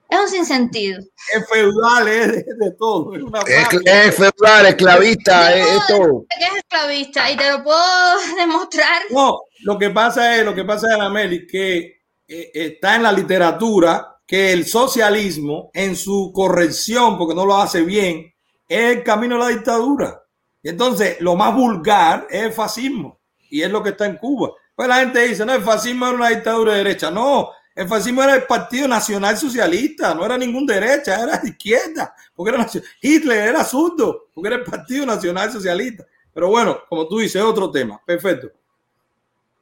es 0.08 0.20
un 0.20 0.28
sinsentido. 0.28 1.00
Es 1.34 1.48
feudal, 1.48 2.08
es 2.08 2.46
de, 2.46 2.72
todo. 2.78 3.14
Es, 3.14 4.14
feudal, 4.14 4.66
esclavista, 4.66 5.56
es, 5.56 5.86
todo. 5.88 6.26
Es 6.28 6.58
esclavista 6.58 7.30
y 7.30 7.36
te 7.36 7.50
lo 7.50 7.64
puedo 7.64 7.80
demostrar. 8.36 9.02
No, 9.10 9.40
lo 9.62 9.78
que 9.78 9.90
pasa 9.90 10.36
es, 10.36 10.44
lo 10.44 10.54
que 10.54 10.64
pasa 10.64 10.88
es, 10.88 10.94
Anameli, 10.94 11.46
que 11.46 12.02
eh, 12.28 12.50
está 12.54 12.96
en 12.96 13.02
la 13.02 13.12
literatura 13.12 14.14
que 14.26 14.52
el 14.52 14.66
socialismo, 14.66 15.70
en 15.74 15.96
su 15.96 16.32
corrección, 16.34 17.18
porque 17.18 17.34
no 17.34 17.44
lo 17.44 17.56
hace 17.56 17.82
bien, 17.82 18.32
es 18.68 18.96
el 18.96 19.02
camino 19.02 19.36
de 19.36 19.40
la 19.40 19.48
dictadura. 19.48 20.22
Y 20.62 20.70
entonces, 20.70 21.20
lo 21.20 21.36
más 21.36 21.54
vulgar 21.54 22.26
es 22.30 22.42
el 22.42 22.52
fascismo. 22.52 23.20
Y 23.50 23.62
es 23.62 23.70
lo 23.70 23.82
que 23.82 23.90
está 23.90 24.06
en 24.06 24.16
Cuba. 24.16 24.52
Pues 24.74 24.88
la 24.88 24.96
gente 24.96 25.28
dice, 25.28 25.44
no, 25.44 25.54
el 25.54 25.62
fascismo 25.62 26.06
era 26.06 26.16
una 26.16 26.30
dictadura 26.30 26.72
de 26.72 26.78
derecha. 26.78 27.10
No, 27.10 27.50
el 27.74 27.88
fascismo 27.88 28.22
era 28.22 28.36
el 28.36 28.44
Partido 28.44 28.86
Nacional 28.86 29.36
Socialista, 29.36 30.14
no 30.14 30.24
era 30.24 30.38
ningún 30.38 30.64
derecha, 30.64 31.20
era 31.20 31.40
izquierda, 31.42 32.14
porque 32.34 32.54
era 32.54 32.70
Hitler 33.00 33.48
era 33.48 33.64
zurdo, 33.64 34.28
porque 34.32 34.48
era 34.48 34.56
el 34.56 34.64
Partido 34.64 35.04
Nacional 35.04 35.50
Socialista. 35.50 36.06
Pero 36.32 36.48
bueno, 36.48 36.78
como 36.88 37.08
tú 37.08 37.18
dices, 37.18 37.42
otro 37.42 37.70
tema. 37.70 38.00
Perfecto. 38.04 38.50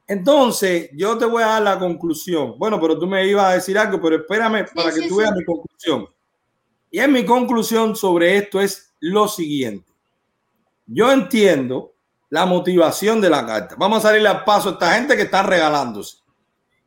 Entonces, 0.05 0.89
yo 0.93 1.17
te 1.17 1.25
voy 1.25 1.41
a 1.41 1.47
dar 1.47 1.61
la 1.63 1.79
conclusión. 1.79 2.55
Bueno, 2.59 2.79
pero 2.79 2.99
tú 2.99 3.07
me 3.07 3.25
ibas 3.25 3.45
a 3.45 3.53
decir 3.53 3.77
algo, 3.77 3.99
pero 3.99 4.17
espérame 4.17 4.65
para 4.75 4.93
que 4.93 5.07
tú 5.07 5.17
veas 5.17 5.31
mi 5.35 5.43
conclusión. 5.43 6.07
Y 6.91 6.99
en 6.99 7.11
mi 7.11 7.25
conclusión 7.25 7.95
sobre 7.95 8.37
esto 8.37 8.61
es 8.61 8.93
lo 8.99 9.27
siguiente. 9.27 9.91
Yo 10.85 11.11
entiendo 11.11 11.93
la 12.29 12.45
motivación 12.45 13.21
de 13.21 13.29
la 13.29 13.45
carta. 13.45 13.75
Vamos 13.77 13.99
a 13.99 14.09
salirle 14.09 14.29
al 14.29 14.43
paso 14.43 14.69
a 14.69 14.71
esta 14.73 14.93
gente 14.93 15.15
que 15.15 15.23
está 15.23 15.41
regalándose 15.41 16.22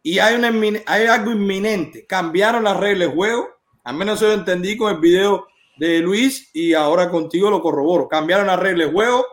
y 0.07 0.21
hay, 0.21 0.37
una, 0.37 0.53
hay 0.87 1.07
algo 1.07 1.33
inminente. 1.33 2.07
Cambiaron 2.07 2.63
las 2.63 2.77
reglas 2.77 3.09
de 3.09 3.15
juego. 3.17 3.49
Al 3.83 3.97
menos 3.97 4.21
yo 4.21 4.29
lo 4.29 4.35
entendí 4.35 4.77
con 4.77 4.95
el 4.95 5.01
video 5.01 5.49
de 5.79 5.99
Luis 5.99 6.49
y 6.55 6.75
ahora 6.75 7.11
contigo 7.11 7.51
lo 7.51 7.61
corroboro. 7.61 8.07
Cambiaron 8.07 8.47
las 8.47 8.61
reglas 8.61 8.87
de 8.87 8.93
juego. 8.93 9.27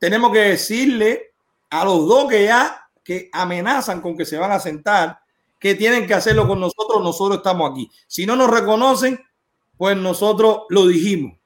Tenemos 0.00 0.32
que 0.32 0.40
decirle 0.40 1.32
a 1.70 1.84
los 1.84 2.08
dos 2.08 2.28
que 2.28 2.42
ya 2.42 2.88
que 3.04 3.30
amenazan 3.32 4.00
con 4.00 4.16
que 4.16 4.24
se 4.24 4.36
van 4.36 4.50
a 4.50 4.58
sentar 4.58 5.20
que 5.60 5.76
tienen 5.76 6.08
que 6.08 6.14
hacerlo 6.14 6.48
con 6.48 6.58
nosotros. 6.58 7.00
Nosotros 7.04 7.36
estamos 7.36 7.70
aquí. 7.70 7.88
Si 8.08 8.26
no 8.26 8.34
nos 8.34 8.50
reconocen, 8.50 9.24
pues 9.76 9.96
nosotros 9.96 10.62
lo 10.70 10.88
dijimos. 10.88 11.38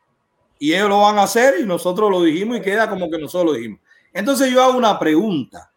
Y 0.58 0.72
ellos 0.72 0.88
lo 0.88 1.02
van 1.02 1.18
a 1.18 1.24
hacer 1.24 1.60
y 1.60 1.66
nosotros 1.66 2.10
lo 2.10 2.22
dijimos 2.22 2.56
y 2.56 2.62
queda 2.62 2.88
como 2.88 3.10
que 3.10 3.18
nosotros 3.18 3.52
lo 3.52 3.58
dijimos. 3.58 3.80
Entonces 4.14 4.50
yo 4.50 4.62
hago 4.62 4.78
una 4.78 4.98
pregunta. 4.98 5.69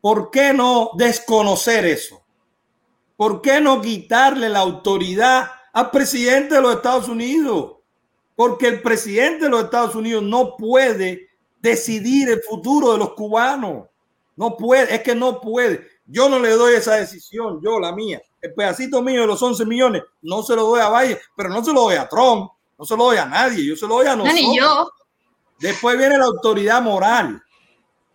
¿Por 0.00 0.30
qué 0.30 0.52
no 0.52 0.90
desconocer 0.94 1.84
eso? 1.84 2.22
¿Por 3.16 3.42
qué 3.42 3.60
no 3.60 3.82
quitarle 3.82 4.48
la 4.48 4.60
autoridad 4.60 5.50
al 5.72 5.90
presidente 5.90 6.54
de 6.54 6.62
los 6.62 6.76
Estados 6.76 7.08
Unidos? 7.08 7.76
Porque 8.34 8.66
el 8.68 8.80
presidente 8.80 9.44
de 9.44 9.50
los 9.50 9.64
Estados 9.64 9.94
Unidos 9.94 10.22
no 10.22 10.56
puede 10.56 11.28
decidir 11.60 12.30
el 12.30 12.42
futuro 12.42 12.92
de 12.92 12.98
los 12.98 13.12
cubanos. 13.12 13.88
No 14.36 14.56
puede, 14.56 14.94
es 14.94 15.02
que 15.02 15.14
no 15.14 15.38
puede. 15.40 15.86
Yo 16.06 16.30
no 16.30 16.38
le 16.38 16.50
doy 16.52 16.74
esa 16.74 16.94
decisión, 16.94 17.60
yo 17.62 17.78
la 17.78 17.92
mía. 17.92 18.22
El 18.40 18.54
pedacito 18.54 19.02
mío 19.02 19.20
de 19.20 19.26
los 19.26 19.42
11 19.42 19.66
millones 19.66 20.02
no 20.22 20.42
se 20.42 20.56
lo 20.56 20.64
doy 20.64 20.80
a 20.80 20.88
Valle, 20.88 21.20
pero 21.36 21.50
no 21.50 21.62
se 21.62 21.74
lo 21.74 21.82
doy 21.82 21.96
a 21.96 22.08
Trump, 22.08 22.50
no 22.78 22.84
se 22.86 22.96
lo 22.96 23.04
doy 23.04 23.18
a 23.18 23.26
nadie, 23.26 23.66
yo 23.66 23.76
se 23.76 23.86
lo 23.86 23.96
doy 23.96 24.06
a 24.06 24.16
nosotros. 24.16 24.34
ni 24.34 24.56
yo. 24.56 24.90
Después 25.58 25.98
viene 25.98 26.16
la 26.16 26.24
autoridad 26.24 26.80
moral. 26.80 27.42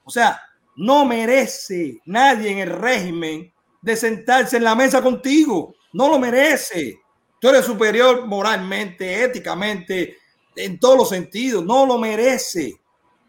O 0.03 0.10
sea, 0.10 0.41
no 0.76 1.06
merece 1.06 2.02
nadie 2.06 2.52
en 2.52 2.60
el 2.60 2.69
régimen 2.69 3.53
de 3.81 3.95
sentarse 3.95 4.57
en 4.57 4.64
la 4.64 4.76
mesa 4.76 5.02
contigo. 5.02 5.76
No 5.93 6.10
lo 6.10 6.19
merece. 6.19 6.99
Tú 7.39 7.49
eres 7.49 7.65
superior 7.65 8.26
moralmente, 8.26 9.23
éticamente, 9.23 10.18
en 10.56 10.80
todos 10.80 10.97
los 10.97 11.10
sentidos. 11.10 11.64
No 11.64 11.85
lo 11.85 11.97
merece. 11.97 12.80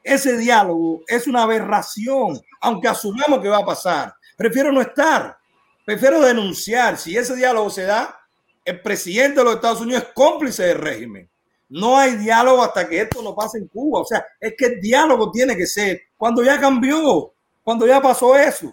Ese 0.02 0.36
diálogo 0.36 1.02
es 1.06 1.27
una 1.27 1.43
aberración, 1.43 2.40
aunque 2.60 2.89
asumamos 2.89 3.40
que 3.40 3.48
va 3.48 3.59
a 3.59 3.66
pasar. 3.66 4.14
Prefiero 4.36 4.73
no 4.73 4.81
estar. 4.81 5.36
Prefiero 5.85 6.20
denunciar. 6.20 6.97
Si 6.97 7.16
ese 7.16 7.36
diálogo 7.36 7.70
se 7.70 7.82
da, 7.82 8.18
el 8.64 8.81
presidente 8.81 9.40
de 9.40 9.44
los 9.44 9.55
Estados 9.56 9.81
Unidos 9.81 10.05
es 10.05 10.09
cómplice 10.14 10.64
del 10.64 10.78
régimen. 10.78 11.31
No 11.68 11.98
hay 11.98 12.16
diálogo 12.16 12.62
hasta 12.62 12.89
que 12.89 13.02
esto 13.02 13.23
no 13.23 13.35
pase 13.35 13.59
en 13.59 13.68
Cuba. 13.68 14.01
O 14.01 14.05
sea, 14.05 14.24
es 14.40 14.55
que 14.56 14.66
el 14.66 14.81
diálogo 14.81 15.31
tiene 15.31 15.56
que 15.56 15.66
ser 15.66 16.01
cuando 16.16 16.43
ya 16.43 16.59
cambió 16.59 17.35
cuando 17.66 17.84
ya 17.84 18.01
pasó 18.01 18.36
eso. 18.36 18.72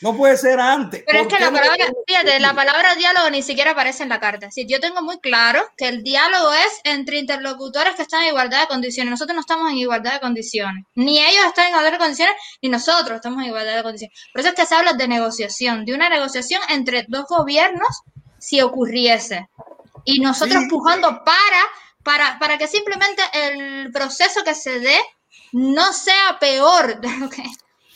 No 0.00 0.16
puede 0.16 0.36
ser 0.36 0.58
antes. 0.58 1.04
Pero 1.06 1.20
es 1.20 1.28
que 1.28 1.38
la 1.38 1.52
palabra, 1.52 1.86
fíjate, 2.04 2.40
la 2.40 2.52
palabra 2.54 2.96
diálogo 2.96 3.30
ni 3.30 3.40
siquiera 3.40 3.70
aparece 3.70 4.02
en 4.02 4.08
la 4.08 4.18
carta. 4.18 4.50
Si 4.50 4.66
yo 4.66 4.80
tengo 4.80 5.00
muy 5.00 5.20
claro 5.20 5.62
que 5.76 5.86
el 5.86 6.02
diálogo 6.02 6.52
es 6.52 6.80
entre 6.82 7.20
interlocutores 7.20 7.94
que 7.94 8.02
están 8.02 8.24
en 8.24 8.30
igualdad 8.30 8.62
de 8.62 8.66
condiciones. 8.66 9.12
Nosotros 9.12 9.36
no 9.36 9.42
estamos 9.42 9.70
en 9.70 9.78
igualdad 9.78 10.14
de 10.14 10.18
condiciones. 10.20 10.84
Ni 10.96 11.20
ellos 11.20 11.44
están 11.46 11.66
en 11.66 11.70
igualdad 11.70 11.92
de 11.92 11.98
condiciones, 11.98 12.34
ni 12.60 12.68
nosotros 12.68 13.14
estamos 13.14 13.38
en 13.42 13.50
igualdad 13.50 13.76
de 13.76 13.82
condiciones. 13.84 14.18
Por 14.32 14.40
eso 14.40 14.48
es 14.48 14.56
que 14.56 14.66
se 14.66 14.74
habla 14.74 14.94
de 14.94 15.06
negociación, 15.06 15.84
de 15.84 15.94
una 15.94 16.08
negociación 16.08 16.60
entre 16.68 17.04
dos 17.06 17.26
gobiernos 17.28 18.02
si 18.40 18.60
ocurriese. 18.60 19.48
Y 20.04 20.18
nosotros 20.18 20.64
pujando 20.68 21.22
para, 21.24 21.62
para, 22.02 22.40
para 22.40 22.58
que 22.58 22.66
simplemente 22.66 23.22
el 23.34 23.92
proceso 23.92 24.42
que 24.42 24.56
se 24.56 24.80
dé 24.80 24.98
no 25.52 25.92
sea 25.92 26.38
peor 26.40 27.00
de 27.00 27.18
lo 27.18 27.30
que 27.30 27.44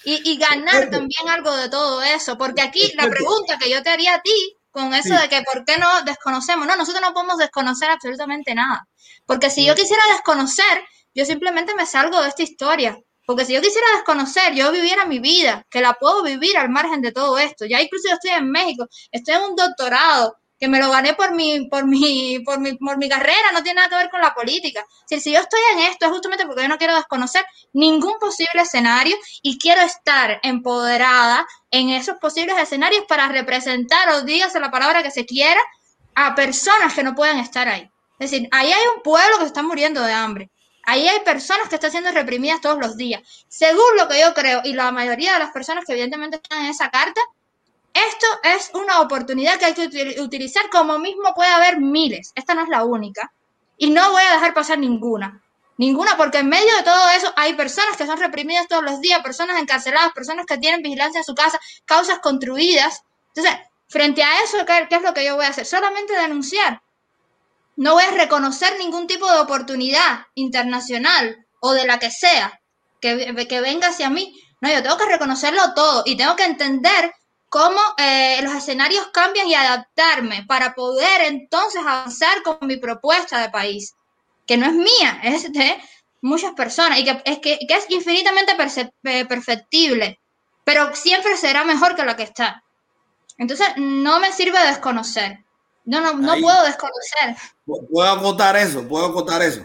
y, 0.09 0.37
ganar 0.37 0.89
también 0.89 1.29
algo 1.29 1.57
de 1.57 1.69
todo 1.69 2.01
eso, 2.01 2.39
porque 2.39 2.63
aquí 2.63 2.93
la 2.95 3.09
pregunta 3.09 3.59
que 3.59 3.69
yo 3.69 3.83
te 3.83 3.91
haría 3.91 4.15
a 4.15 4.23
ti 4.23 4.57
con 4.71 4.95
eso 4.95 5.15
de 5.15 5.29
que 5.29 5.43
por 5.43 5.65
qué 5.65 5.79
no 5.79 6.03
desconocemos, 6.05 6.67
no, 6.67 6.77
nosotros 6.77 7.03
no 7.03 7.13
podemos 7.13 7.39
desconocer 7.39 7.91
absolutamente 7.91 8.55
nada, 8.55 8.87
porque 9.27 9.51
si 9.51 9.67
yo 9.67 9.75
quisiera 9.75 10.03
desconocer, 10.13 10.85
yo 11.13 11.25
simplemente 11.25 11.75
me 11.75 11.87
salgo 11.87 12.23
de 12.23 12.29
esta 12.29 12.45
historia, 12.45 12.97
porque 13.27 13.45
si 13.45 13.55
yo 13.55 13.61
quisiera 13.61 13.87
desconocer, 13.95 14.55
yo 14.55 14.71
viviera 14.71 15.07
mi 15.07 15.19
vida, 15.19 15.67
que 15.71 15.81
la 15.81 15.95
puedo 15.95 16.23
vivir 16.23 16.57
al 16.57 16.69
margen 16.69 17.03
de 17.03 17.11
todo 17.11 17.39
esto. 17.39 17.67
Ya 17.67 17.83
incluso 17.83 18.09
yo 18.09 18.15
estoy 18.15 18.31
en 18.31 18.49
México, 18.49 18.87
estoy 19.11 19.35
en 19.35 19.43
un 19.43 19.57
doctorado, 19.57 20.37
que 20.59 20.69
me 20.69 20.79
lo 20.79 20.91
gané 20.91 21.15
por 21.15 21.35
mi, 21.35 21.69
por 21.69 21.87
mi, 21.87 22.41
por 22.41 22.61
mi, 22.61 22.75
por 22.75 22.97
mi 22.97 23.09
carrera, 23.09 23.53
no 23.53 23.63
tiene 23.63 23.77
nada 23.77 23.89
que 23.89 23.97
ver 23.97 24.11
con 24.11 24.21
la 24.21 24.35
política. 24.35 24.85
Si, 25.07 25.33
yo 25.33 25.41
estoy 25.41 25.61
en 25.73 25.81
esto 25.81 26.07
es 26.07 26.13
justamente 26.13 26.47
porque 26.47 26.63
yo 26.63 26.69
no 26.69 26.79
quiero 26.79 26.95
desconocer 26.95 27.45
ningún 27.73 28.15
posible 28.19 28.63
escenario 28.63 29.17
y 29.43 29.59
quiero 29.59 29.83
estar 29.83 30.41
empoderada 30.43 31.47
en 31.71 31.91
esos 31.91 32.17
posibles 32.19 32.57
escenarios 32.59 33.05
para 33.07 33.29
representar, 33.29 34.09
o 34.11 34.23
dígase 34.23 34.61
la 34.61 34.71
palabra 34.71 35.03
que 35.03 35.11
se 35.11 35.27
quiera, 35.27 35.61
a 36.15 36.35
personas 36.35 36.95
que 36.95 37.03
no 37.03 37.15
pueden 37.15 37.39
estar 37.39 37.69
ahí. 37.69 37.91
Es 38.19 38.31
decir, 38.31 38.49
ahí 38.51 38.73
hay 38.73 38.85
un 38.97 39.03
pueblo 39.03 39.39
que 39.39 39.45
está 39.45 39.63
muriendo 39.63 40.01
de 40.01 40.13
hambre. 40.13 40.51
Ahí 40.85 41.07
hay 41.09 41.21
personas 41.21 41.69
que 41.69 41.75
están 41.75 41.91
siendo 41.91 42.13
reprimidas 42.13 42.61
todos 42.61 42.79
los 42.79 42.97
días. 42.97 43.21
Según 43.49 43.97
lo 43.97 44.09
que 44.09 44.21
yo 44.21 44.33
creo, 44.33 44.63
y 44.65 44.73
la 44.73 44.93
mayoría 44.93 45.35
de 45.35 45.41
las 45.41 45.51
personas 45.51 45.85
que 45.85 45.93
evidentemente 45.93 46.37
están 46.37 46.65
en 46.65 46.71
esa 46.71 46.91
carta, 46.91 47.21
esto 48.09 48.27
es 48.43 48.71
una 48.75 49.01
oportunidad 49.01 49.59
que 49.59 49.67
hay 49.67 49.75
que 49.75 50.21
utilizar 50.21 50.69
como 50.71 50.99
mismo 50.99 51.35
puede 51.35 51.51
haber 51.51 51.81
miles. 51.81 52.33
Esta 52.35 52.55
no 52.55 52.63
es 52.63 52.69
la 52.69 52.85
única. 52.85 53.33
Y 53.79 53.91
no 53.91 54.11
voy 54.11 54.23
a 54.23 54.35
dejar 54.35 54.55
pasar 54.55 54.79
ninguna. 54.79 55.43
Ninguna, 55.79 56.17
porque 56.17 56.39
en 56.39 56.49
medio 56.49 56.75
de 56.77 56.83
todo 56.83 57.11
eso 57.11 57.33
hay 57.37 57.55
personas 57.55 57.97
que 57.97 58.07
son 58.07 58.19
reprimidas 58.19 58.67
todos 58.67 58.83
los 58.83 59.01
días, 59.01 59.23
personas 59.23 59.61
encarceladas, 59.61 60.13
personas 60.13 60.47
que 60.47 60.57
tienen 60.57 60.83
vigilancia 60.83 61.19
en 61.19 61.25
su 61.25 61.35
casa, 61.35 61.61
causas 61.85 62.19
construidas. 62.21 63.03
Entonces, 63.35 63.61
frente 63.89 64.23
a 64.23 64.43
eso, 64.43 64.59
¿qué, 64.65 64.87
es 64.91 65.03
lo 65.03 65.13
que 65.13 65.25
yo 65.25 65.37
voy 65.37 65.45
a 65.45 65.51
hacer? 65.51 65.67
Solamente 65.67 66.15
denunciar. 66.15 66.81
No 67.77 67.93
voy 67.93 68.05
a 68.05 68.11
reconocer 68.13 68.79
ningún 68.79 69.07
tipo 69.07 69.31
de 69.31 69.39
oportunidad 69.39 70.27
internacional 70.35 71.47
o 71.61 71.73
de 71.73 71.87
la 71.87 71.99
que 71.99 72.11
sea 72.11 72.59
que, 73.01 73.47
que 73.47 73.61
venga 73.61 73.89
hacia 73.89 74.09
mí. 74.09 74.35
No, 74.63 74.73
yo 74.73 74.83
tengo 74.83 74.97
que 74.97 75.05
reconocerlo 75.05 75.75
todo 75.75 76.03
y 76.07 76.17
tengo 76.17 76.37
que 76.37 76.45
entender 76.45 77.13
cómo 77.49 77.81
eh, 77.99 78.41
los 78.43 78.55
escenarios 78.55 79.07
cambian 79.13 79.49
y 79.49 79.55
adaptarme 79.55 80.45
para 80.47 80.75
poder 80.75 81.23
entonces 81.23 81.81
avanzar 81.81 82.43
con 82.43 82.59
mi 82.63 82.77
propuesta 82.77 83.41
de 83.41 83.51
país, 83.51 83.95
que 84.47 84.57
no 84.57 84.67
es 84.67 84.73
mía, 84.73 85.21
es 85.25 85.53
de 85.53 85.77
muchas 86.23 86.53
personas 86.53 86.99
y 86.99 87.05
que 87.05 87.23
es, 87.25 87.39
que, 87.39 87.59
es 87.61 87.87
infinitamente 87.91 88.55
perfectible, 89.29 90.21
pero 90.65 90.95
siempre 90.95 91.37
será 91.37 91.65
mejor 91.65 91.95
que 91.95 92.05
la 92.05 92.17
que 92.17 92.25
está. 92.25 92.63
Entonces, 93.39 93.69
no 93.77 94.19
me 94.19 94.33
sirve 94.33 94.59
desconocer. 94.67 95.45
No, 95.85 96.01
no, 96.01 96.15
no 96.15 96.41
puedo 96.41 96.65
desconocer. 96.65 97.37
Puedo 97.65 98.11
acotar 98.11 98.57
eso, 98.57 98.89
puedo 98.89 99.07
acotar 99.07 99.43
eso. 99.43 99.65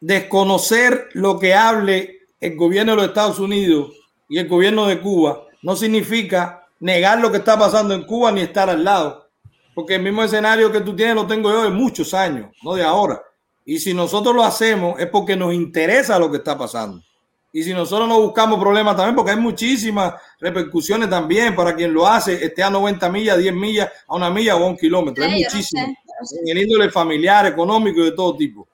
Desconocer 0.00 1.08
lo 1.14 1.38
que 1.38 1.54
hable 1.54 2.26
el 2.40 2.56
gobierno 2.56 2.92
de 2.92 2.96
los 2.96 3.06
Estados 3.06 3.38
Unidos 3.38 3.94
y 4.28 4.38
el 4.38 4.48
gobierno 4.48 4.86
de 4.86 5.00
Cuba 5.00 5.46
no 5.64 5.74
significa 5.74 6.68
negar 6.78 7.18
lo 7.18 7.32
que 7.32 7.38
está 7.38 7.58
pasando 7.58 7.94
en 7.94 8.02
Cuba 8.02 8.30
ni 8.30 8.42
estar 8.42 8.68
al 8.68 8.84
lado. 8.84 9.30
Porque 9.74 9.94
el 9.94 10.02
mismo 10.02 10.22
escenario 10.22 10.70
que 10.70 10.82
tú 10.82 10.94
tienes 10.94 11.14
lo 11.14 11.26
tengo 11.26 11.50
yo 11.50 11.62
de 11.62 11.70
muchos 11.70 12.12
años, 12.12 12.50
no 12.62 12.74
de 12.74 12.84
ahora. 12.84 13.22
Y 13.64 13.78
si 13.78 13.94
nosotros 13.94 14.34
lo 14.34 14.44
hacemos 14.44 15.00
es 15.00 15.06
porque 15.06 15.36
nos 15.36 15.54
interesa 15.54 16.18
lo 16.18 16.30
que 16.30 16.36
está 16.36 16.56
pasando. 16.58 17.02
Y 17.50 17.62
si 17.62 17.72
nosotros 17.72 18.06
no 18.06 18.20
buscamos 18.20 18.60
problemas 18.60 18.94
también, 18.94 19.16
porque 19.16 19.30
hay 19.30 19.38
muchísimas 19.38 20.14
repercusiones 20.38 21.08
también 21.08 21.56
para 21.56 21.74
quien 21.74 21.94
lo 21.94 22.06
hace, 22.06 22.44
esté 22.44 22.62
a 22.62 22.68
90 22.68 23.08
millas, 23.08 23.38
10 23.38 23.54
millas, 23.54 23.90
a 24.06 24.16
una 24.16 24.28
milla 24.28 24.56
o 24.56 24.64
a 24.64 24.68
un 24.68 24.76
kilómetro. 24.76 25.24
hay 25.24 25.44
muchísimo. 25.44 25.96
En 26.44 26.58
índole 26.58 26.90
familiar, 26.90 27.46
económico 27.46 28.00
y 28.00 28.04
de 28.04 28.12
todo 28.12 28.36
tipo. 28.36 28.68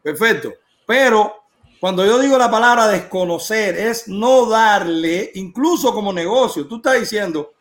Perfecto. 0.00 0.52
Pero 0.86 1.45
cuando 1.80 2.04
yo 2.04 2.18
digo 2.18 2.38
la 2.38 2.50
palabra 2.50 2.88
desconocer, 2.88 3.76
es 3.76 4.08
no 4.08 4.46
darle, 4.46 5.30
incluso 5.34 5.92
como 5.92 6.12
negocio. 6.12 6.66
Tú 6.66 6.76
estás 6.76 7.00
diciendo, 7.00 7.52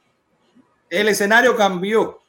el 0.90 1.10
escenario 1.10 1.56
cambió, 1.56 2.22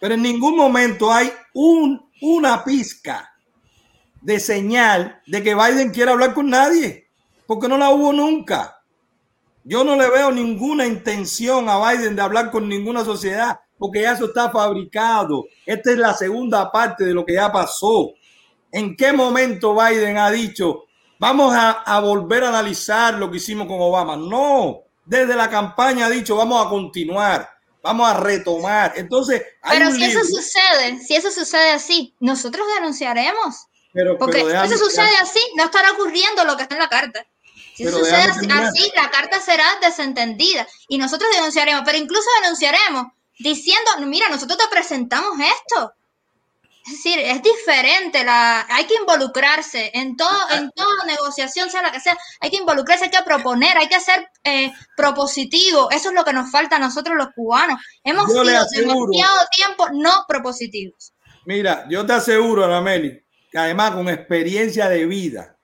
pero 0.00 0.14
en 0.14 0.22
ningún 0.22 0.56
momento 0.56 1.12
hay 1.12 1.32
un, 1.52 2.10
una 2.20 2.64
pizca 2.64 3.30
de 4.20 4.40
señal 4.40 5.22
de 5.26 5.42
que 5.42 5.54
Biden 5.54 5.90
quiere 5.90 6.10
hablar 6.10 6.34
con 6.34 6.48
nadie 6.48 7.04
porque 7.46 7.68
no 7.68 7.76
la 7.76 7.90
hubo 7.90 8.12
nunca. 8.12 8.82
Yo 9.64 9.84
no 9.84 9.96
le 9.96 10.10
veo 10.10 10.30
ninguna 10.30 10.86
intención 10.86 11.68
a 11.68 11.90
Biden 11.90 12.16
de 12.16 12.22
hablar 12.22 12.50
con 12.50 12.68
ninguna 12.68 13.04
sociedad, 13.04 13.60
porque 13.78 14.02
ya 14.02 14.12
eso 14.12 14.26
está 14.26 14.50
fabricado. 14.50 15.46
Esta 15.64 15.90
es 15.92 15.98
la 15.98 16.14
segunda 16.14 16.70
parte 16.70 17.04
de 17.04 17.14
lo 17.14 17.24
que 17.24 17.34
ya 17.34 17.50
pasó. 17.50 18.12
¿En 18.70 18.96
qué 18.96 19.12
momento 19.12 19.74
Biden 19.74 20.18
ha 20.18 20.30
dicho, 20.30 20.84
vamos 21.18 21.54
a, 21.56 22.00
volver 22.00 22.44
a 22.44 22.48
analizar 22.48 23.14
lo 23.14 23.30
que 23.30 23.38
hicimos 23.38 23.66
con 23.66 23.80
Obama? 23.80 24.16
No, 24.16 24.82
desde 25.04 25.34
la 25.34 25.50
campaña 25.50 26.06
ha 26.06 26.10
dicho, 26.10 26.36
vamos 26.36 26.64
a 26.64 26.68
continuar, 26.68 27.50
vamos 27.82 28.08
a 28.08 28.14
retomar. 28.14 28.92
Entonces, 28.96 29.42
pero 29.68 29.90
si 29.90 30.04
eso 30.04 30.20
sucede, 30.24 30.98
si 30.98 31.16
eso 31.16 31.30
sucede 31.30 31.70
así, 31.70 32.14
nosotros 32.20 32.66
denunciaremos. 32.76 33.66
Pero, 33.92 34.18
porque 34.18 34.40
si 34.40 34.74
eso 34.74 34.84
sucede 34.84 35.16
así, 35.20 35.40
no 35.56 35.64
estará 35.64 35.92
ocurriendo 35.92 36.44
lo 36.44 36.56
que 36.56 36.64
está 36.64 36.74
en 36.74 36.80
la 36.80 36.88
carta. 36.88 37.24
Si 37.74 37.84
sucede 37.84 38.30
así, 38.52 38.92
la 38.94 39.10
carta 39.10 39.40
será 39.40 39.64
desentendida 39.80 40.66
y 40.88 40.98
nosotros 40.98 41.28
denunciaremos, 41.34 41.82
pero 41.84 41.98
incluso 41.98 42.28
denunciaremos 42.42 43.06
diciendo, 43.38 43.90
mira, 44.06 44.28
nosotros 44.28 44.58
te 44.58 44.68
presentamos 44.68 45.32
esto. 45.38 45.92
Es 46.86 46.92
decir, 46.92 47.18
es 47.18 47.42
diferente, 47.42 48.24
la, 48.24 48.66
hay 48.68 48.84
que 48.84 48.94
involucrarse 49.00 49.90
en 49.94 50.18
todo, 50.18 50.50
en 50.50 50.70
toda 50.72 51.06
negociación, 51.06 51.70
sea 51.70 51.80
la 51.80 51.90
que 51.90 51.98
sea, 51.98 52.14
hay 52.40 52.50
que 52.50 52.58
involucrarse, 52.58 53.04
hay 53.04 53.10
que 53.10 53.22
proponer, 53.24 53.78
hay 53.78 53.88
que 53.88 54.00
ser 54.00 54.28
eh, 54.44 54.70
propositivo. 54.94 55.90
Eso 55.90 56.10
es 56.10 56.14
lo 56.14 56.24
que 56.24 56.34
nos 56.34 56.50
falta 56.50 56.76
a 56.76 56.78
nosotros 56.78 57.16
los 57.16 57.28
cubanos. 57.34 57.80
Hemos 58.04 58.30
sido 58.30 58.44
demasiado 58.44 59.38
tiempo 59.56 59.86
no 59.94 60.26
propositivos. 60.28 61.14
Mira, 61.46 61.86
yo 61.88 62.04
te 62.04 62.12
aseguro, 62.12 62.66
Anameli, 62.66 63.18
que 63.50 63.58
además 63.58 63.92
con 63.92 64.10
experiencia 64.10 64.86
de 64.90 65.06
vida, 65.06 65.56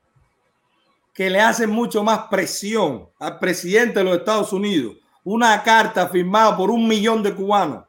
que 1.13 1.29
le 1.29 1.43
hace 1.43 1.67
mucho 1.67 2.03
más 2.03 2.29
presión 2.31 3.11
al 3.19 3.39
presidente 3.39 3.99
de 3.99 4.05
los 4.05 4.17
Estados 4.17 4.55
Unidos 4.55 4.97
una 5.23 5.63
carta 5.63 6.09
firmada 6.09 6.57
por 6.57 6.71
un 6.71 6.89
millón 6.89 7.23
de 7.23 7.35
cubanos, 7.35 7.85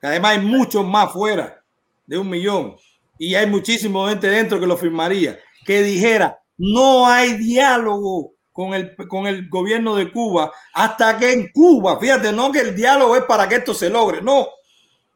que 0.00 0.06
además 0.06 0.32
hay 0.32 0.40
muchos 0.40 0.86
más 0.86 1.12
fuera 1.12 1.62
de 2.06 2.18
un 2.18 2.28
millón, 2.28 2.76
y 3.18 3.34
hay 3.34 3.46
muchísima 3.46 4.08
gente 4.08 4.28
dentro 4.28 4.60
que 4.60 4.66
lo 4.66 4.76
firmaría, 4.76 5.38
que 5.64 5.82
dijera, 5.82 6.38
no 6.58 7.06
hay 7.06 7.34
diálogo 7.34 8.34
con 8.52 8.74
el, 8.74 8.96
con 9.08 9.26
el 9.26 9.48
gobierno 9.48 9.96
de 9.96 10.10
Cuba 10.10 10.50
hasta 10.72 11.18
que 11.18 11.32
en 11.32 11.52
Cuba, 11.52 11.98
fíjate, 11.98 12.32
no 12.32 12.50
que 12.52 12.60
el 12.60 12.74
diálogo 12.74 13.16
es 13.16 13.24
para 13.24 13.48
que 13.48 13.56
esto 13.56 13.74
se 13.74 13.90
logre, 13.90 14.22
no, 14.22 14.48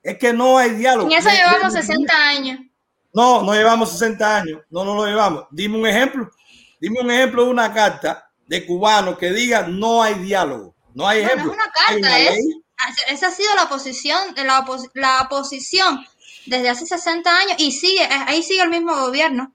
es 0.03 0.19
que 0.19 0.33
no 0.33 0.59
hay 0.59 0.71
diálogo. 0.71 1.11
Y 1.11 1.15
eso 1.15 1.31
llevamos 1.31 1.73
60 1.73 2.15
años. 2.15 2.61
No, 3.13 3.43
no 3.43 3.55
llevamos 3.55 3.91
60 3.93 4.37
años, 4.37 4.61
no, 4.71 4.85
no 4.85 4.95
lo 4.95 5.07
llevamos. 5.07 5.45
Dime 5.51 5.79
un 5.79 5.87
ejemplo. 5.87 6.31
Dime 6.81 7.01
un 7.01 7.11
ejemplo 7.11 7.45
de 7.45 7.51
una 7.51 7.73
carta 7.75 8.31
de 8.47 8.65
cubanos 8.65 9.19
que 9.19 9.33
diga 9.33 9.67
no 9.67 10.03
hay 10.03 10.15
diálogo. 10.15 10.75
No 10.95 11.07
hay 11.07 11.21
ejemplo. 11.21 11.47
No, 11.47 11.53
es 11.53 11.59
una 11.59 11.73
carta, 11.73 12.19
esa 13.09 13.29
ha 13.29 13.31
sido 13.31 13.55
la 13.55 13.69
posición, 13.69 14.19
la, 14.37 14.65
la 14.95 15.27
posición 15.29 16.05
desde 16.47 16.69
hace 16.69 16.87
60 16.87 17.31
años 17.31 17.55
y 17.59 17.73
sigue, 17.73 18.05
ahí 18.05 18.43
sigue 18.43 18.63
el 18.63 18.71
mismo 18.71 18.97
gobierno. 18.97 19.53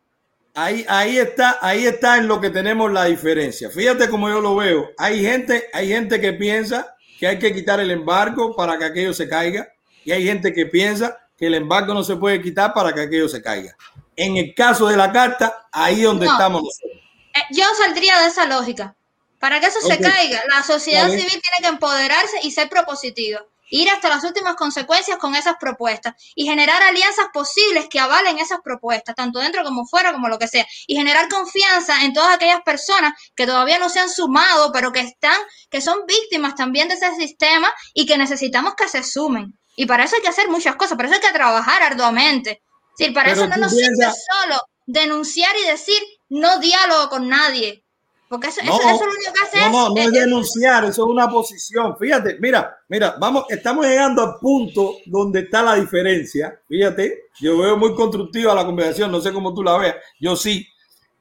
Ahí, 0.54 0.86
ahí 0.88 1.18
está, 1.18 1.60
ahí 1.62 1.86
está 1.86 2.18
en 2.18 2.28
lo 2.28 2.40
que 2.40 2.50
tenemos 2.50 2.92
la 2.92 3.06
diferencia. 3.06 3.70
Fíjate 3.70 4.10
cómo 4.10 4.30
yo 4.30 4.40
lo 4.40 4.56
veo. 4.56 4.92
Hay 4.98 5.22
gente, 5.22 5.70
hay 5.74 5.90
gente 5.90 6.22
que 6.22 6.32
piensa 6.34 6.96
que 7.20 7.28
hay 7.28 7.40
que 7.40 7.54
quitar 7.54 7.80
el 7.80 7.92
embargo 7.92 8.56
para 8.56 8.78
que 8.78 8.86
aquello 8.86 9.14
se 9.14 9.28
caiga, 9.28 9.68
y 10.04 10.12
hay 10.12 10.24
gente 10.24 10.54
que 10.54 10.66
piensa 10.66 11.18
que 11.38 11.48
el 11.48 11.56
embargo 11.56 11.94
no 11.94 12.04
se 12.04 12.16
puede 12.16 12.42
quitar 12.42 12.74
para 12.74 12.94
que 12.94 13.02
aquello 13.02 13.28
se 13.28 13.42
caiga. 13.42 13.76
En 14.16 14.38
el 14.38 14.54
caso 14.54 14.88
de 14.88 14.96
la 14.96 15.12
carta, 15.12 15.68
ahí 15.72 16.02
donde 16.04 16.26
estamos 16.26 16.64
nosotros. 16.64 17.02
Eh, 17.34 17.42
yo 17.52 17.66
saldría 17.78 18.22
de 18.22 18.28
esa 18.28 18.46
lógica. 18.46 18.96
Para 19.40 19.60
que 19.60 19.68
eso 19.68 19.82
se 19.82 20.00
caiga, 20.00 20.42
la 20.50 20.64
sociedad 20.64 21.08
civil 21.08 21.28
tiene 21.28 21.58
que 21.62 21.68
empoderarse 21.68 22.38
y 22.44 22.52
ser 22.52 22.70
propositiva. 22.70 23.46
Ir 23.70 23.90
hasta 23.90 24.10
las 24.10 24.24
últimas 24.24 24.56
consecuencias 24.56 25.18
con 25.18 25.36
esas 25.36 25.56
propuestas 25.60 26.14
y 26.36 26.46
generar 26.46 26.82
alianzas 26.84 27.28
posibles 27.34 27.88
que 27.90 28.00
avalen 28.00 28.40
esas 28.40 28.60
propuestas, 28.64 29.16
tanto 29.16 29.40
dentro 29.40 29.64
como 29.64 29.86
fuera, 29.86 30.12
como 30.12 30.28
lo 30.28 30.38
que 30.38 30.48
sea. 30.48 30.66
Y 30.88 30.96
generar 30.96 31.30
confianza 31.30 32.04
en 32.04 32.14
todas 32.14 32.36
aquellas 32.36 32.62
personas 32.62 33.14
que 33.36 33.46
todavía 33.46 33.80
no 33.80 33.90
se 33.90 34.00
han 34.00 34.10
sumado, 34.10 34.72
pero 34.72 34.92
que 34.92 35.02
están, 35.02 35.40
que 35.70 35.82
son 35.82 36.06
víctimas 36.08 36.56
también 36.56 36.88
de 36.88 36.96
ese 36.96 37.14
sistema 37.16 37.72
y 37.94 38.06
que 38.06 38.18
necesitamos 38.18 38.76
que 38.76 38.88
se 38.88 39.04
sumen. 39.04 39.58
Y 39.76 39.86
para 39.86 40.06
eso 40.06 40.16
hay 40.16 40.22
que 40.22 40.30
hacer 40.30 40.48
muchas 40.50 40.76
cosas, 40.76 40.98
para 40.98 41.10
eso 41.10 41.16
hay 41.16 41.28
que 41.28 41.38
trabajar 41.38 41.84
arduamente. 41.84 42.62
Sí, 42.98 43.12
para 43.12 43.32
eso 43.32 43.48
no 43.48 43.58
nos 43.58 43.72
sirve 43.72 44.06
solo 44.32 44.62
denunciar 44.86 45.54
y 45.58 45.68
decir 45.68 46.02
no 46.30 46.60
diálogo 46.60 47.10
con 47.10 47.28
nadie. 47.28 47.85
Porque 48.28 48.48
eso, 48.48 48.62
eso, 48.62 48.74
es 48.74 48.82
lo 48.82 48.92
único 48.92 49.34
que 49.34 49.42
hace. 49.44 49.70
No, 49.70 49.90
no, 49.90 49.96
no 49.96 50.02
es, 50.02 50.12
denunciar, 50.12 50.86
eso 50.86 51.04
es 51.04 51.10
una 51.10 51.30
posición. 51.30 51.96
Fíjate, 51.98 52.38
mira, 52.40 52.78
mira, 52.90 53.16
vamos, 53.20 53.46
estamos 53.50 53.86
llegando 53.86 54.24
al 54.24 54.40
punto 54.40 54.98
donde 55.06 55.42
está 55.42 55.62
la 55.62 55.76
diferencia. 55.76 56.60
Fíjate, 56.68 57.26
yo 57.40 57.58
veo 57.60 57.78
muy 57.78 57.94
constructiva 57.94 58.56
la 58.56 58.66
conversación, 58.66 59.12
no 59.12 59.22
sé 59.22 59.32
cómo 59.32 59.54
tú 59.54 59.64
la 59.64 59.78
veas, 59.78 59.96
yo 60.20 60.36
sí. 60.36 60.68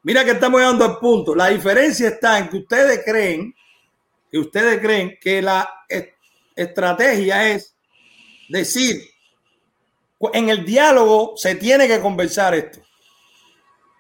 Mira 0.03 0.25
que 0.25 0.33
estamos 0.33 0.61
llegando 0.61 0.85
al 0.85 0.99
punto. 0.99 1.35
La 1.35 1.49
diferencia 1.49 2.09
está 2.09 2.39
en 2.39 2.49
que 2.49 2.59
ustedes 2.59 3.03
creen, 3.05 3.55
que 4.31 4.39
ustedes 4.39 4.81
creen 4.81 5.19
que 5.21 5.41
la 5.43 5.69
estrategia 6.55 7.51
es 7.51 7.75
decir, 8.49 9.03
en 10.33 10.49
el 10.49 10.65
diálogo 10.65 11.35
se 11.37 11.55
tiene 11.55 11.87
que 11.87 12.01
conversar 12.01 12.55
esto. 12.55 12.81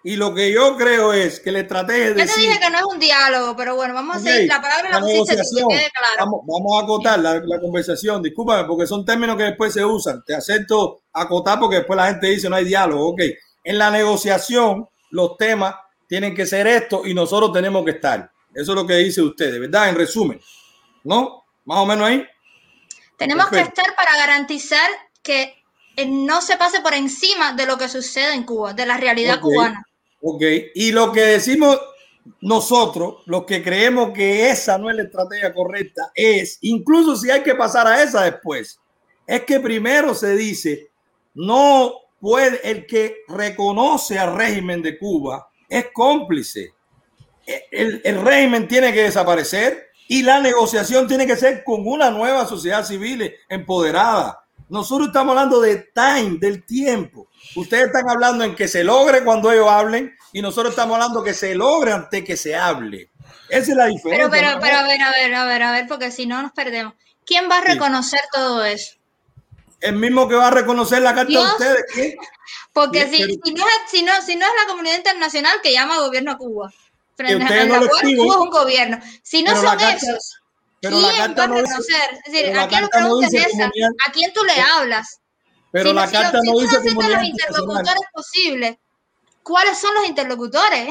Y 0.06 0.16
lo 0.16 0.34
que 0.34 0.52
yo 0.52 0.76
creo 0.76 1.14
es 1.14 1.40
que 1.40 1.50
la 1.50 1.60
estrategia 1.60 2.08
es. 2.08 2.16
Yo 2.16 2.34
te 2.34 2.40
dije 2.40 2.60
que 2.60 2.68
no 2.68 2.76
es 2.76 2.84
un 2.84 3.00
diálogo, 3.00 3.56
pero 3.56 3.74
bueno, 3.74 3.94
vamos 3.94 4.16
a 4.16 4.20
seguir. 4.20 4.46
La 4.46 4.60
palabra 4.60 4.90
la, 4.90 5.00
pusiste, 5.00 5.34
que 5.34 5.66
quede 5.66 5.90
claro. 5.90 6.42
Vamos, 6.46 6.76
a 6.76 6.84
acotar 6.84 7.18
la, 7.18 7.40
la, 7.42 7.58
conversación. 7.58 8.22
Discúlpame, 8.22 8.68
porque 8.68 8.86
son 8.86 9.02
términos 9.02 9.34
que 9.38 9.44
después 9.44 9.72
se 9.72 9.82
usan. 9.82 10.22
Te 10.22 10.34
acepto 10.34 11.04
acotar 11.10 11.58
porque 11.58 11.76
después 11.76 11.96
la 11.96 12.08
gente 12.08 12.26
dice 12.26 12.50
no 12.50 12.56
hay 12.56 12.66
diálogo. 12.66 13.08
Ok. 13.08 13.22
En 13.64 13.78
la 13.78 13.90
negociación, 13.90 14.86
los 15.08 15.38
temas 15.38 15.74
tienen 16.06 16.34
que 16.34 16.44
ser 16.44 16.66
estos 16.66 17.06
y 17.06 17.14
nosotros 17.14 17.50
tenemos 17.50 17.82
que 17.82 17.92
estar. 17.92 18.30
Eso 18.54 18.72
es 18.72 18.76
lo 18.76 18.86
que 18.86 18.96
dice 18.96 19.22
usted, 19.22 19.58
¿verdad? 19.58 19.88
En 19.88 19.94
resumen. 19.94 20.38
¿No? 21.04 21.44
Más 21.64 21.78
o 21.78 21.86
menos 21.86 22.08
ahí. 22.08 22.26
Tenemos 23.16 23.46
que 23.46 23.60
estar 23.60 23.96
para 23.96 24.18
garantizar 24.18 24.90
que 25.22 25.64
eh, 25.96 26.06
no 26.06 26.42
se 26.42 26.58
pase 26.58 26.80
por 26.80 26.92
encima 26.92 27.54
de 27.54 27.64
lo 27.64 27.78
que 27.78 27.88
sucede 27.88 28.34
en 28.34 28.42
Cuba, 28.42 28.74
de 28.74 28.84
la 28.84 28.98
realidad 28.98 29.40
cubana. 29.40 29.86
Ok, 30.26 30.42
y 30.74 30.90
lo 30.90 31.12
que 31.12 31.20
decimos 31.20 31.78
nosotros, 32.40 33.16
los 33.26 33.44
que 33.44 33.62
creemos 33.62 34.12
que 34.12 34.48
esa 34.48 34.78
no 34.78 34.88
es 34.88 34.96
la 34.96 35.02
estrategia 35.02 35.52
correcta, 35.52 36.12
es, 36.14 36.56
incluso 36.62 37.14
si 37.14 37.30
hay 37.30 37.42
que 37.42 37.54
pasar 37.54 37.86
a 37.86 38.02
esa 38.02 38.22
después, 38.22 38.80
es 39.26 39.42
que 39.42 39.60
primero 39.60 40.14
se 40.14 40.34
dice, 40.34 40.90
no 41.34 41.92
puede, 42.18 42.58
el 42.70 42.86
que 42.86 43.18
reconoce 43.28 44.18
al 44.18 44.34
régimen 44.34 44.80
de 44.80 44.96
Cuba 44.96 45.46
es 45.68 45.88
cómplice. 45.92 46.72
El, 47.70 48.00
el 48.02 48.22
régimen 48.22 48.66
tiene 48.66 48.94
que 48.94 49.02
desaparecer 49.02 49.88
y 50.08 50.22
la 50.22 50.40
negociación 50.40 51.06
tiene 51.06 51.26
que 51.26 51.36
ser 51.36 51.62
con 51.64 51.86
una 51.86 52.10
nueva 52.10 52.46
sociedad 52.46 52.82
civil 52.82 53.30
empoderada. 53.50 54.43
Nosotros 54.68 55.08
estamos 55.08 55.30
hablando 55.32 55.60
de 55.60 55.90
time, 55.94 56.38
del 56.38 56.64
tiempo. 56.64 57.28
Ustedes 57.54 57.86
están 57.86 58.08
hablando 58.08 58.44
en 58.44 58.54
que 58.54 58.66
se 58.66 58.82
logre 58.82 59.22
cuando 59.22 59.52
ellos 59.52 59.68
hablen 59.68 60.16
y 60.32 60.40
nosotros 60.40 60.70
estamos 60.70 60.94
hablando 60.94 61.22
que 61.22 61.34
se 61.34 61.54
logre 61.54 61.92
antes 61.92 62.24
que 62.24 62.36
se 62.36 62.56
hable. 62.56 63.10
Esa 63.48 63.72
es 63.72 63.76
la 63.76 63.86
diferencia. 63.86 64.30
Pero, 64.30 64.30
pero, 64.30 64.60
pero, 64.60 64.78
a 64.78 64.82
ver, 64.82 65.02
a 65.02 65.10
ver, 65.10 65.34
a 65.34 65.44
ver, 65.44 65.62
a 65.62 65.72
ver, 65.72 65.86
porque 65.86 66.10
si 66.10 66.26
no 66.26 66.42
nos 66.42 66.52
perdemos. 66.52 66.94
¿Quién 67.26 67.48
va 67.50 67.58
a 67.58 67.60
reconocer 67.62 68.20
todo 68.32 68.64
eso? 68.64 68.96
El 69.80 69.96
mismo 69.96 70.28
que 70.28 70.34
va 70.34 70.48
a 70.48 70.50
reconocer 70.50 71.02
la 71.02 71.14
carta 71.14 71.32
de 71.32 71.38
ustedes. 71.38 71.84
¿Quién? 71.92 72.16
Porque 72.72 73.06
si, 73.06 73.18
si, 73.18 73.54
no 73.54 73.66
es, 73.66 73.90
si, 73.90 74.02
no, 74.02 74.12
si 74.22 74.36
no 74.36 74.46
es 74.46 74.52
la 74.62 74.70
comunidad 74.70 74.96
internacional 74.96 75.60
que 75.62 75.72
llama 75.72 76.00
gobierno 76.00 76.32
a 76.32 76.38
Cuba. 76.38 76.72
Frente 77.16 77.44
a 77.44 77.66
no 77.66 77.86
Cuba 77.86 78.00
es 78.02 78.18
un 78.18 78.50
gobierno. 78.50 78.98
Si 79.22 79.42
no 79.42 79.54
son 79.54 79.78
esos, 79.80 80.40
pero 80.84 81.00
la 81.00 81.08
¿quién 81.08 81.18
carta 81.18 81.46
no 81.46 81.56
dice- 81.60 82.56
¿a 82.58 82.68
quién 82.68 82.82
no 84.28 84.32
tú 84.34 84.44
le 84.44 84.60
hablas? 84.60 85.20
Pero 85.70 85.90
si 85.90 85.94
la 85.96 86.10
carta 86.10 86.40
si 86.40 86.50
no 86.50 86.58
dice 86.60 86.76
comunidad 86.76 87.18
los 87.18 87.28
interlocutores 87.28 88.02
posibles, 88.12 88.76
¿cuáles 89.42 89.78
son 89.78 89.94
los 89.94 90.06
interlocutores? 90.06 90.88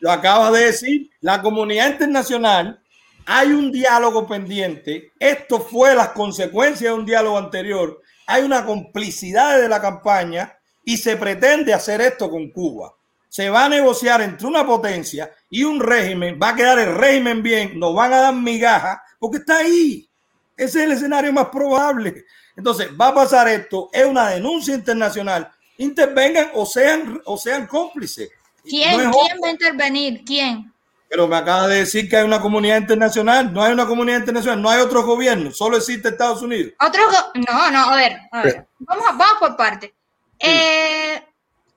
Lo 0.00 0.12
acaba 0.12 0.50
de 0.50 0.66
decir, 0.66 1.10
la 1.20 1.42
comunidad 1.42 1.88
internacional, 1.90 2.80
hay 3.26 3.48
un 3.48 3.72
diálogo 3.72 4.26
pendiente. 4.26 5.12
Esto 5.18 5.60
fue 5.60 5.94
las 5.94 6.10
consecuencias 6.10 6.92
de 6.92 6.98
un 6.98 7.06
diálogo 7.06 7.38
anterior. 7.38 8.02
Hay 8.26 8.42
una 8.42 8.64
complicidad 8.64 9.58
de 9.58 9.68
la 9.68 9.80
campaña 9.80 10.58
y 10.84 10.96
se 10.98 11.16
pretende 11.16 11.72
hacer 11.72 12.00
esto 12.00 12.30
con 12.30 12.50
Cuba. 12.50 12.94
Se 13.34 13.50
va 13.50 13.64
a 13.64 13.68
negociar 13.68 14.22
entre 14.22 14.46
una 14.46 14.64
potencia 14.64 15.28
y 15.50 15.64
un 15.64 15.80
régimen. 15.80 16.38
Va 16.40 16.50
a 16.50 16.54
quedar 16.54 16.78
el 16.78 16.94
régimen 16.94 17.42
bien, 17.42 17.80
nos 17.80 17.92
van 17.92 18.12
a 18.12 18.18
dar 18.20 18.34
migajas 18.34 18.98
porque 19.18 19.38
está 19.38 19.56
ahí. 19.58 20.08
Ese 20.56 20.78
es 20.78 20.84
el 20.84 20.92
escenario 20.92 21.32
más 21.32 21.46
probable. 21.46 22.26
Entonces, 22.56 22.90
va 22.92 23.08
a 23.08 23.14
pasar 23.14 23.48
esto, 23.48 23.90
es 23.92 24.04
una 24.04 24.28
denuncia 24.28 24.72
internacional. 24.76 25.50
Intervengan 25.78 26.50
o 26.54 26.64
sean, 26.64 27.20
o 27.24 27.36
sean 27.36 27.66
cómplices. 27.66 28.30
¿Quién, 28.62 28.92
No 28.98 29.02
es 29.10 29.16
¿quién 29.16 29.38
va 29.42 29.48
a 29.48 29.50
intervenir? 29.50 30.22
¿Quién? 30.24 30.72
pero 31.08 31.26
me 31.26 31.36
acaba 31.36 31.66
de 31.66 31.78
decir 31.78 32.08
que 32.08 32.16
hay 32.16 32.24
una 32.24 32.40
comunidad 32.40 32.76
internacional. 32.76 33.52
No 33.52 33.64
hay 33.64 33.72
una 33.72 33.86
comunidad 33.86 34.18
internacional, 34.20 34.62
no 34.62 34.70
hay 34.70 34.80
otro 34.80 35.02
gobierno, 35.04 35.50
solo 35.50 35.76
existe 35.76 36.08
Estados 36.10 36.40
Unidos. 36.42 36.72
Otro 36.80 37.02
no, 37.34 37.70
no, 37.72 37.90
a 37.90 37.96
ver, 37.96 38.16
a 38.30 38.42
ver. 38.42 38.66
Vamos, 38.78 39.04
a- 39.08 39.12
vamos 39.12 39.36
por 39.40 39.56
parte. 39.56 39.92
Eh, 40.38 41.20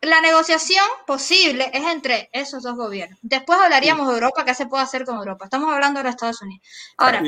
la 0.02 0.22
negociación 0.22 0.86
posible 1.06 1.70
es 1.74 1.84
entre 1.86 2.30
esos 2.32 2.64
dos 2.64 2.76
gobiernos. 2.76 3.18
Después 3.22 3.60
hablaríamos 3.60 4.08
de 4.08 4.14
Europa, 4.16 4.46
qué 4.46 4.54
se 4.54 4.68
puede 4.68 4.84
hacer 4.84 5.06
con 5.06 5.18
Europa. 5.18 5.46
Estamos 5.46 5.74
hablando 5.74 6.00
de 6.00 6.04
los 6.06 6.12
Estados 6.12 6.42
Unidos. 6.42 6.66
Ahora, 6.98 7.22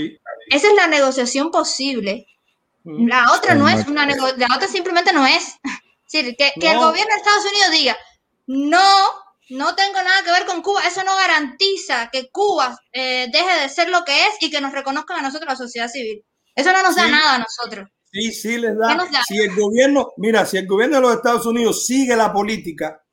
esa 0.50 0.68
es 0.68 0.74
la 0.76 0.88
negociación 0.88 1.52
posible. 1.52 2.26
La 2.84 3.34
otra 3.34 3.56
no 3.56 3.68
es 3.70 3.88
una 3.88 4.06
la 4.06 4.56
otra 4.56 4.68
simplemente 4.68 5.14
no 5.14 5.26
es. 5.26 5.56
Es 6.12 6.14
decir, 6.14 6.36
que, 6.38 6.52
que 6.60 6.72
el 6.72 6.78
No. 6.80 6.88
gobierno 6.88 7.14
de 7.14 7.18
Estados 7.20 7.46
Unidos 7.52 7.70
diga, 7.72 7.98
no, 8.48 8.98
no 9.50 9.76
tengo 9.76 10.02
nada 10.02 10.24
que 10.24 10.32
ver 10.32 10.48
con 10.48 10.64
Cuba, 10.64 10.82
eso 10.88 11.04
no 11.04 11.16
garantiza 11.16 12.10
que 12.12 12.32
Cuba 12.32 12.76
eh, 12.92 13.28
deje 13.32 13.62
de 13.62 13.70
ser 13.70 13.90
lo 13.90 14.04
que 14.04 14.26
es 14.26 14.34
y 14.40 14.50
que 14.50 14.60
nos 14.60 14.72
reconozcan 14.72 15.20
a 15.20 15.22
nosotros 15.22 15.48
la 15.48 15.56
sociedad 15.56 15.88
civil. 15.88 16.26
Eso 16.56 16.72
no 16.74 16.82
nos 16.82 16.96
da 16.96 17.06
Sí. 17.06 17.12
nada 17.12 17.36
a 17.36 17.38
nosotros. 17.38 17.90
Sí, 18.12 18.32
sí 18.32 18.58
les 18.58 18.72
¿Qué 18.72 18.78
da. 18.78 19.24
Si 19.28 19.38
el 19.38 19.56
gobierno, 19.56 20.12
mira, 20.18 20.46
si 20.46 20.58
el 20.58 20.68
gobierno 20.68 20.96
de 20.98 21.02
los 21.02 21.16
Estados 21.16 21.46
Unidos 21.46 21.86
sigue 21.86 22.16
la 22.16 22.34
política 22.34 23.04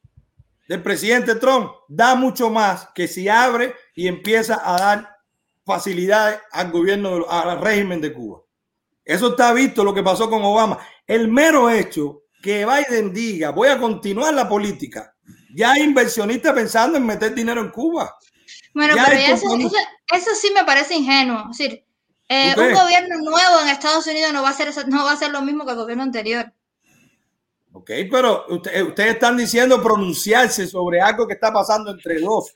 del 0.68 0.82
presidente 0.82 1.34
Trump, 1.36 1.70
da 1.88 2.14
mucho 2.14 2.50
más 2.50 2.88
que 2.94 3.06
si 3.06 3.28
abre 3.28 3.74
y 3.94 4.08
empieza 4.08 4.60
a 4.64 4.78
dar 4.78 5.16
facilidades 5.64 6.40
al 6.52 6.70
gobierno, 6.70 7.18
de- 7.18 7.24
al 7.28 7.60
régimen 7.60 8.00
de 8.00 8.12
Cuba. 8.12 8.40
Eso 9.04 9.30
está 9.30 9.52
visto 9.52 9.84
lo 9.84 9.94
que 9.94 10.02
pasó 10.02 10.28
con 10.30 10.42
Obama. 10.42 10.78
El 11.06 11.28
mero 11.28 11.70
hecho 11.70 12.22
que 12.42 12.66
Biden 12.66 13.12
diga, 13.12 13.50
voy 13.50 13.68
a 13.68 13.78
continuar 13.78 14.32
la 14.34 14.48
política, 14.48 15.14
ya 15.54 15.72
hay 15.72 15.82
inversionistas 15.82 16.52
pensando 16.54 16.96
en 16.98 17.06
meter 17.06 17.34
dinero 17.34 17.60
en 17.60 17.70
Cuba. 17.70 18.14
Bueno, 18.74 18.94
Ya 18.96 19.04
pero 19.06 19.18
eso, 19.34 19.46
eso- 19.56 19.76
eso 20.14 20.30
sí 20.40 20.50
me 20.54 20.64
parece 20.64 20.94
ingenuo. 20.94 21.48
Es 21.50 21.58
decir, 21.58 21.85
eh, 22.28 22.52
¿Tú 22.54 22.60
un 22.62 22.72
gobierno 22.74 23.16
nuevo 23.18 23.60
en 23.62 23.68
Estados 23.68 24.06
Unidos 24.06 24.32
no 24.32 24.42
va 24.42 24.50
a 24.50 24.52
eso- 24.62 24.86
no 24.86 25.04
va 25.04 25.12
a 25.12 25.14
hacer 25.14 25.30
lo 25.30 25.42
mismo 25.42 25.64
que 25.64 25.70
el 25.72 25.76
gobierno 25.76 26.02
anterior. 26.02 26.52
Ok, 27.72 27.90
pero 28.10 28.46
usted- 28.48 28.82
ustedes 28.82 29.14
están 29.14 29.36
diciendo 29.36 29.82
pronunciarse 29.82 30.66
sobre 30.66 31.00
algo 31.00 31.26
que 31.26 31.34
está 31.34 31.52
pasando 31.52 31.90
entre 31.90 32.20
dos. 32.20 32.52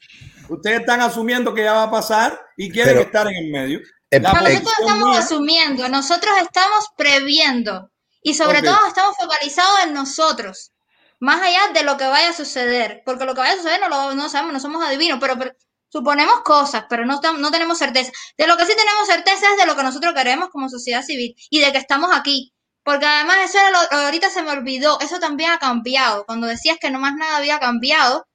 Ustedes 0.49 0.81
están 0.81 1.01
asumiendo 1.03 1.53
que 1.55 1.63
ya 1.63 1.75
va 1.75 1.83
a 1.85 1.91
pasar 1.91 2.41
y 2.57 2.71
quieren 2.71 2.95
Pero- 2.95 3.07
estar 3.07 3.27
en 3.29 3.37
el 3.37 3.51
medio. 3.51 3.81
No, 4.13 4.19
nosotros 4.33 4.73
estamos 4.81 5.09
mía- 5.11 5.19
asumiendo, 5.20 5.89
nosotros 5.89 6.33
estamos 6.43 6.86
previendo 6.97 7.91
y 8.23 8.35
sobre 8.35 8.59
Ok. 8.59 8.65
todo 8.65 8.86
estamos 8.89 9.17
focalizados 9.17 9.78
en 9.85 9.94
nosotros, 9.94 10.73
más 11.20 11.41
allá 11.41 11.73
de 11.75 11.85
lo 11.85 11.97
que 11.97 12.07
vaya 12.07 12.31
a 12.31 12.33
suceder, 12.33 13.03
porque 13.05 13.25
lo 13.25 13.35
que 13.35 13.41
vaya 13.41 13.53
a 13.53 13.57
suceder 13.59 13.78
no 13.81 13.89
lo 13.89 14.15
no 14.17 14.28
sabemos, 14.28 14.55
no 14.55 14.59
somos 14.61 14.83
adivinos, 14.85 15.19
pero, 15.20 15.39
pero 15.39 15.53
suponemos 15.91 16.41
cosas, 16.43 16.86
pero 16.89 17.05
no, 17.05 17.20
no 17.39 17.51
tenemos 17.51 17.77
certeza. 17.78 18.10
De 18.39 18.47
lo 18.47 18.57
que 18.57 18.65
sí 18.65 18.73
tenemos 18.77 19.07
certeza 19.07 19.47
es 19.51 19.59
de 19.59 19.67
lo 19.67 19.77
que 19.77 19.83
nosotros 19.83 20.15
queremos 20.15 20.49
como 20.49 20.69
sociedad 20.69 21.02
civil 21.02 21.35
y 21.51 21.60
de 21.60 21.73
que 21.73 21.78
estamos 21.78 22.10
aquí. 22.15 22.52
Porque 22.83 23.05
además 23.05 23.36
eso 23.44 23.59
era 23.59 23.70
lo, 23.70 23.78
ahorita 24.05 24.31
se 24.31 24.43
me 24.43 24.51
olvidó, 24.52 24.99
eso 25.01 25.20
también 25.20 25.51
ha 25.51 25.59
cambiado. 25.59 26.25
Cuando 26.25 26.47
decías 26.47 26.78
que 26.81 26.91
no 26.91 26.99
más 26.99 27.15
nada 27.15 27.36
había 27.36 27.59
cambiado, 27.60 28.27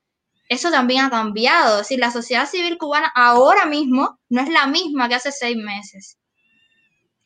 eso 0.49 0.69
también 0.69 1.03
ha 1.05 1.09
cambiado. 1.09 1.75
Es 1.81 1.87
decir, 1.87 1.99
la 1.99 2.11
sociedad 2.11 2.47
civil 2.47 2.77
cubana 2.77 3.11
ahora 3.15 3.65
mismo 3.65 4.19
no 4.29 4.41
es 4.41 4.49
la 4.49 4.67
misma 4.67 5.09
que 5.09 5.15
hace 5.15 5.31
seis 5.31 5.57
meses. 5.57 6.17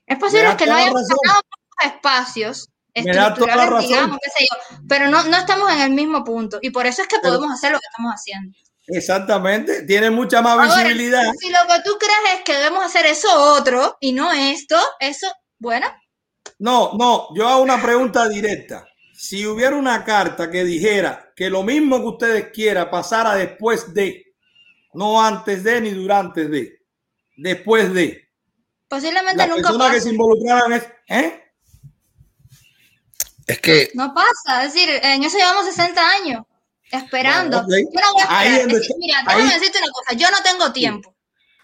Es 0.06 0.18
posible 0.18 0.56
que 0.58 0.66
no 0.66 0.74
razón. 0.74 0.94
ganado 0.94 1.42
muchos 1.44 1.94
espacios 1.94 2.70
estructurales, 2.94 3.88
digamos, 3.88 4.18
qué 4.24 4.30
sé 4.32 4.48
yo, 4.50 4.78
pero 4.88 5.08
no, 5.10 5.24
no 5.24 5.38
estamos 5.38 5.72
en 5.72 5.82
el 5.82 5.92
mismo 5.92 6.24
punto. 6.24 6.60
Y 6.62 6.72
por 6.72 6.86
eso 6.88 7.02
es 7.02 7.08
que 7.08 7.18
Pero- 7.22 7.36
podemos 7.36 7.54
hacer 7.54 7.72
lo 7.72 7.80
que 7.80 7.86
estamos 7.92 8.14
haciendo. 8.14 8.58
Exactamente, 8.92 9.84
tiene 9.84 10.10
mucha 10.10 10.42
más 10.42 10.54
Ahora, 10.58 10.84
visibilidad. 10.84 11.32
si 11.40 11.50
lo 11.50 11.60
que 11.68 11.82
tú 11.84 11.98
crees 12.00 12.38
es 12.40 12.44
que 12.44 12.56
debemos 12.56 12.84
hacer 12.84 13.06
eso 13.06 13.28
otro 13.54 13.98
y 14.00 14.14
no 14.14 14.32
esto, 14.32 14.78
eso, 15.00 15.28
bueno, 15.60 15.88
No, 16.58 16.94
no, 16.98 17.28
yo 17.36 17.48
hago 17.48 17.62
una 17.62 17.82
pregunta 17.82 18.28
directa. 18.28 18.86
Si 19.14 19.46
hubiera 19.46 19.76
una 19.76 20.04
carta 20.04 20.50
que 20.50 20.64
dijera 20.64 21.32
que 21.36 21.50
lo 21.50 21.62
mismo 21.64 22.00
que 22.00 22.08
ustedes 22.08 22.48
quieran 22.52 22.90
pasara 22.90 23.36
después 23.36 23.94
de, 23.94 24.34
no 24.94 25.22
antes 25.24 25.64
de 25.64 25.82
ni 25.82 25.92
durante 25.92 26.48
de, 26.48 26.82
después 27.38 27.94
de, 27.94 28.28
posiblemente 28.88 29.38
las 29.38 29.50
nunca 29.50 29.62
personas 29.70 29.88
que 29.90 29.94
pase. 29.98 30.02
se 30.02 30.10
involucraran 30.10 30.74
es, 30.74 30.84
¿eh? 31.10 31.44
Es 33.46 33.60
que 33.60 33.90
No 33.94 34.14
pasa, 34.14 34.64
es 34.66 34.74
decir, 34.74 34.90
en 35.04 35.24
eso 35.24 35.38
llevamos 35.38 35.66
60 35.66 36.02
años 36.12 36.44
esperando. 36.92 37.64
Bueno. 37.66 37.90
Yo 37.94 38.02
no 38.02 38.14
voy 38.14 38.24
a 38.24 38.40
Ahí 38.40 38.48
esperar. 38.48 38.54
es 38.54 38.60
donde 38.62 38.74
Es 38.76 38.80
decir, 38.82 38.92
está- 38.92 39.00
mira, 39.00 39.20
ahí- 39.20 39.26
déjame 39.38 39.54
decirte 39.60 39.78
una 39.80 39.92
cosa, 39.92 40.14
yo 40.16 40.32
no 40.32 40.38
tengo 40.44 40.72
tiempo. 40.74 41.16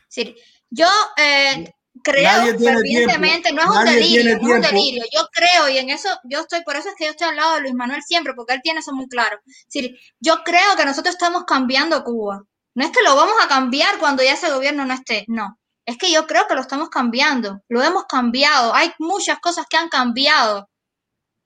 Es 0.09 0.15
decir, 0.15 0.35
yo 0.69 0.87
eh, 1.17 1.73
creo 2.03 2.57
fervientemente, 2.57 3.51
no 3.53 3.61
es 3.61 3.67
un 3.69 3.85
delirio, 3.85 4.37
no 4.39 4.47
es 4.49 4.55
un 4.55 4.61
delirio. 4.61 5.03
Yo 5.13 5.27
creo 5.31 5.69
y 5.69 5.77
en 5.77 5.89
eso 5.89 6.09
yo 6.25 6.41
estoy, 6.41 6.61
por 6.63 6.75
eso 6.75 6.89
es 6.89 6.95
que 6.95 7.05
yo 7.05 7.11
estoy 7.11 7.27
al 7.29 7.35
lado 7.35 7.55
de 7.55 7.61
Luis 7.61 7.73
Manuel 7.73 8.01
siempre, 8.03 8.33
porque 8.35 8.53
él 8.53 8.61
tiene 8.63 8.79
eso 8.81 8.93
muy 8.93 9.07
claro. 9.07 9.39
Es 9.45 9.65
decir, 9.73 9.97
yo 10.19 10.43
creo 10.43 10.75
que 10.77 10.85
nosotros 10.85 11.15
estamos 11.15 11.43
cambiando 11.45 12.03
Cuba. 12.03 12.43
No 12.75 12.83
es 12.85 12.91
que 12.91 13.03
lo 13.03 13.15
vamos 13.15 13.35
a 13.41 13.47
cambiar 13.47 13.97
cuando 13.99 14.21
ya 14.23 14.33
ese 14.33 14.51
gobierno 14.51 14.85
no 14.85 14.93
esté, 14.93 15.23
no. 15.27 15.57
Es 15.85 15.97
que 15.97 16.11
yo 16.11 16.25
creo 16.27 16.47
que 16.47 16.55
lo 16.55 16.61
estamos 16.61 16.89
cambiando, 16.89 17.61
lo 17.69 17.81
hemos 17.83 18.05
cambiado. 18.05 18.73
Hay 18.73 18.91
muchas 18.99 19.39
cosas 19.39 19.65
que 19.69 19.77
han 19.77 19.87
cambiado. 19.87 20.67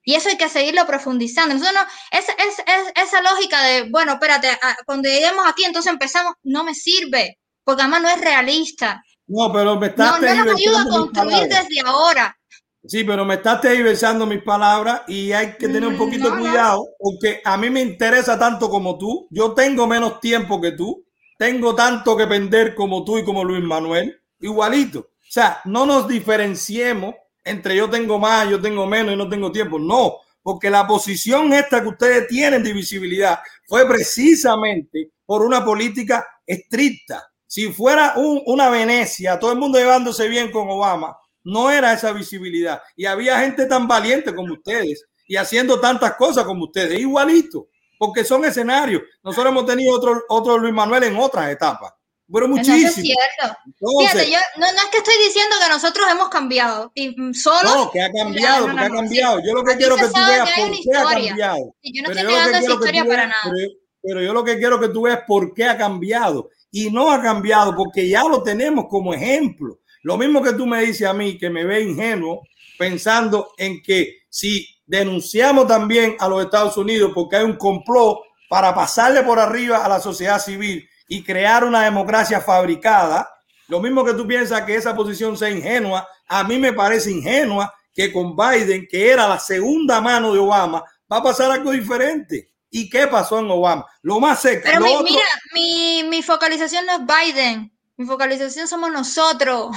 Y 0.10 0.16
eso 0.16 0.30
hay 0.30 0.38
que 0.38 0.50
seguirlo 0.50 0.88
profundizando. 0.88 1.54
Nosotros 1.54 1.76
no, 1.84 2.18
es, 2.20 2.26
es- 2.30 2.60
es- 2.66 3.04
esa 3.08 3.22
lógica 3.22 3.62
de, 3.64 3.90
bueno, 3.92 4.14
espérate, 4.14 4.50
a- 4.50 4.76
cuando 4.88 5.08
lleguemos 5.08 5.46
aquí, 5.48 5.66
entonces 5.66 5.92
empezamos, 5.92 6.34
no 6.42 6.64
me 6.64 6.74
sirve, 6.74 7.38
porque 7.64 7.84
además 7.84 8.02
no 8.02 8.10
es 8.10 8.20
realista. 8.20 9.04
No, 9.28 9.54
pero 9.54 9.76
me 9.76 9.82
No, 9.82 9.86
estás 9.86 10.20
no 10.20 10.46
nos 10.46 10.56
ayuda 10.56 10.82
a 10.82 10.90
construir 10.90 11.48
desde 11.48 11.80
ahora. 11.86 12.36
Sí, 12.88 13.04
pero 13.04 13.24
me 13.24 13.36
estás 13.36 13.62
tergiversando 13.62 14.26
mis 14.26 14.42
palabras 14.42 15.02
y 15.08 15.32
hay 15.32 15.52
que 15.60 15.68
tener 15.68 15.86
un 15.86 15.94
Mm, 15.94 15.98
poquito 16.00 16.30
no, 16.30 16.36
no. 16.38 16.42
cuidado 16.42 16.88
porque 16.98 17.42
a 17.46 17.56
mí 17.58 17.70
me 17.70 17.82
interesa 17.82 18.40
tanto 18.40 18.68
como 18.68 18.98
tú. 18.98 19.28
Yo 19.30 19.54
tengo 19.54 19.86
menos 19.86 20.20
tiempo 20.20 20.60
que 20.60 20.72
tú. 20.72 21.06
Tengo 21.38 21.76
tanto 21.76 22.18
que 22.18 22.26
vender 22.26 22.74
como 22.74 23.04
tú 23.06 23.20
y 23.20 23.24
como 23.24 23.44
Luis 23.44 23.64
Manuel. 23.64 24.20
Igualito. 24.40 25.00
O 25.02 25.32
sea, 25.32 25.62
no 25.66 25.86
nos 25.86 26.08
diferenciemos 26.08 27.14
entre 27.44 27.76
yo 27.76 27.90
tengo 27.90 28.20
más, 28.20 28.50
yo 28.50 28.60
tengo 28.62 28.86
menos 28.86 29.14
y 29.14 29.18
no 29.18 29.30
tengo 29.30 29.52
tiempo. 29.52 29.80
No, 29.80 30.18
porque 30.42 30.70
la 30.70 30.86
posición 30.88 31.54
esta 31.54 31.82
que 31.82 31.90
ustedes 31.90 32.28
tienen 32.28 32.64
de 32.64 32.74
visibilidad 32.74 33.40
fue 33.68 33.88
precisamente 33.88 35.12
por 35.26 35.42
una 35.44 35.64
política 35.64 36.26
estricta. 36.46 37.24
Si 37.46 37.72
fuera 37.72 38.14
un- 38.18 38.42
una 38.46 38.70
Venecia, 38.70 39.40
todo 39.40 39.52
el 39.52 39.58
mundo 39.60 39.80
llevándose 39.80 40.28
bien 40.28 40.52
con 40.52 40.70
Obama, 40.70 41.18
no 41.44 41.72
era 41.72 41.94
esa 41.94 42.12
visibilidad. 42.12 42.82
Y 42.96 43.06
había 43.06 43.40
gente 43.40 43.66
tan 43.66 43.88
valiente 43.88 44.34
como 44.36 44.54
ustedes 44.54 45.06
y 45.28 45.36
haciendo 45.36 45.80
tantas 45.80 46.16
cosas 46.16 46.44
como 46.46 46.66
ustedes, 46.66 47.00
igualito, 47.00 47.68
porque 47.98 48.24
son 48.24 48.46
escenarios. 48.46 49.02
Nosotros 49.24 49.52
hemos 49.52 49.66
tenido 49.66 49.96
otro, 49.96 50.22
otro 50.30 50.58
Luis 50.58 50.74
Manuel 50.74 51.04
en 51.04 51.16
otras 51.18 51.50
etapas, 51.50 51.92
pero 52.32 52.46
Eso 52.46 52.56
muchísimo. 52.56 52.88
es 52.90 52.96
cierto. 52.96 53.58
Entonces, 53.66 54.12
Fíjate, 54.12 54.32
yo 54.32 54.38
no, 54.58 54.72
no 54.72 54.78
es 54.78 54.86
que 54.92 54.98
estoy 54.98 55.16
diciendo 55.26 55.56
que 55.64 55.70
nosotros 55.70 56.08
hemos 56.12 56.30
cambiado 56.30 56.92
y 56.96 57.16
solos. 57.34 57.64
no, 57.76 57.92
que 57.92 58.02
ha 58.02 58.12
cambiado, 58.12 58.68
No, 58.68 58.74
no, 58.74 58.80
que 58.80 58.86
ha 58.86 58.90
cambiado. 58.90 59.40
Yo 59.46 59.54
lo 59.54 59.64
que 59.64 59.78
quiero 59.78 59.96
que 59.96 60.08
tú 60.08 60.14
veas 60.28 60.50
que 60.50 60.62
por 60.62 60.72
qué 60.72 60.98
ha 60.98 61.04
cambiado. 61.04 61.76
Y 61.82 61.98
yo 61.98 62.04
no 62.04 62.08
Pero 62.10 62.20
estoy 62.20 62.36
negando 62.36 62.58
esa 62.60 62.74
historia 62.74 63.06
para 63.06 63.16
veas- 63.24 63.28
nada. 63.30 63.54
Pero, 63.56 63.72
pero 64.02 64.22
yo 64.22 64.34
lo 64.34 64.44
que 64.44 64.58
quiero 64.58 64.80
que 64.80 64.90
tú 64.90 65.02
veas 65.04 65.20
por 65.28 65.54
qué 65.54 65.66
ha 65.66 65.78
cambiado. 65.78 66.50
y 66.72 66.92
no 66.92 67.12
ha 67.12 67.20
cambiado 67.20 67.76
porque 67.76 68.08
ya 68.08 68.24
lo 68.26 68.44
tenemos 68.44 68.86
como 68.88 69.12
ejemplo. 69.14 69.80
Lo 70.04 70.18
mismo 70.18 70.44
que 70.44 70.54
tú 70.54 70.68
me 70.68 70.82
dices 70.84 71.08
a 71.08 71.14
mí, 71.14 71.36
que 71.38 71.50
me 71.50 71.66
ve 71.66 71.82
ingenuo, 71.82 72.44
pensando 72.78 73.54
en 73.58 73.82
que 73.82 74.20
si 74.30 74.68
denunciamos 74.86 75.68
también 75.68 76.16
a 76.20 76.28
los 76.28 76.44
Estados 76.44 76.78
Unidos 76.78 77.12
porque 77.16 77.38
hay 77.38 77.44
un 77.44 77.58
complot 77.58 78.20
para 78.50 78.74
pasarle 78.76 79.24
por 79.24 79.40
arriba 79.40 79.84
a 79.84 79.90
la 79.90 80.00
sociedad 80.00 80.40
civil 80.40 80.88
y 81.10 81.24
crear 81.24 81.64
una 81.66 81.84
democracia 81.84 82.40
fabricada, 82.40 83.28
lo 83.68 83.82
mismo 83.82 84.06
que 84.06 84.14
tú 84.14 84.28
piensas 84.28 84.62
que 84.62 84.76
esa 84.76 84.96
posición 84.96 85.36
sea 85.36 85.50
ingenua, 85.50 86.08
a 86.28 86.44
mí 86.44 86.58
me 86.60 86.72
parece 86.72 87.12
ingenua 87.12 87.74
que 87.94 88.14
con 88.14 88.38
Biden, 88.38 88.88
que 88.90 89.12
era 89.12 89.28
la 89.28 89.40
segunda 89.40 90.00
mano 90.00 90.32
de 90.32 90.40
Obama, 90.40 90.84
va 91.12 91.18
a 91.18 91.24
pasar 91.24 91.52
algo 91.52 91.72
diferente. 91.72 92.54
¿Y 92.70 92.88
qué 92.88 93.08
pasó 93.08 93.40
en 93.40 93.50
Obama? 93.50 93.86
Lo 94.04 94.20
más 94.20 94.40
seco. 94.40 94.62
Pero 94.64 95.02
mira, 95.02 95.26
mi, 95.54 96.04
mi, 96.04 96.22
focalización 96.22 96.86
no 96.86 96.94
es 96.94 97.02
Biden. 97.02 97.76
Mi 97.98 98.06
focalización 98.06 98.68
somos 98.68 98.92
nosotros. 98.92 99.76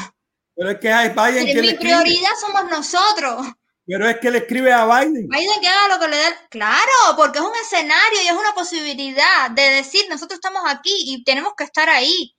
Pero 0.55 0.71
es 0.71 0.79
que 0.79 0.93
hay 0.93 1.09
Biden 1.09 1.47
que 1.47 1.63
Mi 1.63 1.75
prioridad 1.75 2.31
somos 2.39 2.71
nosotros. 2.71 3.47
Pero 3.87 4.09
es 4.09 4.19
que 4.19 4.31
le 4.31 4.39
escribe 4.39 4.73
a 4.73 4.85
Biden. 4.87 5.29
Biden 5.29 5.61
que 5.61 5.69
haga 5.69 5.95
lo 5.95 6.01
que 6.01 6.09
le 6.09 6.17
dé. 6.17 6.29
Claro, 6.51 7.17
porque 7.17 7.39
es 7.39 7.45
un 7.45 7.55
escenario 7.61 8.23
y 8.23 8.29
es 8.29 8.33
una 8.33 8.55
posibilidad 8.55 9.51
de 9.51 9.63
decir, 9.63 10.05
nosotros 10.09 10.37
estamos 10.37 10.63
aquí 10.67 10.93
y 11.07 11.25
tenemos 11.25 11.55
que 11.57 11.65
estar 11.65 11.89
ahí. 11.89 12.35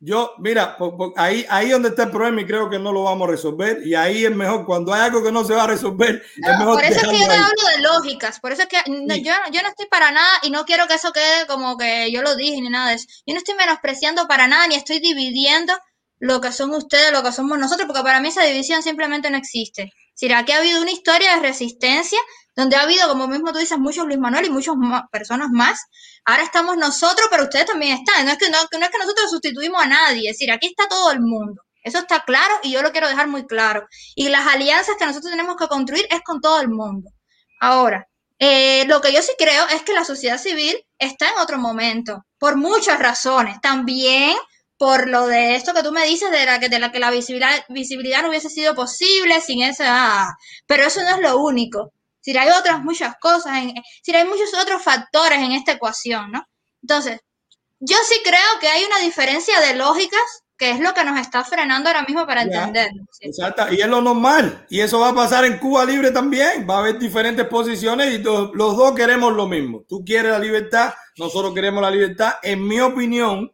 Yo, 0.00 0.34
mira, 0.38 0.76
ahí, 1.16 1.44
ahí 1.48 1.70
donde 1.70 1.88
está 1.88 2.04
el 2.04 2.10
problema 2.10 2.40
y 2.40 2.46
creo 2.46 2.70
que 2.70 2.78
no 2.78 2.92
lo 2.92 3.04
vamos 3.04 3.26
a 3.26 3.30
resolver. 3.32 3.84
Y 3.84 3.94
ahí 3.94 4.24
es 4.24 4.34
mejor, 4.34 4.64
cuando 4.64 4.92
hay 4.92 5.02
algo 5.02 5.22
que 5.22 5.32
no 5.32 5.44
se 5.44 5.54
va 5.54 5.64
a 5.64 5.68
resolver, 5.68 6.22
es 6.36 6.58
mejor. 6.58 6.74
Por 6.74 6.84
eso 6.84 7.00
es 7.00 7.08
que 7.08 7.18
yo 7.18 7.26
te 7.26 7.34
hablo 7.34 7.66
de 7.74 7.82
lógicas. 7.82 8.40
Por 8.40 8.52
eso 8.52 8.62
es 8.62 8.68
que 8.68 8.78
yo, 8.86 9.32
yo 9.52 9.62
no 9.62 9.68
estoy 9.68 9.86
para 9.90 10.12
nada 10.12 10.38
y 10.42 10.50
no 10.50 10.64
quiero 10.64 10.86
que 10.86 10.94
eso 10.94 11.12
quede 11.12 11.46
como 11.46 11.76
que 11.76 12.12
yo 12.12 12.22
lo 12.22 12.36
dije 12.36 12.60
ni 12.60 12.70
nada 12.70 12.90
de 12.90 12.96
eso. 12.96 13.06
Yo 13.26 13.34
no 13.34 13.38
estoy 13.38 13.56
menospreciando 13.56 14.28
para 14.28 14.46
nada 14.46 14.66
ni 14.68 14.76
estoy 14.76 15.00
dividiendo 15.00 15.74
lo 16.20 16.40
que 16.40 16.52
son 16.52 16.70
ustedes, 16.70 17.12
lo 17.12 17.22
que 17.22 17.32
somos 17.32 17.58
nosotros, 17.58 17.86
porque 17.86 18.02
para 18.02 18.20
mí 18.20 18.28
esa 18.28 18.44
división 18.44 18.82
simplemente 18.82 19.30
no 19.30 19.36
existe. 19.36 19.92
Si 20.14 20.32
aquí 20.32 20.52
ha 20.52 20.58
habido 20.58 20.80
una 20.80 20.92
historia 20.92 21.34
de 21.34 21.42
resistencia 21.42 22.18
donde 22.56 22.76
ha 22.76 22.82
habido, 22.82 23.08
como 23.08 23.26
mismo 23.26 23.52
tú 23.52 23.58
dices, 23.58 23.78
muchos 23.78 24.06
Luis 24.06 24.18
Manuel 24.18 24.46
y 24.46 24.50
muchas 24.50 24.74
personas 25.10 25.48
más. 25.50 25.78
Ahora 26.24 26.44
estamos 26.44 26.76
nosotros, 26.76 27.26
pero 27.30 27.44
ustedes 27.44 27.66
también 27.66 27.98
están. 27.98 28.24
No 28.24 28.32
es, 28.32 28.38
que, 28.38 28.48
no, 28.48 28.58
que 28.70 28.98
nosotros 28.98 29.30
sustituimos 29.30 29.82
a 29.82 29.86
nadie, 29.86 30.30
es 30.30 30.36
decir, 30.36 30.52
aquí 30.52 30.68
está 30.68 30.86
todo 30.88 31.10
el 31.10 31.20
mundo. 31.20 31.62
Eso 31.82 31.98
está 31.98 32.24
claro 32.24 32.54
y 32.62 32.70
yo 32.70 32.80
lo 32.80 32.92
quiero 32.92 33.08
dejar 33.08 33.28
muy 33.28 33.46
claro. 33.46 33.86
Y 34.14 34.28
las 34.28 34.46
alianzas 34.46 34.96
que 34.98 35.04
nosotros 35.04 35.30
tenemos 35.30 35.56
que 35.56 35.68
construir 35.68 36.06
es 36.10 36.22
con 36.22 36.40
todo 36.40 36.60
el 36.60 36.68
mundo. 36.68 37.10
Ahora, 37.60 38.08
eh, 38.38 38.84
lo 38.86 39.00
que 39.00 39.12
yo 39.12 39.20
sí 39.20 39.32
creo 39.36 39.66
es 39.68 39.82
que 39.82 39.92
la 39.92 40.04
sociedad 40.04 40.38
civil 40.38 40.76
está 40.98 41.28
en 41.28 41.38
otro 41.38 41.58
momento, 41.58 42.24
por 42.38 42.56
muchas 42.56 42.98
razones. 42.98 43.60
También 43.60 44.36
por 44.84 45.08
lo 45.08 45.26
de 45.26 45.54
esto 45.54 45.72
que 45.72 45.82
tú 45.82 45.92
me 45.92 46.04
dices 46.04 46.30
de 46.30 46.44
la 46.44 46.60
que, 46.60 46.68
de 46.68 46.78
la, 46.78 46.92
que 46.92 46.98
la 46.98 47.10
visibilidad, 47.10 47.64
visibilidad 47.70 48.20
no 48.20 48.28
hubiese 48.28 48.50
sido 48.50 48.74
posible 48.74 49.40
sin 49.40 49.62
esa... 49.62 50.36
pero 50.66 50.82
eso 50.84 51.00
no 51.00 51.08
es 51.08 51.22
lo 51.22 51.38
único. 51.38 51.94
Si 52.20 52.36
hay 52.36 52.50
otras 52.50 52.82
muchas 52.82 53.14
cosas, 53.18 53.56
en, 53.62 53.72
si 54.02 54.14
hay 54.14 54.26
muchos 54.26 54.52
otros 54.52 54.82
factores 54.82 55.38
en 55.38 55.52
esta 55.52 55.72
ecuación, 55.72 56.32
¿no? 56.32 56.46
Entonces, 56.82 57.18
yo 57.80 57.96
sí 58.06 58.20
creo 58.22 58.60
que 58.60 58.68
hay 58.68 58.84
una 58.84 58.98
diferencia 58.98 59.58
de 59.60 59.74
lógicas 59.74 60.20
que 60.58 60.72
es 60.72 60.80
lo 60.80 60.92
que 60.92 61.02
nos 61.02 61.18
está 61.18 61.44
frenando 61.44 61.88
ahora 61.88 62.02
mismo 62.02 62.26
para 62.26 62.42
entender. 62.42 62.90
Exacto, 63.20 63.72
y 63.72 63.80
es 63.80 63.88
lo 63.88 64.02
normal. 64.02 64.66
Y 64.68 64.80
eso 64.80 65.00
va 65.00 65.08
a 65.08 65.14
pasar 65.14 65.46
en 65.46 65.58
Cuba 65.58 65.86
Libre 65.86 66.10
también. 66.10 66.66
Va 66.68 66.76
a 66.76 66.78
haber 66.80 66.98
diferentes 66.98 67.46
posiciones 67.46 68.12
y 68.12 68.18
los 68.18 68.52
dos 68.52 68.94
queremos 68.94 69.32
lo 69.32 69.48
mismo. 69.48 69.82
Tú 69.88 70.04
quieres 70.04 70.32
la 70.32 70.38
libertad, 70.38 70.92
nosotros 71.16 71.54
queremos 71.54 71.80
la 71.80 71.90
libertad. 71.90 72.34
En 72.42 72.68
mi 72.68 72.80
opinión, 72.80 73.50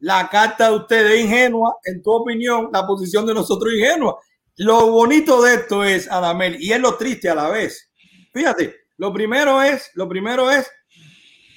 la 0.00 0.28
carta 0.28 0.70
de 0.70 0.76
ustedes 0.76 1.20
ingenua, 1.20 1.76
en 1.84 2.02
tu 2.02 2.10
opinión, 2.12 2.70
la 2.72 2.86
posición 2.86 3.26
de 3.26 3.34
nosotros 3.34 3.72
ingenua. 3.74 4.18
Lo 4.56 4.90
bonito 4.90 5.42
de 5.42 5.54
esto 5.54 5.84
es, 5.84 6.10
Adamel, 6.10 6.56
y 6.60 6.72
es 6.72 6.80
lo 6.80 6.96
triste 6.96 7.28
a 7.28 7.34
la 7.34 7.48
vez. 7.48 7.90
Fíjate, 8.32 8.74
lo 8.96 9.12
primero 9.12 9.62
es, 9.62 9.90
lo 9.94 10.08
primero 10.08 10.50
es 10.50 10.70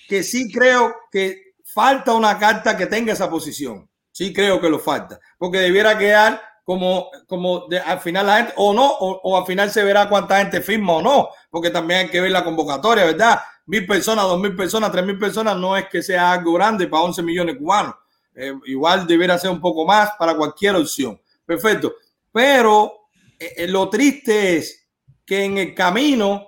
que 0.07 0.23
sí 0.23 0.51
creo 0.51 0.95
que 1.11 1.53
falta 1.73 2.13
una 2.13 2.37
carta 2.37 2.75
que 2.75 2.87
tenga 2.87 3.13
esa 3.13 3.29
posición. 3.29 3.89
Sí 4.11 4.33
creo 4.33 4.59
que 4.59 4.69
lo 4.69 4.79
falta, 4.79 5.19
porque 5.37 5.59
debiera 5.59 5.97
quedar 5.97 6.41
como, 6.65 7.09
como 7.25 7.67
de, 7.67 7.79
al 7.79 7.99
final 7.99 8.27
la 8.27 8.37
gente, 8.37 8.53
o 8.57 8.73
no, 8.73 8.87
o, 8.87 9.37
al 9.37 9.45
final 9.45 9.71
se 9.71 9.83
verá 9.83 10.09
cuánta 10.09 10.37
gente 10.37 10.61
firma 10.61 10.93
o 10.93 11.01
no, 11.01 11.29
porque 11.49 11.69
también 11.69 12.01
hay 12.01 12.09
que 12.09 12.21
ver 12.21 12.31
la 12.31 12.43
convocatoria, 12.43 13.05
¿verdad? 13.05 13.39
Mil 13.65 13.85
personas, 13.87 14.25
dos 14.25 14.39
mil 14.39 14.55
personas, 14.55 14.91
tres 14.91 15.05
mil 15.05 15.17
personas 15.17 15.55
no 15.57 15.77
es 15.77 15.87
que 15.87 16.01
sea 16.01 16.33
algo 16.33 16.53
grande 16.53 16.87
para 16.87 17.03
11 17.03 17.23
millones 17.23 17.57
cubanos. 17.57 17.95
Eh, 18.41 18.53
igual 18.67 19.05
debería 19.05 19.37
ser 19.37 19.51
un 19.51 19.59
poco 19.59 19.85
más 19.85 20.11
para 20.17 20.33
cualquier 20.33 20.75
opción. 20.75 21.19
Perfecto. 21.45 21.95
Pero 22.31 23.09
eh, 23.37 23.53
eh, 23.57 23.67
lo 23.67 23.89
triste 23.89 24.55
es 24.55 24.87
que 25.25 25.43
en 25.43 25.57
el 25.57 25.75
camino 25.75 26.47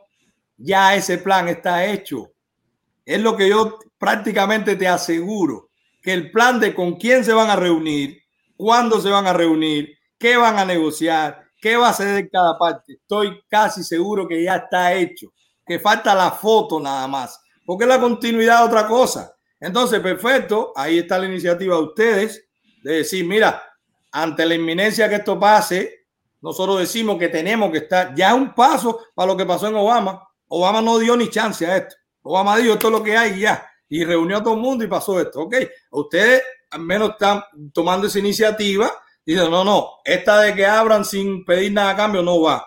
ya 0.56 0.96
ese 0.96 1.18
plan 1.18 1.50
está 1.50 1.86
hecho. 1.86 2.32
Es 3.04 3.20
lo 3.20 3.36
que 3.36 3.50
yo 3.50 3.78
prácticamente 3.98 4.78
te 4.78 4.88
aseguro, 4.88 5.70
que 6.02 6.14
el 6.14 6.32
plan 6.32 6.62
de 6.62 6.74
con 6.74 6.96
quién 6.96 7.26
se 7.26 7.34
van 7.34 7.50
a 7.50 7.58
reunir, 7.58 8.22
cuándo 8.56 9.02
se 9.02 9.10
van 9.10 9.28
a 9.28 9.34
reunir, 9.34 9.98
qué 10.18 10.38
van 10.38 10.60
a 10.60 10.66
negociar, 10.66 11.44
qué 11.60 11.76
va 11.76 11.88
a 11.88 11.92
hacer 11.92 12.30
cada 12.30 12.58
parte, 12.58 12.94
estoy 12.94 13.42
casi 13.50 13.84
seguro 13.84 14.28
que 14.28 14.42
ya 14.42 14.56
está 14.56 14.94
hecho, 14.94 15.34
que 15.66 15.78
falta 15.78 16.16
la 16.16 16.32
foto 16.32 16.80
nada 16.80 17.06
más, 17.08 17.40
porque 17.66 17.86
la 17.86 18.00
continuidad 18.00 18.62
es 18.62 18.68
otra 18.70 18.88
cosa. 18.88 19.36
Entonces, 19.62 20.00
perfecto, 20.00 20.74
ahí 20.76 20.98
está 20.98 21.20
la 21.20 21.28
iniciativa 21.28 21.76
de 21.76 21.84
ustedes 21.84 22.50
de 22.82 22.96
decir, 22.98 23.24
mira, 23.26 23.64
ante 24.12 24.44
la 24.44 24.56
inminencia 24.56 25.08
que 25.08 25.16
esto 25.16 25.40
pase, 25.40 26.08
nosotros 26.42 26.80
decimos 26.80 27.20
que 27.20 27.30
tenemos 27.30 27.72
que 27.72 27.78
estar 27.78 28.16
ya 28.16 28.34
un 28.34 28.56
paso 28.56 29.00
para 29.14 29.28
lo 29.28 29.38
que 29.38 29.46
pasó 29.46 29.68
en 29.68 29.76
Obama. 29.76 30.28
Obama 30.48 30.82
no 30.82 30.98
dio 30.98 31.16
ni 31.16 31.30
chance 31.30 31.66
a 31.68 31.78
esto. 31.78 31.96
Obama 32.24 32.58
dijo 32.58 32.74
esto 32.74 32.88
es 32.88 32.94
lo 32.94 33.04
que 33.04 33.16
hay 33.16 33.40
ya. 33.40 33.70
Y 33.88 34.04
reunió 34.04 34.38
a 34.38 34.44
todo 34.44 34.56
el 34.56 34.60
mundo 34.60 34.84
y 34.84 34.88
pasó 34.88 35.22
esto. 35.22 35.42
Ok, 35.42 35.56
ustedes 35.92 36.42
al 36.72 36.82
menos 36.82 37.12
están 37.12 37.44
tomando 37.72 38.08
esa 38.08 38.18
iniciativa. 38.18 38.92
Dicen, 39.24 39.52
no, 39.52 39.64
no, 39.64 40.00
esta 40.04 40.42
de 40.42 40.56
que 40.56 40.66
abran 40.66 41.06
sin 41.06 41.46
pedir 41.46 41.72
nada 41.72 41.92
a 41.92 41.96
cambio 41.96 42.24
no 42.24 42.42
va. 42.42 42.66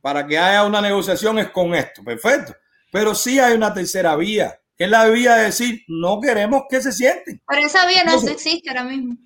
Para 0.00 0.24
que 0.24 0.38
haya 0.38 0.62
una 0.62 0.80
negociación 0.80 1.40
es 1.40 1.50
con 1.50 1.74
esto. 1.74 2.04
Perfecto. 2.04 2.54
Pero 2.92 3.12
sí 3.16 3.40
hay 3.40 3.54
una 3.54 3.74
tercera 3.74 4.14
vía 4.14 4.57
es 4.78 4.88
la 4.88 5.08
vía 5.08 5.34
de 5.34 5.44
decir, 5.44 5.82
no 5.88 6.20
queremos 6.20 6.62
que 6.70 6.80
se 6.80 6.92
sienten. 6.92 7.42
Pero 7.46 7.66
esa 7.66 7.86
vía 7.86 8.04
no 8.04 8.14
existe 8.28 8.68
ahora 8.70 8.84
mismo. 8.84 9.16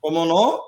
¿Cómo 0.00 0.24
no? 0.24 0.62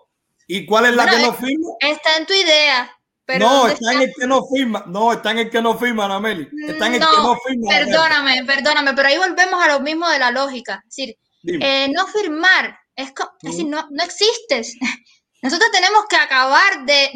¿Y 0.46 0.66
cuál 0.66 0.86
es 0.86 0.94
la 0.94 1.06
que 1.06 1.18
no 1.18 1.32
firma? 1.32 1.68
Está 1.80 2.16
en 2.16 2.26
tu 2.26 2.34
idea. 2.34 2.90
Pero 3.24 3.48
no, 3.48 3.68
está, 3.68 3.92
en 3.92 4.02
el 4.02 4.12
que 4.18 4.26
no 4.26 4.42
firma. 4.46 4.84
No, 4.88 5.12
está 5.12 5.30
en 5.30 5.38
el 5.38 5.50
que 5.50 5.62
no 5.62 5.78
firma, 5.78 6.04
Anameli. 6.06 6.48
Está 6.68 6.88
en 6.88 6.94
el 6.94 7.00
que 7.00 7.06
no 7.06 7.38
firma. 7.46 7.68
Perdóname, 7.70 8.44
perdóname, 8.44 8.92
pero 8.94 9.08
ahí 9.08 9.16
volvemos 9.16 9.62
a 9.62 9.68
lo 9.68 9.80
mismo 9.80 10.08
de 10.08 10.18
la 10.18 10.30
lógica. 10.30 10.82
Es 10.88 10.96
decir, 10.96 11.16
eh, 11.44 11.88
no 11.94 12.06
firmar 12.08 12.76
es, 12.96 13.12
decir, 13.42 13.66
no, 13.66 13.86
no 13.90 14.04
existes. 14.04 14.76
Nosotros 15.42 15.70
tenemos 15.72 16.04
que 16.08 16.16
acabar 16.16 16.84
de. 16.84 17.10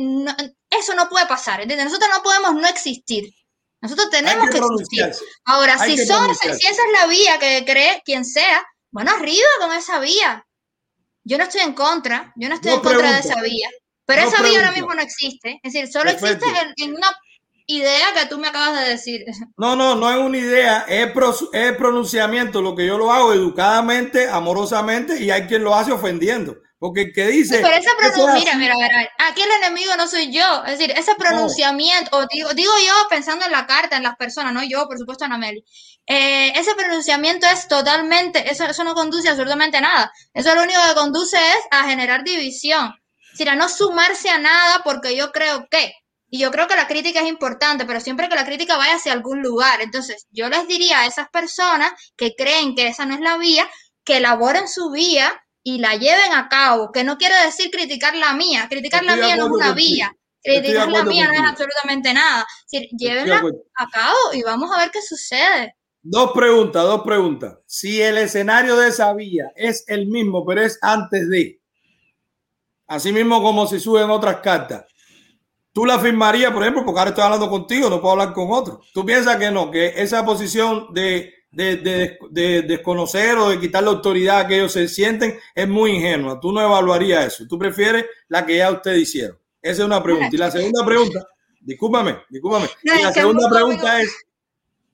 eso 0.70 0.94
no 0.94 1.08
puede 1.08 1.26
pasar. 1.26 1.60
¿entiendes? 1.60 1.86
Nosotros 1.86 2.10
no 2.12 2.22
podemos 2.22 2.55
no 2.55 2.66
existir. 2.66 3.32
Nosotros 3.80 4.10
tenemos 4.10 4.48
que, 4.50 4.58
existir. 4.58 5.26
Ahora, 5.44 5.78
si, 5.78 5.98
son, 5.98 6.34
si 6.34 6.48
esa 6.48 6.68
es 6.70 7.00
la 7.00 7.06
vía 7.06 7.38
que 7.38 7.64
cree 7.64 8.02
quien 8.05 8.24
sea, 8.24 8.66
bueno, 8.90 9.12
arriba 9.12 9.46
con 9.60 9.72
esa 9.72 9.98
vía. 9.98 10.46
Yo 11.24 11.38
no 11.38 11.44
estoy 11.44 11.60
en 11.62 11.74
contra, 11.74 12.32
yo 12.36 12.48
no 12.48 12.55
estoy 12.55 12.72
en 12.72 12.80
contra 12.80 13.12
de 13.12 13.20
esa 13.20 13.42
vía. 13.42 13.68
Pero 14.06 14.22
esa 14.22 14.42
vía 14.42 14.60
ahora 14.60 14.72
mismo 14.72 14.94
no 14.94 15.02
existe. 15.02 15.60
Es 15.62 15.72
decir, 15.72 15.92
solo 15.92 16.10
existe 16.10 16.46
en, 16.76 16.94
una 16.94 17.08
idea 17.66 18.12
que 18.14 18.26
tú 18.26 18.38
me 18.38 18.48
acabas 18.48 18.80
de 18.80 18.90
decir. 18.90 19.24
No, 19.58 19.74
no, 19.74 19.96
no 19.96 20.10
es 20.10 20.18
una 20.18 20.38
idea, 20.38 20.84
es, 20.88 21.10
es 21.52 21.76
pronunciamiento, 21.76 22.62
lo 22.62 22.74
que 22.74 22.86
yo 22.86 22.96
lo 22.96 23.12
hago 23.12 23.32
educadamente, 23.32 24.28
amorosamente, 24.28 25.20
y 25.22 25.30
hay 25.30 25.46
quien 25.46 25.64
lo 25.64 25.74
hace 25.74 25.92
ofendiendo. 25.92 26.56
Porque 26.78 27.02
el 27.02 27.12
que 27.12 27.26
dice. 27.28 27.60
Pero 27.62 27.74
ese 27.74 27.88
mira, 28.34 28.55
mira, 28.56 28.74
mira, 28.74 29.10
aquí 29.18 29.40
el 29.40 29.50
enemigo 29.62 29.96
no 29.96 30.06
soy 30.06 30.30
yo. 30.30 30.62
Es 30.66 30.78
decir, 30.78 30.92
ese 30.96 31.14
pronunciamiento, 31.14 32.14
o 32.16 32.26
digo, 32.26 32.50
digo 32.52 32.72
yo 32.86 32.92
pensando 33.08 33.46
en 33.46 33.52
la 33.52 33.66
carta, 33.66 33.96
en 33.96 34.02
las 34.02 34.16
personas, 34.16 34.52
no 34.52 34.62
yo, 34.62 34.86
por 34.86 34.98
supuesto, 34.98 35.24
Anameli. 35.24 35.64
Eh, 36.06 36.52
ese 36.55 36.74
pronunciamiento 36.74 37.46
es 37.46 37.66
totalmente, 37.66 38.50
eso, 38.50 38.64
eso 38.64 38.84
no 38.84 38.94
conduce 38.94 39.28
absolutamente 39.28 39.78
a 39.78 39.80
nada. 39.80 40.12
Eso 40.34 40.55
lo 40.55 40.62
único 40.62 40.80
que 40.86 40.94
conduce 40.94 41.38
es 41.38 41.58
a 41.70 41.88
generar 41.88 42.24
división. 42.24 42.94
Es 43.24 43.38
decir, 43.38 43.48
a 43.48 43.56
no 43.56 43.70
sumarse 43.70 44.28
a 44.28 44.38
nada 44.38 44.82
porque 44.84 45.16
yo 45.16 45.32
creo 45.32 45.66
que. 45.70 45.94
Y 46.28 46.40
yo 46.40 46.50
creo 46.50 46.66
que 46.66 46.76
la 46.76 46.88
crítica 46.88 47.20
es 47.20 47.28
importante, 47.28 47.86
pero 47.86 48.00
siempre 48.00 48.28
que 48.28 48.34
la 48.34 48.44
crítica 48.44 48.76
vaya 48.76 48.96
hacia 48.96 49.12
algún 49.12 49.40
lugar. 49.40 49.80
Entonces, 49.80 50.26
yo 50.30 50.48
les 50.50 50.68
diría 50.68 51.00
a 51.00 51.06
esas 51.06 51.30
personas 51.30 51.92
que 52.16 52.34
creen 52.34 52.74
que 52.74 52.88
esa 52.88 53.06
no 53.06 53.14
es 53.14 53.20
la 53.20 53.38
vía, 53.38 53.66
que 54.05 54.18
elaboren 54.18 54.68
su 54.68 54.90
vía 54.90 55.32
y 55.68 55.78
la 55.78 55.96
lleven 55.96 56.32
a 56.32 56.48
cabo, 56.48 56.92
que 56.92 57.02
no 57.02 57.18
quiere 57.18 57.34
decir 57.44 57.72
criticar 57.72 58.14
la 58.14 58.34
mía, 58.34 58.68
criticar 58.70 59.02
la 59.02 59.16
mía 59.16 59.34
no 59.34 59.46
es 59.46 59.50
una 59.50 59.72
vía, 59.72 60.16
criticar 60.40 60.88
la 60.88 61.02
mía 61.02 61.26
no 61.26 61.32
es 61.32 61.40
absolutamente 61.40 62.14
nada, 62.14 62.46
es 62.66 62.70
decir, 62.70 62.88
llévenla 62.96 63.42
a 63.74 63.86
cabo 63.88 64.16
y 64.32 64.44
vamos 64.44 64.70
a 64.72 64.78
ver 64.78 64.92
qué 64.92 65.02
sucede. 65.02 65.74
Dos 66.02 66.30
preguntas, 66.30 66.84
dos 66.84 67.02
preguntas. 67.02 67.58
Si 67.66 68.00
el 68.00 68.16
escenario 68.16 68.76
de 68.76 68.90
esa 68.90 69.12
vía 69.12 69.50
es 69.56 69.82
el 69.88 70.06
mismo, 70.06 70.46
pero 70.46 70.62
es 70.62 70.78
antes 70.82 71.28
de, 71.28 71.60
así 72.86 73.10
mismo 73.12 73.42
como 73.42 73.66
si 73.66 73.80
suben 73.80 74.08
otras 74.08 74.36
cartas, 74.36 74.84
¿tú 75.72 75.84
la 75.84 75.98
firmarías, 75.98 76.52
por 76.52 76.62
ejemplo? 76.62 76.84
Porque 76.84 77.00
ahora 77.00 77.10
estoy 77.10 77.24
hablando 77.24 77.50
contigo, 77.50 77.90
no 77.90 78.00
puedo 78.00 78.12
hablar 78.12 78.32
con 78.34 78.52
otro. 78.52 78.82
¿Tú 78.94 79.04
piensas 79.04 79.36
que 79.36 79.50
no? 79.50 79.72
Que 79.72 79.94
esa 79.96 80.24
posición 80.24 80.94
de, 80.94 81.34
de, 81.56 81.76
de, 81.76 82.18
de 82.30 82.62
desconocer 82.62 83.38
o 83.38 83.48
de 83.48 83.58
quitar 83.58 83.82
la 83.82 83.90
autoridad 83.90 84.46
que 84.46 84.56
ellos 84.56 84.72
se 84.72 84.88
sienten 84.88 85.38
es 85.54 85.66
muy 85.66 85.92
ingenua. 85.92 86.38
Tú 86.38 86.52
no 86.52 86.60
evaluarías 86.60 87.28
eso. 87.28 87.46
Tú 87.48 87.58
prefieres 87.58 88.04
la 88.28 88.44
que 88.44 88.58
ya 88.58 88.70
ustedes 88.70 89.00
hicieron. 89.00 89.38
Esa 89.62 89.82
es 89.82 89.86
una 89.86 90.02
pregunta. 90.02 90.28
Y 90.30 90.36
la 90.36 90.50
segunda 90.50 90.84
pregunta, 90.84 91.26
discúlpame, 91.60 92.18
discúlpame. 92.28 92.68
y 92.82 93.02
la 93.02 93.10
segunda 93.10 93.48
pregunta 93.48 94.02
es 94.02 94.14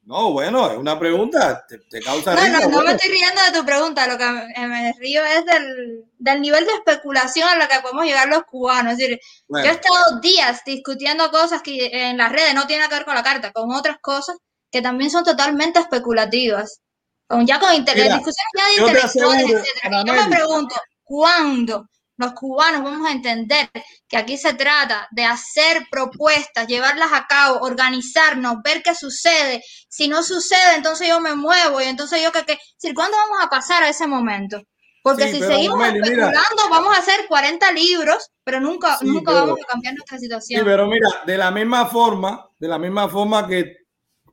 no, 0.05 0.33
bueno, 0.33 0.71
es 0.71 0.79
una 0.79 0.99
pregunta, 0.99 1.65
te, 1.69 2.01
causa 2.01 2.35
No, 2.35 2.61
no, 2.61 2.69
no 2.69 2.83
me 2.83 2.93
estoy 2.93 3.11
riendo 3.11 3.41
de 3.41 3.59
tu 3.59 3.65
pregunta, 3.65 4.07
lo 4.07 4.19
que 4.19 4.25
me, 4.25 4.93
río 4.99 5.25
es 5.25 5.45
del, 5.47 6.05
del, 6.19 6.41
nivel 6.41 6.65
de 6.67 6.73
especulación 6.73 7.49
a 7.49 7.57
la 7.57 7.69
que 7.69 7.81
podemos 7.81 8.05
llegar 8.05 8.29
los 8.29 8.43
cubanos. 8.45 8.93
Es 8.93 8.99
decir, 8.99 9.21
yo 9.49 9.59
he 9.59 9.71
estado 9.71 10.21
días 10.21 10.63
discutiendo 10.65 11.31
cosas 11.31 11.63
que 11.63 11.89
en 11.93 12.19
las 12.19 12.33
redes 12.33 12.53
no 12.55 12.67
tienen 12.67 12.89
que 12.89 12.97
ver 12.97 13.05
con 13.05 13.15
la 13.15 13.23
carta, 13.23 13.53
con 13.53 13.73
otras 13.73 13.99
cosas 14.01 14.37
que 14.73 14.83
también 14.83 15.11
son 15.11 15.23
totalmente 15.23 15.79
especulativas. 15.79 16.81
Con, 17.29 17.47
ya 17.47 17.61
con 17.61 17.71
discusiones 17.71 18.35
ya 18.59 18.67
de 18.67 18.91
intelectuales, 18.91 19.51
etcétera. 19.51 20.03
yo 20.05 20.13
me 20.13 20.37
pregunto, 20.37 20.75
¿cuándo 21.03 21.87
los 22.17 22.33
cubanos 22.35 22.83
vamos 22.83 23.09
a 23.09 23.13
entender 23.13 23.69
que 24.09 24.17
aquí 24.17 24.37
se 24.37 24.55
trata 24.55 25.09
de 25.11 25.25
hacer 25.25 25.87
propuestas, 25.91 26.67
llevarlas 26.67 27.11
a 27.13 27.27
cabo, 27.27 27.61
organizarnos, 27.61 28.57
ver 28.63 28.83
qué 28.83 28.95
sucede. 28.95 29.63
Si 29.89 30.09
no 30.09 30.23
sucede, 30.23 30.77
entonces 30.77 31.09
yo 31.09 31.21
me 31.21 31.35
muevo 31.35 31.81
y 31.81 31.85
entonces 31.85 32.23
yo 32.23 32.31
que, 32.31 32.45
qué. 32.45 32.59
¿cuándo 32.95 33.17
vamos 33.17 33.39
a 33.43 33.49
pasar 33.49 33.83
a 33.83 33.89
ese 33.89 34.07
momento? 34.07 34.63
Porque 35.03 35.33
si 35.33 35.41
seguimos 35.41 35.85
especulando, 35.85 36.69
vamos 36.71 36.97
a 36.97 37.01
hacer 37.01 37.27
40 37.27 37.73
libros, 37.73 38.31
pero 38.45 38.61
nunca, 38.61 38.99
nunca 39.01 39.33
vamos 39.33 39.59
a 39.61 39.67
cambiar 39.67 39.95
nuestra 39.95 40.17
situación. 40.19 40.61
Sí, 40.61 40.65
pero 40.65 40.87
mira, 40.87 41.09
de 41.27 41.37
la 41.37 41.51
misma 41.51 41.87
forma, 41.87 42.49
de 42.57 42.69
la 42.69 42.79
misma 42.79 43.09
forma 43.09 43.49
que, 43.49 43.79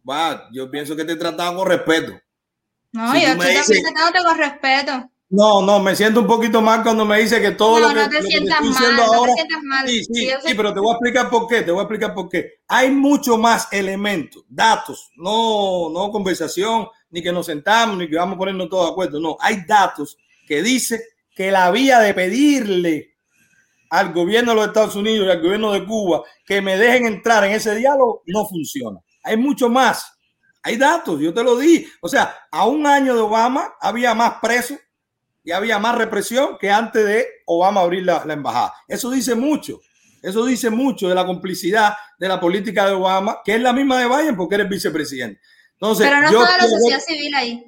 va, 0.10 0.50
yo 0.52 0.70
pienso 0.70 0.96
que 0.96 1.06
te 1.06 1.16
trataba 1.16 1.56
con 1.56 1.68
respeto. 1.68 2.20
No, 2.92 3.14
yo 3.14 3.38
te 3.38 3.82
trato 3.82 4.24
con 4.24 4.38
respeto. 4.38 5.10
No, 5.32 5.62
no, 5.62 5.80
me 5.80 5.96
siento 5.96 6.22
un 6.22 6.28
poquito 6.28 6.60
mal 6.60 6.82
cuando 6.82 7.06
me 7.06 7.20
dice 7.20 7.40
que 7.40 7.52
todo 7.52 7.80
lo 7.80 7.90
que, 7.90 7.94
no 7.94 8.10
te 8.10 8.24
sientas 8.24 8.62
mal, 8.62 8.96
no 8.96 9.26
te 9.26 9.34
sientas 9.34 9.62
mal. 9.62 9.88
Sí, 9.88 10.04
sí, 10.04 10.30
sí, 10.44 10.54
pero 10.56 10.74
te 10.74 10.80
voy 10.80 10.90
a 10.90 10.94
explicar 10.94 11.30
por 11.30 11.48
qué, 11.48 11.62
te 11.62 11.70
voy 11.70 11.82
a 11.82 11.84
explicar 11.84 12.16
por 12.16 12.28
qué. 12.28 12.62
Hay 12.68 12.90
mucho 12.90 13.38
más 13.38 13.68
elementos, 13.72 14.44
datos, 14.50 15.12
no, 15.16 15.92
no 15.92 16.12
conversación, 16.12 16.88
ni 17.12 17.22
que 17.22 17.32
nos 17.32 17.46
sentamos, 17.46 17.98
ni 17.98 18.10
que 18.10 18.16
vamos 18.16 18.36
a 18.36 18.40
ponernos 18.40 18.70
todos 18.70 18.88
de 18.88 18.92
acuerdo, 18.92 19.20
no, 19.20 19.38
hay 19.40 19.64
datos 19.68 20.18
que 20.48 20.64
dice 20.64 21.00
que 21.36 21.52
la 21.52 21.70
vía 21.70 22.00
de 22.00 22.16
pedirle 22.16 23.14
al 23.92 24.12
gobierno 24.14 24.52
de 24.52 24.56
los 24.56 24.68
Estados 24.68 24.96
Unidos 24.96 25.28
y 25.28 25.32
al 25.32 25.42
gobierno 25.42 25.72
de 25.72 25.86
Cuba 25.86 26.24
que 26.44 26.60
me 26.62 26.76
dejen 26.76 27.06
entrar 27.06 27.44
en 27.44 27.52
ese 27.52 27.76
diálogo 27.76 28.24
no 28.26 28.48
funciona. 28.48 29.00
Hay 29.24 29.38
mucho 29.38 29.70
más. 29.70 30.12
Hay 30.62 30.76
datos, 30.78 31.20
yo 31.20 31.34
te 31.34 31.44
lo 31.44 31.58
di. 31.58 31.88
O 32.02 32.10
sea, 32.10 32.36
a 32.52 32.68
un 32.68 32.86
año 32.86 33.16
de 33.16 33.22
Obama 33.22 33.74
había 33.80 34.14
más 34.14 34.36
presos 34.42 34.78
y 35.44 35.52
había 35.52 35.80
más 35.80 35.98
represión 35.98 36.58
que 36.60 36.70
antes 36.70 37.06
de 37.06 37.28
Obama 37.46 37.82
abrir 37.82 38.04
la, 38.04 38.24
embajada. 38.28 38.74
Eso 38.88 39.10
dice 39.10 39.36
mucho. 39.36 39.80
Eso 40.22 40.46
dice 40.46 40.70
mucho 40.70 41.08
de 41.08 41.16
la 41.16 41.26
complicidad 41.26 41.94
de 42.20 42.28
la 42.28 42.40
política 42.40 42.86
de 42.86 42.92
Obama, 42.92 43.40
que 43.44 43.56
es 43.56 43.62
la 43.62 43.72
misma 43.72 44.00
de 44.00 44.08
Biden 44.08 44.36
porque 44.36 44.56
eres 44.56 44.70
vicepresidente. 44.70 45.40
Entonces, 45.74 46.08
Pero 46.08 46.22
no 46.22 46.32
toda 46.32 46.58
la 46.58 46.68
sociedad 46.68 47.00
civil 47.00 47.36
ahí. 47.36 47.66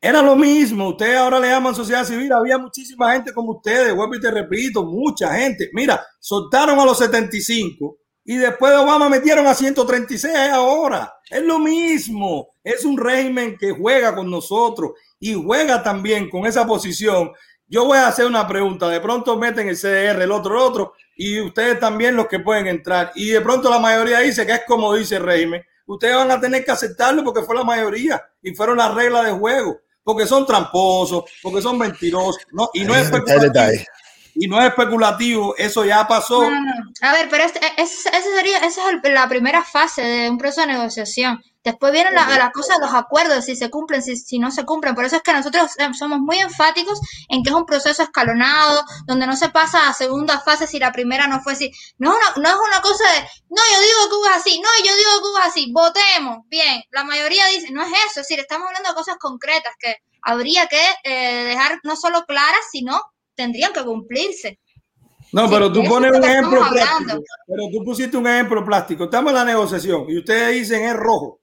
Era 0.00 0.22
lo 0.22 0.36
mismo. 0.36 0.90
Ustedes 0.90 1.16
ahora 1.16 1.40
le 1.40 1.48
llaman 1.48 1.74
sociedad 1.74 2.04
civil. 2.04 2.30
Había 2.32 2.58
muchísima 2.58 3.12
gente 3.14 3.32
como 3.32 3.52
ustedes. 3.52 3.94
Vuelvo 3.94 4.14
y 4.14 4.20
te 4.20 4.30
repito, 4.30 4.84
mucha 4.84 5.34
gente. 5.34 5.70
Mira, 5.72 6.06
soltaron 6.20 6.78
a 6.78 6.84
los 6.84 6.98
75 6.98 7.96
y 8.24 8.36
después 8.36 8.72
de 8.72 8.78
Obama 8.78 9.08
metieron 9.08 9.46
a 9.46 9.54
136 9.54 10.34
ahora. 10.50 11.14
Es 11.28 11.42
lo 11.42 11.58
mismo. 11.58 12.48
Es 12.62 12.84
un 12.84 12.96
régimen 12.96 13.58
que 13.58 13.70
juega 13.70 14.14
con 14.14 14.30
nosotros 14.30 14.92
y 15.20 15.34
juega 15.34 15.82
también 15.82 16.30
con 16.30 16.46
esa 16.46 16.66
posición. 16.66 17.32
Yo 17.66 17.84
voy 17.84 17.98
a 17.98 18.08
hacer 18.08 18.24
una 18.24 18.46
pregunta. 18.48 18.88
De 18.88 19.00
pronto 19.00 19.36
meten 19.38 19.68
el 19.68 19.76
CDR, 19.76 20.22
el 20.22 20.32
otro, 20.32 20.54
el 20.54 20.62
otro, 20.62 20.92
y 21.16 21.40
ustedes 21.40 21.78
también 21.78 22.16
los 22.16 22.26
que 22.26 22.40
pueden 22.40 22.66
entrar. 22.66 23.12
Y 23.14 23.28
de 23.28 23.40
pronto 23.42 23.68
la 23.68 23.78
mayoría 23.78 24.20
dice 24.20 24.46
que 24.46 24.52
es 24.52 24.62
como 24.66 24.94
dice 24.94 25.16
el 25.16 25.22
régimen. 25.22 25.62
Ustedes 25.86 26.16
van 26.16 26.30
a 26.30 26.40
tener 26.40 26.64
que 26.64 26.70
aceptarlo 26.70 27.22
porque 27.22 27.42
fue 27.42 27.54
la 27.54 27.64
mayoría 27.64 28.22
y 28.42 28.54
fueron 28.54 28.78
las 28.78 28.94
reglas 28.94 29.26
de 29.26 29.32
juego. 29.32 29.80
Porque 30.02 30.26
son 30.26 30.46
tramposos, 30.46 31.24
porque 31.42 31.60
son 31.60 31.78
mentirosos. 31.78 32.42
No, 32.52 32.70
y 32.72 32.84
no 32.84 32.94
es 32.94 33.10
y 34.34 34.48
no 34.48 34.60
es 34.60 34.68
especulativo, 34.68 35.54
eso 35.56 35.84
ya 35.84 36.06
pasó. 36.06 36.42
A 37.00 37.12
ver, 37.12 37.28
pero 37.28 37.44
este, 37.44 37.60
esa 37.76 38.10
sería, 38.36 38.58
esa 38.58 38.90
es 38.90 39.12
la 39.12 39.28
primera 39.28 39.62
fase 39.62 40.02
de 40.02 40.30
un 40.30 40.38
proceso 40.38 40.62
de 40.62 40.74
negociación. 40.74 41.42
Después 41.62 41.92
viene 41.92 42.10
la, 42.10 42.28
la 42.36 42.50
cosa 42.50 42.74
de 42.74 42.80
los 42.80 42.92
acuerdos, 42.92 43.46
si 43.46 43.56
se 43.56 43.70
cumplen, 43.70 44.02
si, 44.02 44.16
si 44.16 44.38
no 44.38 44.50
se 44.50 44.66
cumplen. 44.66 44.94
Por 44.94 45.06
eso 45.06 45.16
es 45.16 45.22
que 45.22 45.32
nosotros 45.32 45.70
eh, 45.78 45.88
somos 45.94 46.18
muy 46.18 46.38
enfáticos 46.38 47.00
en 47.30 47.42
que 47.42 47.48
es 47.48 47.56
un 47.56 47.64
proceso 47.64 48.02
escalonado, 48.02 48.84
donde 49.06 49.26
no 49.26 49.34
se 49.34 49.48
pasa 49.48 49.88
a 49.88 49.94
segunda 49.94 50.40
fase 50.40 50.66
si 50.66 50.78
la 50.78 50.92
primera 50.92 51.26
no 51.26 51.40
fue 51.40 51.54
así. 51.54 51.72
No 51.96 52.10
una, 52.10 52.26
no 52.36 52.48
es 52.48 52.68
una 52.68 52.82
cosa 52.82 53.04
de, 53.12 53.20
no, 53.48 53.62
yo 53.72 53.80
digo 53.80 54.22
que 54.22 54.28
es 54.28 54.36
así, 54.36 54.60
no, 54.60 54.68
yo 54.84 54.94
digo 54.94 55.10
que 55.22 55.40
es 55.40 55.46
así, 55.46 55.72
votemos. 55.72 56.38
Bien, 56.48 56.82
la 56.90 57.04
mayoría 57.04 57.46
dice, 57.46 57.70
no 57.70 57.82
es 57.82 57.88
eso, 57.88 58.20
es 58.20 58.28
decir, 58.28 58.40
estamos 58.40 58.66
hablando 58.66 58.90
de 58.90 58.94
cosas 58.96 59.16
concretas 59.18 59.72
que 59.78 59.96
habría 60.20 60.66
que 60.66 60.82
eh, 61.04 61.44
dejar 61.44 61.78
no 61.82 61.96
solo 61.96 62.24
claras, 62.26 62.60
sino 62.72 63.00
tendrían 63.34 63.72
que 63.72 63.82
cumplirse. 63.84 64.58
No, 65.32 65.50
pero 65.50 65.72
tú 65.72 65.82
pones 65.84 66.12
un 66.12 66.24
ejemplo 66.24 66.60
plástico. 66.70 67.22
Pero 67.46 67.62
tú 67.72 67.84
pusiste 67.84 68.16
un 68.16 68.26
ejemplo 68.28 68.64
plástico. 68.64 69.04
Estamos 69.04 69.30
en 69.30 69.36
la 69.36 69.44
negociación 69.44 70.06
y 70.08 70.18
ustedes 70.18 70.54
dicen 70.54 70.84
es 70.84 70.94
rojo 70.94 71.40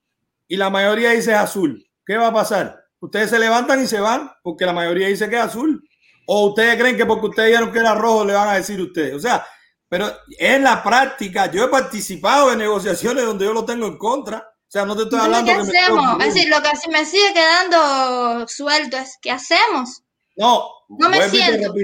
y 0.48 0.56
la 0.56 0.70
mayoría 0.70 1.10
dice 1.10 1.34
azul. 1.34 1.86
¿Qué 2.04 2.16
va 2.16 2.28
a 2.28 2.32
pasar? 2.32 2.84
Ustedes 3.00 3.30
se 3.30 3.38
levantan 3.38 3.82
y 3.82 3.86
se 3.86 4.00
van 4.00 4.30
porque 4.42 4.64
la 4.64 4.72
mayoría 4.72 5.08
dice 5.08 5.28
que 5.28 5.36
es 5.36 5.42
azul. 5.42 5.86
O 6.26 6.48
ustedes 6.48 6.76
creen 6.76 6.96
que 6.96 7.04
porque 7.04 7.26
ustedes 7.26 7.50
dijeron 7.50 7.72
que 7.72 7.80
era 7.80 7.94
rojo 7.94 8.24
le 8.24 8.32
van 8.32 8.48
a 8.48 8.54
decir 8.54 8.80
ustedes. 8.80 9.14
O 9.14 9.20
sea, 9.20 9.44
pero 9.88 10.10
en 10.38 10.62
la 10.62 10.82
práctica 10.82 11.50
yo 11.50 11.64
he 11.64 11.68
participado 11.68 12.50
en 12.50 12.60
negociaciones 12.60 13.26
donde 13.26 13.44
yo 13.44 13.52
lo 13.52 13.66
tengo 13.66 13.86
en 13.86 13.98
contra. 13.98 14.38
O 14.38 14.70
sea, 14.72 14.86
no 14.86 14.96
te 14.96 15.02
estoy 15.02 15.20
hablando. 15.20 15.52
¿Qué 15.52 15.58
hacemos? 15.58 16.18
es 16.18 16.34
decir, 16.34 16.48
lo 16.48 16.62
que 16.62 16.70
me 16.90 17.04
sigue 17.04 17.34
quedando 17.34 18.48
suelto 18.48 18.96
es 18.96 19.18
¿qué 19.20 19.32
hacemos? 19.32 20.02
No, 20.36 20.68
no 20.88 21.08
me 21.08 21.28
siento 21.28 21.74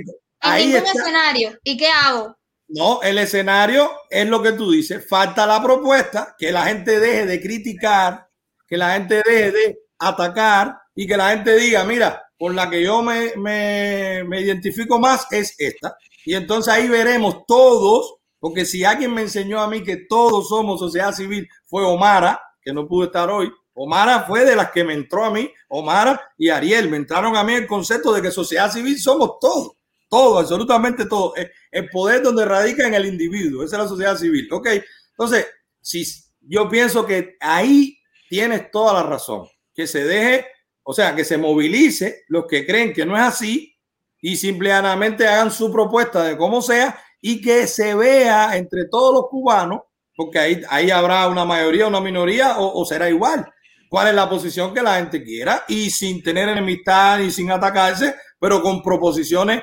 en 0.42 0.70
ningún 0.70 0.86
escenario. 0.86 1.58
¿Y 1.64 1.76
qué 1.76 1.88
hago? 1.88 2.36
No, 2.68 3.00
el 3.02 3.18
escenario 3.18 3.90
es 4.10 4.26
lo 4.26 4.42
que 4.42 4.52
tú 4.52 4.70
dices. 4.70 5.06
Falta 5.08 5.46
la 5.46 5.62
propuesta, 5.62 6.34
que 6.38 6.52
la 6.52 6.66
gente 6.66 7.00
deje 7.00 7.26
de 7.26 7.40
criticar, 7.40 8.28
que 8.66 8.76
la 8.76 8.92
gente 8.92 9.22
deje 9.24 9.52
de 9.52 9.78
atacar 9.98 10.78
y 10.94 11.06
que 11.06 11.16
la 11.16 11.30
gente 11.30 11.56
diga, 11.56 11.84
mira, 11.84 12.22
por 12.38 12.54
la 12.54 12.68
que 12.68 12.82
yo 12.82 13.02
me, 13.02 13.32
me, 13.36 14.22
me 14.24 14.40
identifico 14.40 14.98
más 14.98 15.26
es 15.30 15.54
esta. 15.58 15.96
Y 16.24 16.34
entonces 16.34 16.72
ahí 16.72 16.88
veremos 16.88 17.46
todos, 17.46 18.16
porque 18.38 18.66
si 18.66 18.84
alguien 18.84 19.14
me 19.14 19.22
enseñó 19.22 19.60
a 19.60 19.68
mí 19.68 19.82
que 19.82 20.04
todos 20.08 20.48
somos 20.48 20.78
sociedad 20.78 21.12
civil, 21.12 21.48
fue 21.66 21.84
Omara, 21.84 22.40
que 22.60 22.72
no 22.72 22.86
pudo 22.86 23.06
estar 23.06 23.30
hoy, 23.30 23.50
Omara 23.80 24.24
fue 24.24 24.44
de 24.44 24.56
las 24.56 24.72
que 24.72 24.82
me 24.82 24.92
entró 24.92 25.24
a 25.24 25.30
mí, 25.30 25.48
Omara 25.68 26.32
y 26.36 26.48
Ariel, 26.48 26.90
me 26.90 26.96
entraron 26.96 27.36
a 27.36 27.44
mí 27.44 27.54
el 27.54 27.66
concepto 27.68 28.12
de 28.12 28.20
que 28.20 28.32
sociedad 28.32 28.72
civil 28.72 28.98
somos 28.98 29.38
todos, 29.40 29.76
todo, 30.10 30.40
absolutamente 30.40 31.06
todo. 31.06 31.32
El 31.70 31.88
poder 31.88 32.22
donde 32.22 32.44
radica 32.44 32.88
en 32.88 32.94
el 32.94 33.06
individuo, 33.06 33.62
esa 33.62 33.76
es 33.76 33.82
la 33.84 33.88
sociedad 33.88 34.16
civil. 34.16 34.48
Ok, 34.50 34.68
entonces, 35.10 35.46
si 35.80 36.04
yo 36.40 36.68
pienso 36.68 37.06
que 37.06 37.36
ahí 37.38 37.96
tienes 38.28 38.68
toda 38.72 38.94
la 38.94 39.04
razón, 39.04 39.46
que 39.72 39.86
se 39.86 40.04
deje, 40.04 40.46
o 40.82 40.92
sea, 40.92 41.14
que 41.14 41.24
se 41.24 41.38
movilice 41.38 42.24
los 42.26 42.46
que 42.46 42.66
creen 42.66 42.92
que 42.92 43.06
no 43.06 43.16
es 43.16 43.22
así 43.22 43.76
y 44.20 44.36
simplemente 44.36 45.28
hagan 45.28 45.52
su 45.52 45.70
propuesta 45.70 46.24
de 46.24 46.36
cómo 46.36 46.62
sea 46.62 47.00
y 47.20 47.40
que 47.40 47.68
se 47.68 47.94
vea 47.94 48.56
entre 48.56 48.86
todos 48.86 49.14
los 49.14 49.28
cubanos, 49.28 49.82
porque 50.16 50.40
ahí, 50.40 50.62
ahí 50.68 50.90
habrá 50.90 51.28
una 51.28 51.44
mayoría, 51.44 51.86
una 51.86 52.00
minoría 52.00 52.56
o 52.58 52.84
será 52.84 53.08
igual 53.08 53.48
cuál 53.88 54.08
es 54.08 54.14
la 54.14 54.28
posición 54.28 54.74
que 54.74 54.82
la 54.82 54.96
gente 54.96 55.22
quiera 55.22 55.64
y 55.68 55.90
sin 55.90 56.22
tener 56.22 56.48
enemistad 56.48 57.18
y 57.20 57.30
sin 57.30 57.50
atacarse, 57.50 58.14
pero 58.38 58.62
con 58.62 58.82
proposiciones 58.82 59.62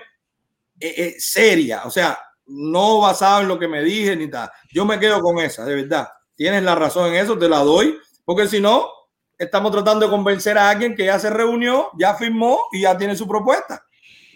eh, 0.80 0.94
eh, 0.98 1.16
serias, 1.18 1.86
o 1.86 1.92
sea, 1.92 2.20
no 2.48 3.00
basado 3.00 3.42
en 3.42 3.48
lo 3.48 3.58
que 3.58 3.68
me 3.68 3.82
dije 3.82 4.16
ni 4.16 4.30
tal. 4.30 4.50
Yo 4.72 4.86
me 4.86 5.00
quedo 5.00 5.22
con 5.22 5.40
esa, 5.40 5.66
de 5.66 5.76
verdad. 5.76 6.08
Tienes 6.36 6.64
la 6.64 6.76
razón 6.76 7.10
en 7.10 7.16
eso, 7.16 7.38
te 7.38 7.48
la 7.48 7.60
doy, 7.60 7.98
porque 8.24 8.48
si 8.48 8.60
no, 8.60 8.90
estamos 9.38 9.72
tratando 9.72 10.06
de 10.06 10.12
convencer 10.12 10.58
a 10.58 10.70
alguien 10.70 10.95
que 10.95 11.06
ya 11.06 11.18
se 11.18 11.30
reunió, 11.30 11.90
ya 11.98 12.14
firmó 12.16 12.60
y 12.72 12.82
ya 12.82 12.98
tiene 12.98 13.16
su 13.16 13.28
propuesta. 13.28 13.84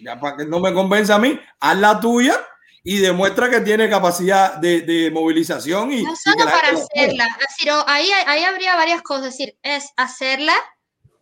Ya 0.01 0.19
para 0.19 0.37
que 0.37 0.45
no 0.45 0.59
me 0.59 0.73
convenza 0.73 1.15
a 1.15 1.19
mí, 1.19 1.39
haz 1.59 1.77
la 1.77 1.99
tuya 1.99 2.37
y 2.83 2.97
demuestra 2.97 3.49
que 3.49 3.61
tiene 3.61 3.89
capacidad 3.89 4.55
de, 4.55 4.81
de 4.81 5.11
movilización 5.11 5.91
y 5.91 6.03
No 6.03 6.15
solo 6.15 6.45
para 6.45 6.69
hacerla, 6.69 7.27
es 7.39 7.47
decir, 7.47 7.71
o 7.71 7.83
ahí, 7.87 8.09
ahí 8.25 8.43
habría 8.43 8.75
varias 8.75 9.01
cosas, 9.01 9.27
es 9.27 9.37
decir, 9.37 9.57
es 9.63 9.89
hacerla 9.97 10.53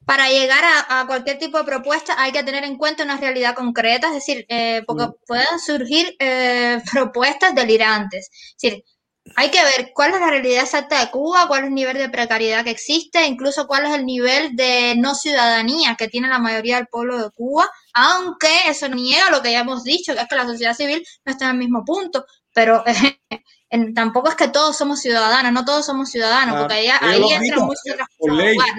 para 0.08 0.30
llegar 0.30 0.64
a, 0.64 1.02
a 1.02 1.06
cualquier 1.06 1.38
tipo 1.38 1.58
de 1.58 1.66
propuesta 1.66 2.16
hay 2.18 2.32
que 2.32 2.42
tener 2.44 2.64
en 2.64 2.78
cuenta 2.78 3.04
una 3.04 3.18
realidad 3.18 3.54
concreta, 3.56 4.08
es 4.08 4.14
decir, 4.14 4.46
eh, 4.48 4.82
porque 4.88 5.08
pueden 5.28 5.60
surgir 5.60 6.16
eh, 6.20 6.82
propuestas 6.94 7.54
delirantes. 7.54 8.30
Es 8.32 8.62
decir, 8.62 8.84
hay 9.36 9.52
que 9.52 9.62
ver 9.62 9.92
cuál 9.94 10.14
es 10.14 10.22
la 10.22 10.30
realidad 10.30 10.64
exacta 10.64 11.02
de 11.02 11.12
Cuba, 11.12 11.50
cuál 11.50 11.64
es 11.64 11.68
el 11.68 11.74
nivel 11.74 11.98
de 11.98 12.08
precariedad 12.08 12.64
que 12.64 12.72
existe, 12.72 13.26
incluso 13.26 13.68
cuál 13.68 13.86
es 13.86 13.94
el 13.96 14.06
nivel 14.06 14.56
de 14.56 14.96
no 14.98 15.14
ciudadanía 15.14 15.96
que 15.96 16.08
tiene 16.08 16.30
la 16.30 16.40
mayoría 16.40 16.78
del 16.78 16.88
pueblo 16.88 17.22
de 17.22 17.30
Cuba, 17.32 17.70
aunque 17.98 18.48
eso 18.68 18.88
no 18.90 18.96
niega 18.96 19.30
lo 19.32 19.42
que 19.42 19.52
ya 19.52 19.60
hemos 19.60 19.84
dicho, 19.84 20.14
que 20.14 20.22
es 20.22 20.28
que 20.28 20.36
la 20.36 20.46
sociedad 20.46 20.74
civil 20.76 21.04
no 21.26 21.32
está 21.32 21.46
en 21.46 21.52
el 21.52 21.58
mismo 21.58 21.84
punto, 21.84 22.26
pero 22.54 22.84
en- 23.70 23.94
tampoco 23.94 24.30
es 24.30 24.36
que 24.36 24.48
todos 24.50 24.78
somos 24.78 25.02
ciudadanos, 25.02 25.52
no 25.52 25.66
todos 25.66 25.86
somos 25.86 26.10
ciudadanos, 26.10 26.54
Claro, 26.56 26.68
porque 26.68 26.76
ahí, 26.76 26.90
ahí 27.02 27.34
entran 27.34 27.66
muchas 27.66 27.82
otras 27.94 28.08
cosas 28.18 28.38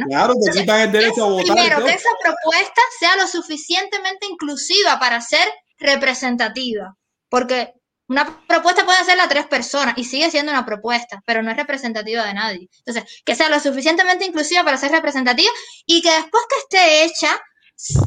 claro, 0.08 0.32
te 0.34 0.38
Entonces, 0.38 0.60
quitan 0.62 0.80
el 0.80 0.92
derecho 0.92 1.24
a 1.24 1.28
votar. 1.28 1.46
Primero, 1.56 1.84
que 1.84 1.92
esa 1.92 2.10
propuesta 2.22 2.80
sea 2.98 3.16
lo 3.16 3.26
suficientemente 3.26 4.26
inclusiva 4.26 4.98
para 4.98 5.20
ser 5.20 5.46
representativa, 5.78 6.96
porque 7.28 7.72
una 8.08 8.40
propuesta 8.46 8.84
puede 8.86 8.98
hacerla 8.98 9.28
tres 9.28 9.46
personas 9.46 9.94
y 9.98 10.04
sigue 10.04 10.30
siendo 10.30 10.50
una 10.52 10.64
propuesta, 10.64 11.20
pero 11.26 11.42
no 11.42 11.50
es 11.50 11.56
representativa 11.58 12.24
de 12.24 12.32
nadie. 12.34 12.68
Entonces, 12.78 13.20
que 13.24 13.34
sea 13.34 13.50
lo 13.50 13.60
suficientemente 13.60 14.24
inclusiva 14.24 14.64
para 14.64 14.78
ser 14.78 14.90
representativa 14.92 15.50
y 15.84 16.00
que 16.00 16.10
después 16.10 16.42
que 16.48 16.58
esté 16.60 17.04
hecha, 17.04 17.38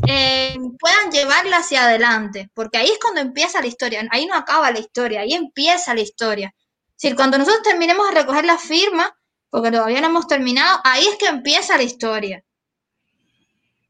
eh, 0.07 0.57
puedan 0.79 1.11
llevarla 1.11 1.57
hacia 1.57 1.85
adelante, 1.85 2.49
porque 2.53 2.77
ahí 2.77 2.87
es 2.89 2.99
cuando 2.99 3.21
empieza 3.21 3.61
la 3.61 3.67
historia, 3.67 4.05
ahí 4.11 4.25
no 4.25 4.35
acaba 4.35 4.71
la 4.71 4.79
historia, 4.79 5.21
ahí 5.21 5.33
empieza 5.33 5.93
la 5.93 6.01
historia. 6.01 6.53
Es 6.57 7.01
decir, 7.01 7.15
cuando 7.15 7.37
nosotros 7.37 7.63
terminemos 7.63 8.07
de 8.09 8.15
recoger 8.15 8.45
la 8.45 8.57
firma, 8.57 9.13
porque 9.49 9.71
todavía 9.71 10.01
no 10.01 10.07
hemos 10.07 10.27
terminado, 10.27 10.79
ahí 10.83 11.05
es 11.07 11.15
que 11.15 11.27
empieza 11.27 11.77
la 11.77 11.83
historia. 11.83 12.43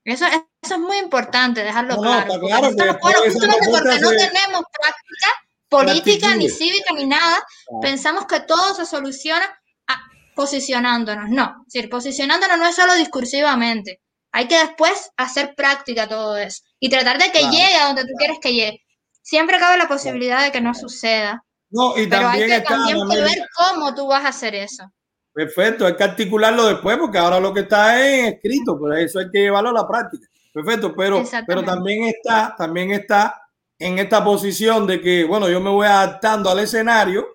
Eso, 0.04 0.26
es- 0.26 0.42
eso 0.62 0.76
es 0.76 0.80
muy 0.80 0.98
importante 0.98 1.64
dejarlo 1.64 1.96
No, 1.96 2.02
claro. 2.02 2.28
porque 2.28 2.50
nosotros, 2.50 2.98
bueno, 3.02 3.20
justamente 3.26 3.68
porque 3.72 4.00
no 4.00 4.10
tenemos 4.10 4.62
práctica 4.72 5.28
política, 5.70 6.36
ni 6.36 6.50
cívica, 6.50 6.94
ni 6.94 7.06
nada, 7.06 7.44
pensamos 7.82 8.26
que 8.26 8.40
todo 8.42 8.74
se 8.76 8.86
soluciona 8.86 9.46
ah, 9.88 10.02
posicionándonos. 10.36 11.30
No, 11.30 11.64
es 11.68 11.74
decir, 11.74 11.90
posicionándonos 11.90 12.58
no 12.58 12.68
es 12.68 12.76
solo 12.76 12.94
discursivamente. 12.96 14.02
Hay 14.32 14.48
que 14.48 14.58
después 14.58 15.12
hacer 15.18 15.56
práctica 15.56 16.08
todo 16.08 16.38
eso 16.38 16.64
y 16.80 16.90
tratar 16.90 17.18
de 17.18 17.26
que 17.32 17.40
Claro. 17.40 17.52
llegue 17.52 17.76
a 17.76 17.88
donde 17.88 18.04
tú 18.04 18.14
quieres 18.18 18.38
que 18.42 18.54
llegue. 18.54 18.82
Siempre 19.22 19.60
cabe 19.60 19.78
la 19.78 19.88
posibilidad 19.88 20.44
de 20.44 20.52
que 20.52 20.62
no 20.62 20.74
suceda, 20.74 21.44
No, 21.70 21.98
y 21.98 22.08
pero 22.08 22.28
hay 22.30 22.40
también 22.40 22.48
que 22.50 22.56
está, 22.58 22.70
también 22.70 23.08
ver 23.08 23.48
cómo 23.56 23.94
tú 23.96 24.08
vas 24.08 24.26
a 24.26 24.30
hacer 24.30 24.56
eso. 24.56 24.92
Perfecto, 25.34 25.86
hay 25.86 25.96
que 25.96 26.04
articularlo 26.04 26.66
después 26.68 26.98
porque 26.98 27.18
ahora 27.18 27.40
lo 27.40 27.54
que 27.54 27.62
está 27.62 28.00
es 28.06 28.34
escrito, 28.34 28.78
pero 28.82 28.96
eso 28.96 29.20
hay 29.20 29.30
que 29.32 29.40
llevarlo 29.40 29.70
a 29.70 29.74
la 29.74 29.88
práctica. 29.88 30.28
Perfecto, 30.54 30.94
pero, 30.96 31.24
pero 31.48 31.64
también 31.64 32.04
está, 32.06 32.54
también 32.58 32.92
está 32.92 33.42
en 33.80 34.00
esta 34.00 34.22
posición 34.24 34.86
de 34.86 35.02
que, 35.02 35.24
bueno, 35.24 35.48
yo 35.50 35.62
me 35.62 35.70
voy 35.70 35.88
adaptando 35.88 36.50
al 36.50 36.60
escenario, 36.60 37.26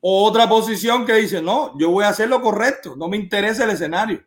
o 0.00 0.24
otra 0.24 0.48
posición 0.48 1.04
que 1.04 1.14
dice, 1.14 1.42
no, 1.42 1.76
yo 1.78 1.90
voy 1.90 2.04
a 2.04 2.10
hacer 2.10 2.28
lo 2.28 2.40
correcto, 2.40 2.94
no 2.96 3.08
me 3.08 3.16
interesa 3.16 3.64
el 3.64 3.70
escenario, 3.70 4.22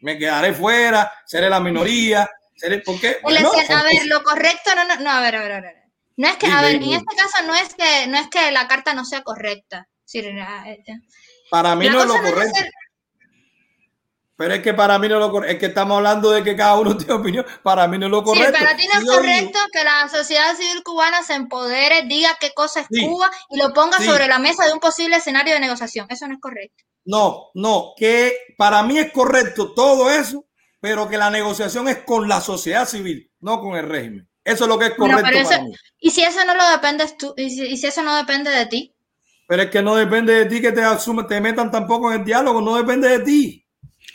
me 0.00 0.18
quedaré 0.18 0.52
fuera, 0.52 1.12
seré 1.26 1.48
la 1.50 1.60
minoría, 1.60 2.28
seré, 2.56 2.78
¿por 2.80 3.00
qué? 3.00 3.18
Bueno, 3.22 3.50
escen- 3.52 3.74
a 3.76 3.82
ver, 3.82 4.06
lo 4.06 4.22
correcto 4.22 4.74
no, 4.74 4.84
no, 4.84 4.96
no, 4.96 5.10
a 5.10 5.20
ver, 5.20 5.36
a 5.36 5.40
ver, 5.42 5.52
a 5.52 5.60
ver. 5.60 5.76
No 6.16 6.28
es 6.28 6.36
que, 6.36 6.46
a 6.46 6.60
ver, 6.60 6.74
en 6.76 6.82
este 6.82 7.16
caso 7.16 7.42
no 7.46 7.54
es 7.54 7.74
que, 7.74 8.06
no 8.08 8.18
es 8.18 8.28
que 8.28 8.50
la 8.52 8.68
carta 8.68 8.92
no 8.94 9.04
sea 9.04 9.22
correcta. 9.22 9.86
La- 10.12 10.64
eh, 10.68 10.82
para 11.50 11.74
mí 11.76 11.86
la 11.86 11.92
no 11.92 12.00
es 12.02 12.06
lo 12.08 12.14
no 12.16 12.22
correcto. 12.22 12.58
Pero 14.36 14.54
es 14.54 14.62
que 14.62 14.72
para 14.72 14.98
mí 14.98 15.06
no 15.08 15.16
es 15.16 15.20
lo 15.20 15.30
correcto. 15.30 15.52
Es 15.54 15.60
que 15.60 15.66
estamos 15.66 15.98
hablando 15.98 16.30
de 16.30 16.42
que 16.42 16.56
cada 16.56 16.78
uno 16.78 16.96
tiene 16.96 17.12
opinión. 17.12 17.46
Para 17.62 17.86
mí 17.86 17.98
no 17.98 18.06
es 18.06 18.10
lo 18.10 18.18
Sí, 18.20 18.24
correcto. 18.24 18.52
para 18.58 18.76
ti 18.76 18.86
no 18.86 18.94
es 18.94 19.00
digo- 19.00 19.14
correcto 19.16 19.58
que 19.72 19.84
la 19.84 20.08
sociedad 20.08 20.56
civil 20.56 20.82
cubana 20.82 21.22
se 21.22 21.34
empodere, 21.34 22.02
diga 22.06 22.36
qué 22.40 22.52
cosa 22.54 22.80
es 22.80 22.86
Sí. 22.90 23.06
Cuba 23.06 23.30
y 23.50 23.58
lo 23.58 23.72
ponga 23.74 23.98
Sí. 23.98 24.04
sobre 24.06 24.26
la 24.28 24.38
mesa 24.38 24.64
de 24.66 24.72
un 24.72 24.80
posible 24.80 25.16
escenario 25.16 25.52
de 25.54 25.60
negociación. 25.60 26.06
Eso 26.08 26.26
no 26.26 26.34
es 26.34 26.40
correcto. 26.40 26.84
No, 27.04 27.50
no, 27.54 27.92
que 27.96 28.32
para 28.56 28.82
mí 28.82 28.98
es 28.98 29.10
correcto 29.12 29.72
todo 29.74 30.10
eso, 30.10 30.46
pero 30.80 31.08
que 31.08 31.16
la 31.18 31.30
negociación 31.30 31.88
es 31.88 31.98
con 31.98 32.28
la 32.28 32.40
sociedad 32.40 32.86
civil, 32.86 33.30
no 33.40 33.60
con 33.60 33.76
el 33.76 33.88
régimen. 33.88 34.28
Eso 34.44 34.64
es 34.64 34.68
lo 34.68 34.78
que 34.78 34.86
es 34.86 34.94
correcto 34.94 35.22
pero 35.30 35.42
para 35.44 35.56
eso- 35.56 35.64
mí. 35.64 35.74
Y 36.00 36.10
si 36.10 36.22
eso 36.22 36.44
no 36.44 36.54
lo 36.54 36.68
dependes 36.70 37.16
tú, 37.16 37.34
y 37.36 37.50
si, 37.50 37.62
y 37.66 37.76
si 37.76 37.86
eso 37.86 38.02
no 38.02 38.16
depende 38.16 38.50
de 38.50 38.66
ti, 38.66 38.94
Pero 39.46 39.62
es 39.64 39.70
que 39.70 39.82
no 39.82 39.96
depende 39.96 40.32
de 40.32 40.46
ti 40.46 40.60
que 40.60 40.70
te 40.70 40.80
asume, 40.80 41.24
te 41.24 41.40
metan 41.40 41.72
tampoco 41.72 42.12
en 42.12 42.20
el 42.20 42.24
diálogo, 42.24 42.60
no 42.60 42.76
depende 42.76 43.08
de 43.08 43.18
ti. 43.20 43.66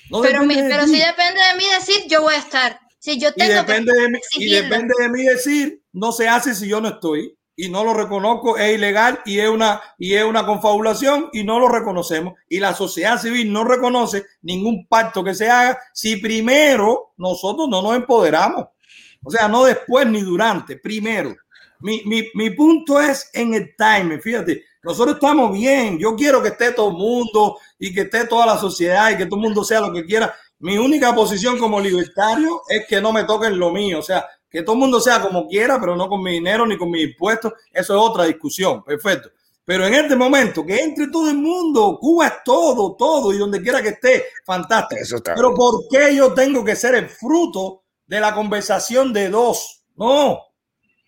No 0.10 0.22
pero, 0.22 0.44
mi- 0.46 0.56
de 0.56 0.64
pero 0.70 0.86
ti. 0.86 0.92
si 0.92 1.00
depende 1.00 1.42
de 1.42 1.58
mí 1.58 1.64
decir, 1.78 2.06
yo 2.08 2.22
voy 2.22 2.36
a 2.36 2.38
estar. 2.38 2.80
Si 3.00 3.20
yo 3.20 3.30
y 3.30 3.34
tengo 3.34 3.54
depende 3.54 3.92
que 3.94 4.02
de 4.02 4.10
mí, 4.10 4.20
y 4.38 4.50
depende 4.50 4.94
de 4.98 5.10
mí 5.10 5.24
decir, 5.24 5.82
no 5.92 6.12
se 6.14 6.30
hace 6.30 6.56
si 6.56 6.68
yo 6.70 6.80
no 6.80 6.88
estoy 6.88 7.35
y 7.56 7.70
no 7.70 7.84
lo 7.84 7.94
reconozco, 7.94 8.58
es 8.58 8.76
ilegal 8.76 9.22
y 9.26 9.40
es 9.40 9.50
una 9.50 9.82
y 9.98 10.14
es 10.14 10.26
una 10.26 10.46
confabulación 10.46 11.30
y 11.32 11.44
no 11.44 11.60
lo 11.60 11.70
reconocemos 11.70 12.34
y 12.50 12.60
la 12.60 12.74
sociedad 12.74 13.20
civil 13.20 13.52
no 13.52 13.64
reconoce 13.64 14.26
ningún 14.42 14.88
pacto 14.88 15.24
que 15.24 15.34
se 15.34 15.50
haga 15.50 15.80
si 15.94 16.18
primero 16.18 17.14
nosotros 17.18 17.70
no 17.70 17.82
nos 17.82 17.96
empoderamos. 17.96 18.68
O 19.24 19.32
sea, 19.32 19.48
no 19.48 19.64
después 19.64 20.06
ni 20.08 20.22
durante, 20.22 20.78
primero. 20.78 21.36
Mi, 21.80 22.02
mi, 22.06 22.28
mi 22.36 22.52
punto 22.52 23.00
es 23.02 23.30
en 23.34 23.54
el 23.54 23.76
time, 23.76 24.20
fíjate, 24.20 24.64
nosotros 24.84 25.16
estamos 25.16 25.52
bien, 25.52 25.98
yo 25.98 26.16
quiero 26.16 26.44
que 26.44 26.50
esté 26.50 26.72
todo 26.72 26.90
el 26.90 26.98
mundo 26.98 27.58
y 27.80 27.94
que 27.94 28.02
esté 28.02 28.28
toda 28.28 28.46
la 28.46 28.58
sociedad 28.58 29.12
y 29.12 29.18
que 29.18 29.26
todo 29.26 29.38
el 29.38 29.48
mundo 29.48 29.64
sea 29.64 29.82
lo 29.82 29.92
que 29.92 30.06
quiera. 30.06 30.34
Mi 30.60 30.78
única 30.78 31.14
posición 31.14 31.58
como 31.58 31.82
libertario 31.82 32.62
es 32.70 32.86
que 32.88 33.02
no 33.02 33.12
me 33.12 33.24
toquen 33.24 33.58
lo 33.58 33.72
mío, 33.72 34.00
o 34.00 34.04
sea, 34.04 34.26
que 34.56 34.64
todo 34.64 34.76
el 34.76 34.80
mundo 34.80 35.02
sea 35.02 35.22
como 35.22 35.50
quiera, 35.50 35.78
pero 35.82 35.98
no 35.98 36.08
con 36.08 36.24
mi 36.24 36.32
dinero 36.32 36.66
ni 36.66 36.78
con 36.78 36.90
mis 36.90 37.10
impuestos, 37.10 37.52
eso 37.74 37.94
es 37.94 38.00
otra 38.00 38.24
discusión, 38.24 38.82
perfecto. 38.86 39.30
Pero 39.66 39.86
en 39.86 39.96
este 39.96 40.16
momento, 40.16 40.66
que 40.66 40.80
entre 40.80 41.08
todo 41.08 41.30
el 41.30 41.36
mundo, 41.36 41.98
Cuba 42.00 42.28
es 42.28 42.34
todo, 42.46 42.96
todo, 42.96 43.34
y 43.34 43.38
donde 43.38 43.62
quiera 43.62 43.82
que 43.82 43.90
esté, 43.90 44.28
fantástico. 44.46 45.02
Eso 45.02 45.18
está 45.18 45.36
Pero 45.36 45.50
bien. 45.50 45.58
¿por 45.58 45.88
qué 45.90 46.16
yo 46.16 46.34
tengo 46.34 46.64
que 46.64 46.76
ser 46.78 46.96
el 46.96 47.10
fruto 47.10 47.84
de 48.08 48.22
la 48.22 48.34
conversación 48.34 49.12
de 49.12 49.30
dos? 49.30 49.84
No, 49.98 50.40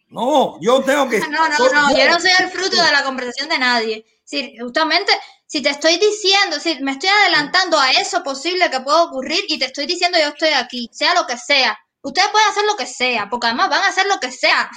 no, 0.09 0.59
yo 0.59 0.82
tengo 0.82 1.08
que... 1.08 1.19
No, 1.19 1.30
no, 1.30 1.48
no, 1.48 1.98
yo 1.98 2.09
no 2.09 2.19
soy 2.19 2.32
el 2.40 2.50
fruto 2.50 2.84
de 2.84 2.92
la 2.92 3.03
conversación 3.03 3.48
de 3.48 3.59
nadie. 3.59 4.06
Sí, 4.26 4.58
justamente, 4.59 5.14
si 5.45 5.61
te 5.61 5.69
estoy 5.69 5.98
diciendo, 5.98 6.59
si 6.59 6.84
me 6.84 6.92
estoy 6.92 7.09
adelantando 7.22 7.80
a 7.80 7.92
eso 7.92 8.22
posible 8.24 8.69
que 8.69 8.82
pueda 8.82 9.03
ocurrir 9.03 9.40
y 9.48 9.58
te 9.58 9.66
estoy 9.67 9.85
diciendo 9.85 10.17
yo 10.19 10.30
estoy 10.30 10.50
aquí, 10.50 10.90
sea 10.92 11.14
lo 11.14 11.26
que 11.26 11.38
sea. 11.38 11.77
Ustedes 12.07 12.29
pueden 12.31 12.47
hacer 12.47 12.63
lo 12.63 12.77
que 12.77 12.85
sea, 12.85 13.27
porque 13.29 13.47
además 13.47 13.69
van 13.69 13.83
a 13.83 13.89
hacer 13.89 14.07
lo 14.07 14.17
que 14.21 14.31
sea. 14.31 14.71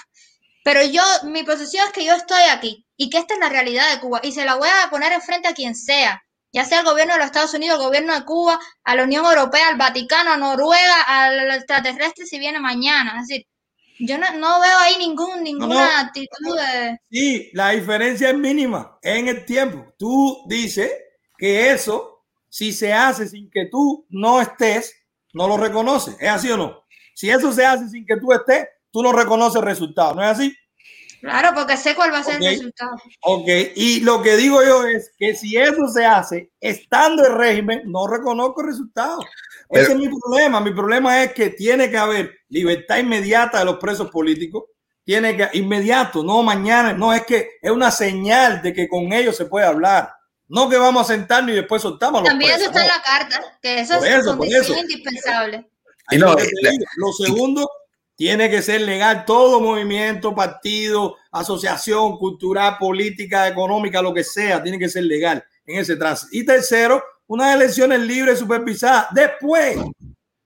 Pero 0.64 0.82
yo, 0.82 1.00
mi 1.26 1.44
posición 1.44 1.86
es 1.86 1.92
que 1.92 2.04
yo 2.04 2.12
estoy 2.12 2.42
aquí 2.50 2.84
y 2.96 3.08
que 3.08 3.18
esta 3.18 3.34
es 3.34 3.40
la 3.40 3.48
realidad 3.48 3.88
de 3.94 4.00
Cuba 4.00 4.18
y 4.24 4.32
se 4.32 4.44
la 4.44 4.56
voy 4.56 4.68
a 4.68 4.90
poner 4.90 5.12
enfrente 5.12 5.46
a 5.46 5.54
quien 5.54 5.76
sea, 5.76 6.20
ya 6.52 6.64
sea 6.64 6.80
el 6.80 6.86
gobierno 6.86 7.12
de 7.12 7.20
los 7.20 7.26
Estados 7.26 7.54
Unidos, 7.54 7.78
el 7.78 7.86
gobierno 7.86 8.14
de 8.14 8.24
Cuba, 8.24 8.58
a 8.82 8.96
la 8.96 9.04
Unión 9.04 9.24
Europea, 9.24 9.68
al 9.68 9.76
Vaticano, 9.76 10.32
a 10.32 10.36
Noruega, 10.38 11.02
al 11.06 11.52
extraterrestre 11.52 12.26
si 12.26 12.40
viene 12.40 12.58
mañana. 12.58 13.20
Es 13.20 13.28
decir, 13.28 13.46
yo 14.00 14.18
no, 14.18 14.28
no 14.32 14.60
veo 14.60 14.78
ahí 14.80 14.96
ningún, 14.98 15.44
ninguna 15.44 16.02
no. 16.02 16.08
actitud 16.08 16.56
de... 16.56 16.98
Sí, 17.12 17.50
la 17.52 17.70
diferencia 17.70 18.30
es 18.30 18.36
mínima 18.36 18.98
en 19.02 19.28
el 19.28 19.44
tiempo. 19.44 19.94
Tú 19.96 20.42
dices 20.48 20.90
que 21.38 21.70
eso, 21.70 22.24
si 22.48 22.72
se 22.72 22.92
hace 22.92 23.28
sin 23.28 23.48
que 23.48 23.66
tú 23.70 24.04
no 24.08 24.40
estés, 24.40 24.96
no 25.32 25.46
lo 25.46 25.56
reconoces. 25.56 26.16
¿Es 26.18 26.28
así 26.28 26.50
o 26.50 26.56
no? 26.56 26.80
Si 27.20 27.28
eso 27.28 27.52
se 27.52 27.66
hace 27.66 27.86
sin 27.86 28.06
que 28.06 28.16
tú 28.16 28.32
estés, 28.32 28.66
tú 28.90 29.02
no 29.02 29.12
reconoces 29.12 29.56
el 29.56 29.66
resultado. 29.66 30.14
¿No 30.14 30.22
es 30.22 30.28
así? 30.28 30.56
Claro, 31.20 31.50
porque 31.54 31.76
sé 31.76 31.94
cuál 31.94 32.10
va 32.10 32.20
a 32.20 32.24
ser 32.24 32.36
el 32.36 32.48
resultado. 32.48 32.92
Ok, 33.20 33.46
y 33.76 34.00
lo 34.00 34.22
que 34.22 34.38
digo 34.38 34.64
yo 34.64 34.86
es 34.86 35.12
que 35.18 35.34
si 35.34 35.54
eso 35.54 35.86
se 35.88 36.06
hace 36.06 36.50
estando 36.58 37.26
el 37.26 37.34
régimen, 37.34 37.82
no 37.84 38.06
reconozco 38.06 38.62
el 38.62 38.68
resultado. 38.68 39.20
Ese 39.68 39.92
es 39.92 39.98
mi 39.98 40.08
problema. 40.08 40.60
Mi 40.60 40.72
problema 40.72 41.22
es 41.22 41.34
que 41.34 41.50
tiene 41.50 41.90
que 41.90 41.98
haber 41.98 42.38
libertad 42.48 42.96
inmediata 42.96 43.58
de 43.58 43.66
los 43.66 43.76
presos 43.76 44.10
políticos. 44.10 44.64
Tiene 45.04 45.36
que, 45.36 45.50
inmediato, 45.58 46.24
no 46.24 46.42
mañana, 46.42 46.94
no 46.94 47.12
es 47.12 47.26
que 47.26 47.50
es 47.60 47.70
una 47.70 47.90
señal 47.90 48.62
de 48.62 48.72
que 48.72 48.88
con 48.88 49.12
ellos 49.12 49.36
se 49.36 49.44
puede 49.44 49.66
hablar. 49.66 50.10
No 50.48 50.70
que 50.70 50.78
vamos 50.78 51.02
a 51.02 51.12
sentarnos 51.12 51.52
y 51.52 51.56
después 51.56 51.82
soltamos 51.82 52.20
a 52.20 52.22
los 52.22 52.30
También 52.30 52.52
eso 52.52 52.70
presos. 52.70 52.76
está 52.76 52.82
en 52.82 52.88
la 52.88 53.02
carta, 53.02 53.58
que 53.60 53.80
eso 53.80 53.98
Por 53.98 54.06
es 54.06 54.14
eso, 54.14 54.30
por 54.30 54.38
condición 54.38 54.78
indispensable. 54.78 55.70
Y 56.10 56.18
no, 56.18 56.34
Lo. 56.34 56.36
Lo 56.96 57.12
segundo, 57.12 57.70
tiene 58.16 58.50
que 58.50 58.62
ser 58.62 58.82
legal 58.82 59.24
todo 59.24 59.60
movimiento, 59.60 60.34
partido, 60.34 61.16
asociación 61.30 62.18
cultural, 62.18 62.76
política, 62.78 63.48
económica, 63.48 64.02
lo 64.02 64.12
que 64.12 64.24
sea, 64.24 64.62
tiene 64.62 64.78
que 64.78 64.88
ser 64.88 65.04
legal 65.04 65.44
en 65.66 65.78
ese 65.78 65.96
tránsito. 65.96 66.30
Y 66.32 66.44
tercero, 66.44 67.02
unas 67.26 67.54
elecciones 67.54 68.00
libres 68.00 68.38
supervisadas. 68.38 69.06
Después 69.12 69.78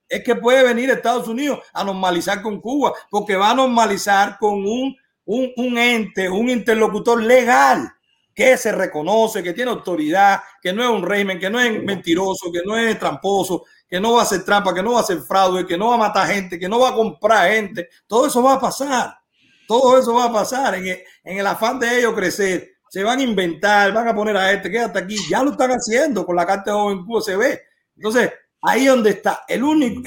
es 0.07 0.23
que 0.23 0.35
puede 0.35 0.63
venir 0.63 0.89
Estados 0.89 1.27
Unidos 1.27 1.59
a 1.73 1.83
normalizar 1.83 2.41
con 2.41 2.61
Cuba, 2.61 2.93
porque 3.09 3.35
va 3.35 3.51
a 3.51 3.55
normalizar 3.55 4.37
con 4.39 4.65
un 4.65 4.95
un, 5.25 5.51
un 5.57 5.77
ente, 5.77 6.29
un 6.29 6.49
interlocutor 6.49 7.21
legal 7.21 7.91
que 8.33 8.57
se 8.57 8.71
reconoce, 8.71 9.41
que 9.41 9.53
tiene 9.53 9.71
autoridad, 9.71 10.41
que 10.61 10.73
no 10.73 10.83
es 10.83 10.89
un 10.89 11.03
régimen, 11.03 11.39
que 11.39 11.49
no 11.49 11.59
es 11.59 11.81
mentiroso, 11.83 12.51
que 12.51 12.61
no 12.65 12.77
es 12.77 12.99
tramposo, 12.99 13.63
que 13.87 13.99
no 13.99 14.13
va 14.13 14.21
a 14.21 14.23
hacer 14.23 14.43
trampa, 14.43 14.73
que 14.73 14.83
no 14.83 14.93
va 14.93 14.99
a 14.99 15.03
hacer 15.03 15.19
fraude, 15.19 15.65
que 15.65 15.77
no 15.77 15.89
va 15.89 15.95
a 15.95 15.99
matar 15.99 16.27
gente, 16.27 16.59
que 16.59 16.67
no 16.67 16.79
va 16.79 16.89
a 16.89 16.93
comprar 16.95 17.51
gente. 17.51 17.89
Todo 18.07 18.27
eso 18.27 18.41
va 18.41 18.53
a 18.53 18.59
pasar. 18.59 19.17
Todo 19.67 19.97
eso 19.97 20.13
va 20.13 20.25
a 20.25 20.33
pasar 20.33 20.75
en 20.75 20.99
el, 21.23 21.47
afán 21.47 21.79
de 21.79 21.99
ellos 21.99 22.13
crecer. 22.13 22.71
Se 22.89 23.03
van 23.03 23.19
a 23.19 23.23
inventar, 23.23 23.93
van 23.93 24.07
a 24.07 24.15
poner 24.15 24.37
a 24.37 24.51
este, 24.51 24.71
quédate 24.71 24.99
aquí. 24.99 25.17
Ya 25.29 25.43
lo 25.43 25.51
están 25.51 25.71
haciendo 25.71 26.25
con 26.25 26.35
la 26.35 26.45
carta 26.45 26.71
de 26.71 26.77
joven 26.77 27.05
Cuba, 27.05 27.21
se 27.21 27.35
ve. 27.35 27.61
Entonces, 27.95 28.31
ahí 28.61 28.85
donde 28.85 29.11
está 29.11 29.43
el 29.47 29.63
único, 29.63 30.01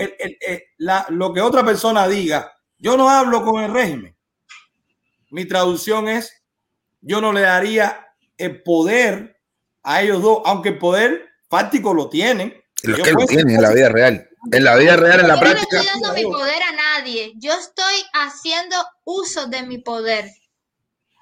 lo 1.08 1.32
que 1.32 1.40
otra 1.40 1.64
persona 1.64 2.06
diga. 2.06 2.52
Yo 2.78 2.96
no 2.96 3.10
hablo 3.10 3.44
con 3.44 3.62
el 3.62 3.72
régimen. 3.72 4.16
Mi 5.30 5.44
traducción 5.44 6.08
es, 6.08 6.32
yo 7.00 7.20
no 7.20 7.32
le 7.32 7.40
daría 7.42 8.14
el 8.36 8.62
poder 8.62 9.40
a 9.82 10.02
ellos 10.02 10.22
dos, 10.22 10.42
aunque 10.44 10.70
el 10.70 10.78
poder 10.78 11.28
fáctico 11.50 11.92
lo 11.92 12.08
tienen. 12.08 12.54
Lo 12.84 13.02
que 13.02 13.12
lo 13.12 13.26
tienen 13.26 13.56
en 13.56 13.62
la 13.62 13.72
vida 13.72 13.88
real. 13.88 14.28
En 14.52 14.64
la 14.64 14.76
vida 14.76 14.96
real, 14.96 15.20
en 15.20 15.28
la 15.28 15.40
práctica. 15.40 15.66
Yo 15.70 15.76
no 15.76 15.82
estoy 15.82 16.00
dando 16.02 16.14
mi 16.14 16.22
poder 16.24 16.62
a 16.62 16.72
nadie. 16.72 17.32
Yo 17.36 17.52
estoy 17.52 17.94
haciendo 18.12 18.76
uso 19.04 19.46
de 19.46 19.62
mi 19.64 19.78
poder. 19.78 20.30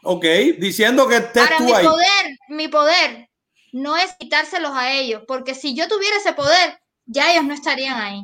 Ok, 0.03 0.25
diciendo 0.59 1.09
que 1.09 1.17
estés 1.17 1.43
Ahora, 1.43 1.57
tú 1.59 1.65
mi 1.65 1.73
ahí. 1.73 1.85
poder, 1.85 2.39
mi 2.49 2.69
poder 2.69 3.29
no 3.73 3.97
es 3.97 4.13
quitárselos 4.19 4.73
a 4.75 4.93
ellos, 4.93 5.23
porque 5.27 5.55
si 5.55 5.75
yo 5.75 5.89
tuviera 5.89 6.17
ese 6.17 6.33
poder, 6.33 6.79
ya 7.07 7.33
ellos 7.33 7.45
no 7.45 7.55
estarían 7.55 8.01
ahí. 8.01 8.23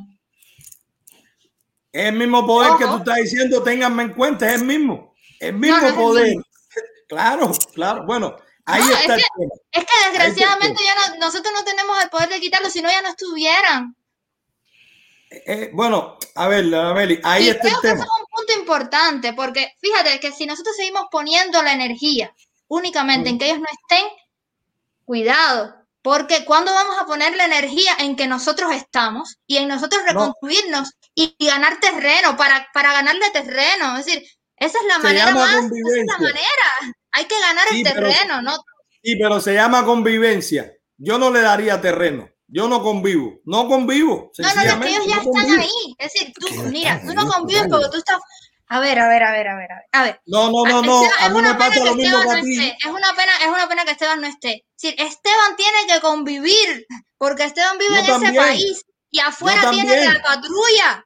Es 1.91 2.05
el 2.05 2.13
mismo 2.15 2.45
poder 2.45 2.73
que 2.79 2.85
tú 2.85 2.97
estás 2.97 3.17
diciendo, 3.17 3.61
ténganme 3.61 4.03
en 4.03 4.13
cuenta, 4.13 4.47
es 4.47 4.61
el 4.61 4.67
mismo. 4.67 5.13
El 5.39 5.53
mismo 5.53 5.77
no 5.77 5.83
es 5.83 5.89
el 5.91 5.95
poder. 5.95 6.27
mismo. 6.27 6.43
Claro, 7.07 7.51
claro. 7.73 8.05
Bueno, 8.07 8.37
ahí 8.65 8.81
No, 8.81 8.89
está 8.91 9.15
es 9.15 9.23
que- 9.23 9.29
tema. 9.37 9.53
Es 9.71 9.85
que 9.85 10.09
desgraciadamente 10.09 10.83
ya 10.83 10.95
no, 10.95 11.15
nosotros 11.17 11.53
no 11.55 11.63
tenemos 11.63 12.01
el 12.03 12.09
poder 12.09 12.29
de 12.29 12.39
quitarlos, 12.39 12.71
si 12.73 12.81
no 12.81 12.89
ya 12.89 13.01
no 13.01 13.09
estuvieran. 13.09 13.95
Eh, 15.29 15.71
bueno, 15.73 16.17
a 16.35 16.47
ver, 16.47 16.73
Ameli, 16.75 17.19
ahí 17.23 17.45
y 17.45 17.49
está 17.49 17.67
el 17.67 17.73
creo 17.73 17.81
que 17.81 17.87
tema. 17.89 18.03
es 18.03 18.09
un 18.21 18.25
punto 18.27 18.53
importante, 18.59 19.33
porque 19.33 19.73
fíjate 19.81 20.19
que 20.19 20.31
si 20.31 20.45
nosotros 20.45 20.75
seguimos 20.75 21.05
poniendo 21.11 21.61
la 21.63 21.73
energía 21.73 22.33
únicamente 22.67 23.29
Mm. 23.29 23.33
en 23.33 23.39
que 23.39 23.45
ellos 23.45 23.59
no 23.59 23.65
estén, 23.81 24.07
cuidado, 25.05 25.75
porque 26.03 26.45
cuando 26.45 26.73
vamos 26.73 26.97
a 26.99 27.05
poner 27.05 27.35
la 27.35 27.45
energía 27.45 27.93
en 27.99 28.15
que 28.15 28.27
nosotros 28.27 28.71
estamos 28.73 29.37
y 29.47 29.57
en 29.57 29.67
nosotros 29.67 30.03
reconstruirnos 30.05 30.91
y, 31.15 31.35
y 31.37 31.47
ganar 31.47 31.79
terreno 31.79 32.35
para, 32.37 32.67
para 32.73 32.93
ganarle 32.93 33.29
terreno? 33.31 33.97
Es 33.97 34.05
decir, 34.05 34.23
esa 34.57 34.77
es 34.79 34.85
la 34.87 34.95
Se 34.95 35.01
manera 35.01 35.31
más, 35.31 35.49
esa 35.49 35.99
es 35.99 36.05
la 36.07 36.17
manera. 36.19 36.95
Hay 37.13 37.25
que 37.25 37.39
ganar 37.39 37.67
Sí, 37.69 37.77
el 37.77 37.83
pero- 37.93 38.09
terreno, 38.09 38.41
¿no? 38.41 38.55
Sí, 39.03 39.15
pero 39.17 39.39
se 39.39 39.53
llama 39.53 39.83
convivencia. 39.85 40.71
Yo 40.97 41.17
no 41.17 41.29
le 41.31 41.41
daría 41.41 41.81
terreno. 41.81 42.29
Yo 42.47 42.67
no 42.67 42.81
convivo. 42.83 43.39
No 43.45 43.67
convivo. 43.67 44.31
No, 44.37 44.53
no, 44.55 44.61
es 44.61 44.75
que 44.75 44.89
ellos 44.89 45.05
ya 45.07 45.15
no 45.15 45.21
están 45.21 45.31
convivo. 45.31 45.61
ahí. 45.61 45.95
Es 45.97 46.13
decir, 46.13 46.33
tú, 46.39 46.47
mira, 46.69 47.01
tú 47.05 47.13
no 47.13 47.27
convives 47.27 47.67
porque 47.69 47.87
tú 47.91 47.97
estás. 47.97 48.17
A 48.67 48.79
ver, 48.79 48.99
a 48.99 49.07
ver, 49.07 49.23
a 49.23 49.31
ver, 49.31 49.47
a 49.47 49.55
ver, 49.55 49.67
a 49.91 50.03
ver. 50.03 50.21
No, 50.25 50.49
no, 50.51 50.63
no, 50.65 50.81
no. 50.81 51.03
Es 51.03 51.31
una 51.31 51.57
pena 51.57 51.71
que 51.71 51.89
Esteban 51.89 52.25
no 52.25 52.33
esté. 52.33 52.77
Es 52.83 52.89
una 52.91 53.13
pena, 53.15 53.31
es 53.41 53.47
una 53.47 53.67
pena 53.67 53.85
que 53.85 53.91
Esteban 53.91 54.21
no 54.21 54.27
esté. 54.27 54.51
Es 54.53 54.81
decir, 54.81 55.01
Esteban 55.01 55.55
tiene 55.57 55.77
que 55.87 55.99
convivir, 56.01 56.85
porque 57.17 57.43
Esteban 57.43 57.77
vive 57.77 58.03
Yo 58.07 58.15
en 58.15 58.23
ese 58.23 58.33
país 58.33 58.83
y 59.11 59.19
afuera 59.19 59.69
tiene 59.71 60.05
la 60.05 60.21
patrulla. 60.21 61.05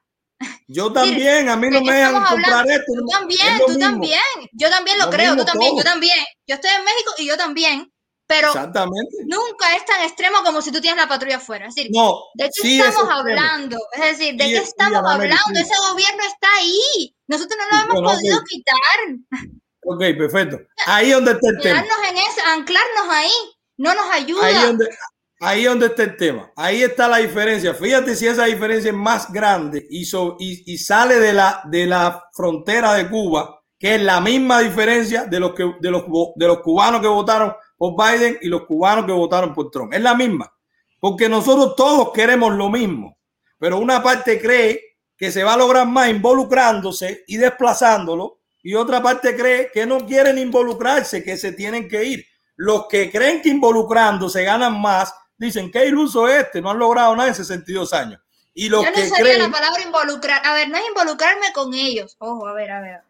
Yo 0.68 0.92
también. 0.92 1.48
A 1.48 1.56
mí 1.56 1.68
no 1.68 1.78
¿De 1.78 1.84
qué 1.84 1.90
me 1.90 1.96
dejan 1.96 2.12
comprar 2.14 2.60
hablando? 2.60 2.72
esto. 2.72 2.92
Tú 2.94 3.04
Es 3.06 3.12
también, 3.18 3.58
lo 3.58 3.66
tú 3.66 3.72
mismo. 3.72 3.90
también. 3.90 4.20
Yo 4.52 4.70
también 4.70 4.98
lo, 4.98 5.04
Lo 5.06 5.10
creo, 5.10 5.36
tú 5.36 5.44
también, 5.44 5.70
todo. 5.72 5.78
yo 5.78 5.84
también. 5.84 6.18
Yo 6.46 6.54
estoy 6.54 6.70
en 6.70 6.84
México 6.84 7.12
y 7.18 7.26
yo 7.26 7.36
también, 7.36 7.92
pero 8.26 8.52
nunca 8.54 9.74
es 9.76 9.84
tan 9.86 10.02
extremo 10.02 10.38
como 10.44 10.60
si 10.62 10.70
tú 10.70 10.80
tienes 10.80 11.02
la 11.02 11.08
patrulla 11.08 11.36
afuera. 11.38 11.66
Es 11.68 11.74
decir, 11.74 11.90
No, 11.94 12.20
¿De 12.34 12.44
qué 12.44 12.50
sí 12.62 12.80
es 12.80 12.86
estamos 12.88 13.10
extremo. 13.14 13.40
hablando? 13.40 13.78
Es 13.92 14.18
decir, 14.18 14.34
¿de 14.36 14.44
Sí, 14.44 14.50
qué 14.52 14.58
sí, 14.60 14.64
estamos 14.64 14.98
Anabel, 14.98 15.32
hablando? 15.32 15.44
sí. 15.54 15.60
Ese 15.62 15.90
gobierno 15.90 16.22
está 16.24 16.48
ahí. 16.58 17.16
Nosotros 17.26 17.58
no 17.58 17.64
lo 17.64 17.70
Sí, 17.76 17.82
hemos 17.84 17.94
bueno, 18.02 18.10
podido 18.18 18.38
ok. 18.38 18.44
quitar. 18.48 19.48
Ok, 19.84 20.00
perfecto. 20.18 20.58
Ahí 20.86 21.10
donde 21.10 21.32
está 21.32 21.48
el 21.48 21.58
tema. 21.60 21.80
En 21.80 22.16
eso, 22.16 22.40
anclarnos 22.46 23.08
ahí, 23.10 23.30
no 23.78 23.94
nos 23.94 24.10
ayuda. 24.12 24.46
Ahí 24.46 24.54
donde, 24.66 24.88
ahí 25.40 25.64
donde 25.64 25.86
está 25.86 26.02
el 26.04 26.16
tema. 26.16 26.52
Ahí 26.56 26.82
está 26.82 27.08
la 27.08 27.18
diferencia. 27.18 27.74
Fíjate 27.74 28.16
si 28.16 28.26
esa 28.26 28.44
diferencia 28.44 28.90
es 28.90 28.96
más 28.96 29.32
grande 29.32 29.86
y, 29.90 30.04
so- 30.04 30.36
y, 30.38 30.72
y 30.72 30.78
sale 30.78 31.16
de 31.20 31.32
la, 31.32 31.62
de 31.64 31.86
la 31.86 32.24
frontera 32.32 32.94
de 32.94 33.08
Cuba, 33.08 33.60
que 33.78 33.94
es 33.96 34.02
la 34.02 34.20
misma 34.20 34.60
diferencia 34.60 35.24
de 35.24 35.40
los, 35.40 35.52
que, 35.54 35.72
de, 35.80 35.90
los, 35.90 36.04
de 36.36 36.46
los 36.46 36.60
cubanos 36.60 37.00
que 37.00 37.06
votaron 37.06 37.52
por 37.76 37.94
Biden 37.96 38.38
y 38.42 38.48
los 38.48 38.66
cubanos 38.66 39.04
que 39.06 39.12
votaron 39.12 39.54
por 39.54 39.70
Trump. 39.70 39.92
Es 39.94 40.00
la 40.02 40.14
misma. 40.14 40.52
Porque 41.00 41.28
nosotros 41.28 41.76
todos 41.76 42.12
queremos 42.12 42.54
lo 42.54 42.68
mismo. 42.68 43.16
Pero 43.58 43.78
una 43.78 44.02
parte 44.02 44.40
cree 44.40 44.80
que 45.16 45.30
se 45.32 45.42
va 45.44 45.54
a 45.54 45.56
lograr 45.56 45.86
más 45.86 46.08
involucrándose 46.10 47.24
y 47.26 47.36
desplazándolo, 47.36 48.40
y 48.62 48.74
otra 48.74 49.02
parte 49.02 49.36
cree 49.36 49.70
que 49.72 49.86
no 49.86 50.04
quieren 50.06 50.38
involucrarse, 50.38 51.22
que 51.24 51.36
se 51.36 51.52
tienen 51.52 51.88
que 51.88 52.04
ir. 52.04 52.24
Los 52.56 52.86
que 52.88 53.10
creen 53.10 53.40
que 53.40 53.48
involucrándose 53.48 54.42
ganan 54.44 54.80
más, 54.80 55.14
dicen 55.38 55.70
que 55.70 55.86
iluso 55.86 56.28
este, 56.28 56.60
no 56.60 56.70
han 56.70 56.78
logrado 56.78 57.14
nada 57.16 57.28
en 57.28 57.34
62 57.34 57.92
años. 57.92 58.20
Y 58.54 58.68
los 58.68 58.84
Yo 58.84 58.90
no 58.90 58.96
que 58.96 59.10
creen, 59.10 59.38
la 59.38 59.50
palabra 59.50 59.80
involucrar. 59.82 60.44
A 60.44 60.52
ver, 60.54 60.68
no 60.68 60.76
es 60.76 60.88
involucrarme 60.88 61.52
con 61.54 61.72
ellos. 61.74 62.16
Ojo, 62.18 62.46
a 62.46 62.52
ver, 62.52 62.70
a 62.72 62.80
ver. 62.80 63.02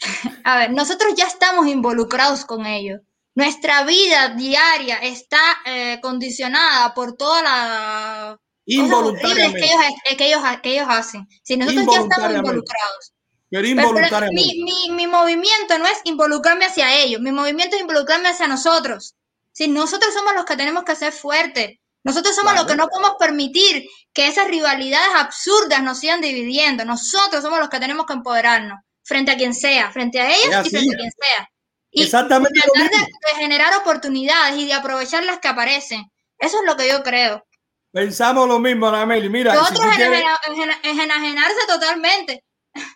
a 0.44 0.58
ver. 0.58 0.72
Nosotros 0.72 1.14
ya 1.16 1.26
estamos 1.26 1.66
involucrados 1.68 2.44
con 2.44 2.66
ellos. 2.66 3.00
Nuestra 3.34 3.84
vida 3.84 4.30
diaria 4.30 4.96
está 4.96 5.38
eh, 5.66 6.00
condicionada 6.02 6.92
por 6.94 7.16
toda 7.16 7.42
la 7.42 8.38
horribles 8.66 8.66
que 8.66 8.72
involuntariamente, 8.74 9.64
ellos, 9.64 10.16
que 10.16 10.26
ellos, 10.26 10.40
que 10.62 10.72
ellos 10.72 10.86
hacen. 10.88 11.28
Si 11.42 11.56
nosotros 11.56 11.84
ya 11.84 12.00
estamos 12.00 12.30
Involuntariamente. 12.34 12.48
involucrados. 12.48 13.12
pero 13.48 13.62
Pero, 13.62 13.62
pero 13.62 13.66
involuntariamente. 13.68 14.42
mi, 14.42 14.62
mi, 14.64 14.90
mi 14.90 15.06
movimiento 15.06 15.78
no 15.78 15.86
es 15.86 15.98
involucrarme 16.04 16.64
hacia 16.64 16.94
ellos, 16.94 17.20
mi 17.20 17.30
movimiento 17.30 17.76
es 17.76 17.82
involucrarme 17.82 18.28
hacia 18.28 18.48
nosotros. 18.48 19.14
Si 19.56 19.68
nosotros 19.68 20.12
somos 20.12 20.34
los 20.34 20.44
que 20.44 20.54
tenemos 20.54 20.84
que 20.84 20.94
ser 20.94 21.14
fuertes, 21.14 21.78
nosotros 22.04 22.34
somos 22.36 22.52
Claro. 22.52 22.66
los 22.66 22.70
que 22.70 22.76
no 22.76 22.88
podemos 22.88 23.16
permitir 23.18 23.88
que 24.12 24.26
esas 24.26 24.48
rivalidades 24.48 25.14
absurdas 25.14 25.82
nos 25.82 25.98
sigan 25.98 26.20
dividiendo. 26.20 26.84
Nosotros 26.84 27.42
somos 27.42 27.58
los 27.58 27.70
que 27.70 27.80
tenemos 27.80 28.04
que 28.04 28.12
empoderarnos 28.12 28.78
frente 29.02 29.32
a 29.32 29.36
quien 29.38 29.54
sea, 29.54 29.90
frente 29.90 30.20
a 30.20 30.28
ellos 30.28 30.66
y 30.66 30.68
frente 30.68 30.94
a 30.94 30.98
quien 30.98 31.10
sea. 31.10 31.48
Y 31.90 32.02
Exactamente 32.02 32.60
tratar 32.60 32.90
de, 32.90 33.06
generar 33.40 33.74
oportunidades 33.78 34.58
y 34.58 34.66
de 34.66 34.74
aprovechar 34.74 35.24
las 35.24 35.38
que 35.38 35.48
aparecen. 35.48 36.04
Eso 36.38 36.58
es 36.60 36.66
lo 36.66 36.76
que 36.76 36.90
yo 36.90 37.02
creo. 37.02 37.42
Pensamos 37.90 38.46
lo 38.46 38.58
mismo, 38.58 38.88
Anameli. 38.88 39.30
Mira, 39.30 39.54
si 39.64 39.74
quieres- 39.74 40.22
enajenarse 40.82 41.60
totalmente. 41.66 42.44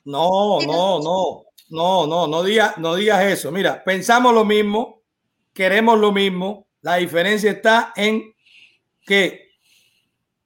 No, 0.05 0.59
Sí, 0.61 0.67
no, 0.67 1.01
no, 1.01 1.45
no, 1.71 2.07
no, 2.07 2.27
no 2.27 2.43
digas, 2.43 2.77
no 2.77 2.95
digas 2.97 3.25
eso. 3.25 3.51
Mira, 3.51 3.83
pensamos 3.83 4.35
lo 4.35 4.45
mismo, 4.45 5.00
queremos 5.61 5.99
lo 5.99 6.11
mismo. 6.11 6.67
La 6.81 6.97
diferencia 6.97 7.51
está 7.51 7.93
en 7.95 8.35
que 9.05 9.51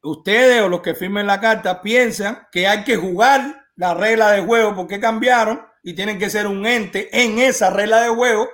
ustedes 0.02 0.60
o 0.62 0.68
los 0.68 0.80
que 0.80 0.94
firmen 0.96 1.28
la 1.28 1.40
carta 1.40 1.80
piensan 1.80 2.48
que 2.50 2.66
hay 2.66 2.82
que 2.82 2.96
jugar 2.96 3.64
la 3.76 3.94
regla 3.94 4.32
de 4.32 4.42
juego 4.42 4.74
porque 4.74 4.98
cambiaron 4.98 5.64
y 5.84 5.94
tienen 5.94 6.18
que 6.18 6.30
ser 6.30 6.48
un 6.48 6.66
ente 6.66 7.08
en 7.12 7.38
esa 7.38 7.70
regla 7.70 8.00
de 8.02 8.08
juego. 8.08 8.48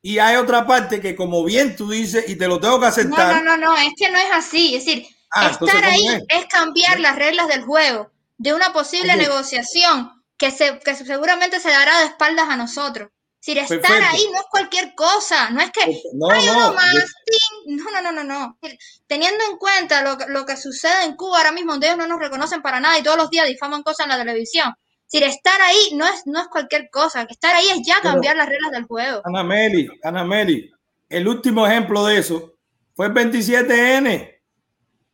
Y 0.00 0.18
hay 0.18 0.36
otra 0.36 0.66
parte 0.66 1.02
que, 1.02 1.14
como 1.14 1.44
bien 1.44 1.76
tú 1.76 1.90
dices, 1.90 2.24
y 2.28 2.36
te 2.36 2.48
lo 2.48 2.58
tengo 2.60 2.76
que 2.76 2.86
No, 2.86 2.86
aceptar. 2.88 3.44
no, 3.44 3.56
no, 3.56 3.56
no, 3.58 3.76
es 3.76 3.92
que 3.98 4.10
no 4.10 4.16
es 4.18 4.30
así. 4.32 4.74
Es 4.74 4.86
decir, 4.86 5.06
Ah, 5.30 5.50
estar 5.50 5.58
¿cómo 5.58 5.86
ahí 5.86 6.06
es? 6.06 6.22
es? 6.28 6.46
cambiar 6.46 6.98
las 7.00 7.16
reglas 7.16 7.48
del 7.48 7.62
juego 7.64 8.10
de 8.38 8.54
una 8.54 8.72
posible 8.72 9.16
negociación 9.16 10.10
que, 10.38 10.50
se, 10.50 10.78
que 10.78 10.94
seguramente 10.94 11.60
se 11.60 11.68
dará 11.68 11.98
de 12.00 12.06
espaldas 12.06 12.48
a 12.48 12.56
nosotros. 12.56 13.10
Decir, 13.46 13.58
estar 13.58 13.78
Perfecto. 13.80 14.06
ahí 14.10 14.26
no 14.32 14.38
es 14.40 14.46
cualquier 14.50 14.94
cosa, 14.96 15.50
no 15.50 15.60
es 15.60 15.70
que 15.70 16.02
No, 16.14 16.30
hay 16.30 16.46
no, 16.46 16.52
uno 16.52 16.72
más, 16.72 16.94
yo- 16.94 17.76
no, 17.92 18.00
no, 18.02 18.12
no, 18.12 18.24
no, 18.24 18.58
Teniendo 19.06 19.44
en 19.50 19.56
cuenta 19.56 20.02
lo, 20.02 20.18
que- 20.18 20.26
lo 20.26 20.44
que 20.44 20.56
sucede 20.56 21.04
en 21.04 21.14
Cuba 21.14 21.38
ahora 21.38 21.52
mismo, 21.52 21.72
donde 21.72 21.86
ellos 21.86 21.98
no 21.98 22.06
nos 22.08 22.18
reconocen 22.18 22.60
para 22.60 22.80
nada 22.80 22.98
y 22.98 23.02
todos 23.04 23.16
los 23.16 23.30
días 23.30 23.46
difaman 23.46 23.82
cosas 23.84 24.06
en 24.06 24.10
la 24.10 24.18
televisión. 24.18 24.72
Decir, 25.04 25.28
estar 25.28 25.60
ahí 25.62 25.90
no 25.94 26.04
es, 26.06 26.22
no 26.26 26.40
es 26.40 26.48
cualquier 26.48 26.90
cosa, 26.90 27.22
estar 27.28 27.54
ahí 27.54 27.68
es 27.68 27.86
ya 27.86 27.98
Pero- 28.02 28.14
cambiar 28.14 28.36
las 28.36 28.48
reglas 28.48 28.72
del 28.72 28.84
juego. 28.84 29.22
Ana 29.24 29.44
Meli, 29.44 29.88
Ana 30.02 30.24
Meli, 30.24 30.68
el 31.08 31.28
último 31.28 31.64
ejemplo 31.66 32.04
de 32.04 32.18
eso 32.18 32.54
fue 32.96 33.06
el 33.06 33.12
27N 33.12 34.40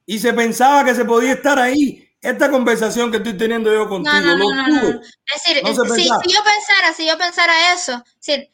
y 0.06 0.18
se 0.18 0.32
pensaba 0.32 0.84
que 0.86 0.94
se 0.94 1.04
podía 1.04 1.32
estar 1.34 1.58
ahí. 1.58 2.08
Esta 2.22 2.48
conversación 2.48 3.10
que 3.10 3.16
estoy 3.16 3.36
teniendo 3.36 3.72
yo 3.72 3.88
contigo, 3.88 4.14
No, 4.14 4.36
no, 4.36 4.54
no, 4.54 4.66
no. 4.68 5.00
Es 5.00 5.42
decir, 5.42 5.60
si, 5.96 6.08
yo 6.08 6.44
pensara, 6.44 6.94
si 6.96 7.04
yo 7.04 7.18
pensara 7.18 7.74
eso, 7.74 8.00
si, 8.20 8.48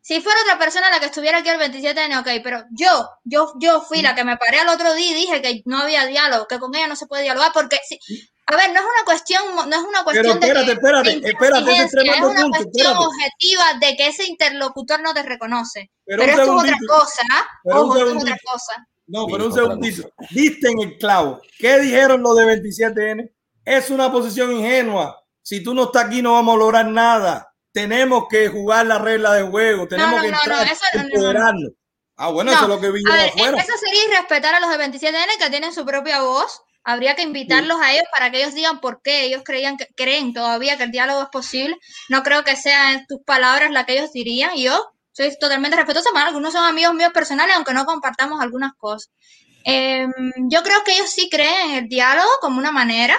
si 0.00 0.20
fuera 0.20 0.40
otra 0.42 0.58
persona 0.58 0.90
la 0.90 0.98
que 0.98 1.06
estuviera 1.06 1.38
aquí 1.38 1.48
el 1.48 1.58
27 1.58 1.94
de 1.98 2.06
enero, 2.06 2.22
ok, 2.22 2.42
pero 2.42 2.64
yo, 2.72 3.08
yo, 3.22 3.52
yo 3.60 3.82
fui 3.82 4.02
la 4.02 4.16
que 4.16 4.24
me 4.24 4.36
paré 4.36 4.58
al 4.58 4.68
otro 4.68 4.94
día 4.94 5.12
y 5.12 5.14
dije 5.14 5.40
que 5.40 5.62
no 5.64 5.78
había 5.78 6.06
diálogo, 6.06 6.48
que 6.48 6.58
con 6.58 6.74
ella 6.74 6.88
no 6.88 6.96
se 6.96 7.06
puede 7.06 7.22
dialogar, 7.22 7.52
porque 7.54 7.78
si, 7.88 8.00
A 8.46 8.56
ver, 8.56 8.72
no 8.72 8.80
es 8.80 8.84
una 8.84 9.04
cuestión, 9.04 9.42
no 9.54 9.76
es 9.76 9.82
una 9.82 10.02
cuestión 10.02 10.40
Pero 10.40 10.60
espérate, 10.60 10.66
de, 10.66 10.72
espérate, 10.72 11.20
de 11.20 11.28
espérate, 11.28 11.72
ese 11.72 11.84
es 11.84 12.20
una 12.20 12.42
punto, 12.42 12.48
cuestión 12.48 12.86
espérate. 12.88 13.06
objetiva 13.06 13.64
de 13.80 13.96
que 13.96 14.06
ese 14.08 14.24
interlocutor 14.26 15.00
no 15.00 15.14
te 15.14 15.22
reconoce. 15.22 15.90
Pero 16.04 16.18
Pero, 16.24 16.32
esto 16.32 16.42
es 16.42 16.62
otra 16.64 16.78
cosa, 16.88 17.22
ojo, 17.62 17.96
esto 17.96 18.10
es 18.10 18.22
otra 18.22 18.36
cosa. 18.44 18.88
No, 19.06 19.26
pero 19.26 19.46
un 19.46 19.52
segundito. 19.52 20.10
Diste 20.30 20.68
en 20.68 20.80
el 20.80 20.98
clavo. 20.98 21.40
¿Qué 21.58 21.78
dijeron 21.80 22.22
los 22.22 22.36
de 22.36 22.44
27N? 22.44 23.30
Es 23.64 23.90
una 23.90 24.10
posición 24.10 24.52
ingenua. 24.52 25.22
Si 25.42 25.62
tú 25.62 25.74
no 25.74 25.84
estás 25.84 26.06
aquí, 26.06 26.22
no 26.22 26.32
vamos 26.32 26.54
a 26.54 26.58
lograr 26.58 26.86
nada. 26.86 27.54
Tenemos 27.72 28.24
que 28.30 28.48
jugar 28.48 28.86
la 28.86 28.98
regla 28.98 29.34
de 29.34 29.42
juego. 29.42 29.86
Tenemos 29.88 30.16
no, 30.16 30.22
que 30.22 30.30
no, 30.30 30.38
entrar, 30.38 30.66
no, 30.66 30.72
eso 30.72 30.84
no, 30.94 31.02
no, 31.02 31.08
no. 31.08 31.14
empoderarnos. 31.14 31.70
Ah, 32.16 32.30
bueno, 32.30 32.52
No, 32.52 32.56
eso 32.56 32.64
es 32.64 32.68
lo 32.68 32.80
que 32.80 32.90
vi 32.90 33.02
yo 33.04 33.12
a 33.12 33.16
ver, 33.16 33.28
afuera. 33.30 33.58
eso 33.58 33.72
sería 33.78 34.04
irrespetar 34.04 34.54
a 34.54 34.60
los 34.60 34.70
de 34.70 34.76
27N 34.78 35.38
que 35.38 35.50
tienen 35.50 35.74
su 35.74 35.84
propia 35.84 36.22
voz. 36.22 36.62
Habría 36.84 37.16
que 37.16 37.22
invitarlos 37.22 37.80
a 37.80 37.92
ellos 37.92 38.04
para 38.12 38.30
que 38.30 38.42
ellos 38.42 38.54
digan 38.54 38.80
por 38.80 39.00
qué 39.02 39.24
ellos 39.24 39.42
creían 39.44 39.76
que, 39.76 39.88
creen 39.96 40.34
todavía 40.34 40.76
que 40.76 40.84
el 40.84 40.92
diálogo 40.92 41.22
es 41.22 41.28
posible. 41.28 41.76
No 42.08 42.22
creo 42.22 42.44
que 42.44 42.56
sean 42.56 43.06
tus 43.08 43.22
palabras 43.24 43.70
las 43.70 43.86
que 43.86 43.98
ellos 43.98 44.12
dirían. 44.12 44.50
Y 44.54 44.64
yo 44.64 44.93
soy 45.14 45.36
totalmente 45.38 45.76
respetuosa, 45.76 46.10
más 46.12 46.26
algunos 46.26 46.52
son 46.52 46.64
amigos 46.66 46.94
míos 46.94 47.12
personales, 47.12 47.54
aunque 47.56 47.72
no 47.72 47.86
compartamos 47.86 48.40
algunas 48.40 48.74
cosas. 48.74 49.10
Em, 49.66 50.12
yo 50.50 50.62
creo 50.62 50.84
que 50.84 50.92
ellos 50.92 51.08
sí 51.08 51.30
creen 51.30 51.70
en 51.70 51.76
el 51.84 51.88
diálogo 51.88 52.28
como 52.42 52.58
una 52.58 52.70
manera. 52.70 53.18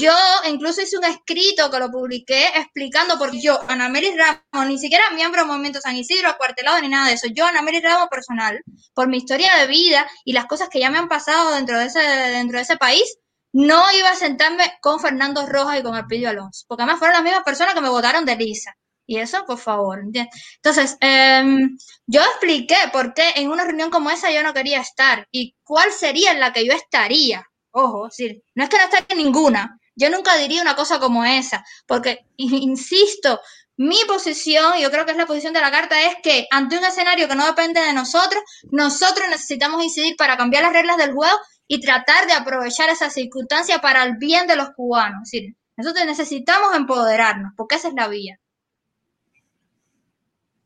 Yo 0.00 0.12
incluso 0.48 0.82
hice 0.82 0.98
un 0.98 1.04
escrito 1.04 1.70
que 1.70 1.78
lo 1.78 1.90
publiqué 1.90 2.48
explicando 2.56 3.18
por 3.18 3.30
qué 3.30 3.40
yo, 3.40 3.58
Ana 3.68 3.88
Mary 3.88 4.14
Ramos, 4.14 4.68
ni 4.68 4.78
siquiera 4.78 5.10
miembro 5.14 5.40
del 5.40 5.48
Movimiento 5.48 5.80
San 5.80 5.96
Isidro, 5.96 6.28
acuartelado 6.28 6.80
ni 6.82 6.88
nada 6.88 7.08
de 7.08 7.14
eso. 7.14 7.28
Yo, 7.32 7.46
Ana 7.46 7.62
Mary 7.62 7.80
Ramos 7.80 8.08
personal, 8.10 8.60
por 8.92 9.08
mi 9.08 9.18
historia 9.18 9.56
de 9.56 9.66
vida 9.66 10.06
y 10.24 10.34
las 10.34 10.46
cosas 10.46 10.68
que 10.68 10.80
ya 10.80 10.90
me 10.90 10.98
han 10.98 11.08
pasado 11.08 11.54
dentro 11.54 11.78
de 11.78 11.86
ese, 11.86 12.00
dentro 12.00 12.58
de 12.58 12.64
ese 12.64 12.76
país, 12.76 13.16
no 13.52 13.82
iba 13.92 14.10
a 14.10 14.14
sentarme 14.16 14.74
con 14.80 15.00
Fernando 15.00 15.46
Rojas 15.46 15.78
y 15.78 15.82
con 15.82 15.94
Alpidio 15.94 16.28
Alonso, 16.28 16.64
porque 16.68 16.82
además 16.82 16.98
fueron 16.98 17.14
las 17.14 17.22
mismas 17.22 17.44
personas 17.44 17.74
que 17.74 17.80
me 17.80 17.88
votaron 17.88 18.24
de 18.26 18.36
Lisa. 18.36 18.76
Y 19.12 19.18
eso, 19.18 19.44
por 19.44 19.58
favor. 19.58 20.00
Entonces, 20.00 20.96
em, 21.00 21.76
yo 22.06 22.22
expliqué 22.22 22.76
por 22.94 23.12
qué 23.12 23.32
en 23.36 23.50
una 23.50 23.62
reunión 23.62 23.90
como 23.90 24.10
esa 24.10 24.30
yo 24.30 24.42
no 24.42 24.54
quería 24.54 24.80
estar 24.80 25.28
y 25.30 25.54
cuál 25.62 25.92
sería 25.92 26.32
en 26.32 26.40
la 26.40 26.54
que 26.54 26.64
yo 26.64 26.72
estaría. 26.72 27.44
Ojo, 27.72 28.06
decir, 28.06 28.42
no 28.54 28.64
es 28.64 28.70
que 28.70 28.78
no 28.78 28.84
esté 28.84 29.04
en 29.12 29.18
ninguna. 29.18 29.78
Yo 29.94 30.08
nunca 30.08 30.34
diría 30.38 30.62
una 30.62 30.74
cosa 30.74 30.98
como 30.98 31.26
esa, 31.26 31.62
porque, 31.86 32.20
insisto, 32.38 33.38
mi 33.76 33.98
posición, 34.08 34.78
yo 34.80 34.90
creo 34.90 35.04
que 35.04 35.10
es 35.10 35.18
la 35.18 35.26
posición 35.26 35.52
de 35.52 35.60
la 35.60 35.70
carta, 35.70 36.00
es 36.00 36.16
que 36.22 36.46
ante 36.50 36.78
un 36.78 36.84
escenario 36.84 37.28
que 37.28 37.34
no 37.34 37.44
depende 37.44 37.82
de 37.82 37.92
nosotros, 37.92 38.42
nosotros 38.70 39.28
necesitamos 39.28 39.84
incidir 39.84 40.16
para 40.16 40.38
cambiar 40.38 40.62
las 40.62 40.72
reglas 40.72 40.96
del 40.96 41.12
juego 41.12 41.38
y 41.66 41.80
tratar 41.82 42.26
de 42.26 42.32
aprovechar 42.32 42.88
esa 42.88 43.10
circunstancia 43.10 43.78
para 43.80 44.04
el 44.04 44.16
bien 44.16 44.46
de 44.46 44.56
los 44.56 44.70
cubanos. 44.74 45.24
Decir, 45.24 45.54
nosotros 45.76 46.06
necesitamos 46.06 46.74
empoderarnos, 46.74 47.52
porque 47.58 47.74
esa 47.74 47.88
es 47.88 47.94
la 47.94 48.08
vía. 48.08 48.38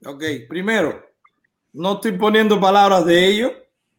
Ok, 0.05 0.23
primero, 0.49 1.05
no 1.73 1.95
estoy 1.95 2.13
poniendo 2.13 2.61
palabras 2.61 3.05
de 3.07 3.27
ellos. 3.27 3.53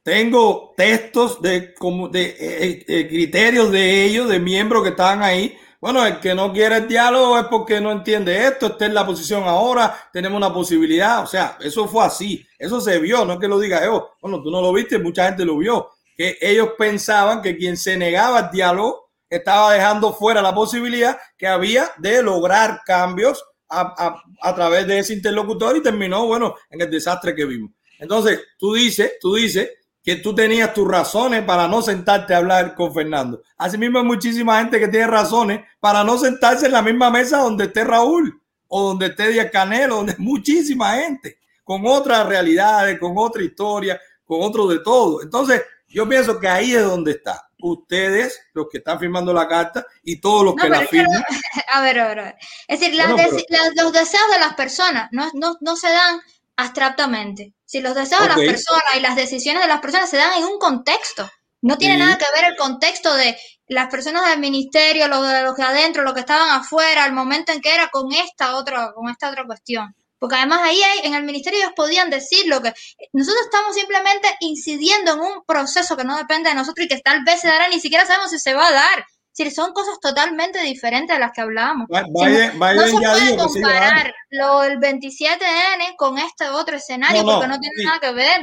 Tengo 0.04 0.74
textos 0.78 1.42
de, 1.42 1.74
como 1.74 2.08
de 2.08 2.36
eh, 2.40 2.86
eh, 2.88 3.08
criterios 3.08 3.72
de 3.72 4.06
ellos, 4.06 4.30
de 4.30 4.40
miembros 4.40 4.84
que 4.84 4.90
estaban 4.90 5.22
ahí. 5.22 5.58
Bueno, 5.82 6.06
el 6.06 6.20
que 6.20 6.34
no 6.34 6.54
quiere 6.54 6.78
el 6.78 6.88
diálogo 6.88 7.38
es 7.38 7.46
porque 7.46 7.82
no 7.82 7.92
entiende 7.92 8.46
esto, 8.46 8.68
está 8.68 8.86
en 8.86 8.94
la 8.94 9.06
posición 9.06 9.44
ahora, 9.44 10.10
tenemos 10.14 10.38
una 10.38 10.54
posibilidad. 10.54 11.24
O 11.24 11.28
sea, 11.28 11.58
eso 11.60 11.88
fue 11.88 12.06
así, 12.06 12.48
eso 12.58 12.80
se 12.80 13.00
vio, 13.00 13.26
no 13.26 13.34
es 13.34 13.40
que 13.40 13.48
lo 13.48 13.60
diga 13.60 13.84
yo. 13.84 14.12
Bueno, 14.22 14.42
tú 14.42 14.50
no 14.50 14.62
lo 14.62 14.72
viste, 14.74 14.98
mucha 14.98 15.26
gente 15.26 15.46
lo 15.46 15.58
vio. 15.58 15.90
Que 16.16 16.38
ellos 16.42 16.70
pensaban 16.78 17.42
que 17.42 17.58
quien 17.58 17.78
se 17.78 17.98
negaba 17.98 18.40
al 18.40 18.52
diálogo 18.52 19.10
estaba 19.30 19.74
dejando 19.74 20.14
fuera 20.14 20.42
la 20.42 20.56
posibilidad 20.56 21.18
que 21.38 21.48
había 21.48 21.92
de 21.98 22.24
lograr 22.24 22.82
cambios 22.86 23.44
a, 23.70 24.24
a, 24.42 24.56
través 24.56 24.88
de 24.88 25.00
ese 25.00 25.14
interlocutor 25.14 25.78
y 25.78 25.82
terminó, 25.82 26.26
bueno, 26.26 26.56
en 26.70 26.82
el 26.82 26.90
desastre 26.90 27.36
que 27.36 27.46
vimos. 27.46 27.72
Entonces, 28.00 28.42
tú 28.58 28.74
dices, 28.74 29.14
tú 29.20 29.36
dices 29.36 29.70
que 30.04 30.16
tú 30.18 30.34
tenías 30.34 30.74
tus 30.74 30.88
razones 30.88 31.44
para 31.44 31.68
no 31.68 31.82
sentarte 31.82 32.34
a 32.34 32.38
hablar 32.38 32.76
con 32.76 32.94
Fernando. 32.94 33.42
Asimismo, 33.58 34.00
hay 34.00 34.06
muchísima 34.06 34.60
gente 34.60 34.80
que 34.80 34.88
tiene 34.88 35.08
razones 35.08 35.62
para 35.80 36.04
no 36.04 36.18
sentarse 36.18 36.68
en 36.68 36.72
la 36.72 36.82
misma 36.82 37.10
mesa 37.10 37.40
donde 37.40 37.66
esté 37.66 37.84
Raúl 37.84 38.42
o 38.68 38.90
donde 38.90 39.08
esté 39.08 39.30
Díaz 39.30 39.52
Canelo, 39.52 39.98
donde 39.98 40.16
muchísima 40.20 40.94
gente, 40.96 41.40
con 41.64 41.86
otras 41.86 42.26
realidades, 42.26 43.00
con 43.00 43.14
otra 43.18 43.44
historia, 43.44 44.00
con 44.24 44.42
otro 44.42 44.68
de 44.68 44.80
todo. 44.80 45.22
Entonces, 45.22 45.64
yo 45.88 46.08
pienso 46.08 46.40
que 46.40 46.48
ahí 46.48 46.74
es 46.74 46.84
donde 46.84 47.12
está 47.12 47.47
ustedes, 47.62 48.40
los 48.54 48.68
que 48.72 48.80
están 48.80 49.00
firmando 49.00 49.34
la 49.34 49.48
carta 49.48 49.86
y 50.04 50.20
todos 50.20 50.44
los 50.46 50.56
No, 50.56 50.64
que 50.64 50.70
la 50.70 50.82
firman. 50.88 51.24
a 51.74 51.82
ver, 51.82 52.00
a 52.00 52.08
ver, 52.08 52.20
a 52.20 52.24
ver. 52.24 52.36
Es 52.68 52.80
decir, 52.80 52.96
las 52.96 53.10
los 53.10 53.92
deseos 53.94 54.32
de 54.32 54.40
las 54.40 54.54
personas 54.56 55.10
no, 55.12 55.30
no, 55.34 55.58
no 55.62 55.76
se 55.76 55.90
dan 55.90 56.20
abstractamente. 56.56 57.54
Si 57.66 57.82
los 57.82 57.96
deseos 57.96 58.22
de 58.24 58.28
las 58.30 58.38
personas 58.40 58.96
y 58.96 59.00
las 59.00 59.16
decisiones 59.16 59.62
de 59.62 59.68
las 59.68 59.82
personas 59.82 60.10
se 60.10 60.18
dan 60.18 60.34
en 60.38 60.44
un 60.46 60.58
contexto, 60.60 61.30
no 61.62 61.78
tiene 61.78 61.96
Sí. 61.96 62.00
nada 62.02 62.18
que 62.18 62.26
ver 62.36 62.52
el 62.52 62.58
contexto 62.58 63.14
de 63.16 63.38
las 63.68 63.90
personas 63.90 64.26
del 64.30 64.40
ministerio, 64.40 65.08
los 65.08 65.28
de 65.28 65.44
los 65.44 65.56
que 65.56 65.64
adentro, 65.64 66.04
los 66.04 66.14
que 66.14 66.22
estaban 66.22 66.50
afuera, 66.50 67.06
el 67.06 67.14
momento 67.14 67.52
en 67.52 67.62
que 67.62 67.74
era 67.74 67.90
con 67.90 68.12
esta 68.12 68.56
otra, 68.56 68.92
con 68.94 69.10
esta 69.10 69.30
otra 69.30 69.46
cuestión. 69.46 69.96
Porque 70.20 70.36
además 70.36 70.62
ahí 70.64 70.82
hay- 70.82 71.08
en 71.08 71.14
el 71.14 71.24
ministerio 71.24 71.60
ellos 71.60 71.74
podían 71.76 72.10
decir 72.10 72.48
lo 72.48 72.62
que 72.62 72.74
nosotros 73.14 73.44
estamos 73.46 73.76
simplemente 73.76 74.28
incidiendo 74.40 75.14
en 75.14 75.20
un 75.20 75.44
proceso 75.46 75.96
que 75.96 76.04
no 76.04 76.18
depende 76.18 76.50
de 76.50 76.56
nosotros 76.56 76.86
y 76.86 76.90
que 76.90 77.00
tal 77.02 77.24
vez 77.24 77.42
se 77.42 77.48
dará, 77.48 77.68
ni 77.70 77.80
siquiera 77.80 78.06
sabemos 78.06 78.32
si 78.32 78.40
se 78.40 78.54
va 78.54 78.68
a 78.68 78.72
dar. 78.72 79.00
Es 79.00 79.38
decir, 79.46 79.54
son 79.54 79.72
cosas 79.74 80.00
totalmente 80.02 80.60
diferentes 80.64 81.16
de 81.16 81.20
las 81.20 81.32
que 81.32 81.42
hablábamos. 81.42 81.86
Si 81.88 81.94
no- 81.94 82.08
Biden, 82.26 82.58
no 82.58 82.66
Biden 82.66 82.86
se 82.88 82.92
puede 82.94 83.34
a 83.34 83.38
comparar 83.38 84.16
lo 84.32 84.62
del 84.62 84.80
27N 84.80 85.96
con 85.96 86.18
este 86.18 86.50
otro 86.50 86.78
escenario 86.78 87.22
No, 87.22 87.34
porque 87.34 87.48
no 87.48 87.60
tiene 87.60 87.76
sí. 87.78 87.84
nada 87.86 88.00
que 88.00 88.12
ver. 88.14 88.42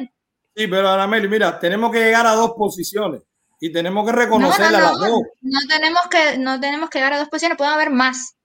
Sí, 0.57 0.69
pero 0.69 0.89
Anameli, 0.89 1.27
mira, 1.27 1.59
tenemos 1.59 1.91
que 1.91 1.99
llegar 1.99 2.25
a 2.28 2.35
dos 2.35 2.53
posiciones 2.57 3.23
y 3.59 3.73
tenemos 3.73 4.07
que 4.09 4.12
No, 4.12 4.39
no, 4.39 4.49
las 4.70 4.99
dos. 4.99 5.20
no 5.41 5.59
tenemos 5.69 6.03
que, 6.09 6.39
no 6.39 6.61
tenemos 6.61 6.89
que 6.91 6.99
llegar 6.99 7.15
a 7.15 7.19
dos 7.19 7.28
posiciones, 7.28 7.59
pueden 7.59 7.73
haber 7.75 7.91
más. 7.91 8.36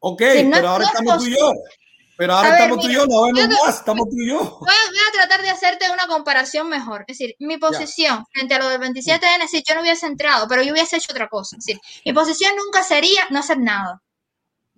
Ok, 0.00 0.22
pero 0.52 0.68
ahora 0.68 0.84
estamos 0.86 1.18
tú 1.18 1.26
y 1.26 1.36
yo. 1.36 1.52
Pero 2.18 2.34
ahora 2.34 2.50
ver, 2.50 2.60
estamos 2.62 2.84
tú 2.84 2.90
y 2.90 2.94
yo, 2.94 3.06
no 3.06 3.22
vemos 3.22 3.42
yo 3.42 3.64
más, 3.64 3.76
estamos 3.76 4.08
tú 4.10 4.16
y 4.18 4.28
yo. 4.28 4.38
Voy 4.38 4.68
a, 4.68 4.90
voy 4.90 4.98
a 5.08 5.12
tratar 5.12 5.40
de 5.40 5.50
hacerte 5.50 5.88
una 5.88 6.08
comparación 6.08 6.68
mejor. 6.68 7.04
Es 7.06 7.16
decir, 7.16 7.36
mi 7.38 7.58
posición 7.58 8.26
frente 8.32 8.54
a 8.54 8.58
lo 8.58 8.68
del 8.68 8.80
27N, 8.80 9.46
si 9.46 9.62
yo 9.62 9.76
no 9.76 9.82
hubiese 9.82 10.06
entrado, 10.06 10.48
pero 10.48 10.64
yo 10.64 10.72
hubiese 10.72 10.96
hecho 10.96 11.12
otra 11.12 11.28
cosa. 11.28 11.56
Es 11.56 11.64
decir, 11.64 11.80
mi 12.04 12.12
posición 12.12 12.56
nunca 12.56 12.82
sería 12.82 13.22
no 13.30 13.38
hacer 13.38 13.60
nada. 13.60 14.02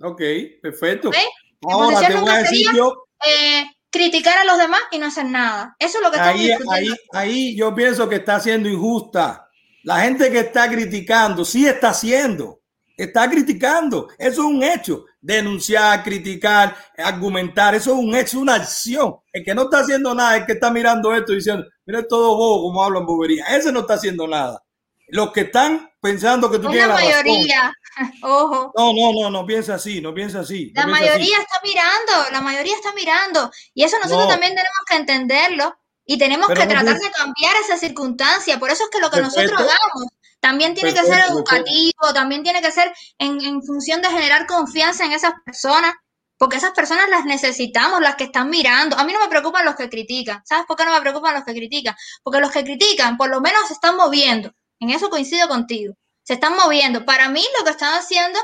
Ok, 0.02 0.20
perfecto. 0.60 1.10
Mi 1.10 1.72
Ahora 1.72 1.96
posición 1.96 2.06
te 2.06 2.12
voy 2.12 2.20
nunca 2.20 2.34
a 2.34 2.42
decir 2.42 2.66
sería 2.66 2.72
yo, 2.74 3.04
eh, 3.26 3.64
criticar 3.90 4.36
a 4.36 4.44
los 4.44 4.58
demás 4.58 4.82
y 4.90 4.98
no 4.98 5.06
hacer 5.06 5.24
nada. 5.24 5.74
Eso 5.78 5.96
es 5.96 6.04
lo 6.04 6.10
que 6.10 6.20
ahí, 6.20 6.50
ahí, 6.70 6.88
ahí 7.14 7.56
yo 7.56 7.74
pienso 7.74 8.06
que 8.06 8.16
está 8.16 8.38
siendo 8.40 8.68
injusta. 8.68 9.48
La 9.82 10.00
gente 10.00 10.30
que 10.30 10.40
está 10.40 10.70
criticando, 10.70 11.46
sí 11.46 11.66
está 11.66 11.88
haciendo, 11.88 12.59
está 13.04 13.28
criticando. 13.30 14.08
Eso 14.18 14.40
es 14.42 14.46
un 14.46 14.62
hecho. 14.62 15.04
Denunciar, 15.20 16.02
criticar, 16.02 16.76
argumentar, 16.96 17.74
eso 17.74 17.92
es 17.92 17.98
un 17.98 18.14
hecho, 18.16 18.40
una 18.40 18.54
acción. 18.54 19.16
El 19.32 19.44
que 19.44 19.54
no 19.54 19.62
está 19.64 19.80
haciendo 19.80 20.14
nada, 20.14 20.36
el 20.38 20.46
que 20.46 20.52
está 20.52 20.70
mirando 20.70 21.14
esto 21.14 21.32
y 21.32 21.36
diciendo, 21.36 21.64
mira 21.86 22.06
todo 22.08 22.36
bobo 22.36 22.62
como 22.62 22.82
hablan 22.84 23.04
bobería. 23.06 23.44
Ese 23.46 23.70
no 23.72 23.80
está 23.80 23.94
haciendo 23.94 24.26
nada. 24.26 24.62
Los 25.08 25.32
que 25.32 25.40
están 25.42 25.90
pensando 26.00 26.50
que 26.50 26.58
tú 26.58 26.68
Una 26.68 26.70
tienes 26.72 26.88
la 26.88 26.94
razón. 26.94 27.10
mayoría, 27.10 27.72
ojo. 28.22 28.72
No, 28.76 28.92
no, 28.92 29.12
no, 29.22 29.30
no 29.30 29.46
piensa 29.46 29.74
así, 29.74 30.00
no 30.00 30.14
piensa 30.14 30.40
así. 30.40 30.72
no 30.74 30.80
La 30.80 30.82
así. 30.82 30.90
mayoría 30.90 31.36
está 31.38 31.60
mirando, 31.62 32.30
la 32.32 32.40
mayoría 32.40 32.74
está 32.76 32.92
mirando. 32.94 33.50
Y 33.74 33.82
eso 33.84 33.96
nosotros 33.98 34.24
No. 34.24 34.30
también 34.30 34.52
tenemos 34.54 34.78
que 34.88 34.96
entenderlo 34.96 35.74
y 36.06 36.16
tenemos 36.16 36.46
Pero 36.48 36.60
que 36.60 36.66
no 36.66 36.72
tratar 36.72 36.94
piensa- 36.96 37.08
de 37.08 37.12
cambiar 37.12 37.56
esa 37.64 37.76
circunstancia. 37.76 38.58
Por 38.58 38.70
eso 38.70 38.84
es 38.84 38.90
que 38.90 39.00
lo 39.00 39.10
que 39.10 39.16
Perfecto. 39.18 39.40
nosotros 39.40 39.60
hagamos 39.60 40.08
también 40.40 40.74
tiene 40.74 40.92
que 40.92 41.00
ser 41.00 41.08
Perfecto, 41.08 41.34
educativo, 41.34 42.14
también 42.14 42.42
tiene 42.42 42.62
que 42.62 42.72
ser 42.72 42.92
en, 43.18 43.40
en 43.42 43.62
función 43.62 44.00
de 44.02 44.08
generar 44.08 44.46
confianza 44.46 45.04
en 45.04 45.12
esas 45.12 45.34
personas, 45.44 45.94
porque 46.38 46.56
esas 46.56 46.72
personas 46.72 47.08
las 47.10 47.26
necesitamos, 47.26 48.00
las 48.00 48.16
que 48.16 48.24
están 48.24 48.48
mirando. 48.48 48.98
A 48.98 49.04
mí 49.04 49.12
no 49.12 49.20
me 49.20 49.28
preocupan 49.28 49.64
los 49.64 49.76
que 49.76 49.90
critican. 49.90 50.40
¿Sabes 50.44 50.64
por 50.66 50.76
qué 50.76 50.86
no 50.86 50.94
me 50.94 51.00
preocupan 51.02 51.34
los 51.34 51.44
que 51.44 51.52
critican? 51.52 51.94
Porque 52.22 52.40
los 52.40 52.50
que 52.50 52.64
critican 52.64 53.18
por 53.18 53.28
lo 53.28 53.40
menos 53.42 53.66
se 53.68 53.74
están 53.74 53.96
moviendo. 53.96 54.50
En 54.78 54.88
eso 54.90 55.10
coincido 55.10 55.46
contigo. 55.48 55.94
Se 56.22 56.34
están 56.34 56.56
moviendo. 56.56 57.04
Para 57.04 57.28
mí 57.28 57.44
lo 57.58 57.64
que 57.64 57.72
están 57.72 57.92
haciendo 57.92 58.38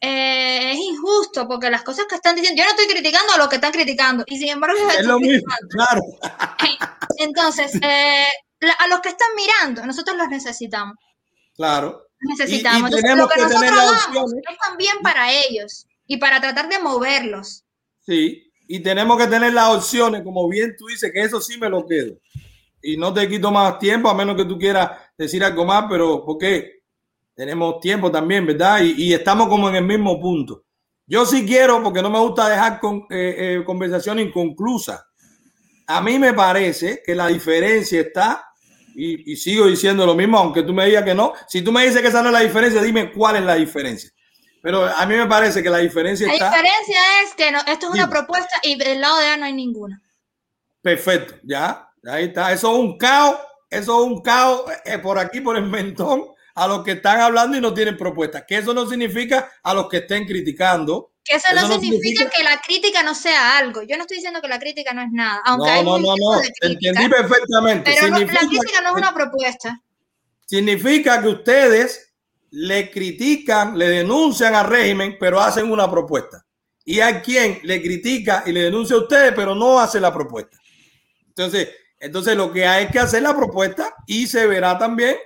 eh, 0.00 0.72
es 0.72 0.78
injusto 0.78 1.48
porque 1.48 1.70
las 1.70 1.82
cosas 1.82 2.06
que 2.06 2.14
están 2.14 2.36
diciendo, 2.36 2.60
yo 2.60 2.64
no 2.64 2.70
estoy 2.70 2.86
criticando 2.86 3.32
a 3.32 3.38
los 3.38 3.48
que 3.48 3.56
están 3.56 3.72
criticando 3.72 4.24
y 4.26 4.38
sin 4.38 4.50
embargo 4.50 4.76
Es 4.90 5.04
lo 5.04 5.18
mismo, 5.18 5.52
claro, 5.70 6.02
Entonces, 7.18 7.74
eh, 7.82 8.28
a 8.78 8.86
los 8.86 9.00
que 9.00 9.08
están 9.08 9.28
mirando, 9.34 9.84
nosotros 9.84 10.16
los 10.16 10.28
necesitamos. 10.28 10.94
Claro. 11.58 12.06
Y- 12.20 12.24
y 12.24 12.28
necesitamos. 12.30 12.84
Entonces, 12.84 13.02
tenemos 13.02 13.28
lo 13.28 13.34
que, 13.34 13.40
nosotros 13.42 13.92
opciones. 14.06 14.44
es 14.50 14.58
también 14.66 14.96
para 15.02 15.32
ellos 15.32 15.86
y 16.06 16.16
para 16.16 16.40
tratar 16.40 16.68
de 16.70 16.78
moverlos. 16.78 17.64
Sí, 18.00 18.50
y 18.66 18.80
tenemos 18.80 19.18
que 19.18 19.26
tener 19.26 19.52
las 19.52 19.76
opciones, 19.76 20.22
como 20.22 20.48
bien 20.48 20.74
tú 20.78 20.86
dices, 20.86 21.12
que 21.12 21.20
eso 21.22 21.40
sí 21.40 21.58
me 21.58 21.68
lo 21.68 21.86
quedo. 21.86 22.14
Y 22.82 22.96
no 22.96 23.12
te 23.12 23.28
quito 23.28 23.50
más 23.50 23.78
tiempo, 23.78 24.08
a 24.08 24.14
menos 24.14 24.36
que 24.36 24.44
tú 24.46 24.56
quieras 24.58 24.90
decir 25.18 25.44
algo 25.44 25.64
más, 25.66 25.84
pero 25.90 26.24
porque 26.24 26.78
tenemos 27.34 27.80
tiempo 27.80 28.10
también, 28.10 28.46
¿verdad? 28.46 28.80
Y, 28.82 28.94
y 29.04 29.12
estamos 29.14 29.48
como 29.48 29.68
en 29.68 29.76
el 29.76 29.84
mismo 29.84 30.18
punto. 30.20 30.64
Yo 31.06 31.24
sí 31.24 31.46
quiero, 31.46 31.82
porque 31.82 32.02
no 32.02 32.10
me 32.10 32.18
gusta 32.18 32.48
dejar 32.48 32.80
con, 32.80 33.06
eh, 33.10 33.36
eh, 33.60 33.62
conversación 33.64 34.18
inconclusa. 34.18 35.06
A 35.86 36.00
mí 36.02 36.18
me 36.18 36.34
parece 36.34 37.02
que 37.04 37.14
la 37.14 37.28
diferencia 37.28 38.00
está, 38.00 38.44
y, 38.98 39.32
y, 39.32 39.36
sigo 39.36 39.66
diciendo 39.66 40.04
lo 40.04 40.14
mismo, 40.14 40.38
aunque 40.38 40.62
tú 40.62 40.74
me 40.74 40.86
digas 40.86 41.04
que 41.04 41.14
no. 41.14 41.32
Si 41.46 41.62
tú 41.62 41.70
me 41.70 41.86
dices 41.86 42.02
que 42.02 42.08
esa 42.08 42.20
no 42.20 42.28
es 42.28 42.32
la 42.32 42.40
diferencia, 42.40 42.82
dime 42.82 43.12
cuál 43.12 43.36
es 43.36 43.42
la 43.42 43.54
diferencia. 43.54 44.10
Pero 44.60 44.84
a 44.84 45.06
mí 45.06 45.14
me 45.14 45.26
parece 45.26 45.62
que 45.62 45.70
la 45.70 45.78
diferencia 45.78 46.26
la 46.26 46.32
está. 46.32 46.50
La 46.50 46.56
diferencia 46.56 47.00
es 47.22 47.34
que 47.34 47.52
no, 47.52 47.60
esto 47.60 47.86
es 47.86 47.92
una 47.92 48.10
propuesta 48.10 48.60
y 48.62 48.76
del 48.76 49.00
lado 49.00 49.18
de 49.18 49.26
A 49.26 49.36
no 49.36 49.44
hay 49.44 49.52
ninguna. 49.52 50.02
Perfecto, 50.82 51.34
ya, 51.44 51.90
ahí 52.04 52.24
está. 52.24 52.52
Eso 52.52 52.72
es 52.72 52.78
un 52.78 52.98
caos, 52.98 53.36
eso 53.70 54.00
es 54.00 54.06
un 54.06 54.20
caos 54.20 54.64
eh, 54.84 54.98
por 54.98 55.18
aquí, 55.18 55.40
por 55.40 55.56
el 55.56 55.64
mentón 55.64 56.24
a 56.54 56.66
los 56.66 56.82
que 56.82 56.92
están 56.92 57.20
hablando 57.20 57.56
y 57.56 57.60
no 57.60 57.72
tienen 57.72 57.96
propuestas. 57.96 58.44
Que 58.46 58.58
eso 58.58 58.74
no 58.74 58.86
significa 58.86 59.50
a 59.62 59.74
los 59.74 59.88
que 59.88 59.98
estén 59.98 60.26
criticando. 60.26 61.12
Que 61.28 61.36
eso, 61.36 61.48
eso 61.48 61.68
no, 61.68 61.74
significa, 61.74 62.02
significa, 62.02 62.30
que 62.30 62.42
la 62.42 62.60
crítica 62.60 63.02
no 63.02 63.14
sea 63.14 63.58
algo. 63.58 63.82
Yo 63.82 63.96
no 63.96 64.02
estoy 64.04 64.16
diciendo 64.16 64.40
que 64.40 64.48
la 64.48 64.58
crítica 64.58 64.94
no 64.94 65.02
es 65.02 65.12
nada. 65.12 65.42
Aunque 65.44 65.66
no, 65.66 65.72
hay 65.74 65.84
no, 65.84 65.98
no, 65.98 66.14
no. 66.16 66.40
Crítica, 66.40 66.66
Entendí 66.88 67.08
perfectamente. 67.08 67.90
Pero 67.94 68.08
no, 68.08 68.18
la 68.18 68.26
crítica 68.26 68.80
no 68.80 68.88
es 68.88 68.94
una 68.94 69.12
propuesta. 69.12 69.82
Significa 70.46 71.20
que 71.20 71.28
ustedes 71.28 72.14
le 72.50 72.90
critican, 72.90 73.76
le 73.76 73.88
denuncian 73.90 74.54
al 74.54 74.66
régimen, 74.68 75.18
pero 75.20 75.38
hacen 75.38 75.70
una 75.70 75.90
propuesta. 75.90 76.46
Y 76.82 77.00
hay 77.00 77.16
quien 77.16 77.60
le 77.62 77.82
critica 77.82 78.44
y 78.46 78.52
le 78.52 78.62
denuncia 78.62 78.96
a 78.96 79.00
ustedes, 79.00 79.34
pero 79.36 79.54
no 79.54 79.78
hace 79.78 80.00
la 80.00 80.14
propuesta. 80.14 80.56
Entonces, 81.26 81.68
entonces 82.00 82.36
lo 82.36 82.50
que 82.50 82.66
hay 82.66 82.88
que 82.88 83.00
hacer 83.00 83.22
la 83.22 83.36
propuesta 83.36 83.94
y 84.06 84.26
se 84.26 84.46
verá 84.46 84.78
también 84.78 85.16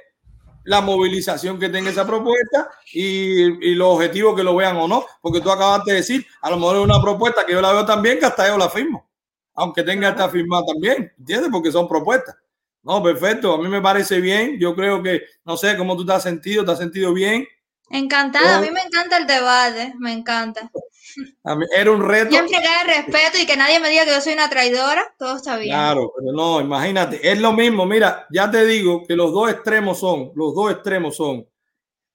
la 0.64 0.80
movilización 0.80 1.58
que 1.58 1.68
tenga 1.68 1.90
esa 1.90 2.06
propuesta 2.06 2.70
y, 2.92 3.70
y, 3.70 3.74
los 3.74 3.88
objetivos 3.88 4.36
que 4.36 4.42
lo 4.42 4.54
vean 4.56 4.76
o 4.76 4.86
no, 4.86 5.04
porque 5.20 5.40
tú 5.40 5.50
acabas 5.50 5.84
de 5.84 5.94
decir, 5.94 6.26
a 6.40 6.50
lo 6.50 6.56
mejor 6.56 6.76
es 6.76 6.82
una 6.82 7.00
propuesta 7.00 7.44
que 7.46 7.52
yo 7.52 7.60
la 7.60 7.72
veo 7.72 7.84
también, 7.84 8.18
que 8.18 8.26
hasta 8.26 8.48
yo 8.48 8.58
la 8.58 8.68
firmo, 8.68 9.08
aunque 9.54 9.82
tenga 9.82 10.10
esta 10.10 10.28
firmada 10.28 10.64
también, 10.66 11.12
¿entiendes? 11.18 11.50
Porque 11.50 11.72
son 11.72 11.88
propuestas. 11.88 12.36
No, 12.82 13.02
perfecto, 13.02 13.54
a 13.54 13.58
mí 13.58 13.68
me 13.68 13.80
parece 13.80 14.20
bien, 14.20 14.58
yo 14.58 14.74
creo 14.74 15.02
que, 15.02 15.22
no 15.44 15.56
sé 15.56 15.76
cómo 15.76 15.96
tú 15.96 16.04
te 16.04 16.12
has 16.12 16.22
sentido, 16.22 16.64
te 16.64 16.72
has 16.72 16.78
sentido 16.78 17.12
bien. 17.12 17.46
Encantada, 17.90 18.58
a 18.58 18.60
mí 18.60 18.70
me 18.70 18.80
encanta 18.80 19.18
el 19.18 19.26
debate, 19.26 19.94
me 19.98 20.12
encanta. 20.12 20.70
A 21.44 21.56
mí 21.56 21.64
era 21.76 21.90
un 21.90 22.06
reto. 22.06 22.30
Siempre 22.30 22.58
que 22.60 22.68
haya 22.68 22.84
respeto 22.84 23.38
y 23.42 23.46
que 23.46 23.56
nadie 23.56 23.80
me 23.80 23.90
diga 23.90 24.04
que 24.04 24.12
yo 24.12 24.20
soy 24.20 24.32
una 24.34 24.48
traidora, 24.48 25.14
todo 25.18 25.36
está 25.36 25.56
bien. 25.56 25.74
Claro, 25.74 26.12
pero 26.16 26.32
no, 26.32 26.60
imagínate, 26.60 27.20
es 27.30 27.40
lo 27.40 27.52
mismo. 27.52 27.86
Mira, 27.86 28.26
ya 28.30 28.50
te 28.50 28.64
digo 28.64 29.04
que 29.06 29.16
los 29.16 29.32
dos 29.32 29.50
extremos 29.50 29.98
son, 29.98 30.32
los 30.34 30.54
dos 30.54 30.72
extremos 30.72 31.16
son 31.16 31.46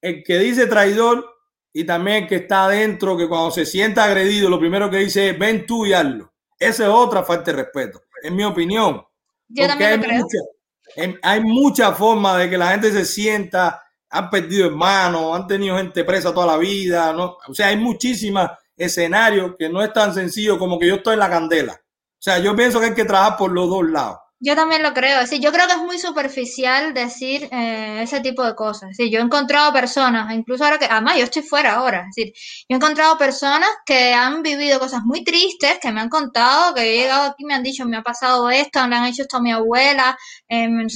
el 0.01 0.23
que 0.23 0.37
dice 0.39 0.67
traidor 0.67 1.25
y 1.73 1.83
también 1.83 2.23
el 2.23 2.29
que 2.29 2.35
está 2.37 2.65
adentro, 2.65 3.17
que 3.17 3.27
cuando 3.27 3.51
se 3.51 3.65
sienta 3.65 4.03
agredido, 4.03 4.49
lo 4.49 4.59
primero 4.59 4.89
que 4.89 4.97
dice 4.97 5.29
es 5.29 5.39
ven 5.39 5.65
tú 5.65 5.85
y 5.85 5.93
hazlo. 5.93 6.33
Esa 6.59 6.83
es 6.83 6.89
otra 6.89 7.23
falta 7.23 7.51
de 7.51 7.57
respeto, 7.57 8.01
en 8.23 8.35
mi 8.35 8.43
opinión. 8.43 9.03
Yo 9.47 9.67
también 9.67 9.91
hay 9.91 9.97
lo 9.97 10.03
creo. 10.03 10.19
Mucha, 10.21 11.19
hay 11.21 11.41
mucha 11.41 11.91
forma 11.93 12.37
de 12.37 12.49
que 12.49 12.57
la 12.57 12.71
gente 12.71 12.91
se 12.91 13.05
sienta, 13.05 13.83
han 14.09 14.29
perdido 14.29 14.67
hermanos, 14.67 15.35
han 15.35 15.47
tenido 15.47 15.77
gente 15.77 16.03
presa 16.03 16.33
toda 16.33 16.47
la 16.47 16.57
vida, 16.57 17.13
¿no? 17.13 17.37
O 17.47 17.53
sea, 17.53 17.67
hay 17.67 17.77
muchísimas 17.77 18.51
escenario 18.77 19.55
que 19.57 19.69
no 19.69 19.81
es 19.81 19.91
tan 19.91 20.13
sencillo 20.13 20.59
como 20.59 20.79
que 20.79 20.87
yo 20.87 20.95
estoy 20.95 21.13
en 21.13 21.19
la 21.19 21.29
candela. 21.29 21.73
O 21.73 22.21
sea, 22.21 22.39
yo 22.39 22.55
pienso 22.55 22.79
que 22.79 22.87
hay 22.87 22.93
que 22.93 23.05
trabajar 23.05 23.37
por 23.37 23.51
los 23.51 23.69
dos 23.69 23.89
lados. 23.89 24.17
Yo 24.39 24.55
también 24.55 24.83
lo 24.83 24.93
creo. 24.93 25.25
Sí, 25.25 25.39
yo 25.39 25.51
creo 25.51 25.65
que 25.65 25.73
es 25.73 25.79
muy 25.79 25.97
superficial 25.97 26.93
decir 26.93 27.49
eh, 27.51 28.01
ese 28.03 28.19
tipo 28.21 28.43
de 28.43 28.53
cosas. 28.53 28.95
Sí, 28.95 29.09
yo 29.09 29.19
he 29.19 29.23
encontrado 29.23 29.73
personas, 29.73 30.31
incluso 30.33 30.63
ahora 30.63 30.77
que, 30.77 30.85
además 30.85 31.17
yo 31.17 31.23
estoy 31.23 31.41
fuera 31.41 31.75
ahora, 31.75 32.01
es 32.01 32.15
decir, 32.15 32.33
yo 32.69 32.75
he 32.75 32.75
encontrado 32.75 33.17
personas 33.17 33.69
que 33.83 34.13
han 34.13 34.43
vivido 34.43 34.79
cosas 34.79 35.01
muy 35.03 35.23
tristes, 35.23 35.79
que 35.81 35.91
me 35.91 36.01
han 36.01 36.09
contado, 36.09 36.75
que 36.75 36.81
he 36.81 36.97
llegado 37.01 37.31
aquí 37.31 37.43
y 37.43 37.45
me 37.45 37.55
han 37.55 37.63
dicho, 37.63 37.85
me 37.85 37.97
ha 37.97 38.03
pasado 38.03 38.49
esto, 38.51 38.87
le 38.87 38.95
han 38.95 39.05
hecho 39.05 39.23
esto 39.23 39.37
a 39.37 39.41
mi 39.41 39.51
abuela, 39.51 40.15
eh, 40.47 40.63
en 40.65 40.87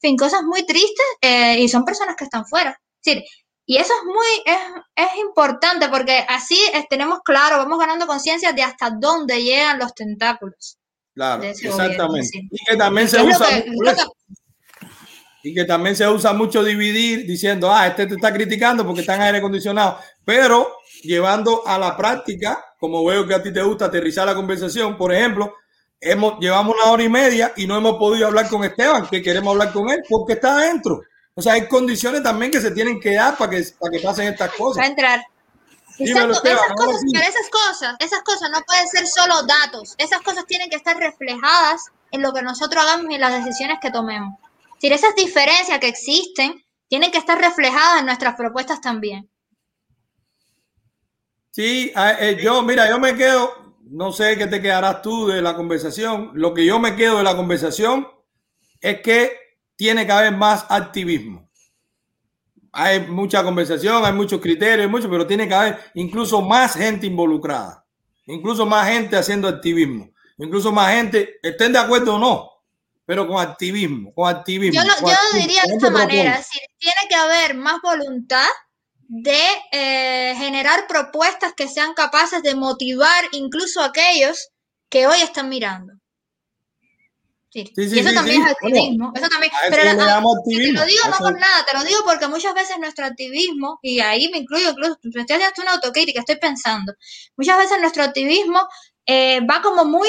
fin, 0.00 0.16
cosas 0.16 0.42
muy 0.42 0.66
tristes 0.66 1.06
eh, 1.20 1.60
y 1.60 1.68
son 1.68 1.84
personas 1.84 2.16
que 2.16 2.24
están 2.24 2.46
fuera. 2.46 2.70
Es 3.00 3.14
decir, 3.14 3.24
y 3.70 3.76
eso 3.76 3.92
es 3.92 4.04
muy, 4.06 4.26
es, 4.46 4.58
es 4.96 5.20
importante 5.20 5.90
porque 5.90 6.24
así 6.26 6.58
tenemos 6.88 7.18
claro, 7.22 7.58
vamos 7.58 7.78
ganando 7.78 8.06
conciencia 8.06 8.54
de 8.54 8.62
hasta 8.62 8.88
dónde 8.88 9.42
llegan 9.42 9.78
los 9.78 9.94
tentáculos. 9.94 10.78
Claro, 11.14 11.42
exactamente. 11.42 11.98
Gobierno, 11.98 12.22
sí. 12.22 12.48
Y 12.50 12.64
que 12.64 12.76
también 12.78 13.08
se 13.10 13.22
usa 13.22 13.46
que, 13.46 13.70
y 15.42 15.54
que 15.54 15.66
también 15.66 15.96
se 15.96 16.08
usa 16.08 16.32
mucho 16.32 16.64
dividir 16.64 17.26
diciendo, 17.26 17.70
ah, 17.70 17.86
este 17.88 18.06
te 18.06 18.14
está 18.14 18.32
criticando 18.32 18.86
porque 18.86 19.02
está 19.02 19.16
en 19.16 19.20
aire 19.20 19.38
acondicionado, 19.38 19.98
pero 20.24 20.78
llevando 21.02 21.62
a 21.66 21.78
la 21.78 21.94
práctica, 21.94 22.64
como 22.78 23.04
veo 23.04 23.26
que 23.26 23.34
a 23.34 23.42
ti 23.42 23.52
te 23.52 23.60
gusta 23.60 23.84
aterrizar 23.84 24.24
la 24.26 24.34
conversación, 24.34 24.96
por 24.96 25.12
ejemplo, 25.12 25.52
hemos, 26.00 26.38
llevamos 26.40 26.74
una 26.74 26.90
hora 26.90 27.02
y 27.02 27.10
media 27.10 27.52
y 27.54 27.66
no 27.66 27.76
hemos 27.76 27.98
podido 27.98 28.28
hablar 28.28 28.48
con 28.48 28.64
Esteban, 28.64 29.06
que 29.08 29.20
queremos 29.20 29.52
hablar 29.52 29.74
con 29.74 29.90
él 29.90 30.02
porque 30.08 30.32
está 30.32 30.54
adentro. 30.54 31.02
O 31.38 31.40
sea, 31.40 31.52
hay 31.52 31.68
condiciones 31.68 32.20
también 32.24 32.50
que 32.50 32.60
se 32.60 32.72
tienen 32.72 32.98
que 32.98 33.14
dar 33.14 33.36
para 33.36 33.52
que, 33.52 33.64
para 33.78 33.92
que 33.92 34.00
pasen 34.00 34.26
estas 34.26 34.52
cosas. 34.54 34.82
Va 34.82 34.86
a 34.86 34.90
entrar. 34.90 35.24
Exacto, 35.96 36.32
esas, 36.32 36.72
cosas, 36.74 37.02
pero 37.12 37.28
esas 37.28 37.48
cosas, 37.48 37.96
esas 38.00 38.22
cosas 38.22 38.50
no 38.50 38.60
pueden 38.62 38.88
ser 38.88 39.06
solo 39.06 39.44
datos. 39.44 39.94
Esas 39.98 40.20
cosas 40.22 40.46
tienen 40.46 40.68
que 40.68 40.74
estar 40.74 40.96
reflejadas 40.96 41.84
en 42.10 42.22
lo 42.22 42.32
que 42.32 42.42
nosotros 42.42 42.82
hagamos 42.82 43.12
y 43.12 43.14
en 43.14 43.20
las 43.20 43.44
decisiones 43.44 43.78
que 43.80 43.92
tomemos. 43.92 44.34
Es 44.40 44.74
decir, 44.80 44.92
esas 44.94 45.14
diferencias 45.14 45.78
que 45.78 45.86
existen 45.86 46.60
tienen 46.88 47.12
que 47.12 47.18
estar 47.18 47.38
reflejadas 47.38 48.00
en 48.00 48.06
nuestras 48.06 48.34
propuestas 48.34 48.80
también. 48.80 49.30
Sí, 51.52 51.92
eh, 51.94 52.36
yo, 52.42 52.62
mira, 52.62 52.88
yo 52.88 52.98
me 52.98 53.14
quedo, 53.14 53.76
no 53.84 54.10
sé 54.10 54.36
qué 54.36 54.48
te 54.48 54.60
quedarás 54.60 55.02
tú 55.02 55.28
de 55.28 55.40
la 55.40 55.54
conversación. 55.54 56.32
Lo 56.34 56.52
que 56.52 56.66
yo 56.66 56.80
me 56.80 56.96
quedo 56.96 57.18
de 57.18 57.22
la 57.22 57.36
conversación 57.36 58.08
es 58.80 59.02
que 59.02 59.47
tiene 59.78 60.04
que 60.04 60.12
haber 60.12 60.36
más 60.36 60.66
activismo. 60.68 61.48
Hay 62.72 63.06
mucha 63.06 63.44
conversación, 63.44 64.04
hay 64.04 64.12
muchos 64.12 64.40
criterios, 64.40 64.90
mucho, 64.90 65.08
pero 65.08 65.24
tiene 65.24 65.46
que 65.46 65.54
haber 65.54 65.78
incluso 65.94 66.42
más 66.42 66.74
gente 66.74 67.06
involucrada, 67.06 67.86
incluso 68.26 68.66
más 68.66 68.88
gente 68.88 69.16
haciendo 69.16 69.46
activismo, 69.46 70.10
incluso 70.36 70.72
más 70.72 70.92
gente, 70.92 71.38
estén 71.42 71.72
de 71.72 71.78
acuerdo 71.78 72.16
o 72.16 72.18
no, 72.18 72.50
pero 73.06 73.26
con 73.28 73.40
activismo, 73.40 74.12
con 74.12 74.28
activismo. 74.28 74.82
Yo 74.82 74.86
lo, 74.86 74.94
con 74.96 75.10
yo 75.10 75.14
activismo, 75.14 75.46
diría 75.46 75.62
de 75.64 75.74
esta 75.74 75.90
manera, 75.90 76.30
es 76.32 76.38
decir, 76.38 76.60
tiene 76.78 77.08
que 77.08 77.14
haber 77.14 77.54
más 77.54 77.80
voluntad 77.80 78.48
de 79.06 79.40
eh, 79.70 80.34
generar 80.36 80.88
propuestas 80.88 81.54
que 81.54 81.68
sean 81.68 81.94
capaces 81.94 82.42
de 82.42 82.56
motivar 82.56 83.24
incluso 83.30 83.80
a 83.80 83.86
aquellos 83.86 84.50
que 84.90 85.06
hoy 85.06 85.20
están 85.20 85.48
mirando. 85.48 85.94
Sí. 87.66 87.72
Sí, 87.74 87.88
sí, 87.90 87.96
y 87.96 87.98
eso 88.00 88.12
también 88.14 88.42
es 88.42 88.50
activismo. 88.52 89.10
Bueno, 89.10 89.12
eso 89.16 89.28
también, 89.28 89.52
pero 89.70 89.82
eso 89.82 89.96
la, 89.96 90.16
activismo. 90.18 90.80
te 90.80 90.86
lo 90.86 90.86
digo 90.86 91.04
no 91.10 91.18
por 91.18 91.40
nada, 91.40 91.66
te 91.66 91.76
lo 91.76 91.84
digo 91.84 92.00
porque 92.04 92.28
muchas 92.28 92.54
veces 92.54 92.78
nuestro 92.78 93.06
activismo, 93.06 93.78
y 93.82 94.00
ahí 94.00 94.28
me 94.30 94.38
incluyo, 94.38 94.70
incluso, 94.70 94.98
estoy 95.02 95.36
haciendo 95.36 95.62
una 95.62 95.72
autocrítica, 95.72 96.20
estoy 96.20 96.36
pensando, 96.36 96.92
muchas 97.36 97.58
veces 97.58 97.80
nuestro 97.80 98.02
activismo 98.04 98.68
eh, 99.06 99.40
va 99.40 99.60
como 99.62 99.84
muy 99.84 100.08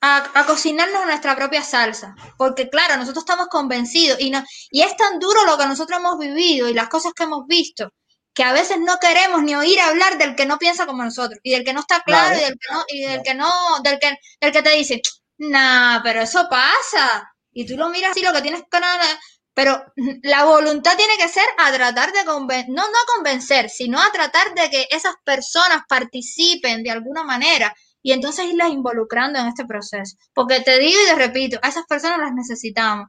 a, 0.00 0.30
a 0.34 0.46
cocinarnos 0.46 1.06
nuestra 1.06 1.34
propia 1.36 1.62
salsa, 1.62 2.14
porque 2.36 2.68
claro, 2.68 2.96
nosotros 2.96 3.22
estamos 3.22 3.48
convencidos 3.48 4.20
y, 4.20 4.30
no, 4.30 4.42
y 4.70 4.82
es 4.82 4.96
tan 4.96 5.18
duro 5.18 5.44
lo 5.46 5.58
que 5.58 5.66
nosotros 5.66 5.98
hemos 5.98 6.18
vivido 6.18 6.68
y 6.68 6.74
las 6.74 6.88
cosas 6.88 7.12
que 7.14 7.24
hemos 7.24 7.46
visto, 7.46 7.92
que 8.34 8.44
a 8.44 8.52
veces 8.52 8.78
no 8.78 8.98
queremos 8.98 9.42
ni 9.42 9.54
oír 9.54 9.80
hablar 9.80 10.18
del 10.18 10.36
que 10.36 10.44
no 10.46 10.58
piensa 10.58 10.86
como 10.86 11.02
nosotros 11.02 11.40
y 11.42 11.52
del 11.52 11.64
que 11.64 11.72
no 11.72 11.80
está 11.80 12.00
claro, 12.00 12.36
Claro. 12.36 12.38
y 12.38 12.44
del 12.44 12.58
que 12.58 12.68
no, 12.72 12.84
y 12.88 13.00
del 13.00 13.22
que 13.22 13.34
no, 13.34 13.50
del 13.82 13.98
que, 13.98 14.18
del 14.40 14.52
que 14.52 14.62
te 14.62 14.70
dice, 14.70 15.00
nah, 15.38 16.02
pero 16.02 16.20
eso 16.22 16.48
pasa. 16.50 17.32
Y 17.52 17.66
tú 17.66 17.76
lo 17.76 17.88
miras 17.88 18.10
así, 18.10 18.22
lo 18.22 18.32
que 18.32 18.42
tienes 18.42 18.62
que 18.70 18.80
nada, 18.80 19.04
pero 19.56 19.82
la 20.22 20.44
voluntad 20.44 20.96
tiene 20.98 21.16
que 21.16 21.28
ser 21.28 21.46
a 21.56 21.72
tratar 21.72 22.12
de 22.12 22.26
convencer, 22.26 22.68
no, 22.68 22.82
no 22.82 22.98
a 22.98 23.14
convencer, 23.14 23.70
sino 23.70 23.98
a 23.98 24.12
tratar 24.12 24.54
de 24.54 24.68
que 24.68 24.86
esas 24.90 25.14
personas 25.24 25.80
participen 25.88 26.82
de 26.82 26.90
alguna 26.90 27.24
manera 27.24 27.74
y 28.02 28.12
entonces 28.12 28.44
irlas 28.44 28.70
involucrando 28.70 29.38
en 29.38 29.46
este 29.46 29.64
proceso. 29.64 30.16
Porque 30.34 30.60
te 30.60 30.78
digo 30.78 30.98
y 31.02 31.08
te 31.08 31.14
repito, 31.14 31.58
a 31.62 31.68
esas 31.68 31.86
personas 31.86 32.18
las 32.18 32.34
necesitamos. 32.34 33.08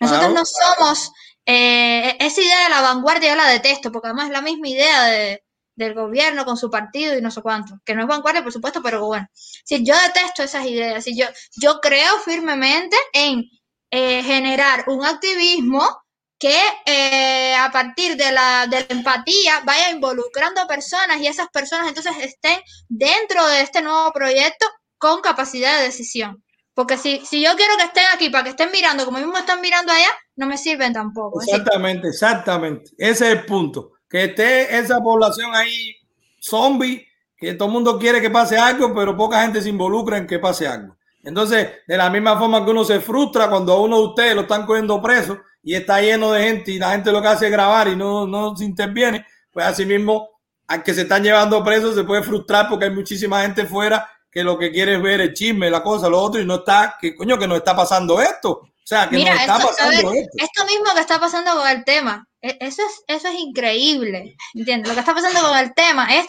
Nosotros 0.00 0.34
no 0.34 0.42
somos, 0.44 1.12
eh, 1.46 2.16
esa 2.18 2.42
idea 2.42 2.64
de 2.64 2.70
la 2.70 2.80
vanguardia 2.80 3.30
yo 3.30 3.36
la 3.36 3.48
detesto, 3.48 3.92
porque 3.92 4.08
además 4.08 4.26
es 4.26 4.32
la 4.32 4.42
misma 4.42 4.68
idea 4.68 5.04
de, 5.04 5.43
del 5.76 5.94
gobierno 5.94 6.44
con 6.44 6.56
su 6.56 6.70
partido 6.70 7.16
y 7.16 7.20
no 7.20 7.30
sé 7.30 7.42
cuánto, 7.42 7.80
que 7.84 7.94
no 7.94 8.02
es 8.02 8.08
vanguardia, 8.08 8.42
por 8.42 8.52
supuesto, 8.52 8.82
pero 8.82 9.04
bueno. 9.04 9.28
Si 9.32 9.84
yo 9.84 9.94
detesto 10.00 10.42
esas 10.42 10.66
ideas, 10.66 11.04
si 11.04 11.16
yo, 11.16 11.26
yo 11.56 11.80
creo 11.80 12.18
firmemente 12.24 12.96
en 13.12 13.44
eh, 13.90 14.22
generar 14.22 14.84
un 14.88 15.04
activismo 15.04 16.04
que 16.38 16.58
eh, 16.86 17.54
a 17.54 17.70
partir 17.70 18.16
de 18.16 18.32
la, 18.32 18.66
de 18.66 18.80
la 18.80 18.86
empatía 18.88 19.62
vaya 19.64 19.90
involucrando 19.90 20.60
a 20.60 20.66
personas 20.66 21.20
y 21.20 21.26
esas 21.26 21.48
personas 21.48 21.88
entonces 21.88 22.12
estén 22.20 22.58
dentro 22.88 23.46
de 23.46 23.62
este 23.62 23.82
nuevo 23.82 24.12
proyecto 24.12 24.66
con 24.98 25.20
capacidad 25.20 25.78
de 25.78 25.84
decisión. 25.84 26.44
Porque 26.74 26.98
si, 26.98 27.24
si 27.24 27.40
yo 27.40 27.54
quiero 27.56 27.76
que 27.76 27.84
estén 27.84 28.04
aquí 28.12 28.30
para 28.30 28.44
que 28.44 28.50
estén 28.50 28.72
mirando 28.72 29.04
como 29.04 29.18
mismo 29.18 29.38
están 29.38 29.60
mirando 29.60 29.92
allá, 29.92 30.10
no 30.36 30.46
me 30.46 30.58
sirven 30.58 30.92
tampoco. 30.92 31.40
Exactamente, 31.40 32.08
exactamente. 32.08 32.90
Ese 32.98 33.30
es 33.30 33.38
el 33.38 33.46
punto. 33.46 33.92
Que 34.14 34.26
esté 34.26 34.78
esa 34.78 35.00
población 35.00 35.52
ahí 35.56 35.96
zombie, 36.40 37.04
que 37.36 37.54
todo 37.54 37.66
el 37.66 37.74
mundo 37.74 37.98
quiere 37.98 38.20
que 38.20 38.30
pase 38.30 38.56
algo, 38.56 38.94
pero 38.94 39.16
poca 39.16 39.42
gente 39.42 39.60
se 39.60 39.68
involucra 39.68 40.18
en 40.18 40.28
que 40.28 40.38
pase 40.38 40.68
algo. 40.68 40.96
Entonces, 41.24 41.68
de 41.84 41.96
la 41.96 42.08
misma 42.10 42.38
forma 42.38 42.64
que 42.64 42.70
uno 42.70 42.84
se 42.84 43.00
frustra 43.00 43.50
cuando 43.50 43.72
a 43.72 43.80
uno 43.80 43.96
de 43.96 44.04
ustedes 44.04 44.34
lo 44.36 44.42
están 44.42 44.66
cogiendo 44.66 45.02
preso 45.02 45.40
y 45.64 45.74
está 45.74 46.00
lleno 46.00 46.30
de 46.30 46.44
gente 46.44 46.70
y 46.70 46.78
la 46.78 46.92
gente 46.92 47.10
lo 47.10 47.20
que 47.20 47.26
hace 47.26 47.46
es 47.46 47.50
grabar 47.50 47.88
y 47.88 47.96
no, 47.96 48.24
no 48.24 48.56
se 48.56 48.64
interviene, 48.64 49.26
pues 49.52 49.66
así 49.66 49.84
mismo 49.84 50.28
al 50.68 50.84
que 50.84 50.94
se 50.94 51.02
están 51.02 51.24
llevando 51.24 51.64
presos 51.64 51.96
se 51.96 52.04
puede 52.04 52.22
frustrar 52.22 52.68
porque 52.68 52.84
hay 52.84 52.92
muchísima 52.92 53.42
gente 53.42 53.66
fuera 53.66 54.08
que 54.30 54.44
lo 54.44 54.56
que 54.56 54.70
quiere 54.70 54.94
es 54.94 55.02
ver 55.02 55.22
el 55.22 55.34
chisme, 55.34 55.68
la 55.70 55.82
cosa, 55.82 56.08
lo 56.08 56.22
otro, 56.22 56.40
y 56.40 56.46
no 56.46 56.54
está, 56.54 56.96
que 57.00 57.16
coño, 57.16 57.36
que 57.36 57.48
no 57.48 57.56
está 57.56 57.74
pasando 57.74 58.20
esto. 58.20 58.50
O 58.50 58.86
sea, 58.86 59.08
que 59.08 59.16
no 59.16 59.32
está 59.32 59.58
pasando 59.58 60.12
esto. 60.12 60.30
Esto 60.36 60.66
mismo 60.66 60.94
que 60.94 61.00
está 61.00 61.18
pasando 61.18 61.56
con 61.56 61.66
el 61.66 61.84
tema, 61.84 62.28
eso 62.60 62.82
es, 62.82 63.04
eso 63.06 63.28
es 63.28 63.34
increíble. 63.38 64.36
¿Entiendes? 64.54 64.88
Lo 64.88 64.94
que 64.94 65.00
está 65.00 65.14
pasando 65.14 65.40
con 65.40 65.56
el 65.56 65.74
tema 65.74 66.06
es, 66.14 66.26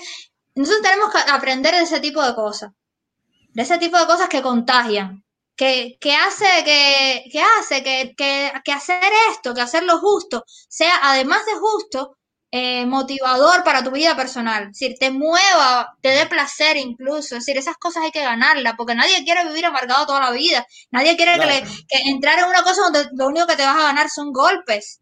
nosotros 0.56 0.84
tenemos 0.84 1.12
que 1.12 1.32
aprender 1.32 1.76
de 1.76 1.82
ese 1.82 2.00
tipo 2.00 2.24
de 2.24 2.34
cosas. 2.34 2.72
De 3.54 3.64
ese 3.64 3.78
tipo 3.78 3.98
de 3.98 4.06
cosas 4.06 4.30
que 4.30 4.42
contagian. 4.42 5.24
Que, 5.56 5.98
que 6.02 6.14
hace, 6.14 6.46
que, 6.66 7.24
que 7.32 7.42
hace 7.42 7.82
que, 7.82 8.14
que, 8.18 8.52
que 8.64 8.72
hacer 8.74 9.12
esto, 9.32 9.54
que 9.54 9.62
hacer 9.62 9.84
lo 9.84 10.00
justo, 10.00 10.44
sea 10.68 11.00
además 11.02 11.46
de 11.46 11.54
justo, 11.54 12.18
eh, 12.52 12.86
motivador 12.86 13.64
para 13.64 13.84
tu 13.84 13.92
vida 13.92 14.16
personal, 14.16 14.64
es 14.64 14.80
decir, 14.80 14.96
te 14.98 15.12
mueva, 15.12 15.98
te 16.02 16.10
dé 16.10 16.26
placer 16.26 16.78
incluso, 16.78 17.36
es 17.36 17.46
decir, 17.46 17.58
esas 17.58 17.76
cosas 17.76 18.04
hay 18.04 18.12
que 18.12 18.22
ganarlas, 18.22 18.76
porque 18.78 18.96
nadie 18.96 19.26
quiere 19.26 19.46
vivir 19.46 19.66
amargado 19.66 20.06
toda 20.06 20.22
la 20.22 20.32
vida, 20.32 20.66
nadie 20.92 21.18
quiere 21.18 21.38
que, 21.38 21.46
le, 21.46 21.62
que, 21.62 22.10
entrar 22.10 22.40
en 22.40 22.46
una 22.46 22.64
cosa 22.64 22.84
donde 22.84 23.10
lo 23.14 23.28
único 23.28 23.48
que 23.48 23.58
te 23.58 23.66
vas 23.66 23.76
a 23.76 23.84
ganar 23.84 24.10
son 24.10 24.32
golpes. 24.32 25.00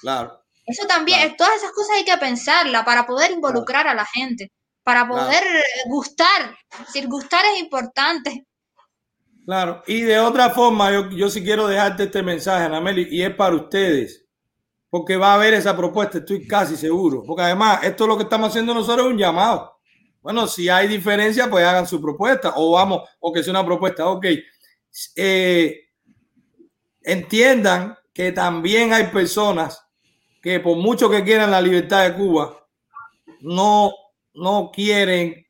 Claro. 0.00 0.39
Eso 0.70 0.86
también, 0.86 1.36
todas 1.36 1.56
esas 1.56 1.72
cosas 1.72 1.96
hay 1.96 2.04
que 2.04 2.16
pensarlas 2.16 2.84
para 2.84 3.06
poder 3.06 3.32
involucrar 3.32 3.86
a 3.88 3.94
la 3.94 4.06
gente, 4.06 4.50
para 4.82 5.06
poder 5.06 5.44
gustar, 5.86 6.56
es 6.72 6.86
decir, 6.86 7.08
gustar 7.08 7.44
es 7.52 7.60
importante. 7.60 8.46
Claro, 9.44 9.82
y 9.86 10.02
de 10.02 10.18
otra 10.18 10.50
forma, 10.50 10.92
yo, 10.92 11.10
yo 11.10 11.28
sí 11.28 11.42
quiero 11.42 11.66
dejarte 11.66 12.04
este 12.04 12.22
mensaje, 12.22 12.64
Anameli, 12.64 13.08
y 13.10 13.22
es 13.22 13.34
para 13.34 13.56
ustedes 13.56 14.24
porque 14.90 15.16
va 15.16 15.30
a 15.30 15.34
haber 15.34 15.54
esa 15.54 15.76
propuesta, 15.76 16.18
estoy 16.18 16.46
casi 16.46 16.76
seguro. 16.76 17.22
Porque 17.22 17.44
además, 17.44 17.78
esto 17.84 18.04
es 18.04 18.08
lo 18.08 18.16
que 18.16 18.24
estamos 18.24 18.48
haciendo 18.48 18.74
nosotros 18.74 19.06
es 19.06 19.12
un 19.12 19.18
llamado. 19.18 19.78
Bueno, 20.20 20.46
si 20.48 20.68
hay 20.68 20.88
diferencia, 20.88 21.48
pues 21.48 21.64
hagan 21.64 21.86
su 21.86 22.02
propuesta 22.02 22.54
o 22.56 22.72
vamos, 22.72 23.08
o 23.20 23.32
que 23.32 23.42
sea 23.42 23.52
una 23.52 23.64
propuesta. 23.64 24.08
Ok. 24.08 24.26
Eh, 25.14 25.80
entiendan 27.02 27.96
que 28.12 28.32
también 28.32 28.92
hay 28.92 29.04
personas 29.06 29.80
que 30.40 30.60
por 30.60 30.76
mucho 30.76 31.10
que 31.10 31.24
quieran 31.24 31.50
la 31.50 31.60
libertad 31.60 32.04
de 32.04 32.14
Cuba, 32.14 32.66
no, 33.40 33.92
no 34.34 34.70
quieren 34.72 35.46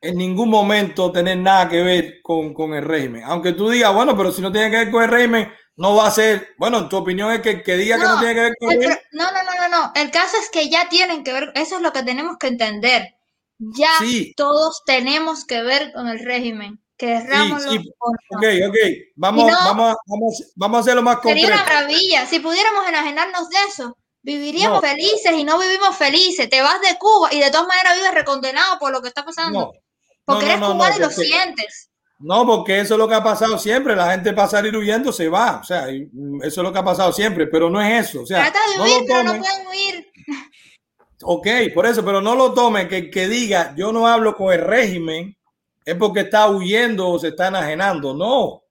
en 0.00 0.18
ningún 0.18 0.50
momento 0.50 1.10
tener 1.10 1.38
nada 1.38 1.68
que 1.68 1.82
ver 1.82 2.22
con, 2.22 2.52
con 2.52 2.74
el 2.74 2.84
régimen. 2.84 3.22
Aunque 3.24 3.52
tú 3.52 3.70
digas, 3.70 3.94
bueno, 3.94 4.16
pero 4.16 4.30
si 4.30 4.42
no 4.42 4.52
tiene 4.52 4.70
que 4.70 4.76
ver 4.76 4.90
con 4.90 5.02
el 5.02 5.10
régimen, 5.10 5.50
no 5.76 5.96
va 5.96 6.06
a 6.06 6.10
ser, 6.10 6.54
bueno, 6.58 6.78
en 6.78 6.88
tu 6.88 6.96
opinión 6.96 7.32
es 7.32 7.40
que, 7.40 7.62
que 7.62 7.76
diga 7.76 7.96
que 7.96 8.04
no 8.04 8.18
tiene 8.18 8.34
que 8.34 8.40
ver 8.40 8.54
con 8.60 8.72
el, 8.72 8.80
No, 9.12 9.32
no, 9.32 9.42
no, 9.42 9.50
no, 9.60 9.68
no. 9.68 9.92
El 9.94 10.10
caso 10.10 10.36
es 10.36 10.50
que 10.50 10.68
ya 10.68 10.88
tienen 10.88 11.24
que 11.24 11.32
ver, 11.32 11.52
eso 11.54 11.76
es 11.76 11.82
lo 11.82 11.92
que 11.92 12.02
tenemos 12.02 12.36
que 12.38 12.48
entender. 12.48 13.14
Ya 13.58 13.88
todos 14.36 14.82
tenemos 14.84 15.44
que 15.44 15.62
ver 15.62 15.92
con 15.92 16.08
el 16.08 16.18
régimen. 16.18 16.80
Que 16.96 17.20
sí, 17.20 17.54
sí. 17.68 17.92
Ok, 17.98 18.44
ok. 18.68 18.76
Vamos, 19.16 19.50
vamos, 19.50 19.96
vamos, 20.06 20.52
vamos 20.54 20.76
a 20.76 20.80
hacerlo 20.80 21.02
más 21.02 21.16
concreto. 21.16 21.40
Sería 21.40 21.54
una 21.54 21.64
maravilla. 21.64 22.26
Si 22.26 22.38
pudiéramos 22.38 22.86
enajenarnos 22.86 23.48
de 23.48 23.56
eso, 23.68 23.96
viviríamos 24.24 24.80
felices 24.80 25.32
y 25.32 25.44
no 25.44 25.58
vivimos 25.58 25.96
felices. 25.96 26.48
Te 26.48 26.62
vas 26.62 26.80
de 26.80 26.98
Cuba 26.98 27.28
y 27.30 27.38
de 27.38 27.50
todas 27.50 27.68
maneras 27.68 27.94
vives 27.94 28.14
recondenado 28.14 28.78
por 28.78 28.90
lo 28.90 29.00
que 29.00 29.08
está 29.08 29.24
pasando. 29.24 29.72
porque 30.24 30.46
eres 30.46 30.58
cubano 30.58 30.96
y 30.96 31.00
lo 31.00 31.10
sientes. 31.10 31.90
No, 32.18 32.46
porque 32.46 32.80
eso 32.80 32.94
es 32.94 32.98
lo 32.98 33.06
que 33.06 33.14
ha 33.14 33.22
pasado 33.22 33.58
siempre. 33.58 33.94
La 33.94 34.10
gente 34.12 34.32
para 34.32 34.48
salir 34.48 34.74
huyendo 34.74 35.12
se 35.12 35.28
va. 35.28 35.60
O 35.60 35.64
sea, 35.64 35.88
eso 35.88 36.06
es 36.42 36.56
lo 36.56 36.72
que 36.72 36.78
ha 36.78 36.84
pasado 36.84 37.12
siempre, 37.12 37.46
pero 37.46 37.68
no 37.68 37.80
es 37.82 38.08
eso. 38.08 38.22
O 38.22 38.26
sea, 38.26 38.50
no 38.76 38.82
huir, 38.84 39.04
pero 39.06 39.22
no 39.24 39.38
pueden 39.38 39.66
huir. 39.66 40.12
Ok, 41.22 41.46
por 41.74 41.86
eso, 41.86 42.04
pero 42.04 42.20
no 42.20 42.34
lo 42.34 42.52
tome 42.52 42.88
que 42.88 43.08
que 43.10 43.28
diga 43.28 43.72
yo 43.76 43.92
no 43.92 44.06
hablo 44.06 44.36
con 44.36 44.52
el 44.52 44.60
régimen 44.60 45.34
es 45.84 45.94
porque 45.94 46.20
está 46.20 46.50
huyendo 46.50 47.08
o 47.08 47.18
se 47.18 47.28
está 47.28 47.48
enajenando. 47.48 48.14
No. 48.14 48.63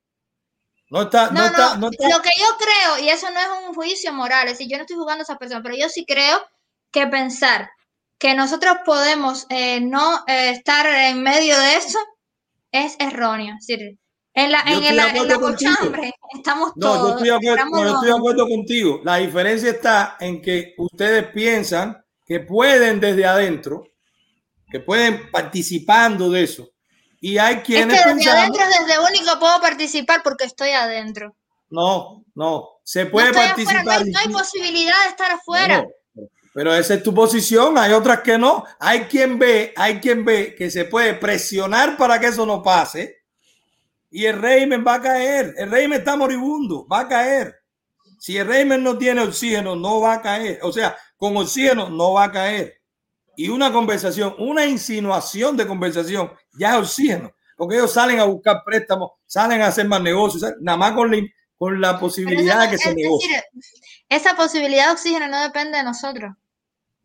No 0.93 1.01
está, 1.01 1.31
no, 1.31 1.43
está, 1.43 1.75
no 1.77 1.89
está. 1.89 2.07
Lo 2.07 2.21
que 2.21 2.29
yo 2.37 2.45
creo, 2.59 3.03
y 3.03 3.09
eso 3.09 3.31
no 3.31 3.39
es 3.39 3.47
un 3.67 3.73
juicio 3.73 4.13
moral, 4.13 4.45
es 4.45 4.53
decir, 4.53 4.69
yo 4.69 4.77
no 4.77 4.83
estoy 4.83 4.95
jugando 4.95 5.21
a 5.21 5.23
esa 5.23 5.39
persona, 5.39 5.63
pero 5.63 5.75
yo 5.75 5.89
sí 5.89 6.05
creo 6.05 6.39
que 6.91 7.07
pensar 7.07 7.71
que 8.19 8.35
nosotros 8.35 8.75
podemos 8.85 9.47
eh, 9.49 9.81
no 9.81 10.23
eh, 10.27 10.51
estar 10.51 10.85
en 10.85 11.23
medio 11.23 11.59
de 11.59 11.77
eso 11.77 11.97
es 12.71 12.95
erróneo. 12.99 13.55
Es 13.59 13.65
decir, 13.65 13.97
en 14.35 14.51
la, 14.51 14.61
en, 14.67 14.83
en 14.83 14.95
la, 14.95 15.39
cochambre 15.39 16.13
estamos 16.31 16.73
todos. 16.79 17.23
Yo 17.23 17.37
estoy, 17.37 17.55
de 17.55 17.59
acuerdo, 17.59 17.93
estoy 17.95 18.09
de 18.09 18.15
acuerdo 18.15 18.47
contigo. 18.47 19.01
La 19.03 19.15
diferencia 19.15 19.71
está 19.71 20.17
en 20.19 20.43
que 20.43 20.75
ustedes 20.77 21.25
piensan 21.33 22.05
que 22.23 22.41
pueden 22.41 22.99
desde 22.99 23.25
adentro, 23.25 23.83
que 24.69 24.79
pueden 24.79 25.31
participando 25.31 26.29
de 26.29 26.43
eso. 26.43 26.69
Y 27.23 27.37
hay 27.37 27.61
quienes. 27.61 27.97
Es 27.97 28.03
que 28.03 28.13
desde 28.15 28.29
adentro, 28.31 28.65
desde 28.67 28.99
único 28.99 29.39
puedo 29.39 29.61
participar 29.61 30.21
porque 30.25 30.43
estoy 30.43 30.71
adentro. 30.71 31.33
No, 31.69 32.25
no. 32.35 32.67
Se 32.83 33.05
puede 33.05 33.31
participar. 33.31 33.85
no, 33.85 34.19
hay, 34.19 34.27
posibilidad 34.27 34.93
de 35.05 35.09
estar 35.09 35.31
afuera. 35.31 35.87
Pero 36.53 36.75
esa 36.75 36.95
es 36.95 37.01
tu 37.01 37.13
posición, 37.13 37.77
hay 37.77 37.93
otras 37.93 38.19
que 38.19 38.37
no. 38.37 38.65
Hay 38.77 39.05
quien 39.05 39.39
ve, 39.39 39.73
hay 39.77 40.01
quien 40.01 40.25
ve 40.25 40.53
que 40.53 40.69
se 40.69 40.83
puede 40.83 41.13
presionar 41.13 41.95
para 41.95 42.19
que 42.19 42.27
eso 42.27 42.45
no 42.45 42.61
pase. 42.61 43.23
Y 44.11 44.25
el 44.25 44.41
régimen 44.41 44.83
va 44.85 44.95
a 44.95 45.01
caer. 45.01 45.53
El 45.57 45.71
régimen 45.71 45.99
está 45.99 46.17
moribundo, 46.17 46.85
va 46.91 46.99
a 46.99 47.07
caer. 47.07 47.55
Si 48.19 48.37
el 48.37 48.47
régimen 48.47 48.83
no 48.83 48.97
tiene 48.97 49.21
oxígeno, 49.21 49.77
no 49.77 50.01
va 50.01 50.15
a 50.15 50.21
caer. 50.21 50.59
O 50.61 50.73
sea, 50.73 50.97
con 51.15 51.37
oxígeno 51.37 51.89
no 51.89 52.11
va 52.11 52.25
a 52.25 52.31
caer. 52.33 52.81
Y 53.35 53.49
una 53.49 53.71
conversación, 53.71 54.35
una 54.37 54.65
insinuación 54.65 55.57
de 55.57 55.67
conversación, 55.67 56.31
ya 56.53 56.73
es 56.73 56.81
oxígeno. 56.81 57.33
Porque 57.57 57.75
ellos 57.75 57.91
salen 57.91 58.19
a 58.19 58.25
buscar 58.25 58.63
préstamos, 58.65 59.11
salen 59.25 59.61
a 59.61 59.67
hacer 59.67 59.87
más 59.87 60.01
negocios, 60.01 60.53
nada 60.59 60.77
más 60.77 60.93
con 60.93 61.11
la, 61.11 61.17
con 61.57 61.81
la 61.81 61.99
posibilidad 61.99 62.63
de 62.63 62.71
que 62.71 62.77
se 62.77 62.93
negocie. 62.93 63.43
Esa 64.09 64.35
posibilidad 64.35 64.87
de 64.87 64.93
oxígeno 64.93 65.27
no 65.27 65.41
depende 65.41 65.77
de 65.77 65.83
nosotros. 65.83 66.33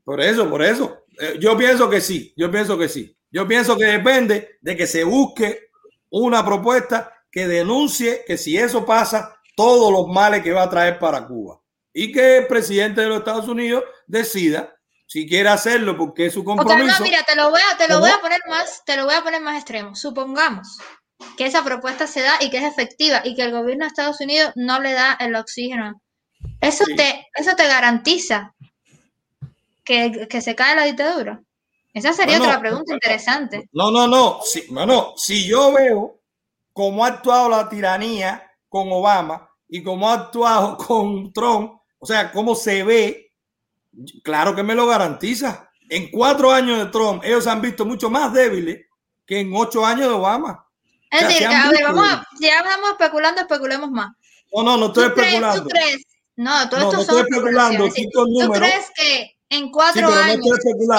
Por 0.04 0.20
eso, 0.20 0.48
por 0.48 0.62
eso. 0.62 1.04
Eh, 1.20 1.36
yo 1.40 1.56
pienso 1.56 1.88
que 1.88 2.00
sí, 2.00 2.32
yo 2.36 2.50
pienso 2.50 2.78
que 2.78 2.88
sí. 2.88 3.16
Yo 3.30 3.46
pienso 3.46 3.76
que 3.76 3.84
depende 3.84 4.58
de 4.60 4.76
que 4.76 4.86
se 4.86 5.04
busque 5.04 5.68
una 6.10 6.44
propuesta 6.44 7.12
que 7.30 7.46
denuncie 7.46 8.24
que 8.26 8.38
si 8.38 8.56
eso 8.56 8.86
pasa, 8.86 9.38
todos 9.54 9.92
los 9.92 10.08
males 10.08 10.42
que 10.42 10.52
va 10.52 10.62
a 10.62 10.70
traer 10.70 10.98
para 10.98 11.26
Cuba. 11.26 11.60
Y 11.92 12.12
que 12.12 12.38
el 12.38 12.46
presidente 12.46 13.00
de 13.00 13.08
los 13.08 13.18
Estados 13.18 13.48
Unidos 13.48 13.84
decida 14.06 14.77
si 15.08 15.26
quiere 15.26 15.48
hacerlo 15.48 15.96
porque 15.96 16.26
es 16.26 16.34
su 16.34 16.44
compromiso. 16.44 17.02
mira, 17.02 17.24
te 17.24 17.34
lo 17.34 17.50
voy 17.50 17.62
a, 17.72 17.76
te 17.78 17.88
lo 17.88 17.98
voy 17.98 18.10
a 18.10 18.20
poner 18.20 18.40
más, 18.48 18.82
te 18.84 18.96
lo 18.96 19.06
voy 19.06 19.14
a 19.14 19.24
poner 19.24 19.40
más 19.40 19.56
extremo. 19.56 19.96
Supongamos 19.96 20.78
que 21.36 21.46
esa 21.46 21.64
propuesta 21.64 22.06
se 22.06 22.20
da 22.20 22.36
y 22.40 22.50
que 22.50 22.58
es 22.58 22.64
efectiva 22.64 23.22
y 23.24 23.34
que 23.34 23.42
el 23.42 23.52
gobierno 23.52 23.84
de 23.84 23.88
Estados 23.88 24.20
Unidos 24.20 24.52
no 24.54 24.80
le 24.80 24.92
da 24.92 25.16
el 25.18 25.34
oxígeno. 25.34 26.00
Eso 26.60 26.84
te, 26.94 27.26
eso 27.34 27.56
te 27.56 27.66
garantiza 27.66 28.54
que, 30.28 30.40
se 30.42 30.54
cae 30.54 30.76
la 30.76 30.84
dictadura? 30.84 31.42
Esa 31.94 32.12
sería 32.12 32.38
otra 32.38 32.60
pregunta 32.60 32.92
interesante. 32.92 33.68
No, 33.72 33.90
no, 33.90 34.06
no. 34.06 34.40
Si, 34.42 34.66
bueno, 34.68 35.14
si 35.16 35.46
yo 35.46 35.72
veo 35.72 36.20
cómo 36.74 37.04
ha 37.04 37.08
actuado 37.08 37.48
la 37.48 37.68
tiranía 37.68 38.52
con 38.68 38.92
Obama 38.92 39.48
y 39.68 39.82
cómo 39.82 40.08
ha 40.08 40.14
actuado 40.14 40.76
con 40.86 41.32
Trump, 41.32 41.80
o 41.98 42.06
sea, 42.06 42.30
cómo 42.30 42.54
se 42.54 42.84
ve, 42.84 43.27
claro 44.22 44.54
que 44.54 44.62
me 44.62 44.74
lo 44.74 44.86
garantiza. 44.86 45.70
En 45.88 46.10
cuatro 46.10 46.50
años 46.50 46.78
de 46.78 46.86
Trump, 46.86 47.22
ellos 47.24 47.44
se 47.44 47.50
han 47.50 47.62
visto 47.62 47.86
mucho 47.86 48.10
más 48.10 48.32
débiles 48.32 48.86
que 49.26 49.40
en 49.40 49.52
ocho 49.54 49.84
años 49.84 50.08
de 50.08 50.14
Obama. 50.14 50.66
Es 51.10 51.26
decir, 51.26 51.46
a 51.46 51.70
ver, 51.70 51.84
vamos 51.84 52.06
a, 52.06 52.26
ya 52.40 52.62
vamos 52.62 52.90
especulando, 52.90 53.40
especulemos 53.40 53.90
más. 53.90 54.12
No, 54.52 54.62
no, 54.62 54.76
no 54.76 54.86
estoy 54.86 55.06
especulando. 55.06 55.62
¿tú 55.62 55.68
crees? 55.68 56.04
No, 56.36 56.68
todo 56.68 56.80
esto 56.80 56.92
no 56.92 57.00
estoy 57.00 57.20
especulando. 57.22 57.88
¿Tú 57.88 58.52
crees 58.52 58.90
que 58.94 59.38
en 59.50 59.70
cuatro 59.70 60.08
años 60.12 60.46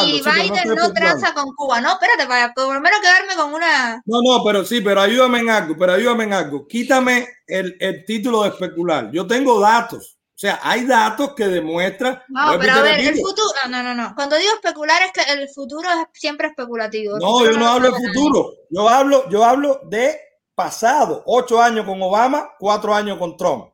y 0.05 0.21
Biden 0.21 0.75
no, 0.75 0.91
tranza 0.91 1.33
con 1.33 1.53
Cuba. 1.53 1.81
No, 1.81 1.93
espérate, 1.93 2.25
para 2.27 2.51
por 2.53 2.73
lo 2.73 2.81
menos 2.81 2.99
quedarme 2.99 3.35
con 3.35 3.53
una. 3.53 4.01
No, 4.05 4.21
no, 4.23 4.43
pero 4.43 4.65
sí, 4.65 4.81
pero 4.81 5.01
ayúdame 5.01 5.39
en 5.39 5.49
algo, 5.51 5.75
pero 5.77 5.93
ayúdame 5.93 6.23
en 6.23 6.33
algo. 6.33 6.67
Quítame 6.67 7.27
el, 7.45 7.77
el 7.79 8.03
título 8.05 8.43
de 8.43 8.49
especular. 8.49 9.11
Yo 9.11 9.27
tengo 9.27 9.59
datos. 9.59 10.18
O 10.39 10.41
sea, 10.41 10.57
hay 10.63 10.85
datos 10.85 11.33
que 11.35 11.49
demuestran. 11.49 12.23
No, 12.29 12.57
pero 12.57 12.71
a 12.71 12.81
ver, 12.81 12.97
el 13.01 13.19
futuro. 13.19 13.49
No, 13.67 13.83
no, 13.83 13.93
no. 13.93 14.15
Cuando 14.15 14.37
digo 14.37 14.53
especular 14.53 15.01
es 15.01 15.11
que 15.11 15.33
el 15.33 15.49
futuro 15.49 15.89
es 15.89 16.07
siempre 16.13 16.47
especulativo. 16.47 17.19
no, 17.19 17.43
yo 17.43 17.57
no 17.57 17.67
hablo 17.67 17.91
de 17.91 18.07
futuro. 18.07 18.53
Yo 18.69 18.87
hablo, 18.87 19.29
yo 19.29 19.43
hablo 19.43 19.81
de 19.83 20.17
pasado. 20.55 21.23
Ocho 21.25 21.61
años 21.61 21.85
con 21.85 22.01
Obama, 22.01 22.51
cuatro 22.57 22.95
años 22.95 23.17
con 23.17 23.35
Trump. 23.35 23.73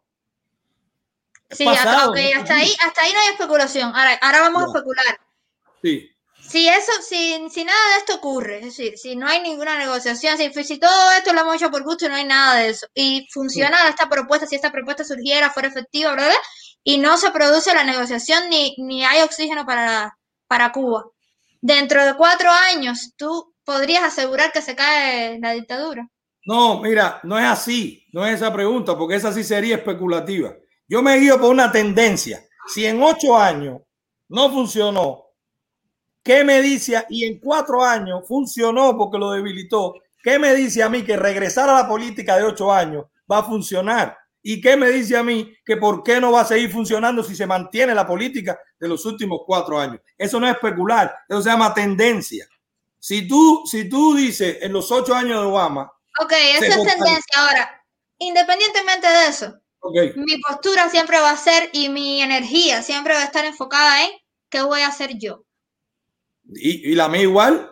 Sí, 1.51 1.67
hasta, 1.67 2.09
okay, 2.09 2.31
hasta 2.31 2.55
ahí, 2.55 2.75
hasta 2.83 3.01
ahí 3.03 3.13
no 3.13 3.19
hay 3.19 3.27
especulación. 3.27 3.95
Ahora, 3.95 4.17
ahora 4.19 4.41
vamos 4.41 4.63
a 4.63 4.65
especular. 4.65 5.19
Sí. 5.83 6.14
Si 6.55 6.69
eso, 6.69 6.93
si, 7.01 7.49
si 7.49 7.65
nada 7.65 7.77
de 7.91 7.97
esto 7.97 8.15
ocurre, 8.15 8.59
es 8.59 8.65
decir, 8.67 8.97
si 8.97 9.17
no 9.17 9.27
hay 9.27 9.41
ninguna 9.41 9.77
negociación, 9.77 10.37
si, 10.37 10.63
si 10.63 10.79
todo 10.79 11.11
esto 11.17 11.33
lo 11.33 11.41
hemos 11.41 11.55
hecho 11.57 11.69
por 11.69 11.83
gusto 11.83 12.05
y 12.05 12.07
no 12.07 12.15
hay 12.15 12.23
nada 12.23 12.55
de 12.55 12.69
eso, 12.69 12.87
y 12.93 13.27
funciona 13.29 13.89
esta 13.89 14.07
propuesta, 14.07 14.47
si 14.47 14.55
esta 14.55 14.71
propuesta 14.71 15.03
surgiera, 15.03 15.49
fuera 15.49 15.67
efectiva, 15.67 16.11
¿verdad? 16.11 16.31
Y 16.81 16.97
no 16.97 17.17
se 17.17 17.31
produce 17.31 17.73
la 17.73 17.83
negociación 17.83 18.47
ni, 18.47 18.73
ni 18.77 19.03
hay 19.03 19.21
oxígeno 19.23 19.65
para, 19.65 20.17
para 20.47 20.71
Cuba. 20.71 21.03
Dentro 21.59 22.05
de 22.05 22.13
cuatro 22.13 22.49
años, 22.49 23.11
¿tú 23.17 23.53
podrías 23.65 24.05
asegurar 24.05 24.53
que 24.53 24.61
se 24.61 24.77
cae 24.77 25.37
la 25.41 25.51
dictadura? 25.51 26.07
No, 26.45 26.79
mira, 26.79 27.19
no 27.23 27.37
es 27.37 27.47
así, 27.47 28.07
no 28.13 28.25
es 28.25 28.35
esa 28.35 28.53
pregunta, 28.53 28.97
porque 28.97 29.15
esa 29.15 29.33
sí 29.33 29.43
sería 29.43 29.75
especulativa. 29.75 30.55
Yo 30.87 31.01
me 31.01 31.17
guío 31.17 31.37
por 31.37 31.49
una 31.51 31.69
tendencia. 31.69 32.45
Si 32.65 32.85
en 32.85 33.03
ocho 33.03 33.35
años 33.35 33.81
no 34.29 34.49
funcionó, 34.49 35.24
¿qué 36.25 36.43
me 36.43 36.61
dice? 36.61 37.05
Y 37.09 37.23
en 37.23 37.39
cuatro 37.39 37.83
años 37.83 38.27
funcionó 38.27 38.97
porque 38.97 39.19
lo 39.19 39.31
debilitó. 39.31 39.93
¿Qué 40.21 40.39
me 40.39 40.55
dice 40.55 40.81
a 40.81 40.89
mí 40.89 41.03
que 41.03 41.15
regresar 41.15 41.69
a 41.69 41.83
la 41.83 41.87
política 41.87 42.35
de 42.35 42.43
ocho 42.43 42.73
años 42.73 43.05
va 43.31 43.37
a 43.37 43.43
funcionar? 43.43 44.17
¿Y 44.41 44.59
qué 44.59 44.75
me 44.75 44.89
dice 44.89 45.15
a 45.15 45.23
mí 45.23 45.55
que 45.63 45.77
por 45.77 46.03
qué 46.03 46.19
no 46.19 46.31
va 46.31 46.41
a 46.41 46.45
seguir 46.45 46.71
funcionando 46.71 47.23
si 47.23 47.35
se 47.35 47.45
mantiene 47.45 47.93
la 47.93 48.07
política 48.07 48.59
de 48.79 48.87
los 48.87 49.05
últimos 49.05 49.41
cuatro 49.45 49.79
años? 49.79 50.01
Eso 50.17 50.39
no 50.39 50.47
es 50.47 50.55
especular, 50.55 51.15
eso 51.29 51.43
se 51.43 51.49
llama 51.49 51.73
tendencia. 51.73 52.47
Si 52.99 53.27
tú, 53.27 53.63
si 53.69 53.87
tú 53.87 54.15
dices 54.15 54.57
en 54.61 54.73
los 54.73 54.91
ocho 54.91 55.13
años 55.13 55.39
de 55.41 55.47
Obama. 55.47 55.91
Ok, 56.19 56.31
esa 56.31 56.65
es 56.65 56.75
tendencia. 56.75 57.37
Ahora, 57.37 57.85
independientemente 58.17 59.07
de 59.07 59.27
eso, 59.27 59.59
mi 60.15 60.39
postura 60.41 60.89
siempre 60.89 61.19
va 61.19 61.31
a 61.31 61.37
ser 61.37 61.69
y 61.71 61.89
mi 61.89 62.21
energía 62.21 62.81
siempre 62.81 63.13
va 63.13 63.21
a 63.21 63.25
estar 63.25 63.45
enfocada 63.45 64.03
en 64.05 64.11
qué 64.49 64.63
voy 64.63 64.81
a 64.81 64.87
hacer 64.87 65.19
yo. 65.19 65.44
¿Y, 66.53 66.91
y 66.91 66.95
la 66.95 67.07
mía 67.07 67.21
igual? 67.21 67.71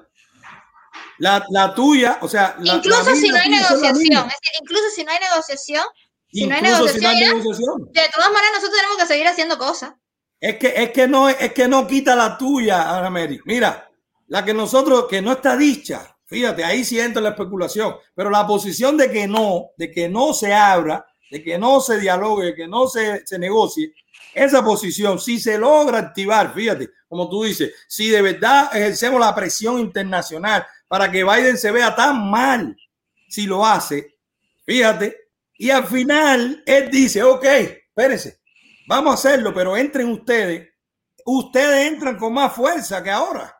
La, 1.19 1.45
la, 1.51 1.73
tuya, 1.73 2.17
o 2.21 2.27
sea, 2.27 2.55
incluso 2.61 3.15
si 3.15 3.29
no 3.29 3.37
hay 3.37 3.49
negociación, 3.49 4.29
incluso 4.61 4.83
si 4.95 5.03
no 5.03 5.11
hay 5.11 5.19
negociación, 5.19 5.83
si 6.31 6.47
no 6.47 6.55
hay 6.55 6.61
negociación, 6.61 7.91
de 7.91 8.01
todas 8.13 8.31
maneras 8.31 8.51
nosotros 8.55 8.75
tenemos 8.75 8.97
que 8.97 9.05
seguir 9.05 9.27
haciendo 9.27 9.57
cosas. 9.57 9.93
Es 10.39 10.57
que, 10.57 10.73
es 10.75 10.91
que 10.91 11.07
no, 11.07 11.29
es 11.29 11.53
que 11.53 11.67
no 11.67 11.87
quita 11.87 12.15
la 12.15 12.37
tuya, 12.37 12.97
Ana 12.97 13.09
Mary. 13.09 13.39
Mira, 13.45 13.89
la 14.27 14.43
que 14.43 14.53
nosotros, 14.53 15.05
que 15.07 15.21
no 15.21 15.31
está 15.31 15.55
dicha, 15.55 16.17
fíjate, 16.25 16.65
ahí 16.65 16.83
sí 16.83 16.99
entra 16.99 17.21
la 17.21 17.29
especulación, 17.29 17.95
pero 18.15 18.29
la 18.29 18.45
posición 18.45 18.97
de 18.97 19.09
que 19.09 19.27
no, 19.27 19.69
de 19.77 19.91
que 19.91 20.09
no 20.09 20.33
se 20.33 20.53
abra, 20.53 21.05
de 21.29 21.43
que 21.43 21.57
no 21.57 21.79
se 21.79 21.99
dialogue, 21.99 22.47
de 22.47 22.55
que 22.55 22.67
no 22.67 22.87
se, 22.87 23.25
se 23.25 23.39
negocie, 23.39 23.93
esa 24.33 24.63
posición, 24.63 25.19
si 25.19 25.39
se 25.39 25.57
logra 25.57 25.99
activar, 25.99 26.53
fíjate, 26.53 26.89
como 27.07 27.29
tú 27.29 27.43
dices, 27.43 27.73
si 27.87 28.09
de 28.09 28.21
verdad 28.21 28.75
ejercemos 28.75 29.19
la 29.19 29.35
presión 29.35 29.79
internacional 29.79 30.65
para 30.87 31.11
que 31.11 31.23
Biden 31.23 31.57
se 31.57 31.71
vea 31.71 31.95
tan 31.95 32.29
mal, 32.29 32.75
si 33.27 33.45
lo 33.45 33.65
hace, 33.65 34.15
fíjate, 34.65 35.15
y 35.57 35.69
al 35.69 35.85
final 35.85 36.63
él 36.65 36.89
dice, 36.89 37.21
ok, 37.23 37.45
espérense, 37.45 38.39
vamos 38.87 39.11
a 39.11 39.13
hacerlo, 39.15 39.53
pero 39.53 39.77
entren 39.77 40.09
ustedes, 40.09 40.69
ustedes 41.25 41.91
entran 41.91 42.17
con 42.17 42.33
más 42.33 42.53
fuerza 42.53 43.03
que 43.03 43.11
ahora, 43.11 43.55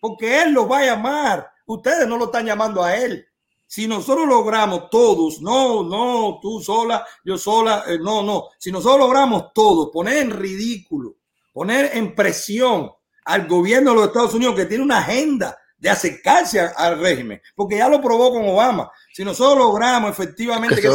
porque 0.00 0.42
él 0.42 0.52
los 0.52 0.70
va 0.70 0.80
a 0.80 0.86
llamar, 0.86 1.50
ustedes 1.66 2.06
no 2.06 2.16
lo 2.18 2.26
están 2.26 2.44
llamando 2.44 2.82
a 2.82 2.94
él, 2.96 3.26
si 3.70 3.86
nosotros 3.86 4.26
logramos 4.26 4.90
todos, 4.90 5.40
no, 5.40 5.84
no, 5.84 6.40
tú 6.42 6.60
sola, 6.60 7.06
yo 7.24 7.38
sola, 7.38 7.84
eh, 7.86 8.00
no, 8.00 8.20
no, 8.20 8.48
si 8.58 8.72
nosotros 8.72 8.98
logramos 8.98 9.52
todos 9.54 9.90
poner 9.92 10.16
en 10.16 10.32
ridículo, 10.32 11.14
poner 11.52 11.92
en 11.94 12.16
presión 12.16 12.90
al 13.26 13.46
gobierno 13.46 13.90
de 13.90 13.96
los 13.96 14.06
Estados 14.08 14.34
Unidos 14.34 14.56
que 14.56 14.66
tiene 14.66 14.82
una 14.82 14.98
agenda 14.98 15.56
de 15.78 15.88
acercarse 15.88 16.58
al 16.58 16.98
régimen, 16.98 17.40
porque 17.54 17.76
ya 17.76 17.88
lo 17.88 18.02
probó 18.02 18.32
con 18.32 18.48
Obama. 18.48 18.90
Si 19.14 19.24
nosotros 19.24 19.58
logramos 19.58 20.10
efectivamente 20.10 20.82
que, 20.82 20.90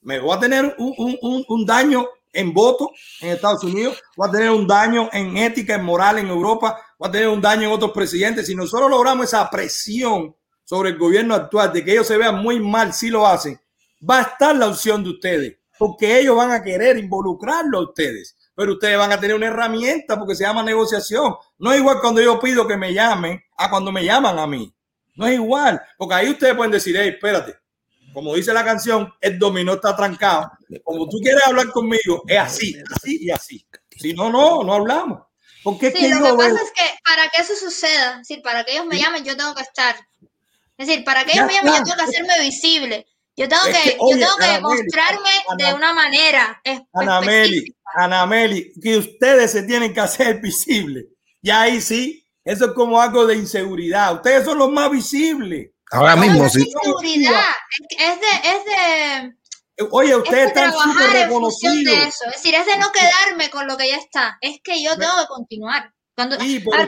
me 0.00 0.18
voy 0.18 0.36
a 0.36 0.40
tener 0.40 0.74
un, 0.78 1.16
un, 1.22 1.44
un, 1.46 1.64
daño 1.64 2.08
en 2.32 2.52
voto 2.52 2.90
en 3.20 3.28
Estados 3.28 3.62
Unidos, 3.62 4.02
voy 4.16 4.28
a 4.28 4.32
tener 4.32 4.50
un 4.50 4.66
daño 4.66 5.08
en 5.12 5.36
ética, 5.36 5.76
en 5.76 5.84
moral 5.84 6.18
en 6.18 6.26
Europa, 6.26 6.76
voy 6.98 7.08
a 7.08 7.12
tener 7.12 7.28
un 7.28 7.40
daño 7.40 7.68
en 7.68 7.72
otros 7.72 7.92
presidentes. 7.92 8.48
Si 8.48 8.56
nosotros 8.56 8.90
logramos 8.90 9.26
esa 9.26 9.48
presión 9.48 10.34
sobre 10.64 10.90
el 10.90 10.98
gobierno 10.98 11.34
actual, 11.34 11.72
de 11.72 11.84
que 11.84 11.92
ellos 11.92 12.06
se 12.06 12.16
vean 12.16 12.36
muy 12.42 12.60
mal 12.60 12.92
si 12.92 13.10
lo 13.10 13.26
hacen, 13.26 13.60
va 14.08 14.18
a 14.18 14.22
estar 14.22 14.54
la 14.56 14.68
opción 14.68 15.04
de 15.04 15.10
ustedes, 15.10 15.56
porque 15.78 16.18
ellos 16.18 16.36
van 16.36 16.50
a 16.52 16.62
querer 16.62 16.96
involucrarlo 16.96 17.78
a 17.78 17.82
ustedes, 17.82 18.36
pero 18.54 18.72
ustedes 18.72 18.98
van 18.98 19.12
a 19.12 19.20
tener 19.20 19.36
una 19.36 19.46
herramienta 19.46 20.18
porque 20.18 20.34
se 20.34 20.44
llama 20.44 20.62
negociación. 20.62 21.34
No 21.58 21.72
es 21.72 21.80
igual 21.80 21.98
cuando 22.00 22.20
yo 22.20 22.38
pido 22.38 22.66
que 22.66 22.76
me 22.76 22.92
llamen 22.92 23.42
a 23.56 23.70
cuando 23.70 23.90
me 23.90 24.04
llaman 24.04 24.38
a 24.38 24.46
mí. 24.46 24.72
No 25.14 25.26
es 25.26 25.34
igual, 25.34 25.80
porque 25.96 26.14
ahí 26.14 26.30
ustedes 26.30 26.54
pueden 26.54 26.72
decir, 26.72 26.96
hey, 26.98 27.10
espérate, 27.14 27.56
como 28.12 28.34
dice 28.34 28.52
la 28.52 28.64
canción, 28.64 29.12
el 29.20 29.38
dominó 29.38 29.74
está 29.74 29.96
trancado. 29.96 30.52
Como 30.84 31.08
tú 31.08 31.18
quieres 31.18 31.42
hablar 31.46 31.70
conmigo, 31.70 32.22
es 32.26 32.38
así, 32.38 32.76
así 32.94 33.18
y 33.20 33.30
así. 33.30 33.66
Si 33.90 34.14
no, 34.14 34.30
no, 34.30 34.62
no 34.62 34.74
hablamos. 34.74 35.22
Porque 35.62 35.92
sí, 35.92 36.08
lo 36.08 36.24
que 36.24 36.32
pasa 36.34 36.62
es 36.62 36.72
que 36.72 36.82
para 37.04 37.28
que 37.28 37.42
eso 37.42 37.54
suceda, 37.54 38.20
para 38.42 38.64
que 38.64 38.72
ellos 38.72 38.86
me 38.86 38.98
llamen, 38.98 39.24
yo 39.24 39.36
tengo 39.36 39.54
que 39.54 39.62
estar 39.62 39.94
es 40.82 40.88
decir, 40.88 41.04
para 41.04 41.24
que 41.24 41.32
ellos 41.32 41.46
me 41.46 41.54
llamen, 41.54 41.74
yo 41.74 41.84
tengo 41.84 41.96
que 41.96 42.02
hacerme 42.02 42.40
visible. 42.40 43.06
Yo 43.36 43.48
tengo 43.48 43.62
que, 43.64 43.96
yo 43.98 44.18
tengo 44.18 44.36
que 44.36 44.60
mostrarme 44.60 45.30
de 45.56 45.72
una 45.72 45.94
manera 45.94 46.60
Anameli, 46.92 47.74
Anameli, 47.94 48.72
que 48.82 48.98
ustedes 48.98 49.52
se 49.52 49.62
tienen 49.62 49.94
que 49.94 50.00
hacer 50.00 50.40
visibles. 50.40 51.06
Y 51.40 51.50
ahí 51.50 51.80
sí, 51.80 52.28
eso 52.44 52.66
es 52.66 52.72
como 52.72 53.00
algo 53.00 53.26
de 53.26 53.36
inseguridad. 53.36 54.16
Ustedes 54.16 54.44
son 54.44 54.58
los 54.58 54.70
más 54.70 54.90
visibles. 54.90 55.70
Ahora 55.92 56.16
mismo, 56.16 56.48
sí. 56.48 56.60
Inseguridad. 56.60 57.52
Es 57.98 58.20
de, 58.20 58.48
es 58.48 58.64
de 58.64 59.34
Oye, 59.90 60.16
ustedes 60.16 60.48
están 60.48 60.72
súper 60.72 61.10
reconocidos. 61.10 61.94
Es 62.26 62.32
decir, 62.32 62.54
es 62.54 62.66
de 62.66 62.76
no 62.76 62.90
quedarme 62.92 63.50
con 63.50 63.66
lo 63.66 63.76
que 63.76 63.88
ya 63.88 63.96
está. 63.96 64.36
Es 64.40 64.60
que 64.62 64.82
yo 64.82 64.96
tengo 64.96 65.12
que 65.20 65.26
continuar. 65.28 65.92
Cuando, 66.14 66.36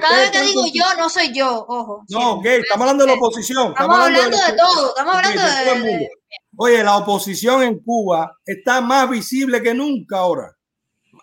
cada 0.01 0.19
vez 0.19 0.31
que 0.31 0.43
digo 0.43 0.65
yo, 0.73 0.85
no 0.99 1.09
soy 1.09 1.33
yo, 1.33 1.65
ojo. 1.67 2.05
No, 2.11 2.33
ok, 2.35 2.45
estamos 2.45 2.83
hablando 2.83 3.05
de 3.05 3.11
la 3.11 3.17
oposición. 3.17 3.69
Estamos, 3.69 3.99
hablando, 3.99 4.37
de, 4.37 4.53
todo, 4.53 4.89
estamos 4.91 5.15
hablando 5.15 5.43
de, 5.43 6.09
Oye, 6.57 6.85
la 6.85 6.99
oposición 6.99 7.63
en 7.63 7.79
Cuba 7.83 8.37
está 8.45 8.83
más 8.83 9.09
visible 9.09 9.63
que 9.63 9.73
nunca 9.73 10.19
ahora. 10.19 10.55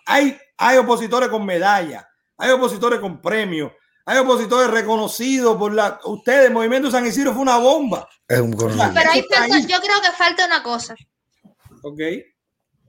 Hay, 0.06 0.36
hay 0.56 0.78
opositores 0.78 1.28
con 1.28 1.46
medalla, 1.46 2.08
hay 2.36 2.50
opositores 2.50 2.98
con 2.98 3.22
premios, 3.22 3.70
hay 4.04 4.18
opositores 4.18 4.68
reconocidos 4.68 5.56
por 5.56 5.72
la. 5.72 6.00
Ustedes, 6.04 6.46
el 6.46 6.52
Movimiento 6.52 6.90
San 6.90 7.06
Isidro 7.06 7.32
fue 7.32 7.42
una 7.42 7.58
bomba. 7.58 8.08
Es 8.26 8.40
un 8.40 8.56
Pero 8.56 9.10
hay 9.10 9.22
yo 9.68 9.80
creo 9.80 10.02
que 10.02 10.10
falta 10.10 10.44
una 10.46 10.62
cosa. 10.62 10.96
Ok 11.84 12.00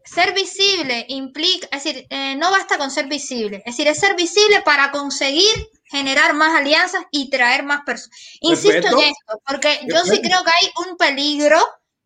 ser 0.06 0.34
visible 0.34 1.06
implica, 1.10 1.68
es 1.72 1.84
decir, 1.84 2.08
eh, 2.10 2.36
no 2.36 2.52
basta 2.52 2.78
con 2.78 2.92
ser 2.92 3.08
visible, 3.08 3.58
es 3.66 3.76
decir, 3.76 3.88
es 3.88 4.00
ser 4.00 4.16
visible 4.16 4.62
para 4.62 4.92
conseguir 4.92 5.54
generar 5.86 6.34
más 6.34 6.60
alianzas 6.60 7.04
y 7.12 7.30
traer 7.30 7.64
más 7.64 7.82
personas. 7.86 8.18
Insisto 8.42 8.88
en 8.88 9.00
esto, 9.00 9.42
porque 9.48 9.80
yo 9.88 10.00
sí 10.04 10.22
creo 10.22 10.44
que 10.44 10.52
hay 10.62 10.72
un 10.88 10.98
peligro 10.98 11.60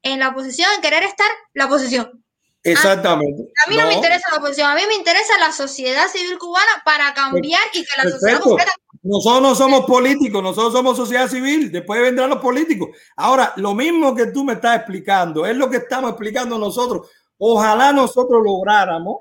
en 0.03 0.19
la 0.19 0.30
oposición, 0.30 0.69
en 0.76 0.82
querer 0.82 1.03
estar 1.03 1.27
la 1.53 1.66
oposición. 1.66 2.24
Exactamente. 2.64 3.43
A, 3.66 3.69
mí 3.69 3.77
no. 3.77 3.88
me 3.88 3.93
interesa 3.93 4.30
la 4.32 4.38
oposición, 4.38 4.69
a 4.69 4.76
mí 4.76 4.82
me 4.88 4.95
interesa 4.95 5.38
la 5.40 5.51
sociedad 5.51 6.08
civil 6.09 6.38
cubana 6.38 6.82
para 6.84 7.14
cambiar 7.14 7.61
y 7.74 7.84
que 7.84 8.03
la 8.03 8.09
sociedad 8.09 8.40
completa... 8.42 8.74
Nosotros 9.03 9.42
no 9.42 9.56
somos 9.56 9.85
políticos, 9.85 10.43
nosotros 10.43 10.74
somos 10.74 10.98
sociedad 10.98 11.30
civil, 11.30 11.72
después 11.72 12.01
vendrán 12.01 12.30
los 12.30 12.40
políticos. 12.40 12.90
Ahora, 13.16 13.53
lo 13.56 13.74
mismo 13.74 14.14
que 14.14 14.27
tú 14.27 14.43
me 14.43 14.53
estás 14.53 14.76
explicando, 14.76 15.45
es 15.45 15.56
lo 15.56 15.69
que 15.69 15.77
estamos 15.77 16.09
explicando 16.09 16.58
nosotros. 16.58 17.08
Ojalá 17.38 17.91
nosotros 17.91 18.41
lográramos 18.43 19.17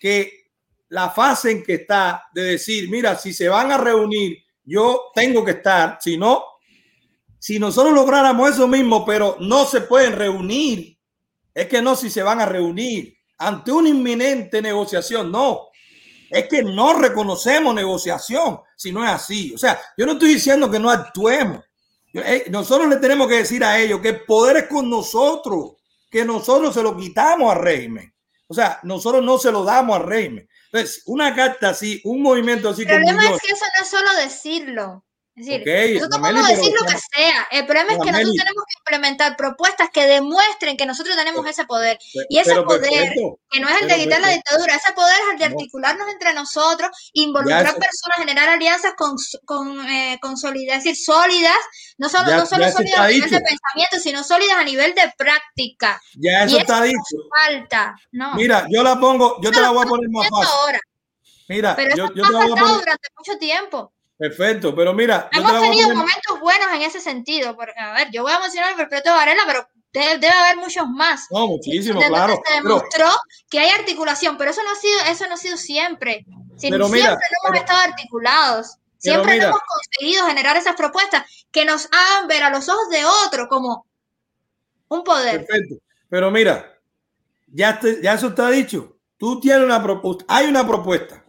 que 0.00 0.48
la 0.88 1.10
fase 1.10 1.50
en 1.50 1.62
que 1.62 1.74
está 1.74 2.24
de 2.32 2.42
decir, 2.42 2.90
mira, 2.90 3.16
si 3.16 3.32
se 3.32 3.48
van 3.48 3.70
a 3.70 3.78
reunir, 3.78 4.38
yo 4.64 5.10
tengo 5.14 5.44
que 5.44 5.52
estar, 5.52 5.98
si 6.00 6.16
no, 6.16 6.44
si 7.38 7.58
nosotros 7.58 7.94
lográramos 7.94 8.50
eso 8.50 8.68
mismo, 8.68 9.04
pero 9.04 9.36
no 9.40 9.64
se 9.64 9.82
pueden 9.82 10.14
reunir, 10.14 10.98
es 11.54 11.66
que 11.66 11.80
no 11.80 11.96
si 11.96 12.10
se 12.10 12.22
van 12.22 12.40
a 12.40 12.46
reunir 12.46 13.16
ante 13.38 13.72
una 13.72 13.88
inminente 13.88 14.60
negociación, 14.60 15.32
no, 15.32 15.68
es 16.30 16.48
que 16.48 16.62
no 16.62 16.94
reconocemos 16.94 17.74
negociación 17.74 18.60
si 18.76 18.92
no 18.92 19.04
es 19.04 19.10
así. 19.10 19.52
O 19.54 19.58
sea, 19.58 19.80
yo 19.96 20.06
no 20.06 20.12
estoy 20.12 20.34
diciendo 20.34 20.70
que 20.70 20.78
no 20.78 20.90
actuemos. 20.90 21.64
Eh, 22.12 22.46
nosotros 22.50 22.88
le 22.88 22.96
tenemos 22.96 23.28
que 23.28 23.38
decir 23.38 23.64
a 23.64 23.78
ellos 23.78 24.00
que 24.00 24.10
el 24.10 24.24
poder 24.24 24.56
es 24.58 24.68
con 24.68 24.88
nosotros 24.88 25.72
que 26.10 26.24
nosotros 26.24 26.74
se 26.74 26.82
lo 26.82 26.96
quitamos 26.96 27.54
al 27.54 27.62
régimen. 27.62 28.14
O 28.46 28.54
sea, 28.54 28.80
nosotros 28.82 29.24
no 29.24 29.38
se 29.38 29.52
lo 29.52 29.64
damos 29.64 29.96
al 29.96 30.06
régimen. 30.06 30.48
Entonces, 30.72 31.02
una 31.06 31.34
carta 31.34 31.70
así, 31.70 32.00
un 32.04 32.20
movimiento 32.20 32.68
así. 32.68 32.82
El 32.82 32.88
problema 32.88 33.30
es 33.30 33.40
que 33.40 33.52
eso 33.52 33.64
no 33.76 33.82
es 33.82 33.88
solo 33.88 34.16
decirlo. 34.20 35.04
Es 35.40 35.46
decir, 35.46 35.94
nosotros 35.94 36.20
podemos 36.20 36.48
decir 36.48 36.72
lo 36.78 36.86
que 36.86 36.98
sea. 36.98 37.48
El 37.50 37.64
problema 37.66 37.92
es 37.92 37.98
que 37.98 38.12
nosotros 38.12 38.36
tenemos 38.36 38.64
que 38.68 38.78
implementar 38.80 39.36
propuestas 39.36 39.88
que 39.90 40.06
demuestren 40.06 40.76
que 40.76 40.84
nosotros 40.84 41.16
tenemos 41.16 41.46
ese 41.46 41.64
poder. 41.64 41.98
Y 42.28 42.38
ese 42.38 42.60
poder, 42.62 43.14
que 43.50 43.60
no 43.60 43.68
es 43.68 43.80
el 43.80 43.88
de 43.88 43.94
quitar 43.96 44.20
la 44.20 44.28
dictadura, 44.28 44.74
ese 44.74 44.92
poder 44.92 45.14
es 45.14 45.32
el 45.32 45.38
de 45.38 45.44
articularnos 45.46 46.08
entre 46.08 46.34
nosotros, 46.34 46.90
involucrar 47.14 47.74
personas, 47.74 48.18
generar 48.18 48.50
alianzas 48.50 48.92
con, 48.96 49.16
con, 49.46 49.88
eh, 49.88 50.18
con 50.20 50.36
solidez, 50.36 50.78
es 50.78 50.84
decir, 50.84 51.04
sólidas, 51.04 51.56
no 51.96 52.10
solo, 52.10 52.30
no 52.36 52.44
solo 52.44 52.70
sólidas 52.70 53.00
a 53.00 53.08
nivel 53.08 53.30
de 53.30 53.40
pensamiento, 53.40 53.98
sino 54.02 54.22
sólidas 54.22 54.56
a 54.58 54.64
nivel 54.64 54.94
de 54.94 55.10
práctica. 55.16 56.00
Ya 56.16 56.44
eso 56.44 56.58
está 56.58 56.82
dicho. 56.82 56.98
Falta. 57.34 57.96
No. 58.12 58.34
Mira, 58.34 58.66
yo 58.68 58.82
la 58.82 59.00
pongo, 59.00 59.40
yo 59.40 59.50
te 59.50 59.60
la 59.60 59.70
voy 59.70 59.86
a 59.86 59.88
poner 59.88 60.10
más 60.10 60.28
fácil. 60.28 60.46
Ahora. 60.46 60.80
Mira, 61.48 61.74
pero 61.74 61.96
yo, 61.96 62.04
eso 62.04 62.14
yo 62.14 62.24
ha 62.26 62.30
faltado 62.30 62.78
durante 62.78 63.08
mucho 63.16 63.38
tiempo. 63.38 63.92
Perfecto, 64.20 64.74
pero 64.74 64.92
mira. 64.92 65.30
Hemos 65.32 65.58
tenido 65.62 65.88
momentos 65.88 66.38
buenos 66.42 66.68
en 66.74 66.82
ese 66.82 67.00
sentido. 67.00 67.56
Porque, 67.56 67.72
a 67.80 67.94
ver, 67.94 68.10
yo 68.10 68.22
voy 68.22 68.32
a 68.32 68.38
mencionar 68.38 68.72
el 68.72 68.76
Perpetuo 68.76 69.14
Varela, 69.14 69.44
pero 69.46 69.66
debe, 69.94 70.28
haber 70.28 70.58
muchos 70.58 70.86
más. 70.86 71.26
No, 71.30 71.46
muchísimo, 71.46 71.98
claro. 72.06 72.38
Se 72.46 72.54
demostró 72.56 73.06
que 73.48 73.60
hay 73.60 73.70
articulación, 73.70 74.36
pero 74.36 74.50
eso 74.50 74.62
no 74.62 74.72
ha 74.72 74.74
sido, 74.74 75.00
eso 75.08 75.26
no 75.26 75.34
ha 75.34 75.38
sido 75.38 75.56
siempre. 75.56 76.26
siempre 76.58 76.78
no 76.78 76.88
hemos 76.88 76.98
estado 77.54 77.80
articulados. 77.80 78.76
Siempre 78.98 79.38
no 79.38 79.46
hemos 79.46 79.60
conseguido 79.62 80.26
generar 80.26 80.54
esas 80.58 80.76
propuestas 80.76 81.24
que 81.50 81.64
nos 81.64 81.86
hagan 81.86 82.28
ver 82.28 82.42
a 82.42 82.50
los 82.50 82.68
ojos 82.68 82.90
de 82.90 83.02
otro 83.24 83.48
como 83.48 83.86
un 84.88 85.02
poder. 85.02 85.46
Perfecto. 85.46 85.76
Pero 86.10 86.30
mira, 86.30 86.78
ya, 87.46 87.80
ya 88.02 88.12
eso 88.12 88.26
está 88.28 88.50
dicho. 88.50 88.98
Tú 89.16 89.40
tienes 89.40 89.64
una 89.64 89.82
propuesta, 89.82 90.26
hay 90.28 90.46
una 90.46 90.66
propuesta 90.66 91.19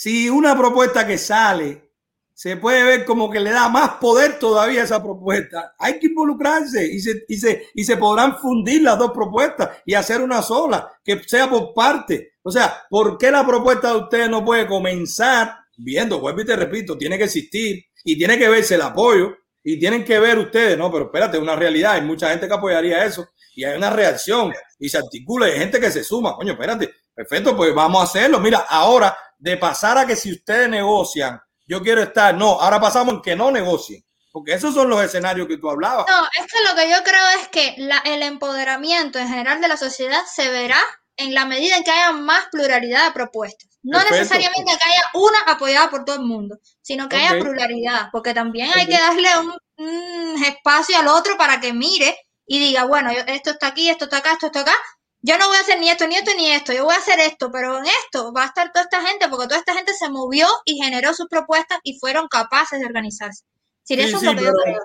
si 0.00 0.30
una 0.30 0.56
propuesta 0.56 1.06
que 1.06 1.18
sale 1.18 1.90
se 2.32 2.56
puede 2.56 2.82
ver 2.84 3.04
como 3.04 3.28
que 3.28 3.38
le 3.38 3.50
da 3.50 3.68
más 3.68 3.98
poder 4.00 4.38
todavía 4.38 4.80
a 4.80 4.84
esa 4.84 5.02
propuesta, 5.02 5.74
hay 5.78 5.98
que 5.98 6.06
involucrarse 6.06 6.90
y 6.90 7.00
se, 7.00 7.26
y 7.28 7.36
se, 7.36 7.66
y 7.74 7.84
se 7.84 7.98
podrán 7.98 8.38
fundir 8.38 8.80
las 8.80 8.98
dos 8.98 9.10
propuestas 9.10 9.68
y 9.84 9.92
hacer 9.92 10.22
una 10.22 10.40
sola, 10.40 10.90
que 11.04 11.22
sea 11.26 11.50
por 11.50 11.74
parte. 11.74 12.32
O 12.42 12.50
sea, 12.50 12.82
¿por 12.88 13.18
qué 13.18 13.30
la 13.30 13.46
propuesta 13.46 13.90
de 13.92 13.98
ustedes 13.98 14.30
no 14.30 14.42
puede 14.42 14.66
comenzar 14.66 15.54
viendo? 15.76 16.18
Vuelvo 16.18 16.40
y 16.40 16.46
te 16.46 16.56
repito, 16.56 16.96
tiene 16.96 17.18
que 17.18 17.24
existir 17.24 17.84
y 18.02 18.16
tiene 18.16 18.38
que 18.38 18.48
verse 18.48 18.76
el 18.76 18.82
apoyo 18.82 19.36
y 19.62 19.78
tienen 19.78 20.02
que 20.02 20.18
ver 20.18 20.38
ustedes, 20.38 20.78
no, 20.78 20.90
pero 20.90 21.04
espérate, 21.04 21.36
es 21.36 21.42
una 21.42 21.56
realidad, 21.56 21.92
hay 21.92 22.02
mucha 22.02 22.30
gente 22.30 22.48
que 22.48 22.54
apoyaría 22.54 23.04
eso 23.04 23.28
y 23.54 23.64
hay 23.64 23.76
una 23.76 23.90
reacción 23.90 24.50
y 24.78 24.88
se 24.88 24.96
articula, 24.96 25.44
hay 25.44 25.58
gente 25.58 25.78
que 25.78 25.90
se 25.90 26.02
suma, 26.02 26.36
coño, 26.36 26.52
espérate, 26.52 26.90
perfecto, 27.14 27.54
pues 27.54 27.74
vamos 27.74 28.00
a 28.00 28.04
hacerlo. 28.04 28.40
Mira, 28.40 28.64
ahora 28.66 29.14
de 29.40 29.56
pasar 29.56 29.98
a 29.98 30.06
que 30.06 30.14
si 30.14 30.32
ustedes 30.32 30.68
negocian, 30.68 31.40
yo 31.66 31.82
quiero 31.82 32.02
estar, 32.02 32.34
no, 32.34 32.60
ahora 32.60 32.80
pasamos 32.80 33.14
en 33.14 33.22
que 33.22 33.34
no 33.34 33.50
negocien. 33.50 34.04
Porque 34.32 34.52
esos 34.52 34.72
son 34.74 34.88
los 34.88 35.02
escenarios 35.02 35.48
que 35.48 35.56
tú 35.56 35.68
hablabas. 35.68 36.06
No, 36.08 36.24
es 36.38 36.46
que 36.46 36.62
lo 36.68 36.76
que 36.76 36.88
yo 36.88 37.02
creo 37.02 37.28
es 37.40 37.48
que 37.48 37.74
el 38.04 38.22
empoderamiento 38.22 39.18
en 39.18 39.28
general 39.28 39.60
de 39.60 39.66
la 39.66 39.76
sociedad 39.76 40.20
se 40.32 40.48
verá 40.50 40.78
en 41.16 41.34
la 41.34 41.46
medida 41.46 41.76
en 41.76 41.84
que 41.84 41.90
haya 41.90 42.12
más 42.12 42.46
pluralidad 42.50 43.06
de 43.06 43.12
propuestas. 43.12 43.70
No 43.82 43.98
necesariamente 43.98 44.72
que 44.78 44.90
haya 44.90 45.02
una 45.14 45.38
apoyada 45.52 45.90
por 45.90 46.04
todo 46.04 46.16
el 46.16 46.22
mundo, 46.22 46.58
sino 46.82 47.08
que 47.08 47.16
haya 47.16 47.40
pluralidad, 47.40 48.08
porque 48.12 48.34
también 48.34 48.70
hay 48.74 48.86
que 48.86 48.98
darle 48.98 49.28
un, 49.38 50.44
espacio 50.44 50.98
al 50.98 51.08
otro 51.08 51.36
para 51.36 51.60
que 51.60 51.72
mire 51.72 52.16
y 52.46 52.58
diga, 52.58 52.84
bueno, 52.84 53.10
esto 53.10 53.50
está 53.50 53.68
aquí, 53.68 53.88
esto 53.88 54.04
está 54.04 54.18
acá, 54.18 54.32
esto 54.32 54.46
está 54.46 54.60
acá, 54.60 54.74
yo 55.22 55.38
no 55.38 55.48
voy 55.48 55.56
a 55.56 55.60
hacer 55.60 55.78
ni 55.78 55.90
esto, 55.90 56.06
ni 56.06 56.16
esto, 56.16 56.30
ni 56.36 56.50
esto, 56.50 56.72
yo 56.72 56.84
voy 56.84 56.94
a 56.94 56.98
hacer 56.98 57.20
esto, 57.20 57.50
pero 57.52 57.78
en 57.78 57.84
esto 57.86 58.32
va 58.32 58.44
a 58.44 58.46
estar 58.46 58.72
toda 58.72 58.84
esta 58.84 59.06
gente, 59.06 59.28
porque 59.28 59.46
toda 59.46 59.58
esta 59.58 59.74
gente 59.74 59.92
se 59.92 60.08
movió 60.08 60.46
y 60.64 60.82
generó 60.82 61.12
sus 61.12 61.28
propuestas 61.28 61.78
y 61.82 61.98
fueron 61.98 62.26
capaces 62.28 62.80
de 62.80 62.86
organizarse. 62.86 63.44
Sí, 63.82 63.94
eso 63.94 64.16
es 64.16 64.22
lo 64.22 64.34
que 64.34 64.44
yo 64.44 64.52
creo. 64.64 64.80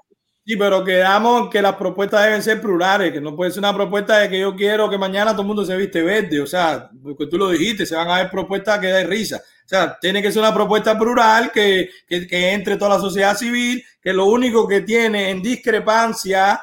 Sí, 0.47 0.57
pero 0.57 0.83
quedamos 0.83 1.49
que 1.49 1.59
las 1.59 1.75
propuestas 1.75 2.23
deben 2.23 2.43
ser 2.43 2.61
plurales, 2.61 3.11
que 3.11 3.19
no 3.19 3.35
puede 3.35 3.49
ser 3.49 3.59
una 3.59 3.73
propuesta 3.73 4.19
de 4.19 4.29
que 4.29 4.39
yo 4.39 4.55
quiero 4.55 4.89
que 4.89 4.97
mañana 4.97 5.31
todo 5.31 5.41
el 5.41 5.47
mundo 5.47 5.65
se 5.65 5.75
viste 5.75 6.03
verde, 6.03 6.39
o 6.39 6.45
sea, 6.45 6.87
porque 7.01 7.25
tú 7.25 7.37
lo 7.37 7.49
dijiste, 7.49 7.85
se 7.85 7.95
van 7.95 8.09
a 8.11 8.17
ver 8.17 8.29
propuestas 8.29 8.77
que 8.77 8.87
den 8.87 9.09
risa. 9.09 9.37
O 9.37 9.67
sea, 9.67 9.97
tiene 9.99 10.21
que 10.21 10.31
ser 10.31 10.41
una 10.41 10.53
propuesta 10.53 10.99
plural 10.99 11.51
que, 11.51 11.89
que, 12.07 12.27
que 12.27 12.51
entre 12.51 12.77
toda 12.77 12.97
la 12.97 13.01
sociedad 13.01 13.35
civil, 13.35 13.83
que 13.99 14.13
lo 14.13 14.25
único 14.25 14.67
que 14.67 14.81
tiene 14.81 15.31
en 15.31 15.41
discrepancia 15.41 16.61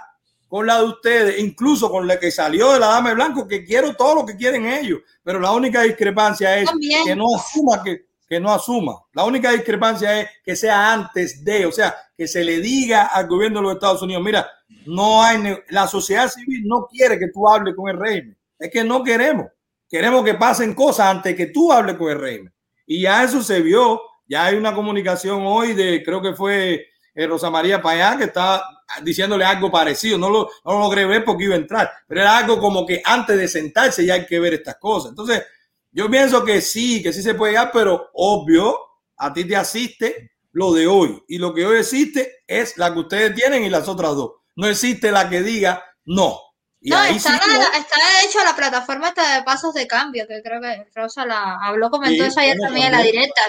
con 0.53 0.67
la 0.67 0.81
de 0.81 0.85
ustedes, 0.85 1.39
incluso 1.39 1.91
con 1.91 2.07
la 2.07 2.21
que 2.21 2.31
salió 2.31 2.75
de 2.75 2.79
la 2.79 2.89
Dama 2.89 3.09
de 3.09 3.15
Blanco, 3.15 3.49
que 3.49 3.65
quiero 3.65 3.97
todo 3.97 4.17
lo 4.17 4.27
que 4.27 4.37
quieren 4.37 4.67
ellos, 4.67 5.01
pero 5.25 5.41
la 5.41 5.51
única 5.51 5.81
discrepancia 5.81 6.59
es 6.59 6.69
que 7.07 7.17
no 7.17 7.25
asuma 7.35 7.83
que, 7.83 8.05
que 8.29 8.39
no 8.39 8.53
asuma. 8.53 9.01
La 9.15 9.25
única 9.25 9.51
discrepancia 9.51 10.21
es 10.21 10.29
que 10.45 10.55
sea 10.55 10.93
antes 10.93 11.43
de, 11.43 11.65
o 11.65 11.73
sea, 11.73 11.97
que 12.15 12.29
se 12.29 12.45
le 12.45 12.61
diga 12.61 13.07
al 13.07 13.29
gobierno 13.29 13.61
de 13.61 13.63
los 13.63 13.73
Estados 13.77 14.03
Unidos, 14.03 14.23
mira, 14.23 14.47
no 14.85 15.23
hay, 15.23 15.57
la 15.71 15.87
sociedad 15.87 16.29
civil 16.29 16.65
no 16.67 16.87
quiere 16.87 17.19
que 17.19 17.29
tú 17.29 17.49
hables 17.49 17.75
con 17.75 17.89
el 17.89 17.99
régimen. 17.99 18.37
Es 18.59 18.71
que 18.71 18.85
no 18.85 19.03
queremos. 19.03 19.47
Queremos 19.89 20.23
que 20.23 20.35
pasen 20.35 20.75
cosas 20.75 21.07
antes 21.07 21.35
que 21.35 21.47
tú 21.47 21.73
hables 21.73 21.97
con 21.97 22.11
el 22.11 22.21
régimen. 22.21 22.53
Y 22.87 23.01
ya 23.01 23.25
eso 23.25 23.43
se 23.43 23.63
vio. 23.63 24.03
Ya 24.29 24.45
hay 24.45 24.57
una 24.57 24.75
comunicación 24.75 25.45
hoy 25.47 25.73
de, 25.73 26.03
creo 26.05 26.21
que 26.21 26.35
fue 26.35 26.89
eh, 27.15 27.27
Rosa 27.27 27.49
María 27.49 27.81
Payá, 27.81 28.19
que 28.19 28.25
está 28.25 28.63
diciéndole 29.03 29.45
algo 29.45 29.71
parecido. 29.71 30.19
No 30.19 30.31
lo, 30.31 30.51
no 30.65 30.73
lo 30.73 30.79
logré 30.81 31.07
ver 31.07 31.25
porque 31.25 31.45
iba 31.45 31.55
a 31.55 31.59
entrar, 31.59 31.91
pero 32.07 32.21
era 32.21 32.39
algo 32.39 32.59
como 32.59 32.87
que 32.87 33.03
antes 33.05 33.37
de 33.37 33.49
sentarse 33.49 34.05
ya 34.05 34.15
hay 34.15 34.27
que 34.27 34.41
ver 34.41 34.55
estas 34.55 34.77
cosas. 34.77 35.11
Entonces, 35.11 35.43
yo 35.91 36.11
pienso 36.11 36.45
que 36.45 36.61
sí, 36.61 37.03
que 37.03 37.13
sí 37.13 37.23
se 37.23 37.35
puede 37.35 37.53
llegar, 37.53 37.71
pero 37.73 38.11
obvio, 38.15 38.79
a 39.19 39.33
ti 39.33 39.45
te 39.45 39.57
asiste 39.57 40.33
lo 40.53 40.73
de 40.73 40.87
hoy. 40.87 41.23
Y 41.29 41.39
lo 41.39 41.55
que 41.55 41.67
hoy 41.67 41.79
existe 41.79 42.45
es 42.47 42.77
la 42.79 42.93
que 42.93 43.01
ustedes 43.01 43.35
tienen 43.35 43.65
y 43.65 43.71
las 43.71 43.89
otras 43.89 44.15
dos. 44.15 44.33
No 44.57 44.67
existe 44.67 45.11
la 45.11 45.29
que 45.29 45.43
diga 45.43 45.85
no. 46.05 46.39
no, 46.81 47.05
está, 47.05 47.39
de 47.39 48.27
hecho 48.27 48.43
la 48.45 48.57
plataforma 48.57 49.09
está 49.09 49.37
de 49.37 49.43
pasos 49.45 49.73
de 49.75 49.87
cambio, 49.87 50.27
que 50.27 50.43
creo 50.43 50.61
que 50.61 50.87
Rosa 50.95 51.25
la 51.25 51.59
habló, 51.63 51.91
comentó 51.91 52.25
eso 52.25 52.41
ayer 52.41 52.57
también 52.59 52.87
en 52.87 52.93
la 52.93 53.03
directa, 53.03 53.43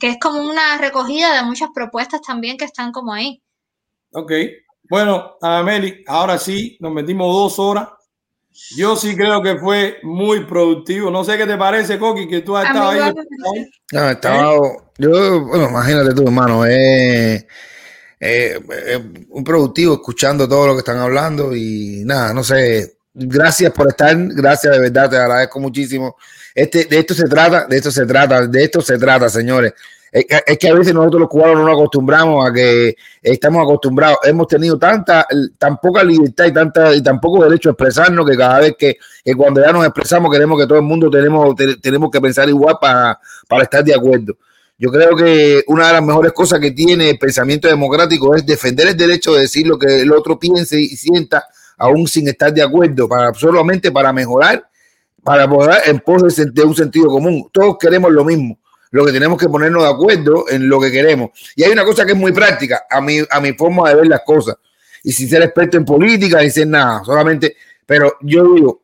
que 0.00 0.08
es 0.10 0.18
como 0.18 0.42
una 0.42 0.78
recogida 0.78 1.34
de 1.34 1.42
muchas 1.42 1.70
propuestas 1.74 2.22
también 2.22 2.56
que 2.56 2.64
están 2.64 2.92
como 2.92 3.12
ahí. 3.12 3.42
Ok, 4.12 4.32
bueno, 4.90 5.36
Ameli, 5.40 6.04
ahora 6.06 6.36
sí, 6.36 6.76
nos 6.80 6.92
metimos 6.92 7.32
dos 7.32 7.58
horas. 7.58 7.88
Yo 8.76 8.96
sí 8.96 9.16
creo 9.16 9.40
que 9.40 9.56
fue 9.56 9.98
muy 10.02 10.44
productivo. 10.44 11.10
No 11.10 11.24
sé 11.24 11.38
qué 11.38 11.46
te 11.46 11.56
parece, 11.56 11.98
Coqui, 11.98 12.28
que 12.28 12.40
tú 12.40 12.56
has 12.56 12.66
estado 12.66 12.90
ahí. 12.90 13.14
No, 13.92 14.10
estaba, 14.10 14.58
yo, 14.98 15.44
bueno, 15.46 15.68
imagínate 15.70 16.12
tú, 16.12 16.24
hermano, 16.24 16.66
es 16.66 17.46
un 19.30 19.44
productivo 19.44 19.94
escuchando 19.94 20.48
todo 20.48 20.66
lo 20.66 20.72
que 20.74 20.80
están 20.80 20.98
hablando 20.98 21.54
y 21.54 22.02
nada, 22.04 22.34
no 22.34 22.44
sé, 22.44 22.96
gracias 23.14 23.72
por 23.72 23.88
estar, 23.88 24.14
gracias 24.14 24.72
de 24.74 24.80
verdad, 24.80 25.08
te 25.08 25.16
agradezco 25.16 25.60
muchísimo. 25.60 26.16
Este, 26.54 26.84
de 26.84 26.98
esto 26.98 27.14
se 27.14 27.28
trata, 27.28 27.66
de 27.66 27.76
esto 27.76 27.90
se 27.90 28.04
trata, 28.04 28.46
de 28.46 28.64
esto 28.64 28.80
se 28.82 28.98
trata, 28.98 29.28
señores. 29.28 29.72
Es 30.12 30.58
que 30.58 30.68
a 30.68 30.74
veces 30.74 30.92
nosotros 30.92 31.20
los 31.20 31.28
cubanos 31.28 31.56
no 31.56 31.64
nos 31.64 31.74
acostumbramos 31.74 32.44
a 32.44 32.52
que 32.52 32.96
estamos 33.22 33.62
acostumbrados, 33.62 34.18
hemos 34.24 34.48
tenido 34.48 34.76
tanta, 34.76 35.24
tan 35.56 35.76
poca 35.76 36.02
libertad 36.02 36.46
y 36.46 36.52
tanta 36.52 36.94
y 36.96 37.02
tan 37.02 37.20
poco 37.20 37.44
derecho 37.44 37.68
a 37.68 37.72
expresarnos 37.72 38.28
que 38.28 38.36
cada 38.36 38.58
vez 38.58 38.74
que, 38.76 38.96
cuando 39.36 39.60
ya 39.60 39.72
nos 39.72 39.84
expresamos 39.84 40.32
queremos 40.32 40.58
que 40.58 40.66
todo 40.66 40.78
el 40.78 40.84
mundo 40.84 41.08
tenemos, 41.10 41.54
tenemos 41.80 42.10
que 42.10 42.20
pensar 42.20 42.48
igual 42.48 42.76
para, 42.80 43.20
para 43.46 43.62
estar 43.62 43.84
de 43.84 43.94
acuerdo. 43.94 44.36
Yo 44.76 44.90
creo 44.90 45.14
que 45.14 45.62
una 45.68 45.88
de 45.88 45.92
las 45.92 46.02
mejores 46.02 46.32
cosas 46.32 46.58
que 46.58 46.72
tiene 46.72 47.10
el 47.10 47.18
pensamiento 47.18 47.68
democrático 47.68 48.34
es 48.34 48.44
defender 48.44 48.88
el 48.88 48.96
derecho 48.96 49.34
de 49.34 49.42
decir 49.42 49.66
lo 49.66 49.78
que 49.78 50.00
el 50.00 50.10
otro 50.10 50.40
piense 50.40 50.80
y 50.80 50.88
sienta, 50.96 51.44
aún 51.76 52.08
sin 52.08 52.26
estar 52.26 52.52
de 52.52 52.62
acuerdo, 52.62 53.08
para 53.08 53.32
solamente 53.34 53.92
para 53.92 54.12
mejorar, 54.12 54.66
para 55.22 55.48
poder 55.48 55.82
en 55.86 56.00
pos 56.00 56.34
de 56.34 56.62
un 56.64 56.74
sentido 56.74 57.06
común. 57.06 57.48
Todos 57.52 57.76
queremos 57.78 58.10
lo 58.10 58.24
mismo 58.24 58.58
lo 58.90 59.04
que 59.04 59.12
tenemos 59.12 59.38
que 59.38 59.48
ponernos 59.48 59.82
de 59.84 59.88
acuerdo 59.88 60.46
en 60.48 60.68
lo 60.68 60.80
que 60.80 60.90
queremos. 60.90 61.30
Y 61.54 61.62
hay 61.62 61.70
una 61.70 61.84
cosa 61.84 62.04
que 62.04 62.12
es 62.12 62.18
muy 62.18 62.32
práctica, 62.32 62.86
a 62.90 63.00
mi, 63.00 63.18
a 63.28 63.40
mi 63.40 63.52
forma 63.52 63.88
de 63.88 63.96
ver 63.96 64.06
las 64.06 64.22
cosas. 64.22 64.56
Y 65.02 65.12
sin 65.12 65.28
ser 65.28 65.42
experto 65.42 65.76
en 65.76 65.84
política, 65.84 66.40
ni 66.40 66.50
ser 66.50 66.66
nada, 66.66 67.02
solamente, 67.04 67.56
pero 67.86 68.16
yo 68.20 68.54
digo, 68.54 68.82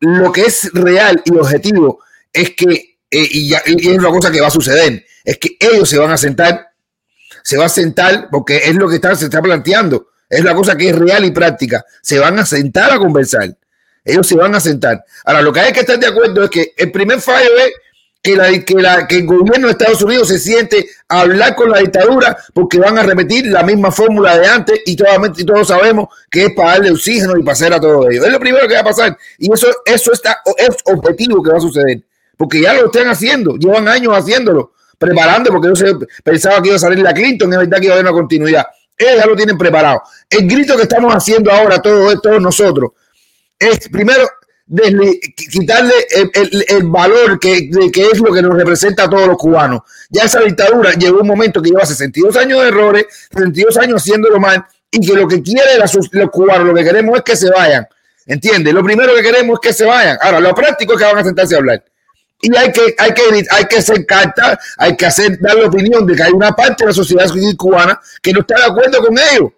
lo 0.00 0.30
que 0.30 0.42
es 0.42 0.70
real 0.72 1.20
y 1.24 1.36
objetivo 1.36 2.00
es 2.32 2.54
que, 2.54 2.98
eh, 3.10 3.28
y, 3.30 3.50
ya, 3.50 3.62
y 3.66 3.90
es 3.90 3.98
una 3.98 4.10
cosa 4.10 4.30
que 4.30 4.40
va 4.40 4.46
a 4.46 4.50
suceder, 4.50 5.04
es 5.24 5.38
que 5.38 5.56
ellos 5.58 5.88
se 5.88 5.98
van 5.98 6.12
a 6.12 6.16
sentar, 6.16 6.68
se 7.42 7.56
va 7.56 7.66
a 7.66 7.68
sentar, 7.68 8.28
porque 8.30 8.58
es 8.58 8.74
lo 8.76 8.88
que 8.88 8.96
está, 8.96 9.14
se 9.16 9.24
está 9.24 9.42
planteando, 9.42 10.08
es 10.28 10.44
la 10.44 10.54
cosa 10.54 10.76
que 10.76 10.90
es 10.90 10.96
real 10.96 11.24
y 11.24 11.30
práctica, 11.30 11.84
se 12.02 12.18
van 12.18 12.38
a 12.38 12.46
sentar 12.46 12.92
a 12.92 12.98
conversar, 12.98 13.56
ellos 14.04 14.26
se 14.26 14.36
van 14.36 14.54
a 14.54 14.60
sentar. 14.60 15.04
Ahora, 15.24 15.42
lo 15.42 15.52
que 15.52 15.60
hay 15.60 15.72
que 15.72 15.80
estar 15.80 15.98
de 15.98 16.06
acuerdo 16.06 16.44
es 16.44 16.50
que 16.50 16.72
el 16.76 16.92
primer 16.92 17.20
fallo 17.20 17.50
es 17.58 17.72
que, 18.22 18.36
la, 18.36 18.50
que, 18.64 18.74
la, 18.74 19.06
que 19.06 19.18
el 19.18 19.26
gobierno 19.26 19.68
de 19.68 19.72
Estados 19.72 20.02
Unidos 20.02 20.28
se 20.28 20.38
siente 20.38 20.88
a 21.08 21.20
hablar 21.20 21.54
con 21.54 21.70
la 21.70 21.78
dictadura 21.78 22.36
porque 22.52 22.78
van 22.78 22.98
a 22.98 23.02
repetir 23.02 23.46
la 23.46 23.62
misma 23.62 23.90
fórmula 23.90 24.36
de 24.36 24.46
antes 24.46 24.80
y, 24.86 24.96
todos, 24.96 25.38
y 25.38 25.44
todos 25.44 25.68
sabemos 25.68 26.08
que 26.30 26.46
es 26.46 26.52
para 26.54 26.72
darle 26.72 26.90
oxígeno 26.90 27.36
y 27.38 27.42
pasar 27.42 27.72
a 27.72 27.80
todo 27.80 28.10
ello. 28.10 28.24
Es 28.24 28.32
lo 28.32 28.40
primero 28.40 28.66
que 28.66 28.74
va 28.74 28.80
a 28.80 28.84
pasar 28.84 29.16
y 29.38 29.52
eso, 29.52 29.68
eso 29.84 30.12
está, 30.12 30.38
es 30.56 30.76
objetivo 30.84 31.42
que 31.42 31.50
va 31.50 31.58
a 31.58 31.60
suceder 31.60 32.02
porque 32.38 32.62
ya 32.62 32.72
lo 32.72 32.86
están 32.86 33.08
haciendo, 33.08 33.56
llevan 33.56 33.88
años 33.88 34.14
haciéndolo. 34.16 34.72
preparando, 34.96 35.50
porque 35.50 35.68
yo 35.68 35.76
se, 35.76 35.94
pensaba 36.24 36.62
que 36.62 36.68
iba 36.68 36.76
a 36.76 36.80
salir 36.80 37.00
la 37.00 37.12
Clinton, 37.12 37.52
es 37.52 37.58
verdad 37.58 37.78
que 37.78 37.84
iba 37.84 37.94
a 37.94 37.98
haber 37.98 38.10
una 38.10 38.18
continuidad. 38.18 38.66
Ellos 38.96 39.14
ya 39.16 39.26
lo 39.26 39.36
tienen 39.36 39.58
preparado. 39.58 40.02
El 40.28 40.48
grito 40.48 40.76
que 40.76 40.82
estamos 40.82 41.14
haciendo 41.14 41.52
ahora, 41.52 41.80
todos, 41.80 42.20
todos 42.20 42.40
nosotros, 42.40 42.92
es 43.58 43.88
primero 43.88 44.28
quitarle 45.50 45.94
el, 46.68 46.84
valor 46.84 47.38
que, 47.38 47.70
que, 47.92 48.06
es 48.06 48.18
lo 48.18 48.32
que 48.32 48.42
nos 48.42 48.54
representa 48.54 49.04
a 49.04 49.10
todos 49.10 49.26
los 49.26 49.36
cubanos. 49.36 49.82
Ya 50.10 50.24
esa 50.24 50.40
dictadura 50.40 50.92
llegó 50.92 51.20
un 51.20 51.26
momento 51.26 51.62
que 51.62 51.70
lleva 51.70 51.86
62 51.86 52.36
años 52.36 52.62
de 52.62 52.68
errores, 52.68 53.06
62 53.32 53.76
años 53.78 54.02
haciéndolo 54.02 54.38
mal, 54.38 54.64
y 54.90 55.06
que 55.06 55.14
lo 55.14 55.26
que 55.26 55.42
quieren 55.42 55.78
los 55.78 56.30
cubanos, 56.30 56.66
lo 56.66 56.74
que 56.74 56.84
queremos 56.84 57.16
es 57.16 57.22
que 57.22 57.36
se 57.36 57.50
vayan. 57.50 57.86
¿Entiendes? 58.26 58.74
Lo 58.74 58.84
primero 58.84 59.14
que 59.14 59.22
queremos 59.22 59.54
es 59.54 59.68
que 59.68 59.72
se 59.72 59.86
vayan. 59.86 60.18
Ahora, 60.20 60.40
lo 60.40 60.54
práctico 60.54 60.92
es 60.92 60.98
que 60.98 61.04
van 61.04 61.18
a 61.18 61.24
sentarse 61.24 61.54
a 61.54 61.58
hablar. 61.58 61.82
Y 62.40 62.54
hay 62.54 62.70
que, 62.70 62.94
hay 62.98 63.12
que, 63.12 63.46
hay 63.50 63.64
que 63.64 63.78
hacer 63.78 64.06
carta, 64.06 64.58
hay 64.76 64.96
que 64.96 65.06
hacer, 65.06 65.40
dar 65.40 65.56
la 65.56 65.66
opinión 65.66 66.06
de 66.06 66.14
que 66.14 66.22
hay 66.22 66.32
una 66.32 66.52
parte 66.52 66.84
de 66.84 66.88
la 66.88 66.94
sociedad 66.94 67.26
cubana 67.56 67.98
que 68.22 68.32
no 68.32 68.40
está 68.40 68.58
de 68.58 68.64
acuerdo 68.64 68.98
con 69.04 69.18
ellos. 69.18 69.50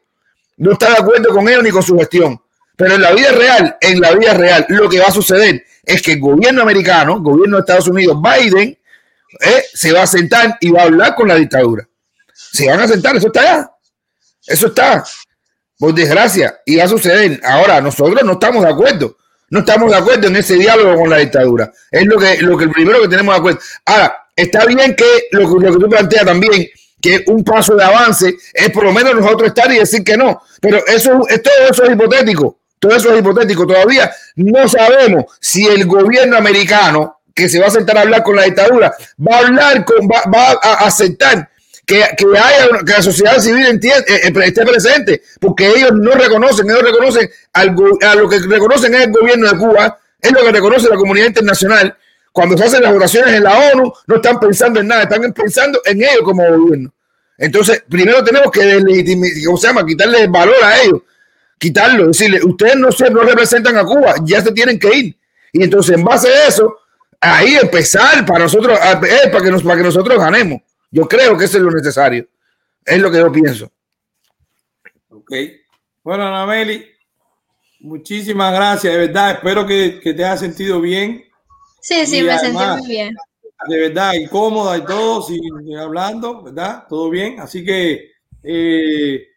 No 0.56 0.72
está 0.72 0.90
de 0.90 0.97
acuerdo 0.98 1.34
con 1.34 1.48
ellos 1.48 1.62
ni 1.64 1.70
con 1.70 1.82
su 1.82 1.98
gestión. 1.98 2.40
Pero 2.81 2.94
en 2.94 3.02
la 3.02 3.12
vida 3.12 3.31
real, 3.33 3.76
en 3.78 4.00
la 4.00 4.12
vida 4.15 4.33
real, 4.33 4.65
lo 4.70 4.89
que 4.89 4.99
va 4.99 5.09
a 5.09 5.10
suceder 5.10 5.67
es 5.84 6.00
que 6.00 6.12
el 6.12 6.20
gobierno 6.20 6.62
americano, 6.62 7.17
el 7.17 7.20
gobierno 7.20 7.59
de 7.59 7.60
Estados 7.60 7.89
Unidos, 7.89 8.17
Biden, 8.23 8.70
eh, 9.39 9.65
se 9.75 9.92
va 9.92 10.05
a 10.05 10.07
sentar 10.07 10.57
y 10.62 10.70
va 10.70 10.81
a 10.81 10.84
hablar 10.84 11.15
con 11.15 11.28
la 11.28 11.34
dictadura. 11.34 11.86
Se 12.34 12.67
van 12.70 12.81
a 12.81 12.89
sentar, 12.89 13.15
eso 13.15 13.26
está 13.26 13.41
allá. 13.42 13.70
Eso 14.47 14.68
está. 14.68 15.05
Por 15.78 15.92
desgracia, 15.92 16.59
y 16.65 16.76
va 16.76 16.84
a 16.84 16.89
suceder. 16.89 17.39
Ahora, 17.44 17.83
nosotros 17.83 18.18
no 18.25 18.33
estamos 18.33 18.65
de 18.65 18.70
acuerdo. 18.70 19.15
No 19.50 19.59
estamos 19.59 19.91
de 19.91 19.99
acuerdo 19.99 20.28
en 20.28 20.36
ese 20.36 20.55
diálogo 20.55 21.02
con 21.02 21.10
la 21.10 21.18
dictadura. 21.18 21.70
Es 21.91 22.07
lo 22.07 22.18
que, 22.18 22.39
lo 22.39 22.57
que 22.57 22.67
primero 22.68 23.02
que 23.02 23.09
tenemos 23.09 23.34
de 23.34 23.39
acuerdo. 23.41 23.60
Ahora, 23.84 24.17
está 24.34 24.65
bien 24.65 24.97
que 24.97 25.28
lo, 25.33 25.42
lo 25.42 25.73
que 25.75 25.78
tú 25.78 25.86
planteas 25.91 26.25
también, 26.25 26.67
que 26.99 27.25
un 27.26 27.44
paso 27.44 27.76
de 27.76 27.84
avance 27.84 28.34
es 28.55 28.70
por 28.70 28.84
lo 28.84 28.92
menos 28.92 29.15
nosotros 29.15 29.49
estar 29.49 29.70
y 29.70 29.81
decir 29.81 30.02
que 30.02 30.17
no. 30.17 30.41
Pero 30.62 30.78
eso, 30.86 31.10
todo 31.10 31.68
eso 31.70 31.84
es 31.84 31.92
hipotético. 31.92 32.59
Todo 32.81 32.97
eso 32.97 33.12
es 33.12 33.20
hipotético. 33.20 33.67
Todavía 33.67 34.10
no 34.36 34.67
sabemos 34.67 35.26
si 35.39 35.67
el 35.67 35.86
gobierno 35.86 36.36
americano 36.39 37.20
que 37.34 37.49
se 37.49 37.60
va 37.60 37.67
a 37.67 37.70
sentar 37.70 37.97
a 37.99 38.00
hablar 38.00 38.23
con 38.23 38.34
la 38.34 38.44
dictadura 38.44 38.92
va 39.20 39.36
a 39.36 39.39
hablar 39.41 39.84
con, 39.84 40.09
va, 40.09 40.59
a 40.62 40.86
aceptar 40.86 41.49
que, 41.86 42.02
que, 42.17 42.26
haya, 42.39 42.68
que 42.84 42.92
la 42.92 43.02
sociedad 43.02 43.39
civil 43.39 43.67
entiende, 43.67 44.05
eh, 44.09 44.28
eh, 44.28 44.44
esté 44.44 44.65
presente, 44.65 45.23
porque 45.41 45.68
ellos 45.68 45.92
no 45.92 46.12
reconocen, 46.12 46.70
ellos 46.70 46.83
reconocen 46.83 47.28
a 47.52 47.65
lo 47.65 48.28
que 48.28 48.39
reconocen 48.39 48.94
es 48.94 49.02
el 49.07 49.12
gobierno 49.12 49.50
de 49.50 49.59
Cuba, 49.59 49.99
es 50.20 50.33
lo 50.33 50.42
que 50.42 50.52
reconoce 50.52 50.89
la 50.89 50.97
comunidad 50.97 51.26
internacional. 51.26 51.97
Cuando 52.33 52.57
se 52.57 52.65
hacen 52.65 52.83
las 52.83 52.94
oraciones 52.94 53.34
en 53.34 53.44
la 53.44 53.59
ONU, 53.73 53.92
no 54.07 54.17
están 54.17 54.39
pensando 54.39 54.81
en 54.81 54.86
nada, 54.86 55.02
están 55.02 55.33
pensando 55.33 55.81
en 55.84 56.00
ellos 56.00 56.23
como 56.25 56.44
gobierno. 56.49 56.92
Entonces, 57.36 57.83
primero 57.89 58.23
tenemos 58.23 58.50
que 58.52 58.78
¿cómo 59.44 59.57
se 59.57 59.67
llama? 59.67 59.84
quitarle 59.84 60.23
el 60.23 60.28
valor 60.28 60.62
a 60.62 60.81
ellos 60.83 61.00
quitarlo, 61.60 62.06
decirle, 62.06 62.42
ustedes 62.42 62.76
no, 62.76 62.90
se, 62.90 63.10
no 63.10 63.20
representan 63.20 63.76
a 63.76 63.84
Cuba, 63.84 64.14
ya 64.24 64.40
se 64.40 64.50
tienen 64.50 64.78
que 64.78 64.97
ir. 64.97 65.18
Y 65.52 65.62
entonces, 65.62 65.97
en 65.97 66.02
base 66.02 66.28
a 66.28 66.48
eso, 66.48 66.78
ahí 67.20 67.55
empezar 67.55 68.24
para 68.24 68.40
nosotros, 68.40 68.78
eh, 68.78 69.28
para, 69.30 69.44
que 69.44 69.50
nos, 69.50 69.62
para 69.62 69.76
que 69.76 69.82
nosotros 69.82 70.18
ganemos. 70.18 70.62
Yo 70.90 71.06
creo 71.06 71.36
que 71.36 71.44
eso 71.44 71.58
es 71.58 71.62
lo 71.62 71.70
necesario. 71.70 72.26
Es 72.84 72.98
lo 72.98 73.10
que 73.10 73.18
yo 73.18 73.30
pienso. 73.30 73.70
Ok. 75.10 75.32
Bueno, 76.02 76.26
Anameli, 76.26 76.86
muchísimas 77.80 78.55
gracias, 78.55 78.94
de 78.94 78.98
verdad. 79.06 79.32
Espero 79.32 79.66
que, 79.66 80.00
te 80.02 80.24
haya 80.24 80.39
sentido 80.39 80.80
bien. 80.80 81.24
Sí, 81.82 82.06
sí, 82.06 82.22
me 82.22 82.39
sentí 82.39 82.64
muy 82.78 82.89
bien. 82.89 83.14
De 83.68 83.78
verdad, 83.78 84.14
incómoda 84.14 84.78
y 84.78 84.84
todo, 84.86 85.22
sin, 85.22 85.39
hablando, 85.76 86.42
¿verdad? 86.42 86.84
Todo 86.89 87.10
bien. 87.10 87.39
Así 87.39 87.62
que 87.62 88.12
eh, 88.42 89.30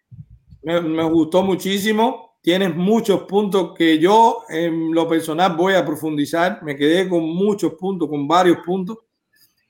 me, 0.63 1.03
gustó 1.03 1.43
muchísimo. 1.43 2.37
Tienes 2.41 2.75
muchos 2.75 3.23
puntos 3.23 3.73
que 3.77 3.99
yo 3.99 4.43
en 4.49 4.93
lo 4.93 5.07
personal 5.07 5.55
voy 5.55 5.73
a 5.73 5.85
profundizar. 5.85 6.61
Me 6.63 6.75
quedé 6.75 7.07
con 7.07 7.23
muchos 7.23 7.73
puntos, 7.75 8.09
con 8.09 8.27
varios 8.27 8.57
puntos. 8.65 8.97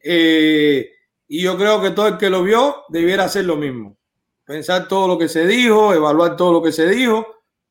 Eh, 0.03 0.89
y 1.27 1.41
yo 1.43 1.57
creo 1.57 1.81
que 1.81 1.91
todo 1.91 2.07
el 2.07 2.17
que 2.17 2.29
lo 2.29 2.43
vio 2.43 2.83
debiera 2.89 3.25
hacer 3.25 3.45
lo 3.45 3.55
mismo. 3.55 3.97
Pensar 4.45 4.87
todo 4.87 5.07
lo 5.07 5.17
que 5.17 5.29
se 5.29 5.45
dijo, 5.45 5.93
evaluar 5.93 6.35
todo 6.35 6.51
lo 6.53 6.61
que 6.61 6.71
se 6.71 6.87
dijo 6.87 7.25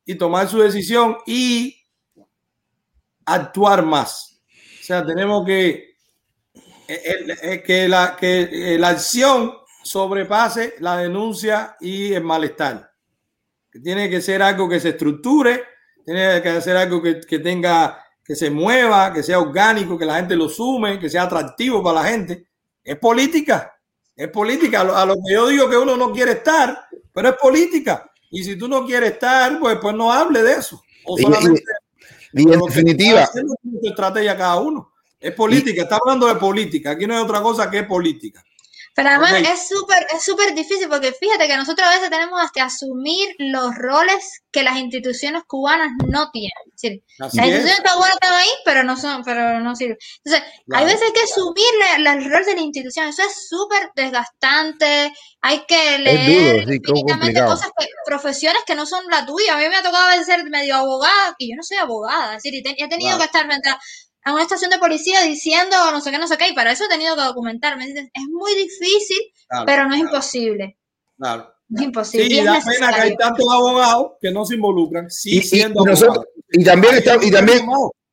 y 0.05 0.15
tomar 0.15 0.47
su 0.47 0.59
decisión 0.59 1.17
y 1.25 1.77
actuar 3.25 3.85
más. 3.85 4.41
O 4.81 4.83
sea, 4.83 5.05
tenemos 5.05 5.45
que, 5.45 5.95
eh, 6.87 7.37
eh, 7.41 7.63
que, 7.63 7.87
la, 7.87 8.17
que 8.19 8.77
la 8.79 8.89
acción 8.89 9.53
sobrepase 9.83 10.75
la 10.79 10.97
denuncia 10.97 11.77
y 11.79 12.13
el 12.13 12.23
malestar 12.23 12.92
que 13.73 13.79
tiene 13.79 14.07
que 14.07 14.21
ser 14.21 14.43
algo 14.43 14.69
que 14.69 14.79
se 14.79 14.89
estructure, 14.89 15.63
tiene 16.05 16.43
que 16.43 16.61
ser 16.61 16.77
algo 16.77 17.01
que, 17.01 17.39
tenga, 17.39 17.97
que 18.23 18.35
se 18.35 18.51
mueva, 18.51 19.11
que 19.11 19.23
sea 19.23 19.39
orgánico, 19.39 19.97
que 19.97 20.05
la 20.05 20.17
gente 20.17 20.35
lo 20.35 20.47
sume, 20.47 20.99
que 20.99 21.09
sea 21.09 21.23
atractivo 21.23 21.81
para 21.81 22.03
la 22.03 22.09
gente. 22.09 22.45
Es 22.83 22.97
política, 22.97 23.73
es 24.15 24.27
política. 24.27 24.81
A 24.81 25.05
lo, 25.07 25.15
que 25.15 25.33
yo 25.33 25.47
digo 25.47 25.67
que 25.67 25.77
uno 25.77 25.97
no 25.97 26.11
quiere 26.11 26.33
estar, 26.33 26.85
pero 27.11 27.29
es 27.29 27.35
política. 27.35 28.11
Y 28.29 28.43
si 28.43 28.55
tú 28.55 28.67
no 28.67 28.85
quieres 28.85 29.13
estar, 29.13 29.59
pues, 29.59 29.79
pues 29.81 29.95
no 29.95 30.11
hable 30.13 30.43
de 30.43 30.53
eso. 30.53 30.83
O 31.05 31.17
solamente 31.17 31.63
y, 32.31 32.51
en 32.51 32.59
definitiva. 32.59 33.27
estrategia 33.81 34.37
cada 34.37 34.59
uno. 34.59 34.91
Es 35.19 35.33
política, 35.33 35.83
está 35.83 35.97
hablando 35.97 36.27
de 36.27 36.35
política. 36.35 36.91
Aquí 36.91 37.07
no 37.07 37.15
hay 37.15 37.23
otra 37.23 37.41
cosa 37.41 37.71
que 37.71 37.83
política. 37.83 38.43
Pero 38.95 39.09
además 39.09 39.33
es 39.33 39.67
súper 39.67 40.05
es 40.13 40.23
súper 40.23 40.53
difícil 40.53 40.87
porque 40.87 41.13
fíjate 41.13 41.47
que 41.47 41.57
nosotros 41.57 41.87
a 41.87 41.95
veces 41.95 42.11
tenemos 42.11 42.39
hasta 42.39 42.65
asumir 42.65 43.29
los 43.39 43.73
roles 43.75 44.43
que 44.51 44.61
las 44.61 44.77
instituciones 44.77 45.43
cubanas 45.47 45.89
no 46.07 46.29
tienen. 46.31 46.51
las 47.17 47.33
instituciones 47.33 47.81
cubanas 47.81 48.17
están 48.21 48.33
ahí, 48.33 48.49
pero 48.63 48.83
no 48.83 48.95
son, 48.95 49.23
pero 49.23 49.59
no 49.61 49.75
sirven. 49.75 49.97
Entonces, 50.23 50.47
hay 50.71 50.85
veces 50.85 51.01
hay 51.07 51.13
que 51.13 51.23
asumir 51.23 51.65
el 51.97 52.31
rol 52.31 52.45
de 52.45 52.55
la 52.55 52.61
institución. 52.61 53.07
Eso 53.07 53.23
es 53.23 53.47
súper 53.49 53.89
desgastante. 53.95 55.11
Hay 55.41 55.65
que 55.65 55.97
leer 55.97 56.65
cosas 57.45 57.71
que, 57.77 57.87
profesiones 58.05 58.61
que 58.65 58.75
no 58.75 58.85
son 58.85 59.03
la 59.09 59.25
tuya. 59.25 59.55
A 59.55 59.57
mí 59.57 59.67
me 59.69 59.77
ha 59.77 59.83
tocado 59.83 60.23
ser 60.23 60.43
medio 60.45 60.75
abogada 60.75 61.33
y 61.39 61.49
yo 61.49 61.55
no 61.57 61.63
soy 61.63 61.77
abogada. 61.77 62.37
Es 62.37 62.43
decir, 62.43 62.61
he 62.63 62.87
tenido 62.87 63.17
que 63.17 63.25
estar 63.25 63.47
a 64.23 64.33
una 64.33 64.43
estación 64.43 64.71
de 64.71 64.77
policía 64.77 65.21
diciendo 65.23 65.75
no 65.91 66.01
sé 66.01 66.11
qué, 66.11 66.17
no 66.17 66.27
sé 66.27 66.37
qué, 66.37 66.49
y 66.49 66.53
para 66.53 66.71
eso 66.71 66.85
he 66.85 66.89
tenido 66.89 67.15
que 67.15 67.23
documentarme. 67.23 67.85
Es 67.85 68.27
muy 68.29 68.55
difícil, 68.55 69.19
pero 69.65 69.87
no 69.87 69.93
es 69.93 70.01
imposible. 70.01 70.77
Claro. 71.17 71.53
Es 71.75 71.81
imposible. 71.81 72.25
Sí, 72.25 72.43
da 72.43 72.59
pena 72.59 72.93
que 72.93 73.01
hay 73.01 73.17
tantos 73.17 73.45
abogados 73.51 74.11
que 74.21 74.31
no 74.31 74.45
se 74.45 74.55
involucran, 74.55 75.09
sí, 75.09 75.37
y, 75.37 75.41
siendo 75.41 75.83
y, 76.51 76.61
y 76.61 76.63
también, 76.63 76.95
está, 76.95 77.17
y 77.21 77.31
también, 77.31 77.65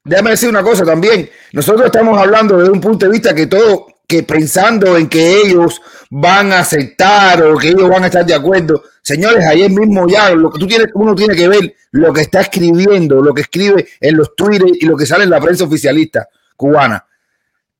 déjame 0.05 0.31
decir 0.31 0.49
una 0.49 0.63
cosa 0.63 0.85
también, 0.85 1.29
nosotros 1.53 1.87
estamos 1.87 2.19
hablando 2.19 2.57
desde 2.57 2.71
un 2.71 2.81
punto 2.81 3.07
de 3.07 3.13
vista 3.13 3.35
que 3.35 3.47
todo, 3.47 3.87
que 4.11 4.25
pensando 4.25 4.97
en 4.97 5.09
que 5.09 5.41
ellos 5.43 5.81
van 6.11 6.53
a 6.53 6.59
aceptar 6.59 7.45
o 7.45 7.57
que 7.57 7.69
ellos 7.69 7.89
van 7.89 8.03
a 8.03 8.07
estar 8.07 8.27
de 8.27 8.35
acuerdo. 8.35 8.83
Señores, 9.03 9.47
ayer 9.47 9.71
mismo 9.71 10.09
ya 10.09 10.31
lo 10.35 10.51
que 10.51 10.59
tú 10.59 10.67
tienes, 10.67 10.89
uno 10.95 11.15
tiene 11.15 11.37
que 11.37 11.47
ver 11.47 11.77
lo 11.93 12.13
que 12.13 12.23
está 12.23 12.41
escribiendo, 12.41 13.23
lo 13.23 13.33
que 13.33 13.43
escribe 13.43 13.87
en 14.01 14.17
los 14.17 14.35
Twitter 14.35 14.69
y 14.81 14.85
lo 14.85 14.97
que 14.97 15.07
sale 15.07 15.23
en 15.23 15.31
la 15.31 15.41
prensa 15.41 15.63
oficialista 15.63 16.29
cubana 16.57 17.07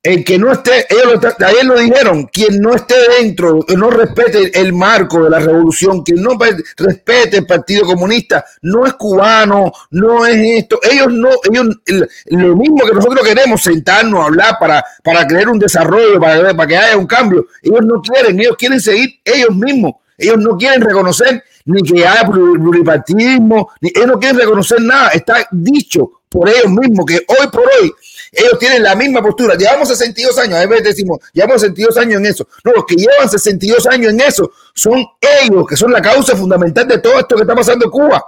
el 0.03 0.23
que 0.23 0.39
no 0.39 0.51
esté, 0.51 0.87
ellos 0.89 1.21
lo, 1.21 1.45
ayer 1.47 1.65
lo 1.65 1.79
dijeron, 1.79 2.25
quien 2.25 2.59
no 2.59 2.73
esté 2.73 2.95
dentro, 3.19 3.59
no 3.77 3.89
respete 3.91 4.59
el 4.59 4.73
marco 4.73 5.23
de 5.23 5.29
la 5.29 5.39
revolución, 5.39 6.01
quien 6.01 6.23
no 6.23 6.31
respete 6.77 7.37
el 7.37 7.45
Partido 7.45 7.85
Comunista, 7.85 8.43
no 8.63 8.87
es 8.87 8.93
cubano, 8.93 9.71
no 9.91 10.25
es 10.25 10.63
esto. 10.63 10.79
Ellos 10.81 11.13
no, 11.13 11.29
ellos, 11.51 11.67
lo 12.27 12.55
mismo 12.55 12.83
que 12.83 12.93
nosotros 12.93 13.27
queremos, 13.27 13.61
sentarnos 13.61 14.21
a 14.21 14.25
hablar 14.25 14.57
para, 14.59 14.83
para 15.03 15.27
crear 15.27 15.49
un 15.49 15.59
desarrollo, 15.59 16.19
para, 16.19 16.55
para 16.55 16.67
que 16.67 16.77
haya 16.77 16.97
un 16.97 17.05
cambio. 17.05 17.45
Ellos 17.61 17.81
no 17.83 18.01
quieren, 18.01 18.39
ellos 18.39 18.55
quieren 18.57 18.79
seguir 18.79 19.19
ellos 19.23 19.55
mismos. 19.55 19.93
Ellos 20.17 20.37
no 20.37 20.57
quieren 20.57 20.81
reconocer 20.81 21.43
ni 21.65 21.81
que 21.83 22.05
haya 22.05 22.27
pluripartidismo, 22.27 23.71
ellos 23.81 24.07
no 24.07 24.19
quieren 24.19 24.39
reconocer 24.39 24.81
nada. 24.81 25.09
Está 25.09 25.47
dicho 25.51 26.21
por 26.29 26.49
ellos 26.49 26.69
mismos 26.69 27.05
que 27.05 27.25
hoy 27.27 27.47
por 27.51 27.61
hoy 27.61 27.91
ellos 28.31 28.57
tienen 28.59 28.81
la 28.81 28.95
misma 28.95 29.21
postura. 29.21 29.55
Llevamos 29.55 29.89
62 29.89 30.37
años, 30.37 30.59
a 30.59 30.65
veces 30.65 30.85
decimos, 30.85 31.19
llevamos 31.33 31.61
62 31.61 31.97
años 31.97 32.19
en 32.19 32.25
eso. 32.27 32.47
No, 32.63 32.71
los 32.71 32.85
que 32.85 32.95
llevan 32.95 33.29
62 33.29 33.87
años 33.87 34.13
en 34.13 34.21
eso 34.21 34.51
son 34.73 35.05
ellos, 35.19 35.65
que 35.67 35.75
son 35.75 35.91
la 35.91 36.01
causa 36.01 36.35
fundamental 36.35 36.87
de 36.87 36.99
todo 36.99 37.19
esto 37.19 37.35
que 37.35 37.41
está 37.41 37.55
pasando 37.55 37.85
en 37.85 37.91
Cuba. 37.91 38.23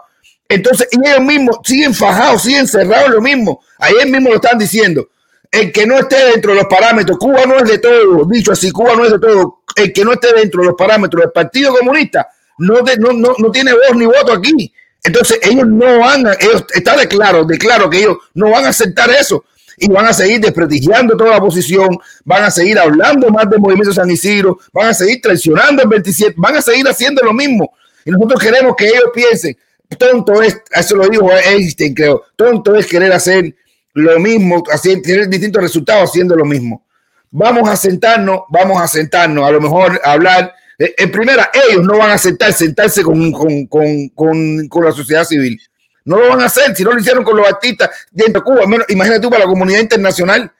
Entonces, 0.50 0.90
ellos 0.92 1.22
mismos 1.22 1.58
siguen 1.64 1.94
fajados, 1.94 2.44
siguen 2.44 2.68
cerrados 2.68 3.12
lo 3.12 3.22
mismo. 3.22 3.62
Ayer 3.80 4.08
mismo 4.08 4.30
lo 4.30 4.36
están 4.36 4.58
diciendo. 4.58 5.08
El 5.50 5.72
que 5.72 5.86
no 5.86 5.98
esté 5.98 6.18
dentro 6.32 6.52
de 6.52 6.58
los 6.58 6.68
parámetros, 6.68 7.18
Cuba 7.18 7.46
no 7.46 7.58
es 7.58 7.70
de 7.70 7.78
todo, 7.78 8.26
dicho 8.26 8.52
así, 8.52 8.72
Cuba 8.72 8.96
no 8.96 9.06
es 9.06 9.12
de 9.12 9.20
todo. 9.20 9.60
El 9.76 9.94
que 9.94 10.04
no 10.04 10.14
esté 10.14 10.34
dentro 10.34 10.62
de 10.62 10.68
los 10.68 10.76
parámetros 10.76 11.22
del 11.22 11.32
Partido 11.32 11.74
Comunista 11.74 12.28
no, 12.58 12.82
no, 12.82 13.14
no, 13.14 13.36
no 13.38 13.52
tiene 13.52 13.72
voz 13.72 13.96
ni 13.96 14.06
voto 14.06 14.34
aquí. 14.34 14.74
Entonces 15.04 15.40
ellos 15.44 15.68
no 15.68 16.00
van 16.00 16.28
a, 16.28 16.34
ellos, 16.34 16.66
está 16.74 16.96
de 16.96 17.08
claro, 17.08 17.44
de 17.46 17.58
claro 17.58 17.90
que 17.90 18.00
ellos 18.00 18.18
no 18.34 18.50
van 18.50 18.66
a 18.66 18.70
aceptar 18.70 19.10
eso 19.12 19.44
y 19.78 19.88
van 19.90 20.06
a 20.06 20.14
seguir 20.14 20.40
desprestigiando 20.40 21.16
toda 21.18 21.32
la 21.32 21.38
oposición, 21.38 21.98
van 22.24 22.44
a 22.44 22.52
seguir 22.52 22.78
hablando 22.80 23.30
más 23.30 23.50
del 23.50 23.60
movimiento 23.60 23.94
San 23.94 24.10
Isidro, 24.10 24.60
van 24.72 24.90
a 24.90 24.94
seguir 24.94 25.22
traicionando 25.22 25.84
el 25.84 25.90
27, 25.90 26.36
van 26.38 26.58
a 26.58 26.62
seguir 26.62 26.88
haciendo 26.88 27.24
lo 27.24 27.34
mismo. 27.34 27.74
Y 28.06 28.12
nosotros 28.12 28.42
queremos 28.42 28.76
que 28.76 28.88
ellos 28.88 29.12
piensen, 29.14 29.58
tonto 29.98 30.42
es, 30.42 30.58
eso 30.72 30.96
lo 30.96 31.08
dijo 31.08 31.30
Einstein, 31.32 31.94
creo, 31.94 32.24
tonto 32.36 32.76
es 32.76 32.86
querer 32.88 33.12
hacer 33.14 33.56
lo 33.94 34.20
mismo, 34.20 34.64
hacer, 34.72 35.02
tener 35.02 35.30
distintos 35.30 35.62
resultados 35.62 36.10
haciendo 36.10 36.36
lo 36.36 36.46
mismo. 36.46 36.86
Vamos 37.32 37.68
a 37.70 37.76
sentarnos, 37.76 38.42
vamos 38.50 38.82
a 38.82 38.88
sentarnos, 38.88 39.48
a 39.48 39.52
lo 39.52 39.62
mejor 39.62 40.00
hablar. 40.04 40.54
Eh, 40.78 40.94
en 40.98 41.12
primera, 41.12 41.50
ellos 41.54 41.84
no 41.84 41.98
van 41.98 42.12
a 42.12 42.18
sentar, 42.18 42.54
sentarse 42.54 43.02
con, 43.04 43.32
con, 43.32 43.66
con, 43.68 44.68
con 44.68 44.86
la 44.86 44.92
sociedad 44.92 45.24
civil. 45.24 45.60
No 46.06 46.18
lo 46.18 46.30
van 46.30 46.42
a 46.42 46.46
hacer 46.46 46.76
si 46.76 46.84
no 46.84 46.92
lo 46.92 47.00
hicieron 47.00 47.24
con 47.24 47.38
los 47.38 47.48
artistas 47.48 47.90
dentro 48.12 48.42
de 48.42 48.46
Cuba. 48.46 48.86
imagínate 48.90 49.22
tú 49.22 49.30
para 49.30 49.46
la 49.46 49.50
comunidad 49.50 49.80
internacional, 49.80 50.52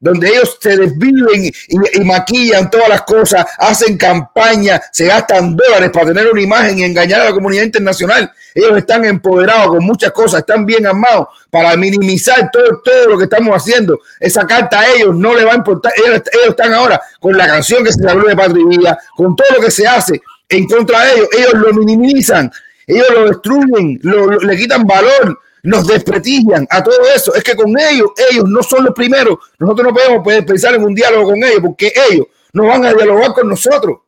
donde 0.00 0.28
ellos 0.28 0.56
se 0.60 0.76
desviven 0.76 1.44
y, 1.46 2.04
maquillan 2.04 2.70
todas 2.70 2.88
las 2.88 3.02
cosas, 3.02 3.44
hacen 3.58 3.96
campaña, 3.96 4.80
se 4.92 5.06
gastan 5.06 5.56
dólares 5.56 5.90
para 5.92 6.06
tener 6.06 6.28
una 6.30 6.40
imagen 6.40 6.78
y 6.78 6.84
engañar 6.84 7.22
a 7.22 7.24
la 7.24 7.32
comunidad 7.32 7.64
internacional. 7.64 8.30
Ellos 8.54 8.78
están 8.78 9.04
empoderados 9.04 9.68
con 9.68 9.84
muchas 9.84 10.12
cosas, 10.12 10.40
están 10.40 10.64
bien 10.64 10.86
armados 10.86 11.28
para 11.50 11.76
minimizar 11.76 12.48
todo, 12.52 12.80
todo 12.84 13.08
lo 13.08 13.18
que 13.18 13.24
estamos 13.24 13.54
haciendo. 13.54 13.98
Esa 14.20 14.46
carta 14.46 14.80
a 14.80 14.94
ellos 14.94 15.16
no 15.16 15.34
le 15.34 15.44
va 15.44 15.52
a 15.52 15.56
importar. 15.56 15.92
Ellos, 15.96 16.22
están 16.48 16.72
ahora 16.72 17.00
con 17.20 17.36
la 17.36 17.46
canción 17.46 17.84
que 17.84 17.92
se 17.92 18.08
habló 18.08 18.28
de 18.28 18.36
Patria 18.36 18.98
con 19.16 19.34
todo 19.34 19.48
lo 19.56 19.64
que 19.64 19.70
se 19.70 19.86
hace 19.86 20.22
en 20.48 20.66
contra 20.66 21.04
de 21.04 21.14
ellos. 21.14 21.28
Ellos 21.36 21.54
lo 21.54 21.72
minimizan 21.74 22.50
ellos 22.88 23.06
lo 23.14 23.28
destruyen, 23.28 24.00
le 24.02 24.56
quitan 24.56 24.86
valor, 24.86 25.38
nos 25.62 25.86
desprestigian 25.86 26.66
a 26.70 26.82
todo 26.82 26.96
eso. 27.14 27.34
Es 27.34 27.44
que 27.44 27.54
con 27.54 27.78
ellos, 27.78 28.08
ellos 28.30 28.46
no 28.48 28.62
son 28.62 28.86
los 28.86 28.94
primeros. 28.94 29.38
Nosotros 29.58 29.88
no 29.88 29.94
podemos 29.94 30.44
pensar 30.46 30.74
en 30.74 30.82
un 30.82 30.94
diálogo 30.94 31.30
con 31.30 31.36
ellos 31.36 31.60
porque 31.60 31.92
ellos 32.10 32.26
no 32.54 32.66
van 32.66 32.86
a 32.86 32.94
dialogar 32.94 33.34
con 33.34 33.48
nosotros. 33.48 33.98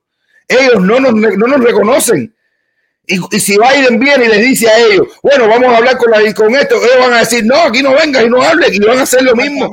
Ellos 0.48 0.80
no 0.82 0.98
nos, 0.98 1.12
no 1.12 1.46
nos 1.46 1.60
reconocen. 1.62 2.34
Y, 3.06 3.18
si 3.38 3.58
Biden 3.58 4.00
viene 4.00 4.24
y 4.24 4.28
les 4.28 4.40
dice 4.40 4.68
a 4.68 4.78
ellos, 4.78 5.08
bueno, 5.22 5.46
vamos 5.46 5.68
a 5.68 5.76
hablar 5.76 5.98
con, 5.98 6.10
la, 6.10 6.18
con 6.32 6.54
esto, 6.54 6.76
ellos 6.76 6.98
van 7.00 7.12
a 7.12 7.18
decir, 7.18 7.44
no, 7.44 7.56
aquí 7.56 7.82
no 7.82 7.94
vengas 7.94 8.24
y 8.24 8.28
no 8.28 8.40
hables, 8.40 8.72
y 8.72 8.78
van 8.78 8.98
a 8.98 9.02
hacer 9.02 9.22
lo 9.22 9.34
mismo. 9.34 9.68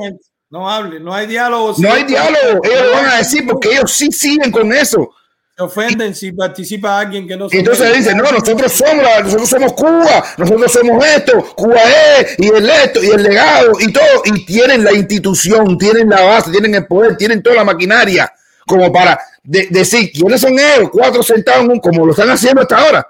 No 0.50 0.68
hable, 0.68 0.98
no 0.98 1.14
hay 1.14 1.26
diálogo. 1.26 1.74
No 1.78 1.92
hay 1.92 2.04
diálogo, 2.04 2.60
ellos 2.64 2.82
lo 2.86 2.92
van 2.92 3.06
a 3.06 3.18
decir 3.18 3.46
porque 3.46 3.72
ellos 3.72 3.92
sí 3.92 4.10
siguen 4.10 4.50
con 4.50 4.72
eso 4.72 5.10
ofenden 5.58 6.14
si 6.14 6.32
participa 6.32 7.00
alguien 7.00 7.26
que 7.26 7.36
no 7.36 7.48
Y 7.50 7.58
entonces 7.58 7.96
dicen, 7.96 8.16
no, 8.16 8.30
nosotros 8.30 8.72
somos, 8.72 9.04
nosotros 9.24 9.48
somos 9.48 9.72
Cuba, 9.72 10.24
nosotros 10.36 10.72
somos 10.72 11.04
esto, 11.04 11.54
Cuba 11.56 11.80
es, 12.18 12.38
y 12.38 12.46
el 12.48 12.70
esto, 12.70 13.02
y 13.02 13.08
el 13.08 13.22
legado, 13.24 13.72
y 13.80 13.92
todo, 13.92 14.22
y 14.24 14.44
tienen 14.44 14.84
la 14.84 14.92
institución, 14.92 15.76
tienen 15.76 16.08
la 16.08 16.22
base, 16.22 16.52
tienen 16.52 16.74
el 16.76 16.86
poder, 16.86 17.16
tienen 17.16 17.42
toda 17.42 17.56
la 17.56 17.64
maquinaria, 17.64 18.32
como 18.66 18.92
para 18.92 19.18
decir, 19.42 20.12
¿quiénes 20.12 20.40
son 20.40 20.52
ellos? 20.52 20.90
Cuatro 20.92 21.22
sentados, 21.22 21.66
como 21.82 22.06
lo 22.06 22.12
están 22.12 22.30
haciendo 22.30 22.62
hasta 22.62 22.78
ahora. 22.78 23.06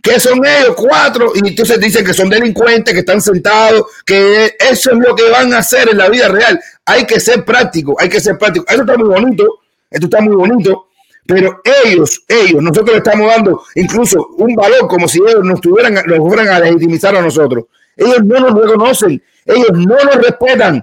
¿Qué 0.00 0.20
son 0.20 0.38
ellos? 0.46 0.74
Cuatro. 0.76 1.32
Y 1.34 1.48
entonces 1.48 1.78
dicen 1.80 2.04
que 2.04 2.14
son 2.14 2.30
delincuentes, 2.30 2.94
que 2.94 3.00
están 3.00 3.20
sentados, 3.20 3.82
que 4.06 4.56
eso 4.58 4.92
es 4.92 4.98
lo 4.98 5.14
que 5.14 5.28
van 5.28 5.52
a 5.52 5.58
hacer 5.58 5.88
en 5.90 5.98
la 5.98 6.08
vida 6.08 6.28
real. 6.28 6.58
Hay 6.86 7.04
que 7.04 7.18
ser 7.18 7.44
práctico, 7.44 7.96
hay 7.98 8.08
que 8.08 8.20
ser 8.20 8.38
práctico. 8.38 8.64
Esto 8.68 8.82
está 8.82 8.96
muy 8.96 9.08
bonito, 9.08 9.60
esto 9.90 10.06
está 10.06 10.20
muy 10.20 10.36
bonito, 10.36 10.87
pero 11.28 11.60
ellos, 11.84 12.24
ellos, 12.26 12.62
nosotros 12.62 12.92
le 12.92 12.96
estamos 12.96 13.30
dando 13.30 13.62
incluso 13.74 14.28
un 14.38 14.54
valor 14.54 14.88
como 14.88 15.06
si 15.06 15.18
ellos 15.18 15.44
nos 15.44 15.60
tuvieran, 15.60 15.92
nos 15.92 16.18
fueran 16.20 16.48
a 16.48 16.58
legitimizar 16.60 17.14
a 17.14 17.20
nosotros. 17.20 17.66
Ellos 17.94 18.24
no 18.24 18.40
nos 18.40 18.58
reconocen, 18.58 19.22
ellos 19.44 19.70
no 19.72 19.96
nos 20.04 20.14
respetan. 20.14 20.82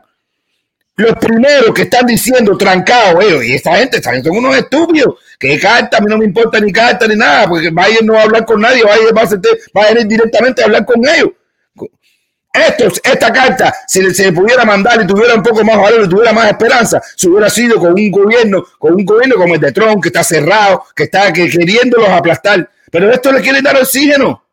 Los 0.98 1.14
primeros 1.16 1.74
que 1.74 1.82
están 1.82 2.06
diciendo 2.06 2.56
trancados, 2.56 3.24
ellos, 3.24 3.44
y 3.44 3.56
esta 3.56 3.76
gente, 3.78 3.98
esta 3.98 4.22
son 4.22 4.38
unos 4.38 4.56
estúpidos, 4.56 5.16
que 5.40 5.60
carta, 5.60 5.98
a 5.98 6.02
mí 6.02 6.06
no 6.08 6.20
me 6.20 6.26
importa 6.26 6.60
ni 6.60 6.72
carta 6.72 7.08
ni 7.08 7.16
nada, 7.16 7.48
porque 7.48 7.72
Biden 7.72 8.06
no 8.06 8.14
va 8.14 8.20
a 8.20 8.24
hablar 8.26 8.46
con 8.46 8.62
nadie, 8.62 8.84
Biden 8.84 9.16
va 9.18 9.24
a, 9.24 9.80
va 9.80 9.88
a 9.88 9.92
ir 10.00 10.06
directamente 10.06 10.62
a 10.62 10.66
hablar 10.66 10.86
con 10.86 11.04
ellos 11.08 11.32
esta 13.04 13.32
carta, 13.32 13.74
si 13.88 14.14
se 14.14 14.26
le 14.26 14.32
pudiera 14.32 14.66
mandar 14.66 15.02
y 15.02 15.08
tuviera 15.08 15.36
un 15.36 15.44
poco 15.44 15.64
más 15.64 15.78
valor 15.78 16.06
y 16.06 16.10
tuviera 16.10 16.34
más 16.34 16.48
esperanza, 16.48 17.02
si 17.16 17.28
hubiera 17.28 17.50
sido 17.50 17.78
con 17.80 17.94
un 17.94 18.12
gobierno, 18.12 18.66
con 18.78 18.94
un 18.94 19.06
gobierno 19.06 19.36
como 19.36 19.56
el 19.56 19.62
de 19.62 19.72
Trump, 19.72 20.02
que 20.02 20.10
está 20.10 20.24
cerrado, 20.24 20.86
que 20.96 21.04
está 21.04 21.32
queriéndolos 21.34 22.10
aplastar. 22.10 22.70
Pero 22.92 23.12
esto 23.12 23.32
le 23.32 23.42
quiere 23.42 23.62
dar 23.62 23.76
oxígeno. 23.78 24.44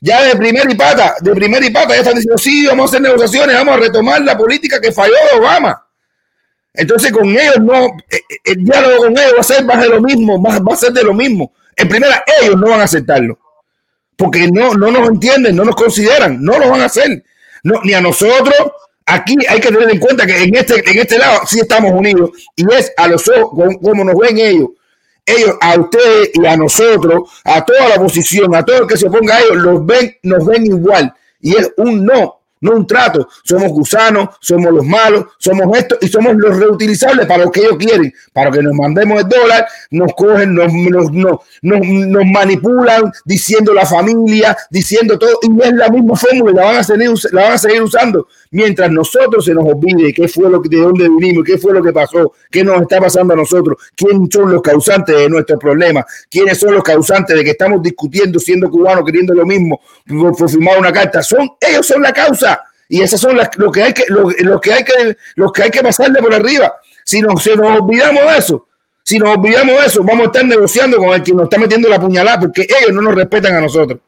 Ya 0.00 0.22
de 0.24 0.36
primera 0.36 0.70
y 0.70 0.74
pata, 0.74 1.14
de 1.20 1.32
primera 1.32 1.64
y 1.64 1.70
pata, 1.70 1.90
ya 1.90 2.00
están 2.00 2.14
diciendo, 2.14 2.36
sí, 2.36 2.66
vamos 2.66 2.86
a 2.86 2.88
hacer 2.90 3.02
negociaciones, 3.02 3.56
vamos 3.56 3.76
a 3.76 3.80
retomar 3.80 4.20
la 4.22 4.36
política 4.36 4.80
que 4.80 4.90
falló 4.90 5.14
Obama. 5.38 5.86
Entonces 6.74 7.12
con 7.12 7.28
ellos 7.28 7.60
no, 7.60 7.86
eh, 7.86 8.16
eh, 8.16 8.36
el 8.44 8.64
diálogo 8.64 9.04
con 9.04 9.12
ellos 9.12 9.34
va 9.36 9.40
a 9.40 9.44
ser 9.44 9.64
más 9.64 9.80
de 9.80 9.88
lo 9.90 10.00
mismo, 10.00 10.42
va 10.42 10.74
a 10.74 10.76
ser 10.76 10.92
de 10.92 11.04
lo 11.04 11.14
mismo. 11.14 11.52
En 11.76 11.88
primera, 11.88 12.24
ellos 12.40 12.56
no 12.56 12.70
van 12.70 12.80
a 12.80 12.84
aceptarlo 12.84 13.38
porque 14.22 14.46
no, 14.52 14.74
no 14.74 14.92
nos 14.92 15.08
entienden, 15.08 15.56
no 15.56 15.64
nos 15.64 15.74
consideran, 15.74 16.40
no 16.40 16.56
lo 16.56 16.70
van 16.70 16.82
a 16.82 16.84
hacer. 16.84 17.24
No, 17.64 17.80
ni 17.82 17.92
a 17.92 18.00
nosotros. 18.00 18.70
Aquí 19.04 19.36
hay 19.48 19.58
que 19.58 19.68
tener 19.68 19.90
en 19.90 19.98
cuenta 19.98 20.24
que 20.24 20.44
en 20.44 20.54
este, 20.54 20.74
en 20.88 20.98
este 21.00 21.18
lado 21.18 21.40
sí 21.44 21.58
estamos 21.58 21.90
unidos 21.90 22.30
y 22.54 22.72
es 22.72 22.92
a 22.96 23.08
los 23.08 23.28
ojos 23.28 23.76
como 23.82 24.04
nos 24.04 24.14
ven 24.14 24.38
ellos. 24.38 24.68
Ellos, 25.26 25.56
a 25.60 25.76
ustedes 25.76 26.30
y 26.34 26.46
a 26.46 26.56
nosotros, 26.56 27.30
a 27.42 27.64
toda 27.64 27.88
la 27.88 27.96
oposición, 27.96 28.54
a 28.54 28.64
todo 28.64 28.82
el 28.82 28.86
que 28.86 28.96
se 28.96 29.10
ponga 29.10 29.38
a 29.38 29.40
ellos, 29.40 29.56
los 29.56 29.84
ven, 29.84 30.16
nos 30.22 30.46
ven 30.46 30.66
igual. 30.66 31.12
Y 31.40 31.56
es 31.56 31.72
un 31.76 32.06
no 32.06 32.41
no 32.62 32.72
un 32.72 32.86
trato. 32.86 33.28
Somos 33.44 33.68
gusanos, 33.70 34.30
somos 34.40 34.72
los 34.72 34.86
malos, 34.86 35.26
somos 35.38 35.76
esto 35.76 35.98
y 36.00 36.08
somos 36.08 36.34
los 36.36 36.56
reutilizables 36.56 37.26
para 37.26 37.44
lo 37.44 37.52
que 37.52 37.60
ellos 37.60 37.76
quieren, 37.78 38.12
para 38.32 38.50
que 38.50 38.62
nos 38.62 38.72
mandemos 38.72 39.20
el 39.20 39.28
dólar, 39.28 39.66
nos 39.90 40.12
cogen, 40.14 40.54
nos, 40.54 40.72
nos, 40.72 41.10
nos, 41.60 42.26
manipulan 42.32 43.12
diciendo 43.24 43.74
la 43.74 43.84
familia, 43.84 44.56
diciendo 44.70 45.18
todo, 45.18 45.38
y 45.42 45.62
es 45.62 45.72
la 45.74 45.88
misma 45.90 46.16
fórmula, 46.16 46.52
la 46.52 46.64
van 46.64 46.76
a 46.76 46.84
seguir, 46.84 47.10
la 47.32 47.42
van 47.42 47.52
a 47.52 47.58
seguir 47.58 47.82
usando, 47.82 48.28
mientras 48.52 48.90
nosotros 48.90 49.44
se 49.44 49.52
nos 49.52 49.64
olvide 49.64 50.12
qué 50.14 50.28
fue 50.28 50.48
lo 50.48 50.62
que, 50.62 50.68
de 50.68 50.80
dónde 50.80 51.08
vinimos, 51.08 51.44
qué 51.44 51.58
fue 51.58 51.74
lo 51.74 51.82
que 51.82 51.92
pasó, 51.92 52.32
qué 52.50 52.62
nos 52.62 52.80
está 52.80 53.00
pasando 53.00 53.34
a 53.34 53.36
nosotros, 53.36 53.76
quiénes 53.96 54.28
son 54.32 54.52
los 54.52 54.62
causantes 54.62 55.16
de 55.16 55.28
nuestros 55.28 55.58
problemas, 55.58 56.04
quiénes 56.30 56.58
son 56.58 56.74
los 56.74 56.82
causantes 56.84 57.36
de 57.36 57.44
que 57.44 57.50
estamos 57.50 57.82
discutiendo 57.82 58.38
siendo 58.38 58.70
cubanos, 58.70 59.04
queriendo 59.04 59.34
lo 59.34 59.44
mismo, 59.44 59.80
por 60.06 60.48
firmar 60.48 60.78
una 60.78 60.92
carta, 60.92 61.22
son, 61.22 61.50
ellos 61.60 61.86
son 61.86 62.02
la 62.02 62.12
causa 62.12 62.51
y 62.92 63.00
esas 63.00 63.22
son 63.22 63.34
las 63.38 63.48
lo 63.56 63.72
que 63.72 63.82
hay 63.82 63.94
que 63.94 64.04
lo, 64.08 64.28
que 64.60 64.70
hay 64.70 64.84
que 64.84 65.16
lo 65.36 65.50
que 65.50 65.62
hay 65.62 65.70
que 65.70 65.80
pasarle 65.80 66.20
por 66.20 66.34
arriba. 66.34 66.74
Si 67.02 67.22
nos, 67.22 67.42
si 67.42 67.56
nos 67.56 67.80
olvidamos 67.80 68.30
de 68.30 68.36
eso, 68.36 68.68
si 69.02 69.18
nos 69.18 69.34
olvidamos 69.34 69.80
de 69.80 69.86
eso, 69.86 70.04
vamos 70.04 70.24
a 70.24 70.26
estar 70.26 70.44
negociando 70.44 70.98
con 70.98 71.14
el 71.14 71.22
que 71.22 71.32
nos 71.32 71.44
está 71.44 71.56
metiendo 71.56 71.88
la 71.88 71.98
puñalada 71.98 72.40
porque 72.40 72.66
ellos 72.68 72.92
no 72.92 73.00
nos 73.00 73.14
respetan 73.14 73.54
a 73.54 73.62
nosotros. 73.62 73.98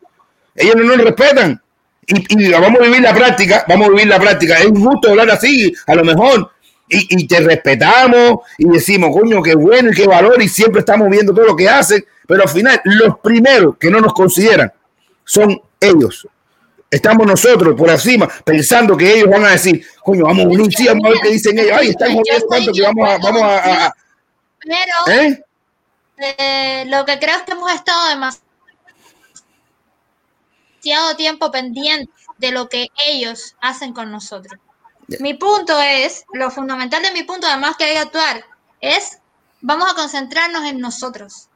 Ellos 0.55 0.77
no 0.77 0.83
nos 0.83 0.99
respetan. 0.99 1.63
Y, 2.07 2.51
vamos 2.51 2.79
a 2.79 2.85
vivir 2.85 3.01
la 3.01 3.15
práctica, 3.15 3.65
vamos 3.67 3.89
a 3.89 3.91
vivir 3.93 4.07
la 4.07 4.21
práctica. 4.21 4.59
Es 4.59 4.67
justo 4.67 5.09
hablar 5.09 5.31
así, 5.31 5.73
a 5.87 5.95
lo 5.95 6.05
mejor, 6.05 6.51
y, 6.87 7.23
y, 7.23 7.27
te 7.27 7.41
respetamos 7.41 8.41
y 8.59 8.69
decimos, 8.69 9.17
coño, 9.19 9.43
qué 9.43 9.55
bueno 9.55 9.93
y 9.93 9.95
qué 9.95 10.07
valor, 10.07 10.43
y 10.43 10.49
siempre 10.49 10.81
estamos 10.81 11.09
viendo 11.09 11.33
todo 11.33 11.47
lo 11.47 11.57
que 11.57 11.71
hacen, 11.71 12.05
pero 12.29 12.43
al 12.43 12.51
final, 12.51 12.83
los 12.85 13.19
primeros 13.21 13.79
que 13.79 13.91
no 13.91 14.03
nos 14.03 14.13
consideran 14.13 14.71
son 15.25 15.59
ellos 15.81 16.29
estamos 16.95 17.27
nosotros 17.27 17.75
por 17.77 17.91
encima 17.91 18.29
pensando 18.45 18.97
que 18.97 19.15
ellos 19.15 19.29
van 19.29 19.45
a 19.45 19.51
decir, 19.51 19.87
coño, 20.03 20.25
vamos 20.25 20.45
a 20.45 20.49
unir, 20.49 20.73
sí, 20.75 20.87
vamos 20.87 21.05
a 21.05 21.09
ver 21.11 21.19
qué 21.23 21.31
dicen 21.31 21.59
ellos, 21.59 21.77
ay, 21.79 21.89
están 21.89 22.15
jodiendo 22.15 22.47
tanto 22.49 22.73
que 22.73 22.83
vamos 22.83 23.09
a... 23.09 23.19
Vamos 23.19 23.43
a, 23.43 23.95
Pero 24.61 25.13
¿Eh? 25.13 25.45
Eh, 26.17 26.85
lo 26.87 27.05
que 27.05 27.19
creo 27.19 27.37
es 27.37 27.43
que 27.43 27.53
hemos 27.53 27.73
estado 27.73 28.09
demasiado 28.09 28.41
tiempo 31.17 31.51
pendientes 31.51 32.15
de 32.39 32.53
lo 32.53 32.69
que 32.69 32.89
ellos 33.07 33.57
hacen 33.61 33.93
con 33.93 34.11
nosotros. 34.11 34.59
Mi 35.21 35.35
punto 35.35 35.79
es, 35.81 36.25
lo 36.33 36.51
fundamental 36.51 37.03
de 37.03 37.13
mi 37.13 37.25
punto, 37.25 37.47
además 37.47 37.77
que 37.77 37.85
hay 37.85 37.93
que 37.93 37.99
actuar, 37.99 38.45
es 38.81 39.19
vamos 39.61 39.91
a 39.91 39.95
concentrarnos 39.95 40.65
en 40.65 40.81
nosotros. 40.81 41.49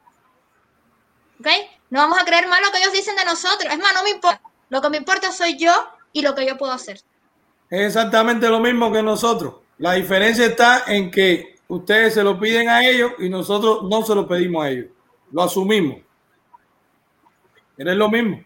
¿Ok? 1.39 1.47
No 1.89 1.99
vamos 1.99 2.19
a 2.19 2.25
creer 2.25 2.47
más 2.47 2.61
lo 2.61 2.71
que 2.71 2.79
ellos 2.79 2.93
dicen 2.93 3.15
de 3.15 3.25
nosotros. 3.25 3.71
Es 3.71 3.79
más, 3.79 3.93
no 3.93 4.03
me 4.03 4.11
importa. 4.11 4.41
Lo 4.69 4.81
que 4.81 4.89
me 4.89 4.97
importa 4.97 5.31
soy 5.31 5.57
yo 5.57 5.71
y 6.13 6.21
lo 6.21 6.35
que 6.35 6.45
yo 6.45 6.57
puedo 6.57 6.71
hacer. 6.71 7.01
Es 7.69 7.87
exactamente 7.87 8.47
lo 8.47 8.59
mismo 8.59 8.91
que 8.91 9.03
nosotros. 9.03 9.55
La 9.77 9.93
diferencia 9.93 10.45
está 10.45 10.83
en 10.87 11.11
que 11.11 11.55
ustedes 11.67 12.13
se 12.13 12.23
lo 12.23 12.39
piden 12.39 12.69
a 12.69 12.87
ellos 12.87 13.11
y 13.19 13.29
nosotros 13.29 13.83
no 13.89 14.03
se 14.03 14.15
lo 14.15 14.27
pedimos 14.27 14.65
a 14.65 14.69
ellos. 14.69 14.87
Lo 15.31 15.43
asumimos. 15.43 15.99
Eres 17.77 17.95
lo 17.95 18.09
mismo. 18.09 18.43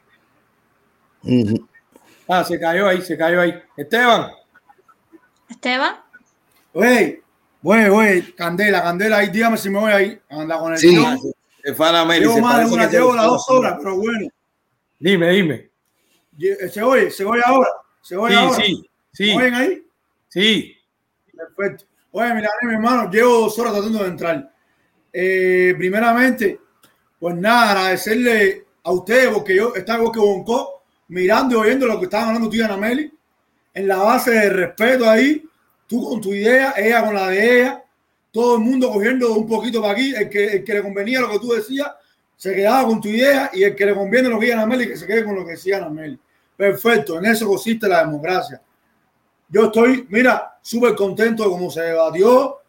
Ah, 2.27 2.43
se 2.43 2.59
cayó 2.59 2.87
ahí, 2.87 3.01
se 3.01 3.17
cayó 3.17 3.41
ahí. 3.41 3.53
Esteban. 3.75 4.31
Esteban. 5.49 5.95
Oye, 6.73 7.23
güey, 7.61 7.89
güey, 7.89 8.35
Candela, 8.35 8.83
Candela, 8.83 9.17
ahí 9.17 9.29
dígame 9.29 9.57
si 9.57 9.69
me 9.69 9.79
voy 9.79 9.91
ahí. 9.91 10.21
Anda 10.29 10.59
con 10.59 10.73
el 10.73 10.79
sí. 10.79 10.95
Llevo 11.63 12.39
más 12.39 12.59
de 12.59 12.73
una, 12.73 12.89
llevo 12.89 13.15
las 13.15 13.25
dos 13.25 13.49
horas, 13.49 13.75
pero 13.77 13.95
bueno. 13.95 14.27
Dime, 14.99 15.29
dime. 15.29 15.72
Se 16.71 16.81
oye, 16.81 17.11
se 17.11 17.25
oye 17.25 17.41
ahora. 17.45 17.69
Se 18.01 18.15
oye 18.15 18.35
Sí, 18.35 18.39
ahora. 18.41 18.55
sí, 18.63 18.89
sí. 19.11 19.23
¿Me 19.25 19.35
oyen 19.35 19.53
ahí? 19.53 19.87
Sí. 20.29 20.75
Perfecto. 21.35 21.85
Oye, 22.11 22.33
mira, 22.33 22.49
mi 22.63 22.73
hermano, 22.73 23.09
llevo 23.09 23.41
dos 23.41 23.57
horas 23.59 23.73
tratando 23.73 23.99
de 24.03 24.09
entrar. 24.09 24.53
Eh, 25.11 25.73
primeramente, 25.77 26.59
pues 27.19 27.35
nada, 27.35 27.71
agradecerle 27.71 28.65
a 28.83 28.91
ustedes 28.91 29.29
porque 29.33 29.55
yo 29.55 29.73
estaba 29.75 29.99
igual 29.99 30.13
que 30.13 30.19
Bonco 30.19 30.83
mirando 31.07 31.55
y 31.55 31.59
oyendo 31.59 31.85
lo 31.85 31.99
que 31.99 32.05
estaban 32.05 32.27
hablando 32.29 32.49
tú 32.49 32.55
y 32.55 32.61
Ana 32.61 32.77
Meli, 32.77 33.11
en 33.73 33.87
la 33.87 33.97
base 33.97 34.31
de 34.31 34.49
respeto 34.49 35.09
ahí, 35.09 35.43
tú 35.87 36.07
con 36.09 36.21
tu 36.21 36.33
idea, 36.33 36.73
ella 36.77 37.03
con 37.05 37.13
la 37.15 37.29
de 37.29 37.61
ella, 37.61 37.83
todo 38.31 38.55
el 38.55 38.61
mundo 38.61 38.91
cogiendo 38.91 39.33
un 39.33 39.47
poquito 39.47 39.81
para 39.81 39.93
aquí, 39.93 40.13
el 40.15 40.29
que, 40.29 40.45
el 40.45 40.63
que 40.63 40.73
le 40.73 40.81
convenía 40.81 41.21
lo 41.21 41.29
que 41.29 41.39
tú 41.39 41.53
decías, 41.53 41.87
se 42.35 42.53
quedaba 42.53 42.87
con 42.87 42.99
tu 42.99 43.07
idea 43.07 43.49
y 43.53 43.63
el 43.63 43.75
que 43.75 43.85
le 43.85 43.93
conviene 43.93 44.29
lo 44.29 44.39
que 44.39 44.45
diga 44.45 44.57
Ana 44.57 44.65
Meli, 44.65 44.87
que 44.87 44.97
se 44.97 45.05
quede 45.07 45.23
con 45.23 45.35
lo 45.35 45.45
que 45.45 45.51
decía 45.51 45.87
Meli. 45.89 46.19
Perfecto, 46.55 47.17
en 47.17 47.25
eso 47.25 47.47
consiste 47.47 47.87
la 47.87 48.05
democracia. 48.05 48.61
Yo 49.49 49.65
estoy, 49.65 50.07
mira, 50.09 50.57
súper 50.61 50.95
contento 50.95 51.43
de 51.43 51.49
cómo 51.49 51.69
se 51.69 51.81
debatió, 51.81 52.59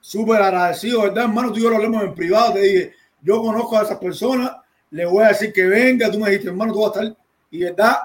súper 0.00 0.42
agradecido, 0.42 1.02
¿verdad, 1.02 1.24
hermano? 1.24 1.52
Tú 1.52 1.58
y 1.58 1.62
yo 1.62 1.70
lo 1.70 1.76
hablamos 1.76 2.02
en 2.02 2.14
privado, 2.14 2.54
te 2.54 2.60
dije, 2.60 2.92
yo 3.22 3.40
conozco 3.40 3.78
a 3.78 3.82
esas 3.82 3.98
personas, 3.98 4.52
le 4.90 5.06
voy 5.06 5.24
a 5.24 5.28
decir 5.28 5.52
que 5.52 5.64
venga, 5.64 6.10
tú 6.10 6.18
me 6.18 6.28
dijiste, 6.28 6.48
hermano, 6.48 6.72
tú 6.72 6.80
vas 6.80 6.96
a 6.96 7.02
estar, 7.02 7.16
y 7.50 7.60
verdad, 7.60 7.96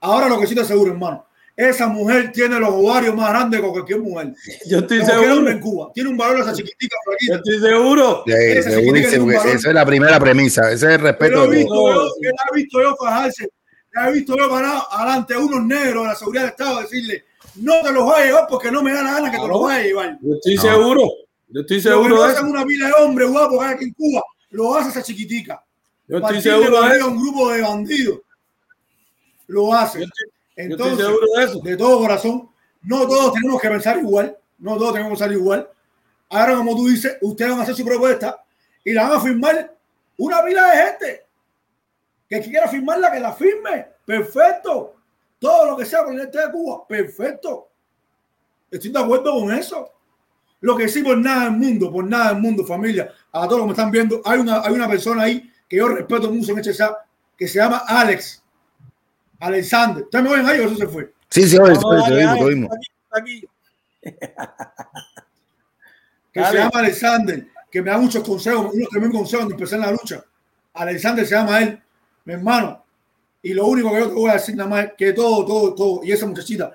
ahora 0.00 0.28
lo 0.28 0.40
que 0.40 0.46
sí 0.46 0.54
te 0.54 0.62
aseguro, 0.62 0.92
hermano, 0.92 1.25
esa 1.56 1.88
mujer 1.88 2.32
tiene 2.32 2.60
los 2.60 2.68
ovarios 2.70 3.14
más 3.14 3.30
grandes 3.30 3.60
que 3.60 3.66
cualquier 3.68 4.00
mujer. 4.00 4.34
Yo 4.68 4.78
estoy 4.80 4.98
Como 4.98 5.08
cualquier 5.08 5.20
seguro. 5.20 5.36
hombre 5.36 5.52
en 5.54 5.60
Cuba. 5.60 5.90
Tiene 5.94 6.10
un 6.10 6.16
valor 6.16 6.40
esa 6.40 6.52
chiquitica 6.52 6.96
por 7.04 7.14
aquí. 7.14 7.26
Yo 7.28 7.34
estoy 7.36 7.60
seguro. 7.60 8.22
Sí, 8.26 8.32
Esa 8.32 8.70
segurísimo, 8.70 8.84
chiquitica 8.94 9.08
tiene 9.08 9.24
un 9.24 9.30
que 9.30 9.36
valor. 9.36 9.56
esa 9.56 9.68
es 9.68 9.74
la 9.74 9.86
primera 9.86 10.20
premisa, 10.20 10.70
ese 10.72 10.86
es 10.86 10.92
el 10.92 11.00
respeto. 11.00 11.32
Pero 11.32 11.44
he 11.44 11.56
visto 11.56 11.74
yo, 11.94 12.10
que 12.20 12.28
la 12.28 12.34
he 12.52 12.56
visto 12.56 12.82
yo 12.82 12.96
fajarse, 12.96 13.50
la 13.94 14.08
he 14.08 14.12
visto 14.12 14.36
yo 14.36 14.50
parado 14.50 14.92
adelante 14.92 15.34
a 15.34 15.38
unos 15.38 15.64
negros 15.64 16.02
de 16.04 16.08
la 16.08 16.14
seguridad 16.14 16.42
del 16.42 16.50
Estado 16.50 16.80
decirle, 16.82 17.24
no 17.56 17.72
te 17.82 17.92
los 17.92 18.04
voy 18.04 18.20
a 18.20 18.24
llevar 18.26 18.46
porque 18.50 18.70
no 18.70 18.82
me 18.82 18.92
da 18.92 19.02
la 19.02 19.12
gana 19.14 19.30
que 19.30 19.38
te 19.38 19.48
los 19.48 19.62
vaya 19.62 19.78
a 19.80 19.82
llevar. 19.82 20.18
Yo 20.20 20.34
estoy 20.34 20.56
No. 20.56 20.62
seguro. 20.62 21.02
Yo 21.48 21.60
estoy 21.62 21.76
Lo 21.78 21.82
que 21.82 21.88
seguro 21.88 22.22
de 22.24 22.32
hacen 22.32 22.46
una 22.48 22.64
pila 22.66 22.86
de 22.88 22.92
hombres 23.02 23.30
guapos 23.30 23.64
aquí 23.64 23.84
en 23.84 23.92
Cuba, 23.94 24.22
lo 24.50 24.74
hace 24.76 24.90
esa 24.90 25.02
chiquitica. 25.02 25.62
Yo 26.08 26.18
estoy 26.18 26.34
Partirle 26.34 26.64
seguro 26.66 26.82
de 26.88 27.02
un 27.02 27.16
grupo 27.22 27.50
de 27.50 27.62
bandidos. 27.62 28.18
Lo 29.46 29.72
hace. 29.72 30.00
Yo 30.00 30.04
estoy- 30.04 30.30
Entonces, 30.56 31.06
seguro 31.06 31.26
de 31.36 31.44
eso. 31.44 31.60
de 31.60 31.76
todo 31.76 31.98
corazón, 32.00 32.48
no 32.82 33.06
todos 33.06 33.34
tenemos 33.34 33.60
que 33.60 33.68
pensar 33.68 33.98
igual, 33.98 34.36
no 34.58 34.76
todos 34.76 34.92
tenemos 34.94 35.12
que 35.12 35.18
pensar 35.18 35.32
igual. 35.32 35.68
Ahora, 36.30 36.56
como 36.56 36.74
tú 36.74 36.88
dices, 36.88 37.18
ustedes 37.20 37.50
van 37.50 37.60
a 37.60 37.62
hacer 37.62 37.74
su 37.74 37.84
propuesta 37.84 38.42
y 38.84 38.92
la 38.92 39.04
van 39.04 39.18
a 39.18 39.20
firmar 39.20 39.76
una 40.16 40.42
pila 40.44 40.70
de 40.70 40.76
gente. 40.76 41.26
Que 42.28 42.40
quiera 42.40 42.68
firmarla, 42.68 43.12
que 43.12 43.20
la 43.20 43.32
firme. 43.32 43.86
Perfecto. 44.04 44.94
Todo 45.38 45.70
lo 45.70 45.76
que 45.76 45.84
sea 45.84 46.04
con 46.04 46.14
el 46.14 46.22
este 46.22 46.38
de 46.40 46.50
Cuba, 46.50 46.86
perfecto. 46.86 47.68
Estoy 48.70 48.90
de 48.90 48.98
acuerdo 48.98 49.32
con 49.38 49.52
eso. 49.52 49.92
Lo 50.60 50.76
que 50.76 50.88
sí, 50.88 51.02
por 51.02 51.18
nada 51.18 51.44
del 51.44 51.52
mundo, 51.52 51.92
por 51.92 52.04
nada 52.04 52.32
del 52.32 52.42
mundo, 52.42 52.64
familia, 52.64 53.12
a 53.30 53.46
todos 53.46 53.58
los 53.58 53.60
que 53.60 53.66
me 53.66 53.72
están 53.72 53.90
viendo, 53.90 54.22
hay 54.24 54.40
una, 54.40 54.62
hay 54.62 54.72
una 54.72 54.88
persona 54.88 55.24
ahí 55.24 55.52
que 55.68 55.76
yo 55.76 55.88
respeto 55.88 56.32
mucho 56.32 56.52
en 56.52 56.58
este 56.58 56.74
chat, 56.74 56.96
que 57.36 57.46
se 57.46 57.58
llama 57.58 57.84
Alex. 57.86 58.42
Alexander. 59.40 60.04
¿Ustedes 60.04 60.24
me 60.24 60.30
oyen 60.30 60.46
ahí 60.46 60.60
o 60.60 60.66
eso 60.66 60.76
se 60.76 60.86
fue? 60.88 61.12
Sí, 61.30 61.48
sí, 61.48 61.58
oye, 61.58 61.74
No, 61.74 61.88
oye, 61.88 62.00
dale, 62.00 62.14
te 62.16 62.24
oímos, 62.24 62.38
te 62.38 62.44
oímos. 62.44 62.70
aquí, 63.10 63.48
aquí. 64.02 64.12
que 66.32 66.40
Dale. 66.40 66.52
se 66.58 66.64
llama 66.64 66.78
Alexander, 66.80 67.46
que 67.70 67.82
me 67.82 67.90
da 67.90 67.98
muchos 67.98 68.22
consejos, 68.24 68.72
unos 68.74 68.88
tremendos 68.88 69.18
consejos 69.18 69.44
cuando 69.46 69.54
empecé 69.54 69.74
en 69.76 69.80
la 69.82 69.90
lucha. 69.92 70.24
Alexander 70.74 71.26
se 71.26 71.34
llama 71.34 71.62
él, 71.62 71.80
mi 72.24 72.34
hermano. 72.34 72.84
Y 73.42 73.54
lo 73.54 73.66
único 73.66 73.92
que 73.92 74.00
yo 74.00 74.08
te 74.08 74.14
voy 74.14 74.30
a 74.30 74.34
decir 74.34 74.56
nada 74.56 74.68
más 74.68 74.84
es 74.86 74.92
que 74.96 75.12
todo, 75.12 75.44
todo, 75.44 75.74
todo, 75.74 76.00
y 76.04 76.12
esa 76.12 76.26
muchachita 76.26 76.72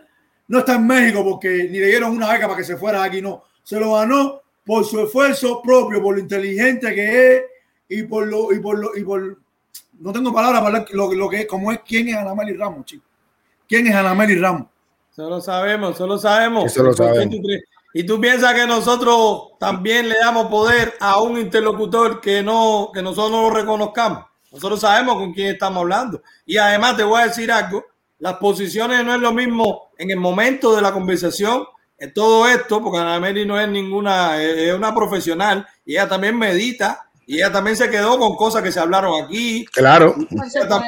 no 0.48 0.60
está 0.60 0.76
en 0.76 0.86
México 0.86 1.24
porque 1.24 1.68
ni 1.70 1.80
le 1.80 1.88
dieron 1.88 2.12
una 2.12 2.32
beca 2.32 2.46
para 2.48 2.58
que 2.58 2.64
se 2.66 2.76
fuera 2.78 3.02
de 3.02 3.08
aquí, 3.08 3.22
no. 3.22 3.44
Se 3.64 3.80
lo 3.80 3.94
ganó 3.94 4.42
por 4.66 4.84
su 4.86 5.00
esfuerzo 5.02 5.62
propio, 5.62 6.02
por 6.02 6.16
lo 6.16 6.22
inteligente 6.22 6.94
que 6.94 7.36
es 7.38 7.44
y 7.88 8.04
por 8.04 8.28
lo, 8.28 8.52
y 8.54 8.60
por 8.60 8.78
lo, 8.80 8.96
y 8.98 9.04
por, 9.04 9.41
no 10.02 10.12
tengo 10.12 10.34
palabras 10.34 10.62
para 10.62 10.78
hablar 10.78 10.88
lo, 10.92 11.14
lo 11.14 11.30
que 11.30 11.42
es, 11.42 11.48
como 11.48 11.72
es, 11.72 11.80
quién 11.86 12.10
es 12.10 12.16
Ana 12.16 12.34
Meli 12.34 12.54
Ramos, 12.54 12.86
chicos. 12.86 13.08
¿Quién 13.68 13.88
es 13.88 13.96
Ana 13.96 14.16
Meli 14.16 14.36
Ramos? 14.36 14.68
Solo 15.16 15.40
sabemos, 15.42 15.98
solo 15.98 16.18
sabemos. 16.18 16.66
Eso 16.66 16.84
lo 16.84 16.94
¿Por 16.94 17.08
qué 17.08 17.14
sabemos. 17.14 17.36
Y 17.94 18.04
tú 18.06 18.20
piensas 18.20 18.54
que 18.54 18.66
nosotros 18.66 19.58
también 19.60 20.08
le 20.08 20.16
damos 20.18 20.48
poder 20.48 20.94
a 21.00 21.22
un 21.22 21.38
interlocutor 21.38 22.22
que 22.22 22.42
no, 22.42 22.90
que 22.94 23.02
nosotros 23.02 23.32
no 23.32 23.42
lo 23.44 23.50
reconozcamos. 23.50 24.26
Nosotros 24.52 24.80
sabemos 24.80 25.16
con 25.16 25.34
quién 25.34 25.50
estamos 25.50 25.82
hablando. 25.82 26.22
Y 26.46 26.58
además 26.58 26.98
te 26.98 27.04
voy 27.04 27.22
a 27.22 27.28
decir 27.28 27.52
algo, 27.52 27.86
las 28.20 28.36
posiciones 28.36 29.04
no 29.04 29.14
es 29.14 29.22
lo 29.22 29.34
mismo 29.34 29.92
en 29.98 30.10
el 30.10 30.18
momento 30.18 30.76
de 30.76 30.82
la 30.82 30.94
conversación, 30.94 31.66
en 31.98 32.14
todo 32.14 32.48
esto, 32.48 32.82
porque 32.82 32.98
Ana 32.98 33.20
Mary 33.20 33.46
no 33.46 33.60
es 33.60 33.68
ninguna, 33.70 34.42
es 34.42 34.74
una 34.74 34.96
profesional 34.96 35.68
y 35.86 35.94
ella 35.94 36.08
también 36.08 36.38
medita 36.38 37.11
y 37.26 37.36
ella 37.38 37.52
también 37.52 37.78
se 37.78 37.90
quedó 37.90 38.18
con 38.18 38.36
cosas 38.36 38.64
que 38.64 38.72
se 38.72 38.80
hablaron 38.80 39.24
aquí 39.24 39.66
Claro. 39.66 40.16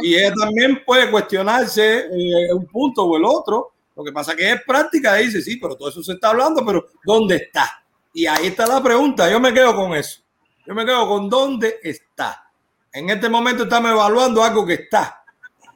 Y 0.02 0.16
ella 0.16 0.34
también 0.34 0.84
puede 0.86 1.10
cuestionarse 1.10 2.08
eh, 2.12 2.54
un 2.54 2.66
punto 2.68 3.04
o 3.04 3.18
el 3.18 3.24
otro. 3.26 3.74
Lo 3.96 4.04
que 4.04 4.12
pasa 4.12 4.36
que 4.36 4.52
es 4.52 4.62
práctica, 4.66 5.14
dice, 5.16 5.42
sí, 5.42 5.58
pero 5.58 5.76
todo 5.76 5.90
eso 5.90 6.02
se 6.02 6.14
está 6.14 6.30
hablando, 6.30 6.66
pero 6.66 6.88
¿dónde 7.06 7.36
está? 7.36 7.84
Y 8.14 8.26
ahí 8.26 8.48
está 8.48 8.66
la 8.66 8.82
pregunta. 8.82 9.30
Yo 9.30 9.40
me 9.40 9.54
quedo 9.54 9.76
con 9.76 9.94
eso. 9.94 10.22
Yo 10.66 10.74
me 10.74 10.86
quedo 10.86 11.08
con 11.08 11.30
dónde 11.30 11.80
está. 11.84 12.50
En 12.92 13.10
este 13.10 13.30
momento 13.30 13.64
estamos 13.64 13.92
evaluando 13.92 14.44
algo 14.44 14.66
que 14.66 14.74
está, 14.74 15.24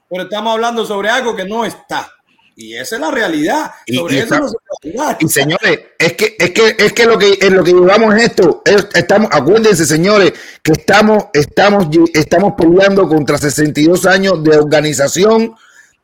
pero 0.09 0.23
estamos 0.23 0.53
hablando 0.53 0.85
sobre 0.85 1.09
algo 1.09 1.35
que 1.35 1.45
no 1.45 1.65
está. 1.65 2.11
Y 2.59 2.73
esa 2.75 2.95
es 2.95 3.01
la 3.01 3.11
realidad. 3.11 3.71
Y- 3.85 3.97
Sobre 3.97 4.15
y 4.15 4.17
eso 4.17 4.25
está- 4.25 4.39
no 4.39 4.49
se 4.49 4.55
puede 4.81 4.99
hablar. 4.99 5.17
Y 5.19 5.27
señores, 5.29 5.79
es 5.99 6.13
que 6.13 6.35
es 6.39 6.49
que 6.51 6.75
es 6.79 6.91
que 6.93 7.05
lo 7.05 7.17
que 7.19 7.37
en 7.39 7.55
lo 7.55 7.63
que 7.63 7.71
llevamos 7.71 8.15
es 8.15 8.23
esto, 8.23 8.63
es- 8.65 8.87
estamos 8.95 9.29
acuérdense 9.31 9.85
señores 9.85 10.33
que 10.63 10.71
estamos 10.71 11.25
estamos 11.33 11.87
estamos 12.15 12.53
peleando 12.57 13.07
contra 13.07 13.37
62 13.37 14.07
años 14.07 14.43
de 14.43 14.57
organización 14.57 15.55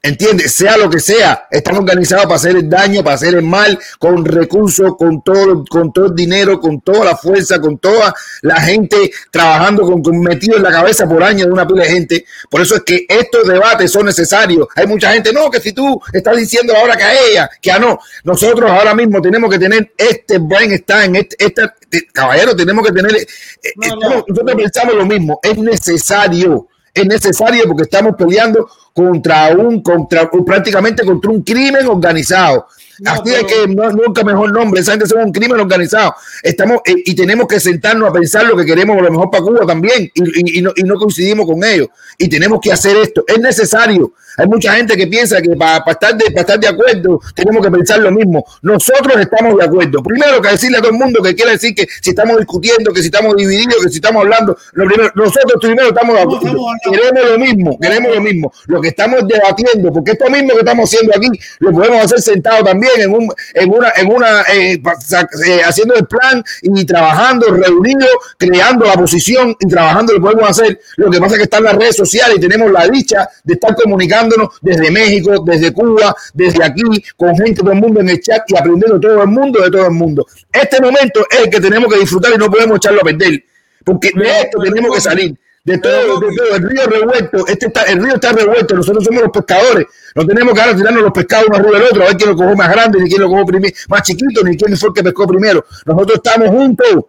¿Entiendes? 0.06 0.52
Sea 0.54 0.76
lo 0.76 0.90
que 0.90 1.00
sea, 1.00 1.48
están 1.50 1.78
organizados 1.78 2.26
para 2.26 2.36
hacer 2.36 2.58
el 2.58 2.70
daño, 2.70 3.02
para 3.06 3.16
hacer 3.16 3.36
el 3.36 3.42
mal, 3.42 3.80
con 3.98 4.26
recursos, 4.26 4.98
con 4.98 5.24
todo, 5.24 5.64
con 5.64 5.94
todo 5.94 6.08
el 6.08 6.14
dinero, 6.16 6.60
con 6.60 6.82
toda 6.82 7.06
la 7.06 7.16
fuerza, 7.16 7.62
con 7.62 7.78
toda 7.78 8.14
la 8.42 8.60
gente 8.60 9.10
trabajando 9.32 9.84
con, 9.84 10.04
con 10.04 10.20
metido 10.20 10.58
en 10.58 10.64
la 10.64 10.72
cabeza 10.72 11.08
por 11.08 11.24
años 11.24 11.48
de 11.48 11.54
una 11.54 11.66
pila 11.66 11.84
de 11.84 11.90
gente. 11.90 12.26
Por 12.50 12.60
eso 12.60 12.76
es 12.76 12.82
que 12.84 13.06
estos 13.08 13.48
debates 13.48 13.92
son 13.94 14.06
necesarios. 14.06 14.68
Hay 14.76 14.88
mucha 14.88 15.14
gente, 15.14 15.32
no, 15.32 15.50
que 15.50 15.62
si 15.62 15.72
tú 15.72 15.98
estás 16.12 16.36
diciendo 16.36 16.76
ahora 16.76 16.98
que 16.98 17.04
a 17.04 17.14
ella, 17.26 17.50
que 17.62 17.72
a 17.72 17.80
no, 17.80 17.98
nosotros 18.26 18.70
ahora 18.70 18.94
mismo 18.94 19.22
tenemos 19.22 19.50
que 19.50 19.58
tener 19.58 19.94
este 19.98 20.38
brain 20.38 20.74
está 20.74 21.06
en 21.06 21.16
este, 21.16 21.38
esta, 21.46 21.74
te- 21.90 22.08
caballero, 22.08 22.54
tenemos 22.54 22.86
que 22.86 22.92
tener, 22.92 23.16
eh, 23.16 23.26
No, 23.78 23.88
no. 23.88 23.94
estamos- 23.94 24.24
nosotros 24.28 24.56
pensamos 24.58 24.96
lo 24.96 25.06
mismo, 25.06 25.40
es 25.42 25.58
necesario 25.58 26.68
es 26.94 27.06
necesario 27.06 27.66
porque 27.68 27.84
estamos 27.84 28.16
peleando 28.16 28.70
contra 28.94 29.50
un, 29.50 29.82
contra 29.82 30.30
prácticamente 30.30 31.04
contra 31.04 31.32
un 31.32 31.42
crimen 31.42 31.88
organizado. 31.88 32.68
No, 33.00 33.12
Así 33.12 33.22
pero- 33.26 33.48
es 33.48 33.54
que 33.54 33.68
no, 33.68 33.90
nunca 33.92 34.24
mejor 34.24 34.52
nombre, 34.54 34.82
esa 34.82 34.92
gente 34.92 35.08
son 35.08 35.24
un 35.24 35.32
crimen 35.32 35.60
organizado. 35.60 36.14
Estamos 36.42 36.82
eh, 36.86 36.94
y 37.06 37.16
tenemos 37.16 37.48
que 37.48 37.60
sentarnos 37.60 38.10
a 38.10 38.14
pensar 38.14 38.46
lo 38.46 38.56
que 38.56 38.66
queremos, 38.66 38.98
a 38.98 39.02
lo 39.02 39.12
mejor 39.12 39.30
para 39.32 39.44
Cuba 39.44 39.66
también, 39.66 40.12
y, 40.14 40.22
y- 40.24 40.60
y 40.60 40.62
no, 40.62 40.72
y 40.76 40.84
no 40.84 40.96
coincidimos 40.96 41.46
con 41.46 41.64
ellos. 41.64 41.88
Y 42.18 42.28
tenemos 42.30 42.60
que 42.62 42.72
hacer 42.72 42.96
esto, 42.98 43.24
es 43.28 43.40
necesario. 43.40 44.14
Hay 44.36 44.48
mucha 44.48 44.74
gente 44.74 44.96
que 44.98 45.06
piensa 45.06 45.40
que 45.44 45.56
para, 45.56 45.84
estar 45.92 46.16
de, 46.18 46.26
para 46.32 46.42
estar 46.42 46.60
de 46.60 46.68
acuerdo 46.68 47.20
tenemos 47.36 47.64
que 47.64 47.72
pensar 47.72 48.00
lo 48.00 48.12
mismo. 48.12 48.44
Nosotros 48.64 49.16
estamos 49.20 49.58
de 49.60 49.66
acuerdo. 49.66 50.02
Primero 50.02 50.42
que 50.42 50.50
decirle 50.50 50.78
a 50.80 50.82
todo 50.82 50.90
el 50.92 50.98
mundo 50.98 51.22
que 51.22 51.36
quiere 51.36 51.52
decir 51.52 51.76
que 51.76 51.86
si 52.02 52.10
estamos 52.12 52.38
discutiendo, 52.38 52.92
que 52.92 53.02
si 53.02 53.08
estamos 53.08 53.36
divididos, 53.36 53.76
que 53.84 53.90
si 53.90 53.98
estamos 53.98 54.24
hablando, 54.24 54.58
lo 54.74 54.88
primero, 54.88 55.12
nosotros 55.14 55.54
primero 55.62 55.90
estamos 55.90 56.16
de 56.16 56.22
acuerdo. 56.24 56.66
Queremos 56.92 57.30
lo 57.32 57.38
mismo, 57.38 57.78
queremos 57.80 58.16
lo 58.16 58.22
mismo. 58.22 58.54
Lo 58.66 58.82
que 58.82 58.88
estamos 58.88 59.20
debatiendo, 59.28 59.94
porque 59.94 60.12
esto 60.14 60.28
mismo 60.32 60.50
que 60.54 60.60
estamos 60.60 60.90
haciendo 60.92 61.14
aquí, 61.16 61.30
lo 61.60 61.72
podemos 61.72 62.04
hacer 62.04 62.20
sentado 62.22 62.64
también 62.64 62.83
en, 62.98 63.14
un, 63.14 63.34
en 63.54 63.70
una, 63.72 63.92
en 63.96 64.12
una 64.12 64.42
eh, 64.44 64.74
eh, 64.74 65.62
haciendo 65.64 65.96
el 65.96 66.06
plan 66.06 66.44
y 66.62 66.86
trabajando, 66.86 67.48
reunidos, 67.48 68.10
creando 68.38 68.86
la 68.86 68.94
posición 68.94 69.56
y 69.60 69.68
trabajando 69.68 70.14
lo 70.14 70.22
podemos 70.22 70.50
hacer. 70.50 70.80
Lo 70.98 71.10
que 71.10 71.20
pasa 71.20 71.34
es 71.34 71.38
que 71.40 71.44
están 71.44 71.64
las 71.64 71.76
redes 71.76 71.96
sociales 71.96 72.38
y 72.38 72.42
tenemos 72.42 72.72
la 72.72 72.88
dicha 72.88 73.30
de 73.44 73.54
estar 73.54 73.76
comunicándonos 73.76 74.50
desde 74.62 74.92
México, 74.92 75.44
desde 75.46 75.72
Cuba, 75.72 76.16
desde 76.34 76.64
aquí, 76.64 76.84
con 77.18 77.36
gente, 77.36 77.62
todo 77.62 77.72
el 77.72 77.80
mundo 77.80 78.00
en 78.00 78.10
el 78.10 78.22
chat 78.22 78.44
y 78.48 78.58
aprendiendo 78.58 79.00
todo 79.00 79.22
el 79.22 79.28
mundo 79.28 79.62
de 79.62 79.72
todo 79.72 79.86
el 79.86 79.92
mundo. 79.92 80.26
Este 80.52 80.82
momento 80.82 81.26
es 81.30 81.40
el 81.40 81.50
que 81.50 81.60
tenemos 81.60 81.92
que 81.92 82.00
disfrutar 82.00 82.34
y 82.34 82.38
no 82.38 82.50
podemos 82.50 82.78
echarlo 82.78 83.02
a 83.02 83.04
perder, 83.04 83.44
porque 83.84 84.12
de 84.16 84.42
esto 84.42 84.60
tenemos 84.62 84.96
que 84.96 85.02
salir. 85.02 85.38
De 85.66 85.78
todo, 85.78 86.20
de 86.20 86.36
todo, 86.36 86.56
el 86.58 86.70
río 86.70 86.86
revuelto, 86.88 87.48
este 87.48 87.68
está, 87.68 87.84
el 87.84 88.04
río 88.04 88.16
está 88.16 88.34
revuelto, 88.34 88.76
nosotros 88.76 89.04
somos 89.06 89.22
los 89.24 89.32
pescadores, 89.32 89.86
no 90.14 90.26
tenemos 90.26 90.54
que 90.54 90.60
ahora 90.60 90.76
tirarnos 90.76 91.04
los 91.04 91.14
pescados 91.14 91.48
uno 91.48 91.58
arriba 91.58 91.78
del 91.78 91.88
otro, 91.88 92.04
a 92.04 92.08
ver 92.08 92.18
quién 92.18 92.30
lo 92.32 92.36
cogió 92.36 92.56
más 92.56 92.70
grande, 92.70 93.00
ni 93.00 93.10
quién 93.10 93.22
lo 93.22 93.30
cogió 93.30 93.46
primi- 93.46 93.74
más 93.88 94.02
chiquito, 94.02 94.44
ni 94.44 94.58
quién 94.58 94.76
fue 94.78 94.90
el 94.90 94.94
que 94.96 95.04
pescó 95.04 95.26
primero. 95.26 95.64
Nosotros 95.86 96.18
estamos 96.22 96.50
juntos, 96.50 97.06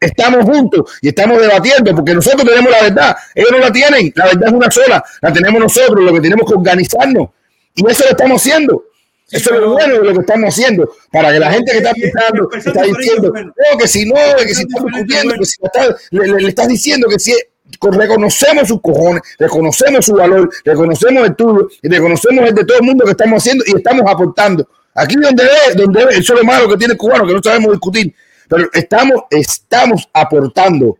estamos 0.00 0.44
juntos 0.44 0.98
y 1.00 1.08
estamos 1.08 1.40
debatiendo, 1.40 1.94
porque 1.94 2.12
nosotros 2.12 2.44
tenemos 2.44 2.72
la 2.72 2.82
verdad, 2.82 3.16
ellos 3.36 3.50
no 3.52 3.58
la 3.58 3.70
tienen, 3.70 4.12
la 4.16 4.24
verdad 4.26 4.48
es 4.48 4.52
una 4.52 4.70
sola, 4.72 5.04
la 5.20 5.32
tenemos 5.32 5.60
nosotros, 5.60 6.04
lo 6.04 6.12
que 6.12 6.20
tenemos 6.20 6.44
que 6.48 6.54
organizarnos, 6.54 7.28
Y 7.76 7.88
eso 7.88 8.02
lo 8.04 8.10
estamos 8.10 8.42
haciendo. 8.42 8.84
Eso 9.30 9.54
es 9.54 9.60
lo 9.60 9.70
bueno 9.70 9.94
de 9.94 10.04
lo 10.04 10.12
que 10.12 10.20
estamos 10.20 10.48
haciendo. 10.52 10.92
Para 11.10 11.32
que 11.32 11.38
la 11.38 11.52
gente 11.52 11.72
que 11.72 11.78
está 11.78 11.92
pensando, 11.92 12.50
está 12.52 12.82
diciendo, 12.82 13.32
no, 13.32 13.78
que 13.78 13.88
si 13.88 14.04
no, 14.06 14.14
que 14.36 14.54
si 14.54 14.62
está 14.62 14.82
discutiendo, 14.84 15.34
que 15.38 15.44
si 15.46 15.56
le, 16.10 16.26
le, 16.26 16.40
le 16.40 16.48
estás 16.48 16.68
diciendo 16.68 17.08
que 17.08 17.18
si 17.18 17.32
reconocemos 17.80 18.68
sus 18.68 18.80
cojones, 18.80 19.22
reconocemos 19.38 20.04
su 20.04 20.14
valor, 20.14 20.50
reconocemos 20.64 21.28
el 21.28 21.36
tuyo 21.36 21.68
y 21.82 21.88
reconocemos 21.88 22.48
el 22.48 22.54
de 22.54 22.64
todo 22.64 22.78
el 22.78 22.86
mundo 22.86 23.04
que 23.04 23.12
estamos 23.12 23.42
haciendo 23.42 23.64
y 23.66 23.76
estamos 23.76 24.02
aportando. 24.06 24.68
Aquí 24.94 25.16
donde 25.16 25.44
ve, 25.44 25.74
donde 25.74 26.04
ve, 26.04 26.16
eso 26.16 26.34
es 26.34 26.40
lo 26.40 26.46
malo 26.46 26.68
que 26.68 26.76
tiene 26.76 26.92
el 26.92 26.98
cubano, 26.98 27.26
que 27.26 27.34
no 27.34 27.42
sabemos 27.42 27.72
discutir, 27.72 28.14
pero 28.48 28.68
estamos, 28.72 29.22
estamos 29.30 30.08
aportando. 30.12 30.98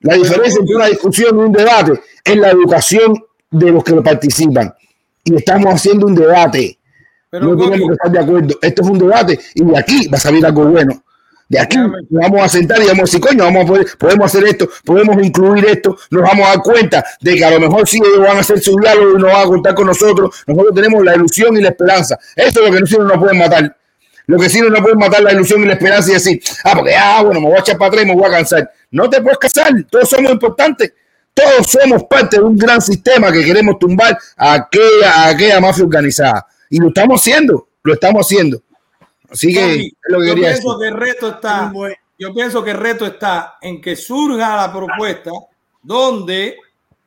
La 0.00 0.14
diferencia 0.14 0.60
entre 0.60 0.76
una 0.76 0.86
discusión 0.86 1.36
y 1.36 1.40
un 1.40 1.52
debate 1.52 2.00
es 2.24 2.36
la 2.36 2.50
educación 2.50 3.14
de 3.50 3.72
los 3.72 3.82
que 3.82 3.94
participan. 3.94 4.72
Y 5.24 5.34
estamos 5.34 5.74
haciendo 5.74 6.06
un 6.06 6.14
debate. 6.14 6.78
Pero 7.30 7.46
no 7.46 7.56
tenemos 7.56 7.88
que 7.88 7.92
estar 7.94 8.10
de 8.10 8.18
acuerdo. 8.18 8.58
Esto 8.62 8.82
es 8.82 8.88
un 8.88 8.98
debate 8.98 9.38
y 9.54 9.64
de 9.64 9.78
aquí 9.78 10.08
va 10.08 10.16
a 10.16 10.20
salir 10.20 10.46
algo 10.46 10.66
bueno. 10.66 11.02
De 11.48 11.58
aquí 11.58 11.78
nos 11.78 12.02
vamos 12.10 12.42
a 12.42 12.48
sentar 12.48 12.78
y 12.82 12.86
vamos 12.86 13.00
a 13.00 13.04
decir, 13.04 13.20
coño, 13.20 13.44
vamos 13.44 13.64
a 13.64 13.66
poder, 13.66 13.86
podemos 13.98 14.26
hacer 14.26 14.46
esto, 14.46 14.68
podemos 14.84 15.16
incluir 15.24 15.64
esto, 15.64 15.96
nos 16.10 16.22
vamos 16.22 16.46
a 16.46 16.50
dar 16.50 16.62
cuenta 16.62 17.04
de 17.22 17.36
que 17.36 17.44
a 17.44 17.50
lo 17.52 17.60
mejor 17.60 17.88
sí 17.88 17.98
ellos 18.04 18.20
van 18.20 18.36
a 18.36 18.40
hacer 18.40 18.60
su 18.60 18.76
diálogo 18.78 19.18
y 19.18 19.22
no 19.22 19.28
van 19.28 19.42
a 19.42 19.44
contar 19.44 19.74
con 19.74 19.86
nosotros. 19.86 20.44
Nosotros 20.46 20.74
tenemos 20.74 21.02
la 21.02 21.16
ilusión 21.16 21.56
y 21.56 21.62
la 21.62 21.70
esperanza. 21.70 22.18
Eso 22.36 22.62
es 22.62 22.70
lo 22.70 22.78
que 22.78 22.86
sí 22.86 22.96
no 22.98 23.04
nos 23.04 23.18
pueden 23.18 23.38
matar. 23.38 23.74
Lo 24.26 24.38
que 24.38 24.50
sí 24.50 24.60
no 24.60 24.68
nos 24.68 24.82
pueden 24.82 24.98
matar 24.98 25.22
la 25.22 25.32
ilusión 25.32 25.62
y 25.62 25.64
la 25.64 25.72
esperanza 25.72 26.10
y 26.10 26.14
decir, 26.14 26.42
ah, 26.64 26.72
porque, 26.74 26.94
ah, 26.94 27.22
bueno, 27.22 27.40
me 27.40 27.46
voy 27.46 27.56
a 27.56 27.60
echar 27.60 27.78
para 27.78 27.88
atrás 27.88 28.04
y 28.04 28.08
me 28.08 28.14
voy 28.14 28.26
a 28.26 28.30
cansar. 28.30 28.70
No 28.90 29.08
te 29.08 29.22
puedes 29.22 29.38
casar, 29.38 29.72
todos 29.90 30.08
somos 30.08 30.30
importantes. 30.30 30.92
Todos 31.32 31.66
somos 31.68 32.04
parte 32.04 32.36
de 32.36 32.42
un 32.42 32.56
gran 32.58 32.82
sistema 32.82 33.32
que 33.32 33.42
queremos 33.42 33.78
tumbar 33.78 34.18
a 34.36 34.54
aquella 34.54 35.60
mafia 35.60 35.84
organizada. 35.84 36.46
Y 36.68 36.78
lo 36.78 36.88
estamos 36.88 37.20
haciendo, 37.20 37.68
lo 37.82 37.94
estamos 37.94 38.26
haciendo. 38.26 38.60
Así 39.30 39.52
que, 39.52 39.90
lo 40.08 40.20
que 40.20 40.28
yo 40.28 40.34
pienso 40.34 40.78
que 40.78 40.88
el 40.88 40.94
reto 40.94 41.28
está, 41.28 41.72
yo 42.18 42.34
pienso 42.34 42.64
que 42.64 42.70
el 42.70 42.78
reto 42.78 43.06
está 43.06 43.58
en 43.60 43.80
que 43.80 43.94
surja 43.94 44.56
la 44.56 44.72
propuesta 44.72 45.30
donde, 45.82 46.56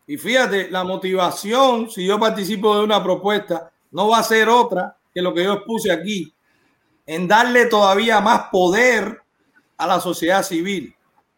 y 0.08 0.18
fíjate, 0.18 0.70
la 0.70 0.84
motivación, 0.84 1.90
si 1.90 2.06
yo 2.06 2.20
participo 2.20 2.78
de 2.78 2.84
una 2.84 3.04
propuesta, 3.04 3.72
no 3.92 4.08
va 4.10 4.20
a 4.20 4.24
ser 4.24 4.50
otra 4.50 4.96
que 5.14 5.22
lo 5.22 5.34
que 5.34 5.44
yo 5.44 5.54
expuse 5.54 5.92
aquí, 5.92 6.34
en 7.06 7.28
darle 7.28 7.66
todavía 7.66 8.22
más 8.22 8.50
poder 8.52 9.22
a 9.78 9.88
la 9.88 10.00
sociedad 10.00 10.44
civil. 10.44 10.96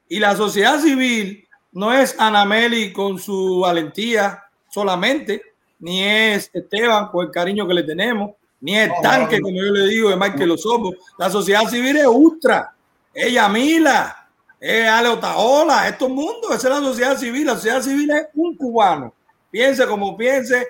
Y 0.07 0.19
la 0.19 0.35
sociedad 0.35 0.79
civil 0.79 1.47
no 1.71 1.93
es 1.93 2.19
Anameli 2.19 2.93
con 2.93 3.17
su 3.17 3.61
valentía 3.61 4.43
solamente, 4.69 5.41
ni 5.79 6.03
es 6.03 6.51
Esteban 6.53 7.07
con 7.07 7.25
el 7.25 7.31
cariño 7.31 7.67
que 7.67 7.73
le 7.73 7.83
tenemos, 7.83 8.31
ni 8.64 8.77
el 8.77 8.92
tanque, 9.01 9.42
como 9.42 9.58
yo 9.58 9.74
le 9.74 9.90
digo, 9.90 10.09
de 10.09 10.16
Michael 10.16 10.51
Osobo. 10.51 10.95
La 11.17 11.30
sociedad 11.30 11.67
civil 11.67 11.98
es 11.98 12.08
ultra, 12.08 12.74
es 13.14 13.33
Yamila, 13.33 14.30
es 14.58 14.88
Ale 14.88 15.09
Otaola, 15.09 15.90
es 15.90 15.98
todo 15.98 16.08
el 16.08 16.16
mundo, 16.16 16.48
esa 16.53 16.69
es 16.69 16.74
la 16.74 16.80
sociedad 16.80 17.17
civil. 17.17 17.45
La 17.45 17.56
sociedad 17.56 17.82
civil 17.82 18.09
es 18.11 18.27
un 18.33 18.56
cubano. 18.56 19.14
Piense 19.51 19.85
como 19.85 20.16
piense, 20.16 20.66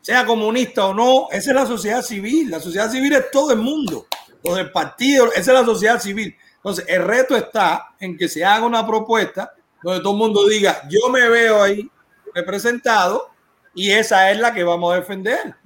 sea 0.00 0.24
comunista 0.24 0.86
o 0.86 0.94
no, 0.94 1.28
esa 1.30 1.50
es 1.50 1.54
la 1.54 1.66
sociedad 1.66 2.00
civil. 2.00 2.50
La 2.50 2.60
sociedad 2.60 2.90
civil 2.90 3.12
es 3.12 3.30
todo 3.30 3.52
el 3.52 3.58
mundo, 3.58 4.06
los 4.42 4.56
del 4.56 4.72
partido, 4.72 5.26
esa 5.26 5.52
es 5.52 5.60
la 5.60 5.66
sociedad 5.66 6.00
civil. 6.00 6.34
Entonces, 6.56 6.86
el 6.88 7.04
reto 7.04 7.36
está 7.36 7.94
en 8.00 8.16
que 8.16 8.26
se 8.26 8.42
haga 8.42 8.64
una 8.64 8.86
propuesta 8.86 9.52
donde 9.82 10.00
todo 10.00 10.14
el 10.14 10.18
mundo 10.18 10.48
diga, 10.48 10.80
yo 10.88 11.10
me 11.10 11.28
veo 11.28 11.62
ahí 11.62 11.90
representado 12.34 13.28
y 13.74 13.90
esa 13.90 14.30
es 14.30 14.38
la 14.38 14.54
que 14.54 14.64
vamos 14.64 14.94
a 14.94 14.96
defender 14.96 15.56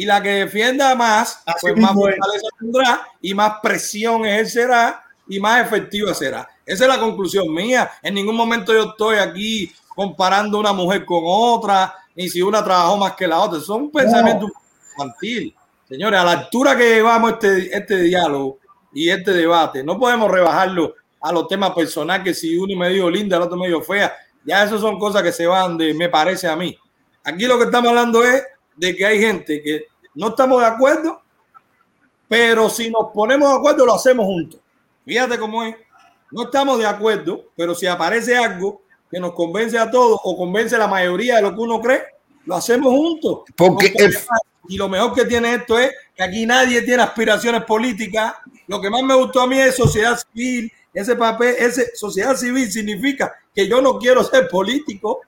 y 0.00 0.06
la 0.06 0.22
que 0.22 0.30
defienda 0.30 0.94
más, 0.94 1.42
pues 1.60 1.76
más 1.76 1.92
fortaleza 1.92 2.48
tendrá 2.58 3.06
y 3.20 3.34
más 3.34 3.58
presión 3.62 4.24
ejercerá 4.24 5.04
y 5.28 5.38
más 5.38 5.60
efectiva 5.60 6.14
será. 6.14 6.48
Esa 6.64 6.84
es 6.84 6.88
la 6.88 6.98
conclusión 6.98 7.52
mía. 7.52 7.90
En 8.00 8.14
ningún 8.14 8.34
momento 8.34 8.72
yo 8.72 8.92
estoy 8.92 9.18
aquí 9.18 9.70
comparando 9.88 10.58
una 10.58 10.72
mujer 10.72 11.04
con 11.04 11.22
otra, 11.26 11.94
ni 12.16 12.30
si 12.30 12.40
una 12.40 12.64
trabajó 12.64 12.96
más 12.96 13.12
que 13.12 13.26
la 13.26 13.40
otra. 13.40 13.60
Son 13.60 13.82
un 13.82 13.90
pensamiento 13.92 14.46
infantil. 14.90 15.54
Señores, 15.86 16.18
a 16.18 16.24
la 16.24 16.32
altura 16.32 16.74
que 16.78 16.94
llevamos 16.94 17.32
este, 17.32 17.76
este 17.76 17.96
diálogo 18.00 18.58
y 18.94 19.10
este 19.10 19.34
debate, 19.34 19.84
no 19.84 19.98
podemos 19.98 20.30
rebajarlo 20.30 20.94
a 21.20 21.30
los 21.30 21.46
temas 21.46 21.72
personales, 21.72 22.24
que 22.24 22.32
si 22.32 22.56
uno 22.56 22.74
me 22.74 22.88
dijo 22.88 23.10
linda, 23.10 23.36
el 23.36 23.42
otro 23.42 23.58
me 23.58 23.66
dijo 23.66 23.82
fea. 23.82 24.16
Ya 24.46 24.64
eso 24.64 24.78
son 24.78 24.98
cosas 24.98 25.22
que 25.22 25.30
se 25.30 25.46
van 25.46 25.76
de, 25.76 25.92
me 25.92 26.08
parece 26.08 26.48
a 26.48 26.56
mí. 26.56 26.74
Aquí 27.22 27.44
lo 27.44 27.58
que 27.58 27.64
estamos 27.64 27.90
hablando 27.90 28.24
es 28.24 28.42
de 28.76 28.96
que 28.96 29.04
hay 29.04 29.20
gente 29.20 29.62
que 29.62 29.89
no 30.14 30.28
estamos 30.28 30.60
de 30.60 30.66
acuerdo, 30.66 31.22
pero 32.28 32.68
si 32.70 32.90
nos 32.90 33.10
ponemos 33.12 33.48
de 33.50 33.56
acuerdo 33.56 33.86
lo 33.86 33.94
hacemos 33.94 34.26
juntos. 34.26 34.60
Fíjate 35.04 35.38
cómo 35.38 35.64
es. 35.64 35.76
No 36.30 36.44
estamos 36.44 36.78
de 36.78 36.86
acuerdo, 36.86 37.46
pero 37.56 37.74
si 37.74 37.86
aparece 37.86 38.36
algo 38.36 38.82
que 39.10 39.18
nos 39.18 39.32
convence 39.32 39.76
a 39.76 39.90
todos 39.90 40.20
o 40.22 40.36
convence 40.36 40.76
a 40.76 40.78
la 40.78 40.86
mayoría 40.86 41.36
de 41.36 41.42
lo 41.42 41.54
que 41.54 41.60
uno 41.60 41.80
cree, 41.80 42.02
lo 42.46 42.54
hacemos 42.54 42.92
juntos. 42.92 43.40
Porque 43.56 43.92
y 44.68 44.76
lo 44.76 44.88
mejor 44.88 45.12
que 45.14 45.24
tiene 45.24 45.54
esto 45.54 45.76
es 45.78 45.90
que 46.14 46.22
aquí 46.22 46.46
nadie 46.46 46.82
tiene 46.82 47.02
aspiraciones 47.02 47.64
políticas. 47.64 48.34
Lo 48.68 48.80
que 48.80 48.88
más 48.88 49.02
me 49.02 49.14
gustó 49.14 49.40
a 49.40 49.46
mí 49.48 49.58
es 49.58 49.74
sociedad 49.74 50.16
civil. 50.32 50.70
Ese 50.94 51.16
papel, 51.16 51.56
ese 51.58 51.90
sociedad 51.96 52.36
civil 52.36 52.70
significa 52.70 53.34
que 53.52 53.66
yo 53.66 53.82
no 53.82 53.98
quiero 53.98 54.22
ser 54.22 54.48
político, 54.48 55.22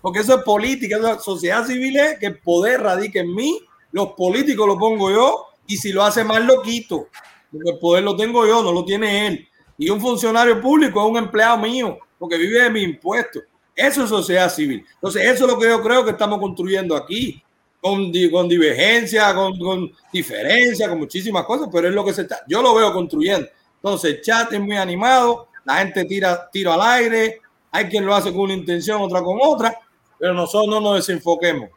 porque 0.00 0.20
eso 0.20 0.36
es 0.36 0.44
política. 0.44 1.18
Sociedad 1.18 1.66
civil 1.66 1.96
es 1.96 2.18
que 2.20 2.26
el 2.26 2.38
poder 2.38 2.82
radique 2.82 3.18
en 3.18 3.34
mí 3.34 3.60
los 3.94 4.08
políticos 4.14 4.66
lo 4.66 4.76
pongo 4.76 5.08
yo 5.08 5.46
y 5.68 5.76
si 5.76 5.92
lo 5.92 6.02
hace 6.02 6.24
mal 6.24 6.44
lo 6.44 6.60
quito. 6.62 7.06
Porque 7.52 7.70
el 7.70 7.78
poder 7.78 8.02
lo 8.02 8.16
tengo 8.16 8.44
yo, 8.44 8.60
no 8.60 8.72
lo 8.72 8.84
tiene 8.84 9.28
él. 9.28 9.48
Y 9.78 9.88
un 9.88 10.00
funcionario 10.00 10.60
público 10.60 11.00
es 11.00 11.10
un 11.10 11.16
empleado 11.16 11.58
mío 11.58 11.98
porque 12.18 12.36
vive 12.36 12.60
de 12.60 12.70
mi 12.70 12.82
impuestos. 12.82 13.44
Eso 13.72 14.02
es 14.02 14.08
sociedad 14.08 14.50
civil. 14.50 14.84
Entonces, 14.94 15.22
eso 15.22 15.44
es 15.44 15.52
lo 15.52 15.56
que 15.56 15.68
yo 15.68 15.80
creo 15.80 16.04
que 16.04 16.10
estamos 16.10 16.40
construyendo 16.40 16.96
aquí, 16.96 17.40
con, 17.80 18.10
con 18.32 18.48
divergencia, 18.48 19.32
con, 19.32 19.56
con 19.60 19.92
diferencia, 20.12 20.88
con 20.88 20.98
muchísimas 20.98 21.44
cosas, 21.44 21.68
pero 21.72 21.88
es 21.88 21.94
lo 21.94 22.04
que 22.04 22.12
se 22.12 22.22
está, 22.22 22.40
yo 22.48 22.62
lo 22.62 22.74
veo 22.74 22.92
construyendo. 22.92 23.46
Entonces, 23.76 24.14
el 24.14 24.20
chat 24.22 24.52
es 24.52 24.60
muy 24.60 24.76
animado, 24.76 25.48
la 25.64 25.76
gente 25.76 26.04
tira 26.04 26.50
tiro 26.50 26.72
al 26.72 26.80
aire, 26.80 27.40
hay 27.70 27.84
quien 27.84 28.04
lo 28.04 28.14
hace 28.14 28.32
con 28.32 28.40
una 28.40 28.54
intención, 28.54 29.00
otra 29.02 29.22
con 29.22 29.38
otra, 29.40 29.78
pero 30.18 30.34
nosotros 30.34 30.68
no 30.68 30.80
nos 30.80 30.96
desenfoquemos. 30.96 31.70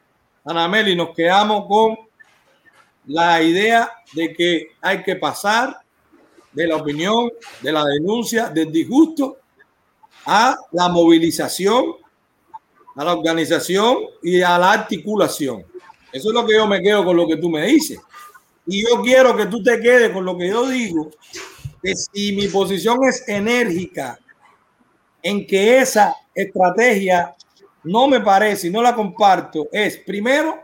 Anameli, 0.46 0.96
nos 0.96 1.14
quedamos 1.14 1.66
con 1.68 2.07
la 3.08 3.42
idea 3.42 3.92
de 4.14 4.34
que 4.34 4.68
hay 4.82 5.02
que 5.04 5.16
pasar 5.16 5.80
de 6.52 6.68
la 6.68 6.76
opinión, 6.76 7.30
de 7.62 7.72
la 7.72 7.84
denuncia, 7.86 8.50
del 8.50 8.72
disgusto, 8.72 9.38
a 10.26 10.58
la 10.72 10.90
movilización, 10.90 11.94
a 12.96 13.04
la 13.04 13.14
organización 13.14 13.98
y 14.22 14.42
a 14.42 14.58
la 14.58 14.74
articulación. 14.74 15.64
Eso 16.12 16.30
es 16.30 16.34
lo 16.34 16.46
que 16.46 16.56
yo 16.56 16.68
me 16.68 16.82
quedo 16.82 17.06
con 17.06 17.16
lo 17.16 17.28
que 17.28 17.38
tú 17.38 17.50
me 17.50 17.66
dices. 17.66 18.00
Y 18.66 18.82
yo 18.82 19.02
quiero 19.02 19.36
que 19.38 19.46
tú 19.46 19.64
te 19.64 19.80
quedes 19.80 20.12
con 20.12 20.26
lo 20.26 20.38
que 20.38 20.50
yo 20.50 20.68
digo, 20.68 21.12
que 21.82 21.96
si 21.96 22.34
mi 22.34 22.48
posición 22.48 22.98
es 23.06 23.28
enérgica 23.30 24.20
en 25.22 25.48
que 25.48 25.80
esa 25.80 26.16
estrategia 26.34 27.36
no 27.84 28.08
me 28.08 28.20
parece 28.20 28.68
y 28.68 28.70
no 28.72 28.82
la 28.82 28.94
comparto, 28.96 29.68
es 29.72 29.98
primero 29.98 30.60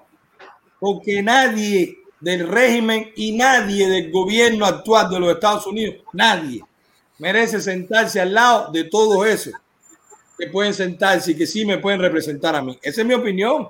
porque 0.79 1.23
nadie 1.23 2.02
del 2.23 2.47
régimen 2.47 3.11
y 3.17 3.33
nadie 3.33 3.85
del 3.89 4.09
gobierno 4.09 4.65
actual 4.65 5.09
de 5.09 5.19
los 5.19 5.33
Estados 5.33 5.67
Unidos, 5.67 5.97
nadie 6.13 6.63
merece 7.19 7.59
sentarse 7.59 8.21
al 8.21 8.33
lado 8.33 8.71
de 8.71 8.85
todo 8.85 9.25
eso 9.25 9.51
que 10.39 10.47
pueden 10.47 10.73
sentarse 10.73 11.31
y 11.31 11.35
que 11.35 11.45
sí 11.45 11.65
me 11.65 11.79
pueden 11.79 11.99
representar 11.99 12.55
a 12.55 12.61
mí. 12.61 12.79
Esa 12.81 13.01
es 13.01 13.07
mi 13.07 13.13
opinión. 13.13 13.67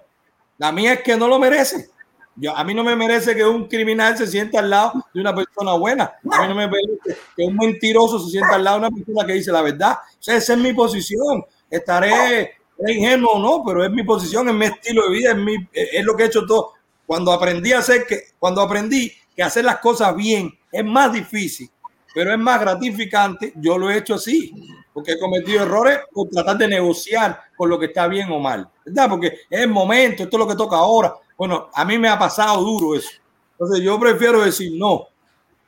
La 0.60 0.72
mía 0.72 0.94
es 0.94 1.02
que 1.02 1.18
no 1.18 1.28
lo 1.28 1.40
merece. 1.40 1.90
Yo, 2.36 2.56
a 2.56 2.64
mí 2.64 2.76
no 2.76 2.84
me 2.84 2.96
merece 2.96 3.36
que 3.36 3.44
un 3.44 3.68
criminal 3.68 4.16
se 4.16 4.28
sienta 4.28 4.60
al 4.60 4.70
lado 4.70 5.04
de 5.12 5.22
una 5.22 5.34
persona 5.34 5.74
buena. 5.74 6.14
A 6.32 6.42
mí 6.44 6.48
no 6.48 6.54
me 6.56 6.68
merece 6.68 7.18
que 7.36 7.44
un 7.44 7.56
mentiroso 7.56 8.20
se 8.20 8.30
sienta 8.30 8.54
al 8.54 8.64
lado 8.64 8.80
de 8.80 8.88
una 8.88 8.96
persona 8.96 9.26
que 9.26 9.34
dice 9.34 9.52
la 9.52 9.64
verdad. 9.64 9.98
esa 10.20 10.54
es 10.54 10.60
mi 10.60 10.74
posición. 10.74 11.44
Estaré 11.72 12.52
ingenuo 12.88 13.32
o 13.32 13.40
no, 13.40 13.64
pero 13.66 13.84
es 13.84 13.90
mi 13.90 14.04
posición, 14.04 14.48
es 14.50 14.56
mi 14.56 14.66
estilo 14.66 15.10
de 15.10 15.10
vida, 15.10 15.32
es, 15.32 15.38
mi, 15.38 15.56
es 15.74 16.06
lo 16.06 16.16
que 16.16 16.24
he 16.24 16.28
hecho 16.28 16.46
todo. 16.46 16.74
Cuando 17.14 17.32
aprendí 17.32 17.72
a 17.72 17.78
hacer 17.78 18.08
que, 18.08 18.30
cuando 18.40 18.60
aprendí 18.60 19.14
que 19.36 19.44
hacer 19.44 19.64
las 19.64 19.78
cosas 19.78 20.16
bien 20.16 20.52
es 20.72 20.84
más 20.84 21.14
difícil, 21.14 21.70
pero 22.12 22.34
es 22.34 22.40
más 22.40 22.60
gratificante, 22.60 23.54
yo 23.58 23.78
lo 23.78 23.92
he 23.92 24.00
hecho 24.00 24.16
así, 24.16 24.52
porque 24.92 25.12
he 25.12 25.20
cometido 25.20 25.62
errores 25.62 26.00
por 26.12 26.28
tratar 26.30 26.58
de 26.58 26.68
negociar 26.70 27.40
con 27.56 27.70
lo 27.70 27.78
que 27.78 27.86
está 27.86 28.08
bien 28.08 28.32
o 28.32 28.40
mal, 28.40 28.68
¿verdad? 28.84 29.10
Porque 29.12 29.28
es 29.48 29.62
el 29.62 29.68
momento, 29.68 30.24
esto 30.24 30.38
es 30.38 30.40
lo 30.40 30.48
que 30.48 30.56
toca 30.56 30.78
ahora. 30.78 31.14
Bueno, 31.38 31.70
a 31.72 31.86
mí 31.86 32.00
me 32.00 32.10
ha 32.10 32.18
pasado 32.18 32.64
duro 32.64 32.96
eso. 32.96 33.12
Entonces 33.52 33.86
yo 33.86 34.00
prefiero 34.00 34.44
decir 34.44 34.72
no. 34.76 35.06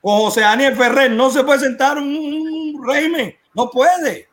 Con 0.02 0.18
José 0.22 0.42
Daniel 0.42 0.76
Ferrer 0.76 1.12
no 1.12 1.30
se 1.30 1.44
puede 1.44 1.60
sentar 1.60 2.00
un 2.00 2.84
régimen, 2.88 3.36
no 3.54 3.70
puede. 3.70 4.30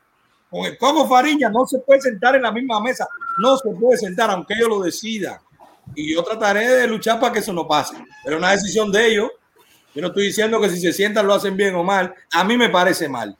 Con 0.48 0.64
el 0.64 0.78
Coco 0.78 1.06
Fariña 1.06 1.50
no 1.50 1.66
se 1.66 1.78
puede 1.80 2.00
sentar 2.00 2.36
en 2.36 2.42
la 2.42 2.52
misma 2.52 2.80
mesa, 2.80 3.06
no 3.36 3.58
se 3.58 3.68
puede 3.78 3.98
sentar 3.98 4.30
aunque 4.30 4.54
ellos 4.54 4.70
lo 4.70 4.80
decidan. 4.80 5.38
Y 5.94 6.14
yo 6.14 6.22
trataré 6.22 6.68
de 6.68 6.86
luchar 6.86 7.20
para 7.20 7.32
que 7.32 7.40
eso 7.40 7.52
no 7.52 7.66
pase. 7.66 7.96
Pero 8.24 8.38
una 8.38 8.52
decisión 8.52 8.90
de 8.90 9.06
ellos. 9.06 9.30
Yo 9.94 10.00
no 10.00 10.08
estoy 10.08 10.24
diciendo 10.24 10.60
que 10.60 10.70
si 10.70 10.80
se 10.80 10.92
sientan 10.92 11.26
lo 11.26 11.34
hacen 11.34 11.56
bien 11.56 11.74
o 11.74 11.84
mal. 11.84 12.14
A 12.32 12.44
mí 12.44 12.56
me 12.56 12.70
parece 12.70 13.08
mal. 13.08 13.36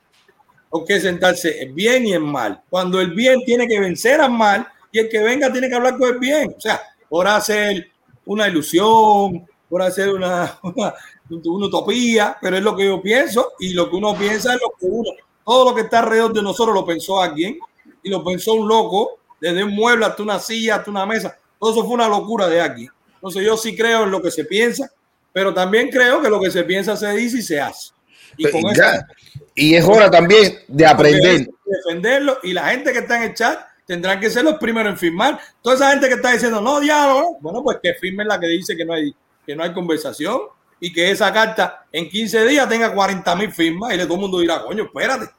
Porque 0.69 1.01
sentarse 1.01 1.63
en 1.63 1.75
bien 1.75 2.07
y 2.07 2.15
en 2.15 2.23
mal. 2.23 2.63
Cuando 2.69 3.01
el 3.01 3.13
bien 3.13 3.43
tiene 3.45 3.67
que 3.67 3.81
vencer 3.81 4.21
al 4.21 4.33
mal 4.33 4.67
y 4.91 4.99
el 4.99 5.09
que 5.09 5.23
venga 5.23 5.51
tiene 5.51 5.69
que 5.69 5.75
hablar 5.75 5.97
con 5.97 6.11
el 6.11 6.19
bien. 6.19 6.55
O 6.57 6.61
sea, 6.61 6.81
por 7.09 7.27
hacer 7.27 7.91
una 8.27 8.49
ilusión, 8.49 9.47
por 9.69 9.83
hacer 9.83 10.11
una, 10.11 10.59
una, 10.63 10.95
una 11.31 11.67
utopía, 11.67 12.37
pero 12.41 12.57
es 12.57 12.63
lo 12.63 12.77
que 12.77 12.87
yo 12.87 13.01
pienso 13.01 13.53
y 13.59 13.73
lo 13.73 13.89
que 13.89 13.97
uno 13.97 14.15
piensa 14.17 14.55
es 14.55 14.61
lo 14.61 14.71
que 14.79 14.87
uno, 14.87 15.11
todo 15.45 15.71
lo 15.71 15.75
que 15.75 15.83
está 15.83 16.01
alrededor 16.01 16.33
de 16.33 16.43
nosotros 16.43 16.75
lo 16.75 16.85
pensó 16.85 17.21
alguien 17.21 17.59
y 18.03 18.11
lo 18.11 18.23
pensó 18.23 18.55
un 18.55 18.69
loco, 18.69 19.19
desde 19.41 19.65
un 19.65 19.75
mueble 19.75 20.07
hasta 20.07 20.23
una 20.23 20.39
silla, 20.39 20.77
hasta 20.77 20.91
una 20.91 21.07
mesa. 21.07 21.37
Todo 21.63 21.71
eso 21.71 21.85
fue 21.85 21.95
una 21.95 22.09
locura 22.09 22.49
de 22.49 22.61
aquí. 22.61 22.89
Entonces 23.15 23.45
yo 23.45 23.57
sí 23.57 23.77
creo 23.77 24.03
en 24.03 24.11
lo 24.11 24.21
que 24.21 24.33
se 24.33 24.45
piensa, 24.45 24.91
pero 25.33 25.55
también 25.55 25.91
creo 25.91 26.21
que 26.21 26.29
lo 26.29 26.41
que 26.41 26.51
se 26.51 26.65
piensa 26.65 26.97
se 26.97 27.09
dice 27.13 27.39
y 27.39 27.43
se 27.43 27.61
hace. 27.61 27.93
Y, 28.37 28.51
con 28.51 28.63
Ya. 28.75 29.07
y 29.55 29.77
es 29.77 29.85
hora 29.85 30.11
también 30.11 30.59
de 30.67 30.85
aprender. 30.85 31.49
defenderlo 31.65 32.39
y 32.43 32.53
la 32.53 32.71
gente 32.71 32.93
que 32.93 32.99
está 32.99 33.19
en 33.19 33.31
el 33.31 33.35
chat 33.35 33.61
tendrán 33.87 34.19
que 34.19 34.29
ser 34.29 34.43
los 34.43 34.57
primeros 34.57 34.91
en 34.91 34.99
firmar. 34.99 35.39
Toda 35.61 35.77
esa 35.77 35.91
gente 35.93 36.09
que 36.09 36.15
está 36.15 36.33
diciendo 36.33 36.61
no 36.61 36.81
diálogo, 36.81 37.39
bueno, 37.41 37.63
pues 37.63 37.79
que 37.81 37.95
firmen 37.95 38.27
la 38.27 38.41
que 38.41 38.49
dice 38.49 38.77
que 38.77 38.85
no 38.85 38.95
hay 38.95 39.15
que 39.47 39.55
no 39.55 39.63
hay 39.63 39.73
conversación 39.73 40.41
y 40.81 40.93
que 40.93 41.13
esa 41.13 41.33
carta 41.33 41.87
en 41.93 42.09
15 42.09 42.45
días 42.45 42.69
tenga 42.69 42.93
40 42.93 43.37
mil 43.37 43.53
firmas 43.53 43.95
y 43.95 43.99
le 43.99 44.03
todo 44.03 44.15
el 44.15 44.21
mundo 44.23 44.41
dirá, 44.41 44.65
coño, 44.65 44.83
espérate, 44.83 45.31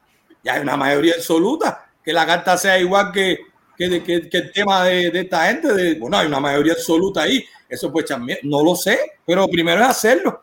ya 0.42 0.54
hay 0.54 0.62
una 0.62 0.78
mayoría 0.78 1.16
absoluta, 1.16 1.86
que 2.02 2.14
la 2.14 2.26
carta 2.26 2.58
sea 2.58 2.80
igual 2.80 3.12
que, 3.12 3.40
que, 3.78 4.04
que- 4.04 4.30
que 4.30 4.38
el 4.38 4.52
tema 4.52 4.84
de, 4.86 5.10
de 5.12 5.20
esta 5.22 5.48
gente, 5.48 5.74
de, 5.74 5.96
bueno, 5.96 6.18
hay 6.18 6.28
una 6.28 6.40
mayoría 6.40 6.74
absoluta 6.74 7.24
ahí, 7.24 7.44
eso 7.70 7.92
pues 7.92 8.06
también, 8.06 8.40
no 8.44 8.64
lo 8.64 8.76
sé, 8.76 9.00
pero 9.26 9.48
primero 9.48 9.82
es 9.82 9.88
hacerlo, 9.90 10.42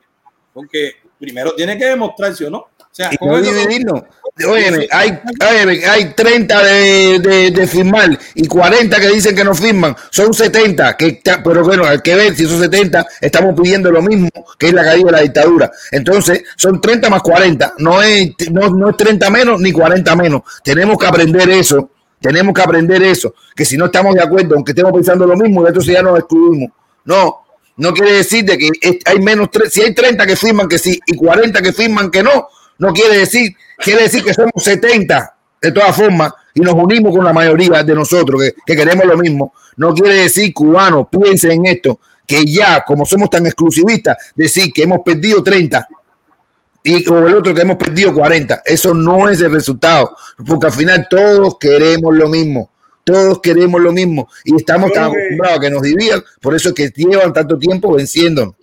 porque 0.53 0.93
primero 1.19 1.55
tiene 1.55 1.79
que 1.79 1.87
demostrarse 1.87 2.47
o 2.47 2.51
no. 2.51 2.59
O 2.59 2.93
sea, 2.93 3.17
no 3.21 3.41
dividirnos. 3.41 4.03
Óyeme, 4.49 4.89
hay, 4.91 5.17
óyeme, 5.49 5.85
hay 5.87 6.13
30 6.15 6.65
de, 6.65 7.19
de, 7.21 7.51
de 7.53 7.67
firmar 7.67 8.19
y 8.35 8.47
40 8.49 8.99
que 8.99 9.09
dicen 9.11 9.37
que 9.37 9.45
no 9.45 9.55
firman. 9.55 9.95
Son 10.11 10.33
70, 10.35 10.97
que 10.97 11.21
pero 11.45 11.63
bueno, 11.63 11.85
hay 11.85 12.01
que 12.01 12.15
ver 12.17 12.35
si 12.35 12.45
esos 12.45 12.59
70 12.61 13.07
estamos 13.21 13.55
pidiendo 13.61 13.93
lo 13.93 14.03
mismo 14.03 14.29
que 14.59 14.69
es 14.69 14.73
la 14.73 14.83
caída 14.83 15.07
de 15.07 15.13
la 15.13 15.21
dictadura. 15.21 15.71
Entonces, 15.93 16.43
son 16.57 16.81
30 16.81 17.09
más 17.11 17.23
40. 17.23 17.75
No 17.79 18.03
es, 18.03 18.31
no, 18.51 18.69
no 18.71 18.91
es 18.91 18.97
30 18.97 19.31
menos 19.31 19.61
ni 19.61 19.71
40 19.73 20.17
menos. 20.17 20.43
Tenemos 20.65 20.99
que 20.99 21.07
aprender 21.07 21.49
eso. 21.51 21.91
Tenemos 22.21 22.55
que 22.55 22.63
aprender 22.63 23.03
eso. 23.03 23.35
Que 23.55 23.65
si 23.65 23.77
no 23.77 23.87
estamos 23.87 24.15
de 24.15 24.23
acuerdo, 24.23 24.55
aunque 24.55 24.73
estemos 24.73 24.93
pensando 24.93 25.27
lo 25.27 25.37
mismo, 25.37 25.67
entonces 25.67 25.95
ya 25.95 26.03
nos 26.03 26.19
excluimos. 26.19 26.71
No, 27.05 27.41
no 27.77 27.93
quiere 27.93 28.13
decir 28.13 28.45
de 28.45 28.59
que 28.59 28.69
hay 29.07 29.19
menos, 29.21 29.49
tre- 29.49 29.69
si 29.71 29.81
hay 29.83 29.95
30 29.95 30.27
que 30.27 30.37
firman 30.37 30.69
que 30.69 30.79
sí 30.79 31.01
y 31.07 31.17
40 31.17 31.63
que 31.63 31.73
firman 31.73 32.11
que 32.11 32.23
no, 32.23 32.49
no 32.79 32.93
quiere 32.93 33.19
decir, 33.19 33.55
quiere 33.79 34.03
decir 34.03 34.23
que 34.23 34.35
somos 34.35 34.53
70 34.57 35.35
de 35.63 35.73
todas 35.73 35.97
formas 35.97 36.33
y 36.55 36.61
nos 36.61 36.75
unimos 36.75 37.15
con 37.15 37.25
la 37.25 37.33
mayoría 37.33 37.83
de 37.83 37.95
nosotros 37.95 38.43
que, 38.43 38.55
que 38.67 38.77
queremos 38.77 39.07
lo 39.07 39.17
mismo. 39.17 39.55
No 39.77 39.95
quiere 39.95 40.15
decir, 40.15 40.53
cubanos, 40.53 41.07
piensen 41.11 41.53
en 41.53 41.67
esto, 41.67 42.01
que 42.27 42.45
ya 42.45 42.85
como 42.85 43.07
somos 43.07 43.31
tan 43.31 43.47
exclusivistas, 43.47 44.17
decir 44.35 44.71
que 44.73 44.83
hemos 44.83 45.01
perdido 45.05 45.43
30 45.43 45.89
y 46.83 47.09
o 47.09 47.27
el 47.27 47.35
otro 47.35 47.55
que 47.55 47.63
hemos 47.63 47.77
perdido 47.77 48.15
40. 48.15 48.63
Eso 48.65 48.95
no 48.95 49.29
es 49.29 49.41
el 49.41 49.53
resultado, 49.53 50.17
porque 50.47 50.67
al 50.67 50.73
final 50.73 51.07
todos 51.09 51.59
queremos 51.59 52.17
lo 52.17 52.29
mismo. 52.29 52.71
Todos 53.05 53.41
queremos 53.41 53.81
lo 53.81 53.93
mismo 53.93 54.29
y 54.45 54.55
estamos 54.55 54.93
tan 54.93 55.05
acostumbrados 55.05 55.59
a 55.59 55.61
que 55.61 55.71
nos 55.71 55.83
dividan, 55.83 56.23
por 56.41 56.55
eso 56.55 56.69
es 56.69 56.75
que 56.75 56.93
llevan 56.95 57.33
tanto 57.33 57.59
tiempo 57.59 57.95
venciéndonos. 57.95 58.55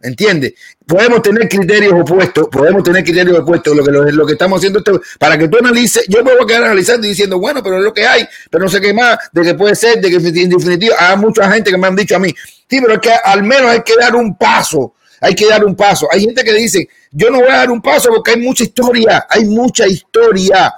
¿Entiendes? 0.00 0.54
Podemos 0.86 1.22
tener 1.22 1.48
criterios 1.48 1.92
opuestos, 1.92 2.48
podemos 2.48 2.84
tener 2.84 3.02
criterios 3.02 3.40
opuestos. 3.40 3.76
Lo 3.76 3.84
que, 3.84 3.90
lo, 3.90 4.04
lo 4.04 4.26
que 4.26 4.34
estamos 4.34 4.58
haciendo 4.58 4.78
esto, 4.78 5.00
para 5.18 5.36
que 5.36 5.48
tú 5.48 5.58
analices, 5.58 6.04
yo 6.06 6.22
me 6.22 6.32
voy 6.34 6.44
a 6.44 6.46
quedar 6.46 6.64
analizando 6.64 7.06
y 7.06 7.10
diciendo, 7.10 7.40
bueno, 7.40 7.62
pero 7.64 7.78
es 7.78 7.82
lo 7.82 7.92
que 7.92 8.06
hay, 8.06 8.24
pero 8.48 8.64
no 8.64 8.70
sé 8.70 8.80
qué 8.80 8.94
más, 8.94 9.18
de 9.32 9.42
que 9.42 9.54
puede 9.54 9.74
ser, 9.74 10.00
de 10.00 10.08
que 10.08 10.16
en 10.16 10.50
definitiva, 10.50 10.94
hay 10.98 11.16
mucha 11.16 11.50
gente 11.50 11.72
que 11.72 11.78
me 11.78 11.88
han 11.88 11.96
dicho 11.96 12.14
a 12.14 12.20
mí, 12.20 12.32
sí, 12.70 12.80
pero 12.80 12.94
es 12.94 13.00
que 13.00 13.10
al 13.10 13.42
menos 13.42 13.70
hay 13.70 13.82
que 13.82 13.96
dar 13.98 14.14
un 14.14 14.36
paso, 14.36 14.94
hay 15.20 15.34
que 15.34 15.48
dar 15.48 15.64
un 15.64 15.74
paso. 15.74 16.06
Hay 16.10 16.22
gente 16.22 16.44
que 16.44 16.52
dice, 16.52 16.88
yo 17.10 17.30
no 17.30 17.38
voy 17.38 17.48
a 17.48 17.58
dar 17.58 17.70
un 17.70 17.80
paso 17.80 18.10
porque 18.10 18.32
hay 18.32 18.40
mucha 18.40 18.64
historia, 18.64 19.26
hay 19.28 19.44
mucha 19.44 19.86
historia. 19.86 20.74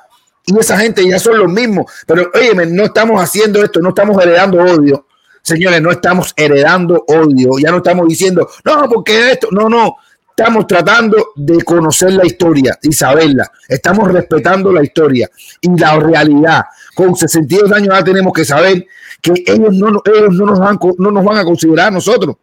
Y 0.47 0.59
esa 0.59 0.78
gente 0.78 1.07
ya 1.07 1.19
son 1.19 1.39
los 1.39 1.49
mismos. 1.49 1.91
Pero, 2.07 2.31
oye, 2.35 2.55
no 2.67 2.85
estamos 2.85 3.23
haciendo 3.23 3.62
esto, 3.62 3.81
no 3.81 3.91
estamos 3.91 4.20
heredando 4.23 4.59
odio. 4.59 5.07
Señores, 5.43 5.81
no 5.81 5.91
estamos 5.91 6.33
heredando 6.36 7.05
odio. 7.07 7.59
Ya 7.59 7.70
no 7.70 7.78
estamos 7.78 8.09
diciendo, 8.09 8.49
no, 8.65 8.89
porque 8.89 9.33
esto, 9.33 9.49
no, 9.51 9.69
no. 9.69 9.97
Estamos 10.28 10.67
tratando 10.67 11.33
de 11.36 11.62
conocer 11.65 12.12
la 12.15 12.25
historia 12.25 12.78
y 12.83 12.93
saberla. 12.93 13.51
Estamos 13.69 14.10
respetando 14.10 14.73
la 14.73 14.83
historia 14.83 15.28
y 15.60 15.78
la 15.78 15.99
realidad. 15.99 16.65
Con 16.94 17.15
62 17.15 17.70
años 17.73 17.94
ya 17.94 18.02
tenemos 18.02 18.33
que 18.33 18.47
saber 18.47 18.86
que 19.20 19.33
ellos 19.47 19.75
no, 19.75 20.01
ellos 20.07 20.33
no, 20.33 20.47
nos, 20.47 20.59
van, 20.59 20.78
no 20.97 21.10
nos 21.10 21.25
van 21.25 21.36
a 21.36 21.44
considerar 21.44 21.89
a 21.89 21.91
nosotros. 21.91 22.36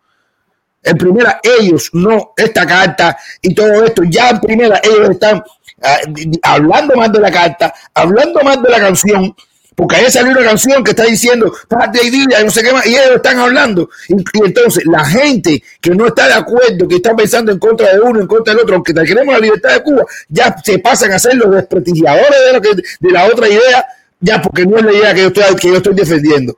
En 0.84 0.98
primera, 0.98 1.40
ellos 1.44 1.90
no, 1.94 2.34
esta 2.38 2.66
carta 2.66 3.18
y 3.42 3.54
todo 3.54 3.84
esto, 3.84 4.04
ya 4.04 4.30
en 4.30 4.40
primera, 4.40 4.80
ellos 4.84 5.10
están 5.10 5.38
uh, 5.38 6.38
hablando 6.44 6.96
más 6.96 7.12
de 7.12 7.20
la 7.20 7.32
carta, 7.32 7.74
hablando 7.94 8.42
más 8.42 8.62
de 8.62 8.70
la 8.70 8.80
canción, 8.80 9.36
porque 9.76 9.96
ahí 9.96 10.10
salió 10.10 10.32
una 10.32 10.44
canción 10.44 10.84
que 10.84 10.92
está 10.92 11.04
diciendo 11.04 11.54
parte 11.68 12.00
y 12.04 12.10
día, 12.10 12.44
no 12.44 12.50
sé 12.50 12.64
qué 12.64 12.72
más, 12.72 12.86
y 12.88 12.96
ellos 12.96 13.18
están 13.18 13.38
hablando. 13.38 13.90
Y, 14.08 14.16
y, 14.16 14.46
entonces, 14.46 14.84
la 14.88 15.06
gente 15.06 15.62
que 15.80 15.92
no 15.92 16.08
está 16.08 16.28
de 16.28 16.34
acuerdo, 16.34 16.88
que 16.88 16.96
está 16.96 17.16
pensando 17.16 17.52
en 17.52 17.60
contra 17.60 17.94
de 17.94 18.00
uno, 18.00 18.20
en 18.20 18.28
contra 18.28 18.54
del 18.54 18.64
otro, 18.64 18.76
aunque 18.76 18.94
queremos 18.94 19.34
la 19.34 19.40
libertad 19.40 19.74
de 19.74 19.84
Cuba, 19.84 20.04
ya 20.30 20.56
se 20.64 20.80
pasan 20.80 21.12
a 21.12 21.20
ser 21.20 21.36
los 21.36 21.54
desprestigiadores 21.54 22.40
de, 22.48 22.54
lo 22.54 22.62
que, 22.62 22.70
de 23.00 23.12
la 23.12 23.26
otra 23.26 23.48
idea, 23.48 23.86
ya 24.20 24.42
porque 24.42 24.66
no 24.66 24.78
es 24.78 24.86
la 24.86 24.94
idea 24.94 25.14
que 25.14 25.22
yo 25.22 25.28
estoy, 25.28 25.56
que 25.58 25.68
yo 25.68 25.78
estoy 25.78 25.94
defendiendo. 25.94 26.58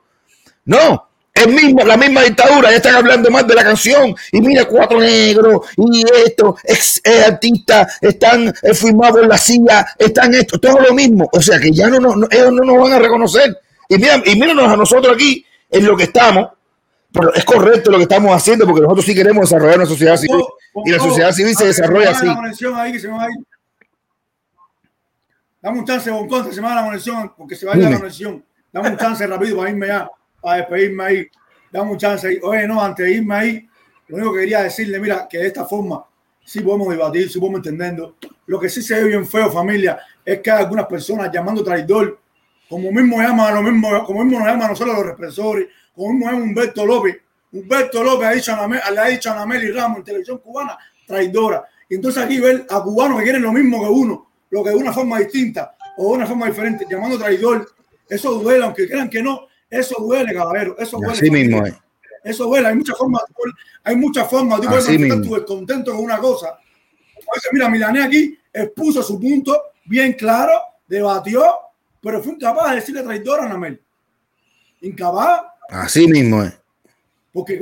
No, 0.64 1.09
el 1.44 1.52
mismo, 1.52 1.84
la 1.84 1.96
misma 1.96 2.22
dictadura, 2.22 2.70
ya 2.70 2.76
están 2.76 2.96
hablando 2.96 3.30
más 3.30 3.46
de 3.46 3.54
la 3.54 3.64
canción, 3.64 4.14
y 4.32 4.40
mira, 4.40 4.64
cuatro 4.64 5.00
negros, 5.00 5.66
y 5.76 6.04
esto, 6.26 6.56
ex, 6.64 7.00
ex 7.02 7.26
artistas, 7.26 7.98
están 8.00 8.48
eh, 8.48 8.74
firmados 8.74 9.22
en 9.22 9.28
la 9.28 9.38
silla, 9.38 9.86
están 9.98 10.34
esto, 10.34 10.58
todo 10.58 10.80
lo 10.80 10.94
mismo. 10.94 11.28
O 11.32 11.40
sea 11.40 11.58
que 11.58 11.72
ya 11.72 11.88
no, 11.88 12.00
no, 12.00 12.26
ellos 12.30 12.52
no 12.52 12.64
nos 12.64 12.78
van 12.78 12.92
a 12.94 12.98
reconocer. 12.98 13.58
Y 13.88 13.96
mira, 13.96 14.22
y 14.24 14.38
míranos 14.38 14.72
a 14.72 14.76
nosotros 14.76 15.14
aquí 15.14 15.44
en 15.70 15.86
lo 15.86 15.96
que 15.96 16.04
estamos, 16.04 16.50
pero 17.12 17.34
es 17.34 17.44
correcto 17.44 17.90
lo 17.90 17.96
que 17.96 18.04
estamos 18.04 18.34
haciendo, 18.34 18.66
porque 18.66 18.82
nosotros 18.82 19.04
sí 19.04 19.14
queremos 19.14 19.48
desarrollar 19.48 19.78
una 19.78 19.86
sociedad 19.86 20.16
civil, 20.16 20.44
y 20.84 20.90
la 20.90 20.98
sociedad 20.98 21.32
civil 21.32 21.56
se 21.56 21.66
desarrolla 21.66 22.10
así. 22.10 22.26
Dame 25.62 25.78
un 25.78 25.84
chance, 25.84 26.10
Boncón, 26.10 26.52
se 26.52 26.60
me 26.60 26.68
va 26.68 26.76
la 26.76 26.84
conexión, 26.84 27.32
porque 27.36 27.54
se 27.54 27.66
vaya 27.66 27.90
la 27.90 27.98
conexión. 27.98 28.44
Dame 28.72 28.90
un 28.90 28.96
chance 28.96 29.26
rápido 29.26 29.58
para 29.58 29.70
irme 29.70 29.88
ya 29.88 30.08
para 30.40 30.58
despedirme 30.58 31.04
ahí. 31.04 31.30
Dame 31.70 31.90
un 31.92 31.98
chance 31.98 32.26
ahí. 32.26 32.38
Oye, 32.42 32.66
no, 32.66 32.82
antes 32.82 33.06
de 33.06 33.12
irme 33.12 33.34
ahí, 33.34 33.68
lo 34.08 34.16
único 34.16 34.32
que 34.34 34.40
quería 34.40 34.62
decirle, 34.62 34.98
mira, 34.98 35.26
que 35.28 35.38
de 35.38 35.46
esta 35.46 35.64
forma 35.64 36.04
sí 36.44 36.60
podemos 36.60 36.88
debatir, 36.88 37.30
sí 37.30 37.38
podemos 37.38 37.58
entendiendo. 37.58 38.16
Lo 38.46 38.58
que 38.58 38.68
sí 38.68 38.82
se 38.82 39.00
ve 39.00 39.08
bien 39.08 39.26
feo, 39.26 39.50
familia, 39.52 40.00
es 40.24 40.40
que 40.40 40.50
hay 40.50 40.64
algunas 40.64 40.86
personas 40.86 41.30
llamando 41.32 41.62
traidor, 41.62 42.18
como 42.68 42.90
mismo 42.90 43.20
llaman 43.20 43.52
a 43.52 43.60
lo 43.60 43.62
mismo, 43.62 44.04
como 44.04 44.24
mismo 44.24 44.40
nos 44.40 44.48
llaman 44.48 44.66
a 44.66 44.68
nosotros 44.70 44.96
los 44.96 45.06
represores, 45.06 45.68
como 45.94 46.12
mismo 46.12 46.26
llama 46.30 46.42
Humberto 46.42 46.84
López. 46.84 47.18
Humberto 47.52 48.02
López 48.02 48.28
ha 48.28 48.32
dicho 48.32 48.52
a 48.52 48.56
Namel, 48.56 48.80
le 48.92 49.00
ha 49.00 49.06
dicho 49.06 49.30
a 49.30 49.34
Nameli 49.34 49.70
Ramos 49.72 49.98
en 49.98 50.04
televisión 50.04 50.38
cubana, 50.38 50.78
traidora. 51.06 51.64
Y 51.88 51.96
entonces 51.96 52.22
aquí 52.22 52.40
ver 52.40 52.66
a 52.70 52.82
cubanos 52.82 53.18
que 53.18 53.24
quieren 53.24 53.42
lo 53.42 53.52
mismo 53.52 53.80
que 53.82 53.88
uno, 53.88 54.30
lo 54.50 54.62
que 54.64 54.70
de 54.70 54.76
una 54.76 54.92
forma 54.92 55.18
distinta 55.18 55.76
o 55.96 56.10
de 56.10 56.18
una 56.18 56.26
forma 56.26 56.46
diferente, 56.46 56.86
llamando 56.88 57.18
traidor, 57.18 57.68
eso 58.08 58.34
duele, 58.34 58.64
aunque 58.64 58.88
crean 58.88 59.10
que 59.10 59.22
no, 59.22 59.46
eso 59.70 59.96
duele, 59.98 60.34
caballero. 60.34 60.76
Eso 60.78 60.98
duele. 60.98 61.12
Así 61.12 61.30
mismo 61.30 61.64
es. 61.64 61.74
Eso 62.24 62.44
duele. 62.44 62.68
Hay 62.68 62.74
muchas 62.74 62.98
formas. 62.98 63.22
Hay 63.84 63.96
muchas 63.96 64.28
formas. 64.28 64.60
Tú 64.60 64.68
puedes 64.68 64.86
manifestar 64.86 65.22
tu 65.22 65.34
descontento 65.34 65.92
con 65.92 66.04
una 66.04 66.18
cosa. 66.18 66.58
Mira, 67.52 67.68
Milané 67.68 68.02
aquí 68.02 68.36
expuso 68.52 69.02
su 69.02 69.20
punto 69.20 69.56
bien 69.84 70.14
claro, 70.14 70.52
debatió, 70.86 71.44
pero 72.00 72.22
fue 72.22 72.32
incapaz 72.32 72.70
de 72.70 72.76
decirle 72.76 73.02
traidora 73.02 73.44
a 73.44 73.48
Namel. 73.48 73.80
Incapaz. 74.80 75.42
Así 75.68 76.08
mismo 76.08 76.42
es. 76.42 76.58
Porque 77.32 77.60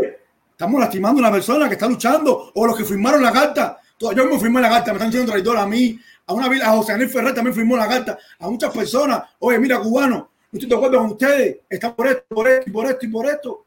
ver, 0.00 0.20
estamos 0.50 0.80
lastimando 0.80 1.20
a 1.20 1.26
una 1.26 1.32
persona 1.32 1.68
que 1.68 1.74
está 1.74 1.88
luchando 1.88 2.52
o 2.54 2.66
los 2.66 2.76
que 2.76 2.84
firmaron 2.84 3.22
la 3.22 3.32
carta. 3.32 3.80
Yo 3.98 4.26
me 4.26 4.38
firmé 4.38 4.60
la 4.60 4.68
carta, 4.68 4.90
me 4.90 4.96
están 4.96 5.10
diciendo 5.10 5.32
traidora 5.32 5.62
a 5.62 5.66
mí, 5.66 5.98
a 6.26 6.34
una 6.34 6.46
a 6.46 6.72
José 6.72 6.92
Anel 6.92 7.08
Ferrer 7.08 7.32
también 7.32 7.54
firmó 7.54 7.76
la 7.76 7.88
carta, 7.88 8.18
a 8.38 8.50
muchas 8.50 8.72
personas. 8.74 9.22
Oye, 9.38 9.58
mira, 9.58 9.78
cubano, 9.80 10.32
no 10.54 10.58
estoy 10.58 10.70
de 10.70 10.76
acuerdo 10.76 10.98
con 10.98 11.10
ustedes, 11.10 11.56
está 11.68 11.96
por 11.96 12.06
esto, 12.06 12.22
por 12.28 12.48
esto, 12.48 12.70
y 12.70 12.72
por 12.72 12.86
esto 12.86 13.06
y 13.06 13.08
por 13.08 13.26
esto. 13.26 13.64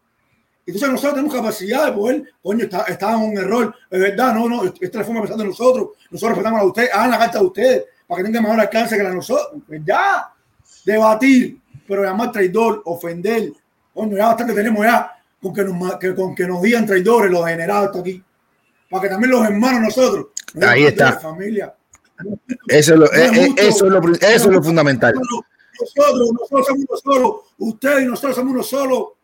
Entonces 0.66 0.90
nosotros 0.90 1.16
tenemos 1.16 1.36
capacidad 1.36 1.86
de 1.86 1.92
poder, 1.92 2.24
coño, 2.42 2.64
está, 2.64 2.84
está 2.84 3.12
en 3.12 3.30
un 3.30 3.38
error, 3.38 3.76
es 3.92 4.00
verdad, 4.00 4.34
no, 4.34 4.48
no, 4.48 4.64
esta 4.64 4.86
es 4.86 4.96
la 4.96 5.04
forma 5.04 5.20
de 5.20 5.28
pensar 5.28 5.38
de 5.38 5.50
nosotros, 5.50 5.90
nosotros 6.10 6.38
respetamos 6.38 6.62
a 6.62 6.64
ustedes, 6.64 6.90
hagan 6.94 7.12
la 7.12 7.18
carta 7.18 7.40
de 7.40 7.46
ustedes, 7.46 7.84
para 8.08 8.18
que 8.18 8.24
tengan 8.24 8.44
mejor 8.44 8.60
alcance 8.62 8.96
que 8.96 9.04
la 9.04 9.10
de 9.10 9.16
nosotros, 9.16 9.62
¿verdad? 9.68 10.28
Debatir, 10.86 11.58
pero 11.86 12.04
llamar 12.04 12.32
traidor, 12.32 12.82
ofender, 12.86 13.52
coño, 13.94 14.16
ya 14.16 14.28
bastante 14.28 14.54
tenemos 14.54 14.86
ya, 14.86 15.12
con 15.42 15.54
que 15.54 15.64
nos, 15.66 15.96
que, 15.96 16.16
con 16.16 16.34
que 16.34 16.48
nos 16.48 16.62
digan 16.62 16.86
traidores 16.86 17.30
los 17.30 17.46
generados 17.46 17.98
aquí. 17.98 18.24
Para 18.90 19.04
que 19.04 19.10
también 19.10 19.32
los 19.32 19.46
hermanos 19.46 19.82
nosotros. 19.82 20.28
Ahí 20.62 20.86
está. 20.86 21.20
Familia. 21.20 21.74
Eso 22.70 22.94
es 22.94 23.00
lo, 23.00 23.12
eso 23.12 23.86
es 23.86 23.92
lo, 23.92 24.02
eso 24.14 24.22
es 24.22 24.46
lo 24.46 24.64
fundamental. 24.64 25.14
Nosotros, 25.80 26.32
nosotros 26.34 26.68
somos 26.68 26.86
uno 26.88 26.98
solo. 26.98 27.44
Usted 27.58 28.00
y 28.02 28.06
nosotros 28.06 28.36
somos 28.36 28.54
uno 28.54 28.64
solo. 28.64 29.18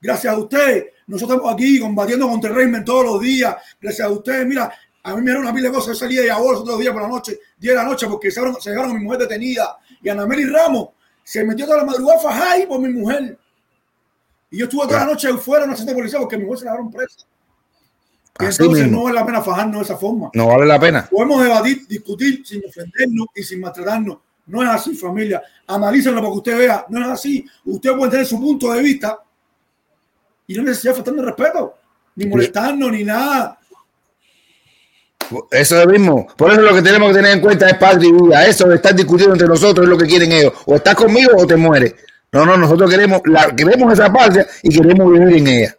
Gracias 0.00 0.32
a 0.32 0.38
usted, 0.38 0.86
nosotros 1.08 1.38
estamos 1.38 1.54
aquí 1.54 1.80
combatiendo 1.80 2.28
contra 2.28 2.50
el 2.50 2.56
régimen 2.56 2.84
todos 2.84 3.04
los 3.04 3.20
días. 3.20 3.56
Gracias 3.80 4.06
a 4.06 4.10
usted, 4.10 4.46
mira, 4.46 4.72
a 5.02 5.10
mí 5.14 5.16
me 5.16 5.24
dieron 5.24 5.42
una 5.42 5.54
pila 5.54 5.68
de 5.68 5.74
cosas. 5.74 5.88
Yo 5.88 5.94
salía 5.94 6.22
de 6.22 6.30
aborto 6.30 6.60
todos 6.60 6.74
los 6.74 6.80
días 6.80 6.92
por 6.92 7.02
la 7.02 7.08
noche, 7.08 7.40
10 7.58 7.72
de 7.72 7.74
la 7.74 7.84
noche, 7.84 8.06
porque 8.06 8.30
se 8.30 8.40
llevaron, 8.40 8.60
se 8.60 8.74
a 8.74 8.86
mi 8.86 9.04
mujer 9.04 9.20
detenida. 9.20 9.78
Y 10.02 10.08
Ana 10.08 10.26
Mary 10.26 10.44
Ramos 10.44 10.90
se 11.24 11.44
metió 11.44 11.66
toda 11.66 11.78
la 11.78 11.84
madrugada 11.84 12.20
fajay 12.20 12.66
por 12.66 12.80
mi 12.80 12.90
mujer. 12.90 13.38
Y 14.50 14.58
yo 14.58 14.64
estuve 14.64 14.86
toda 14.86 15.00
la 15.00 15.06
noche 15.06 15.32
fuera 15.34 15.64
en 15.64 15.70
una 15.70 15.84
de 15.84 15.94
policía 15.94 16.18
porque 16.18 16.38
mi 16.38 16.44
mujer 16.44 16.58
se 16.60 16.64
la 16.66 16.72
dieron 16.72 16.90
presa. 16.90 17.26
entonces 18.38 18.88
no 18.88 19.02
vale 19.02 19.14
la 19.14 19.26
pena 19.26 19.42
fajarnos 19.42 19.76
de 19.76 19.84
esa 19.84 19.96
forma. 19.96 20.30
No 20.32 20.46
vale 20.46 20.66
la 20.66 20.78
pena. 20.78 21.08
Podemos 21.10 21.42
debatir, 21.42 21.86
discutir 21.86 22.46
sin 22.46 22.62
ofendernos 22.66 23.26
y 23.34 23.42
sin 23.42 23.60
maltratarnos. 23.60 24.18
No 24.48 24.62
es 24.62 24.68
así, 24.68 24.94
familia. 24.94 25.42
Analícenlo 25.66 26.20
para 26.20 26.32
que 26.32 26.38
usted 26.38 26.58
vea. 26.58 26.86
No 26.88 27.00
es 27.00 27.08
así. 27.08 27.46
Usted 27.64 27.96
puede 27.96 28.10
tener 28.10 28.26
su 28.26 28.40
punto 28.40 28.72
de 28.72 28.82
vista 28.82 29.18
y 30.46 30.54
no 30.54 30.62
necesita 30.62 30.94
faltando 30.94 31.22
respeto, 31.22 31.74
ni 32.16 32.26
molestarnos, 32.26 32.90
ni 32.90 33.04
nada. 33.04 33.58
Eso 35.50 35.78
es 35.78 35.84
lo 35.84 35.92
mismo. 35.92 36.26
Por 36.36 36.50
eso 36.50 36.62
lo 36.62 36.74
que 36.74 36.80
tenemos 36.80 37.08
que 37.08 37.16
tener 37.16 37.32
en 37.32 37.40
cuenta 37.40 37.68
es 37.68 37.76
padre 37.76 38.06
y 38.08 38.12
vida. 38.12 38.46
Eso 38.46 38.66
de 38.66 38.76
estar 38.76 38.94
discutiendo 38.94 39.34
entre 39.34 39.46
nosotros 39.46 39.84
es 39.84 39.90
lo 39.90 39.98
que 39.98 40.06
quieren 40.06 40.32
ellos. 40.32 40.54
O 40.64 40.76
estás 40.76 40.94
conmigo 40.94 41.32
o 41.36 41.46
te 41.46 41.56
mueres. 41.56 41.94
No, 42.32 42.46
no, 42.46 42.56
nosotros 42.56 42.90
queremos, 42.90 43.20
la, 43.26 43.54
queremos 43.54 43.92
esa 43.92 44.10
patria 44.10 44.46
y 44.62 44.74
queremos 44.74 45.12
vivir 45.12 45.36
en 45.36 45.46
ella. 45.46 45.76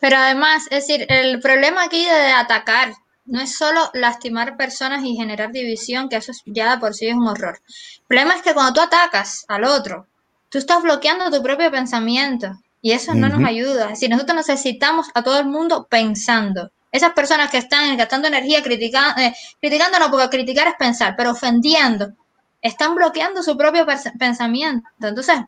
Pero 0.00 0.16
además, 0.16 0.64
es 0.70 0.86
decir, 0.86 1.06
el 1.08 1.40
problema 1.40 1.84
aquí 1.84 2.04
de 2.04 2.32
atacar 2.32 2.94
no 3.30 3.40
es 3.40 3.56
solo 3.56 3.90
lastimar 3.94 4.56
personas 4.56 5.04
y 5.04 5.14
generar 5.14 5.52
división, 5.52 6.08
que 6.08 6.16
eso 6.16 6.32
ya 6.46 6.78
por 6.80 6.94
sí 6.94 7.06
es 7.06 7.14
un 7.14 7.28
horror. 7.28 7.60
El 7.66 8.06
problema 8.08 8.34
es 8.34 8.42
que 8.42 8.52
cuando 8.52 8.74
tú 8.74 8.80
atacas 8.80 9.44
al 9.46 9.64
otro, 9.64 10.08
tú 10.48 10.58
estás 10.58 10.82
bloqueando 10.82 11.30
tu 11.30 11.40
propio 11.40 11.70
pensamiento. 11.70 12.60
Y 12.82 12.92
eso 12.92 13.14
no 13.14 13.28
nos 13.28 13.44
ayuda. 13.46 13.94
Si 13.94 14.08
nosotros 14.08 14.36
necesitamos 14.36 15.08
a 15.14 15.22
todo 15.22 15.38
el 15.38 15.46
mundo 15.46 15.86
pensando. 15.88 16.72
Esas 16.90 17.12
personas 17.12 17.50
que 17.50 17.58
están 17.58 17.96
gastando 17.96 18.26
energía 18.26 18.62
criticando, 18.62 19.20
eh, 19.20 19.32
criticando 19.60 20.00
no, 20.00 20.10
porque 20.10 20.28
criticar 20.28 20.66
es 20.66 20.74
pensar, 20.76 21.14
pero 21.16 21.30
ofendiendo, 21.30 22.12
están 22.60 22.96
bloqueando 22.96 23.44
su 23.44 23.56
propio 23.56 23.86
pensamiento. 24.18 24.88
Entonces, 25.00 25.38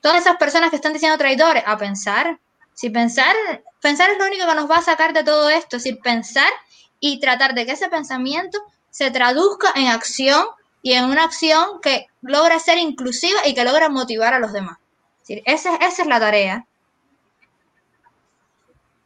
todas 0.00 0.22
esas 0.22 0.36
personas 0.36 0.70
que 0.70 0.76
están 0.76 0.94
diciendo 0.94 1.18
traidores, 1.18 1.62
a 1.66 1.76
pensar. 1.76 2.38
Si 2.72 2.88
pensar, 2.88 3.34
pensar 3.82 4.08
es 4.10 4.18
lo 4.18 4.26
único 4.26 4.46
que 4.46 4.54
nos 4.54 4.70
va 4.70 4.78
a 4.78 4.82
sacar 4.82 5.12
de 5.12 5.24
todo 5.24 5.50
esto, 5.50 5.76
es 5.76 5.82
decir, 5.82 6.00
pensar 6.00 6.48
y 7.00 7.20
tratar 7.20 7.54
de 7.54 7.66
que 7.66 7.72
ese 7.72 7.88
pensamiento 7.88 8.58
se 8.90 9.10
traduzca 9.10 9.72
en 9.76 9.88
acción 9.88 10.44
y 10.82 10.92
en 10.92 11.04
una 11.04 11.24
acción 11.24 11.80
que 11.82 12.06
logre 12.22 12.58
ser 12.60 12.78
inclusiva 12.78 13.40
y 13.46 13.54
que 13.54 13.64
logre 13.64 13.88
motivar 13.88 14.34
a 14.34 14.38
los 14.38 14.52
demás. 14.52 14.78
esa, 15.28 15.76
esa 15.76 16.02
es 16.02 16.08
la 16.08 16.20
tarea. 16.20 16.66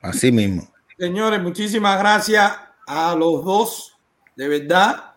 Así 0.00 0.32
mismo. 0.32 0.68
Señores, 0.98 1.40
muchísimas 1.40 1.98
gracias 1.98 2.52
a 2.86 3.14
los 3.14 3.44
dos. 3.44 3.96
De 4.36 4.48
verdad. 4.48 5.14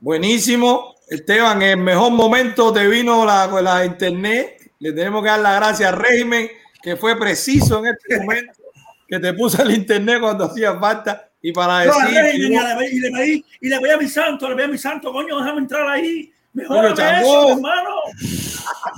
Buenísimo. 0.00 0.94
Esteban, 1.08 1.62
en 1.62 1.70
el 1.70 1.76
mejor 1.78 2.12
momento 2.12 2.72
te 2.72 2.86
vino 2.86 3.24
la, 3.24 3.46
la 3.46 3.84
internet. 3.84 4.72
Le 4.78 4.92
tenemos 4.92 5.22
que 5.22 5.28
dar 5.28 5.40
las 5.40 5.56
gracias 5.56 5.92
al 5.92 5.98
régimen, 5.98 6.50
que 6.82 6.96
fue 6.96 7.18
preciso 7.18 7.78
en 7.78 7.94
este 7.94 8.20
momento, 8.20 8.52
que 9.08 9.18
te 9.18 9.32
puso 9.32 9.62
el 9.62 9.72
internet 9.72 10.20
cuando 10.20 10.44
hacía 10.44 10.78
falta. 10.78 11.30
Y 11.44 11.52
para 11.52 11.80
decir. 11.80 12.02
No, 12.02 12.08
y, 12.82 13.00
le 13.00 13.10
pedí, 13.10 13.44
y 13.60 13.68
le 13.68 13.78
pedí 13.78 13.90
a 13.90 13.98
mi 13.98 14.08
santo, 14.08 14.48
le 14.48 14.56
pedí 14.56 14.64
a 14.64 14.68
mi 14.68 14.78
santo, 14.78 15.12
coño, 15.12 15.38
déjame 15.38 15.60
entrar 15.60 15.86
ahí. 15.86 16.32
Mejor 16.54 16.86
eso, 16.86 17.50
hermano. 17.50 17.90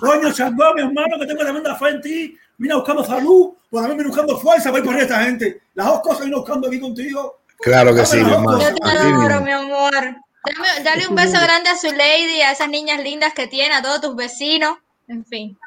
Coño, 0.00 0.32
Changó, 0.32 0.74
mi 0.74 0.82
hermano, 0.82 1.18
que 1.18 1.26
tengo 1.26 1.42
tremenda 1.42 1.74
fe 1.74 1.88
en 1.88 2.00
ti 2.00 2.38
vine 2.58 2.74
buscando 2.74 3.04
salud, 3.04 3.54
pues 3.70 3.82
también 3.82 3.98
vine 3.98 4.08
buscando 4.08 4.38
fuerza 4.38 4.70
para 4.70 4.78
ir 4.78 4.84
por 4.84 4.96
esta 4.98 5.22
gente. 5.24 5.62
Las 5.74 5.86
dos 5.86 6.00
cosas 6.00 6.24
vine 6.24 6.36
buscando 6.36 6.68
aquí 6.68 6.80
contigo. 6.80 7.40
Claro 7.58 7.94
que 7.94 8.06
sí, 8.06 8.18
mi 8.18 8.30
hermano. 8.30 8.60
Yo 8.60 8.74
te 8.74 8.88
adoro, 8.88 9.40
mi 9.40 9.52
amor. 9.52 9.92
Dame, 9.92 10.84
dale 10.84 11.08
un 11.08 11.16
beso 11.16 11.40
grande 11.40 11.70
a 11.70 11.76
su 11.76 11.88
lady, 11.88 12.40
a 12.42 12.52
esas 12.52 12.68
niñas 12.68 13.02
lindas 13.02 13.34
que 13.34 13.46
tiene, 13.46 13.74
a 13.74 13.82
todos 13.82 14.00
tus 14.00 14.16
vecinos, 14.16 14.78
en 15.08 15.24
fin. 15.24 15.58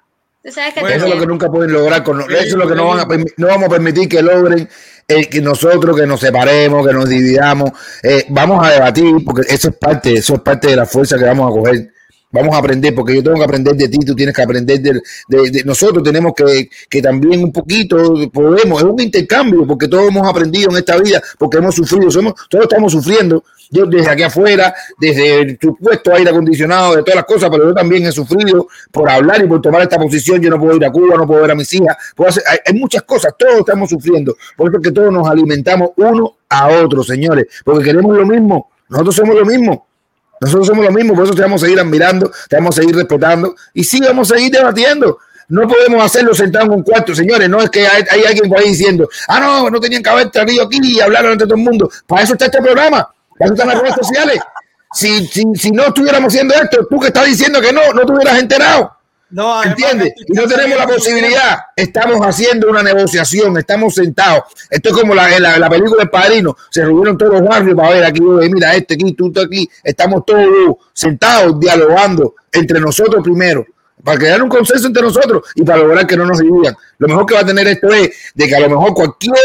Tú 0.50 0.56
sabes 0.56 0.74
que 0.74 0.80
eso 0.80 1.06
es 1.06 1.14
lo 1.14 1.20
que 1.20 1.28
nunca 1.28 1.48
pueden 1.48 1.72
lograr, 1.72 2.04
con, 2.04 2.22
eso 2.22 2.32
es 2.32 2.54
lo 2.54 2.68
que 2.68 2.74
no, 2.74 2.88
van 2.88 3.00
a, 3.02 3.06
no 3.38 3.48
vamos 3.48 3.68
a 3.68 3.70
permitir 3.70 4.10
que 4.10 4.20
logren 4.20 4.68
el 5.08 5.30
que 5.30 5.42
nosotros 5.42 5.96
que 5.96 6.08
nos 6.08 6.20
separemos, 6.20 6.88
que 6.88 6.92
nos 6.92 7.08
dividamos, 7.08 7.70
eh, 8.02 8.26
vamos 8.30 8.66
a 8.66 8.72
debatir, 8.72 9.14
porque 9.24 9.44
eso 9.48 9.70
es 9.70 9.76
parte, 9.76 10.14
eso 10.14 10.34
es 10.34 10.42
parte 10.42 10.70
de 10.70 10.76
la 10.76 10.88
fuerza 10.88 11.20
que 11.20 11.26
vamos 11.26 11.52
a 11.52 11.60
coger 11.60 11.92
Vamos 12.32 12.54
a 12.54 12.60
aprender, 12.60 12.94
porque 12.94 13.16
yo 13.16 13.24
tengo 13.24 13.38
que 13.38 13.44
aprender 13.44 13.76
de 13.76 13.90
ti, 13.90 13.98
tú 14.06 14.16
tienes 14.16 14.36
que 14.36 14.44
aprender 14.44 14.80
de, 14.80 15.64
nosotros, 15.66 16.04
tenemos 16.04 16.34
que, 16.36 16.70
que, 16.88 17.02
también 17.02 17.44
un 17.44 17.52
poquito 17.52 17.98
podemos, 18.32 18.84
es 18.84 18.88
un 18.88 19.02
intercambio, 19.02 19.66
porque 19.66 19.88
todos 19.88 20.10
hemos 20.10 20.28
aprendido 20.28 20.70
en 20.70 20.78
esta 20.78 20.96
vida, 20.98 21.20
porque 21.40 21.58
hemos 21.58 21.74
sufrido, 21.74 22.12
somos, 22.12 22.36
todos 22.48 22.66
estamos 22.66 22.92
sufriendo, 22.92 23.44
yo 23.72 23.88
desde 23.88 24.12
aquí 24.12 24.22
afuera, 24.22 24.72
desde 25.00 25.42
el 25.42 25.58
supuesto 25.60 26.14
aire 26.14 26.30
acondicionado, 26.30 26.98
de 26.98 27.02
todas 27.02 27.16
las 27.16 27.26
cosas, 27.26 27.50
pero 27.50 27.70
yo 27.70 27.74
también 27.74 28.06
he 28.06 28.12
sufrido 28.12 28.68
por 28.92 29.10
hablar 29.10 29.44
y 29.44 29.48
por 29.48 29.60
tomar 29.60 29.82
esta 29.82 29.98
posición, 29.98 30.40
yo 30.40 30.52
no 30.52 30.60
puedo 30.60 30.76
ir 30.76 30.86
a 30.86 30.92
Cuba, 30.92 31.18
no 31.18 31.26
puedo 31.26 31.42
ver 31.42 31.52
a 31.52 31.56
mis 31.56 31.74
hijas, 31.74 31.98
puedo 32.16 32.30
hacer, 32.30 32.44
hay, 32.46 32.60
hay 32.64 32.74
muchas 32.76 33.02
cosas, 33.04 33.34
todos 33.40 33.58
estamos 33.58 33.90
sufriendo, 33.90 34.38
por 34.56 34.70
eso 34.70 34.78
es 34.78 34.84
que 34.84 34.92
todos 34.92 35.12
nos 35.12 35.28
alimentamos 35.28 35.90
uno 35.96 36.36
a 36.48 36.68
otro, 36.68 37.04
señores, 37.04 37.48
porque 37.66 37.86
queremos 37.86 38.16
lo 38.16 38.28
mismo, 38.28 38.70
nosotros 38.88 39.16
somos 39.16 39.36
lo 39.36 39.46
mismo. 39.46 39.89
Nosotros 40.42 40.68
somos 40.68 40.86
lo 40.86 40.92
mismo, 40.92 41.14
por 41.14 41.26
eso 41.26 41.34
te 41.34 41.42
vamos 41.42 41.62
a 41.62 41.66
seguir 41.66 41.80
admirando, 41.80 42.32
te 42.48 42.56
vamos 42.56 42.78
a 42.78 42.82
seguir 42.82 42.96
respetando 42.96 43.56
y 43.74 43.84
sí 43.84 44.00
vamos 44.00 44.32
a 44.32 44.36
seguir 44.36 44.52
debatiendo. 44.52 45.20
No 45.50 45.68
podemos 45.68 46.04
hacerlo 46.04 46.34
sentado 46.36 46.66
en 46.66 46.72
un 46.74 46.84
cuarto, 46.84 47.16
señores. 47.16 47.50
No 47.50 47.60
es 47.60 47.70
que 47.72 47.88
hay, 47.88 48.24
alguien 48.24 48.48
por 48.48 48.60
ahí 48.60 48.70
diciendo, 48.70 49.10
ah, 49.28 49.40
no, 49.40 49.70
no 49.70 49.80
tenían 49.80 50.04
que 50.04 50.10
haber 50.10 50.30
traído 50.30 50.66
aquí 50.66 50.80
y 50.82 51.00
hablar 51.00 51.26
ante 51.26 51.46
todo 51.46 51.56
el 51.56 51.64
mundo. 51.64 51.90
Para 52.06 52.24
eso 52.24 52.34
está 52.34 52.46
este 52.46 52.62
programa, 52.62 53.10
para 53.38 53.46
eso 53.46 53.54
están 53.54 53.68
las 53.68 53.82
redes 53.82 53.96
sociales. 53.96 54.40
Si, 54.94 55.26
si, 55.28 55.44
si 55.56 55.72
no 55.72 55.88
estuviéramos 55.88 56.34
haciendo 56.34 56.54
esto, 56.54 56.88
tú 56.88 57.00
que 57.00 57.08
estás 57.08 57.26
diciendo 57.26 57.60
que 57.62 57.74
no, 57.74 57.94
no 57.94 58.06
te 58.06 58.40
enterado. 58.40 58.99
No, 59.32 59.64
¿Entiendes? 59.64 60.14
Y 60.28 60.34
no 60.34 60.48
tenemos 60.48 60.78
la 60.78 60.88
posibilidad. 60.88 61.60
Estamos 61.76 62.20
haciendo 62.26 62.70
una 62.70 62.82
negociación, 62.82 63.58
estamos 63.58 63.94
sentados. 63.94 64.44
Esto 64.70 64.90
es 64.90 64.96
como 64.96 65.14
la, 65.14 65.40
la, 65.40 65.60
la 65.60 65.70
película 65.70 66.00
del 66.00 66.10
padrino. 66.10 66.58
Se 66.72 66.84
reunieron 66.84 67.18
todos 67.18 67.34
los 67.34 67.48
barrios 67.48 67.76
para 67.76 67.92
ver 67.92 68.06
aquí, 68.06 68.22
mira, 68.22 68.76
este 68.76 68.96
aquí, 68.96 69.14
tú, 69.14 69.32
tú 69.32 69.42
aquí. 69.42 69.70
Estamos 69.84 70.26
todos 70.26 70.78
sentados, 70.94 71.60
dialogando 71.60 72.36
entre 72.52 72.80
nosotros 72.80 73.24
primero, 73.24 73.66
para 74.04 74.18
crear 74.18 74.42
un 74.42 74.50
consenso 74.50 74.88
entre 74.88 75.04
nosotros 75.04 75.44
y 75.54 75.64
para 75.64 75.84
lograr 75.84 76.08
que 76.08 76.18
no 76.18 76.26
nos 76.26 76.40
dividan. 76.40 76.76
Lo 76.98 77.08
mejor 77.08 77.28
que 77.28 77.36
va 77.36 77.42
a 77.42 77.46
tener 77.46 77.68
esto 77.68 77.94
es 77.94 78.10
de 78.34 78.48
que 78.48 78.56
a 78.56 78.62
lo 78.62 78.70
mejor 78.70 78.96
cualquier, 78.96 79.36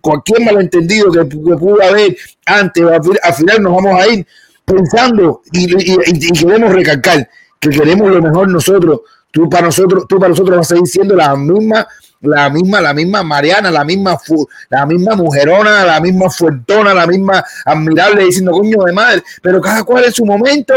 cualquier 0.00 0.42
malentendido 0.42 1.10
que, 1.10 1.24
pudo 1.24 1.82
haber 1.82 2.16
antes, 2.46 2.84
al 2.84 3.34
final 3.34 3.62
nos 3.62 3.74
vamos 3.74 4.00
a 4.00 4.06
ir 4.06 4.24
pensando 4.64 5.42
y, 5.50 5.92
y, 5.92 5.96
y 6.06 6.32
queremos 6.32 6.72
recalcar 6.72 7.28
que 7.64 7.70
queremos 7.70 8.10
lo 8.10 8.20
mejor 8.20 8.48
nosotros 8.48 9.00
Tú 9.34 9.50
para 9.50 9.64
nosotros, 9.64 10.04
tú 10.08 10.16
para 10.16 10.28
nosotros 10.28 10.56
vas 10.56 10.70
a 10.70 10.74
seguir 10.76 10.86
siendo 10.86 11.16
la 11.16 11.34
misma, 11.34 11.88
la 12.20 12.48
misma, 12.48 12.80
la 12.80 12.94
misma 12.94 13.24
Mariana, 13.24 13.68
la 13.68 13.82
misma, 13.82 14.16
la 14.70 14.86
misma 14.86 15.16
mujerona, 15.16 15.84
la 15.84 16.00
misma 16.00 16.30
fuertona, 16.30 16.94
la 16.94 17.04
misma 17.04 17.44
admirable, 17.64 18.26
diciendo 18.26 18.52
coño 18.52 18.84
de 18.84 18.92
madre, 18.92 19.24
pero 19.42 19.60
cada 19.60 19.82
cual 19.82 20.04
en 20.04 20.12
su 20.12 20.24
momento. 20.24 20.72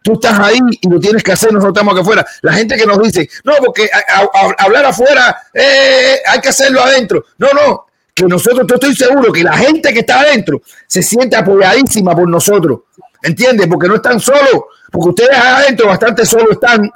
Tú 0.00 0.12
estás 0.12 0.38
ahí 0.38 0.58
y 0.80 0.88
lo 0.88 1.00
tienes 1.00 1.24
que 1.24 1.32
hacer, 1.32 1.52
nosotros 1.52 1.74
estamos 1.74 1.92
acá 1.92 2.02
afuera. 2.02 2.26
La 2.42 2.52
gente 2.52 2.76
que 2.76 2.86
nos 2.86 3.02
dice, 3.02 3.28
no, 3.42 3.54
porque 3.58 3.90
hablar 4.56 4.86
afuera 4.86 5.36
eh, 5.52 6.20
hay 6.24 6.40
que 6.40 6.48
hacerlo 6.50 6.80
adentro. 6.80 7.24
No, 7.36 7.48
no, 7.52 7.86
que 8.14 8.24
nosotros, 8.24 8.64
yo 8.68 8.76
estoy 8.76 8.94
seguro 8.94 9.32
que 9.32 9.42
la 9.42 9.56
gente 9.56 9.92
que 9.92 10.00
está 10.00 10.20
adentro 10.20 10.62
se 10.86 11.02
siente 11.02 11.34
apoyadísima 11.36 12.14
por 12.14 12.28
nosotros. 12.28 12.82
¿Entiendes? 13.22 13.66
Porque 13.66 13.88
no 13.88 13.96
están 13.96 14.20
solos, 14.20 14.62
porque 14.90 15.08
ustedes 15.08 15.36
adentro 15.36 15.88
bastante 15.88 16.24
solos 16.24 16.52
están 16.52 16.88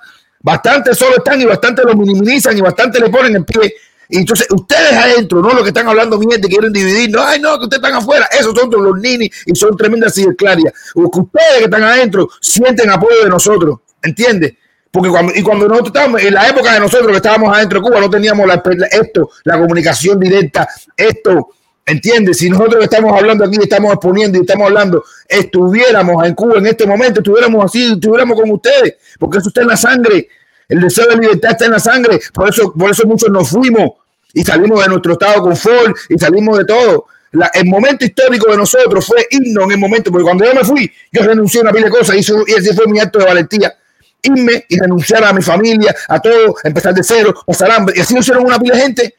Bastante 0.43 0.95
solo 0.95 1.17
están 1.17 1.41
y 1.41 1.45
bastante 1.45 1.83
lo 1.83 1.95
minimizan 1.95 2.57
y 2.59 2.61
bastante 2.61 2.99
le 3.01 3.09
ponen 3.09 3.37
en 3.37 3.45
pie. 3.45 3.75
Y 4.09 4.19
entonces 4.19 4.47
ustedes 4.51 4.93
adentro, 4.93 5.41
no 5.41 5.55
lo 5.55 5.63
que 5.63 5.69
están 5.69 5.89
hablando 5.89 6.19
mierda, 6.19 6.47
quieren 6.47 6.73
dividir, 6.73 7.11
no, 7.11 7.23
ay 7.23 7.41
no, 7.41 7.59
que 7.59 7.65
ustedes 7.65 7.83
están 7.83 7.95
afuera, 7.95 8.27
esos 8.27 8.55
son 8.55 8.71
los 8.71 9.01
ninis 9.01 9.31
y 9.47 9.55
son 9.55 9.77
tremendas 9.77 10.15
clarias. 10.37 10.73
O 10.95 11.11
que 11.11 11.21
ustedes 11.21 11.59
que 11.59 11.65
están 11.65 11.85
adentro 11.85 12.29
sienten 12.41 12.91
apoyo 12.91 13.23
de 13.23 13.31
nosotros, 13.31 13.79
¿entiendes? 14.03 14.53
Porque 14.91 15.09
cuando, 15.09 15.33
y 15.35 15.43
cuando 15.43 15.67
nosotros 15.67 15.89
estábamos, 15.95 16.21
en 16.21 16.35
la 16.35 16.47
época 16.47 16.75
de 16.75 16.81
nosotros 16.81 17.11
que 17.11 17.17
estábamos 17.17 17.57
adentro 17.57 17.81
de 17.81 17.89
Cuba, 17.89 18.01
no 18.01 18.11
teníamos 18.11 18.47
la, 18.47 18.63
esto, 18.91 19.31
la 19.45 19.59
comunicación 19.59 20.21
directa, 20.21 20.69
esto, 20.95 21.49
¿Entiendes? 21.85 22.39
Si 22.39 22.49
nosotros 22.49 22.85
estamos 22.85 23.13
hablando 23.13 23.45
aquí, 23.45 23.59
estamos 23.61 23.93
exponiendo 23.93 24.39
y 24.39 24.43
estamos 24.43 24.69
hablando, 24.69 25.05
estuviéramos 25.29 26.25
en 26.25 26.35
Cuba 26.35 26.59
en 26.59 26.67
este 26.67 26.87
momento, 26.87 27.21
estuviéramos 27.21 27.65
así, 27.65 27.93
estuviéramos 27.93 28.41
con 28.41 28.51
ustedes, 28.53 28.97
porque 29.19 29.39
eso 29.39 29.49
está 29.49 29.63
en 29.63 29.69
la 29.69 29.77
sangre. 29.77 30.29
El 30.69 30.81
deseo 30.81 31.09
de 31.09 31.17
libertad 31.17 31.51
está 31.51 31.65
en 31.65 31.73
la 31.73 31.81
sangre. 31.81 32.21
Por 32.33 32.49
eso, 32.49 32.73
por 32.73 32.91
eso 32.91 33.07
muchos 33.07 33.31
nos 33.31 33.49
fuimos. 33.51 33.91
y 34.35 34.45
salimos 34.45 34.83
de 34.83 34.89
nuestro 34.89 35.13
estado 35.13 35.35
de 35.35 35.41
confort 35.41 35.97
y 36.09 36.19
salimos 36.19 36.57
de 36.59 36.65
todo. 36.65 37.07
el 37.55 37.67
momento 37.67 38.05
histórico 38.05 38.51
de 38.51 38.57
nosotros 38.57 39.05
fue 39.05 39.27
irnos 39.31 39.65
en 39.65 39.73
el 39.73 39.79
momento, 39.79 40.11
porque 40.11 40.25
cuando 40.25 40.45
yo 40.45 40.55
me 40.55 40.65
fui, 40.65 40.91
yo 41.11 41.23
renuncié 41.23 41.61
a 41.61 41.63
una 41.65 41.73
pila 41.73 41.87
de 41.87 41.91
cosas 41.91 42.17
y, 42.17 42.21
y 42.21 42.55
ese 42.55 42.75
fue 42.75 42.87
mi 42.87 43.01
acto 43.01 43.19
de 43.19 43.25
valentía. 43.25 43.75
Irme 44.23 44.65
y 44.69 44.79
renunciar 44.79 45.25
a 45.25 45.33
mi 45.33 45.43
familia, 45.43 45.95
a 46.09 46.21
todo, 46.21 46.55
empezar 46.63 46.95
de 46.95 47.03
cero, 47.03 47.35
pasar 47.45 47.73
hambre. 47.73 47.97
Y 47.99 48.01
así 48.01 48.15
lo 48.15 48.21
hicieron 48.21 48.47
una 48.47 48.59
pila 48.59 48.77
de 48.77 48.83
gente. 48.83 49.15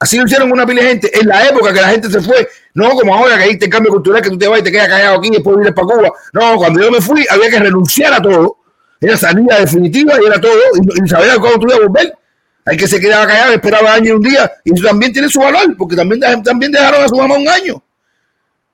Así 0.00 0.16
lo 0.16 0.24
hicieron 0.24 0.52
una 0.52 0.64
pila 0.64 0.82
gente. 0.82 1.10
En 1.18 1.26
la 1.26 1.48
época 1.48 1.72
que 1.72 1.80
la 1.80 1.88
gente 1.88 2.10
se 2.10 2.20
fue, 2.20 2.48
no 2.74 2.90
como 2.90 3.14
ahora 3.14 3.36
que 3.36 3.44
hay 3.44 3.50
este 3.50 3.68
cambio 3.68 3.90
cultural 3.92 4.22
que 4.22 4.30
tú 4.30 4.38
te 4.38 4.46
vas 4.46 4.60
y 4.60 4.62
te 4.62 4.70
quedas 4.70 4.88
callado 4.88 5.18
aquí 5.18 5.28
y 5.28 5.32
después 5.32 5.56
vienes 5.56 5.74
para 5.74 5.86
Cuba. 5.86 6.12
No, 6.32 6.56
cuando 6.56 6.80
yo 6.80 6.90
me 6.90 7.00
fui 7.00 7.26
había 7.28 7.50
que 7.50 7.58
renunciar 7.58 8.12
a 8.14 8.22
todo. 8.22 8.58
Era 9.00 9.16
salida 9.16 9.60
definitiva 9.60 10.14
y 10.22 10.26
era 10.26 10.40
todo. 10.40 10.58
Y, 10.74 11.04
y 11.04 11.08
saber 11.08 11.36
cuándo 11.38 11.58
tú 11.58 11.66
ibas 11.66 11.78
a 11.78 11.82
volver. 11.86 12.18
Hay 12.68 12.76
que 12.76 12.86
se 12.86 13.00
quedaba 13.00 13.26
callado, 13.26 13.52
esperaba 13.54 13.94
año 13.94 14.08
y 14.08 14.12
un 14.12 14.22
día. 14.22 14.52
Y 14.62 14.74
eso 14.74 14.86
también 14.86 15.10
tiene 15.10 15.28
su 15.30 15.40
valor, 15.40 15.74
porque 15.76 15.96
también, 15.96 16.20
también 16.42 16.70
dejaron 16.70 17.02
a 17.02 17.08
su 17.08 17.16
mamá 17.16 17.36
un 17.36 17.48
año. 17.48 17.82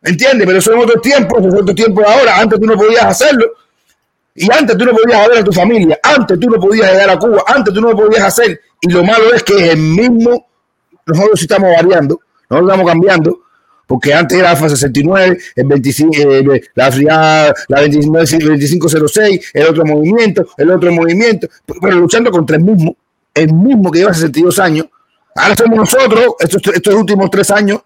¿Entiendes? 0.03 0.47
Pero 0.47 0.59
eso 0.59 0.75
es 0.75 0.85
otro 0.85 1.01
tiempo, 1.01 1.39
eso 1.39 1.49
es 1.49 1.55
otro 1.55 1.75
tiempo 1.75 2.01
de 2.01 2.07
ahora. 2.09 2.39
Antes 2.39 2.59
tú 2.59 2.67
no 2.67 2.77
podías 2.77 3.05
hacerlo. 3.05 3.47
Y 4.35 4.51
antes 4.53 4.77
tú 4.77 4.85
no 4.85 4.93
podías 4.93 5.29
ver 5.29 5.39
a 5.39 5.45
tu 5.45 5.53
familia. 5.53 5.99
Antes 6.03 6.41
tú 6.41 6.51
no 6.51 6.59
podías 6.59 6.91
llegar 6.91 7.11
a 7.11 7.19
Cuba. 7.19 7.45
Antes 7.47 7.73
tú 7.73 7.81
no 7.81 7.91
lo 7.91 7.97
podías 7.97 8.25
hacer. 8.25 8.61
Y 8.81 8.91
lo 8.91 9.05
malo 9.05 9.33
es 9.33 9.45
que 9.45 9.55
es 9.55 9.73
el 9.75 9.79
mismo. 9.79 10.49
Nosotros 11.07 11.39
sí 11.39 11.45
estamos 11.45 11.71
variando. 11.75 12.21
Nosotros 12.49 12.71
estamos 12.71 12.91
cambiando 12.91 13.41
porque 13.87 14.15
antes 14.15 14.39
era 14.39 14.53
AFA 14.53 14.71
69, 14.71 15.39
el 15.57 15.67
25, 15.67 16.13
eh, 16.17 16.63
la, 16.75 16.91
la, 16.91 17.55
la 17.69 17.81
2506, 17.83 19.51
el 19.53 19.67
otro 19.67 19.85
movimiento, 19.85 20.47
el 20.57 20.71
otro 20.71 20.91
movimiento, 20.91 21.49
pero 21.83 21.99
luchando 21.99 22.31
contra 22.31 22.57
el 22.57 22.63
mismo 22.63 22.97
el 23.35 23.53
mismo 23.53 23.91
que 23.91 23.99
lleva 23.99 24.15
62 24.15 24.59
años. 24.61 24.87
Ahora 25.35 25.57
somos 25.57 25.77
nosotros, 25.77 26.35
estos, 26.39 26.63
estos 26.73 26.95
últimos 26.95 27.29
tres 27.29 27.51
años, 27.51 27.81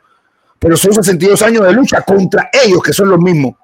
pero 0.58 0.76
son 0.76 0.92
62 0.92 1.40
años 1.42 1.66
de 1.66 1.72
lucha 1.72 2.02
contra 2.02 2.50
ellos, 2.52 2.82
que 2.82 2.92
son 2.92 3.08
los 3.08 3.18
mismos. 3.18 3.54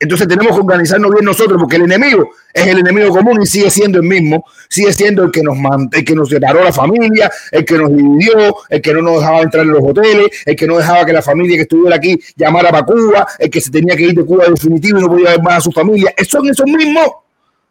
Entonces 0.00 0.26
tenemos 0.26 0.54
que 0.54 0.60
organizarnos 0.60 1.12
bien 1.12 1.24
nosotros, 1.24 1.60
porque 1.60 1.76
el 1.76 1.82
enemigo 1.82 2.30
es 2.52 2.66
el 2.66 2.78
enemigo 2.78 3.10
común 3.10 3.42
y 3.42 3.46
sigue 3.46 3.70
siendo 3.70 3.98
el 3.98 4.04
mismo, 4.04 4.44
sigue 4.68 4.92
siendo 4.92 5.24
el 5.24 5.30
que 5.30 5.42
nos 5.42 5.56
el 5.92 6.04
que 6.04 6.14
nos 6.14 6.30
separó 6.30 6.64
la 6.64 6.72
familia, 6.72 7.30
el 7.52 7.64
que 7.64 7.76
nos 7.76 7.94
dividió, 7.94 8.56
el 8.68 8.80
que 8.80 8.94
no 8.94 9.02
nos 9.02 9.20
dejaba 9.20 9.42
entrar 9.42 9.64
en 9.64 9.72
los 9.72 9.82
hoteles, 9.84 10.28
el 10.46 10.56
que 10.56 10.66
no 10.66 10.78
dejaba 10.78 11.04
que 11.04 11.12
la 11.12 11.22
familia 11.22 11.56
que 11.56 11.62
estuviera 11.62 11.96
aquí 11.96 12.18
llamara 12.34 12.70
para 12.70 12.84
Cuba, 12.84 13.26
el 13.38 13.50
que 13.50 13.60
se 13.60 13.70
tenía 13.70 13.94
que 13.94 14.04
ir 14.04 14.14
de 14.14 14.24
Cuba 14.24 14.46
definitivo 14.48 14.98
y 14.98 15.02
no 15.02 15.08
podía 15.08 15.30
ver 15.30 15.42
más 15.42 15.58
a 15.58 15.60
su 15.60 15.70
familia. 15.70 16.14
Son 16.26 16.48
esos 16.48 16.66
mismos, 16.66 17.06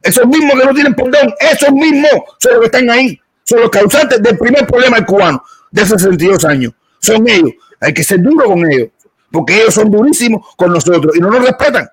esos 0.01 0.27
mismos 0.27 0.53
que 0.53 0.65
no 0.65 0.73
tienen 0.73 0.93
perdón, 0.93 1.33
esos 1.39 1.71
mismos 1.71 2.11
son 2.37 2.53
los 2.53 2.59
que 2.59 2.65
están 2.65 2.89
ahí 2.89 3.19
son 3.49 3.61
los 3.61 3.69
causantes 3.71 4.21
del 4.21 4.37
primer 4.37 4.67
problema 4.67 4.97
del 4.97 5.05
cubano 5.07 5.43
de 5.71 5.81
hace 5.81 5.97
62 5.97 6.45
años. 6.45 6.73
Son 6.99 7.27
ellos. 7.27 7.51
Hay 7.81 7.93
que 7.93 8.03
ser 8.03 8.21
duro 8.21 8.45
con 8.45 8.71
ellos, 8.71 8.89
porque 9.31 9.61
ellos 9.61 9.73
son 9.73 9.89
durísimos 9.89 10.45
con 10.55 10.71
nosotros 10.71 11.15
y 11.15 11.19
no 11.19 11.31
nos 11.31 11.43
respetan. 11.43 11.89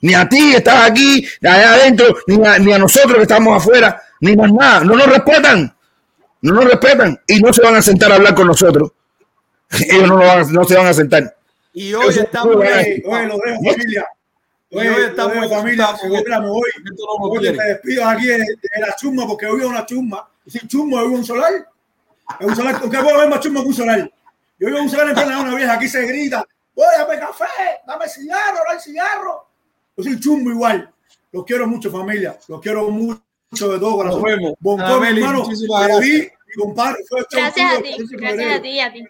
Ni 0.00 0.14
a 0.14 0.28
ti 0.28 0.50
que 0.52 0.58
estás 0.58 0.90
aquí, 0.90 1.26
allá 1.42 1.74
adentro, 1.74 2.16
ni 2.26 2.46
a, 2.46 2.58
ni 2.58 2.72
a 2.72 2.78
nosotros 2.78 3.16
que 3.16 3.22
estamos 3.22 3.56
afuera, 3.56 4.00
ni 4.20 4.36
más 4.36 4.52
nada. 4.52 4.80
No 4.84 4.96
nos 4.96 5.06
respetan. 5.06 5.74
No 6.40 6.54
nos 6.54 6.64
respetan 6.66 7.20
y 7.26 7.40
no 7.40 7.52
se 7.52 7.62
van 7.62 7.74
a 7.74 7.82
sentar 7.82 8.12
a 8.12 8.14
hablar 8.14 8.34
con 8.34 8.46
nosotros. 8.46 8.92
Ellos 9.70 10.08
no, 10.08 10.18
van, 10.18 10.52
no 10.52 10.64
se 10.64 10.76
van 10.76 10.86
a 10.86 10.94
sentar. 10.94 11.36
Y 11.72 11.92
hoy 11.94 12.14
estamos. 12.16 12.56
Oye, 12.56 13.02
oye, 13.06 13.26
lo 13.26 13.38
dejo, 13.38 13.72
familia. 13.72 14.06
Oye, 14.70 14.90
hoy 14.90 15.04
estamos 15.04 15.50
familia. 15.50 15.88
Me 16.02 16.48
voy, 16.48 16.70
me 17.40 17.64
despido 17.64 18.04
aquí 18.06 18.30
en, 18.30 18.44
la 18.80 18.94
chumba 18.96 19.26
porque 19.26 19.46
hoy 19.46 19.60
es 19.60 19.66
una 19.66 19.84
chumba 19.84 20.28
sin 20.48 20.66
chumbo, 20.68 21.00
vivo 21.02 21.16
un 21.16 21.24
solar. 21.24 21.52
Es 22.40 22.46
un 22.46 22.56
solar, 22.56 22.80
¿con 22.80 22.90
qué 22.90 22.98
puedo 22.98 23.18
ver 23.18 23.28
más 23.28 23.40
chumbo 23.40 23.62
que 23.62 23.68
un 23.68 23.74
solar? 23.74 24.10
Yo 24.58 24.66
vivo 24.66 24.80
un 24.80 24.90
solar 24.90 25.08
en 25.08 25.14
plena 25.14 25.40
una 25.40 25.54
vieja, 25.54 25.74
aquí 25.74 25.88
se 25.88 26.04
grita, 26.06 26.44
oye, 26.74 26.86
dame 26.98 27.18
café, 27.20 27.44
dame 27.86 28.08
cigarro, 28.08 28.58
dame 28.66 28.80
cigarro. 28.80 29.47
Yo 29.98 30.04
soy 30.04 30.20
chumbo 30.20 30.50
igual. 30.50 30.88
Los 31.32 31.44
quiero 31.44 31.66
mucho, 31.66 31.90
familia. 31.90 32.38
Los 32.46 32.60
quiero 32.60 32.88
mucho 32.88 33.20
de 33.50 33.78
todo 33.80 33.96
corazón. 33.96 34.22
Nos 34.22 34.30
vemos. 34.30 34.52
Bon, 34.60 34.80
Ameli, 34.80 35.20
hermano, 35.20 35.44
gracias. 35.44 36.32
compadre, 36.56 36.98
gracias 37.32 37.78
a 37.78 37.82
ti, 37.82 37.96
gracias 38.12 38.58
a 38.58 38.62
ti, 38.62 38.80
a 38.80 38.92
ti. 38.92 39.04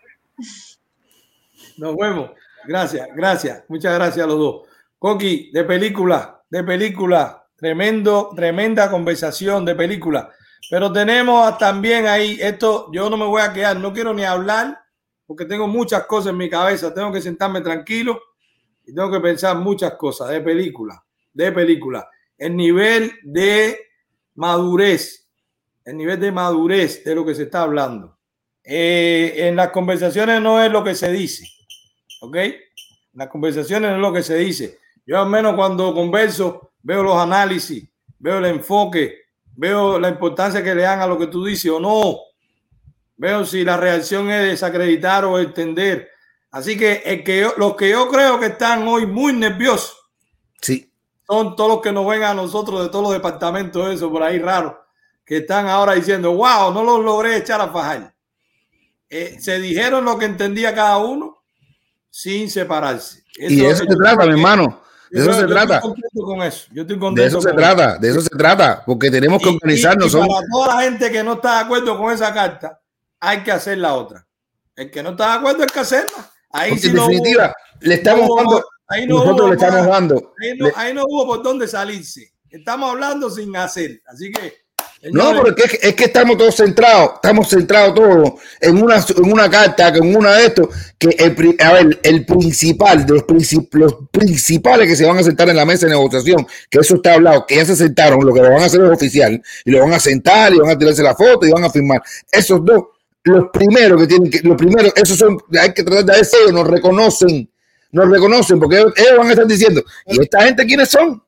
Nos 1.77 1.95
vemos. 1.95 2.31
Gracias, 2.67 3.07
gracias. 3.15 3.65
Muchas 3.69 3.95
gracias 3.95 4.25
a 4.25 4.27
los 4.27 4.39
dos. 4.39 4.63
Coqui, 4.99 5.51
de 5.53 5.65
película, 5.65 6.43
de 6.49 6.65
película. 6.65 7.45
Tremendo, 7.55 8.31
tremenda 8.35 8.91
conversación 8.91 9.67
de 9.67 9.75
película. 9.75 10.33
Pero 10.71 10.91
tenemos 10.91 11.59
también 11.59 12.07
ahí, 12.07 12.39
esto 12.41 12.91
yo 12.93 13.11
no 13.11 13.19
me 13.19 13.27
voy 13.27 13.43
a 13.43 13.53
quedar, 13.53 13.77
no 13.77 13.93
quiero 13.93 14.15
ni 14.15 14.25
hablar 14.25 14.81
porque 15.27 15.45
tengo 15.45 15.69
muchas 15.69 16.07
cosas 16.07 16.31
en 16.31 16.39
mi 16.39 16.49
cabeza, 16.49 16.95
tengo 16.95 17.13
que 17.13 17.21
sentarme 17.21 17.61
tranquilo 17.61 18.19
y 18.89 18.95
tengo 18.95 19.11
que 19.11 19.21
pensar 19.21 19.59
muchas 19.59 19.95
cosas 19.95 20.31
de 20.31 20.41
película, 20.41 21.05
de 21.35 21.53
película. 21.53 22.09
El 22.39 22.57
nivel 22.57 23.13
de 23.23 23.79
madurez, 24.35 25.29
el 25.85 25.97
nivel 25.99 26.19
de 26.19 26.33
madurez 26.33 27.05
de 27.05 27.15
lo 27.15 27.25
que 27.25 27.35
se 27.35 27.43
está 27.43 27.63
hablando. 27.63 28.19
Eh, 28.65 29.35
en 29.37 29.57
las 29.57 29.69
conversaciones 29.69 30.41
no 30.41 30.63
es 30.63 30.73
lo 30.73 30.83
que 30.83 30.95
se 30.95 31.13
dice, 31.13 31.47
¿ok? 32.23 32.37
En 32.37 32.55
las 33.13 33.29
conversaciones 33.29 33.91
no 33.91 33.97
es 33.97 34.03
lo 34.03 34.13
que 34.13 34.23
se 34.23 34.37
dice. 34.37 34.79
Yo 35.05 35.21
al 35.21 35.29
menos 35.29 35.55
cuando 35.55 35.95
converso 35.95 36.73
veo 36.83 37.03
los 37.03 37.17
análisis, 37.17 37.87
veo 38.19 38.39
el 38.39 38.47
enfoque, 38.47 39.17
veo 39.55 39.99
la 39.99 40.09
importancia 40.09 40.65
que 40.65 40.75
le 40.75 40.83
dan 40.83 41.01
a 41.01 41.07
lo 41.07 41.19
que 41.19 41.27
tú 41.27 41.45
dices 41.45 41.71
o 41.71 41.79
no. 41.79 42.21
Veo 43.19 43.45
si 43.45 43.65
la 43.65 43.77
reacción 43.77 44.31
es 44.31 44.49
desacreditar 44.49 45.27
o 45.27 45.39
entender. 45.39 46.09
Así 46.59 46.77
que, 46.77 47.03
el 47.07 47.23
que 47.23 47.49
los 47.57 47.77
que 47.77 47.91
yo 47.91 48.09
creo 48.09 48.41
que 48.41 48.47
están 48.47 48.87
hoy 48.89 49.07
muy 49.07 49.33
nerviosos 49.33 49.97
sí. 50.61 50.93
son 51.25 51.55
todos 51.55 51.71
los 51.71 51.81
que 51.81 51.93
nos 51.93 52.05
ven 52.05 52.25
a 52.25 52.35
nosotros 52.35 52.83
de 52.83 52.89
todos 52.89 53.05
los 53.05 53.13
departamentos, 53.13 53.89
eso 53.95 54.11
por 54.11 54.25
ahí 54.25 54.41
raro, 54.41 54.85
que 55.25 55.37
están 55.37 55.69
ahora 55.69 55.93
diciendo, 55.93 56.33
wow, 56.33 56.75
no 56.75 56.83
los 56.83 57.05
logré 57.05 57.37
echar 57.37 57.61
a 57.61 57.69
fajar. 57.69 58.13
Eh, 59.09 59.37
se 59.41 59.61
dijeron 59.61 60.05
lo 60.05 60.19
que 60.19 60.25
entendía 60.25 60.75
cada 60.75 60.99
uno 60.99 61.45
sin 62.11 62.51
separarse. 62.51 63.23
y 63.37 63.65
eso 63.65 63.85
se 63.85 63.95
trata, 63.95 64.27
mi 64.27 64.33
hermano. 64.33 64.83
De 65.13 65.21
eso 65.21 65.33
se 65.33 65.47
trata. 65.47 65.81
de 65.81 67.25
eso 67.25 67.41
se 67.41 67.53
trata, 67.53 67.99
de 67.99 68.11
eso 68.11 68.21
se 68.21 68.31
trata, 68.31 68.83
porque 68.85 69.13
tenemos 69.13 69.41
que 69.41 69.51
organizarnos. 69.51 70.13
para 70.13 70.27
toda 70.53 70.75
la 70.75 70.83
gente 70.83 71.09
que 71.13 71.23
no 71.23 71.35
está 71.35 71.59
de 71.59 71.65
acuerdo 71.67 71.97
con 71.97 72.13
esa 72.13 72.35
carta, 72.35 72.81
hay 73.21 73.45
que 73.45 73.53
hacer 73.53 73.79
la 73.79 73.95
otra. 73.95 74.27
El 74.75 74.91
que 74.91 75.05
no 75.05 75.11
está 75.11 75.29
de 75.29 75.39
acuerdo 75.39 75.63
hay 75.63 75.69
que 75.69 75.79
hacerla. 75.79 76.33
Ahí 76.51 76.73
en 76.73 76.95
definitiva, 76.95 77.55
le 77.81 77.95
estamos 77.95 78.29
dando. 78.37 78.65
Ahí 78.89 79.07
no 79.07 79.25
nosotros 79.25 79.49
le 79.51 79.55
estamos 79.55 79.87
dando. 79.87 80.35
ahí 80.77 80.95
no 80.95 81.05
hubo 81.07 81.27
por 81.27 81.43
dónde 81.43 81.69
salirse. 81.69 82.33
Estamos 82.51 82.91
hablando 82.91 83.29
sin 83.29 83.55
hacer. 83.57 84.01
Así 84.07 84.33
que 84.33 84.69
no, 85.13 85.33
porque 85.37 85.63
es, 85.63 85.79
es, 85.81 85.95
que 85.95 86.05
estamos 86.05 86.37
todos 86.37 86.57
centrados, 86.57 87.13
estamos 87.15 87.49
centrados 87.49 87.95
todos 87.95 88.33
en 88.61 88.83
una, 88.83 88.97
en 88.97 89.33
una 89.33 89.49
carta, 89.49 89.89
en 89.89 90.17
una 90.17 90.35
de 90.35 90.47
estos, 90.47 90.69
que 90.99 91.11
el, 91.11 91.57
a 91.61 91.73
ver, 91.73 92.01
el 92.03 92.27
principal, 92.27 93.07
de 93.07 93.15
los, 93.15 93.25
los 93.73 93.95
principales 94.11 94.89
que 94.89 94.97
se 94.97 95.07
van 95.07 95.19
a 95.19 95.23
sentar 95.23 95.49
en 95.49 95.57
la 95.57 95.65
mesa 95.65 95.87
de 95.87 95.93
negociación, 95.93 96.47
que 96.69 96.81
eso 96.81 96.97
está 96.97 97.15
hablado, 97.15 97.47
que 97.47 97.57
ya 97.57 97.65
se 97.65 97.77
sentaron, 97.77 98.25
lo 98.27 98.35
que 98.35 98.43
lo 98.43 98.51
van 98.51 98.63
a 98.63 98.67
hacer 98.67 98.83
es 98.83 98.91
oficial, 98.91 99.41
y 99.65 99.71
lo 99.71 99.81
van 99.81 99.93
a 99.93 100.01
sentar, 100.01 100.53
y 100.53 100.59
van 100.59 100.71
a 100.71 100.79
tirarse 100.79 101.03
la 101.05 101.15
foto, 101.15 101.47
y 101.47 101.53
van 101.53 101.65
a 101.65 101.71
firmar. 101.71 102.03
Esos 102.33 102.65
dos, 102.65 102.87
los 103.29 103.51
primeros 103.53 104.01
que 104.01 104.07
tienen 104.07 104.31
que, 104.31 104.41
los 104.41 104.57
primeros, 104.57 104.93
esos 104.97 105.17
son, 105.17 105.39
hay 105.61 105.73
que 105.73 105.83
tratar 105.83 106.05
de 106.05 106.21
ellos, 106.21 106.53
nos 106.53 106.67
reconocen, 106.67 107.51
nos 107.93 108.09
reconocen, 108.09 108.59
porque 108.59 108.77
ellos, 108.77 108.93
van 109.19 109.29
a 109.29 109.31
estar 109.31 109.47
diciendo, 109.47 109.83
¿y 110.07 110.21
esta 110.21 110.43
gente 110.43 110.67
quiénes 110.67 110.91
son? 110.91 111.23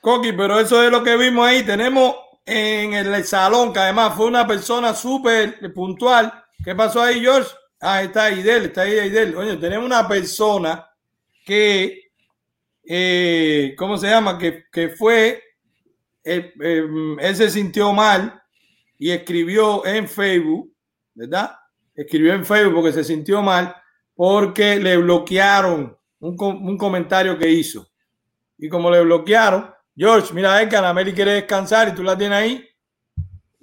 Coqui, 0.00 0.32
pero 0.32 0.60
eso 0.60 0.82
es 0.82 0.90
lo 0.90 1.02
que 1.02 1.16
vimos 1.16 1.46
ahí, 1.46 1.64
tenemos 1.64 2.14
en 2.48 2.94
el 2.94 3.24
salón, 3.24 3.72
que 3.72 3.78
además 3.78 4.14
fue 4.16 4.26
una 4.26 4.46
persona 4.46 4.94
súper 4.94 5.72
puntual. 5.74 6.32
¿Qué 6.64 6.74
pasó 6.74 7.02
ahí, 7.02 7.20
George? 7.20 7.50
Ah, 7.80 8.02
está 8.02 8.30
Idel, 8.30 8.66
está 8.66 8.82
ahí 8.82 8.92
Idel. 8.92 9.36
Oye, 9.36 9.56
tenemos 9.56 9.84
una 9.84 10.08
persona 10.08 10.88
que, 11.44 12.10
eh, 12.84 13.74
¿cómo 13.76 13.98
se 13.98 14.08
llama? 14.08 14.38
Que, 14.38 14.64
que 14.72 14.88
fue, 14.88 15.42
eh, 16.24 16.52
eh, 16.60 16.84
él 17.20 17.36
se 17.36 17.50
sintió 17.50 17.92
mal 17.92 18.42
y 18.98 19.10
escribió 19.10 19.84
en 19.86 20.08
Facebook, 20.08 20.72
¿verdad? 21.18 21.50
Escribió 21.94 22.32
en 22.32 22.46
Facebook 22.46 22.74
porque 22.76 22.92
se 22.92 23.02
sintió 23.02 23.42
mal 23.42 23.74
porque 24.14 24.76
le 24.76 24.96
bloquearon 24.96 25.96
un, 26.20 26.36
un 26.38 26.78
comentario 26.78 27.36
que 27.36 27.48
hizo. 27.50 27.86
Y 28.56 28.68
como 28.68 28.90
le 28.90 29.00
bloquearon, 29.02 29.72
George, 29.96 30.32
mira, 30.32 30.62
es 30.62 30.68
que 30.68 30.76
Anameli 30.76 31.12
quiere 31.12 31.32
descansar 31.32 31.88
y 31.88 31.92
tú 31.92 32.04
la 32.04 32.16
tienes 32.16 32.38
ahí. 32.38 32.64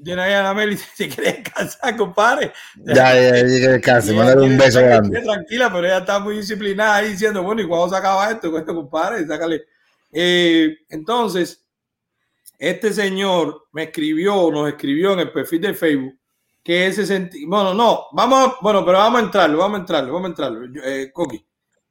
Tienes 0.04 0.26
ahí 0.26 0.34
a 0.34 0.42
Anameli 0.42 0.78
si 0.96 1.08
quiere 1.08 1.34
descansar, 1.34 1.96
compadre. 1.96 2.52
Ya, 2.76 3.16
ya, 3.16 3.38
ya, 3.38 3.44
que 3.44 3.68
descanse, 3.70 4.14
mándale 4.14 4.42
un 4.42 4.58
beso 4.58 4.82
grande. 4.82 5.22
Tranquila, 5.22 5.72
pero 5.72 5.88
ella 5.88 5.98
está 6.00 6.20
muy 6.20 6.38
disciplinada 6.38 6.96
ahí 6.98 7.12
diciendo, 7.12 7.42
bueno, 7.42 7.62
¿y 7.62 7.68
cuándo 7.68 7.90
se 7.90 7.96
acaba 7.96 8.30
esto? 8.30 8.52
compadre, 8.66 9.26
sácale. 9.26 9.64
Eh, 10.12 10.78
entonces, 10.90 11.66
este 12.60 12.92
señor 12.94 13.68
me 13.72 13.84
escribió, 13.84 14.52
nos 14.52 14.68
escribió 14.70 15.14
en 15.14 15.20
el 15.20 15.32
perfil 15.32 15.62
de 15.62 15.74
Facebook 15.74 16.20
que 16.66 16.88
ese 16.88 17.06
sentido. 17.06 17.48
Bueno, 17.48 17.76
no, 17.76 18.08
vamos, 18.12 18.56
bueno, 18.60 18.84
pero 18.84 18.98
vamos 18.98 19.22
a 19.22 19.26
entrarlo, 19.26 19.60
vamos 19.60 19.78
a 19.78 19.80
entrarlo, 19.82 20.14
vamos 20.14 20.26
a 20.26 20.30
entrarlo. 20.30 20.82
Eh, 20.84 21.12
Coqui. 21.14 21.46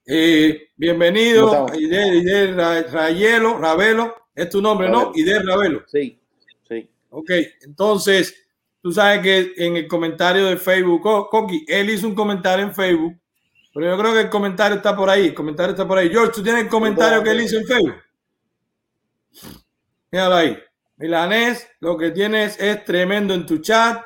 Eh, 0.04 0.70
bienvenido, 0.76 1.66
Ide, 1.72 2.16
Ide 2.16 2.82
Rayelo, 2.82 3.56
Ravelo, 3.56 4.14
es 4.34 4.50
tu 4.50 4.60
nombre, 4.60 4.88
¿no? 4.88 5.12
Ide 5.14 5.40
Ravelo. 5.44 5.84
Sí, 5.86 6.20
sí. 6.68 6.90
Ok, 7.10 7.30
entonces, 7.62 8.34
tú 8.82 8.90
sabes 8.92 9.20
que 9.20 9.52
en 9.64 9.76
el 9.76 9.86
comentario 9.86 10.46
de 10.46 10.56
Facebook, 10.56 11.02
Coqui, 11.30 11.64
él 11.68 11.90
hizo 11.90 12.08
un 12.08 12.16
comentario 12.16 12.64
en 12.64 12.74
Facebook, 12.74 13.14
pero 13.72 13.90
yo 13.90 14.02
creo 14.02 14.12
que 14.12 14.20
el 14.22 14.28
comentario 14.28 14.76
está 14.78 14.96
por 14.96 15.08
ahí, 15.08 15.28
el 15.28 15.34
comentario 15.34 15.70
está 15.70 15.86
por 15.86 15.98
ahí. 15.98 16.10
George, 16.10 16.32
¿tú 16.34 16.42
tienes 16.42 16.64
el 16.64 16.68
comentario 16.68 17.22
que 17.22 17.30
él 17.30 17.42
hizo 17.42 17.58
en 17.58 17.64
Facebook? 17.64 18.02
Míralo 20.10 20.34
ahí. 20.34 20.58
Milanés, 20.96 21.68
lo 21.78 21.96
que 21.96 22.10
tienes 22.10 22.58
es 22.60 22.84
tremendo 22.84 23.34
en 23.34 23.46
tu 23.46 23.58
chat. 23.58 24.04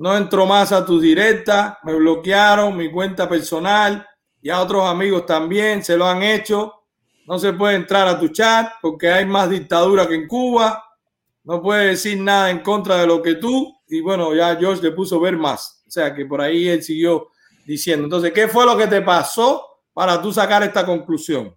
No 0.00 0.16
entro 0.16 0.46
más 0.46 0.72
a 0.72 0.84
tu 0.86 0.98
directa. 0.98 1.78
Me 1.82 1.92
bloquearon 1.94 2.74
mi 2.74 2.90
cuenta 2.90 3.28
personal 3.28 4.06
y 4.40 4.48
a 4.48 4.58
otros 4.62 4.82
amigos 4.86 5.26
también 5.26 5.84
se 5.84 5.94
lo 5.94 6.06
han 6.06 6.22
hecho. 6.22 6.84
No 7.26 7.38
se 7.38 7.52
puede 7.52 7.76
entrar 7.76 8.08
a 8.08 8.18
tu 8.18 8.28
chat 8.28 8.72
porque 8.80 9.10
hay 9.10 9.26
más 9.26 9.50
dictadura 9.50 10.08
que 10.08 10.14
en 10.14 10.26
Cuba. 10.26 10.82
No 11.44 11.60
puede 11.60 11.88
decir 11.88 12.18
nada 12.18 12.50
en 12.50 12.60
contra 12.60 12.96
de 12.96 13.06
lo 13.06 13.20
que 13.20 13.34
tú. 13.34 13.76
Y 13.88 14.00
bueno, 14.00 14.34
ya 14.34 14.56
George 14.56 14.82
le 14.82 14.92
puso 14.92 15.20
ver 15.20 15.36
más. 15.36 15.82
O 15.86 15.90
sea 15.90 16.14
que 16.14 16.24
por 16.24 16.40
ahí 16.40 16.66
él 16.66 16.82
siguió 16.82 17.28
diciendo. 17.66 18.04
Entonces, 18.04 18.32
¿qué 18.32 18.48
fue 18.48 18.64
lo 18.64 18.78
que 18.78 18.86
te 18.86 19.02
pasó 19.02 19.82
para 19.92 20.22
tú 20.22 20.32
sacar 20.32 20.62
esta 20.62 20.86
conclusión? 20.86 21.54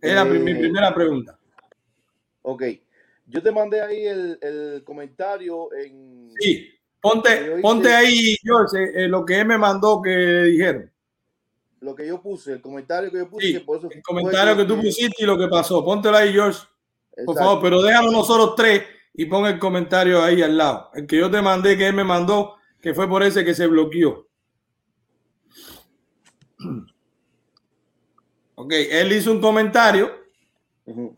Es 0.00 0.12
la, 0.12 0.24
mi 0.24 0.38
Eh, 0.50 0.56
primera 0.56 0.92
pregunta. 0.92 1.38
Ok. 2.42 2.64
Yo 3.26 3.40
te 3.40 3.52
mandé 3.52 3.80
ahí 3.80 4.06
el, 4.06 4.38
el 4.42 4.82
comentario 4.84 5.72
en. 5.72 6.32
Sí, 6.40 6.68
ponte, 7.10 7.58
ponte 7.62 7.94
ahí, 7.94 8.36
George, 8.42 8.82
eh, 8.82 9.04
eh, 9.04 9.08
lo 9.08 9.24
que 9.24 9.40
él 9.40 9.46
me 9.46 9.58
mandó 9.58 10.00
que 10.02 10.10
dijeron. 10.10 10.90
Lo 11.80 11.94
que 11.94 12.06
yo 12.06 12.20
puse, 12.20 12.54
el 12.54 12.60
comentario 12.60 13.10
que 13.10 13.18
yo 13.18 13.28
puse. 13.28 13.46
Sí, 13.46 13.52
que 13.52 13.60
por 13.60 13.78
eso 13.78 13.88
El 13.90 14.02
comentario 14.02 14.56
que 14.56 14.64
tú 14.64 14.80
pusiste 14.80 15.22
y 15.22 15.26
lo 15.26 15.38
que 15.38 15.48
pasó. 15.48 15.84
Póntelo 15.84 16.16
ahí, 16.16 16.32
George. 16.32 16.60
Por 17.24 17.36
favor, 17.36 17.60
pero 17.62 17.82
déjanos 17.82 18.12
nosotros 18.12 18.54
tres 18.56 18.82
y 19.14 19.26
pon 19.26 19.46
el 19.46 19.58
comentario 19.58 20.22
ahí 20.22 20.42
al 20.42 20.56
lado. 20.56 20.90
El 20.94 21.06
que 21.06 21.18
yo 21.18 21.30
te 21.30 21.40
mandé, 21.40 21.76
que 21.76 21.86
él 21.86 21.94
me 21.94 22.04
mandó, 22.04 22.56
que 22.80 22.92
fue 22.92 23.08
por 23.08 23.22
ese 23.22 23.44
que 23.44 23.54
se 23.54 23.66
bloqueó. 23.66 24.26
Ok, 28.58 28.72
él 28.72 29.12
hizo 29.12 29.32
un 29.32 29.40
comentario, 29.42 30.10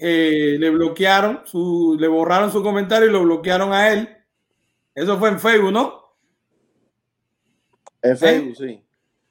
eh, 0.01 0.57
le 0.59 0.71
bloquearon, 0.71 1.43
su, 1.45 1.97
le 1.99 2.09
borraron 2.09 2.51
su 2.51 2.65
comentario 2.65 3.09
y 3.09 3.13
lo 3.13 3.23
bloquearon 3.23 3.73
a 3.73 3.93
él. 3.93 4.18
Eso 4.99 5.19
fue 5.19 5.29
en 5.29 5.39
Facebook, 5.39 5.73
¿no? 5.73 6.03
En 8.03 8.17
Facebook, 8.17 8.57
sí. 8.57 8.83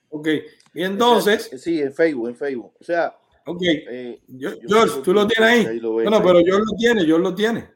Ok, 0.09 0.27
y 0.73 0.83
entonces, 0.83 1.49
Sí, 1.61 1.81
en 1.81 1.93
Facebook, 1.93 2.29
en 2.29 2.35
Facebook. 2.35 2.73
O 2.79 2.83
sea. 2.83 3.17
ok, 3.45 3.61
eh, 3.61 4.21
Yo- 4.27 4.51
George, 4.67 5.01
tú 5.03 5.13
lo 5.13 5.27
tienes 5.27 5.49
ahí. 5.49 5.65
ahí 5.65 5.79
lo 5.79 5.91
Bueno, 5.91 6.21
pero 6.23 6.39
George 6.39 6.63
lo 6.65 6.77
tiene, 6.77 7.05
George 7.05 7.23
lo 7.23 7.35
tiene. 7.35 7.69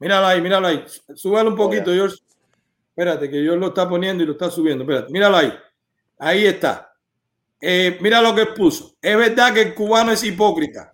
Míralo 0.00 0.26
ahí, 0.26 0.40
míralo 0.40 0.66
ahí. 0.66 0.84
Súbelo 1.14 1.50
un 1.50 1.56
poquito, 1.56 1.92
George. 1.92 2.16
Espérate, 2.88 3.30
que 3.30 3.42
George 3.42 3.60
lo 3.60 3.68
está 3.68 3.88
poniendo 3.88 4.22
y 4.22 4.26
lo 4.26 4.32
está 4.32 4.50
subiendo. 4.50 4.82
Espérate, 4.84 5.12
míralo 5.12 5.36
ahí. 5.36 5.52
Ahí 6.18 6.46
está. 6.46 6.92
Eh, 7.60 7.96
mira 8.00 8.20
lo 8.20 8.34
que 8.34 8.46
puso. 8.46 8.96
Es 9.00 9.16
verdad 9.16 9.54
que 9.54 9.62
el 9.62 9.74
cubano 9.74 10.12
es 10.12 10.22
hipócrita. 10.24 10.90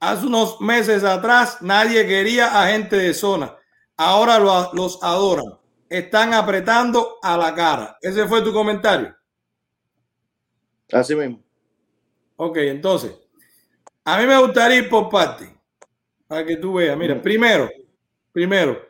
Hace 0.00 0.26
unos 0.26 0.60
meses 0.60 1.04
atrás 1.04 1.58
nadie 1.60 2.06
quería 2.06 2.60
a 2.62 2.68
gente 2.68 2.96
de 2.96 3.12
zona. 3.14 3.54
Ahora 4.02 4.38
lo- 4.38 4.72
los 4.72 4.98
adoran. 5.02 5.58
Están 5.88 6.32
apretando 6.32 7.18
a 7.22 7.36
la 7.36 7.54
cara. 7.54 7.98
Ese 8.00 8.26
fue 8.26 8.40
tu 8.42 8.52
comentario. 8.52 9.14
Así 10.92 11.14
mismo. 11.14 11.40
Ok, 12.36 12.56
entonces, 12.58 13.12
a 14.04 14.18
mí 14.18 14.26
me 14.26 14.38
gustaría 14.38 14.78
ir 14.78 14.88
por 14.88 15.08
parte, 15.08 15.54
para 16.26 16.44
que 16.46 16.56
tú 16.56 16.74
veas. 16.74 16.96
Mira, 16.96 17.20
primero, 17.20 17.68
primero, 18.32 18.80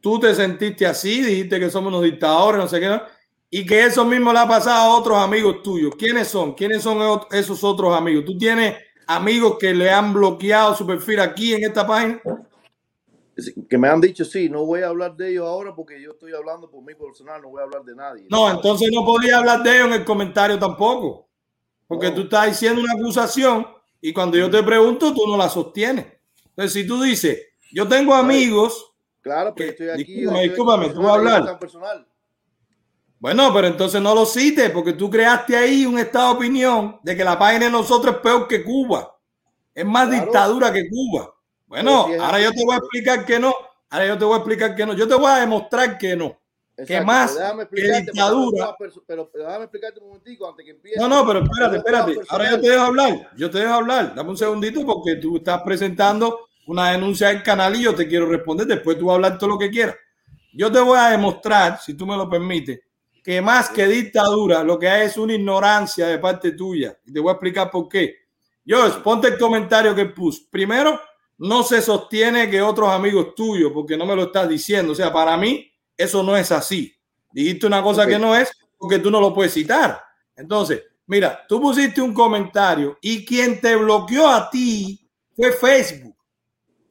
tú 0.00 0.18
te 0.20 0.34
sentiste 0.34 0.86
así, 0.86 1.22
dijiste 1.22 1.60
que 1.60 1.70
somos 1.70 1.88
unos 1.90 2.02
dictadores, 2.04 2.60
no 2.60 2.68
sé 2.68 2.80
qué, 2.80 2.88
¿no? 2.88 3.02
y 3.50 3.64
que 3.64 3.84
eso 3.84 4.04
mismo 4.04 4.32
le 4.32 4.40
ha 4.40 4.48
pasado 4.48 4.92
a 4.92 4.98
otros 4.98 5.18
amigos 5.18 5.62
tuyos. 5.62 5.94
¿Quiénes 5.96 6.28
son? 6.28 6.54
¿Quiénes 6.54 6.82
son 6.82 7.20
esos 7.30 7.62
otros 7.64 7.96
amigos? 7.96 8.24
¿Tú 8.24 8.36
tienes 8.36 8.76
amigos 9.06 9.56
que 9.58 9.72
le 9.74 9.90
han 9.90 10.12
bloqueado 10.12 10.74
su 10.74 10.86
perfil 10.86 11.20
aquí 11.20 11.54
en 11.54 11.64
esta 11.64 11.86
página? 11.86 12.20
Que 13.68 13.76
me 13.76 13.88
han 13.88 14.00
dicho, 14.00 14.24
sí, 14.24 14.48
no 14.48 14.64
voy 14.64 14.80
a 14.80 14.88
hablar 14.88 15.14
de 15.14 15.30
ellos 15.30 15.46
ahora 15.46 15.74
porque 15.74 16.00
yo 16.00 16.12
estoy 16.12 16.32
hablando 16.32 16.70
por 16.70 16.82
mí 16.82 16.94
personal, 16.94 17.42
no 17.42 17.50
voy 17.50 17.60
a 17.60 17.64
hablar 17.64 17.84
de 17.84 17.94
nadie. 17.94 18.26
No, 18.30 18.50
entonces 18.50 18.88
no 18.92 19.04
podía 19.04 19.38
hablar 19.38 19.62
de 19.62 19.76
ellos 19.76 19.88
en 19.88 19.92
el 19.92 20.04
comentario 20.04 20.58
tampoco. 20.58 21.28
Porque 21.86 22.10
tú 22.12 22.22
estás 22.22 22.46
diciendo 22.46 22.80
una 22.80 22.94
acusación 22.94 23.66
y 24.00 24.12
cuando 24.12 24.38
yo 24.38 24.50
te 24.50 24.62
pregunto, 24.62 25.12
tú 25.12 25.26
no 25.26 25.36
la 25.36 25.48
sostienes. 25.50 26.06
Entonces, 26.48 26.72
si 26.72 26.86
tú 26.86 27.02
dices, 27.02 27.38
yo 27.72 27.86
tengo 27.86 28.14
amigos. 28.14 28.92
Claro, 29.20 29.52
pero 29.54 29.70
estoy 29.70 29.90
aquí. 29.90 30.24
Discúlpame, 30.24 30.88
tú 30.90 31.02
vas 31.02 31.10
a 31.10 31.14
hablar. 31.14 31.58
personal. 31.58 32.06
Bueno, 33.18 33.52
pero 33.52 33.66
entonces 33.66 34.00
no 34.00 34.14
lo 34.14 34.24
cites 34.24 34.70
porque 34.70 34.92
tú 34.94 35.10
creaste 35.10 35.56
ahí 35.56 35.84
un 35.84 35.98
estado 35.98 36.30
de 36.30 36.36
opinión 36.36 37.00
de 37.02 37.16
que 37.16 37.24
la 37.24 37.38
página 37.38 37.66
de 37.66 37.70
nosotros 37.70 38.14
es 38.16 38.20
peor 38.22 38.48
que 38.48 38.62
Cuba. 38.64 39.14
Es 39.74 39.84
más 39.84 40.08
Claro. 40.08 40.24
dictadura 40.24 40.72
que 40.72 40.88
Cuba. 40.88 41.34
Bueno, 41.66 42.06
ahora 42.20 42.40
yo 42.40 42.52
te 42.52 42.64
voy 42.64 42.74
a 42.74 42.78
explicar 42.78 43.24
que 43.24 43.38
no. 43.38 43.54
Ahora 43.90 44.06
yo 44.06 44.18
te 44.18 44.24
voy 44.24 44.34
a 44.34 44.36
explicar 44.38 44.74
que 44.74 44.86
no. 44.86 44.94
Yo 44.94 45.08
te 45.08 45.14
voy 45.14 45.30
a 45.30 45.40
demostrar 45.40 45.98
que 45.98 46.16
no. 46.16 46.38
que 46.86 47.00
más 47.00 47.36
que 47.72 48.00
dictadura. 48.00 48.76
Pero, 49.06 49.30
pero 49.30 49.46
déjame 49.46 49.64
explicarte 49.64 50.00
un 50.00 50.08
momentico 50.08 50.48
antes 50.48 50.64
que 50.64 50.70
empiece. 50.72 51.00
No, 51.00 51.08
no, 51.08 51.26
pero 51.26 51.42
espérate, 51.42 51.76
espérate. 51.78 52.20
Ahora 52.28 52.50
yo 52.50 52.60
te 52.60 52.70
dejo 52.70 52.82
hablar. 52.82 53.30
Yo 53.36 53.50
te 53.50 53.58
dejo 53.58 53.72
hablar. 53.74 54.14
Dame 54.14 54.30
un 54.30 54.36
segundito 54.36 54.84
porque 54.84 55.16
tú 55.16 55.36
estás 55.36 55.62
presentando 55.62 56.48
una 56.66 56.92
denuncia 56.92 57.28
del 57.28 57.42
canal 57.42 57.74
y 57.76 57.82
yo 57.82 57.94
te 57.94 58.06
quiero 58.06 58.26
responder. 58.26 58.66
Después 58.66 58.98
tú 58.98 59.06
vas 59.06 59.14
a 59.14 59.16
hablar 59.16 59.38
todo 59.38 59.50
lo 59.50 59.58
que 59.58 59.70
quieras. 59.70 59.96
Yo 60.52 60.72
te 60.72 60.80
voy 60.80 60.98
a 60.98 61.10
demostrar, 61.10 61.80
si 61.80 61.94
tú 61.94 62.06
me 62.06 62.16
lo 62.16 62.30
permites, 62.30 62.80
que 63.22 63.42
más 63.42 63.68
que 63.70 63.86
dictadura, 63.86 64.62
lo 64.62 64.78
que 64.78 64.88
hay 64.88 65.06
es 65.06 65.16
una 65.16 65.34
ignorancia 65.34 66.06
de 66.06 66.18
parte 66.18 66.52
tuya. 66.52 66.96
Y 67.04 67.12
te 67.12 67.20
voy 67.20 67.30
a 67.30 67.32
explicar 67.32 67.70
por 67.70 67.88
qué. 67.88 68.14
George, 68.64 69.00
ponte 69.00 69.28
el 69.28 69.38
comentario 69.38 69.94
que 69.94 70.06
puse. 70.06 70.46
Primero, 70.50 70.98
no 71.38 71.62
se 71.62 71.82
sostiene 71.82 72.50
que 72.50 72.62
otros 72.62 72.88
amigos 72.88 73.34
tuyos, 73.34 73.72
porque 73.72 73.96
no 73.96 74.06
me 74.06 74.16
lo 74.16 74.24
estás 74.24 74.48
diciendo. 74.48 74.92
O 74.92 74.94
sea, 74.94 75.12
para 75.12 75.36
mí, 75.36 75.70
eso 75.96 76.22
no 76.22 76.36
es 76.36 76.50
así. 76.52 76.94
Dijiste 77.32 77.66
una 77.66 77.82
cosa 77.82 78.06
que 78.06 78.18
no 78.18 78.34
es 78.34 78.50
porque 78.78 78.98
tú 78.98 79.10
no 79.10 79.20
lo 79.20 79.34
puedes 79.34 79.52
citar. 79.52 80.02
Entonces, 80.34 80.82
mira, 81.06 81.44
tú 81.48 81.60
pusiste 81.60 82.00
un 82.00 82.14
comentario 82.14 82.98
y 83.00 83.24
quien 83.24 83.60
te 83.60 83.76
bloqueó 83.76 84.28
a 84.28 84.50
ti 84.50 85.06
fue 85.34 85.52
Facebook. 85.52 86.16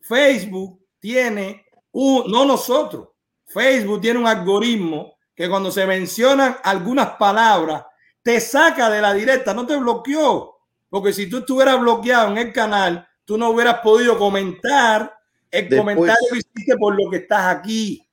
Facebook 0.02 0.80
tiene 1.00 1.66
un, 1.92 2.30
no 2.32 2.46
nosotros, 2.46 3.10
Facebook 3.46 4.02
tiene 4.02 4.20
un 4.20 4.28
algoritmo 4.28 5.16
que 5.34 5.50
cuando 5.50 5.72
se 5.72 5.86
mencionan 5.86 6.58
algunas 6.64 7.12
palabras 7.18 7.86
te 8.22 8.40
saca 8.40 8.90
de 8.90 9.02
la 9.02 9.14
directa, 9.14 9.54
no 9.54 9.66
te 9.66 9.76
bloqueó. 9.76 10.56
Porque 10.90 11.14
si 11.14 11.30
tú 11.30 11.40
estuvieras 11.40 11.80
bloqueado 11.80 12.32
en 12.32 12.38
el 12.38 12.54
canal, 12.54 13.08
tú 13.26 13.38
no 13.38 13.50
hubieras 13.50 13.80
podido 13.80 14.18
comentar 14.18 15.18
el 15.52 15.70
Después. 15.70 15.80
comentario 15.82 16.28
que 16.32 16.38
hiciste 16.38 16.78
por 16.78 16.96
lo 17.02 17.10
que 17.10 17.18
estás 17.18 17.56
aquí. 17.56 18.08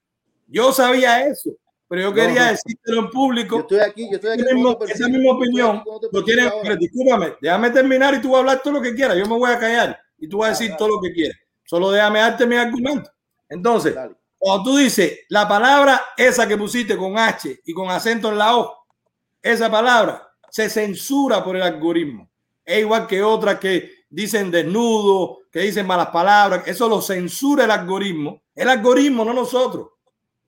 Yo 0.46 0.72
sabía 0.72 1.26
eso, 1.26 1.50
pero 1.88 2.02
yo 2.02 2.14
quería 2.14 2.46
no. 2.46 2.50
decírtelo 2.52 3.00
en 3.00 3.10
público. 3.10 3.56
Yo 3.56 3.60
estoy 3.62 3.78
aquí, 3.80 4.08
yo 4.10 4.16
estoy 4.16 4.30
aquí 4.32 4.54
mismo- 4.54 4.78
esa 4.86 5.08
misma 5.08 5.32
opinión 5.32 5.82
lo 5.86 6.00
perfil 6.00 6.24
tiene. 6.24 6.42
ahora. 6.42 6.56
pero 6.62 6.76
discúlpame, 6.76 7.34
déjame 7.40 7.70
terminar 7.70 8.14
y 8.14 8.20
tú 8.20 8.28
vas 8.30 8.36
a 8.36 8.40
hablar 8.40 8.62
todo 8.62 8.74
lo 8.74 8.82
que 8.82 8.94
quieras. 8.94 9.16
Yo 9.16 9.26
me 9.26 9.36
voy 9.38 9.50
a 9.50 9.58
callar 9.58 9.98
y 10.18 10.28
tú 10.28 10.38
vas 10.38 10.48
a 10.48 10.50
decir 10.60 10.76
todo 10.76 10.88
lo 10.88 11.00
que 11.00 11.12
quieras. 11.12 11.36
Solo 11.64 11.90
déjame 11.90 12.18
darte 12.20 12.46
mi 12.46 12.56
argumento. 12.56 13.10
Entonces, 13.48 13.94
cuando 14.38 14.64
tú 14.64 14.76
dices 14.76 15.20
la 15.28 15.46
palabra 15.48 16.00
esa 16.16 16.46
que 16.46 16.56
pusiste 16.56 16.96
con 16.96 17.18
H 17.18 17.60
y 17.64 17.72
con 17.72 17.90
acento 17.90 18.28
en 18.30 18.38
la 18.38 18.56
O, 18.56 18.84
esa 19.42 19.70
palabra 19.70 20.28
se 20.50 20.68
censura 20.68 21.42
por 21.42 21.56
el 21.56 21.62
algoritmo. 21.62 22.28
Es 22.64 22.80
igual 22.80 23.06
que 23.06 23.22
otras 23.22 23.58
que 23.58 24.01
dicen 24.12 24.50
desnudo, 24.50 25.38
que 25.50 25.60
dicen 25.60 25.86
malas 25.86 26.08
palabras. 26.08 26.62
Eso 26.66 26.88
lo 26.88 27.00
censura 27.00 27.64
el 27.64 27.70
algoritmo. 27.70 28.42
El 28.54 28.68
algoritmo, 28.68 29.24
no 29.24 29.32
nosotros. 29.32 29.88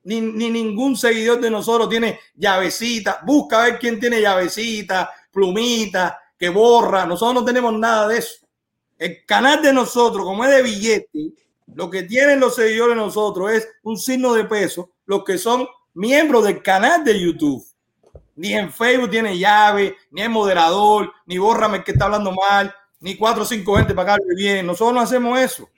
Ni, 0.03 0.21
ni 0.21 0.49
ningún 0.51 0.95
seguidor 0.95 1.41
de 1.41 1.49
nosotros 1.49 1.89
tiene 1.89 2.19
llavecita. 2.35 3.21
Busca 3.25 3.59
a 3.61 3.65
ver 3.65 3.79
quién 3.79 3.99
tiene 3.99 4.21
llavecita, 4.21 5.09
plumita, 5.31 6.19
que 6.37 6.49
borra. 6.49 7.05
Nosotros 7.05 7.41
no 7.41 7.45
tenemos 7.45 7.73
nada 7.73 8.07
de 8.07 8.19
eso. 8.19 8.45
El 8.97 9.25
canal 9.25 9.61
de 9.61 9.73
nosotros, 9.73 10.23
como 10.23 10.45
es 10.45 10.51
de 10.51 10.61
billete, 10.61 11.33
lo 11.73 11.89
que 11.89 12.03
tienen 12.03 12.39
los 12.39 12.55
seguidores 12.55 12.95
de 12.95 13.01
nosotros 13.01 13.51
es 13.51 13.67
un 13.83 13.97
signo 13.97 14.33
de 14.33 14.45
peso, 14.45 14.91
los 15.05 15.23
que 15.23 15.37
son 15.37 15.67
miembros 15.95 16.45
del 16.45 16.61
canal 16.61 17.03
de 17.03 17.19
YouTube. 17.19 17.65
Ni 18.35 18.53
en 18.53 18.71
Facebook 18.71 19.09
tiene 19.09 19.37
llave, 19.37 19.95
ni 20.11 20.21
es 20.21 20.29
moderador, 20.29 21.11
ni 21.25 21.37
bórrame 21.37 21.77
el 21.77 21.83
que 21.83 21.93
está 21.93 22.05
hablando 22.05 22.31
mal, 22.31 22.73
ni 23.05 23.15
cuatro 23.15 23.43
o 23.43 23.45
cinco 23.45 23.75
gente 23.75 23.93
para 23.93 24.13
hable 24.13 24.33
bien. 24.35 24.65
Nosotros 24.65 24.95
no 24.95 24.99
hacemos 24.99 25.39
eso. 25.39 25.69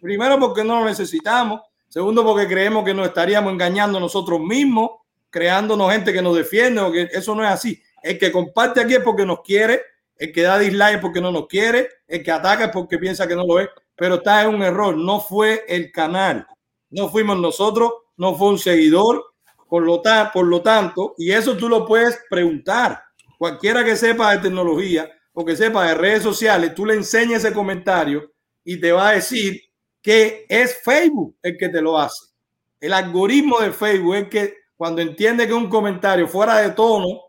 Primero 0.00 0.38
porque 0.38 0.62
no 0.62 0.78
lo 0.78 0.84
necesitamos. 0.86 1.60
Segundo 1.88 2.24
porque 2.24 2.46
creemos 2.46 2.84
que 2.84 2.94
nos 2.94 3.08
estaríamos 3.08 3.52
engañando 3.52 3.98
nosotros 3.98 4.40
mismos. 4.40 4.90
creándonos 5.28 5.90
gente 5.92 6.12
que 6.12 6.22
nos 6.22 6.36
defiende 6.36 6.80
o 6.80 6.92
que 6.92 7.08
eso 7.12 7.34
no 7.34 7.42
es 7.42 7.50
así. 7.50 7.82
El 8.04 8.18
que 8.20 8.30
comparte 8.30 8.80
aquí 8.80 8.94
es 8.94 9.00
porque 9.00 9.26
nos 9.26 9.40
quiere, 9.42 9.82
el 10.16 10.32
que 10.32 10.42
da 10.42 10.60
dislike 10.60 10.94
es 10.94 11.00
porque 11.00 11.20
no 11.20 11.32
nos 11.32 11.48
quiere, 11.48 11.88
el 12.06 12.22
que 12.22 12.30
ataca 12.30 12.66
es 12.66 12.70
porque 12.70 12.98
piensa 12.98 13.26
que 13.26 13.34
no 13.34 13.44
lo 13.44 13.58
es, 13.58 13.68
pero 13.96 14.14
está 14.14 14.42
en 14.42 14.54
un 14.54 14.62
error. 14.62 14.96
No 14.96 15.18
fue 15.20 15.64
el 15.66 15.90
canal, 15.90 16.46
no 16.90 17.08
fuimos 17.08 17.36
nosotros, 17.38 17.92
no 18.16 18.36
fue 18.36 18.50
un 18.50 18.58
seguidor. 18.58 19.24
Por 19.68 19.82
lo, 19.82 20.00
por 20.32 20.46
lo 20.46 20.62
tanto, 20.62 21.16
y 21.18 21.32
eso 21.32 21.56
tú 21.56 21.68
lo 21.68 21.84
puedes 21.84 22.16
preguntar. 22.30 23.02
Cualquiera 23.36 23.84
que 23.84 23.96
sepa 23.96 24.30
de 24.30 24.38
tecnología 24.38 25.10
o 25.38 25.44
que 25.44 25.54
sepa 25.54 25.86
de 25.86 25.94
redes 25.94 26.22
sociales, 26.22 26.74
tú 26.74 26.86
le 26.86 26.94
enseñas 26.94 27.44
ese 27.44 27.52
comentario 27.52 28.32
y 28.64 28.80
te 28.80 28.90
va 28.90 29.10
a 29.10 29.12
decir 29.12 29.60
que 30.00 30.46
es 30.48 30.80
Facebook 30.82 31.36
el 31.42 31.58
que 31.58 31.68
te 31.68 31.82
lo 31.82 31.98
hace. 31.98 32.28
El 32.80 32.94
algoritmo 32.94 33.60
de 33.60 33.70
Facebook 33.70 34.14
es 34.14 34.28
que 34.28 34.54
cuando 34.78 35.02
entiende 35.02 35.46
que 35.46 35.52
un 35.52 35.68
comentario 35.68 36.26
fuera 36.26 36.56
de 36.60 36.70
tono 36.70 37.20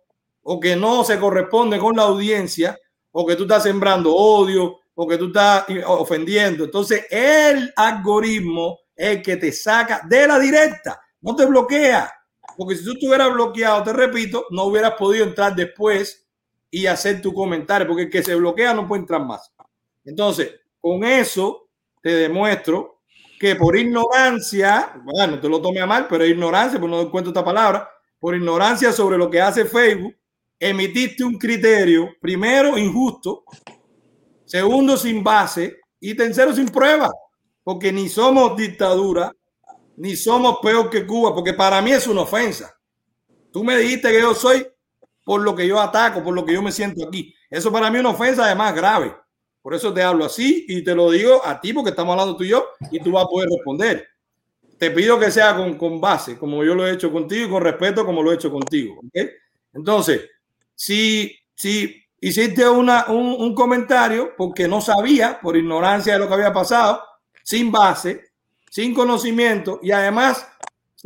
o 0.42 0.58
que 0.58 0.78
no 0.78 1.04
se 1.04 1.20
corresponde 1.20 1.78
con 1.80 1.98
la 1.98 2.04
audiencia 2.04 2.78
o 3.12 3.26
que 3.26 3.36
tú 3.36 3.44
estás 3.44 3.64
sembrando 3.64 4.16
odio 4.16 4.80
o 4.96 5.06
que 5.06 5.18
tú 5.18 5.28
estás 5.28 5.66
ofendiendo, 5.86 6.64
entonces 6.64 7.06
el 7.12 7.74
algoritmo 7.76 8.80
es 8.96 9.18
el 9.18 9.22
que 9.22 9.36
te 9.36 9.52
saca 9.52 10.04
de 10.08 10.26
la 10.26 10.40
directa, 10.40 11.02
no 11.20 11.36
te 11.36 11.46
bloquea. 11.46 12.10
Porque 12.56 12.78
si 12.78 12.86
tú 12.86 12.94
estuvieras 12.94 13.34
bloqueado, 13.34 13.84
te 13.84 13.92
repito, 13.92 14.46
no 14.50 14.64
hubieras 14.64 14.94
podido 14.94 15.26
entrar 15.26 15.54
después 15.54 16.27
y 16.78 16.86
hacer 16.86 17.24
tu 17.24 17.34
comentario, 17.34 17.88
porque 17.88 18.04
el 18.04 18.10
que 18.12 18.22
se 18.22 18.36
bloquea 18.36 18.72
no 18.72 18.88
puede 18.88 19.02
entrar 19.02 19.26
más. 19.26 19.52
Entonces, 20.06 20.54
con 20.80 21.04
eso 21.04 21.70
te 22.04 22.10
demuestro 22.14 23.02
que 23.40 23.56
por 23.56 23.76
ignorancia, 23.76 24.94
bueno, 25.04 25.40
te 25.40 25.50
lo 25.50 25.60
tome 25.60 25.80
a 25.80 25.88
mal, 25.88 26.08
pero 26.08 26.24
ignorancia, 26.24 26.80
pues 26.80 26.92
no 26.92 27.02
encuentro 27.02 27.32
esta 27.32 27.44
palabra, 27.44 27.90
por 28.20 28.36
ignorancia 28.36 28.92
sobre 28.92 29.18
lo 29.18 29.28
que 29.28 29.42
hace 29.42 29.66
Facebook, 29.66 30.16
emitiste 30.60 31.24
un 31.24 31.40
criterio, 31.40 32.10
primero, 32.22 32.78
injusto, 32.78 33.44
segundo, 34.46 34.98
sin 34.98 35.24
base 35.24 35.80
y 36.00 36.14
tercero, 36.14 36.54
sin 36.54 36.68
prueba, 36.68 37.10
porque 37.64 37.92
ni 37.92 38.08
somos 38.08 38.56
dictadura, 38.56 39.32
ni 39.96 40.16
somos 40.16 40.60
peor 40.62 40.92
que 40.92 41.08
Cuba, 41.08 41.34
porque 41.34 41.54
para 41.54 41.82
mí 41.82 41.92
es 41.92 42.06
una 42.06 42.22
ofensa. 42.22 42.80
Tú 43.52 43.64
me 43.64 43.76
dijiste 43.80 44.12
que 44.12 44.22
yo 44.22 44.36
soy 44.36 44.68
por 45.28 45.42
lo 45.42 45.54
que 45.54 45.68
yo 45.68 45.78
ataco, 45.78 46.24
por 46.24 46.34
lo 46.34 46.46
que 46.46 46.54
yo 46.54 46.62
me 46.62 46.72
siento 46.72 47.06
aquí. 47.06 47.36
Eso 47.50 47.70
para 47.70 47.90
mí 47.90 47.98
es 47.98 48.00
una 48.00 48.12
ofensa 48.12 48.46
además 48.46 48.74
grave. 48.74 49.14
Por 49.62 49.74
eso 49.74 49.94
te 49.94 50.02
hablo 50.02 50.24
así 50.24 50.64
y 50.70 50.86
te 50.86 50.96
lo 50.96 51.12
digo 51.12 51.46
a 51.46 51.60
ti 51.60 51.74
porque 51.74 51.90
estamos 51.90 52.14
hablando 52.14 52.38
tú 52.38 52.46
y 52.46 52.48
yo 52.48 52.66
y 52.90 53.02
tú 53.02 53.12
vas 53.12 53.26
a 53.26 53.28
poder 53.28 53.50
responder. 53.50 54.08
Te 54.78 54.90
pido 54.90 55.20
que 55.20 55.30
sea 55.30 55.54
con, 55.58 55.78
con 55.78 56.00
base, 56.00 56.38
como 56.38 56.64
yo 56.64 56.74
lo 56.74 56.88
he 56.88 56.94
hecho 56.94 57.12
contigo 57.12 57.46
y 57.46 57.50
con 57.50 57.62
respeto 57.62 58.06
como 58.06 58.24
lo 58.24 58.32
he 58.32 58.36
hecho 58.36 58.50
contigo. 58.50 59.02
¿okay? 59.06 59.32
Entonces, 59.74 60.30
si, 60.74 61.38
si 61.54 62.02
hiciste 62.22 62.66
una, 62.70 63.08
un, 63.10 63.36
un 63.38 63.54
comentario 63.54 64.32
porque 64.38 64.66
no 64.66 64.80
sabía, 64.80 65.42
por 65.42 65.58
ignorancia 65.58 66.14
de 66.14 66.20
lo 66.20 66.30
que 66.30 66.36
había 66.36 66.54
pasado, 66.54 67.04
sin 67.44 67.70
base, 67.70 68.30
sin 68.72 68.94
conocimiento 68.94 69.82
y 69.84 69.92
además 69.92 70.48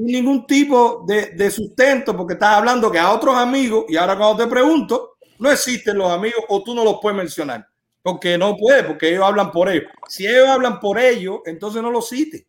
sin 0.05 0.23
ningún 0.23 0.47
tipo 0.47 1.03
de, 1.07 1.27
de, 1.27 1.51
sustento, 1.51 2.15
porque 2.17 2.33
estás 2.33 2.55
hablando 2.55 2.91
que 2.91 2.97
a 2.97 3.11
otros 3.11 3.35
amigos, 3.35 3.85
y 3.87 3.97
ahora 3.97 4.17
cuando 4.17 4.43
te 4.43 4.49
pregunto, 4.49 5.17
no 5.39 5.51
existen 5.51 5.97
los 5.97 6.11
amigos 6.11 6.43
o 6.49 6.63
tú 6.63 6.73
no 6.73 6.83
los 6.83 6.99
puedes 7.01 7.17
mencionar. 7.17 7.67
Porque 8.01 8.35
no 8.35 8.57
puede, 8.57 8.83
porque 8.83 9.09
ellos 9.09 9.23
hablan 9.23 9.51
por 9.51 9.69
ellos. 9.69 9.85
Si 10.07 10.25
ellos 10.25 10.47
hablan 10.47 10.79
por 10.79 10.97
ellos, 10.97 11.41
entonces 11.45 11.83
no 11.83 11.91
lo 11.91 12.01
cite. 12.01 12.47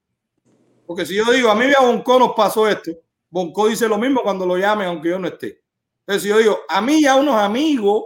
Porque 0.87 1.05
si 1.05 1.15
yo 1.15 1.31
digo, 1.31 1.51
a 1.51 1.55
mí 1.55 1.67
a 1.79 1.83
Bonco 1.83 2.19
nos 2.19 2.33
pasó 2.33 2.67
esto, 2.67 2.91
Bonco 3.29 3.69
dice 3.69 3.87
lo 3.87 3.99
mismo 3.99 4.23
cuando 4.23 4.47
lo 4.47 4.57
llamen, 4.57 4.89
aunque 4.89 5.11
yo 5.11 5.19
no 5.19 5.29
esté. 5.29 5.63
Entonces, 6.01 6.23
si 6.23 6.29
yo 6.31 6.39
digo, 6.39 6.61
a 6.69 6.81
mí 6.81 7.01
y 7.01 7.07
a 7.07 7.17
unos 7.17 7.37
amigos, 7.37 8.05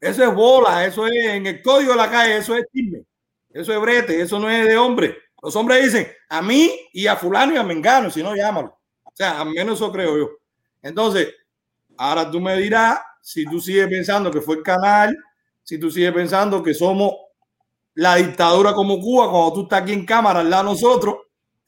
eso 0.00 0.24
es 0.24 0.34
bola, 0.34 0.84
eso 0.84 1.06
es 1.06 1.26
en 1.26 1.46
el 1.46 1.62
código 1.62 1.92
de 1.92 1.98
la 1.98 2.10
calle, 2.10 2.36
eso 2.36 2.56
es 2.56 2.66
chisme, 2.72 3.04
eso 3.50 3.72
es 3.72 3.80
brete, 3.80 4.20
eso 4.20 4.38
no 4.38 4.50
es 4.50 4.66
de 4.66 4.76
hombre. 4.76 5.16
Los 5.44 5.54
hombres 5.56 5.84
dicen, 5.84 6.08
a 6.28 6.42
mí 6.42 6.70
y 6.92 7.06
a 7.06 7.16
fulano 7.16 7.54
y 7.54 7.56
a 7.56 7.62
mengano, 7.62 8.10
si 8.10 8.22
no, 8.22 8.34
llámalo. 8.34 8.78
O 9.04 9.12
sea, 9.14 9.40
al 9.40 9.50
menos 9.50 9.76
eso 9.76 9.92
creo 9.92 10.18
yo. 10.18 10.30
Entonces, 10.82 11.32
ahora 11.96 12.30
tú 12.30 12.40
me 12.40 12.56
dirás 12.56 12.98
si 13.20 13.44
tú 13.44 13.60
sigues 13.60 13.86
pensando 13.86 14.30
que 14.30 14.40
fue 14.40 14.56
el 14.56 14.62
canal 14.62 15.16
si 15.64 15.78
tú 15.78 15.90
sigues 15.90 16.12
pensando 16.12 16.62
que 16.62 16.74
somos 16.74 17.12
la 17.94 18.16
dictadura 18.16 18.74
como 18.74 19.00
Cuba 19.00 19.30
cuando 19.30 19.52
tú 19.54 19.62
estás 19.62 19.82
aquí 19.82 19.92
en 19.92 20.04
cámara 20.04 20.40
al 20.40 20.50
lado 20.50 20.64
de 20.64 20.70
nosotros. 20.70 21.16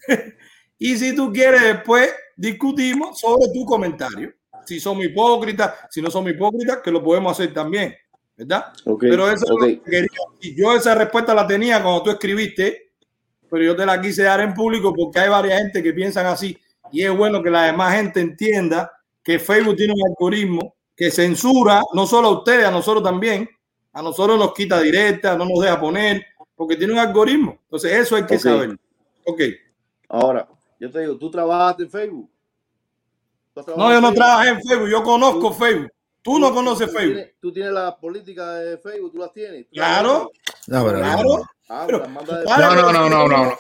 y 0.78 0.96
si 0.96 1.14
tú 1.14 1.32
quieres, 1.32 1.62
después 1.62 2.14
discutimos 2.36 3.18
sobre 3.18 3.50
tu 3.52 3.64
comentario. 3.64 4.34
Si 4.66 4.78
somos 4.80 5.05
hipócritas, 5.05 5.74
si 5.90 6.02
no 6.02 6.10
somos 6.10 6.30
hipócritas, 6.30 6.78
que 6.82 6.90
lo 6.90 7.02
podemos 7.02 7.32
hacer 7.32 7.55
también, 7.55 7.94
¿verdad? 8.36 8.72
pero 9.00 9.30
eso 9.30 9.44
es 9.44 9.50
lo 9.50 9.58
que 9.58 9.80
quería. 9.80 10.56
yo 10.56 10.76
esa 10.76 10.94
respuesta 10.94 11.34
la 11.34 11.46
tenía 11.46 11.82
cuando 11.82 12.02
tú 12.02 12.10
escribiste, 12.10 12.85
pero 13.50 13.65
yo 13.65 13.76
te 13.76 13.86
la 13.86 14.00
quise 14.00 14.23
dar 14.23 14.41
en 14.41 14.55
público 14.55 14.92
porque 14.94 15.20
hay 15.20 15.28
varias 15.28 15.60
gente 15.60 15.83
que 15.83 15.92
piensan 15.92 16.26
así 16.26 16.57
y 16.92 17.02
es 17.02 17.16
bueno 17.16 17.42
que 17.42 17.50
la 17.50 17.65
demás 17.65 17.94
gente 17.94 18.20
entienda 18.20 18.91
que 19.23 19.39
Facebook 19.39 19.76
tiene 19.76 19.92
un 19.92 20.08
algoritmo 20.08 20.76
que 20.94 21.10
censura 21.10 21.83
no 21.92 22.07
solo 22.07 22.28
a 22.28 22.39
ustedes, 22.39 22.65
a 22.65 22.70
nosotros 22.70 23.02
también, 23.02 23.49
a 23.92 24.02
nosotros 24.02 24.39
nos 24.39 24.55
quita 24.55 24.81
directa, 24.81 25.36
no 25.36 25.44
nos 25.44 25.60
deja 25.60 25.78
poner, 25.81 26.25
porque 26.55 26.76
tiene 26.76 26.94
un 26.94 26.99
algoritmo. 26.99 27.58
Entonces, 27.65 27.92
eso 27.92 28.16
hay 28.16 28.25
que 28.25 28.39
saber. 28.39 28.78
Ok. 29.25 29.41
Ahora, 30.08 30.49
yo 30.81 30.91
te 30.91 31.00
digo, 31.00 31.16
¿tú 31.18 31.31
trabajaste 31.31 31.83
en 31.83 31.91
Facebook? 31.91 32.31
No, 33.76 33.92
yo 33.92 34.00
no 34.00 34.12
trabajé 34.12 34.50
en 34.50 34.62
Facebook, 34.62 34.89
yo 34.89 35.02
conozco 35.02 35.52
Facebook. 35.52 35.91
Tú 36.23 36.39
no 36.39 36.52
conoces 36.52 36.92
Facebook. 36.92 37.23
tú 37.41 37.52
tienes 37.52 37.73
la 37.73 37.97
política 37.97 38.55
de 38.55 38.78
Facebook, 38.78 39.12
tú 39.12 39.18
las 39.18 39.33
tienes. 39.33 39.66
claro. 39.73 40.31
No, 40.66 40.84
pero 40.84 40.99
claro. 40.99 41.42
Ah, 41.68 41.84
no, 41.90 42.92
no, 42.92 42.92
no, 42.92 43.08
no, 43.08 43.26
no, 43.26 43.56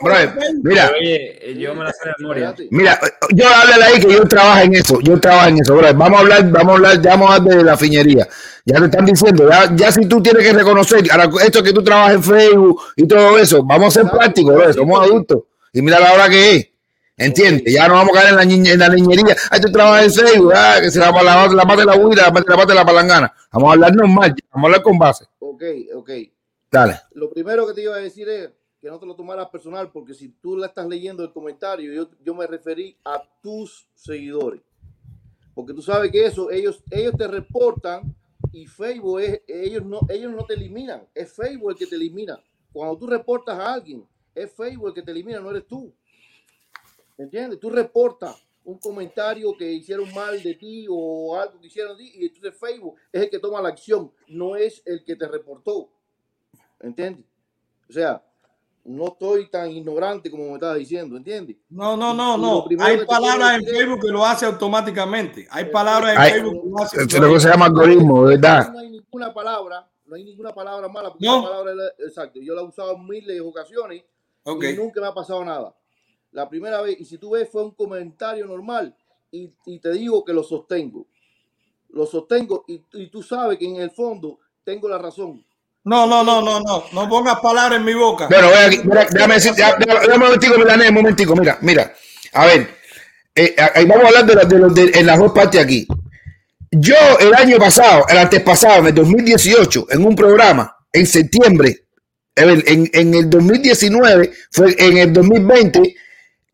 mira, 0.62 0.92
Oye, 0.96 1.56
yo 1.58 1.74
me 1.74 1.82
la 1.82 1.92
sé 1.92 2.08
de 2.08 2.14
memoria. 2.18 2.54
Mira, 2.70 3.00
yo 3.30 3.48
háblale 3.48 3.84
ahí 3.84 4.00
que 4.00 4.12
yo 4.12 4.22
trabajo 4.28 4.60
en 4.60 4.74
eso, 4.76 5.00
yo 5.00 5.18
trabajo 5.18 5.48
en 5.48 5.58
eso, 5.60 5.74
bro. 5.74 5.92
Vamos 5.92 6.18
a 6.18 6.20
hablar, 6.20 6.48
vamos 6.52 6.68
a 6.68 6.76
hablar, 6.76 7.02
ya 7.02 7.10
vamos 7.10 7.30
a 7.30 7.34
hablar 7.34 7.58
de 7.58 7.64
la 7.64 7.76
fiñería. 7.76 8.28
Ya 8.64 8.78
te 8.78 8.84
están 8.84 9.06
diciendo, 9.06 9.50
ya, 9.50 9.74
ya 9.74 9.90
si 9.90 10.06
tú 10.06 10.22
tienes 10.22 10.44
que 10.44 10.52
reconocer, 10.52 11.04
esto 11.44 11.62
que 11.64 11.72
tú 11.72 11.82
trabajas 11.82 12.14
en 12.14 12.22
Facebook 12.22 12.80
y 12.94 13.08
todo 13.08 13.38
eso, 13.38 13.64
vamos 13.64 13.88
a 13.88 14.00
ser 14.02 14.08
prácticos, 14.08 14.54
bro, 14.54 14.72
somos 14.72 15.02
adultos. 15.02 15.42
Y 15.72 15.82
mira 15.82 15.98
la 15.98 16.12
hora 16.12 16.28
que 16.28 16.56
es. 16.56 16.68
¿Entiendes? 17.16 17.74
Ya 17.74 17.88
no 17.88 17.94
vamos 17.94 18.16
a 18.16 18.20
caer 18.20 18.30
en 18.30 18.36
la, 18.36 18.44
niña, 18.44 18.72
en 18.72 18.78
la 18.78 18.88
niñería. 18.90 19.34
Ay, 19.50 19.60
tú 19.60 19.72
trabajas 19.72 20.04
en 20.04 20.26
Facebook, 20.26 20.52
ah, 20.54 20.76
que 20.80 20.92
se 20.92 21.00
la, 21.00 21.10
la, 21.10 21.48
la 21.48 21.64
mate 21.64 21.84
la 21.84 21.96
huida, 21.96 22.30
la 22.30 22.56
mate 22.56 22.74
la 22.74 22.84
palangana. 22.84 23.34
Vamos 23.50 23.68
a 23.68 23.72
hablar 23.72 23.96
normal, 23.96 24.34
vamos 24.52 24.64
a 24.64 24.66
hablar 24.66 24.82
con 24.82 24.96
base. 24.96 25.24
Ok, 25.40 25.62
ok. 25.96 26.10
Lo 27.12 27.30
primero 27.30 27.66
que 27.66 27.74
te 27.74 27.82
iba 27.82 27.94
a 27.94 27.98
decir 27.98 28.28
es 28.28 28.50
que 28.80 28.88
no 28.88 28.98
te 28.98 29.06
lo 29.06 29.16
tomaras 29.16 29.48
personal, 29.48 29.90
porque 29.90 30.14
si 30.14 30.28
tú 30.28 30.56
la 30.56 30.66
estás 30.66 30.86
leyendo 30.86 31.22
el 31.22 31.32
comentario, 31.32 31.92
yo, 31.92 32.10
yo 32.22 32.34
me 32.34 32.46
referí 32.46 32.96
a 33.04 33.22
tus 33.42 33.88
seguidores. 33.94 34.60
Porque 35.54 35.72
tú 35.72 35.80
sabes 35.80 36.10
que 36.12 36.26
eso, 36.26 36.50
ellos, 36.50 36.82
ellos 36.90 37.14
te 37.16 37.26
reportan 37.26 38.14
y 38.52 38.66
Facebook 38.66 39.20
es, 39.20 39.42
ellos 39.48 39.84
no, 39.84 40.00
ellos 40.08 40.32
no 40.32 40.44
te 40.44 40.54
eliminan, 40.54 41.06
es 41.14 41.32
Facebook 41.32 41.70
el 41.70 41.76
que 41.76 41.86
te 41.86 41.96
elimina. 41.96 42.38
Cuando 42.72 42.98
tú 42.98 43.06
reportas 43.06 43.58
a 43.58 43.74
alguien, 43.74 44.06
es 44.34 44.52
Facebook 44.52 44.88
el 44.88 44.94
que 44.94 45.02
te 45.02 45.10
elimina, 45.12 45.40
no 45.40 45.50
eres 45.50 45.66
tú. 45.66 45.92
¿Entiendes? 47.16 47.58
Tú 47.58 47.70
reportas 47.70 48.36
un 48.64 48.78
comentario 48.78 49.56
que 49.56 49.72
hicieron 49.72 50.12
mal 50.12 50.42
de 50.42 50.54
ti 50.54 50.86
o 50.90 51.38
algo 51.38 51.60
que 51.60 51.68
hicieron 51.68 51.96
de 51.96 52.04
ti 52.04 52.12
y 52.16 52.26
entonces 52.26 52.54
Facebook 52.58 52.96
es 53.12 53.22
el 53.22 53.30
que 53.30 53.38
toma 53.38 53.62
la 53.62 53.68
acción, 53.70 54.12
no 54.28 54.56
es 54.56 54.82
el 54.84 55.04
que 55.04 55.16
te 55.16 55.26
reportó. 55.26 55.88
¿Entiendes? 56.80 57.24
O 57.88 57.92
sea, 57.92 58.22
no 58.84 59.08
estoy 59.08 59.48
tan 59.50 59.70
ignorante 59.70 60.30
como 60.30 60.48
me 60.48 60.54
estaba 60.54 60.74
diciendo, 60.74 61.16
¿entiendes? 61.16 61.56
No, 61.68 61.96
no, 61.96 62.14
no, 62.14 62.36
no. 62.36 62.66
Hay 62.80 63.04
palabras 63.04 63.58
en 63.58 63.64
Facebook 63.64 64.00
que 64.00 64.08
lo 64.08 64.24
hace 64.24 64.46
automáticamente. 64.46 65.46
Hay 65.50 65.66
palabras 65.66 66.16
en 66.16 66.34
Facebook 66.34 66.62
que 66.62 66.68
lo 66.68 66.78
hace. 66.78 66.96
Eso 66.96 67.16
es 67.16 67.20
lo 67.20 67.32
que 67.32 67.40
se 67.40 67.48
llama 67.48 67.66
algoritmo, 67.66 68.22
¿verdad? 68.22 68.72
No 68.72 68.78
hay 68.78 68.90
ninguna 68.90 69.34
palabra, 69.34 69.88
no 70.04 70.14
hay 70.14 70.24
ninguna 70.24 70.54
palabra 70.54 70.88
mala. 70.88 71.12
No. 71.18 71.42
Palabra, 71.42 71.72
exacto. 71.98 72.40
Yo 72.40 72.54
la 72.54 72.62
he 72.62 72.64
usado 72.64 72.94
en 72.94 73.06
miles 73.06 73.34
de 73.34 73.40
ocasiones 73.40 74.04
y 74.44 74.76
nunca 74.76 75.00
me 75.00 75.06
ha 75.08 75.14
pasado 75.14 75.44
nada. 75.44 75.74
La 76.32 76.48
primera 76.48 76.82
vez, 76.82 77.00
y 77.00 77.04
si 77.04 77.18
tú 77.18 77.30
ves, 77.30 77.48
fue 77.50 77.64
un 77.64 77.70
comentario 77.70 78.46
normal 78.46 78.94
y, 79.30 79.52
y 79.64 79.78
te 79.78 79.90
digo 79.92 80.24
que 80.24 80.32
lo 80.32 80.42
sostengo. 80.42 81.06
Lo 81.88 82.04
sostengo 82.04 82.64
y, 82.68 82.82
y 82.92 83.06
tú 83.08 83.22
sabes 83.22 83.58
que 83.58 83.64
en 83.64 83.76
el 83.76 83.90
fondo 83.90 84.38
tengo 84.62 84.88
la 84.88 84.98
razón 84.98 85.44
no, 85.86 86.04
no, 86.04 86.24
no, 86.24 86.42
no, 86.42 86.60
no. 86.60 86.84
No 86.92 87.08
pongas 87.08 87.38
palabras 87.38 87.78
en 87.78 87.84
mi 87.84 87.94
boca. 87.94 88.26
Bueno, 88.26 88.48
voy 88.48 88.58
aquí. 88.58 88.80
déjame 89.12 89.34
decir, 89.34 89.52
un 90.12 90.18
momentico, 90.20 90.54
un 90.56 90.94
momentico. 90.94 91.36
Mira, 91.36 91.58
mira. 91.60 91.94
A 92.32 92.44
ver, 92.46 92.68
eh, 93.32 93.54
vamos 93.86 94.04
a 94.04 94.08
hablar 94.08 94.48
de, 94.48 94.58
los 94.58 94.74
de, 94.74 94.90
en 94.98 95.06
las 95.06 95.16
dos 95.16 95.30
partes 95.30 95.62
aquí. 95.62 95.86
Yo 96.72 96.96
el 97.20 97.32
año 97.34 97.58
pasado, 97.58 98.04
el 98.08 98.18
antes 98.18 98.42
pasado, 98.42 98.80
en 98.80 98.86
el 98.88 98.94
2018, 98.94 99.86
en 99.90 100.04
un 100.04 100.16
programa, 100.16 100.76
en 100.92 101.06
septiembre, 101.06 101.84
en, 102.34 102.90
en 102.92 103.14
el 103.14 103.30
2019, 103.30 104.32
fue 104.50 104.74
en 104.76 104.98
el 104.98 105.12
2020, 105.12 105.94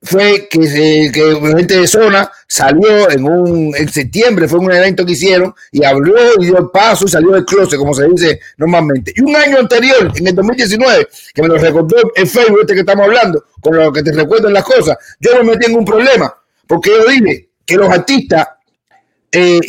fue 0.02 0.48
que, 0.50 0.66
se, 0.66 1.12
que 1.12 1.40
gente 1.56 1.78
de 1.78 1.86
zona 1.86 2.30
salió 2.48 3.08
en 3.10 3.24
un 3.24 3.74
en 3.76 3.88
septiembre, 3.88 4.48
fue 4.48 4.58
un 4.58 4.72
evento 4.72 5.06
que 5.06 5.12
hicieron 5.12 5.54
y 5.70 5.84
abrió 5.84 6.16
y 6.40 6.46
dio 6.46 6.58
el 6.58 6.70
paso 6.70 7.04
y 7.06 7.08
salió 7.08 7.30
del 7.30 7.44
closet, 7.44 7.78
como 7.78 7.94
se 7.94 8.08
dice 8.08 8.40
normalmente. 8.56 9.12
Y 9.14 9.22
un 9.22 9.36
año 9.36 9.58
anterior, 9.58 10.12
en 10.14 10.26
el 10.26 10.34
2019, 10.34 11.08
que 11.32 11.42
me 11.42 11.48
lo 11.48 11.56
recordó 11.56 11.96
en 12.16 12.26
Facebook 12.26 12.58
este 12.62 12.74
que 12.74 12.80
estamos 12.80 13.06
hablando, 13.06 13.44
con 13.60 13.76
lo 13.76 13.92
que 13.92 14.02
te 14.02 14.12
recuerdan 14.12 14.52
las 14.52 14.64
cosas, 14.64 14.96
yo 15.20 15.36
no 15.38 15.44
me 15.44 15.56
tengo 15.56 15.78
un 15.78 15.84
problema, 15.84 16.34
porque 16.66 16.90
yo 16.90 17.06
dije 17.06 17.50
que 17.64 17.76
los 17.76 17.88
artistas 17.88 18.48
eh, 19.30 19.60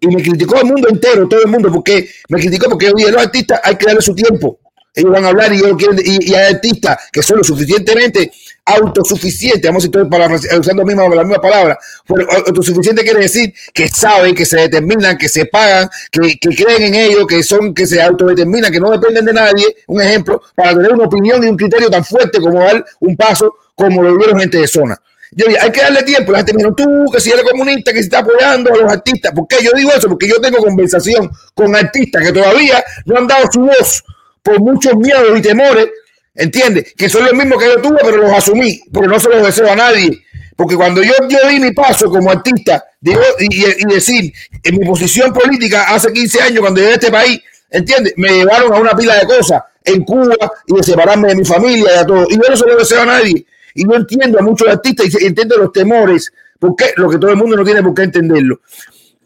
y 0.00 0.06
me 0.08 0.22
criticó 0.22 0.58
el 0.58 0.66
mundo 0.66 0.88
entero, 0.88 1.28
todo 1.28 1.42
el 1.42 1.48
mundo, 1.48 1.70
porque 1.70 2.08
me 2.28 2.38
criticó 2.38 2.70
porque 2.70 2.86
yo 2.86 2.92
dije, 2.96 3.12
los 3.12 3.22
artistas 3.22 3.60
hay 3.62 3.76
que 3.76 3.86
darle 3.86 4.00
su 4.00 4.14
tiempo 4.14 4.58
ellos 4.94 5.10
van 5.10 5.24
a 5.24 5.28
hablar 5.28 5.52
y, 5.52 5.58
ellos 5.58 5.76
quieren, 5.76 5.98
y, 6.04 6.34
hay 6.34 6.54
artistas 6.54 6.98
que 7.12 7.22
son 7.22 7.38
lo 7.38 7.44
suficientemente 7.44 8.30
autosuficientes, 8.66 9.62
vamos 9.68 9.84
a 9.84 9.88
decir 9.88 10.08
para, 10.08 10.34
usando 10.58 10.84
misma, 10.84 11.08
la 11.08 11.22
misma 11.22 11.40
palabra, 11.40 11.78
pero 12.06 12.26
autosuficiente 12.46 13.02
quiere 13.02 13.20
decir 13.20 13.52
que 13.74 13.88
saben, 13.88 14.34
que 14.34 14.46
se 14.46 14.56
determinan, 14.56 15.18
que 15.18 15.28
se 15.28 15.46
pagan, 15.46 15.90
que, 16.10 16.38
creen 16.38 16.82
en 16.82 16.94
ellos, 16.94 17.26
que 17.26 17.42
son, 17.42 17.74
que 17.74 17.86
se 17.86 18.00
autodeterminan, 18.00 18.72
que 18.72 18.80
no 18.80 18.90
dependen 18.90 19.24
de 19.26 19.32
nadie, 19.34 19.66
un 19.88 20.00
ejemplo, 20.00 20.40
para 20.54 20.72
tener 20.72 20.92
una 20.92 21.04
opinión 21.04 21.44
y 21.44 21.48
un 21.48 21.56
criterio 21.56 21.90
tan 21.90 22.04
fuerte 22.04 22.40
como 22.40 22.60
dar 22.60 22.82
un 23.00 23.16
paso 23.16 23.54
como 23.74 24.02
lo 24.02 24.16
vieron 24.16 24.38
gente 24.38 24.58
de 24.58 24.68
zona. 24.68 24.98
Yo 25.32 25.46
hay 25.60 25.72
que 25.72 25.80
darle 25.80 26.04
tiempo. 26.04 26.30
La 26.30 26.38
gente 26.38 26.54
me 26.54 26.62
tú, 26.74 27.06
que 27.12 27.20
si 27.20 27.32
eres 27.32 27.42
comunista, 27.42 27.92
que 27.92 27.98
si 27.98 28.04
está 28.04 28.20
apoyando 28.20 28.72
a 28.72 28.76
los 28.76 28.92
artistas. 28.92 29.32
¿Por 29.32 29.48
qué 29.48 29.56
yo 29.64 29.72
digo 29.74 29.90
eso? 29.90 30.08
Porque 30.08 30.28
yo 30.28 30.40
tengo 30.40 30.58
conversación 30.58 31.28
con 31.54 31.74
artistas 31.74 32.22
que 32.22 32.32
todavía 32.32 32.84
no 33.04 33.18
han 33.18 33.26
dado 33.26 33.50
su 33.52 33.62
voz 33.62 34.04
por 34.44 34.60
muchos 34.60 34.94
miedos 34.96 35.36
y 35.36 35.42
temores, 35.42 35.88
¿entiendes? 36.34 36.94
Que 36.96 37.08
son 37.08 37.24
los 37.24 37.32
mismos 37.32 37.58
que 37.58 37.66
yo 37.66 37.80
tuve, 37.80 37.98
pero 38.04 38.18
los 38.18 38.30
asumí, 38.30 38.78
porque 38.92 39.08
no 39.08 39.18
se 39.18 39.30
los 39.30 39.42
deseo 39.42 39.72
a 39.72 39.74
nadie. 39.74 40.22
Porque 40.54 40.76
cuando 40.76 41.02
yo, 41.02 41.14
yo 41.28 41.48
di 41.48 41.58
mi 41.58 41.72
paso 41.72 42.08
como 42.08 42.30
artista 42.30 42.84
digo, 43.00 43.20
y, 43.40 43.84
decir, 43.92 44.32
en 44.62 44.78
mi 44.78 44.86
posición 44.86 45.32
política 45.32 45.86
hace 45.88 46.12
15 46.12 46.42
años, 46.42 46.60
cuando 46.60 46.80
llegué 46.80 46.92
a 46.92 46.96
este 46.96 47.10
país, 47.10 47.40
¿entiendes? 47.70 48.12
Me 48.16 48.28
llevaron 48.28 48.72
a 48.72 48.78
una 48.78 48.92
pila 48.92 49.18
de 49.18 49.26
cosas 49.26 49.62
en 49.82 50.04
Cuba 50.04 50.36
y 50.66 50.76
de 50.76 50.82
separarme 50.82 51.28
de 51.28 51.36
mi 51.36 51.44
familia 51.44 51.96
y 51.96 51.98
a 51.98 52.06
todo. 52.06 52.26
Y 52.28 52.34
yo 52.34 52.42
no 52.48 52.56
se 52.56 52.66
lo 52.66 52.76
deseo 52.76 53.00
a 53.00 53.06
nadie. 53.06 53.46
Y 53.74 53.84
yo 53.84 53.94
entiendo 53.94 54.38
a 54.38 54.42
muchos 54.42 54.68
artistas 54.68 55.06
y 55.20 55.26
entiendo 55.26 55.56
los 55.56 55.72
temores, 55.72 56.32
porque 56.60 56.92
lo 56.96 57.08
que 57.08 57.18
todo 57.18 57.30
el 57.30 57.36
mundo 57.36 57.56
no 57.56 57.64
tiene 57.64 57.82
por 57.82 57.94
qué 57.94 58.02
entenderlo. 58.02 58.60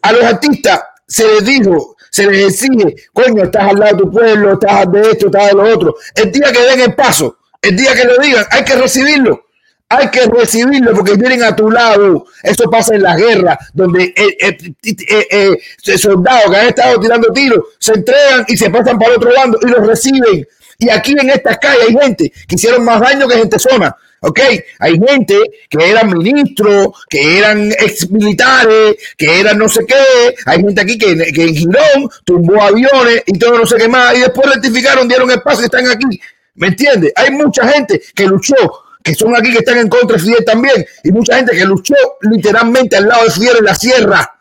A 0.00 0.12
los 0.12 0.22
artistas 0.22 0.80
se 1.06 1.26
les 1.26 1.44
dijo, 1.44 1.97
se 2.18 2.28
les 2.28 2.47
exige, 2.47 2.97
coño, 3.12 3.44
estás 3.44 3.70
al 3.70 3.78
lado 3.78 3.97
de 3.97 4.02
tu 4.02 4.10
pueblo, 4.10 4.55
estás 4.55 4.90
de 4.90 5.00
esto, 5.02 5.26
estás 5.26 5.47
de 5.47 5.52
lo 5.52 5.62
otro. 5.72 5.94
El 6.16 6.32
día 6.32 6.52
que 6.52 6.62
den 6.62 6.80
el 6.80 6.94
paso, 6.94 7.38
el 7.62 7.76
día 7.76 7.94
que 7.94 8.05
lo 8.05 8.18
digan, 8.18 8.44
hay 8.50 8.64
que 8.64 8.74
recibirlo. 8.74 9.44
Hay 9.90 10.10
que 10.10 10.26
recibirlo 10.26 10.92
porque 10.92 11.14
vienen 11.14 11.44
a 11.44 11.56
tu 11.56 11.70
lado. 11.70 12.26
Eso 12.42 12.68
pasa 12.68 12.94
en 12.94 13.02
las 13.05 13.16
guerras, 13.16 13.56
donde 13.72 14.12
eh, 14.16 14.36
eh, 14.40 15.26
eh, 15.30 15.97
soldados 15.97 16.50
que 16.50 16.56
han 16.56 16.66
estado 16.66 17.00
tirando 17.00 17.32
tiros 17.32 17.60
se 17.78 17.94
entregan 17.94 18.44
y 18.48 18.56
se 18.56 18.68
pasan 18.68 18.98
para 18.98 19.14
otro 19.14 19.30
bando 19.34 19.58
y 19.62 19.68
los 19.68 19.86
reciben. 19.86 20.47
Y 20.78 20.90
aquí 20.90 21.12
en 21.18 21.30
estas 21.30 21.56
calles 21.58 21.84
hay 21.88 21.97
gente 21.97 22.32
que 22.47 22.55
hicieron 22.55 22.84
más 22.84 23.00
daño 23.00 23.26
que 23.28 23.36
gente 23.36 23.58
zona. 23.58 23.97
¿Ok? 24.20 24.40
Hay 24.78 24.98
gente 24.98 25.36
que 25.68 25.90
eran 25.90 26.10
ministros, 26.10 26.88
que 27.08 27.38
eran 27.38 27.70
ex 27.72 28.10
militares, 28.10 28.97
que 29.16 29.40
eran 29.40 29.58
no 29.58 29.68
sé 29.68 29.84
qué. 29.86 30.34
Hay 30.47 30.60
gente 30.60 30.80
aquí 30.80 30.98
que, 30.98 31.12
en 31.12 31.55
Girón 31.55 32.10
tumbó 32.24 32.62
aviones 32.62 33.22
y 33.26 33.38
todo 33.38 33.58
no 33.58 33.66
sé 33.66 33.76
qué 33.76 33.88
más. 33.88 34.16
Y 34.16 34.20
después 34.20 34.55
rectificaron, 34.55 35.08
dieron 35.08 35.30
espacio 35.30 35.62
y 35.62 35.64
están 35.64 35.88
aquí. 35.88 36.20
¿Me 36.55 36.68
entiendes? 36.68 37.12
Hay 37.14 37.30
mucha 37.30 37.68
gente 37.68 38.02
que 38.14 38.26
luchó, 38.26 38.56
que 39.02 39.14
son 39.14 39.36
aquí 39.36 39.52
que 39.52 39.58
están 39.58 39.78
en 39.78 39.88
contra 39.88 40.16
de 40.16 40.22
Fidel 40.22 40.44
también. 40.44 40.84
Y 41.05 41.12
mucha 41.12 41.36
gente 41.36 41.56
que 41.56 41.64
luchó 41.64 41.94
literalmente 42.22 42.97
al 42.97 43.08
lado 43.08 43.24
de 43.24 43.30
Fidel 43.30 43.58
en 43.58 43.64
la 43.64 43.74
sierra. 43.74 44.38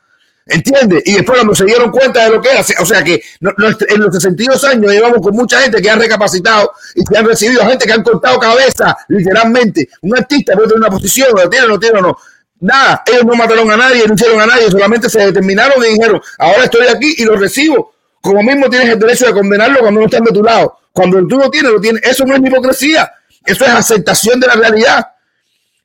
¿Entiendes? 0.50 1.04
Y 1.06 1.14
después 1.16 1.40
cuando 1.40 1.54
se 1.54 1.66
dieron 1.66 1.92
cuenta 1.92 2.24
de 2.24 2.30
lo 2.30 2.42
que 2.42 2.50
era, 2.52 2.62
o 2.62 2.86
sea 2.86 3.04
que 3.04 3.22
en 3.42 4.00
los 4.00 4.14
62 4.14 4.64
años 4.64 4.92
llevamos 4.92 5.20
con 5.22 5.36
mucha 5.36 5.60
gente 5.60 5.82
que 5.82 5.90
ha 5.90 5.96
recapacitado 5.96 6.72
y 6.96 7.04
que 7.04 7.18
han 7.18 7.26
recibido 7.26 7.66
gente 7.66 7.86
que 7.86 7.92
han 7.92 8.04
cortado 8.04 8.40
cabeza, 8.40 8.98
literalmente. 9.10 9.90
Un 10.02 10.18
artista 10.18 10.54
puede 10.54 10.70
tener 10.70 10.80
una 10.80 10.90
posición, 10.90 11.30
lo 11.36 11.50
tiene, 11.50 11.68
lo 11.68 11.80
tiene 11.80 12.00
o 12.00 12.02
no. 12.02 12.18
Nada, 12.60 13.04
ellos 13.06 13.26
no 13.26 13.36
mataron 13.36 13.70
a 13.72 13.78
nadie, 13.78 14.08
no 14.08 14.14
hicieron 14.14 14.40
a 14.40 14.46
nadie, 14.48 14.72
solamente 14.72 15.10
se 15.10 15.20
determinaron 15.20 15.84
y 15.86 15.94
dijeron, 15.94 16.22
ahora 16.40 16.64
estoy 16.64 16.88
aquí 16.88 17.16
y 17.18 17.26
lo 17.26 17.36
recibo. 17.36 17.94
Como 18.22 18.42
mismo 18.42 18.70
tienes 18.70 18.90
el 18.90 19.00
derecho 19.00 19.28
de 19.28 19.34
condenarlo 19.34 19.80
cuando 19.80 20.00
no 20.00 20.06
están 20.06 20.24
de 20.24 20.32
tu 20.32 20.44
lado. 20.44 20.80
Cuando 20.94 21.26
tú 21.28 21.38
lo 21.38 21.50
tienes, 21.50 21.72
lo 21.72 21.80
tienes. 21.80 22.02
Eso 22.04 22.26
no 22.26 22.36
es 22.36 22.42
hipocresía, 22.42 23.12
eso 23.46 23.66
es 23.66 23.70
aceptación 23.70 24.40
de 24.40 24.48
la 24.48 24.56
realidad. 24.56 25.08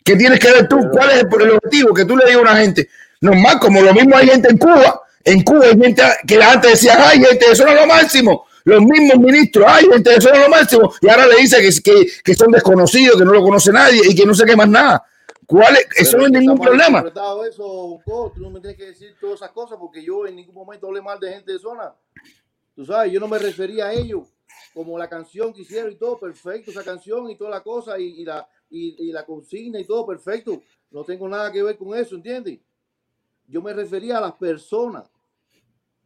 ¿Qué 0.05 0.17
tienes 0.17 0.41
que 0.41 0.51
ver 0.51 0.69
tú? 0.69 0.89
¿Cuál 0.91 1.11
es 1.11 1.23
el, 1.23 1.43
el 1.43 1.51
objetivo? 1.53 1.95
Que 1.95 2.05
tú 2.05 2.17
le 2.17 2.25
digas 2.25 2.39
a 2.39 2.43
una 2.43 2.57
gente, 2.57 2.89
normal, 3.23 3.59
como 3.61 3.81
lo 3.81 3.95
mismo 3.95 4.17
hay 4.17 4.27
gente 4.29 4.51
en 4.51 4.59
Cuba. 4.59 5.03
En 5.25 5.43
Cuba 5.43 5.65
hay 5.67 5.79
gente 5.79 6.03
que 6.27 6.43
antes 6.43 6.73
decía, 6.73 7.09
ay, 7.09 7.23
gente, 7.23 7.47
eso 7.51 7.65
no 7.65 7.71
es 7.71 7.81
lo 7.81 7.87
máximo. 7.87 8.45
Los 8.65 8.83
mismos 8.83 9.19
ministros, 9.19 9.65
ay, 9.67 9.87
gente, 9.91 10.15
eso 10.15 10.29
no 10.29 10.35
es 10.35 10.43
lo 10.43 10.49
máximo. 10.49 10.93
Y 11.01 11.09
ahora 11.09 11.27
le 11.27 11.37
dice 11.37 11.57
que, 11.83 12.07
que, 12.23 12.35
son 12.35 12.51
desconocidos, 12.51 13.17
que 13.17 13.25
no 13.25 13.33
lo 13.33 13.43
conoce 13.43 13.73
nadie 13.73 14.03
y 14.09 14.15
que 14.15 14.27
no 14.27 14.35
sé 14.35 14.45
qué 14.45 14.57
más 14.57 14.69
nada. 14.69 15.05
¿Cuál 15.47 15.77
es? 15.77 15.87
Eso 15.97 16.19
no 16.19 16.27
es 16.27 16.33
ningún 16.33 16.59
problema. 16.59 17.05
Eso, 17.49 18.01
tú 18.05 18.41
no 18.41 18.51
me 18.51 18.61
tienes 18.61 18.77
que 18.77 18.87
decir 18.87 19.15
todas 19.21 19.37
esas 19.37 19.51
cosas 19.51 19.79
porque 19.81 20.05
yo 20.05 20.27
en 20.27 20.37
ningún 20.37 20.55
momento 20.55 20.87
hablé 20.89 21.01
mal 21.01 21.19
de 21.19 21.33
gente 21.33 21.53
de 21.53 21.59
zona. 21.59 21.95
Tú 22.75 22.85
sabes, 22.87 23.13
yo 23.13 23.21
no 23.21 23.29
me 23.29 23.39
refería 23.39 23.87
a 23.87 23.93
ellos 23.93 24.29
como 24.75 24.99
la 24.99 25.09
canción 25.09 25.53
que 25.53 25.63
hicieron 25.63 25.93
y 25.93 25.97
todo, 25.97 26.19
perfecto, 26.19 26.71
esa 26.71 26.83
canción 26.83 27.29
y 27.31 27.37
toda 27.37 27.51
la 27.51 27.61
cosa 27.61 27.99
y, 27.99 28.25
la, 28.25 28.49
y, 28.71 29.09
y 29.09 29.13
la 29.13 29.27
consigna 29.27 29.79
y 29.79 29.85
todo, 29.85 30.07
perfecto. 30.07 30.63
No 30.91 31.05
tengo 31.05 31.29
nada 31.29 31.53
que 31.53 31.63
ver 31.63 31.77
con 31.77 31.97
eso, 31.97 32.17
¿entiendes? 32.17 32.59
Yo 33.53 33.61
me 33.61 33.75
refería 33.75 34.17
a 34.17 34.21
las 34.23 34.33
personas, 34.33 35.13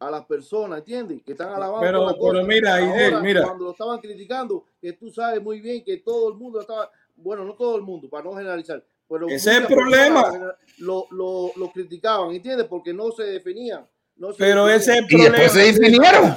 a 0.00 0.10
las 0.10 0.25
personas, 0.26 0.81
¿entiendes? 0.81 1.23
Que 1.23 1.31
están 1.31 1.50
alabando. 1.50 1.81
Pero, 1.81 2.33
pero 2.33 2.44
mira, 2.44 3.20
mira. 3.23 3.44
Cuando 3.44 3.66
lo 3.66 3.70
estaban 3.70 4.00
criticando, 4.00 4.65
que 4.81 4.94
tú 4.94 5.12
sabes 5.12 5.41
muy 5.41 5.60
bien 5.60 5.84
que 5.84 5.99
todo 5.99 6.28
el 6.31 6.34
mundo 6.34 6.60
estaba, 6.60 6.91
bueno, 7.15 7.44
no 7.44 7.55
todo 7.55 7.76
el 7.76 7.83
mundo, 7.83 8.10
para 8.10 8.25
no 8.25 8.33
generalizar, 8.33 8.84
pero 9.08 9.28
ese 9.28 9.52
es 9.52 9.57
el 9.58 9.66
problema. 9.68 10.57
Lo, 10.78 11.07
lo, 11.12 11.52
lo, 11.55 11.70
criticaban, 11.70 12.33
¿entiendes? 12.33 12.66
Porque 12.66 12.92
no 12.92 13.12
se 13.12 13.23
definían. 13.23 13.86
No 14.16 14.33
se 14.33 14.39
pero 14.39 14.66
definían. 14.66 14.81
ese 14.81 14.92
es 14.92 14.99
el 14.99 15.07
problema. 15.07 15.28
Y 15.28 15.41
después 15.41 15.52
se 15.52 15.73
definieron. 15.73 16.36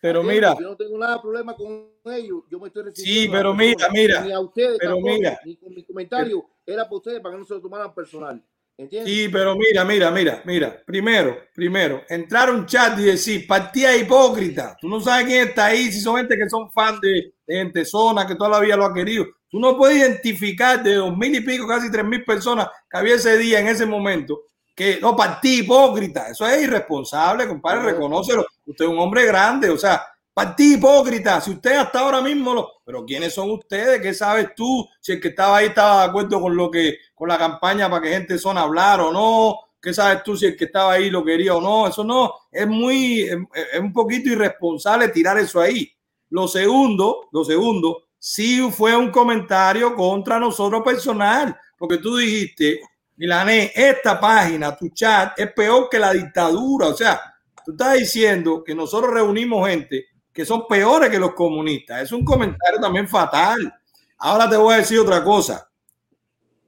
Pero 0.00 0.22
mira. 0.24 0.56
Yo 0.58 0.68
no 0.68 0.76
tengo 0.76 0.98
nada 0.98 1.14
de 1.14 1.22
problema 1.22 1.54
con 1.54 1.90
ellos. 2.06 2.42
Yo 2.50 2.58
me 2.58 2.66
estoy 2.66 2.90
Sí, 2.92 3.28
pero 3.30 3.54
mira, 3.54 3.88
mira. 3.92 4.20
Ni 4.24 4.32
a 4.32 4.40
ustedes 4.40 4.78
pero 4.80 4.94
tampoco, 4.94 5.14
mira. 5.14 5.40
ni 5.44 5.56
con 5.56 5.72
mi 5.72 5.84
comentario. 5.84 6.44
Era 6.66 6.82
para 6.84 6.96
ustedes, 6.96 7.20
para 7.20 7.34
que 7.36 7.38
no 7.38 7.44
se 7.46 7.54
lo 7.54 7.60
tomaran 7.60 7.94
personal. 7.94 8.42
Sí, 8.76 9.28
pero 9.30 9.54
mira, 9.54 9.84
mira, 9.84 10.10
mira, 10.10 10.42
mira. 10.44 10.82
Primero, 10.84 11.38
primero, 11.54 12.02
entrar 12.08 12.48
a 12.48 12.52
un 12.52 12.66
chat 12.66 12.98
y 12.98 13.04
decir, 13.04 13.46
partida 13.46 13.96
hipócrita. 13.96 14.76
Tú 14.80 14.88
no 14.88 15.00
sabes 15.00 15.26
quién 15.26 15.48
está 15.48 15.66
ahí, 15.66 15.92
si 15.92 16.00
son 16.00 16.16
gente 16.16 16.36
que 16.36 16.48
son 16.48 16.70
fan 16.72 16.98
de, 17.00 17.34
gente 17.46 17.84
zona, 17.84 18.26
que 18.26 18.34
toda 18.34 18.50
la 18.50 18.60
vida 18.60 18.76
lo 18.76 18.86
ha 18.86 18.94
querido. 18.94 19.26
Tú 19.48 19.60
no 19.60 19.76
puedes 19.76 19.98
identificar 19.98 20.82
de 20.82 20.94
dos 20.94 21.16
mil 21.16 21.32
y 21.36 21.40
pico, 21.40 21.68
casi 21.68 21.88
tres 21.90 22.04
mil 22.04 22.24
personas 22.24 22.68
que 22.90 22.98
había 22.98 23.14
ese 23.14 23.38
día, 23.38 23.60
en 23.60 23.68
ese 23.68 23.86
momento, 23.86 24.40
que 24.74 24.98
no, 25.00 25.14
partí 25.14 25.60
hipócrita. 25.60 26.28
Eso 26.28 26.44
es 26.48 26.64
irresponsable, 26.64 27.46
compadre, 27.46 27.92
reconócelo. 27.92 28.44
Usted 28.66 28.86
es 28.86 28.90
un 28.90 28.98
hombre 28.98 29.24
grande, 29.24 29.70
o 29.70 29.78
sea, 29.78 30.02
Partí 30.34 30.74
hipócrita, 30.74 31.40
si 31.40 31.52
usted 31.52 31.76
hasta 31.76 32.00
ahora 32.00 32.20
mismo 32.20 32.52
lo. 32.52 32.68
Pero 32.84 33.04
¿quiénes 33.04 33.32
son 33.32 33.52
ustedes? 33.52 34.00
¿Qué 34.00 34.12
sabes 34.12 34.48
tú? 34.56 34.84
Si 35.00 35.12
el 35.12 35.20
que 35.20 35.28
estaba 35.28 35.58
ahí 35.58 35.66
estaba 35.66 36.02
de 36.02 36.08
acuerdo 36.08 36.40
con 36.40 36.56
lo 36.56 36.72
que, 36.72 36.96
la 37.28 37.38
campaña 37.38 37.88
para 37.88 38.02
que 38.02 38.10
gente 38.10 38.38
zona 38.38 38.62
hablara 38.62 39.04
o 39.04 39.12
no. 39.12 39.58
¿Qué 39.80 39.92
sabes 39.92 40.22
tú 40.22 40.36
si 40.36 40.46
el 40.46 40.56
que 40.56 40.64
estaba 40.64 40.92
ahí 40.92 41.10
lo 41.10 41.24
quería 41.24 41.54
o 41.54 41.60
no? 41.60 41.86
Eso 41.86 42.02
no, 42.04 42.32
es 42.50 42.66
muy, 42.66 43.22
es, 43.22 43.80
un 43.80 43.92
poquito 43.92 44.30
irresponsable 44.30 45.08
tirar 45.08 45.38
eso 45.38 45.60
ahí. 45.60 45.90
Lo 46.30 46.48
segundo, 46.48 47.28
lo 47.32 47.44
segundo, 47.44 48.04
sí 48.18 48.66
fue 48.70 48.96
un 48.96 49.10
comentario 49.10 49.94
contra 49.94 50.40
nosotros 50.40 50.82
personal, 50.82 51.56
porque 51.76 51.98
tú 51.98 52.16
dijiste, 52.16 52.80
Milané, 53.16 53.72
esta 53.74 54.18
página, 54.18 54.74
tu 54.74 54.88
chat, 54.88 55.38
es 55.38 55.52
peor 55.52 55.88
que 55.90 55.98
la 55.98 56.12
dictadura. 56.12 56.88
O 56.88 56.94
sea, 56.94 57.20
tú 57.64 57.72
estás 57.72 57.94
diciendo 57.94 58.64
que 58.64 58.74
nosotros 58.74 59.12
reunimos 59.12 59.68
gente 59.68 60.06
que 60.32 60.44
son 60.44 60.66
peores 60.66 61.10
que 61.10 61.18
los 61.18 61.32
comunistas. 61.34 62.02
Es 62.02 62.12
un 62.12 62.24
comentario 62.24 62.80
también 62.80 63.08
fatal. 63.08 63.72
Ahora 64.18 64.50
te 64.50 64.56
voy 64.56 64.74
a 64.74 64.78
decir 64.78 64.98
otra 64.98 65.22
cosa. 65.22 65.70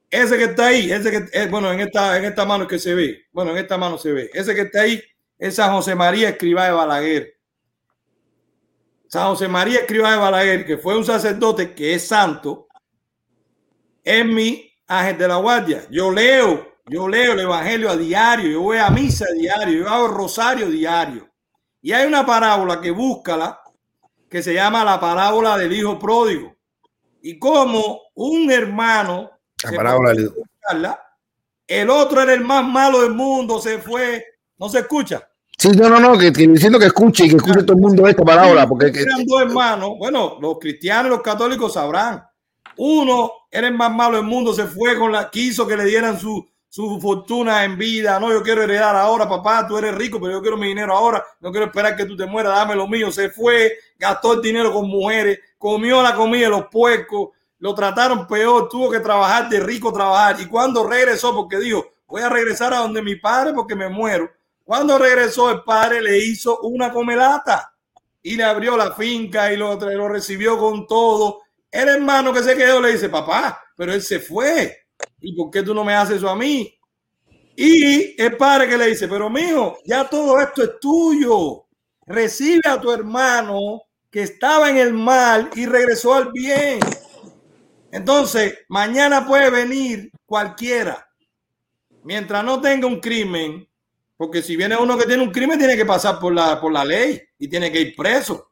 Ese 0.09 0.37
que 0.37 0.45
está 0.45 0.67
ahí, 0.67 0.91
ese 0.91 1.11
que, 1.11 1.25
eh, 1.37 1.47
bueno, 1.47 1.71
en 1.71 1.81
esta, 1.81 2.17
en 2.17 2.25
esta 2.25 2.45
mano 2.45 2.65
que 2.65 2.79
se 2.79 2.95
ve, 2.95 3.25
bueno, 3.31 3.51
en 3.51 3.57
esta 3.57 3.77
mano 3.77 3.97
se 3.97 4.11
ve, 4.13 4.29
ese 4.33 4.55
que 4.55 4.61
está 4.61 4.81
ahí 4.81 5.01
es 5.37 5.55
San 5.55 5.71
José 5.73 5.95
María 5.95 6.29
Escribá 6.29 6.65
de 6.65 6.71
Balaguer. 6.71 7.33
San 9.09 9.27
José 9.27 9.47
María 9.47 9.79
Escribá 9.79 10.11
de 10.11 10.17
Balaguer, 10.17 10.65
que 10.65 10.77
fue 10.77 10.97
un 10.97 11.05
sacerdote 11.05 11.73
que 11.73 11.93
es 11.93 12.07
santo, 12.07 12.67
es 14.03 14.25
mi 14.25 14.71
ángel 14.87 15.17
de 15.17 15.27
la 15.27 15.35
guardia. 15.35 15.85
Yo 15.91 16.09
leo, 16.11 16.77
yo 16.85 17.07
leo 17.07 17.33
el 17.33 17.41
evangelio 17.41 17.89
a 17.89 17.97
diario, 17.97 18.49
yo 18.49 18.61
voy 18.61 18.77
a 18.77 18.89
misa 18.89 19.25
a 19.29 19.33
diario, 19.33 19.79
yo 19.83 19.89
hago 19.89 20.07
rosario 20.07 20.69
diario. 20.69 21.29
Y 21.81 21.91
hay 21.91 22.07
una 22.07 22.25
parábola 22.25 22.79
que 22.79 22.91
búscala, 22.91 23.59
que 24.29 24.41
se 24.41 24.53
llama 24.53 24.83
la 24.83 24.99
parábola 24.99 25.57
del 25.57 25.73
hijo 25.73 25.99
pródigo. 25.99 26.55
y 27.21 27.37
como 27.39 27.99
un 28.15 28.49
hermano 28.51 29.36
La 29.63 29.71
parábola 29.71 30.11
del- 30.13 30.31
el 31.67 31.89
otro 31.89 32.21
era 32.21 32.33
el 32.33 32.41
más 32.43 32.63
malo 32.65 33.01
del 33.01 33.13
mundo, 33.13 33.59
se 33.59 33.79
fue, 33.79 34.23
no 34.57 34.69
se 34.69 34.79
escucha. 34.79 35.27
Sí, 35.57 35.69
no, 35.71 35.89
no, 35.89 35.99
no, 35.99 36.17
que, 36.17 36.31
que 36.31 36.47
diciendo 36.47 36.77
que 36.79 36.85
escuche 36.85 37.25
y 37.25 37.29
que 37.29 37.37
escuche 37.37 37.63
todo 37.63 37.73
el 37.73 37.81
mundo 37.81 38.07
esta 38.07 38.23
parábola, 38.23 38.67
porque 38.67 38.91
que- 38.91 39.01
Eran 39.01 39.25
dos 39.25 39.41
hermanos, 39.41 39.91
bueno, 39.97 40.37
los 40.39 40.59
cristianos 40.59 41.07
y 41.07 41.09
los 41.09 41.21
católicos 41.21 41.73
sabrán. 41.73 42.23
Uno 42.77 43.31
era 43.49 43.67
el 43.67 43.73
más 43.73 43.91
malo 43.91 44.17
del 44.17 44.25
mundo, 44.25 44.53
se 44.53 44.65
fue 44.65 44.97
con 44.97 45.11
la, 45.11 45.29
quiso 45.31 45.65
que 45.65 45.75
le 45.75 45.85
dieran 45.85 46.19
su, 46.19 46.47
su 46.69 46.99
fortuna 47.01 47.63
en 47.63 47.75
vida. 47.75 48.19
No, 48.19 48.31
yo 48.31 48.43
quiero 48.43 48.61
heredar 48.61 48.95
ahora, 48.95 49.27
papá, 49.27 49.67
tú 49.67 49.77
eres 49.79 49.95
rico, 49.95 50.19
pero 50.21 50.33
yo 50.33 50.41
quiero 50.41 50.57
mi 50.57 50.67
dinero 50.67 50.93
ahora. 50.95 51.23
No 51.39 51.49
quiero 51.49 51.65
esperar 51.65 51.95
que 51.95 52.05
tú 52.05 52.15
te 52.15 52.27
mueras, 52.27 52.55
dame 52.55 52.75
lo 52.75 52.87
mío. 52.87 53.11
Se 53.11 53.29
fue, 53.31 53.73
gastó 53.97 54.33
el 54.33 54.41
dinero 54.43 54.71
con 54.71 54.87
mujeres, 54.87 55.39
comió 55.57 56.03
la 56.03 56.13
comida 56.13 56.43
de 56.45 56.51
los 56.51 56.67
puercos, 56.67 57.29
lo 57.59 57.73
trataron 57.73 58.27
peor, 58.27 58.69
tuvo 58.69 58.91
que 58.91 58.99
trabajar 58.99 59.49
de 59.49 59.59
rico 59.59 59.91
trabajar. 59.91 60.39
Y 60.39 60.45
cuando 60.45 60.87
regresó, 60.87 61.33
porque 61.35 61.57
dijo, 61.59 61.85
voy 62.07 62.21
a 62.21 62.29
regresar 62.29 62.73
a 62.73 62.79
donde 62.79 63.01
mi 63.01 63.15
padre 63.15 63.53
porque 63.53 63.75
me 63.75 63.89
muero. 63.89 64.29
Cuando 64.63 64.97
regresó, 64.97 65.49
el 65.49 65.63
padre 65.63 66.01
le 66.01 66.17
hizo 66.17 66.59
una 66.59 66.91
comelata 66.91 67.73
y 68.21 68.35
le 68.35 68.43
abrió 68.43 68.75
la 68.75 68.93
finca 68.93 69.51
y 69.51 69.57
lo, 69.57 69.75
lo 69.75 70.09
recibió 70.09 70.57
con 70.57 70.85
todo. 70.85 71.41
El 71.71 71.87
hermano 71.87 72.33
que 72.33 72.43
se 72.43 72.55
quedó 72.55 72.81
le 72.81 72.91
dice, 72.91 73.09
papá, 73.09 73.61
pero 73.75 73.93
él 73.93 74.01
se 74.01 74.19
fue. 74.19 74.85
¿Y 75.21 75.35
por 75.35 75.49
qué 75.49 75.63
tú 75.63 75.73
no 75.73 75.83
me 75.83 75.95
haces 75.95 76.17
eso 76.17 76.29
a 76.29 76.35
mí? 76.35 76.73
Y 77.55 78.21
el 78.21 78.37
padre 78.37 78.67
que 78.67 78.77
le 78.77 78.87
dice, 78.87 79.07
pero 79.07 79.29
mijo, 79.29 79.79
ya 79.85 80.07
todo 80.07 80.39
esto 80.39 80.63
es 80.63 80.79
tuyo. 80.79 81.65
Recibe 82.05 82.61
a 82.65 82.79
tu 82.79 82.91
hermano 82.91 83.81
que 84.11 84.21
estaba 84.21 84.69
en 84.69 84.77
el 84.77 84.93
mal 84.93 85.49
y 85.55 85.65
regresó 85.65 86.13
al 86.13 86.31
bien. 86.31 86.79
Entonces, 87.97 88.59
mañana 88.69 89.25
puede 89.25 89.49
venir 89.49 90.11
cualquiera. 90.23 91.09
Mientras 92.03 92.43
no 92.45 92.61
tenga 92.61 92.85
un 92.85 92.99
crimen, 92.99 93.67
porque 94.15 94.43
si 94.43 94.55
viene 94.55 94.77
uno 94.77 94.95
que 94.95 95.07
tiene 95.07 95.23
un 95.23 95.31
crimen, 95.31 95.57
tiene 95.57 95.75
que 95.75 95.83
pasar 95.85 96.19
por 96.19 96.31
la, 96.31 96.61
por 96.61 96.71
la 96.71 96.85
ley 96.85 97.19
y 97.39 97.47
tiene 97.47 97.71
que 97.71 97.81
ir 97.81 97.95
preso. 97.95 98.51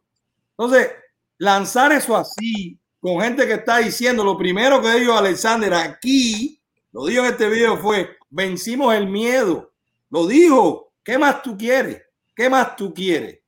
Entonces, 0.57 0.89
lanzar 1.37 1.91
eso 1.91 2.17
así, 2.17 2.79
con 2.99 3.21
gente 3.21 3.45
que 3.45 3.53
está 3.53 3.77
diciendo, 3.77 4.23
lo 4.23 4.35
primero 4.35 4.81
que 4.81 4.99
dijo 4.99 5.13
Alexander 5.13 5.75
aquí, 5.75 6.59
lo 6.91 7.05
dijo 7.05 7.23
en 7.23 7.31
este 7.31 7.47
video, 7.47 7.77
fue, 7.77 8.17
vencimos 8.31 8.95
el 8.95 9.05
miedo. 9.05 9.73
Lo 10.09 10.25
dijo, 10.25 10.91
¿qué 11.03 11.19
más 11.19 11.43
tú 11.43 11.55
quieres? 11.55 12.01
¿Qué 12.35 12.49
más 12.49 12.75
tú 12.75 12.91
quieres? 12.95 13.41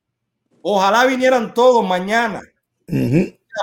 Ojalá 0.62 1.06
vinieran 1.06 1.52
todos 1.52 1.84
mañana. 1.84 2.40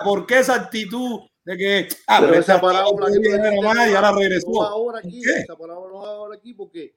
¿Por 0.04 0.26
qué 0.26 0.40
esa 0.40 0.56
actitud 0.56 1.22
de 1.46 1.58
que 1.58 1.88
ah, 2.08 2.18
Pero 2.20 2.32
pero 2.32 2.42
esa 2.42 2.60
parábola 2.60 3.08
que 3.12 3.20
no 3.20 3.28
y 3.30 3.94
ahora 3.96 4.12
no 4.12 4.20
regresó. 4.20 4.64
ahora 4.64 5.00
aquí, 5.00 5.22
¿Qué? 5.22 5.32
esa 5.42 5.56
parábola 5.56 5.92
no 5.94 6.06
ahora 6.06 6.36
aquí 6.36 6.54
porque 6.54 6.94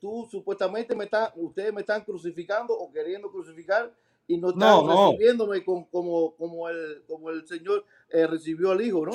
tú 0.00 0.26
supuestamente 0.30 0.94
me 0.94 1.04
estás, 1.04 1.30
ustedes 1.36 1.72
me 1.72 1.80
están 1.82 2.02
crucificando 2.04 2.74
o 2.74 2.90
queriendo 2.92 3.30
crucificar 3.30 3.92
y 4.26 4.36
no 4.36 4.48
están 4.50 4.60
No, 4.68 4.82
no. 4.82 5.10
recibiéndome 5.12 5.64
con- 5.64 5.84
como, 5.84 6.34
como, 6.36 6.68
el, 6.68 7.02
como 7.06 7.30
el 7.30 7.46
Señor 7.46 7.84
eh, 8.10 8.26
recibió 8.26 8.72
al 8.72 8.80
Hijo, 8.82 9.06
¿no? 9.06 9.12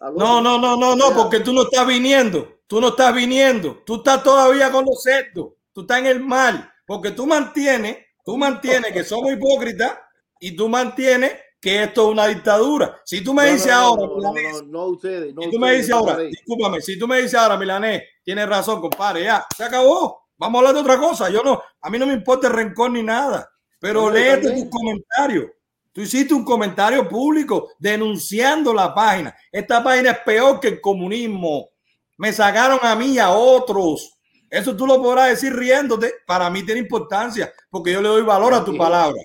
Al 0.00 0.14
No, 0.14 0.40
no, 0.42 0.58
no, 0.58 0.76
no, 0.76 0.94
no, 0.94 1.14
porque 1.16 1.40
tú 1.40 1.52
no 1.52 1.62
estás 1.62 1.86
viniendo. 1.86 2.58
Tú 2.66 2.80
no 2.80 2.88
estás 2.88 3.14
viniendo. 3.14 3.82
Tú 3.86 3.96
estás 3.96 4.22
todavía 4.22 4.70
con 4.70 4.84
los 4.84 5.02
cerdos. 5.02 5.52
Tú 5.72 5.82
estás 5.82 6.00
en 6.00 6.06
el 6.06 6.20
mal. 6.20 6.70
Porque 6.86 7.12
tú 7.12 7.26
mantienes, 7.26 7.96
tú 8.24 8.36
mantienes 8.36 8.92
que 8.92 9.04
somos 9.04 9.32
hipócritas 9.32 9.98
y 10.40 10.54
tú 10.54 10.68
mantienes 10.68 11.32
que 11.62 11.84
esto 11.84 12.02
es 12.02 12.08
una 12.08 12.26
dictadura. 12.26 13.00
Si 13.04 13.22
tú 13.22 13.32
me 13.32 13.46
No, 13.46 13.52
dices 13.52 13.68
no, 13.68 13.74
ahora, 13.74 14.02
no, 14.02 14.08
no, 14.08 14.32
Milanés, 14.32 14.62
no, 14.64 14.68
no 14.68 14.84
ustedes, 14.86 15.32
si 15.40 15.50
tú 15.50 15.58
me 15.60 15.72
dices 15.72 15.90
ahora, 15.92 16.18
discúlpame, 16.18 16.80
si 16.80 16.98
tú 16.98 17.06
me 17.06 17.16
dices 17.18 17.34
ahora, 17.36 17.56
Milanés, 17.56 18.02
tienes 18.24 18.48
razón, 18.48 18.80
compadre, 18.80 19.22
ya, 19.22 19.46
se 19.56 19.62
acabó. 19.62 20.24
Vamos 20.36 20.56
a 20.56 20.58
hablar 20.58 20.74
de 20.74 20.80
otra 20.80 20.98
cosa. 20.98 21.30
Yo 21.30 21.44
no, 21.44 21.62
a 21.80 21.88
mí 21.88 21.98
no 22.00 22.06
me 22.06 22.14
importa 22.14 22.48
el 22.48 22.54
rencor 22.54 22.90
ni 22.90 23.04
nada, 23.04 23.48
pero 23.78 24.10
léete 24.10 24.50
tus 24.50 24.68
comentarios. 24.68 25.46
Tú 25.92 26.00
hiciste 26.00 26.34
un 26.34 26.44
comentario 26.44 27.08
público 27.08 27.70
denunciando 27.78 28.74
la 28.74 28.92
página. 28.92 29.32
Esta 29.52 29.84
página 29.84 30.10
es 30.10 30.18
peor 30.20 30.58
que 30.58 30.68
el 30.68 30.80
comunismo. 30.80 31.68
Me 32.16 32.32
sacaron 32.32 32.80
a 32.82 32.96
mí 32.96 33.12
y 33.12 33.18
a 33.20 33.30
otros. 33.30 34.18
Eso 34.50 34.74
tú 34.74 34.84
lo 34.84 35.00
podrás 35.00 35.28
decir 35.28 35.54
riéndote. 35.54 36.12
Para 36.26 36.50
mí 36.50 36.64
tiene 36.64 36.80
importancia 36.80 37.52
porque 37.70 37.92
yo 37.92 38.02
le 38.02 38.08
doy 38.08 38.22
valor 38.22 38.52
a 38.52 38.64
tu 38.64 38.76
palabra. 38.76 39.20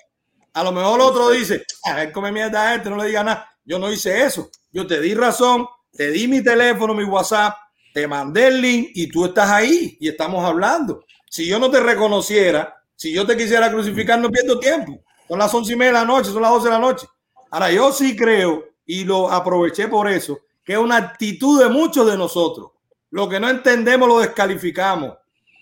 A 0.58 0.64
lo 0.64 0.72
mejor 0.72 0.98
el 0.98 1.06
otro 1.06 1.30
dice, 1.30 1.64
a 1.84 1.94
ver, 1.94 2.10
come 2.10 2.32
mierda 2.32 2.60
a 2.60 2.74
este, 2.74 2.90
no 2.90 2.96
le 2.96 3.06
diga 3.06 3.22
nada. 3.22 3.48
Yo 3.64 3.78
no 3.78 3.92
hice 3.92 4.24
eso. 4.24 4.50
Yo 4.72 4.88
te 4.88 5.00
di 5.00 5.14
razón, 5.14 5.68
te 5.92 6.10
di 6.10 6.26
mi 6.26 6.42
teléfono, 6.42 6.94
mi 6.94 7.04
WhatsApp, 7.04 7.54
te 7.94 8.08
mandé 8.08 8.48
el 8.48 8.60
link 8.60 8.88
y 8.92 9.08
tú 9.08 9.26
estás 9.26 9.48
ahí 9.50 9.96
y 10.00 10.08
estamos 10.08 10.44
hablando. 10.44 11.04
Si 11.30 11.46
yo 11.46 11.60
no 11.60 11.70
te 11.70 11.78
reconociera, 11.78 12.74
si 12.96 13.12
yo 13.12 13.24
te 13.24 13.36
quisiera 13.36 13.70
crucificar, 13.70 14.18
no 14.18 14.32
pierdo 14.32 14.58
tiempo. 14.58 14.98
Son 15.28 15.38
las 15.38 15.54
once 15.54 15.74
y 15.74 15.76
media 15.76 15.92
de 15.92 15.98
la 16.00 16.04
noche, 16.04 16.32
son 16.32 16.42
las 16.42 16.50
doce 16.50 16.64
de 16.64 16.72
la 16.72 16.80
noche. 16.80 17.06
Ahora, 17.52 17.70
yo 17.70 17.92
sí 17.92 18.16
creo, 18.16 18.64
y 18.84 19.04
lo 19.04 19.30
aproveché 19.30 19.86
por 19.86 20.08
eso, 20.08 20.40
que 20.64 20.72
es 20.72 20.78
una 20.80 20.96
actitud 20.96 21.62
de 21.62 21.68
muchos 21.68 22.04
de 22.04 22.18
nosotros. 22.18 22.72
Lo 23.10 23.28
que 23.28 23.38
no 23.38 23.48
entendemos 23.48 24.08
lo 24.08 24.18
descalificamos. 24.18 25.18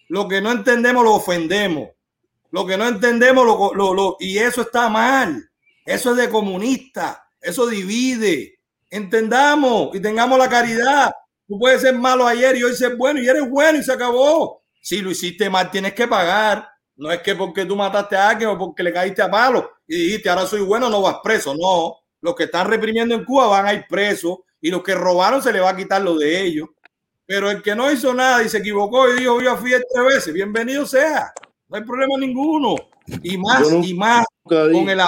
Lo 0.09 0.27
que 0.27 0.41
no 0.41 0.51
entendemos 0.53 1.05
lo 1.05 1.13
ofendemos. 1.17 1.91
Lo 2.51 2.67
que 2.67 2.77
no 2.77 2.87
entendemos 2.87 3.45
lo, 3.47 3.75
lo- 3.75 3.95
lo- 3.95 4.17
y 4.21 4.39
eso 4.39 4.63
está 4.63 4.89
mal. 4.89 5.49
Eso 5.85 6.11
es 6.13 6.17
de 6.17 6.31
comunista. 6.31 7.29
Eso 7.41 7.67
divide. 7.67 8.59
Entendamos 8.91 9.95
y 9.95 10.01
tengamos 10.01 10.39
la 10.39 10.49
caridad. 10.49 11.13
Tú 11.47 11.59
puedes 11.59 11.81
ser 11.83 11.95
malo 11.95 12.27
ayer 12.27 12.57
y 12.57 12.63
hoy 12.65 12.75
ser 12.75 12.97
bueno 12.97 13.21
y 13.21 13.29
eres 13.29 13.49
bueno 13.49 13.79
y 13.79 13.83
se 13.85 13.93
acabó. 13.93 14.63
Si 14.81 15.01
lo 15.01 15.11
hiciste 15.11 15.49
mal, 15.51 15.71
tienes 15.71 15.95
que 15.95 16.07
pagar. 16.09 16.69
No 16.97 17.11
es 17.11 17.21
que 17.21 17.35
porque 17.35 17.65
tú 17.67 17.77
mataste 17.77 18.17
a 18.17 18.31
alguien 18.31 18.51
o 18.51 18.59
porque 18.59 18.83
le 18.83 18.93
caíste 18.93 19.21
a 19.23 19.31
palo 19.31 19.71
y 19.87 19.97
dijiste 19.97 20.31
ahora 20.31 20.47
soy 20.47 20.63
bueno, 20.63 20.89
no 20.89 21.03
vas 21.03 21.17
preso. 21.23 21.55
No, 21.55 21.97
los 22.21 22.35
que 22.35 22.45
están 22.45 22.69
reprimiendo 22.69 23.15
en 23.15 23.25
Cuba 23.25 23.47
van 23.49 23.67
a 23.67 23.75
ir 23.75 23.85
presos 23.89 24.39
y 24.61 24.71
los 24.71 24.83
que 24.83 24.95
robaron 24.95 25.43
se 25.43 25.53
le 25.53 25.61
va 25.61 25.71
a 25.71 25.77
quitar 25.77 26.01
lo 26.03 26.17
de 26.17 26.41
ellos. 26.43 26.69
Pero 27.27 27.51
el 27.51 27.63
que 27.63 27.75
no 27.75 27.91
hizo 27.91 28.15
nada 28.15 28.43
y 28.43 28.49
se 28.49 28.59
equivocó 28.59 29.09
y 29.09 29.21
dijo 29.21 29.41
yo 29.43 29.57
fui 29.57 29.71
tres 29.73 30.07
veces, 30.15 30.33
bienvenido 30.35 30.87
sea. 30.87 31.33
No 31.69 31.77
hay 31.77 31.83
problema 31.85 32.15
ninguno. 32.19 32.77
Y 33.23 33.39
más 33.39 33.71
y 33.83 33.95
más 33.95 34.25
con 34.43 34.89
el. 34.89 35.01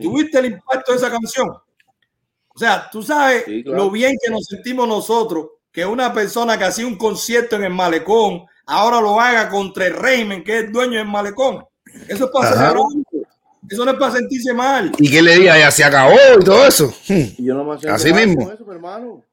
¿Tuviste 0.00 0.38
el 0.38 0.46
impacto 0.46 0.92
de 0.92 0.98
esa 0.98 1.10
canción? 1.10 1.48
O 1.48 2.58
sea, 2.58 2.88
tú 2.90 3.02
sabes 3.02 3.44
Sí, 3.46 3.62
claro. 3.64 3.84
lo 3.84 3.90
bien 3.90 4.16
que 4.22 4.30
nos 4.30 4.44
sentimos 4.46 4.86
nosotros 4.86 5.50
que 5.72 5.86
una 5.86 6.12
persona 6.12 6.58
que 6.58 6.64
hacía 6.64 6.86
un 6.86 6.96
concierto 6.96 7.56
en 7.56 7.64
el 7.64 7.72
malecón 7.72 8.44
ahora 8.66 9.00
lo 9.00 9.20
haga 9.20 9.48
contra 9.48 9.86
el 9.86 9.94
régimen 9.94 10.42
que 10.44 10.58
es 10.58 10.64
el 10.64 10.72
dueño 10.72 10.98
del 10.98 11.08
malecón. 11.08 11.64
Eso 12.08 12.24
es 12.26 12.30
para 12.30 12.52
celebrar. 12.52 12.84
Eso 13.68 13.84
no 13.84 13.90
es 13.92 13.98
para 13.98 14.12
sentirse 14.12 14.52
mal. 14.52 14.92
Y 14.98 15.10
que 15.10 15.22
le 15.22 15.36
diga, 15.36 15.58
ya 15.58 15.70
se 15.70 15.84
acabó 15.84 16.16
y 16.40 16.44
todo 16.44 16.66
eso. 16.66 16.88
Hmm. 17.08 17.22
Y 17.38 17.44
yo 17.44 17.54
no 17.54 17.64
me 17.64 17.78
siento 17.78 17.94
Así 17.94 18.12
mal 18.12 18.26
mismo. 18.26 18.44
con 18.44 18.54
eso, 18.54 18.64
mi 18.64 18.72
hermano. 18.74 19.24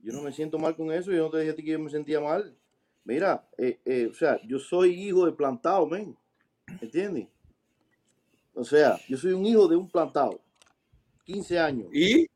Yo 0.00 0.12
no 0.12 0.22
me 0.22 0.32
siento 0.32 0.58
mal 0.58 0.76
con 0.76 0.92
eso. 0.92 1.10
Yo 1.10 1.24
no 1.24 1.30
te 1.30 1.38
dije 1.38 1.50
a 1.52 1.54
ti 1.56 1.64
que 1.64 1.72
yo 1.72 1.78
me 1.80 1.90
sentía 1.90 2.20
mal. 2.20 2.54
Mira, 3.08 3.42
eh, 3.56 3.78
eh, 3.86 4.08
o 4.10 4.12
sea, 4.12 4.38
yo 4.46 4.58
soy 4.58 4.90
hijo 5.08 5.24
de 5.24 5.32
plantado, 5.32 5.86
men. 5.86 6.14
¿Entiendes? 6.82 7.26
O 8.52 8.62
sea, 8.62 8.98
yo 9.08 9.16
soy 9.16 9.32
un 9.32 9.46
hijo 9.46 9.66
de 9.66 9.76
un 9.76 9.88
plantado. 9.88 10.38
15 11.24 11.58
años. 11.58 11.88
¿Y? 11.90 12.26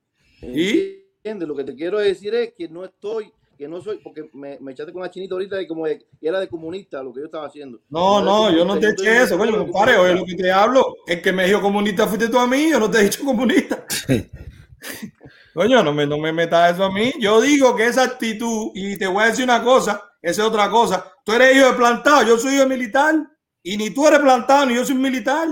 ¿Y? 0.41 1.05
¿Entiendes? 1.17 1.47
Lo 1.47 1.55
que 1.55 1.65
te 1.65 1.75
quiero 1.75 1.99
decir 1.99 2.35
es 2.35 2.55
que 2.57 2.69
no 2.71 2.87
estoy, 2.87 3.31
que 3.59 3.69
no 3.69 3.83
soy, 3.83 3.99
porque 3.99 4.31
me, 4.33 4.59
me 4.61 4.73
echaste 4.73 4.95
con 4.95 5.03
la 5.03 5.11
chinita 5.11 5.35
ahorita 5.35 5.57
de 5.57 5.69
como 5.69 5.85
de- 5.85 6.07
era 6.23 6.41
de 6.41 6.49
comunista 6.49 7.03
lo 7.03 7.13
que 7.13 7.21
yo 7.21 7.27
estaba 7.27 7.49
haciendo. 7.49 7.79
No, 7.91 8.23
no, 8.23 8.51
yo 8.51 8.65
no 8.65 8.79
te 8.79 8.89
eché 8.89 9.25
eso, 9.25 9.37
coño, 9.37 9.59
compadre, 9.59 9.99
oye 9.99 10.15
lo 10.15 10.25
que 10.25 10.37
te 10.37 10.51
hablo. 10.51 10.97
El 11.07 11.21
que 11.21 11.35
me 11.35 11.45
dijo 11.45 11.61
comunista 11.61 12.07
fuiste 12.07 12.31
tú 12.31 12.39
a 12.39 12.47
mí, 12.47 12.71
yo 12.71 12.81
no 12.81 12.91
te 12.91 12.99
he 13.01 13.05
dicho 13.05 13.23
comunista. 13.23 13.85
Coño, 15.55 15.83
no 15.85 15.93
me, 15.93 16.07
no 16.07 16.17
me 16.17 16.33
metas 16.33 16.73
eso 16.73 16.85
a 16.85 16.91
mí. 16.91 17.13
Yo 17.21 17.43
digo 17.43 17.77
que 17.77 17.85
esa 17.87 18.05
actitud, 18.05 18.71
y 18.75 18.97
te 18.97 19.07
voy 19.07 19.23
a 19.23 19.27
decir 19.27 19.45
una 19.45 19.63
cosa, 19.63 20.12
esa 20.23 20.43
es 20.43 20.49
otra 20.49 20.71
cosa. 20.71 21.05
Tú 21.25 21.33
eres 21.33 21.57
hijo 21.57 21.67
de 21.67 21.73
plantado, 21.75 22.23
yo 22.23 22.39
soy 22.39 22.55
hijo 22.55 22.63
de 22.63 22.69
militar, 22.69 23.15
y 23.63 23.77
ni 23.77 23.91
tú 23.91 24.07
eres 24.07 24.21
plantado, 24.21 24.65
ni 24.67 24.75
yo 24.77 24.85
soy 24.85 24.95
militar. 24.95 25.49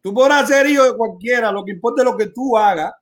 Tú 0.00 0.14
podrás 0.14 0.48
ser 0.48 0.66
hijo 0.68 0.84
de 0.84 0.96
cualquiera, 0.96 1.52
lo 1.52 1.64
que 1.64 1.72
importa 1.72 2.02
es 2.02 2.06
lo 2.06 2.16
que 2.16 2.26
tú 2.28 2.56
hagas. 2.56 2.92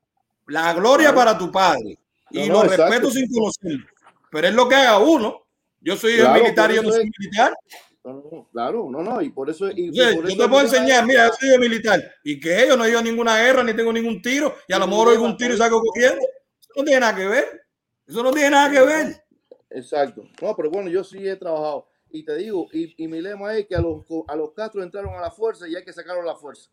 La 0.47 0.73
gloria 0.75 1.15
para 1.15 1.39
tu 1.39 1.50
padre. 1.50 1.97
Y 2.31 2.41
No, 2.41 2.47
lo 2.47 2.52
no, 2.55 2.65
exacto. 2.65 2.84
respeto 2.91 3.10
sin 3.10 3.28
conocerlo. 3.33 3.86
Pero 4.31 4.47
es 4.49 4.55
lo 4.55 4.68
que 4.68 4.75
haga 4.75 4.99
uno. 4.99 5.42
Yo 5.81 5.97
soy 5.97 6.12
hijo 6.15 6.23
de 6.23 6.28
Claro, 6.28 6.42
militar 6.42 6.70
y 6.70 6.75
yo 6.75 6.83
no 6.83 6.91
soy 6.92 7.05
es- 7.05 7.10
militar. 7.18 7.55
No, 8.02 8.12
no, 8.33 8.49
claro, 8.50 8.89
no, 8.91 9.02
no, 9.02 9.20
y 9.23 9.28
por 9.31 9.50
eso. 9.50 9.70
Y, 9.70 9.75
y 9.83 9.86
Entonces, 9.89 10.15
por 10.15 10.25
yo 10.25 10.28
eso 10.31 10.42
te 10.42 10.49
puedo 10.49 10.62
enseñar, 10.65 11.07
mira, 11.07 11.26
yo 11.28 11.33
soy 11.39 11.49
de 11.50 11.59
militar. 11.59 12.02
Y 12.25 12.41
que 12.41 12.67
yo 12.67 12.76
no 12.76 12.84
he 12.84 12.91
ido 12.91 12.99
a 12.99 13.02
ninguna 13.02 13.36
guerra, 13.39 13.62
ni 13.62 13.75
tengo 13.75 13.92
ningún 13.92 14.20
tiro, 14.23 14.57
y 14.67 14.73
a 14.73 14.78
lo 14.78 14.86
mejor 14.86 15.09
oigo 15.09 15.25
un 15.25 15.36
tiro 15.36 15.55
y 15.55 15.59
salgo 15.59 15.83
corriendo. 15.83 16.20
Eso 16.60 16.73
no 16.76 16.84
tiene 16.84 17.00
nada 17.00 17.15
que 17.17 17.26
ver. 17.26 17.67
Eso 18.07 18.23
no 18.23 18.31
tiene 18.33 18.50
nada 18.50 18.70
que 18.70 18.81
ver. 18.81 19.25
Exacto. 19.71 20.25
No, 20.43 20.55
pero 20.57 20.71
bueno, 20.71 20.91
yo 20.91 21.05
sí 21.05 21.27
he 21.27 21.37
trabajado. 21.37 21.87
Y 22.11 22.25
te 22.25 22.37
digo, 22.37 22.67
y, 22.73 23.03
y 23.03 23.07
mi 23.09 23.21
lema 23.21 23.57
es 23.57 23.67
que 23.67 23.77
a 23.77 23.81
los, 23.81 24.05
a 24.27 24.37
los 24.37 24.53
Castro 24.53 24.83
entraron 24.83 25.15
a 25.15 25.21
la 25.21 25.31
fuerza 25.31 25.69
y 25.69 25.77
hay 25.77 25.85
que 25.85 25.93
sacarlo 25.93 26.23
a 26.23 26.27
la 26.27 26.37
fuerza. 26.37 26.71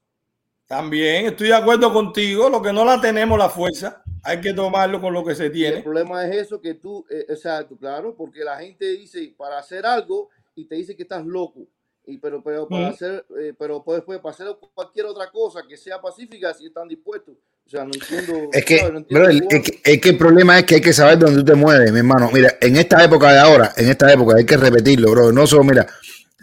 También 0.66 1.28
estoy 1.28 1.48
de 1.48 1.54
acuerdo 1.54 1.94
contigo, 1.94 2.50
lo 2.50 2.62
que 2.62 2.74
no 2.74 2.84
la 2.84 3.00
tenemos 3.00 3.38
la 3.38 3.48
fuerza. 3.48 4.04
hay 4.24 4.42
que 4.42 4.54
tomarlo 4.54 5.00
con 5.00 5.14
lo 5.14 5.24
que 5.24 5.34
se 5.34 5.50
tiene. 5.50 5.78
El 5.78 5.84
problema 5.84 6.28
es 6.28 6.36
eso 6.36 6.60
que 6.60 6.74
tú, 6.74 7.06
eh, 7.10 7.26
exacto, 7.30 7.78
claro, 7.78 8.14
porque 8.16 8.44
la 8.44 8.58
gente 8.58 8.86
dice 8.92 9.34
para 9.38 9.60
hacer 9.60 9.86
algo 9.86 10.30
y 10.56 10.66
te 10.66 10.76
dice 10.76 10.96
que 10.96 11.04
estás 11.04 11.26
loco. 11.26 11.68
Y 12.10 12.18
pero, 12.20 12.42
pero 12.42 12.68
para 12.70 12.88
hacer, 12.88 13.26
eh, 13.38 13.54
pero 13.60 13.84
pues, 13.84 14.02
pues, 14.06 14.20
para 14.20 14.34
hacer 14.34 14.48
cualquier 14.74 15.08
otra 15.08 15.30
cosa 15.30 15.60
que 15.68 15.76
sea 15.76 16.00
pacífica, 16.00 16.54
si 16.54 16.68
están 16.68 16.88
dispuestos. 16.88 17.36
O 17.66 17.70
sea, 17.70 17.84
no 17.84 17.92
entiendo. 17.94 18.50
Es 18.54 18.64
que, 18.64 18.78
¿sabes? 18.78 18.94
No 18.94 19.00
entiendo 19.00 19.26
brother, 19.26 19.44
cómo- 19.44 19.62
es 19.62 19.70
que, 19.70 19.92
es 19.92 20.02
que 20.02 20.10
el 20.10 20.18
problema 20.18 20.58
es 20.58 20.66
que 20.66 20.76
hay 20.76 20.82
que 20.82 20.94
saber 20.94 21.20
dónde 21.20 21.40
tú 21.42 21.46
te 21.46 21.56
mueves, 21.56 21.92
mi 21.92 22.00
hermano. 22.00 22.30
Mira, 22.34 22.54
en 22.62 22.78
esta 22.78 23.04
época 23.04 23.34
de 23.34 23.40
ahora, 23.40 23.74
en 23.76 23.90
esta 23.90 24.12
época 24.14 24.36
hay 24.38 24.46
que 24.46 24.56
repetirlo, 24.56 25.12
bro. 25.12 25.34
No 25.34 25.46
solo, 25.46 25.66
mira, 25.66 25.86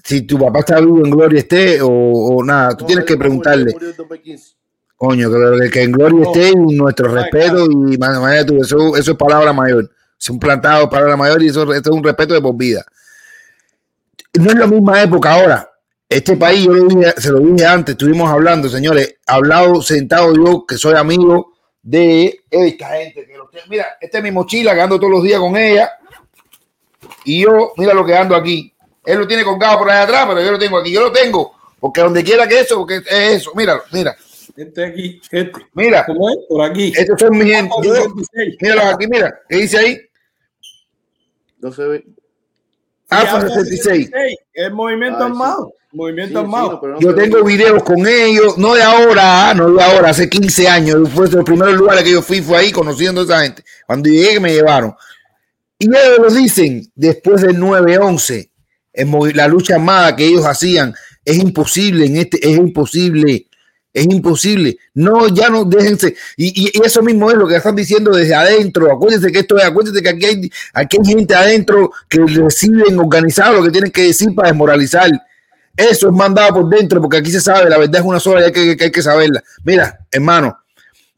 si 0.04 0.20
tu 0.22 0.38
papá 0.38 0.58
está 0.58 0.80
vivo 0.80 0.98
en 1.02 1.10
gloria 1.10 1.38
esté 1.38 1.80
o, 1.80 1.88
o 1.88 2.44
nada, 2.44 2.76
tú 2.76 2.82
No, 2.84 2.86
tienes 2.88 3.04
que 3.06 3.16
preguntarle, 3.16 3.72
murió 3.72 3.88
en 3.88 3.96
2015. 3.96 4.56
coño, 4.96 5.30
que, 5.30 5.60
que- 5.62 5.70
que 5.70 5.82
en 5.82 5.92
gloria 5.92 6.20
No. 6.20 6.30
esté 6.30 6.48
y 6.50 6.76
nuestro 6.76 7.08
Ay, 7.08 7.14
respeto 7.22 7.64
y 7.70 7.96
man- 7.96 8.46
tú, 8.46 8.60
eso, 8.62 8.94
eso 8.98 9.12
es 9.12 9.16
palabra 9.16 9.54
mayor. 9.54 9.90
Es 10.20 10.28
un 10.28 10.38
plantado, 10.38 10.90
palabra 10.90 11.16
mayor 11.16 11.42
y 11.42 11.48
eso, 11.48 11.62
eso 11.72 11.80
es 11.80 11.86
un 11.86 12.04
respeto 12.04 12.34
de 12.34 12.42
por 12.42 12.54
vida. 12.54 12.84
No 14.38 14.50
es 14.50 14.56
la 14.56 14.66
misma 14.66 15.02
época 15.02 15.32
ahora. 15.32 15.70
Este 16.08 16.36
país, 16.36 16.64
yo 16.64 16.72
lo 16.74 16.84
dije, 16.86 17.12
se 17.16 17.30
lo 17.30 17.38
dije 17.40 17.66
antes, 17.66 17.92
estuvimos 17.94 18.30
hablando, 18.30 18.68
señores, 18.68 19.16
hablado, 19.26 19.80
sentado 19.82 20.34
yo, 20.34 20.64
que 20.66 20.76
soy 20.76 20.94
amigo 20.94 21.52
de 21.82 22.40
esta 22.50 22.88
gente. 22.88 23.26
Que 23.26 23.34
mira, 23.68 23.86
esta 24.00 24.18
es 24.18 24.24
mi 24.24 24.30
mochila 24.30 24.74
que 24.74 24.80
ando 24.80 24.98
todos 24.98 25.12
los 25.12 25.22
días 25.22 25.40
con 25.40 25.56
ella. 25.56 25.90
Y 27.24 27.42
yo, 27.42 27.72
mira 27.76 27.94
lo 27.94 28.04
que 28.04 28.14
ando 28.16 28.34
aquí. 28.36 28.72
Él 29.04 29.18
lo 29.18 29.26
tiene 29.26 29.44
colgado 29.44 29.78
por 29.78 29.90
allá 29.90 30.02
atrás, 30.02 30.26
pero 30.28 30.40
yo 30.42 30.52
lo 30.52 30.58
tengo 30.58 30.78
aquí. 30.78 30.92
Yo 30.92 31.00
lo 31.02 31.12
tengo, 31.12 31.54
porque 31.80 32.00
donde 32.00 32.22
quiera 32.24 32.46
que 32.46 32.60
eso, 32.60 32.76
porque 32.78 32.96
es 32.96 33.06
eso. 33.10 33.52
Míralo, 33.54 33.82
mira, 33.92 34.16
Este 34.56 34.84
aquí, 34.84 35.20
este. 35.30 35.52
mira. 35.74 36.04
¿Cómo 36.06 36.30
es? 36.30 36.36
Por 36.48 36.62
aquí. 36.62 36.92
Estos 36.96 37.18
son 37.20 37.36
mis 37.38 37.52
gente. 37.52 37.74
Yo- 37.82 37.94
66. 37.94 38.56
míralo 38.60 38.82
aquí, 38.82 39.06
mira. 39.08 39.40
¿Qué 39.48 39.56
dice 39.56 39.78
ahí? 39.78 39.98
No 41.60 41.72
se 41.72 41.84
ve. 41.84 42.04
AFA 43.10 43.40
Sí, 43.42 43.54
66. 43.76 44.10
Es 44.52 44.72
movimiento 44.72 45.18
sí. 45.18 45.24
armado. 45.24 45.72
Movimiento 45.92 46.30
Sí, 46.30 46.34
sí, 46.34 46.38
armado. 46.40 46.80
no, 46.82 47.00
Yo 47.00 47.14
tengo 47.14 47.44
videos 47.44 47.82
con 47.84 48.06
ellos, 48.06 48.58
no 48.58 48.74
de 48.74 48.82
ahora, 48.82 49.50
ah, 49.50 49.54
no 49.54 49.70
de 49.72 49.82
ahora, 49.82 50.10
hace 50.10 50.28
15 50.28 50.66
años. 50.68 51.08
Fue 51.10 51.28
de 51.28 51.36
los 51.36 51.44
primeros 51.44 51.74
lugares 51.74 52.02
que 52.02 52.10
yo 52.10 52.22
fui, 52.22 52.40
fue 52.40 52.56
ahí 52.58 52.72
conociendo 52.72 53.20
a 53.20 53.24
esa 53.24 53.40
gente. 53.42 53.64
Cuando 53.86 54.08
llegué, 54.08 54.40
me 54.40 54.52
llevaron. 54.52 54.94
Y 55.78 55.86
ellos 55.86 56.18
lo 56.18 56.30
dicen 56.30 56.90
después 56.94 57.42
del 57.42 57.58
9-11, 57.58 58.50
en 58.92 59.10
movi- 59.10 59.34
la 59.34 59.46
lucha 59.48 59.74
armada 59.76 60.16
que 60.16 60.24
ellos 60.26 60.44
hacían. 60.46 60.94
Es 61.24 61.36
imposible 61.38 62.06
en 62.06 62.16
este, 62.16 62.38
es 62.42 62.56
imposible. 62.56 63.46
Es 63.94 64.04
imposible. 64.06 64.76
No, 64.94 65.28
ya 65.28 65.48
no 65.48 65.64
déjense. 65.64 66.16
Y, 66.36 66.66
y- 66.66 66.84
eso 66.84 67.00
mismo 67.00 67.30
es 67.30 67.36
lo 67.36 67.46
que 67.46 67.54
están 67.56 67.76
diciendo 67.76 68.10
desde 68.10 68.34
adentro. 68.34 68.92
Acuérdense 68.92 69.30
que 69.30 69.38
esto 69.38 69.56
es, 69.56 69.64
acuérdense 69.64 70.02
que 70.02 70.08
aquí 70.08 70.26
hay, 70.26 70.50
aquí 70.72 70.98
hay 71.00 71.08
gente 71.14 71.34
adentro 71.34 71.92
que 72.08 72.18
reciben 72.26 72.98
organizado 72.98 73.54
lo 73.54 73.62
que 73.62 73.70
tienen 73.70 73.92
que 73.92 74.02
decir 74.08 74.34
para 74.34 74.48
desmoralizar. 74.48 75.10
Eso 75.76 76.08
es 76.08 76.12
mandado 76.12 76.54
por 76.54 76.68
dentro, 76.68 77.00
porque 77.00 77.18
aquí 77.18 77.30
se 77.30 77.40
sabe, 77.40 77.70
la 77.70 77.78
verdad 77.78 78.00
es 78.00 78.06
una 78.06 78.18
sola 78.20 78.40
y 78.40 78.44
hay 78.44 78.52
que, 78.76 78.84
hay 78.84 78.90
que 78.90 79.02
saberla. 79.02 79.42
Mira, 79.64 79.96
hermano, 80.10 80.58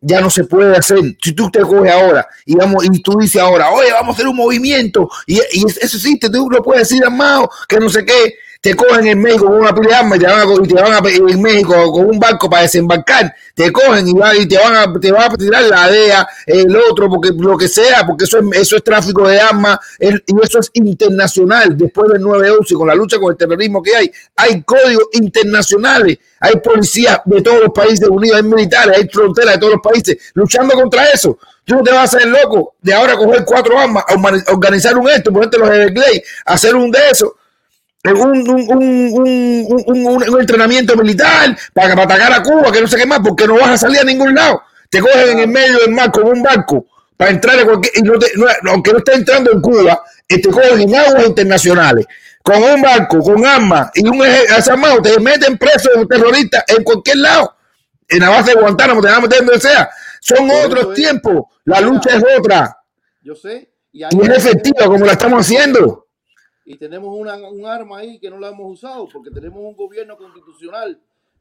ya 0.01 0.21
no 0.21 0.29
se 0.29 0.45
puede 0.45 0.77
hacer. 0.77 0.99
Si 1.23 1.33
tú 1.33 1.51
te 1.51 1.61
coges 1.61 1.91
ahora 1.93 2.27
y 2.45 2.55
vamos, 2.57 2.85
y 2.85 3.01
tú 3.03 3.17
dices 3.19 3.41
ahora, 3.41 3.71
oye, 3.71 3.91
vamos 3.93 4.11
a 4.11 4.13
hacer 4.17 4.29
un 4.29 4.37
movimiento, 4.37 5.09
y, 5.27 5.37
y 5.53 5.65
eso 5.67 5.97
existe, 5.97 6.29
tú 6.29 6.49
lo 6.51 6.63
puedes 6.63 6.89
decir, 6.89 7.05
armado, 7.05 7.51
que 7.69 7.79
no 7.81 7.89
sé 7.89 8.05
qué, 8.05 8.35
te 8.67 8.75
cogen 8.75 9.07
en 9.07 9.23
México 9.23 9.47
con 9.47 9.61
una 9.61 9.73
pila 9.73 9.91
de 9.91 9.95
armas 9.95 10.19
y 10.19 10.20
te 10.20 10.27
van 10.27 10.41
a, 10.41 10.65
y 10.65 10.67
te 10.67 10.75
van 10.75 10.93
a 10.93 11.09
en 11.09 11.41
México 11.41 11.93
con 11.93 12.07
un 12.07 12.19
barco 12.19 12.51
para 12.51 12.62
desembarcar, 12.62 13.33
te 13.55 13.70
cogen 13.70 14.09
y, 14.09 14.12
va- 14.12 14.36
y 14.36 14.49
te 14.49 14.59
van 14.59 14.75
a 14.75 15.01
te 15.01 15.12
van 15.12 15.31
a 15.33 15.36
tirar 15.36 15.62
la 15.62 15.89
DEA, 15.89 16.28
el 16.47 16.77
otro, 16.77 17.09
porque 17.09 17.31
lo 17.39 17.57
que 17.57 17.69
sea, 17.69 18.05
porque 18.05 18.25
eso 18.25 18.39
es, 18.41 18.45
eso 18.61 18.75
es 18.77 18.83
tráfico 18.83 19.28
de 19.28 19.39
armas, 19.39 19.78
y 20.01 20.35
eso 20.43 20.59
es 20.59 20.70
internacional, 20.75 21.78
después 21.78 22.11
del 22.12 22.23
9-11, 22.23 22.75
con 22.77 22.89
la 22.89 22.97
lucha 22.97 23.20
con 23.20 23.31
el 23.31 23.36
terrorismo 23.39 23.81
que 23.81 23.95
hay, 23.95 24.11
hay 24.35 24.61
códigos 24.65 25.05
internacionales, 25.12 26.19
hay 26.41 26.57
policías 26.57 27.20
de 27.25 27.43
todos 27.43 27.61
los 27.61 27.70
países 27.73 28.09
unidos, 28.09 28.39
hay 28.39 28.43
militares, 28.43 28.97
hay 28.99 29.09
fronteras 29.09 29.55
de 29.55 29.61
todos 29.61 29.75
los 29.75 29.83
países 29.83 30.19
luchando 30.35 30.75
contra 30.75 31.05
eso. 31.11 31.39
Tú 31.65 31.77
no 31.77 31.83
te 31.85 31.93
vas 31.93 32.12
a 32.12 32.17
hacer 32.19 32.28
loco 32.28 32.75
de 32.83 32.93
ahora 32.95 33.17
coger 33.17 33.45
cuatro 33.45 33.78
armas, 33.78 34.05
organi- 34.09 34.45
organizar 34.53 34.97
un 34.99 35.09
esto, 35.09 35.33
ponerte 35.33 35.57
los 35.57 35.69
Everglades, 35.70 36.23
hacer 36.45 36.75
un 36.75 36.91
de 36.91 36.99
esos 37.12 37.31
un, 38.15 38.49
un, 38.49 38.49
un, 38.51 39.12
un, 39.12 39.85
un- 39.86 40.07
un- 40.07 40.28
un 40.35 40.41
entrenamiento 40.41 40.97
militar 40.97 41.57
para, 41.73 41.94
para 41.94 42.05
atacar 42.05 42.33
a 42.33 42.43
Cuba, 42.43 42.70
que 42.73 42.81
no 42.81 42.86
sé 42.86 42.97
qué 42.97 43.07
más, 43.07 43.20
porque 43.25 43.47
no 43.47 43.55
vas 43.55 43.70
a 43.70 43.78
salir 43.78 44.01
a 44.01 44.05
ningún 44.05 44.35
lado. 44.35 44.62
Te 44.91 45.01
cogen 45.01 45.31
en 45.31 45.39
el 45.41 45.49
medio 45.49 45.78
del 45.81 45.91
mar 45.91 46.10
con 46.12 46.25
un 46.28 46.43
barco 46.43 46.86
para 47.17 47.31
entrar 47.31 47.59
a 47.59 47.65
cualquier, 47.65 47.93
y 47.99 48.02
no 48.02 48.18
te, 48.18 48.26
no- 48.36 48.47
aunque 48.70 48.93
no 48.93 48.99
esté 48.99 49.15
entrando 49.15 49.51
en 49.52 49.60
Cuba, 49.60 50.02
eh, 50.28 50.41
te 50.41 50.49
cogen 50.51 50.81
en 50.81 50.94
aguas 50.94 51.26
internacionales 51.26 52.07
con 52.43 52.62
un 52.62 52.81
barco, 52.81 53.18
con 53.20 53.44
armas 53.44 53.91
y 53.94 54.07
un 54.07 54.23
armado, 54.23 55.02
te 55.02 55.18
meten 55.18 55.59
preso 55.59 55.91
de 55.97 56.07
terrorista 56.07 56.65
en 56.68 56.85
cualquier 56.85 57.17
lado. 57.17 57.57
En 58.09 58.20
la 58.20 58.28
base 58.31 58.55
de 58.55 58.60
Guantánamo, 58.60 59.01
te 59.01 59.09
van 59.09 59.17
a 59.17 59.20
meter 59.20 59.39
donde 59.44 59.60
sea. 59.60 59.91
Son 60.20 60.49
otros 60.65 60.94
tiempos. 60.94 61.43
La 61.65 61.81
lucha 61.81 62.10
es 62.17 62.25
otra. 62.39 62.76
Yo 63.23 63.35
sé. 63.35 63.68
Y, 63.93 64.05
Y 64.05 64.20
es 64.23 64.28
efectiva 64.47 64.85
como 64.86 65.05
la 65.05 65.12
estamos 65.12 65.41
haciendo. 65.41 66.06
Y 66.67 66.77
tenemos 66.77 67.17
una, 67.17 67.36
un 67.49 67.65
arma 67.65 67.99
ahí 67.99 68.19
que 68.19 68.28
no 68.28 68.39
la 68.41 68.49
hemos 68.49 68.73
usado 68.73 69.09
porque 69.11 69.31
tenemos 69.31 69.61
un 69.61 69.77
gobierno 69.77 70.17
constitucional 70.19 71.01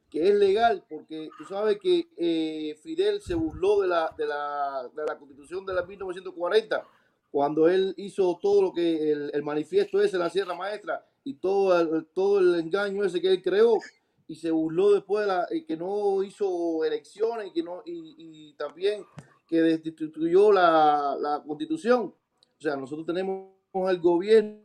que 0.10 0.30
es 0.30 0.36
legal 0.36 0.86
porque 0.88 1.30
tú 1.36 1.44
sabes 1.46 1.80
que 1.80 2.08
eh, 2.16 2.76
Fidel 2.82 3.20
se 3.22 3.34
burló 3.34 3.82
de 3.82 3.88
la, 3.88 4.14
de, 4.16 4.28
la, 4.28 4.88
de 4.96 5.04
la 5.04 5.18
constitución 5.18 5.66
de 5.66 5.74
la 5.74 5.84
1940 5.84 6.88
cuando 7.32 7.68
él 7.68 7.96
hizo 7.98 8.38
todo 8.40 8.62
lo 8.62 8.72
que 8.72 9.12
el, 9.12 9.32
el 9.34 9.44
manifiesto 9.44 10.00
ese, 10.00 10.20
la 10.20 10.30
Sierra 10.30 10.54
Maestra 10.54 11.04
y 11.24 11.34
todo 11.34 11.80
el, 11.80 12.06
todo 12.14 12.40
el 12.40 12.60
engaño 12.60 13.04
ese 13.04 13.20
que 13.20 13.32
él 13.32 13.42
creó 13.42 13.80
y 14.28 14.36
se 14.36 14.52
burló 14.52 14.92
después 14.92 15.26
de 15.26 15.34
la, 15.34 15.48
y 15.50 15.64
que 15.64 15.76
no 15.76 16.22
hizo 16.22 16.86
elecciones 16.86 17.48
y 17.48 17.52
que 17.52 17.64
no 17.64 17.82
y, 17.84 18.16
y 18.18 18.54
también 18.54 19.04
que 19.48 19.62
destituyó 19.62 20.52
la, 20.52 21.18
la 21.20 21.44
constitución. 21.46 22.14
O 22.58 22.62
sea 22.62 22.76
nosotros 22.76 23.08
tenemos 23.08 23.50
el 23.90 24.00
gobierno 24.00 24.65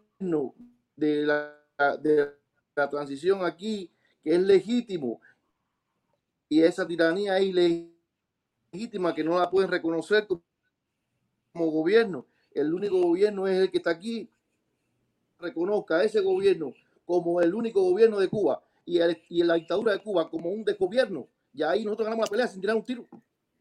de 0.97 1.24
la, 1.26 1.57
de 2.00 2.31
la 2.76 2.90
transición 2.90 3.44
aquí, 3.44 3.90
que 4.23 4.34
es 4.34 4.40
legítimo, 4.40 5.20
y 6.49 6.62
esa 6.62 6.86
tiranía 6.86 7.39
es 7.39 7.44
ilegítima, 8.73 9.15
que 9.15 9.24
no 9.24 9.39
la 9.39 9.50
pueden 9.50 9.70
reconocer 9.70 10.26
como, 10.26 10.42
gobierno. 11.52 12.26
El 12.52 12.74
único 12.74 13.00
gobierno 13.00 13.47
es 13.47 13.58
el 13.58 13.70
que 13.70 13.78
está 13.78 13.90
aquí. 13.90 14.28
Reconozca 15.39 16.02
ese 16.05 16.20
gobierno 16.20 16.74
como 17.07 17.40
el 17.40 17.55
único 17.55 17.82
gobierno 17.82 18.18
de 18.18 18.28
Cuba 18.28 18.62
y, 18.84 18.99
el- 18.99 19.23
y 19.28 19.42
la 19.42 19.55
dictadura 19.55 19.92
de 19.92 20.00
Cuba 20.00 20.28
como 20.28 20.50
un 20.50 20.65
desgobierno. 20.65 21.26
Y 21.55 21.62
ahí 21.62 21.84
nosotros 21.84 22.07
ganamos 22.07 22.26
la 22.26 22.31
pelea 22.31 22.47
sin 22.47 22.60
tirar 22.60 22.76
un 22.76 22.84
tiro. 22.84 23.07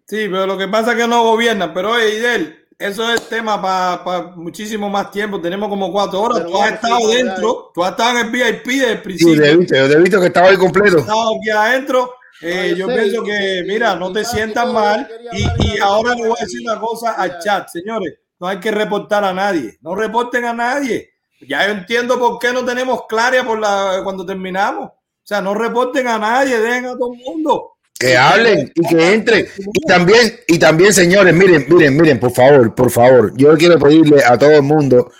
Sí, 0.06 0.28
pero 0.28 0.46
lo 0.48 0.58
que 0.58 0.68
pasa 0.68 0.92
es 0.92 0.98
que 0.98 1.08
no 1.08 1.24
gobiernan. 1.24 1.74
Pero 1.74 1.92
oye, 1.92 2.18
Idel, 2.18 2.68
eso 2.80 3.14
es 3.14 3.28
tema 3.30 3.62
para 3.62 4.24
muchísimo 4.36 4.90
más 4.90 5.12
tiempo. 5.12 5.40
Tenemos 5.42 5.68
como 5.70 5.92
cuatro 5.92 6.22
horas. 6.22 6.40
Pero 6.40 6.52
tú 6.52 6.58
has 6.62 6.72
estado 6.74 7.00
sí, 7.12 7.16
dentro, 7.18 7.72
tú 7.74 7.84
has 7.84 7.92
estado 7.92 8.12
en 8.20 8.26
el 8.26 8.32
VIP 8.32 8.66
desde 8.66 8.92
el 8.92 8.98
Sí, 8.98 9.04
principio. 9.04 9.42
te 9.42 9.52
he 9.52 9.58
visto, 9.58 9.76
yo 9.76 9.88
te 9.88 9.94
he 9.94 10.02
visto 10.02 10.20
que 10.22 10.28
estaba 10.28 10.48
ahí 10.48 10.58
completo. 10.58 10.98
Has 10.98 11.04
estado 11.04 11.30
aquí 11.38 11.50
adentro. 11.50 12.14
Eh, 12.42 12.70
No, 12.72 12.78
yo 12.78 12.88
yo 12.88 12.88
sé, 12.88 13.02
pienso 13.02 13.22
y- 13.24 13.26
que, 13.26 13.58
y- 13.60 13.64
mira, 13.68 13.94
y 13.96 14.00
no 14.00 14.12
te 14.14 14.24
sientas 14.24 14.72
mal. 14.72 15.08
Y, 15.34 15.44
y 15.68 15.74
de 15.76 15.82
ahora 15.82 16.16
le 16.16 16.26
voy 16.28 16.38
a 16.40 16.44
decir 16.46 16.62
una 16.64 16.80
cosa 16.80 17.12
al 17.12 17.38
chat, 17.40 17.68
señores. 17.68 18.14
No 18.40 18.48
hay 18.48 18.60
que 18.62 18.72
reportar 18.72 19.26
a 19.26 19.34
nadie. 19.34 19.78
No 19.82 19.94
reporten 19.94 20.46
a 20.46 20.54
nadie. 20.54 21.10
Ya 21.48 21.66
yo 21.68 21.74
entiendo 21.74 22.18
por 22.18 22.40
qué 22.40 22.54
no 22.54 22.64
tenemos 22.64 23.02
claria 23.10 23.44
por 23.46 23.60
la, 23.60 24.00
cuando 24.06 24.26
terminamos. 24.26 24.86
O 24.88 24.94
sea, 25.30 25.42
no 25.42 25.54
reporten 25.54 26.08
a 26.08 26.18
nadie, 26.18 26.58
dejen 26.60 26.86
a 26.86 26.98
todo 26.98 27.14
el 27.14 27.20
mundo. 27.26 27.74
Que 28.00 28.16
hablen 28.16 28.72
y 28.74 28.88
que 28.88 29.14
entren. 29.14 29.46
Y 29.74 29.86
también, 29.86 30.40
y 30.48 30.58
también, 30.58 30.94
señores, 30.94 31.36
miren, 31.36 31.66
miren, 31.68 31.98
miren, 31.98 32.20
por 32.20 32.32
favor, 32.32 32.74
por 32.74 32.90
favor, 32.90 33.34
yo 33.36 33.56
quiero 33.58 33.78
pedirle 33.78 34.24
a 34.24 34.38
todo 34.38 34.52
el 34.52 34.64
mundo, 34.64 35.12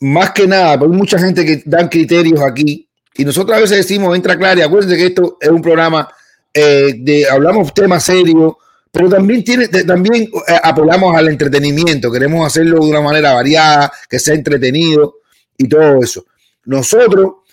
más 0.00 0.30
que 0.30 0.46
nada, 0.46 0.78
porque 0.78 0.94
hay 0.94 0.98
mucha 0.98 1.18
gente 1.18 1.44
que 1.44 1.62
dan 1.66 1.88
criterios 1.88 2.40
aquí, 2.40 2.88
y 3.16 3.24
nosotros 3.24 3.56
a 3.56 3.60
veces 3.60 3.76
decimos, 3.76 4.16
entra 4.16 4.36
clara, 4.36 4.60
y 4.60 4.62
acuérdense 4.62 4.96
que 4.96 5.06
esto 5.06 5.36
es 5.38 5.50
un 5.50 5.60
programa 5.60 6.08
eh, 6.54 6.94
de, 6.98 7.28
hablamos 7.28 7.74
temas 7.74 8.02
serios, 8.02 8.54
pero 8.90 9.10
también 9.10 9.44
tiene, 9.44 9.68
también 9.68 10.24
eh, 10.24 10.60
apelamos 10.62 11.14
al 11.14 11.28
entretenimiento, 11.28 12.10
queremos 12.10 12.46
hacerlo 12.46 12.82
de 12.82 12.90
una 12.90 13.02
manera 13.02 13.34
variada, 13.34 13.92
que 14.08 14.18
sea 14.18 14.34
entretenido 14.34 15.16
y 15.58 15.68
todo 15.68 16.02
eso. 16.02 16.24
Nosotros 16.64 17.43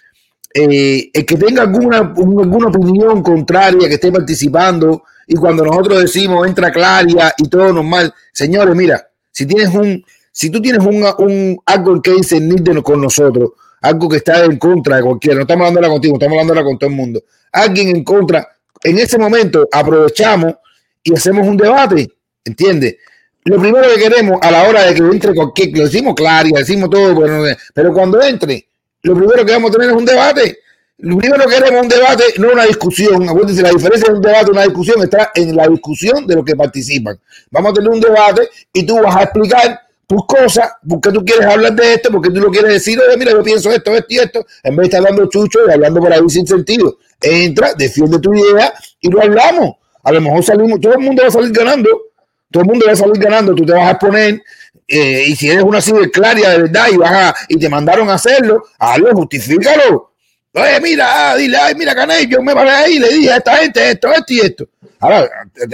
eh, 0.54 1.10
el 1.14 1.26
que 1.26 1.38
tenga 1.38 1.62
alguna, 1.64 2.14
un- 2.18 2.40
alguna 2.42 2.68
opinión 2.68 3.22
contraria, 3.24 3.88
que 3.88 3.96
esté 3.96 4.12
participando, 4.12 5.04
y 5.28 5.36
cuando 5.36 5.64
nosotros 5.64 6.02
decimos 6.02 6.48
entra 6.48 6.72
Claria 6.72 7.34
y 7.38 7.48
todo 7.48 7.72
normal, 7.72 8.14
señores, 8.34 8.76
mira, 8.76 9.08
si 9.32 9.46
tienes 9.46 9.74
un, 9.74 10.04
si 10.32 10.50
tú 10.50 10.62
tienes 10.62 10.86
un, 10.86 11.06
un 11.20 11.62
algo 11.66 12.02
que 12.02 12.12
dice 12.14 12.42
con 12.84 13.02
nosotros, 13.02 13.52
algo 13.82 14.10
que 14.10 14.18
está 14.18 14.44
en 14.46 14.58
contra 14.58 14.98
de 14.98 15.04
cualquiera, 15.04 15.36
no 15.36 15.42
estamos 15.42 15.68
hablando 15.68 15.90
contigo, 15.90 16.16
estamos 16.16 16.40
hablando 16.40 16.64
con 16.64 16.78
todo 16.78 16.90
el 16.90 16.96
mundo, 16.96 17.24
alguien 17.52 17.96
en 17.96 18.04
contra, 18.04 18.48
en 18.84 18.98
ese 19.00 19.18
momento 19.18 19.68
aprovechamos 19.72 20.56
y 21.04 21.14
hacemos 21.14 21.48
un 21.48 21.58
debate, 21.58 22.10
¿entiendes? 22.44 22.98
lo 23.44 23.60
primero 23.60 23.88
que 23.96 24.02
queremos 24.02 24.38
a 24.42 24.52
la 24.52 24.68
hora 24.68 24.84
de 24.84 24.94
que 24.94 25.02
entre 25.02 25.34
cualquier, 25.34 25.76
lo 25.76 25.84
decimos 25.86 26.14
claro, 26.16 26.50
decimos 26.56 26.90
todo, 26.92 27.20
pero, 27.20 27.44
pero 27.74 27.94
cuando 27.94 28.22
entre, 28.22 28.68
lo 29.04 29.16
primero 29.16 29.46
que 29.46 29.52
vamos 29.52 29.70
a 29.70 29.74
tener 29.74 29.90
es 29.90 29.96
un 29.96 30.06
debate. 30.06 30.60
Lo 31.00 31.18
primero 31.18 31.46
que 31.46 31.56
queremos 31.56 31.72
es 31.72 31.82
un 31.82 31.88
debate, 31.88 32.24
no 32.38 32.52
una 32.52 32.66
discusión. 32.66 33.28
Acuérdense, 33.28 33.62
la 33.64 33.70
diferencia 33.72 34.10
de 34.10 34.16
un 34.16 34.22
debate 34.22 34.52
una 34.52 34.64
discusión 34.64 35.02
está 35.02 35.32
en 35.34 35.56
la 35.56 35.68
discusión 35.68 36.28
de 36.28 36.36
los 36.36 36.46
que 36.46 36.56
participan. 36.56 37.20
Vamos 37.50 37.72
a 37.72 37.74
tener 37.74 37.90
un 37.90 38.00
debate 38.00 38.50
y 38.72 38.86
tú 38.86 39.02
vas 39.02 39.16
a 39.16 39.24
explicar 39.24 39.80
tus 40.06 40.26
cosas, 40.28 40.74
porque 40.88 41.10
tú 41.10 41.24
quieres 41.26 41.46
hablar 41.46 41.74
de 41.74 41.94
esto, 41.94 42.12
porque 42.12 42.30
tú 42.30 42.42
lo 42.42 42.52
quieres 42.52 42.74
decir, 42.74 43.00
oye, 43.00 43.18
mira, 43.18 43.32
yo 43.32 43.42
pienso 43.42 43.72
esto, 43.72 43.96
esto 43.96 44.08
y 44.10 44.18
esto, 44.20 44.46
en 44.62 44.76
vez 44.76 44.84
de 44.84 44.98
estar 44.98 45.00
hablando 45.00 45.30
chucho 45.30 45.60
y 45.68 45.72
hablando 45.72 46.02
por 46.02 46.12
ahí 46.12 46.20
sin 46.28 46.46
sentido. 46.46 46.98
Entra, 47.20 47.74
defiende 47.74 48.20
tu 48.20 48.34
idea 48.34 48.74
y 49.00 49.10
lo 49.10 49.22
hablamos. 49.22 49.76
A 50.04 50.12
lo 50.12 50.22
mejor 50.22 50.44
salimos, 50.44 50.80
todo 50.82 50.94
el 50.94 51.00
mundo 51.00 51.24
va 51.24 51.30
a 51.30 51.32
salir 51.32 51.52
ganando 51.52 52.12
todo 52.52 52.64
el 52.64 52.70
mundo 52.70 52.86
va 52.86 52.92
a 52.92 52.96
salir 52.96 53.18
ganando, 53.18 53.56
tú 53.56 53.66
te 53.66 53.72
vas 53.72 53.88
a 53.88 53.92
exponer, 53.92 54.44
eh, 54.88 55.24
y 55.28 55.36
si 55.36 55.50
eres 55.50 55.64
una 55.64 55.80
claria 56.12 56.50
de 56.50 56.64
verdad 56.64 56.88
y, 56.92 56.98
vas 56.98 57.34
y 57.48 57.58
te 57.58 57.70
mandaron 57.70 58.10
a 58.10 58.16
hacerlo, 58.16 58.64
hazlo, 58.78 59.14
justifícalo. 59.14 60.12
Oye, 60.54 60.82
mira, 60.82 61.32
ah, 61.32 61.36
dile, 61.38 61.58
ay, 61.58 61.76
mira, 61.76 61.96
Canel, 61.96 62.28
yo 62.28 62.42
me 62.42 62.54
paré 62.54 62.72
ahí 62.72 62.96
y 62.96 63.00
le 63.00 63.10
dije 63.14 63.32
a 63.32 63.38
esta 63.38 63.56
gente 63.56 63.92
esto, 63.92 64.12
esto 64.12 64.34
y 64.34 64.40
esto. 64.42 64.68
Ahora, 65.00 65.30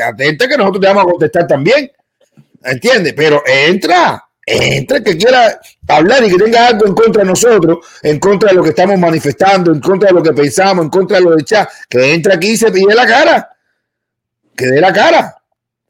atente 0.06 0.48
que 0.48 0.56
nosotros 0.56 0.82
te 0.82 0.88
vamos 0.88 1.04
a 1.04 1.08
contestar 1.08 1.48
también. 1.48 1.92
¿Entiendes? 2.64 3.14
Pero 3.14 3.42
entra, 3.46 4.24
entra 4.46 5.02
que 5.02 5.18
quiera 5.18 5.60
hablar 5.88 6.24
y 6.24 6.30
que 6.30 6.44
tenga 6.44 6.68
algo 6.68 6.86
en 6.86 6.94
contra 6.94 7.24
de 7.24 7.30
nosotros, 7.30 7.80
en 8.04 8.20
contra 8.20 8.50
de 8.50 8.56
lo 8.56 8.64
que 8.64 8.70
estamos 8.70 9.00
manifestando, 9.00 9.72
en 9.72 9.80
contra 9.80 10.10
de 10.10 10.16
lo 10.16 10.22
que 10.22 10.34
pensamos, 10.34 10.86
en 10.86 10.92
contra 10.92 11.18
de 11.18 11.24
lo 11.24 11.36
de 11.36 11.44
chat, 11.44 11.68
que 11.90 12.14
entre 12.14 12.36
aquí 12.36 12.52
y 12.52 12.58
se 12.58 12.72
pide 12.72 12.94
la 12.94 13.08
cara. 13.08 13.50
Que 14.56 14.68
dé 14.68 14.80
la 14.80 14.94
cara. 14.94 15.38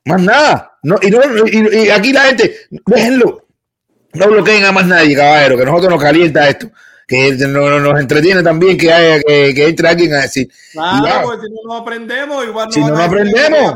Más 0.08 0.22
nada. 0.22 0.80
No, 0.84 0.98
y, 1.02 1.10
no, 1.10 1.20
y, 1.48 1.90
aquí 1.90 2.14
la 2.14 2.22
gente, 2.22 2.56
déjenlo. 2.86 3.46
No 4.14 4.28
bloqueen 4.28 4.66
a 4.66 4.72
más 4.72 4.88
nadie, 4.88 5.16
caballero, 5.16 5.58
que 5.58 5.66
nosotros 5.66 5.92
nos 5.92 6.02
calienta 6.02 6.50
esto. 6.50 6.72
Que 7.08 7.32
nos, 7.34 7.82
nos 7.82 8.00
entretiene 8.00 8.44
también 8.44 8.78
que, 8.78 8.92
haya, 8.92 9.22
que, 9.22 9.54
que, 9.54 9.68
entre 9.68 9.88
alguien 9.88 10.14
a 10.14 10.22
decir. 10.22 10.50
Claro, 10.74 11.28
porque 11.30 11.48
si 11.48 11.54
no 11.54 11.62
nos 11.66 11.82
aprendemos, 11.82 12.46
igual 12.46 12.68
no 12.68 12.72
Si 12.72 12.80
no 12.82 12.90
nos 12.90 13.00
aprendemos. 13.00 13.76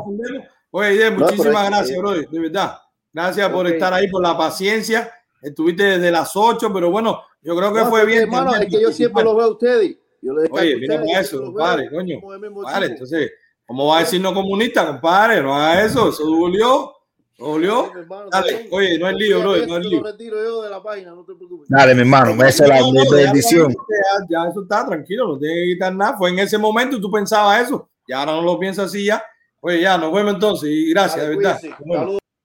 Oye, 0.71 1.11
muchísimas 1.11 1.69
gracias, 1.69 1.97
bro, 1.97 2.11
de 2.11 2.39
verdad. 2.39 2.77
Gracias 3.13 3.49
por 3.49 3.67
estar 3.67 3.93
ahí, 3.93 4.09
por 4.09 4.21
la 4.21 4.37
paciencia. 4.37 5.11
Estuviste 5.41 5.83
desde 5.83 6.11
las 6.11 6.35
8, 6.35 6.71
pero 6.73 6.91
bueno, 6.91 7.23
yo 7.41 7.55
creo 7.57 7.73
que 7.73 7.85
fue 7.85 8.05
bien. 8.05 8.23
Hermano, 8.23 8.55
es 8.55 8.67
que 8.67 8.81
yo 8.81 8.91
siempre 8.91 9.23
lo 9.23 9.35
veo 9.35 9.47
a 9.47 9.51
ustedes. 9.51 9.97
Yo 10.21 10.33
le 10.33 10.47
Oye, 10.51 10.75
mira 10.77 11.19
eso, 11.19 11.41
compadre, 11.41 11.89
coño. 11.89 12.19
Vale, 12.63 12.85
entonces, 12.87 13.31
¿cómo 13.71 13.87
va 13.87 13.99
a 13.99 13.99
decir 14.01 14.19
no 14.19 14.33
comunista, 14.33 14.85
compadre? 14.85 15.41
No 15.41 15.55
haga 15.55 15.85
eso, 15.85 16.09
eso 16.09 16.25
dolió. 16.25 16.93
¿Olió? 17.39 17.89
Dale, 18.29 18.67
oye, 18.69 18.99
no 18.99 19.07
es 19.07 19.15
lío, 19.15 19.39
bro, 19.39 19.65
no 19.65 19.77
es 19.77 19.85
lío. 19.85 20.03
Dale, 21.69 21.95
mi 21.95 22.01
hermano, 22.01 22.35
me 22.35 22.49
hace 22.49 22.67
la 22.67 22.81
bendición. 23.09 23.73
Ya, 24.29 24.45
eso 24.49 24.61
está 24.63 24.85
tranquilo, 24.85 25.25
no 25.29 25.39
tiene 25.39 25.55
que 25.55 25.73
quitar 25.73 25.95
nada. 25.95 26.17
Fue 26.17 26.31
en 26.31 26.39
ese 26.39 26.57
momento 26.57 26.97
y 26.97 27.01
tú 27.01 27.09
pensabas 27.09 27.63
eso. 27.63 27.89
Y 28.05 28.11
ahora 28.11 28.33
no 28.33 28.41
lo 28.41 28.59
piensas 28.59 28.87
así 28.87 29.05
ya. 29.05 29.23
Oye, 29.61 29.79
ya, 29.79 29.97
nos 29.97 30.13
vemos 30.13 30.33
entonces 30.33 30.69
y 30.69 30.89
gracias, 30.89 31.25
de 31.25 31.35
verdad. 31.37 31.59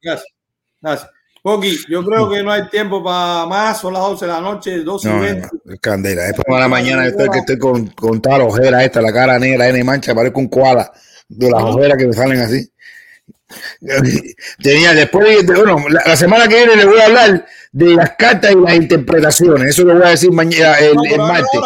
gracias. 0.00 0.32
Gracias. 0.80 1.10
Poki, 1.42 1.76
yo 1.88 2.04
creo 2.04 2.30
que 2.30 2.42
no 2.44 2.52
hay 2.52 2.68
tiempo 2.68 3.02
para 3.02 3.46
más, 3.46 3.80
son 3.80 3.94
las 3.94 4.02
11 4.02 4.26
de 4.26 4.32
la 4.32 4.40
noche, 4.40 4.78
12 4.78 5.08
y 5.08 5.20
20. 5.20 5.48
No, 5.64 5.74
candela, 5.80 6.22
después 6.22 6.44
de 6.46 6.60
la 6.60 6.68
mañana 6.68 7.06
estoy 7.06 7.28
que 7.30 7.38
estoy 7.38 7.58
con, 7.58 7.88
con 7.88 8.22
toda 8.22 8.38
la 8.38 8.44
ojera 8.44 8.84
esta, 8.84 9.02
la 9.02 9.12
cara 9.12 9.38
negra, 9.38 9.68
N 9.68 9.82
mancha, 9.82 10.14
parezco 10.14 10.38
un 10.38 10.48
koala 10.48 10.92
de 11.28 11.50
las 11.50 11.62
ojeras 11.62 11.98
que 11.98 12.06
me 12.06 12.12
salen 12.12 12.40
así. 12.40 12.70
Tenía 14.62 14.92
después 14.92 15.46
de, 15.46 15.54
bueno, 15.54 15.78
la, 15.88 16.16
semana 16.16 16.48
que 16.48 16.56
viene 16.56 16.76
le 16.76 16.84
voy 16.84 16.98
a 16.98 17.06
hablar 17.06 17.46
de 17.72 17.94
las 17.94 18.10
cartas 18.16 18.52
y 18.52 18.56
las 18.56 18.74
interpretaciones. 18.74 19.68
Eso 19.68 19.84
lo 19.84 19.94
voy 19.94 20.02
a 20.04 20.10
decir 20.10 20.32
mañana, 20.32 20.78
el, 20.78 20.96
el 21.10 21.18
martes. 21.18 21.60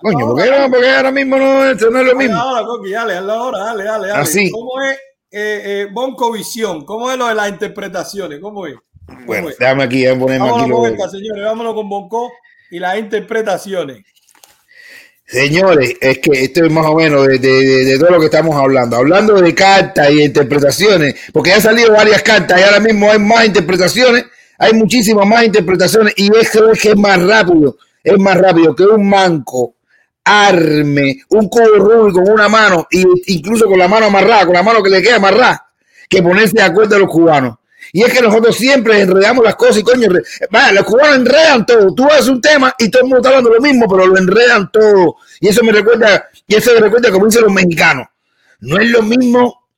Coño, 0.00 0.28
¿por 0.28 0.42
qué, 0.42 0.50
no? 0.50 0.70
Porque 0.70 0.90
ahora 0.90 1.10
mismo 1.10 1.36
no, 1.36 1.64
no 1.64 2.00
es 2.00 2.06
lo 2.06 2.14
mismo. 2.14 2.36
Ahora, 2.36 2.66
Coqui, 2.66 2.90
dale, 2.90 3.14
dale, 3.14 3.58
dale, 3.58 3.84
dale. 3.84 4.12
Así. 4.12 4.50
¿Cómo 4.50 4.80
es 4.82 4.96
eh, 5.30 5.62
eh, 5.64 5.88
Boncovisión? 5.92 6.84
¿Cómo 6.84 7.10
es 7.10 7.18
lo 7.18 7.28
de 7.28 7.34
las 7.34 7.48
interpretaciones? 7.50 8.40
¿Cómo 8.40 8.66
es? 8.66 8.76
¿Cómo 9.06 9.26
bueno, 9.26 9.48
es? 9.50 9.58
déjame 9.58 9.84
aquí, 9.84 10.02
déjame 10.02 10.20
ponerme 10.20 10.50
vámonos 10.50 10.64
aquí. 10.64 10.72
Con 10.72 10.92
esta, 10.92 11.08
señores, 11.10 11.44
vámonos 11.44 11.74
con 11.74 11.88
Bonco 11.88 12.32
y 12.70 12.78
las 12.78 12.98
interpretaciones. 12.98 14.04
Señores, 15.28 15.94
es 16.00 16.20
que 16.20 16.42
esto 16.42 16.64
es 16.64 16.72
más 16.72 16.86
o 16.86 16.94
menos 16.94 17.26
de, 17.26 17.96
todo 18.00 18.12
lo 18.12 18.18
que 18.18 18.26
estamos 18.26 18.56
hablando. 18.56 18.96
Hablando 18.96 19.34
de 19.34 19.54
cartas 19.54 20.10
y 20.10 20.22
interpretaciones, 20.22 21.16
porque 21.34 21.52
han 21.52 21.60
salido 21.60 21.92
varias 21.92 22.22
cartas 22.22 22.58
y 22.58 22.62
ahora 22.62 22.80
mismo 22.80 23.10
hay 23.10 23.18
más 23.18 23.44
interpretaciones, 23.44 24.24
hay 24.58 24.72
muchísimas 24.72 25.26
más 25.26 25.44
interpretaciones 25.44 26.14
y 26.16 26.34
eso 26.34 26.72
es 26.72 26.80
que 26.80 26.88
es 26.90 26.96
más 26.96 27.22
rápido, 27.22 27.76
es 28.02 28.18
más 28.18 28.38
rápido 28.38 28.74
que 28.74 28.84
un 28.84 29.06
manco 29.06 29.74
arme 30.24 31.18
un 31.30 31.48
cubo 31.48 31.76
Rubik 31.76 32.14
con 32.14 32.30
una 32.30 32.48
mano 32.48 32.86
e 32.90 33.02
incluso 33.26 33.66
con 33.66 33.78
la 33.78 33.88
mano 33.88 34.06
amarrada, 34.06 34.46
con 34.46 34.54
la 34.54 34.62
mano 34.62 34.82
que 34.82 34.90
le 34.90 35.02
queda 35.02 35.16
amarrada, 35.16 35.66
que 36.08 36.22
ponerse 36.22 36.54
de 36.54 36.62
acuerdo 36.62 36.96
a 36.96 36.98
los 37.00 37.08
cubanos. 37.08 37.56
Y 37.92 38.02
es 38.02 38.12
que 38.12 38.20
nosotros 38.20 38.56
siempre 38.56 39.00
enredamos 39.00 39.44
las 39.44 39.56
cosas 39.56 39.78
y 39.78 39.82
coño, 39.82 40.08
vaya, 40.50 40.72
los 40.72 40.84
cubanos 40.84 41.16
enredan 41.16 41.64
todo. 41.64 41.94
Tú 41.94 42.06
haces 42.06 42.28
un 42.28 42.40
tema 42.40 42.74
y 42.78 42.90
todo 42.90 43.02
el 43.02 43.08
mundo 43.08 43.18
está 43.18 43.28
hablando 43.30 43.54
lo 43.54 43.60
mismo, 43.60 43.86
pero 43.88 44.06
lo 44.06 44.18
enredan 44.18 44.70
todo. 44.70 45.16
Y 45.40 45.48
eso 45.48 45.62
me 45.62 45.72
recuerda, 45.72 46.28
y 46.46 46.54
eso 46.54 46.72
me 46.74 46.80
recuerda 46.80 47.10
como 47.10 47.26
dicen 47.26 47.42
los 47.42 47.52
mexicanos. 47.52 48.06
No 48.60 48.78
es 48.78 48.88
lo 48.90 49.02
mismo, 49.02 49.68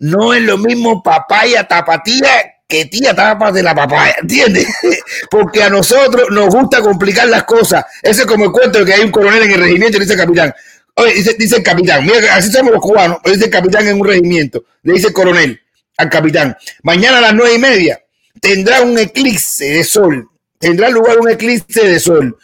no 0.00 0.34
es 0.34 0.42
lo 0.42 0.58
mismo 0.58 1.02
papaya 1.02 1.66
tapatía 1.66 2.28
que 2.66 2.86
tía 2.86 3.14
tapa 3.14 3.52
de 3.52 3.62
la 3.62 3.74
papaya, 3.74 4.16
¿entiendes? 4.20 4.66
Porque 5.30 5.62
a 5.62 5.70
nosotros 5.70 6.28
nos 6.30 6.48
gusta 6.48 6.80
complicar 6.80 7.28
las 7.28 7.44
cosas. 7.44 7.84
Ese 8.02 8.22
es 8.22 8.26
como 8.26 8.46
el 8.46 8.52
cuento 8.52 8.80
de 8.80 8.84
que 8.84 8.94
hay 8.94 9.02
un 9.02 9.10
coronel 9.10 9.42
en 9.42 9.52
el 9.52 9.60
regimiento 9.60 9.96
y 9.96 10.00
dice 10.00 10.14
el 10.14 10.18
capitán. 10.18 10.54
Oye, 10.96 11.14
dice, 11.14 11.34
dice 11.38 11.56
el 11.56 11.62
capitán, 11.62 12.04
mira, 12.04 12.36
así 12.36 12.50
somos 12.52 12.72
los 12.72 12.80
cubanos, 12.80 13.18
dice 13.24 13.46
el 13.46 13.50
capitán 13.50 13.86
en 13.88 14.00
un 14.00 14.06
regimiento, 14.06 14.64
le 14.82 14.92
dice 14.92 15.08
el 15.08 15.12
coronel 15.12 15.60
al 15.96 16.10
capitán. 16.10 16.56
Mañana 16.82 17.18
a 17.18 17.20
las 17.20 17.34
nueve 17.34 17.54
y 17.54 17.58
media 17.58 18.00
tendrá 18.40 18.82
un 18.82 18.98
eclipse 18.98 19.64
de 19.64 19.84
sol. 19.84 20.28
Tendrá 20.58 20.88
lugar 20.88 21.18
un 21.18 21.30
eclipse 21.30 21.86
de 21.86 21.98
sol. 22.00 22.36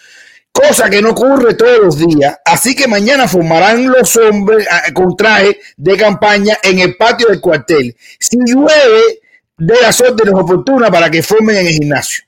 Cosa 0.52 0.90
que 0.90 1.00
no 1.00 1.10
ocurre 1.10 1.54
todos 1.54 1.78
los 1.78 1.98
días. 1.98 2.36
Así 2.44 2.74
que 2.74 2.88
mañana 2.88 3.28
formarán 3.28 3.86
los 3.86 4.16
hombres 4.16 4.66
ah, 4.70 4.92
con 4.92 5.16
traje 5.16 5.58
de 5.76 5.96
campaña 5.96 6.58
en 6.62 6.80
el 6.80 6.96
patio 6.96 7.28
del 7.28 7.40
cuartel. 7.40 7.96
Si 8.18 8.36
llueve, 8.44 9.20
de 9.60 9.74
las 9.82 10.00
órdenes 10.00 10.34
oportunas 10.34 10.90
para 10.90 11.10
que 11.10 11.22
formen 11.22 11.56
en 11.56 11.66
el 11.66 11.72
gimnasio. 11.74 12.24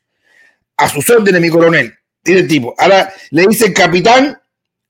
A 0.77 0.89
sus 0.89 1.09
órdenes, 1.11 1.41
mi 1.41 1.49
coronel. 1.49 1.93
Dice 2.23 2.41
el 2.41 2.49
tipo. 2.49 2.75
Ahora 2.79 3.13
le 3.31 3.47
dice 3.47 3.67
el 3.67 3.73
capitán 3.73 4.39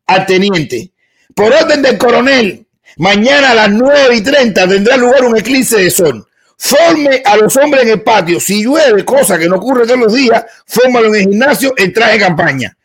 al 0.07 0.27
teniente. 0.27 0.91
Por 1.35 1.53
orden 1.53 1.81
del 1.83 1.97
coronel, 1.97 2.67
Mañana 2.97 3.51
a 3.53 3.55
las 3.55 3.71
9 3.71 4.17
y 4.17 4.21
30 4.23 4.69
tendrá 4.69 4.97
lugar 4.97 5.25
un 5.25 5.37
eclipse 5.37 5.79
de 5.79 5.91
sol. 5.91 6.27
Forme 6.57 7.23
a 7.25 7.37
los 7.37 7.57
hombres 7.57 7.83
en 7.83 7.89
el 7.91 8.03
patio. 8.03 8.39
Si 8.39 8.63
llueve, 8.63 9.05
cosa 9.05 9.39
que 9.39 9.49
no 9.49 9.57
ocurre 9.57 9.85
todos 9.85 9.99
los 9.99 10.13
días, 10.13 10.45
fórmalo 10.67 11.09
en 11.09 11.15
el 11.15 11.21
gimnasio 11.23 11.75
en 11.77 11.93
traje 11.93 12.13
de 12.13 12.19
campaña. 12.21 12.77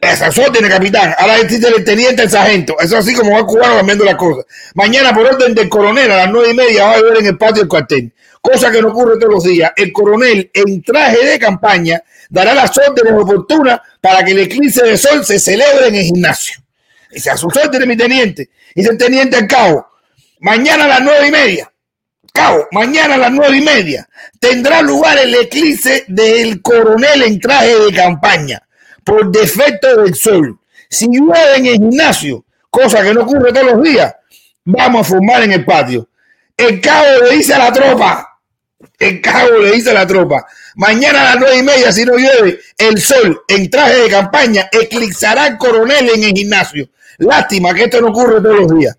Esa 0.00 0.30
tiene 0.30 0.68
capitán. 0.68 1.14
Ahora 1.18 1.38
existe 1.38 1.68
el 1.68 1.84
teniente, 1.84 2.22
el 2.22 2.30
sargento. 2.30 2.76
Eso 2.78 2.98
así 2.98 3.14
como 3.14 3.32
va 3.32 3.46
cubano 3.46 3.76
cambiando 3.76 4.04
las 4.04 4.16
cosas. 4.16 4.44
Mañana, 4.74 5.14
por 5.14 5.26
orden 5.26 5.54
del 5.54 5.68
coronel, 5.68 6.10
a 6.10 6.16
las 6.16 6.30
nueve 6.30 6.50
y 6.50 6.54
media 6.54 6.84
va 6.84 6.92
a 6.92 6.98
llover 6.98 7.18
en 7.18 7.26
el 7.26 7.38
patio 7.38 7.62
del 7.62 7.68
cuartel. 7.68 8.12
Cosa 8.40 8.70
que 8.70 8.80
no 8.80 8.88
ocurre 8.88 9.18
todos 9.18 9.32
los 9.32 9.44
días. 9.44 9.72
El 9.76 9.92
coronel, 9.92 10.50
en 10.52 10.82
traje 10.82 11.24
de 11.24 11.38
campaña, 11.38 12.02
dará 12.28 12.54
las 12.54 12.76
órdenes 12.76 13.12
oportunas 13.14 13.80
para 14.00 14.24
que 14.24 14.32
el 14.32 14.40
eclipse 14.40 14.84
de 14.84 14.96
sol 14.96 15.24
se 15.24 15.38
celebre 15.38 15.88
en 15.88 15.94
el 15.96 16.04
gimnasio. 16.04 16.65
Dice, 17.10 17.30
a 17.30 17.36
sus 17.36 17.56
órdenes, 17.56 17.86
mi 17.86 17.96
teniente. 17.96 18.50
Dice 18.74 18.90
el 18.90 18.98
teniente 18.98 19.36
al 19.36 19.46
cabo, 19.46 19.86
mañana 20.40 20.84
a 20.84 20.88
las 20.88 21.00
nueve 21.00 21.28
y 21.28 21.30
media. 21.30 21.72
Cabo, 22.32 22.68
mañana 22.72 23.14
a 23.14 23.18
las 23.18 23.32
nueve 23.32 23.56
y 23.56 23.62
media 23.62 24.06
tendrá 24.38 24.82
lugar 24.82 25.16
el 25.18 25.34
eclipse 25.34 26.04
del 26.06 26.60
coronel 26.60 27.22
en 27.22 27.40
traje 27.40 27.74
de 27.74 27.92
campaña 27.94 28.62
por 29.02 29.30
defecto 29.30 30.02
del 30.02 30.14
sol. 30.14 30.58
Si 30.90 31.06
llueve 31.06 31.56
en 31.56 31.66
el 31.66 31.72
gimnasio, 31.74 32.44
cosa 32.68 33.02
que 33.02 33.14
no 33.14 33.22
ocurre 33.22 33.52
todos 33.52 33.72
los 33.72 33.82
días, 33.82 34.14
vamos 34.64 35.00
a 35.00 35.10
formar 35.10 35.44
en 35.44 35.52
el 35.52 35.64
patio. 35.64 36.10
El 36.56 36.80
cabo 36.80 37.06
le 37.22 37.36
dice 37.36 37.54
a 37.54 37.58
la 37.58 37.72
tropa, 37.72 38.40
el 38.98 39.20
cabo 39.22 39.58
le 39.58 39.72
dice 39.72 39.90
a 39.90 39.94
la 39.94 40.06
tropa, 40.06 40.46
mañana 40.74 41.22
a 41.22 41.24
las 41.24 41.36
nueve 41.40 41.56
y 41.58 41.62
media, 41.62 41.92
si 41.92 42.04
no 42.04 42.16
llueve, 42.16 42.60
el 42.76 43.00
sol 43.00 43.42
en 43.48 43.70
traje 43.70 43.96
de 43.96 44.08
campaña 44.10 44.68
eclipsará 44.70 45.44
al 45.44 45.58
coronel 45.58 46.10
en 46.10 46.24
el 46.24 46.32
gimnasio. 46.32 46.88
Lástima 47.18 47.74
que 47.74 47.84
esto 47.84 48.00
no 48.00 48.08
ocurre 48.08 48.40
todos 48.40 48.60
los 48.60 48.78
días. 48.78 48.96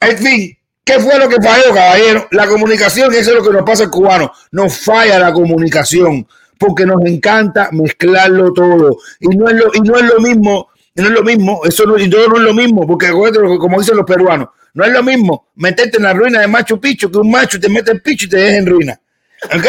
En 0.00 0.18
fin, 0.18 0.58
¿qué 0.84 0.98
fue 0.98 1.18
lo 1.18 1.28
que 1.28 1.36
falló, 1.36 1.74
caballero? 1.74 2.28
La 2.32 2.46
comunicación, 2.46 3.12
eso 3.14 3.30
es 3.30 3.36
lo 3.36 3.42
que 3.42 3.52
nos 3.52 3.62
pasa 3.62 3.84
al 3.84 3.90
cubano. 3.90 4.32
Nos 4.50 4.76
falla 4.78 5.18
la 5.18 5.32
comunicación 5.32 6.26
porque 6.58 6.86
nos 6.86 7.04
encanta 7.04 7.70
mezclarlo 7.72 8.52
todo. 8.52 8.98
Y 9.20 9.36
no 9.36 9.48
es 9.48 9.56
lo, 9.56 9.70
y 9.74 9.80
no 9.80 9.98
es 9.98 10.04
lo 10.04 10.20
mismo, 10.20 10.68
no 10.94 11.04
es 11.04 11.10
lo 11.10 11.22
mismo, 11.22 11.60
eso 11.64 11.84
no, 11.84 11.98
y 11.98 12.08
todo 12.08 12.28
no 12.28 12.36
es 12.36 12.42
lo 12.42 12.54
mismo, 12.54 12.86
porque 12.86 13.10
como 13.10 13.80
dicen 13.80 13.96
los 13.96 14.06
peruanos, 14.06 14.48
no 14.74 14.84
es 14.84 14.92
lo 14.92 15.02
mismo 15.02 15.48
meterte 15.56 15.98
en 15.98 16.04
la 16.04 16.12
ruina 16.12 16.40
de 16.40 16.46
Machu 16.46 16.80
Picchu 16.80 17.10
que 17.10 17.18
un 17.18 17.30
macho 17.30 17.60
te 17.60 17.68
mete 17.68 17.90
el 17.92 18.00
picho 18.00 18.26
y 18.26 18.28
te 18.28 18.36
deja 18.36 18.58
en 18.58 18.66
ruina. 18.66 19.00
¿Ok? 19.44 19.66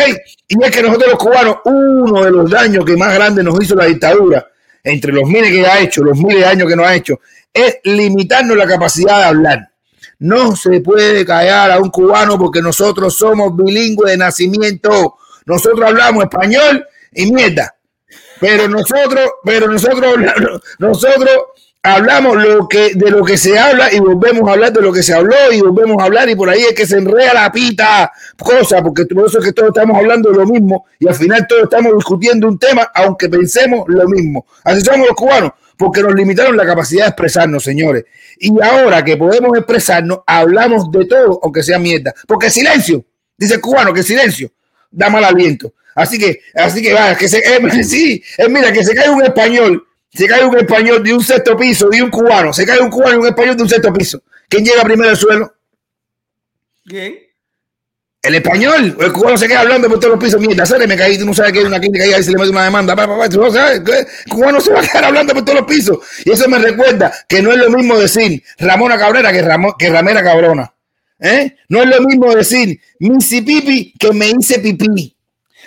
Y 0.47 0.63
es 0.63 0.71
que 0.71 0.83
nosotros 0.83 1.11
los 1.11 1.19
cubanos, 1.19 1.57
uno 1.65 2.23
de 2.23 2.31
los 2.31 2.49
daños 2.49 2.85
que 2.85 2.95
más 2.95 3.13
grande 3.13 3.43
nos 3.43 3.61
hizo 3.61 3.75
la 3.75 3.85
dictadura, 3.85 4.45
entre 4.83 5.11
los 5.11 5.27
miles 5.27 5.49
que 5.49 5.65
ha 5.65 5.79
hecho, 5.79 6.03
los 6.03 6.17
miles 6.17 6.41
de 6.41 6.45
años 6.45 6.67
que 6.67 6.75
nos 6.75 6.85
ha 6.85 6.95
hecho, 6.95 7.19
es 7.53 7.79
limitarnos 7.83 8.57
la 8.57 8.65
capacidad 8.65 9.19
de 9.19 9.23
hablar. 9.25 9.69
No 10.19 10.55
se 10.55 10.79
puede 10.81 11.25
callar 11.25 11.71
a 11.71 11.79
un 11.79 11.89
cubano 11.89 12.37
porque 12.37 12.61
nosotros 12.61 13.15
somos 13.15 13.55
bilingües 13.55 14.11
de 14.11 14.17
nacimiento. 14.17 15.17
Nosotros 15.45 15.87
hablamos 15.87 16.23
español 16.23 16.85
y 17.13 17.31
mierda. 17.31 17.75
Pero 18.39 18.67
nosotros, 18.67 19.31
pero 19.43 19.67
nosotros, 19.67 20.15
nosotros 20.79 21.37
hablamos 21.85 22.41
lo 22.41 22.67
que, 22.69 22.93
de 22.95 23.11
lo 23.11 23.23
que 23.25 23.37
se 23.37 23.59
habla 23.59 23.91
y 23.91 23.99
volvemos 23.99 24.47
a 24.47 24.53
hablar 24.53 24.71
de 24.71 24.81
lo 24.81 24.93
que 24.93 25.03
se 25.03 25.13
habló 25.13 25.35
y 25.51 25.59
volvemos 25.59 26.01
a 26.01 26.05
hablar 26.05 26.29
y 26.29 26.35
por 26.35 26.49
ahí 26.49 26.61
es 26.61 26.73
que 26.73 26.87
se 26.87 26.97
enreda 26.97 27.33
la 27.33 27.51
pita 27.51 28.09
cosa, 28.37 28.81
porque 28.81 29.05
por 29.05 29.27
eso 29.27 29.39
es 29.39 29.45
que 29.45 29.51
todos 29.51 29.69
estamos 29.69 29.97
hablando 29.97 30.31
de 30.31 30.37
lo 30.37 30.45
mismo 30.45 30.85
y 30.97 31.09
al 31.09 31.15
final 31.15 31.45
todos 31.45 31.63
estamos 31.63 31.93
discutiendo 31.95 32.47
un 32.47 32.57
tema 32.57 32.89
aunque 32.95 33.27
pensemos 33.27 33.83
lo 33.87 34.07
mismo. 34.07 34.45
Así 34.63 34.79
somos 34.79 35.07
los 35.07 35.15
cubanos, 35.15 35.51
porque 35.77 36.01
nos 36.01 36.13
limitaron 36.13 36.55
la 36.55 36.65
capacidad 36.65 37.03
de 37.03 37.09
expresarnos, 37.09 37.63
señores. 37.63 38.05
Y 38.39 38.51
ahora 38.61 39.03
que 39.03 39.17
podemos 39.17 39.57
expresarnos, 39.57 40.19
hablamos 40.25 40.91
de 40.91 41.05
todo, 41.05 41.39
aunque 41.43 41.63
sea 41.63 41.79
mierda. 41.79 42.13
Porque 42.27 42.49
silencio, 42.49 43.05
dice 43.37 43.55
el 43.55 43.61
cubano, 43.61 43.93
que 43.93 44.03
silencio 44.03 44.51
da 44.91 45.09
mal 45.09 45.23
aliento. 45.23 45.73
Así 45.95 46.17
que, 46.17 46.41
así 46.55 46.81
que 46.81 46.93
va, 46.93 47.15
que 47.15 47.27
se, 47.27 47.39
eh, 47.39 47.83
sí, 47.83 48.23
eh, 48.37 48.49
mira, 48.49 48.71
que 48.71 48.83
se 48.83 48.95
cae 48.95 49.09
un 49.09 49.23
español 49.23 49.87
se 50.13 50.27
cae 50.27 50.45
un 50.45 50.55
español 50.57 51.03
de 51.03 51.13
un 51.13 51.23
sexto 51.23 51.57
piso, 51.57 51.89
de 51.89 52.03
un 52.03 52.11
cubano, 52.11 52.53
se 52.53 52.65
cae 52.65 52.79
un 52.79 52.89
cubano 52.89 53.15
y 53.15 53.17
un 53.17 53.27
español 53.27 53.57
de 53.57 53.63
un 53.63 53.69
sexto 53.69 53.91
piso. 53.91 54.21
¿Quién 54.47 54.63
llega 54.63 54.83
primero 54.83 55.09
al 55.09 55.17
suelo? 55.17 55.55
¿Quién? 56.85 57.17
El 58.23 58.35
español, 58.35 58.95
el 59.01 59.11
cubano 59.11 59.37
se 59.37 59.49
queda 59.49 59.59
hablando 59.59 59.89
por 59.89 59.99
todos 59.99 60.13
los 60.13 60.23
pisos. 60.23 60.39
Mierda, 60.39 60.65
sale, 60.65 60.87
me 60.87 60.95
caí, 60.95 61.17
tú 61.17 61.25
no 61.25 61.33
sabes 61.33 61.51
que 61.51 61.59
hay 61.59 61.65
una 61.65 61.77
clínica 61.77 62.05
ahí, 62.05 62.23
se 62.23 62.31
le 62.31 62.37
mete 62.37 62.51
una 62.51 62.63
demanda. 62.63 62.95
tú 63.29 63.41
no 63.41 63.51
sabes, 63.51 63.81
el 63.85 64.07
cubano 64.29 64.61
se 64.61 64.71
va 64.71 64.79
a 64.79 64.83
quedar 64.83 65.03
hablando 65.03 65.33
por 65.33 65.43
todos 65.43 65.59
los 65.59 65.67
pisos. 65.67 65.97
Y 66.23 66.31
eso 66.31 66.47
me 66.47 66.57
recuerda 66.57 67.11
que 67.27 67.41
no 67.41 67.51
es 67.51 67.57
lo 67.57 67.69
mismo 67.69 67.99
decir 67.99 68.41
Ramona 68.59 68.97
Cabrera 68.97 69.33
que, 69.33 69.45
que 69.77 69.89
Ramera 69.89 70.23
Cabrona. 70.23 70.73
¿Eh? 71.19 71.57
No 71.67 71.83
es 71.83 71.89
lo 71.89 72.01
mismo 72.01 72.33
decir 72.33 72.79
Missy 72.99 73.41
Pipi 73.41 73.93
que 73.99 74.13
me 74.13 74.27
hice 74.29 74.59
pipí. 74.59 75.17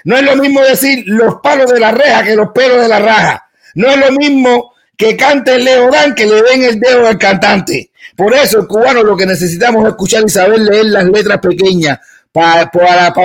No 0.04 0.16
es 0.16 0.22
lo 0.22 0.36
mismo 0.36 0.62
decir 0.62 1.04
los 1.06 1.36
palos 1.42 1.70
de 1.70 1.78
la 1.78 1.90
reja 1.92 2.24
que 2.24 2.36
los 2.36 2.52
pelos 2.54 2.80
de 2.80 2.88
la 2.88 3.00
raja. 3.00 3.50
No 3.74 3.90
es 3.90 3.98
lo 3.98 4.12
mismo 4.12 4.72
que 4.96 5.14
cante 5.14 5.56
el 5.56 5.66
Dan 5.92 6.14
que 6.14 6.24
le 6.24 6.40
den 6.42 6.62
el 6.62 6.80
dedo 6.80 7.06
al 7.06 7.18
cantante. 7.18 7.90
Por 8.16 8.34
eso, 8.34 8.60
el 8.60 8.66
cubano 8.66 9.02
lo 9.02 9.14
que 9.14 9.26
necesitamos 9.26 9.84
es 9.84 9.90
escuchar 9.90 10.24
y 10.26 10.30
saber 10.30 10.60
leer 10.60 10.86
las 10.86 11.04
letras 11.04 11.38
pequeñas. 11.38 11.98
Para, 12.36 12.70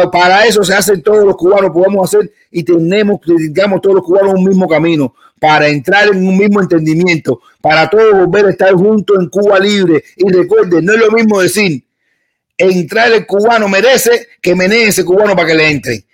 para, 0.10 0.46
eso 0.46 0.64
se 0.64 0.74
hacen 0.74 1.02
todos 1.02 1.26
los 1.26 1.36
cubanos, 1.36 1.72
podemos 1.72 2.08
hacer 2.08 2.32
y 2.50 2.64
tenemos, 2.64 3.20
digamos, 3.26 3.82
todos 3.82 3.98
los 3.98 4.06
cubanos 4.06 4.36
un 4.36 4.46
mismo 4.46 4.70
camino, 4.70 5.14
para 5.38 5.68
entrar 5.68 6.08
en 6.08 6.26
un 6.26 6.38
mismo 6.38 6.62
entendimiento, 6.62 7.42
para 7.60 7.90
todos 7.90 8.26
volver 8.26 8.46
a 8.46 8.52
estar 8.52 8.72
juntos 8.74 9.18
en 9.20 9.28
Cuba 9.28 9.60
libre. 9.60 10.02
Y 10.16 10.32
recuerden, 10.32 10.86
no 10.86 10.94
es 10.94 11.00
lo 11.00 11.12
mismo 11.12 11.42
decir, 11.42 11.84
entrar 12.58 13.12
el 13.12 13.26
cubano 13.26 13.68
merece 13.68 14.30
que 14.42 14.56
menee 14.56 14.88
ese 14.88 15.04
cubano 15.04 15.36
para 15.36 15.50
que 15.50 15.56
le 15.56 15.70
entre. 15.70 16.06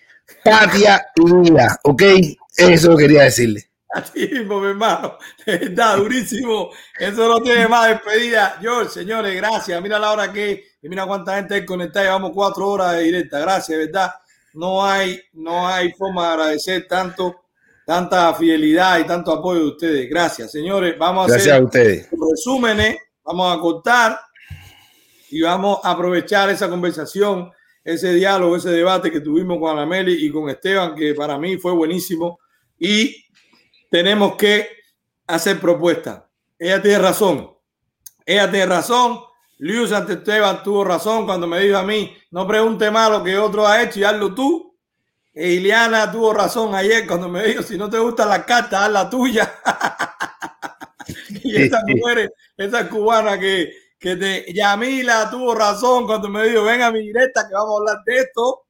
Patria 0.43 1.06
y 1.17 1.51
vida, 1.51 1.80
¿ok? 1.84 2.03
Eso 2.58 2.98
quería 2.98 3.26
decirle. 3.26 3.69
Así 3.90 4.27
mismo, 4.27 4.59
mi 4.59 4.69
hermano. 4.69 5.19
Está 5.45 5.98
durísimo. 5.98 6.72
Eso 7.00 7.27
no 7.27 7.43
tiene 7.43 7.67
más 7.67 7.90
despedida. 7.90 8.58
George, 8.59 8.90
señores, 8.92 9.35
gracias. 9.35 9.80
Mira 9.84 10.00
la 10.00 10.11
hora 10.11 10.34
que 10.34 10.67
y 10.82 10.90
mira 10.90 11.06
cuánta 11.06 11.36
gente 11.36 11.66
conectada. 11.66 12.06
Llevamos 12.06 12.32
cuatro 12.34 12.68
horas 12.68 12.94
de 12.94 13.04
directa. 13.04 13.40
Gracias, 13.40 13.78
¿verdad? 13.78 14.12
No 14.54 14.84
hay, 14.84 15.20
no 15.34 15.68
hay 15.68 15.92
forma 15.94 16.28
de 16.28 16.34
agradecer 16.34 16.88
tanto, 16.88 17.42
tanta 17.86 18.34
fidelidad 18.34 19.00
y 19.00 19.04
tanto 19.06 19.32
apoyo 19.32 19.60
de 19.62 19.68
ustedes. 19.68 20.10
Gracias, 20.10 20.52
señores. 20.52 20.98
Vamos 20.98 21.26
a 21.26 21.34
gracias 21.34 21.54
hacer 21.54 21.62
a 21.62 21.66
ustedes. 21.66 22.10
resúmenes. 22.12 22.98
Vamos 23.24 23.58
a 23.58 23.60
cortar 23.60 24.20
y 25.30 25.42
vamos 25.42 25.80
a 25.84 25.92
aprovechar 25.92 26.50
esa 26.50 26.70
conversación, 26.70 27.52
ese 27.84 28.14
diálogo, 28.14 28.56
ese 28.56 28.70
debate 28.70 29.12
que 29.12 29.20
tuvimos 29.20 29.60
con 29.60 29.72
Anameli 29.72 30.26
y 30.26 30.32
con 30.32 30.50
Esteban, 30.50 30.96
que 30.96 31.14
para 31.14 31.38
mí 31.38 31.58
fue 31.58 31.74
buenísimo. 31.74 32.40
Y 32.80 33.26
tenemos 33.90 34.36
que 34.36 34.70
hacer 35.28 35.60
propuestas. 35.60 36.24
Ella 36.58 36.82
tiene 36.82 37.00
razón. 37.00 37.52
Ella 38.26 38.50
tiene 38.50 38.66
razón. 38.66 39.20
Luis 39.60 39.92
Esteban 39.92 40.61
tuvo 40.64 40.84
razón 40.84 41.26
cuando 41.26 41.48
me 41.48 41.60
dijo 41.60 41.77
a 41.77 41.84
mí, 41.84 42.16
no 42.32 42.48
pregunte 42.48 42.92
más 42.92 43.10
lo 43.10 43.24
que 43.24 43.38
otro 43.38 43.68
ha 43.68 43.82
hecho 43.82 44.00
y 44.00 44.03
hazlo 44.03 44.34
tú. 44.34 44.76
E 45.34 45.53
Iliana 45.53 46.11
tuvo 46.11 46.34
razón 46.34 46.74
ayer 46.74 47.06
cuando 47.06 47.30
me 47.30 47.44
dijo, 47.44 47.61
si 47.61 47.77
no 47.77 47.90
te 47.90 48.00
gusta 48.00 48.26
la 48.26 48.45
carta, 48.45 48.86
haz 48.86 48.92
la 48.92 49.10
tuya. 49.10 49.53
y 51.44 51.56
esa 51.56 51.82
mujer, 51.88 52.32
esa 52.58 52.90
cubana 52.90 53.40
que, 53.40 53.72
que 54.00 54.16
te, 54.16 54.53
Yamila 54.53 55.30
tuvo 55.30 55.53
razón 55.53 56.06
cuando 56.06 56.30
me 56.30 56.48
dijo, 56.48 56.64
ven 56.64 56.82
a 56.82 56.92
mi 56.92 57.02
directa 57.02 57.48
que 57.48 57.53
vamos 57.53 57.76
a 57.76 57.77
hablar 57.80 58.03
de 58.06 58.18
esto. 58.18 58.64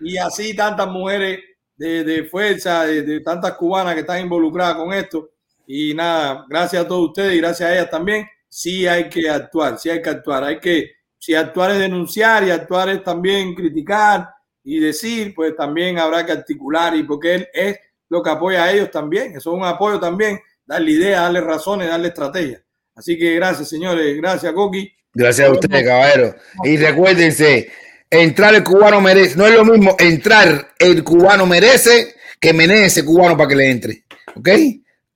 Y 0.00 0.16
así 0.16 0.54
tantas 0.54 0.88
mujeres 0.88 1.40
de, 1.76 2.28
fuerza, 2.30 2.84
de, 2.84 3.20
tantas 3.20 3.52
cubanas 3.52 3.94
que 3.94 4.00
están 4.00 4.20
involucradas 4.20 4.76
con 4.76 4.92
esto. 4.92 5.30
Y 5.66 5.94
nada, 5.94 6.44
gracias 6.48 6.84
a 6.84 6.88
todos 6.88 7.08
ustedes 7.08 7.34
y 7.34 7.38
gracias 7.38 7.68
a 7.68 7.72
ellas 7.74 7.90
también. 7.90 8.26
Sí 8.54 8.86
hay 8.86 9.08
que 9.08 9.30
actuar, 9.30 9.78
sí 9.78 9.88
hay 9.88 10.02
que 10.02 10.10
actuar. 10.10 10.44
Hay 10.44 10.60
que, 10.60 10.90
si 11.18 11.34
actuar 11.34 11.70
es 11.70 11.78
denunciar 11.78 12.44
y 12.44 12.50
actuar 12.50 12.90
es 12.90 13.02
también 13.02 13.54
criticar 13.54 14.28
y 14.62 14.78
decir, 14.78 15.32
pues 15.34 15.56
también 15.56 15.98
habrá 15.98 16.26
que 16.26 16.32
articular 16.32 16.94
y 16.94 17.02
porque 17.02 17.34
él 17.36 17.48
es 17.50 17.78
lo 18.10 18.22
que 18.22 18.28
apoya 18.28 18.64
a 18.64 18.70
ellos 18.70 18.90
también. 18.90 19.34
Eso 19.34 19.52
es 19.52 19.58
un 19.58 19.64
apoyo 19.64 19.98
también, 19.98 20.38
darle 20.66 20.90
ideas, 20.90 21.22
darle 21.22 21.40
razones, 21.40 21.88
darle 21.88 22.08
estrategias. 22.08 22.62
Así 22.94 23.18
que 23.18 23.36
gracias, 23.36 23.70
señores. 23.70 24.14
Gracias, 24.18 24.52
Coqui. 24.52 24.92
Gracias 25.14 25.48
a 25.48 25.52
ustedes, 25.52 25.82
caballero. 25.82 26.34
Y 26.62 26.76
recuérdense, 26.76 27.72
entrar 28.10 28.54
el 28.54 28.62
cubano 28.62 29.00
merece, 29.00 29.34
no 29.34 29.46
es 29.46 29.54
lo 29.54 29.64
mismo 29.64 29.96
entrar 29.98 30.74
el 30.78 31.02
cubano 31.02 31.46
merece 31.46 32.16
que 32.38 32.52
menee 32.52 32.84
ese 32.84 33.02
cubano 33.02 33.34
para 33.34 33.48
que 33.48 33.56
le 33.56 33.70
entre. 33.70 34.04
¿Ok? 34.36 34.48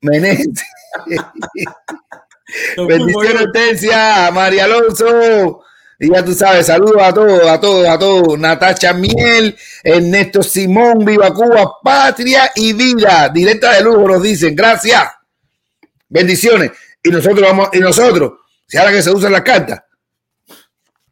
Menee. 0.01 0.43
Bendiciones, 2.87 3.41
Hortensia, 3.41 4.31
María 4.31 4.65
Alonso. 4.65 5.61
Y 5.99 6.11
ya 6.11 6.23
tú 6.23 6.33
sabes, 6.33 6.67
saludos 6.67 7.01
a 7.01 7.13
todos, 7.13 7.47
a 7.47 7.59
todos, 7.59 7.87
a 7.87 7.97
todos. 7.97 8.39
Natacha 8.39 8.93
Miel, 8.93 9.57
Ernesto 9.83 10.43
Simón, 10.43 11.03
Viva 11.03 11.33
Cuba, 11.33 11.73
Patria 11.83 12.51
y 12.55 12.73
Vida. 12.73 13.29
Directa 13.29 13.73
de 13.73 13.83
lujo 13.83 14.07
nos 14.07 14.21
dicen, 14.21 14.55
gracias. 14.55 15.03
Bendiciones. 16.07 16.71
Y 17.03 17.09
nosotros 17.09 17.41
vamos, 17.41 17.69
y 17.73 17.79
nosotros, 17.79 18.33
si 18.67 18.77
ahora 18.77 18.91
que 18.91 19.01
se 19.01 19.11
usan 19.11 19.31
las 19.31 19.41
cartas, 19.41 19.81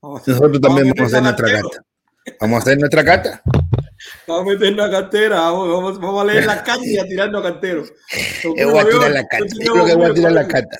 nosotros 0.01 0.61
también 0.61 0.93
vamos 0.95 1.13
a 1.13 1.17
hacer 1.17 1.23
nuestra 1.23 1.51
carta. 1.51 1.83
Vamos 2.39 2.55
a 2.55 2.61
hacer 2.61 2.79
nuestra 2.79 3.03
carta. 3.03 3.41
Vamos 4.27 4.41
a 4.41 4.49
meter 4.49 4.73
la 4.73 4.91
cartera, 4.91 5.35
vamos, 5.41 5.99
vamos, 5.99 6.21
a 6.21 6.25
leer 6.25 6.45
la 6.45 6.63
carta 6.63 6.85
y 6.85 6.97
a 6.97 7.05
tirarnos 7.05 7.43
a 7.43 7.51
cartero. 7.51 7.83
Yo 8.43 8.71
voy 8.71 8.79
a 8.79 8.85
tirar 8.85 9.11
la 9.11 9.27
carta. 9.27 9.55
Yo 9.59 9.73
creo 9.73 9.85
que 9.85 9.95
voy 9.95 10.11
a 10.11 10.13
tirar 10.13 10.31
la 10.31 10.47
carta. 10.47 10.79